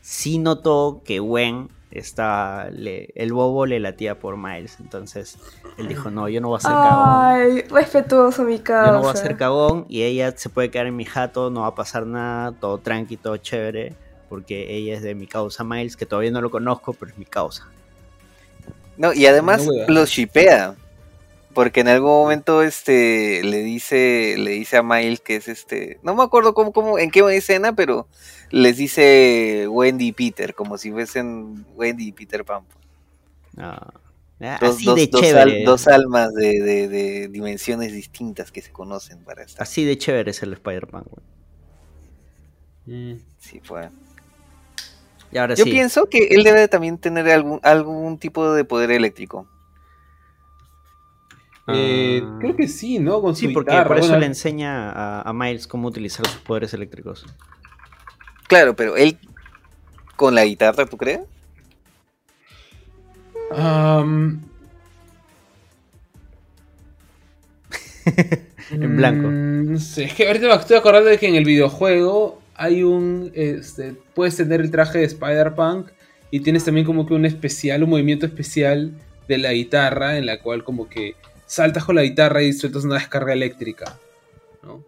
sí 0.00 0.38
notó 0.38 1.02
que 1.04 1.20
Gwen 1.20 1.68
estaba 1.90 2.70
le- 2.70 3.10
el 3.14 3.32
bobo 3.32 3.66
le 3.66 3.80
latía 3.80 4.18
por 4.18 4.36
Miles, 4.36 4.78
entonces 4.80 5.38
él 5.78 5.88
dijo, 5.88 6.10
"No, 6.10 6.28
yo 6.28 6.40
no 6.40 6.48
voy 6.48 6.58
a 6.58 6.60
ser 6.60 6.72
cagón. 6.82 7.24
Ay, 7.24 7.62
respetuoso 7.70 8.44
mi 8.44 8.58
causa. 8.58 8.86
Yo 8.86 8.92
no 8.92 9.00
voy 9.00 9.10
a 9.10 9.16
ser 9.16 9.36
cagón 9.36 9.86
y 9.88 10.02
ella 10.02 10.32
se 10.36 10.50
puede 10.50 10.70
quedar 10.70 10.86
en 10.86 10.96
mi 10.96 11.04
jato, 11.04 11.50
no 11.50 11.62
va 11.62 11.68
a 11.68 11.74
pasar 11.74 12.06
nada, 12.06 12.52
todo 12.52 12.78
tranqui, 12.78 13.16
todo 13.16 13.36
chévere, 13.36 13.94
porque 14.28 14.76
ella 14.76 14.94
es 14.94 15.02
de 15.02 15.14
mi 15.14 15.26
causa 15.26 15.64
Miles, 15.64 15.96
que 15.96 16.04
todavía 16.06 16.30
no 16.30 16.40
lo 16.42 16.50
conozco, 16.50 16.92
pero 16.92 17.10
es 17.10 17.18
mi 17.18 17.24
causa." 17.24 17.66
No, 18.96 19.12
y 19.12 19.26
además 19.26 19.64
No, 19.66 19.72
los 19.88 20.10
shipea. 20.10 20.74
Porque 21.54 21.80
en 21.80 21.88
algún 21.88 22.10
momento 22.10 22.62
este 22.62 23.42
le 23.42 23.62
dice 23.62 24.36
le 24.38 24.50
dice 24.52 24.76
a 24.76 24.82
Miles 24.82 25.20
que 25.20 25.36
es 25.36 25.48
este, 25.48 25.98
no 26.02 26.14
me 26.14 26.22
acuerdo 26.22 26.54
cómo, 26.54 26.72
cómo 26.72 26.98
en 26.98 27.10
qué 27.10 27.20
escena, 27.36 27.74
pero 27.74 28.06
les 28.50 28.76
dice 28.76 29.66
Wendy 29.68 30.08
y 30.08 30.12
Peter, 30.12 30.54
como 30.54 30.78
si 30.78 30.90
fuesen 30.92 31.66
Wendy 31.74 32.08
y 32.08 32.12
Peter 32.12 32.44
Pan. 32.44 32.62
Ah, 33.56 33.92
ah, 34.40 34.58
Dos, 34.60 34.76
así 34.76 34.84
dos- 34.84 34.96
de 34.96 35.06
dos 35.08 35.20
chévere. 35.20 35.40
al- 35.60 35.64
dos 35.64 35.88
almas 35.88 36.32
de, 36.34 36.60
de- 36.60 36.88
de 36.88 37.28
dimensiones 37.28 37.92
distintas 37.92 38.52
que 38.52 38.60
se 38.62 38.70
conocen 38.70 39.24
para 39.24 39.42
estar. 39.42 39.62
Así 39.62 39.84
de 39.84 39.98
chévere 39.98 40.30
es 40.30 40.42
el 40.42 40.52
Spider-Man, 40.52 41.04
güey. 41.10 41.26
Mm. 43.14 43.20
Sí, 43.38 43.60
fue. 43.64 43.90
Y 45.32 45.38
ahora 45.38 45.54
Yo 45.54 45.64
sí. 45.64 45.70
pienso 45.70 46.06
que 46.06 46.28
él 46.30 46.42
debe 46.44 46.68
también 46.68 46.98
tener 46.98 47.28
algún, 47.30 47.60
algún 47.62 48.18
tipo 48.18 48.52
de 48.52 48.64
poder 48.64 48.90
eléctrico. 48.90 49.46
Eh, 51.74 52.22
Ah. 52.24 52.36
creo 52.40 52.56
que 52.56 52.68
sí, 52.68 52.98
¿no? 52.98 53.20
Con 53.20 53.34
Sí, 53.36 53.48
porque 53.48 53.70
guitarra, 53.70 53.88
por 53.88 53.98
eso 53.98 54.08
bueno, 54.08 54.20
le 54.20 54.26
enseña 54.26 54.90
a, 54.90 55.22
a 55.22 55.32
Miles 55.32 55.66
cómo 55.66 55.88
utilizar 55.88 56.26
sus 56.26 56.40
poderes 56.40 56.72
eléctricos. 56.74 57.26
Claro, 58.48 58.74
pero 58.74 58.96
él 58.96 59.18
con 60.16 60.34
la 60.34 60.44
guitarra, 60.44 60.86
¿tú 60.86 60.96
crees? 60.96 61.20
En 68.70 68.96
blanco. 68.96 69.28
mm, 69.28 69.72
no 69.72 69.78
sé, 69.78 70.04
es 70.04 70.14
que 70.14 70.26
ahorita 70.26 70.46
me 70.48 70.54
estoy 70.54 70.76
acordando 70.76 71.08
de 71.10 71.18
que 71.18 71.28
en 71.28 71.34
el 71.34 71.44
videojuego 71.44 72.40
hay 72.54 72.82
un. 72.82 73.30
Este, 73.34 73.94
puedes 74.14 74.36
tener 74.36 74.60
el 74.60 74.70
traje 74.70 74.98
de 74.98 75.04
Spider-Punk 75.04 75.88
y 76.30 76.40
tienes 76.40 76.64
también 76.64 76.86
como 76.86 77.06
que 77.06 77.14
un 77.14 77.24
especial, 77.24 77.82
un 77.82 77.90
movimiento 77.90 78.26
especial 78.26 78.92
de 79.26 79.38
la 79.38 79.52
guitarra 79.52 80.18
en 80.18 80.26
la 80.26 80.40
cual 80.40 80.64
como 80.64 80.88
que 80.88 81.14
saltas 81.48 81.84
con 81.84 81.96
la 81.96 82.02
guitarra 82.02 82.42
y 82.42 82.52
sueltas 82.52 82.84
una 82.84 82.94
descarga 82.94 83.32
eléctrica. 83.32 83.98
¿no? 84.62 84.84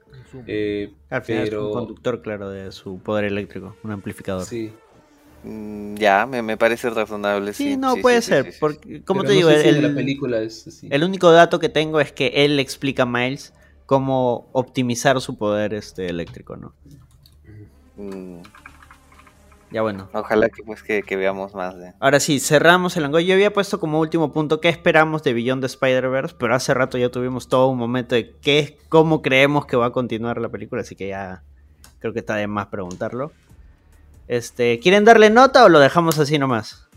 Eh, 0.47 0.93
Al 1.09 1.23
final 1.23 1.49
es 1.49 1.55
un 1.55 1.73
conductor, 1.73 2.23
claro, 2.23 2.51
de 2.51 2.71
su 2.71 3.01
poder 3.01 3.25
eléctrico, 3.25 3.77
un 3.83 3.91
amplificador. 3.91 4.45
Sí. 4.45 4.71
Mm, 5.43 5.95
ya, 5.97 6.27
me, 6.27 6.43
me 6.43 6.57
parece 6.57 6.91
razonable. 6.91 7.53
Sí, 7.55 7.77
no, 7.77 7.95
sí, 7.95 8.03
puede 8.03 8.21
sí, 8.21 8.27
sí, 8.27 8.29
ser. 8.31 8.45
sí, 8.45 8.53
sí. 8.53 8.59
Porque, 8.61 9.03
como 9.03 9.23
te 9.23 9.29
no 9.29 9.35
digo, 9.35 9.49
sé 9.51 9.63
si 9.63 9.69
el, 9.69 9.77
en 9.77 9.83
la 9.83 9.95
película 9.95 10.41
es 10.43 10.67
así. 10.69 10.87
el 10.91 11.03
único 11.03 11.33
dato 11.33 11.59
que 11.59 11.69
tengo 11.71 11.99
es 12.01 12.13
que 12.13 12.29
él 12.45 12.57
le 12.57 12.63
explica 12.63 13.03
a 13.05 13.07
Miles 13.07 13.55
cómo 13.87 14.49
optimizar 14.53 15.21
su 15.21 15.37
poder 15.37 15.75
este 15.75 16.07
eléctrico, 16.09 16.57
¿no? 16.57 16.75
Mm, 17.97 18.43
Ya 19.71 19.83
bueno. 19.83 20.09
ojalá 20.13 20.49
que 20.49 20.65
pues 20.65 20.83
que, 20.83 21.03
que 21.03 21.17
veamos 21.17 21.55
más 21.55 21.79
de. 21.79 21.93
Ahora 22.01 22.19
sí, 22.19 22.41
cerramos 22.41 22.97
el 22.97 23.05
angoy. 23.05 23.27
Yo 23.27 23.35
había 23.35 23.53
puesto 23.53 23.79
como 23.79 24.01
último 24.01 24.33
punto 24.33 24.61
qué 24.61 24.69
esperamos 24.69 25.23
de 25.23 25.33
Beyond 25.33 25.63
the 25.63 25.67
Spider-Verse, 25.67 26.35
pero 26.39 26.55
hace 26.55 26.75
rato 26.75 26.99
ya 26.99 27.09
tuvimos 27.11 27.49
todo 27.49 27.69
un 27.69 27.79
momento 27.79 28.17
de 28.17 28.35
qué, 28.41 28.79
cómo 28.89 29.23
creemos 29.23 29.67
que 29.67 29.77
va 29.77 29.87
a 29.87 29.93
continuar 29.93 30.41
la 30.41 30.49
película, 30.49 30.83
así 30.83 30.97
que 30.97 31.09
ya 31.09 31.45
creo 32.01 32.13
que 32.13 32.19
está 32.19 32.35
de 32.35 32.49
más 32.49 32.67
preguntarlo. 32.67 33.31
Este, 34.27 34.81
¿quieren 34.81 35.05
darle 35.05 35.31
nota 35.31 35.65
o 35.65 35.69
lo 35.69 35.79
dejamos 35.79 36.19
así 36.19 36.39
nomás? 36.39 36.89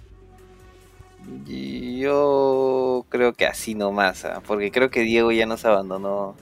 Yo 1.45 3.05
creo 3.09 3.33
que 3.33 3.45
así 3.45 3.75
nomás, 3.75 4.25
ah, 4.25 4.41
porque 4.45 4.71
creo 4.71 4.89
que 4.89 5.01
Diego 5.01 5.31
ya 5.31 5.45
nos 5.45 5.65
abandonó. 5.65 6.35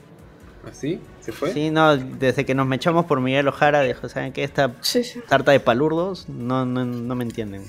¿Así? 0.68 1.00
¿Se 1.20 1.32
fue? 1.32 1.52
Sí, 1.52 1.70
no, 1.70 1.96
desde 1.96 2.44
que 2.46 2.54
nos 2.54 2.66
mechamos 2.66 3.06
por 3.06 3.20
Miguel 3.20 3.48
Ojara, 3.48 3.82
dijo, 3.82 4.08
¿saben 4.08 4.32
qué? 4.32 4.44
Esta 4.44 4.72
Sí, 4.80 5.02
sí. 5.02 5.20
tarta 5.28 5.50
de 5.52 5.60
palurdos 5.60 6.28
no, 6.28 6.64
no, 6.64 6.84
no 6.84 7.14
me 7.14 7.24
entienden. 7.24 7.64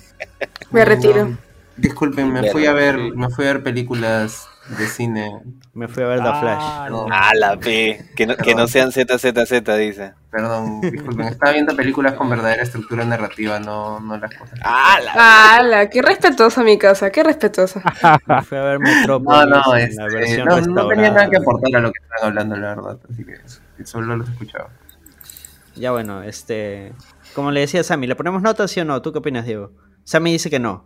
Me 0.72 0.86
retiro. 0.86 1.38
Disculpen, 1.76 2.32
me 2.32 2.52
fui 2.52 2.68
a 2.68 2.74
ver, 2.74 2.98
me 2.98 3.30
fui 3.30 3.46
a 3.46 3.54
ver 3.54 3.64
películas 3.64 4.48
de 4.70 4.88
cine. 4.88 5.42
Me 5.74 5.88
fui 5.88 6.04
a 6.04 6.08
ver 6.08 6.20
The 6.22 6.28
Ah, 6.30 6.40
Flash. 6.40 6.90
No, 6.92 7.06
Ah, 7.12 7.32
la 7.36 7.58
P. 7.58 8.06
Que 8.16 8.26
no, 8.28 8.38
que 8.38 8.56
no 8.56 8.68
sean 8.68 8.92
ZZZ, 8.92 9.52
dice. 9.78 10.14
perdón, 10.32 10.82
disculpen. 10.82 11.28
Estaba 11.28 11.52
viendo 11.52 11.76
películas 11.76 12.14
con 12.14 12.30
verdadera 12.30 12.64
estructura 12.64 13.04
narrativa, 13.06 13.60
no, 13.60 14.00
no 14.00 14.18
las 14.18 14.34
cosas. 14.36 14.58
Ah, 14.64 15.00
la 15.04 15.56
¡Hala! 15.56 15.90
¡Qué 15.90 16.02
respetuosa 16.02 16.64
mi 16.64 16.78
casa! 16.78 17.12
¡Qué 17.12 17.24
respetuosa! 17.24 17.82
Me 18.28 18.42
fui 18.44 18.58
a 18.58 18.62
ver 18.64 18.80
Metrópolis 18.80 19.40
No, 19.40 19.46
no, 19.46 19.76
en 19.76 19.82
este, 19.90 19.96
la 20.02 20.08
versión 20.08 20.48
no, 20.48 20.62
no 20.62 20.88
tenía 20.88 21.12
nada 21.12 21.30
que 21.30 21.38
aportar 21.38 21.76
a 21.76 21.80
lo 21.82 21.92
que 21.92 22.00
estaban 22.02 22.26
hablando, 22.30 22.56
la 22.56 22.68
verdad. 22.76 23.00
Así 23.12 23.26
que 23.26 23.86
solo 23.86 24.16
los 24.16 24.30
escuchaba. 24.30 24.70
Ya 25.76 25.92
bueno, 25.92 26.24
este... 26.24 26.94
Como 27.36 27.50
le 27.52 27.62
decía 27.62 27.82
a 27.82 27.84
Sammy, 27.84 28.06
¿le 28.08 28.16
ponemos 28.16 28.42
nota 28.44 28.68
sí 28.68 28.80
o 28.80 28.86
no? 28.86 29.02
¿Tú 29.02 29.12
qué 29.12 29.18
opinas, 29.20 29.46
Diego? 29.46 29.72
Sammy 30.04 30.32
dice 30.32 30.50
que 30.52 30.60
no. 30.60 30.86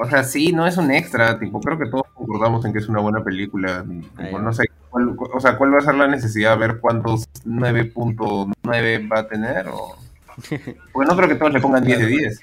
O 0.00 0.08
sea, 0.08 0.22
sí, 0.22 0.52
no 0.52 0.64
es 0.66 0.76
un 0.76 0.90
extra, 0.92 1.38
tipo, 1.40 1.60
creo 1.60 1.76
que 1.78 1.86
todos 1.90 2.04
concordamos 2.14 2.64
en 2.64 2.72
que 2.72 2.78
es 2.78 2.88
una 2.88 3.00
buena 3.00 3.22
película. 3.24 3.84
tipo, 4.16 4.38
no 4.38 4.52
sé, 4.52 4.64
cuál, 4.90 5.16
o 5.18 5.40
sea, 5.40 5.56
¿cuál 5.56 5.74
va 5.74 5.78
a 5.78 5.82
ser 5.82 5.94
la 5.96 6.06
necesidad 6.06 6.52
de 6.52 6.66
ver 6.68 6.78
cuántos 6.80 7.28
9.9 7.44 9.12
va 9.12 9.18
a 9.20 9.26
tener? 9.28 9.68
O... 9.68 9.96
Porque 10.92 11.08
no 11.08 11.16
creo 11.16 11.28
que 11.28 11.34
todos 11.34 11.52
le 11.52 11.60
pongan 11.60 11.84
10 11.84 11.98
de 11.98 12.06
10. 12.06 12.40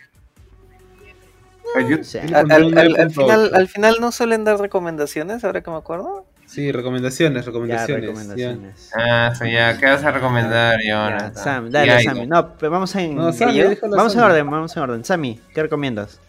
O 1.63 1.79
sea, 1.79 1.87
yo- 1.89 1.99
O 1.99 2.03
sea, 2.03 2.27
Sí. 2.27 2.33
Al, 2.33 2.51
al- 2.51 2.77
al- 2.77 2.95
al 2.97 3.07
Punto 3.07 3.21
final, 3.21 3.45
ocho. 3.45 3.55
al 3.55 3.67
final 3.67 3.95
no 4.01 4.11
suelen 4.11 4.43
dar 4.43 4.59
recomendaciones, 4.59 5.43
ahora 5.43 5.61
que 5.61 5.71
me 5.71 5.77
acuerdo. 5.77 6.25
Sí, 6.45 6.71
recomendaciones, 6.71 7.43
ya, 7.43 7.51
recomendaciones. 7.51 7.87
ya. 7.87 7.95
recomendaciones. 8.07 8.91
Ah, 8.95 9.29
o 9.31 9.35
sea, 9.35 9.47
ya, 9.51 9.79
¿qué 9.79 9.85
vas 9.87 10.03
a 10.03 10.11
recomendar, 10.11 10.79
Jonathan? 10.85 11.35
Sam, 11.35 11.69
dale. 11.71 12.03
Sammy. 12.03 12.27
No, 12.27 12.53
pero 12.57 12.71
vamos 12.71 12.95
en... 12.95 13.15
No, 13.15 13.33
Sammy, 13.33 13.61
Vamos 13.81 14.13
en 14.13 14.19
Sammy. 14.19 14.31
orden, 14.31 14.49
vamos 14.51 14.77
en 14.77 14.83
orden. 14.83 15.03
Sammy, 15.05 15.41
¿qué 15.53 15.63
recomiendas? 15.63 16.19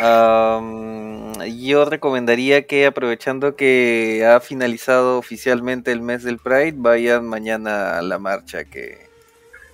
Yo 0.00 1.84
recomendaría 1.84 2.66
que 2.66 2.86
aprovechando 2.86 3.56
que 3.56 4.24
ha 4.26 4.40
finalizado 4.40 5.18
oficialmente 5.18 5.92
el 5.92 6.00
mes 6.02 6.22
del 6.24 6.38
Pride, 6.38 6.74
vayan 6.76 7.26
mañana 7.26 7.98
a 7.98 8.02
la 8.02 8.18
marcha 8.18 8.64
que... 8.64 9.08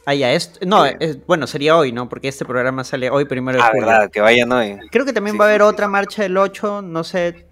Ah, 0.06 0.14
ya, 0.14 0.32
es... 0.32 0.58
No, 0.66 0.84
es- 0.84 1.24
bueno, 1.26 1.46
sería 1.46 1.76
hoy, 1.76 1.90
¿no? 1.92 2.08
Porque 2.08 2.28
este 2.28 2.44
programa 2.44 2.84
sale 2.84 3.08
hoy, 3.10 3.24
primero 3.24 3.56
de 3.58 3.64
Ah, 3.64 3.68
julio. 3.72 3.86
verdad, 3.86 4.10
que 4.10 4.20
vayan 4.20 4.52
hoy. 4.52 4.76
Creo 4.90 5.04
que 5.06 5.12
también 5.14 5.34
Sí, 5.34 5.38
va 5.38 5.46
a 5.46 5.48
haber 5.48 5.62
sí, 5.62 5.66
sí. 5.68 5.72
otra 5.72 5.88
marcha 5.88 6.24
el 6.26 6.36
8, 6.36 6.82
no 6.82 7.04
sé. 7.04 7.46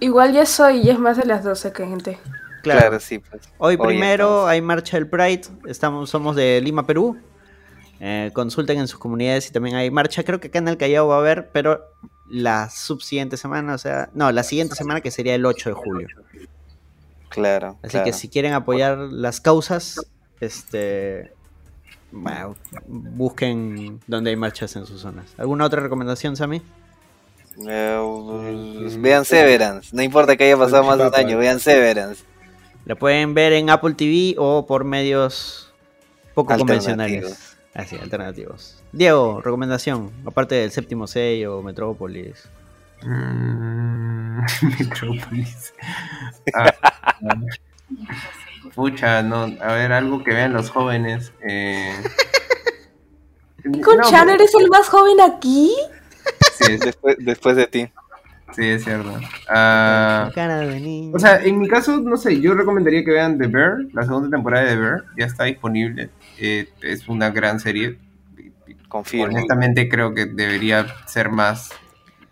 Igual 0.00 0.32
ya 0.34 0.44
soy, 0.44 0.82
ya 0.82 0.92
es 0.92 0.98
más 0.98 1.16
de 1.16 1.24
las 1.24 1.44
12 1.44 1.72
que 1.72 1.86
gente. 1.86 2.18
Claro, 2.62 2.80
Claro, 2.80 3.00
sí, 3.00 3.18
pues. 3.20 3.42
hoy 3.58 3.76
primero 3.78 4.24
entonces. 4.24 4.50
hay 4.52 4.60
marcha 4.60 4.96
del 4.98 5.06
Pride, 5.08 5.42
estamos, 5.66 6.10
somos 6.10 6.36
de 6.36 6.60
Lima, 6.62 6.86
Perú. 6.86 7.16
Eh, 8.00 8.30
consulten 8.34 8.78
en 8.80 8.88
sus 8.88 8.98
comunidades 8.98 9.48
y 9.48 9.52
también 9.52 9.76
hay 9.76 9.90
marcha. 9.90 10.22
Creo 10.24 10.40
que 10.40 10.48
acá 10.48 10.58
en 10.58 10.68
el 10.68 10.76
Callao 10.76 11.08
va 11.08 11.16
a 11.16 11.18
haber, 11.20 11.48
pero 11.52 11.80
la 12.28 12.70
subsiguiente 12.70 13.36
semana, 13.36 13.74
o 13.74 13.78
sea, 13.78 14.08
no, 14.14 14.32
la 14.32 14.42
siguiente 14.42 14.74
semana 14.74 15.00
que 15.00 15.10
sería 15.10 15.34
el 15.34 15.44
8 15.44 15.70
de 15.70 15.74
julio. 15.74 16.08
Claro. 17.28 17.78
Así 17.82 17.90
claro. 17.90 18.04
que 18.06 18.12
si 18.12 18.28
quieren 18.28 18.52
apoyar 18.52 18.96
las 18.98 19.40
causas, 19.40 20.00
este, 20.40 21.32
bueno, 22.12 22.56
busquen 22.86 24.00
donde 24.06 24.30
hay 24.30 24.36
marchas 24.36 24.76
en 24.76 24.86
sus 24.86 25.00
zonas. 25.00 25.26
¿Alguna 25.36 25.64
otra 25.64 25.80
recomendación, 25.80 26.36
Sammy? 26.36 26.62
Eh, 27.68 28.96
vean 28.98 29.24
Severance, 29.24 29.94
no 29.94 30.02
importa 30.02 30.36
que 30.36 30.44
haya 30.44 30.56
pasado 30.56 30.84
más 30.84 30.98
de 30.98 31.06
un 31.06 31.14
año, 31.14 31.38
vean 31.38 31.60
Severance. 31.60 32.24
La 32.84 32.96
pueden 32.96 33.34
ver 33.34 33.52
en 33.52 33.70
Apple 33.70 33.94
TV 33.94 34.34
o 34.38 34.66
por 34.66 34.84
medios 34.84 35.72
poco 36.34 36.56
convencionales. 36.56 37.56
Así, 37.72 37.96
alternativos. 37.96 38.83
Diego, 38.94 39.40
recomendación, 39.42 40.10
aparte 40.24 40.54
del 40.54 40.70
séptimo 40.70 41.06
sello, 41.08 41.62
Metrópolis. 41.62 42.48
Mm, 43.02 44.40
Metrópolis. 44.78 45.74
Ah, 46.54 46.70
pucha, 48.74 49.22
no, 49.22 49.44
a 49.62 49.72
ver, 49.74 49.92
algo 49.92 50.22
que 50.22 50.32
vean 50.34 50.52
los 50.52 50.68
jóvenes. 50.70 51.32
Eh... 51.42 51.90
¿Con 53.82 53.96
No, 53.96 54.10
Chan 54.10 54.28
eres 54.28 54.52
el 54.60 54.68
más 54.68 54.88
joven 54.88 55.16
aquí? 55.22 55.74
Sí, 56.52 56.76
Después, 56.76 57.16
después 57.18 57.56
de 57.56 57.66
ti. 57.66 57.88
sí, 58.54 58.66
es 58.68 58.84
cierto. 58.84 59.18
Cara 59.46 60.58
de 60.58 60.80
niño. 60.80 61.12
o 61.14 61.18
sea, 61.18 61.42
en 61.42 61.58
mi 61.60 61.68
caso, 61.68 61.98
no 61.98 62.16
sé, 62.18 62.40
yo 62.40 62.52
recomendaría 62.54 63.04
que 63.04 63.10
vean 63.12 63.38
The 63.38 63.46
Bear, 63.46 63.78
la 63.94 64.02
segunda 64.04 64.28
temporada 64.36 64.64
de 64.66 64.74
The 64.74 64.80
Bear, 64.80 65.04
ya 65.18 65.26
está 65.26 65.44
disponible. 65.44 66.10
Eh, 66.38 66.68
es 66.82 67.08
una 67.08 67.30
gran 67.30 67.58
serie. 67.58 67.98
Honestamente 69.30 69.88
creo 69.88 70.14
que 70.14 70.26
debería 70.26 70.86
ser 71.06 71.30
más 71.30 71.70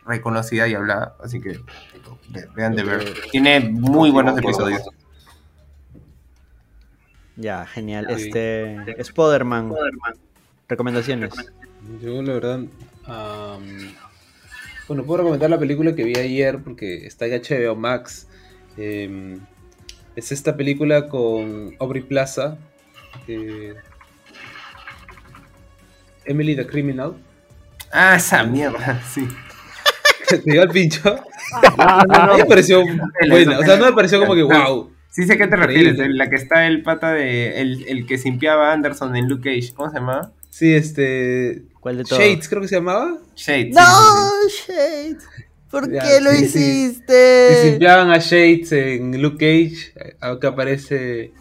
reconocida 0.07 0.67
y 0.69 0.75
hablada, 0.75 1.17
así 1.23 1.41
que 1.41 1.61
ve- 2.29 2.49
vean 2.55 2.75
The 2.77 2.83
Bear. 2.85 3.05
Tiene 3.31 3.61
muy 3.61 4.11
buenos 4.11 4.39
episodios. 4.39 4.83
Ya, 7.37 7.65
genial. 7.67 8.07
Sí. 8.17 8.27
Este, 8.27 9.03
Spoderman. 9.05 9.73
Recomendaciones. 10.69 11.33
Yo 12.01 12.23
la 12.23 12.33
verdad, 12.35 12.61
bueno, 14.89 15.05
puedo 15.05 15.19
recomendar 15.19 15.51
la 15.51 15.59
película 15.59 15.95
que 15.95 16.05
vi 16.05 16.17
ayer 16.17 16.59
porque 16.63 17.07
está 17.07 17.27
en 17.27 17.41
HBO 17.43 17.75
Max. 17.75 18.29
Em, 18.77 19.41
es 20.17 20.33
esta 20.33 20.57
película 20.57 21.09
con 21.09 21.75
Aubrey 21.81 22.03
Plaza, 22.03 22.59
eh, 23.29 23.75
Emily 26.25 26.55
the 26.57 26.67
Criminal. 26.67 27.15
Ah, 27.93 28.17
esa 28.17 28.43
mierda, 28.45 29.03
sí. 29.13 29.27
¿Te 30.29 30.39
dio 30.51 30.63
al 30.63 30.69
pincho? 30.71 31.17
A 31.79 32.05
mí 32.33 32.39
me 32.39 32.45
pareció 32.47 32.83
buena, 33.29 33.59
o 33.59 33.63
sea, 33.65 33.77
no 33.77 33.87
me 33.87 33.93
pareció 33.93 34.19
como 34.21 34.35
que 34.35 34.43
wow. 34.43 34.91
Sí 35.11 35.25
sé 35.27 35.35
a 35.35 35.37
qué 35.37 35.47
te 35.47 35.57
refieres, 35.57 35.99
en 35.99 36.17
la 36.17 36.31
que 36.31 36.37
está 36.37 36.67
el 36.67 36.83
pata 36.83 37.13
de. 37.13 37.61
El, 37.61 37.85
el 37.87 38.07
que 38.07 38.17
simpiaba 38.17 38.71
a 38.71 38.73
Anderson 38.73 39.15
en 39.15 39.29
Luke 39.29 39.43
Cage. 39.45 39.75
¿Cómo 39.75 39.91
se 39.91 39.97
llama? 39.99 40.33
Sí, 40.49 40.73
este. 40.75 41.65
¿Cuál 41.81 41.99
de 41.99 42.05
todos? 42.05 42.19
Shades, 42.23 42.49
creo 42.49 42.63
que 42.63 42.69
se 42.69 42.77
llamaba. 42.77 43.19
Shade. 43.37 43.65
sí, 43.65 43.71
No, 43.73 44.31
sí, 44.49 44.57
sí. 44.67 44.73
Shade. 44.73 45.17
¿Por 45.71 45.93
Ya, 45.93 46.03
qué 46.03 46.21
lo 46.23 46.31
sí, 46.31 46.47
sí. 46.49 46.59
Y 46.59 46.85
hiciste? 46.87 47.63
simpiaban 47.71 48.11
a 48.11 48.17
Shades 48.19 48.73
en 48.73 49.21
Luke 49.21 49.37
Cage. 49.37 49.93
eh, 49.97 50.17
Acá 50.21 50.49
aparece 50.49 51.33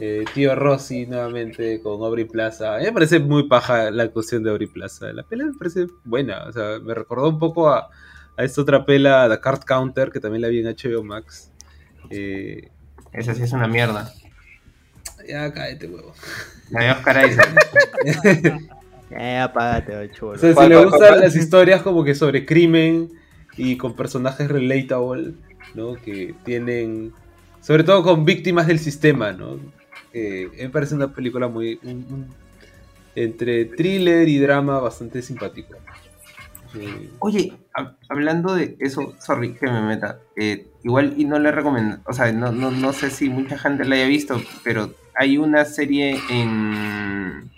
eh, 0.00 0.24
Tío 0.32 0.54
Rossi 0.54 1.06
nuevamente 1.06 1.80
con 1.82 2.02
Aubrey 2.02 2.24
Plaza. 2.24 2.74
A 2.74 2.78
mí 2.78 2.84
me 2.84 2.92
parece 2.92 3.20
muy 3.20 3.48
paja 3.48 3.90
la 3.90 4.04
actuación 4.04 4.42
de 4.42 4.50
Aubrey 4.50 4.66
Plaza. 4.66 5.12
La 5.12 5.22
pela 5.22 5.44
me 5.44 5.52
parece 5.52 5.86
buena. 6.04 6.44
O 6.44 6.52
sea, 6.52 6.78
me 6.82 6.94
recordó 6.94 7.28
un 7.28 7.38
poco 7.38 7.68
a, 7.68 7.90
a 8.36 8.44
esta 8.44 8.62
otra 8.62 8.86
pela, 8.86 9.28
The 9.28 9.40
Card 9.40 9.64
Counter, 9.64 10.10
que 10.10 10.18
también 10.18 10.40
la 10.40 10.48
vi 10.48 10.60
en 10.60 10.74
HBO 10.74 11.04
Max. 11.04 11.52
Eh, 12.08 12.70
Esa 13.12 13.34
sí 13.34 13.42
es 13.42 13.52
una 13.52 13.68
mierda. 13.68 14.10
ya 15.28 15.52
cállate, 15.52 15.86
huevo. 15.86 16.14
La 16.70 16.84
de 16.84 16.90
Oscar 16.92 17.28
Isaac. 17.28 18.70
Eh, 19.12 19.38
apágate, 19.38 20.08
chulo. 20.12 20.34
O 20.34 20.38
sea, 20.38 20.50
si 20.50 20.54
¿Cuál, 20.54 20.68
le 20.68 20.84
gustan 20.84 21.20
las 21.20 21.34
historias 21.34 21.82
como 21.82 22.04
que 22.04 22.14
sobre 22.14 22.46
crimen 22.46 23.10
y 23.56 23.76
con 23.76 23.96
personajes 23.96 24.48
relatable, 24.48 25.32
¿no? 25.74 25.94
Que 25.94 26.32
tienen, 26.44 27.12
sobre 27.60 27.82
todo 27.82 28.04
con 28.04 28.24
víctimas 28.24 28.68
del 28.68 28.78
sistema, 28.78 29.32
¿no? 29.32 29.58
Eh, 30.12 30.48
me 30.58 30.68
parece 30.70 30.94
una 30.94 31.08
película 31.12 31.48
muy, 31.48 31.78
un- 31.82 32.06
un- 32.10 32.34
entre 33.14 33.64
thriller 33.66 34.28
y 34.28 34.38
drama 34.38 34.78
bastante 34.80 35.22
simpático. 35.22 35.74
Eh, 36.74 37.10
Oye, 37.18 37.52
hab- 37.74 37.96
hablando 38.08 38.54
de 38.54 38.76
eso, 38.78 39.14
sorry 39.20 39.54
que 39.54 39.66
me 39.66 39.82
meta. 39.82 40.20
eh, 40.36 40.66
igual 40.84 41.14
y 41.18 41.24
no 41.24 41.38
le 41.38 41.50
recomiendo, 41.52 41.98
o 42.06 42.12
sea, 42.12 42.32
no, 42.32 42.52
no, 42.52 42.70
no 42.70 42.92
sé 42.92 43.10
si 43.10 43.28
mucha 43.28 43.58
gente 43.58 43.84
la 43.84 43.96
haya 43.96 44.06
visto, 44.06 44.40
pero 44.64 44.94
hay 45.14 45.36
una 45.36 45.64
serie 45.64 46.16
en, 46.30 47.50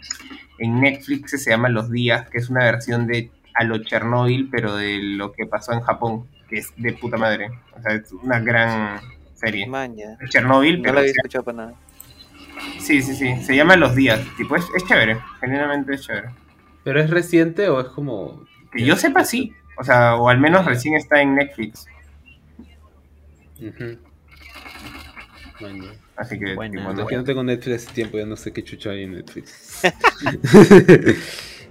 en 0.59 0.81
Netflix 0.81 1.31
que 1.33 1.39
se 1.39 1.51
llama 1.51 1.69
Los 1.69 1.91
Días, 1.91 2.29
que 2.31 2.39
es 2.39 2.49
una 2.51 2.65
versión 2.65 3.07
de 3.07 3.31
a 3.55 3.65
lo 3.65 3.79
Chernobyl, 3.85 4.49
pero 4.51 4.75
de 4.77 4.99
lo 5.03 5.33
que 5.33 5.45
pasó 5.47 5.73
en 5.75 5.83
Japón, 5.83 6.27
que 6.49 6.59
es 6.59 6.73
de 6.77 6.95
puta 6.95 7.19
madre. 7.19 7.49
O 7.79 7.83
sea, 7.83 7.93
es 7.95 8.11
una 8.13 8.41
gran 8.41 9.01
serie. 9.35 9.67
Maña. 9.67 10.17
Chernobyl, 10.31 10.79
No 10.79 10.83
pero 10.85 10.95
la 10.95 11.01
había 11.01 11.13
escuchado 11.13 11.45
para 11.45 11.57
nada. 11.59 11.75
Sí, 12.79 13.03
sí, 13.03 13.15
sí, 13.15 13.37
se 13.43 13.57
llama 13.57 13.77
Los 13.77 13.95
Días. 13.95 14.21
Tipo, 14.37 14.57
es, 14.57 14.65
es 14.77 14.85
chévere, 14.85 15.19
genuinamente 15.41 15.95
es 15.95 16.03
chévere. 16.03 16.31
¿Pero 16.85 17.01
es 17.01 17.11
reciente 17.11 17.69
o 17.69 17.81
es 17.81 17.87
como...? 17.89 18.45
Que 18.73 18.85
yo 18.85 18.97
sepa, 18.97 19.25
sí. 19.25 19.53
O 19.79 19.85
sea, 19.85 20.17
o 20.17 20.29
al 20.29 20.39
menos 20.39 20.65
recién 20.65 20.95
está 20.97 21.21
en 21.23 21.35
Netflix. 21.35 21.87
Bueno, 25.61 25.85
Así 26.17 26.39
que, 26.39 26.45
tipo, 26.47 26.57
bueno, 26.57 26.93
no- 26.93 27.03
es 27.03 27.09
que 27.09 27.17
no 27.17 27.25
tengo 27.25 27.43
Netflix 27.43 27.85
hace 27.85 27.95
tiempo, 27.95 28.19
ya 28.19 28.27
no 28.27 28.37
sé 28.37 28.53
qué 28.53 28.63
chucha 28.65 28.91
hay 28.91 29.05
en 29.05 29.13
Netflix. 29.13 29.83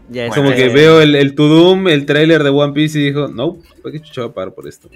Ya, 0.09 0.27
Como 0.27 0.49
este, 0.49 0.67
que 0.67 0.73
veo 0.73 0.99
el, 0.99 1.15
el 1.15 1.35
To 1.35 1.47
Doom, 1.47 1.87
el 1.87 2.05
tráiler 2.05 2.43
de 2.43 2.49
One 2.49 2.73
Piece 2.73 2.99
y 2.99 3.05
dijo, 3.05 3.29
no, 3.29 3.59
¿para 3.81 3.93
qué 3.93 4.01
chucha 4.01 4.21
va 4.23 4.27
a 4.27 4.33
pagar 4.33 4.53
por 4.53 4.67
esto? 4.67 4.89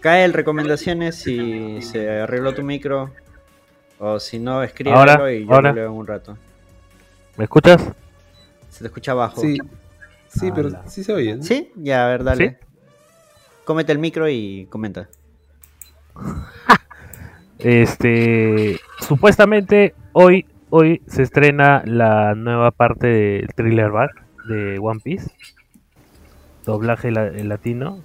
Cae 0.00 0.24
el 0.24 0.32
recomendaciones 0.32 1.14
si 1.14 1.80
se 1.80 2.10
arregló 2.10 2.52
tu 2.52 2.64
micro. 2.64 3.14
O 3.98 4.20
si 4.20 4.38
no, 4.38 4.62
escríbelo 4.62 4.98
Ahora, 4.98 5.32
y 5.32 5.46
yo 5.46 5.54
ahora. 5.54 5.70
lo 5.70 5.76
leo 5.76 5.86
en 5.86 5.92
un 5.98 6.06
rato. 6.06 6.36
¿Me 7.36 7.44
escuchas? 7.44 7.82
Se 8.70 8.80
te 8.80 8.86
escucha 8.86 9.12
abajo. 9.12 9.40
Sí, 9.40 9.56
sí, 10.28 10.50
pero 10.54 10.70
sí 10.86 11.02
se 11.04 11.12
oye, 11.12 11.36
¿no? 11.36 11.42
¿Sí? 11.42 11.72
Ya, 11.76 12.04
a 12.06 12.08
ver, 12.10 12.24
dale. 12.24 12.50
¿Sí? 12.50 12.66
Cómete 13.64 13.92
el 13.92 13.98
micro 13.98 14.28
y 14.28 14.66
comenta. 14.70 15.08
Este, 17.58 18.78
supuestamente 19.00 19.94
hoy, 20.12 20.44
hoy 20.68 21.00
se 21.06 21.22
estrena 21.22 21.82
la 21.86 22.34
nueva 22.34 22.70
parte 22.70 23.06
del 23.06 23.48
thriller 23.54 23.90
back 23.90 24.10
de 24.46 24.78
One 24.78 25.00
Piece, 25.02 25.30
doblaje 26.66 27.10
la- 27.10 27.28
en 27.28 27.48
latino. 27.48 28.00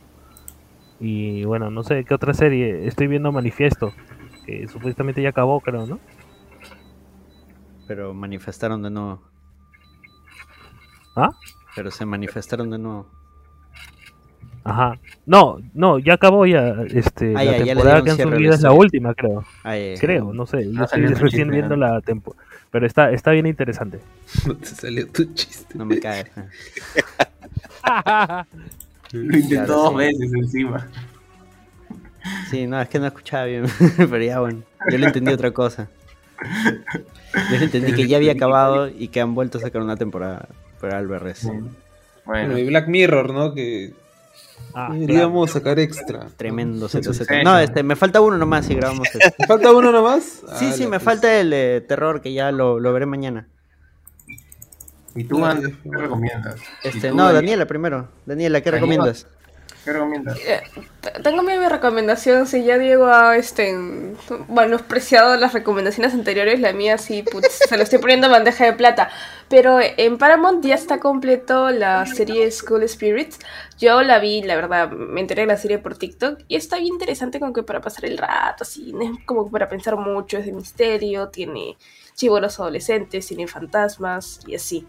Y 1.02 1.44
bueno, 1.44 1.70
no 1.70 1.84
sé 1.84 2.06
qué 2.06 2.14
otra 2.14 2.34
serie. 2.34 2.88
Estoy 2.88 3.08
viendo 3.08 3.32
Manifiesto, 3.34 3.94
que 4.52 4.68
supuestamente 4.68 5.22
ya 5.22 5.30
acabó, 5.30 5.60
creo, 5.62 5.86
¿no? 5.86 6.00
Pero 7.88 8.14
manifestaron 8.14 8.84
de 8.84 8.90
nuevo. 8.90 9.22
¿Ah? 11.16 11.30
Pero 11.76 11.92
se 11.92 12.06
manifestaron 12.06 12.70
de 12.70 12.78
nuevo. 12.78 13.08
Ajá. 14.64 15.00
No, 15.26 15.58
no, 15.74 15.98
ya 16.00 16.14
acabó 16.14 16.46
ya. 16.46 16.76
Este, 16.94 17.34
Ah, 17.36 17.44
la 17.44 17.58
ya, 17.58 17.66
temporada 17.66 18.04
que 18.04 18.12
han 18.12 18.18
subido 18.18 18.54
es 18.54 18.62
la 18.62 18.72
última, 18.74 19.14
creo. 19.16 19.44
Ah, 19.64 19.76
ya. 19.78 20.00
Creo, 20.00 20.34
no 20.34 20.46
sé. 20.46 20.72
Yo 20.72 20.82
Ah, 20.82 20.86
estoy 20.86 21.08
recién 21.08 21.50
viendo 21.50 21.76
¿no? 21.76 21.88
la 21.88 22.02
temporada. 22.02 22.46
Pero 22.70 22.86
está, 22.86 23.12
está 23.12 23.32
bien 23.32 23.48
interesante. 23.48 24.00
No 24.48 24.56
te 24.56 24.68
salió 24.68 25.08
tu 25.12 25.26
chiste. 25.34 25.78
No 25.78 25.86
me 25.86 26.00
cae. 26.00 26.26
Lo 29.12 29.38
intentó 29.38 29.66
Claro, 29.66 29.82
dos 29.82 29.96
veces 29.98 30.32
encima. 30.34 30.88
Sí, 32.50 32.68
no, 32.68 32.80
es 32.82 32.90
que 32.90 33.00
no 33.00 33.08
escuchaba 33.08 33.46
bien. 33.46 33.66
Pero 33.98 34.22
ya 34.22 34.40
bueno, 34.40 34.62
yo 34.92 34.98
le 34.98 35.08
entendí 35.08 35.32
otra 35.32 35.52
cosa. 35.52 35.88
Yo 37.34 37.58
le 37.58 37.66
entendí 37.66 37.94
que 37.94 38.08
ya 38.08 38.18
había 38.18 38.34
acabado 38.34 38.88
y 38.90 39.08
que 39.10 39.22
han 39.22 39.34
vuelto 39.36 39.58
a 39.58 39.62
sacar 39.62 39.82
una 39.82 39.96
temporada. 39.96 40.48
Pero 40.80 40.98
al 40.98 41.08
revés. 41.10 41.44
Bueno, 41.46 41.70
Bueno, 42.26 42.58
y 42.58 42.66
Black 42.66 42.88
Mirror, 42.88 43.34
¿no? 43.34 43.54
Que 43.54 43.94
Ah, 44.74 44.90
deberíamos 44.92 45.52
sacar 45.52 45.80
extra. 45.80 46.28
Tremendo 46.38 46.88
ZZ. 46.88 47.28
No, 47.44 47.58
este, 47.60 47.84
me 47.84 47.96
falta 47.96 48.22
uno 48.22 48.38
nomás 48.38 48.70
y 48.70 48.76
grabamos 48.76 49.08
este. 49.14 49.34
¿Me 49.40 49.48
falta 49.48 49.72
uno 49.74 49.92
nomás? 49.92 50.42
Sí, 50.56 50.68
Ah, 50.70 50.72
sí, 50.72 50.84
me 50.84 50.90
pues. 50.92 51.04
falta 51.04 51.40
el 51.40 51.50
de 51.50 51.84
terror 51.88 52.22
que 52.22 52.32
ya 52.34 52.52
lo, 52.52 52.80
lo 52.80 52.94
veré 52.94 53.06
mañana. 53.06 53.48
¿Y 55.14 55.26
tú, 55.26 55.44
Andrés, 55.44 55.74
qué 55.84 55.90
recomiendas? 55.98 56.56
¿Y 56.84 56.88
Este, 56.88 57.10
tú, 57.10 57.16
no, 57.16 57.24
Daniel, 57.26 57.42
Daniela 57.44 57.66
primero. 57.66 58.08
Daniela, 58.26 58.62
¿qué 58.62 58.72
Daniela. 58.72 58.88
recomiendas? 58.96 59.28
¿Qué 59.84 59.94
recomiendas? 59.94 60.38
Eh, 60.46 60.62
Tengo 61.24 61.42
mi 61.42 61.58
recomendación, 61.58 62.46
si 62.46 62.64
ya 62.64 62.78
Diego 62.78 63.08
ha 63.08 63.36
este, 63.36 63.76
menospreciado 64.48 65.36
las 65.38 65.54
recomendaciones 65.54 66.14
anteriores, 66.14 66.60
la 66.60 66.72
mía 66.72 67.00
sí, 67.00 67.24
putz, 67.24 67.48
se 67.70 67.78
lo 67.78 67.84
estoy 67.84 67.98
poniendo 67.98 68.28
en 68.28 68.34
bandeja 68.34 68.66
de 68.66 68.74
plata. 68.74 69.10
Pero 69.50 69.80
en 69.82 70.18
Paramount 70.20 70.64
ya 70.64 70.76
está 70.76 71.00
completo 71.00 71.72
la 71.72 72.06
serie 72.06 72.50
School 72.52 72.88
Spirits. 72.88 73.40
Yo 73.80 74.04
la 74.04 74.20
vi, 74.20 74.44
la 74.44 74.56
verdad, 74.56 74.92
me 74.92 75.20
enteré 75.20 75.42
de 75.42 75.48
la 75.48 75.58
serie 75.58 75.80
por 75.80 75.98
TikTok 75.98 76.42
y 76.48 76.56
está 76.56 76.78
bien 76.78 76.94
interesante 76.94 77.40
como 77.40 77.52
que 77.52 77.64
para 77.64 77.82
pasar 77.82 78.06
el 78.06 78.18
rato, 78.18 78.64
así, 78.64 78.94
no 78.94 79.02
es 79.02 79.26
como 79.26 79.50
para 79.50 79.68
pensar 79.68 79.98
mucho, 79.98 80.38
es 80.38 80.46
de 80.46 80.54
misterio, 80.54 81.30
tiene 81.30 81.78
chivolos 82.14 82.60
adolescentes, 82.60 83.28
tiene 83.28 83.48
fantasmas 83.48 84.40
y 84.46 84.56
así. 84.56 84.88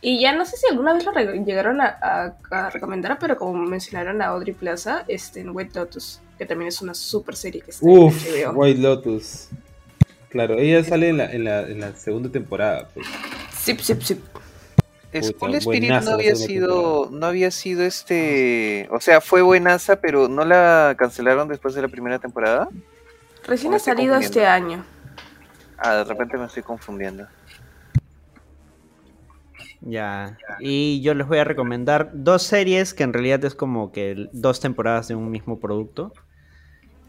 Y 0.00 0.20
ya 0.20 0.32
no 0.32 0.44
sé 0.44 0.56
si 0.56 0.66
alguna 0.70 0.94
vez 0.94 1.04
lo 1.04 1.12
llegaron 1.12 1.80
a, 1.80 1.98
a- 2.00 2.34
a 2.50 2.70
recomendar, 2.70 3.18
pero 3.18 3.36
como 3.36 3.54
mencionaron 3.54 4.22
a 4.22 4.26
Audrey 4.26 4.54
Plaza, 4.54 5.04
este, 5.08 5.40
en 5.40 5.50
White 5.50 5.78
Lotus, 5.78 6.20
que 6.38 6.46
también 6.46 6.68
es 6.68 6.80
una 6.80 6.94
super 6.94 7.34
serie 7.34 7.62
que 7.62 7.72
está 7.72 7.84
Uf, 7.84 8.26
en 8.26 8.46
HBO. 8.52 8.58
White 8.60 8.80
Lotus. 8.80 9.48
Claro, 10.28 10.58
ella 10.58 10.84
sale 10.84 11.08
en 11.08 11.16
la, 11.16 11.32
en 11.32 11.44
la, 11.44 11.62
en 11.62 11.80
la 11.80 11.96
segunda 11.96 12.28
temporada. 12.30 12.88
Pues. 12.94 13.06
Sip, 13.56 13.80
sip, 13.80 14.02
sip. 14.02 14.20
School 15.22 15.54
Spirit 15.54 15.90
no 15.90 16.10
había 16.12 16.34
sido, 16.36 17.08
no 17.10 17.26
había 17.26 17.50
sido 17.50 17.82
este, 17.82 18.86
o 18.90 19.00
sea, 19.00 19.22
fue 19.22 19.40
buenaza, 19.40 19.96
pero 19.96 20.28
no 20.28 20.44
la 20.44 20.94
cancelaron 20.98 21.48
después 21.48 21.74
de 21.74 21.80
la 21.80 21.88
primera 21.88 22.18
temporada. 22.18 22.68
Recién 23.46 23.72
ha 23.72 23.78
salido 23.78 24.16
este 24.16 24.46
año. 24.46 24.84
Ah, 25.78 25.96
de 25.96 26.04
repente 26.04 26.36
me 26.36 26.44
estoy 26.44 26.62
confundiendo. 26.62 27.26
Ya. 29.80 30.36
Y 30.60 31.00
yo 31.02 31.14
les 31.14 31.26
voy 31.26 31.38
a 31.38 31.44
recomendar 31.44 32.10
dos 32.12 32.42
series 32.42 32.94
que 32.94 33.04
en 33.04 33.12
realidad 33.12 33.44
es 33.44 33.54
como 33.54 33.92
que 33.92 34.28
dos 34.32 34.60
temporadas 34.60 35.08
de 35.08 35.14
un 35.14 35.30
mismo 35.30 35.60
producto. 35.60 36.12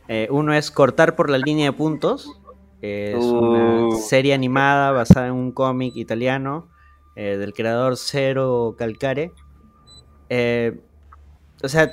Eh, 0.08 0.28
uno 0.32 0.54
es 0.54 0.72
Cortar 0.72 1.16
por 1.16 1.30
la 1.30 1.38
línea 1.38 1.66
de 1.72 1.74
puntos. 1.74 2.32
Es 2.82 3.24
una 3.24 3.88
Uh. 3.88 3.98
serie 3.98 4.34
animada 4.34 4.92
basada 4.92 5.28
en 5.28 5.34
un 5.34 5.52
cómic 5.52 5.96
italiano 5.96 6.70
eh, 7.16 7.38
del 7.38 7.54
creador 7.54 7.98
Cero 7.98 8.76
Calcare. 8.78 9.32
Eh, 10.30 10.80
o 11.62 11.68
sea, 11.68 11.92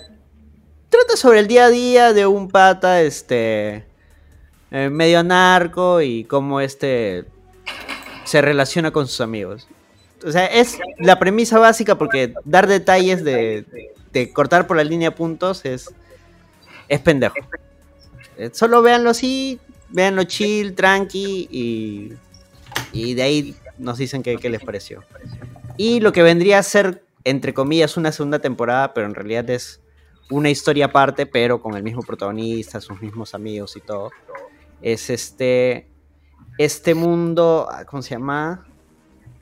trata 0.88 1.16
sobre 1.16 1.40
el 1.40 1.48
día 1.48 1.64
a 1.66 1.70
día 1.70 2.12
de 2.12 2.26
un 2.26 2.48
pata, 2.48 3.00
este, 3.02 3.84
medio 4.70 5.24
narco 5.24 6.00
y 6.02 6.24
cómo 6.24 6.60
este 6.60 7.24
se 8.24 8.42
relaciona 8.42 8.90
con 8.92 9.06
sus 9.08 9.20
amigos. 9.20 9.68
O 10.24 10.32
sea, 10.32 10.46
es 10.46 10.78
la 10.98 11.18
premisa 11.18 11.58
básica 11.58 11.96
porque 11.96 12.34
dar 12.44 12.66
detalles 12.66 13.22
de, 13.22 13.92
de 14.12 14.32
cortar 14.32 14.66
por 14.66 14.76
la 14.76 14.84
línea 14.84 15.10
de 15.10 15.16
puntos 15.16 15.64
es, 15.64 15.94
es 16.88 17.00
pendejo. 17.00 17.34
Eh, 18.38 18.50
Solo 18.52 18.82
véanlo 18.82 19.10
así, 19.10 19.60
véanlo 19.90 20.24
chill, 20.24 20.74
tranqui 20.74 21.48
y, 21.50 22.12
y 22.92 23.14
de 23.14 23.22
ahí 23.22 23.56
nos 23.78 23.98
dicen 23.98 24.22
qué, 24.22 24.36
les 24.36 24.64
pareció. 24.64 25.04
Y 25.76 26.00
lo 26.00 26.12
que 26.12 26.22
vendría 26.22 26.58
a 26.58 26.62
ser, 26.62 27.02
entre 27.24 27.52
comillas, 27.52 27.96
una 27.96 28.12
segunda 28.12 28.38
temporada, 28.38 28.94
pero 28.94 29.06
en 29.06 29.14
realidad 29.14 29.48
es 29.50 29.80
una 30.30 30.50
historia 30.50 30.86
aparte, 30.86 31.26
pero 31.26 31.60
con 31.60 31.76
el 31.76 31.82
mismo 31.82 32.02
protagonista, 32.02 32.80
sus 32.80 33.00
mismos 33.00 33.34
amigos 33.34 33.76
y 33.76 33.80
todo. 33.80 34.10
Es 34.80 35.10
este, 35.10 35.88
este 36.58 36.94
mundo, 36.94 37.68
ah, 37.70 37.84
¿cómo 37.84 38.02
se 38.02 38.10
llama? 38.10 38.66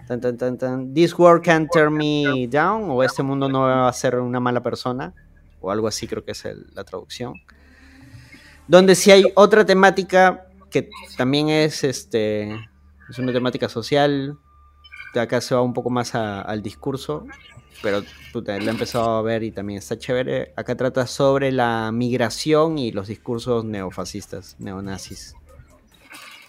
Tan, 0.06 0.20
tan, 0.20 0.36
tan, 0.36 0.58
tan. 0.58 0.92
This 0.94 1.18
world 1.18 1.42
can't 1.42 1.70
turn 1.72 1.94
me 1.96 2.46
down, 2.48 2.90
o 2.90 3.02
este 3.02 3.22
mundo 3.22 3.48
no 3.48 3.60
va 3.62 3.88
a 3.88 3.92
ser 3.92 4.16
una 4.16 4.38
mala 4.40 4.62
persona, 4.62 5.14
o 5.60 5.70
algo 5.70 5.88
así 5.88 6.06
creo 6.06 6.24
que 6.24 6.32
es 6.32 6.44
el- 6.44 6.66
la 6.74 6.84
traducción. 6.84 7.34
Donde 8.68 8.94
sí 8.94 9.10
hay 9.10 9.24
otra 9.34 9.64
temática 9.64 10.46
que 10.70 10.88
también 11.16 11.48
es 11.48 11.84
este 11.84 12.54
es 13.08 13.18
una 13.18 13.32
temática 13.32 13.68
social. 13.68 14.38
De 15.14 15.20
acá 15.20 15.40
se 15.40 15.54
va 15.54 15.60
un 15.62 15.72
poco 15.72 15.90
más 15.90 16.14
a- 16.14 16.40
al 16.42 16.60
discurso, 16.62 17.26
pero 17.82 18.02
puta, 18.32 18.58
lo 18.58 18.64
he 18.66 18.70
empezado 18.70 19.10
a 19.18 19.22
ver 19.22 19.42
y 19.42 19.52
también 19.52 19.78
está 19.78 19.96
chévere. 19.98 20.52
Acá 20.56 20.74
trata 20.76 21.06
sobre 21.06 21.52
la 21.52 21.90
migración 21.92 22.78
y 22.78 22.90
los 22.90 23.06
discursos 23.08 23.64
neofascistas, 23.64 24.56
neonazis. 24.58 25.34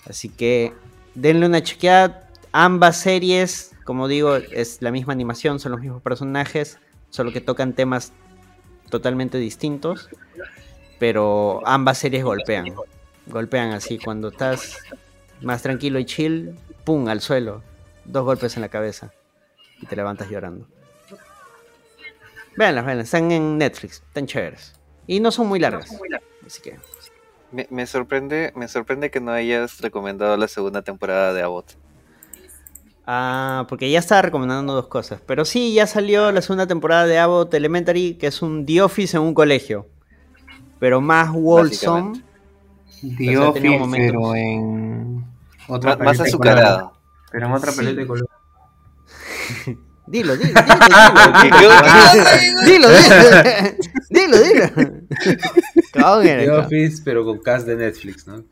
Así 0.10 0.30
que 0.30 0.74
denle 1.14 1.46
una 1.46 1.62
chequeada. 1.62 2.25
Ambas 2.58 2.96
series, 2.96 3.76
como 3.84 4.08
digo, 4.08 4.38
es 4.38 4.82
la 4.82 4.90
misma 4.90 5.12
animación, 5.12 5.60
son 5.60 5.74
los 5.74 5.82
mismos 5.82 6.02
personajes, 6.02 6.80
solo 7.10 7.34
que 7.34 7.42
tocan 7.42 7.74
temas 7.74 8.14
totalmente 8.90 9.38
distintos. 9.38 10.08
Pero 10.98 11.62
ambas 11.68 11.98
series 11.98 12.24
golpean. 12.24 12.74
Golpean 13.26 13.74
así. 13.74 14.00
Cuando 14.00 14.30
estás 14.30 14.78
más 15.42 15.64
tranquilo 15.64 16.00
y 16.00 16.06
chill, 16.06 16.56
¡pum! 16.86 17.10
al 17.10 17.20
suelo. 17.20 17.62
Dos 18.06 18.24
golpes 18.24 18.56
en 18.56 18.62
la 18.62 18.70
cabeza. 18.70 19.12
Y 19.82 19.86
te 19.88 19.98
levantas 19.98 20.30
llorando. 20.30 20.66
Véanlas, 22.56 22.86
véanlas. 22.86 23.08
Están 23.08 23.34
en 23.34 23.58
Netflix. 23.58 24.02
Están 24.08 24.28
chéveres. 24.28 24.80
Y 25.08 25.20
no 25.20 25.30
son 25.30 25.48
muy 25.48 25.60
largas. 25.60 25.90
Así 26.46 26.62
que. 26.62 26.80
Me, 27.52 27.68
me 27.70 27.86
sorprende, 27.86 28.54
me 28.56 28.70
sorprende 28.70 29.12
que 29.12 29.20
no 29.20 29.32
hayas 29.32 29.82
recomendado 29.82 30.38
la 30.38 30.48
segunda 30.48 30.84
temporada 30.84 31.34
de 31.34 31.42
Abbott. 31.42 31.76
Ah, 33.08 33.66
porque 33.70 33.90
ya 33.92 34.00
estaba 34.00 34.24
recomendando 34.24 34.74
dos 34.74 34.88
cosas. 34.88 35.22
Pero 35.26 35.46
sí, 35.46 35.74
ya 35.74 35.86
salió 35.88 36.32
la 36.32 36.42
segunda 36.42 36.66
temporada 36.66 37.06
de 37.06 37.20
Abbott 37.20 37.54
Elementary, 37.54 38.16
que 38.16 38.28
es 38.28 38.42
un 38.42 38.66
The 38.66 38.82
Office 38.82 39.16
en 39.18 39.24
un 39.24 39.34
colegio. 39.34 39.88
Pero 40.80 41.02
más 41.02 41.30
wholesome. 41.34 42.22
The 43.18 43.38
Office, 43.38 43.78
momentos- 43.80 44.12
pero 44.12 44.36
en 44.36 45.26
otra 45.68 45.96
Más- 45.98 46.18
color. 46.78 46.92
Pero 47.32 47.46
en 47.48 47.52
otra 47.54 47.72
de 47.96 48.08
color. 48.08 48.28
Dilo, 50.08 50.38
dilo, 50.38 50.54
dilo, 51.42 51.60
dilo, 52.64 52.90
dilo, 52.90 52.90
dilo, 54.10 54.38
dilo, 54.40 54.92
The. 55.94 56.50
Office, 56.52 57.02
pero 57.04 57.26
con 57.26 57.40
cast 57.40 57.66
de 57.66 57.76
Netflix, 57.76 58.28
¿no? 58.28 58.44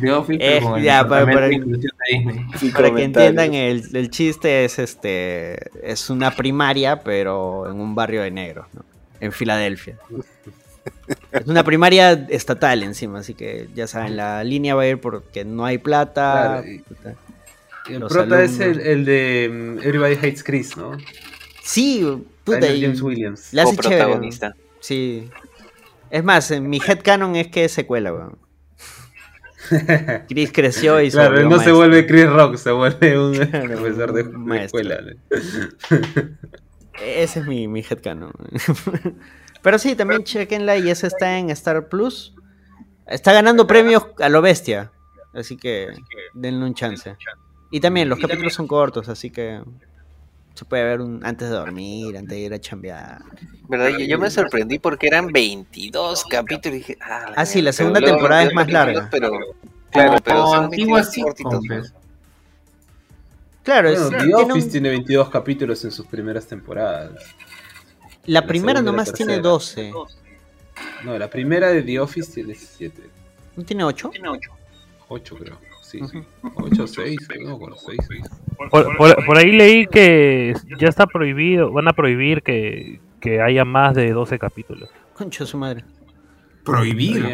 The 0.00 0.12
Office, 0.12 0.38
Eh, 0.42 0.56
pero 0.58 0.66
con 0.70 0.78
el 0.78 0.84
ya, 0.84 1.06
para- 1.08 1.26
para- 1.26 1.46
de 1.48 1.54
inclusión 1.54 1.92
de 2.08 2.18
Disney. 2.18 2.72
Para 2.72 2.94
que 2.94 3.02
entiendan, 3.04 3.54
el, 3.54 3.96
el 3.96 4.10
chiste 4.10 4.64
es 4.64 4.78
este 4.78 5.56
es 5.82 6.08
una 6.10 6.30
primaria, 6.34 7.00
pero 7.00 7.70
en 7.70 7.78
un 7.80 7.94
barrio 7.94 8.22
de 8.22 8.30
negros, 8.30 8.66
¿no? 8.72 8.84
En 9.20 9.32
Filadelfia. 9.32 9.96
Es 11.32 11.46
una 11.46 11.64
primaria 11.64 12.12
estatal 12.28 12.82
encima, 12.82 13.20
así 13.20 13.32
que 13.34 13.68
ya 13.74 13.86
saben, 13.86 14.16
la 14.16 14.44
línea 14.44 14.74
va 14.74 14.82
a 14.82 14.86
ir 14.86 15.00
porque 15.00 15.44
no 15.44 15.64
hay 15.64 15.78
plata. 15.78 16.60
Claro, 16.62 16.68
y- 16.70 16.78
puta. 16.78 17.14
El 17.88 18.00
prota 18.06 18.42
es 18.42 18.58
el, 18.60 18.62
alumnos. 18.70 18.86
el 18.86 19.04
de 19.04 19.50
mm, 19.52 19.78
Everybody 19.80 20.14
Hates 20.14 20.44
Chris, 20.44 20.76
¿no? 20.76 20.92
Sí, 21.62 22.06
puta, 22.44 22.66
y 22.70 22.82
James 22.82 23.00
Williams. 23.02 23.48
la 23.52 23.62
hace 23.64 23.76
chévere, 23.76 23.96
¿no? 23.98 24.04
Coprotagonista. 24.04 24.54
Sí. 24.80 25.28
Es 26.10 26.22
más, 26.24 26.50
en 26.50 26.68
mi 26.68 26.78
headcanon 26.86 27.36
es 27.36 27.48
que 27.48 27.64
es 27.64 27.72
secuela, 27.72 28.12
weón. 28.12 28.36
Chris 30.28 30.52
creció 30.52 31.00
y 31.00 31.10
se 31.10 31.16
Claro, 31.16 31.48
no 31.48 31.58
se 31.58 31.72
vuelve 31.72 32.06
Chris 32.06 32.26
Rock, 32.26 32.56
se 32.56 32.70
vuelve 32.70 33.18
un 33.18 33.34
Claro, 33.50 33.66
profesor 33.66 34.12
de, 34.12 34.22
un 34.22 34.48
de 34.48 34.64
escuela. 34.64 35.00
¿no? 35.00 35.38
Ese 37.00 37.40
es 37.40 37.46
mi, 37.46 37.68
mi 37.68 37.80
headcanon. 37.80 38.32
Pero 39.62 39.78
sí, 39.78 39.96
también 39.96 40.24
chequenla 40.24 40.76
y 40.76 40.90
ese 40.90 41.06
está 41.06 41.38
en 41.38 41.50
Star 41.50 41.88
Plus. 41.88 42.34
Está 43.06 43.32
ganando 43.32 43.66
premios 43.66 44.06
a 44.20 44.28
lo 44.28 44.42
bestia. 44.42 44.92
Así 45.32 45.56
que 45.56 45.88
denle 46.34 46.64
un 46.64 46.74
chance. 46.74 47.16
Y 47.70 47.80
también 47.80 48.08
los 48.08 48.18
capítulos 48.18 48.54
son 48.54 48.68
cortos, 48.68 49.08
así 49.08 49.30
que 49.30 49.60
se 50.54 50.64
puede 50.64 50.84
ver 50.84 51.00
un, 51.00 51.24
antes 51.24 51.48
de 51.50 51.54
dormir, 51.54 52.16
antes 52.16 52.30
de 52.30 52.38
ir 52.40 52.54
a 52.54 52.60
chambear. 52.60 53.22
¿Verdad? 53.68 53.88
Yo, 53.90 53.98
yo 54.00 54.18
me 54.18 54.30
sorprendí 54.30 54.78
porque 54.78 55.06
eran 55.08 55.26
22 55.28 56.24
capítulos 56.26 56.76
y 56.76 56.78
dije, 56.78 56.98
ah, 57.00 57.32
Ah, 57.36 57.46
sí, 57.46 57.60
la 57.60 57.68
pero 57.68 57.72
segunda 57.72 58.00
luego 58.00 58.16
temporada 58.16 58.42
es 58.42 58.54
22 58.54 58.66
más 58.66 58.72
larga. 58.86 59.08
Pero, 59.10 59.30
claro, 59.90 60.16
pero 60.24 60.46
son 60.46 60.64
antigua 60.64 61.00
22 61.02 61.12
sitcom, 61.12 61.32
cortitos. 61.52 61.64
pues. 61.68 61.92
Claro, 63.62 63.88
es- 63.88 63.98
Bueno, 64.02 64.10
The 64.18 64.24
tiene 64.24 64.42
un- 64.44 64.50
Office 64.52 64.68
tiene 64.70 64.88
22 64.90 65.30
capítulos 65.30 65.84
en 65.84 65.90
sus 65.90 66.06
primeras 66.06 66.46
temporadas. 66.46 67.12
la 68.26 68.40
la 68.40 68.46
primera 68.46 68.80
y 68.80 68.82
la 68.82 68.90
nomás 68.90 69.12
tiene 69.12 69.34
tercera. 69.34 69.48
12. 69.50 69.92
No, 71.04 71.18
la 71.18 71.28
primera 71.30 71.68
de 71.68 71.82
The 71.82 71.98
Office 72.00 72.32
tiene 72.32 72.54
7. 72.54 73.02
¿No 73.56 73.64
tiene 73.64 73.84
8? 73.84 74.10
8 75.08 75.36
creo. 75.36 75.58
Sí, 76.00 76.08
sí. 76.12 76.22
8 76.56 76.82
o 76.82 76.86
6. 76.86 77.16
No, 77.44 77.58
con 77.58 77.74
6. 77.76 77.98
Por, 78.70 78.96
por- 78.96 79.26
por 79.26 79.36
ahí 79.38 79.52
leí 79.52 79.86
que 79.86 80.54
ya 80.78 80.88
está 80.88 81.06
prohibido, 81.06 81.70
van 81.72 81.88
a 81.88 81.92
prohibir 81.92 82.42
que, 82.42 83.00
que 83.20 83.40
haya 83.40 83.64
más 83.64 83.94
de 83.94 84.12
12 84.12 84.38
capítulos. 84.38 84.88
Concha 85.14 85.46
su 85.46 85.56
madre. 85.58 85.84
Prohibir. 86.64 87.24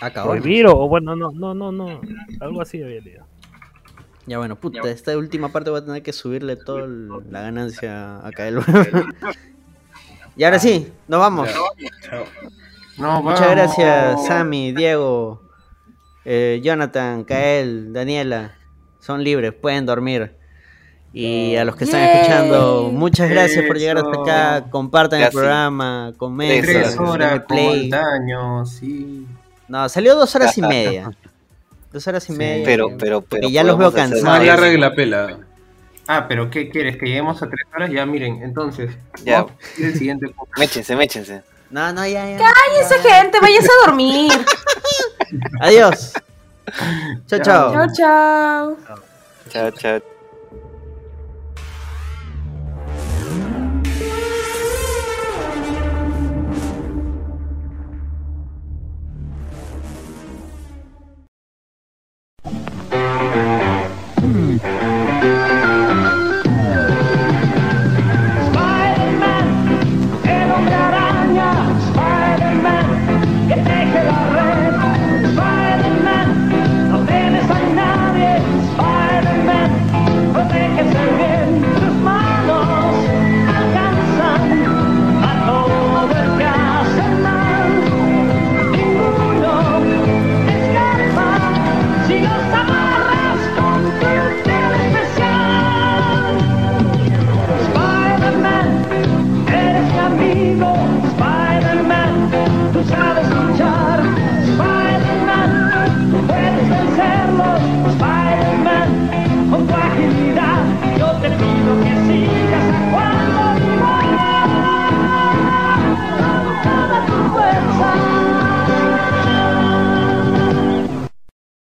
Acabó. 0.00 0.30
Prohibir 0.30 0.66
o, 0.66 0.88
bueno, 0.88 1.16
no, 1.16 1.30
no, 1.32 1.54
no, 1.54 1.72
no, 1.72 2.00
algo 2.40 2.60
así 2.62 2.82
había 2.82 3.00
leído. 3.00 3.24
Ya 4.26 4.36
bueno, 4.38 4.56
puta, 4.56 4.88
esta 4.90 5.16
última 5.16 5.50
parte 5.50 5.70
voy 5.70 5.80
a 5.80 5.84
tener 5.84 6.02
que 6.02 6.12
subirle 6.12 6.56
toda 6.56 6.86
la 6.86 7.40
ganancia 7.42 8.24
a 8.24 8.30
Kael. 8.30 8.58
y 10.36 10.44
ahora 10.44 10.58
sí, 10.58 10.92
nos 11.08 11.18
vamos. 11.20 11.48
Chao. 12.02 12.24
No, 12.98 13.22
Muchas 13.22 13.40
vamos. 13.40 13.56
gracias, 13.56 14.26
Sammy, 14.26 14.72
Diego, 14.72 15.40
eh, 16.30 16.60
Jonathan, 16.62 17.24
Kael, 17.24 17.90
Daniela. 17.94 18.54
Son 19.00 19.24
libres, 19.24 19.54
pueden 19.54 19.86
dormir. 19.86 20.34
Y 21.14 21.56
a 21.56 21.64
los 21.64 21.74
que 21.74 21.84
están 21.84 22.00
Yay. 22.06 22.16
escuchando, 22.20 22.90
muchas 22.92 23.30
gracias 23.30 23.64
por 23.64 23.78
llegar 23.78 23.96
hasta 23.96 24.20
acá. 24.20 24.70
Compartan 24.70 25.22
el 25.22 25.30
programa, 25.32 26.12
comenten, 26.18 26.62
Tres 26.64 26.98
horas 26.98 27.42
play. 27.48 27.84
antaño, 27.90 28.66
sí. 28.66 29.26
No, 29.68 29.88
salió 29.88 30.14
dos 30.14 30.34
horas 30.36 30.56
y 30.58 30.60
media. 30.62 31.10
Dos 31.90 32.06
horas 32.06 32.28
y 32.28 32.32
Sí. 32.32 32.38
media. 32.38 32.62
Pero, 32.66 32.88
pero, 32.98 32.98
pero. 32.98 33.22
Porque 33.22 33.50
ya 33.50 33.64
los 33.64 33.78
veo 33.78 33.90
cansados. 33.90 34.22
Más 34.22 34.38
más. 34.40 34.46
larga 34.46 34.70
que 34.70 34.76
la 34.78 34.94
pela. 34.94 35.38
Ah, 36.06 36.26
pero 36.28 36.50
¿qué 36.50 36.68
quieres? 36.68 36.98
¿Que 36.98 37.06
lleguemos 37.06 37.42
a 37.42 37.46
tres 37.48 37.62
horas? 37.74 37.90
Ya, 37.90 38.04
miren, 38.04 38.42
entonces. 38.42 38.94
Ya. 39.24 39.46
el 39.78 39.94
siguiente. 39.94 40.26
Méchense, 40.58 40.94
méchense. 40.94 41.42
No, 41.70 41.90
no, 41.94 42.06
ya, 42.06 42.28
ya. 42.30 42.36
Cállese, 42.38 42.98
gente, 43.08 43.38
váyase 43.40 43.68
a 43.68 43.86
dormir. 43.86 44.32
Adiós. 45.60 46.12
Chao, 47.28 47.40
chao. 47.42 47.72
Chao, 47.72 47.88
chao. 47.94 48.76
Chao, 49.50 49.70
chao. 49.72 50.17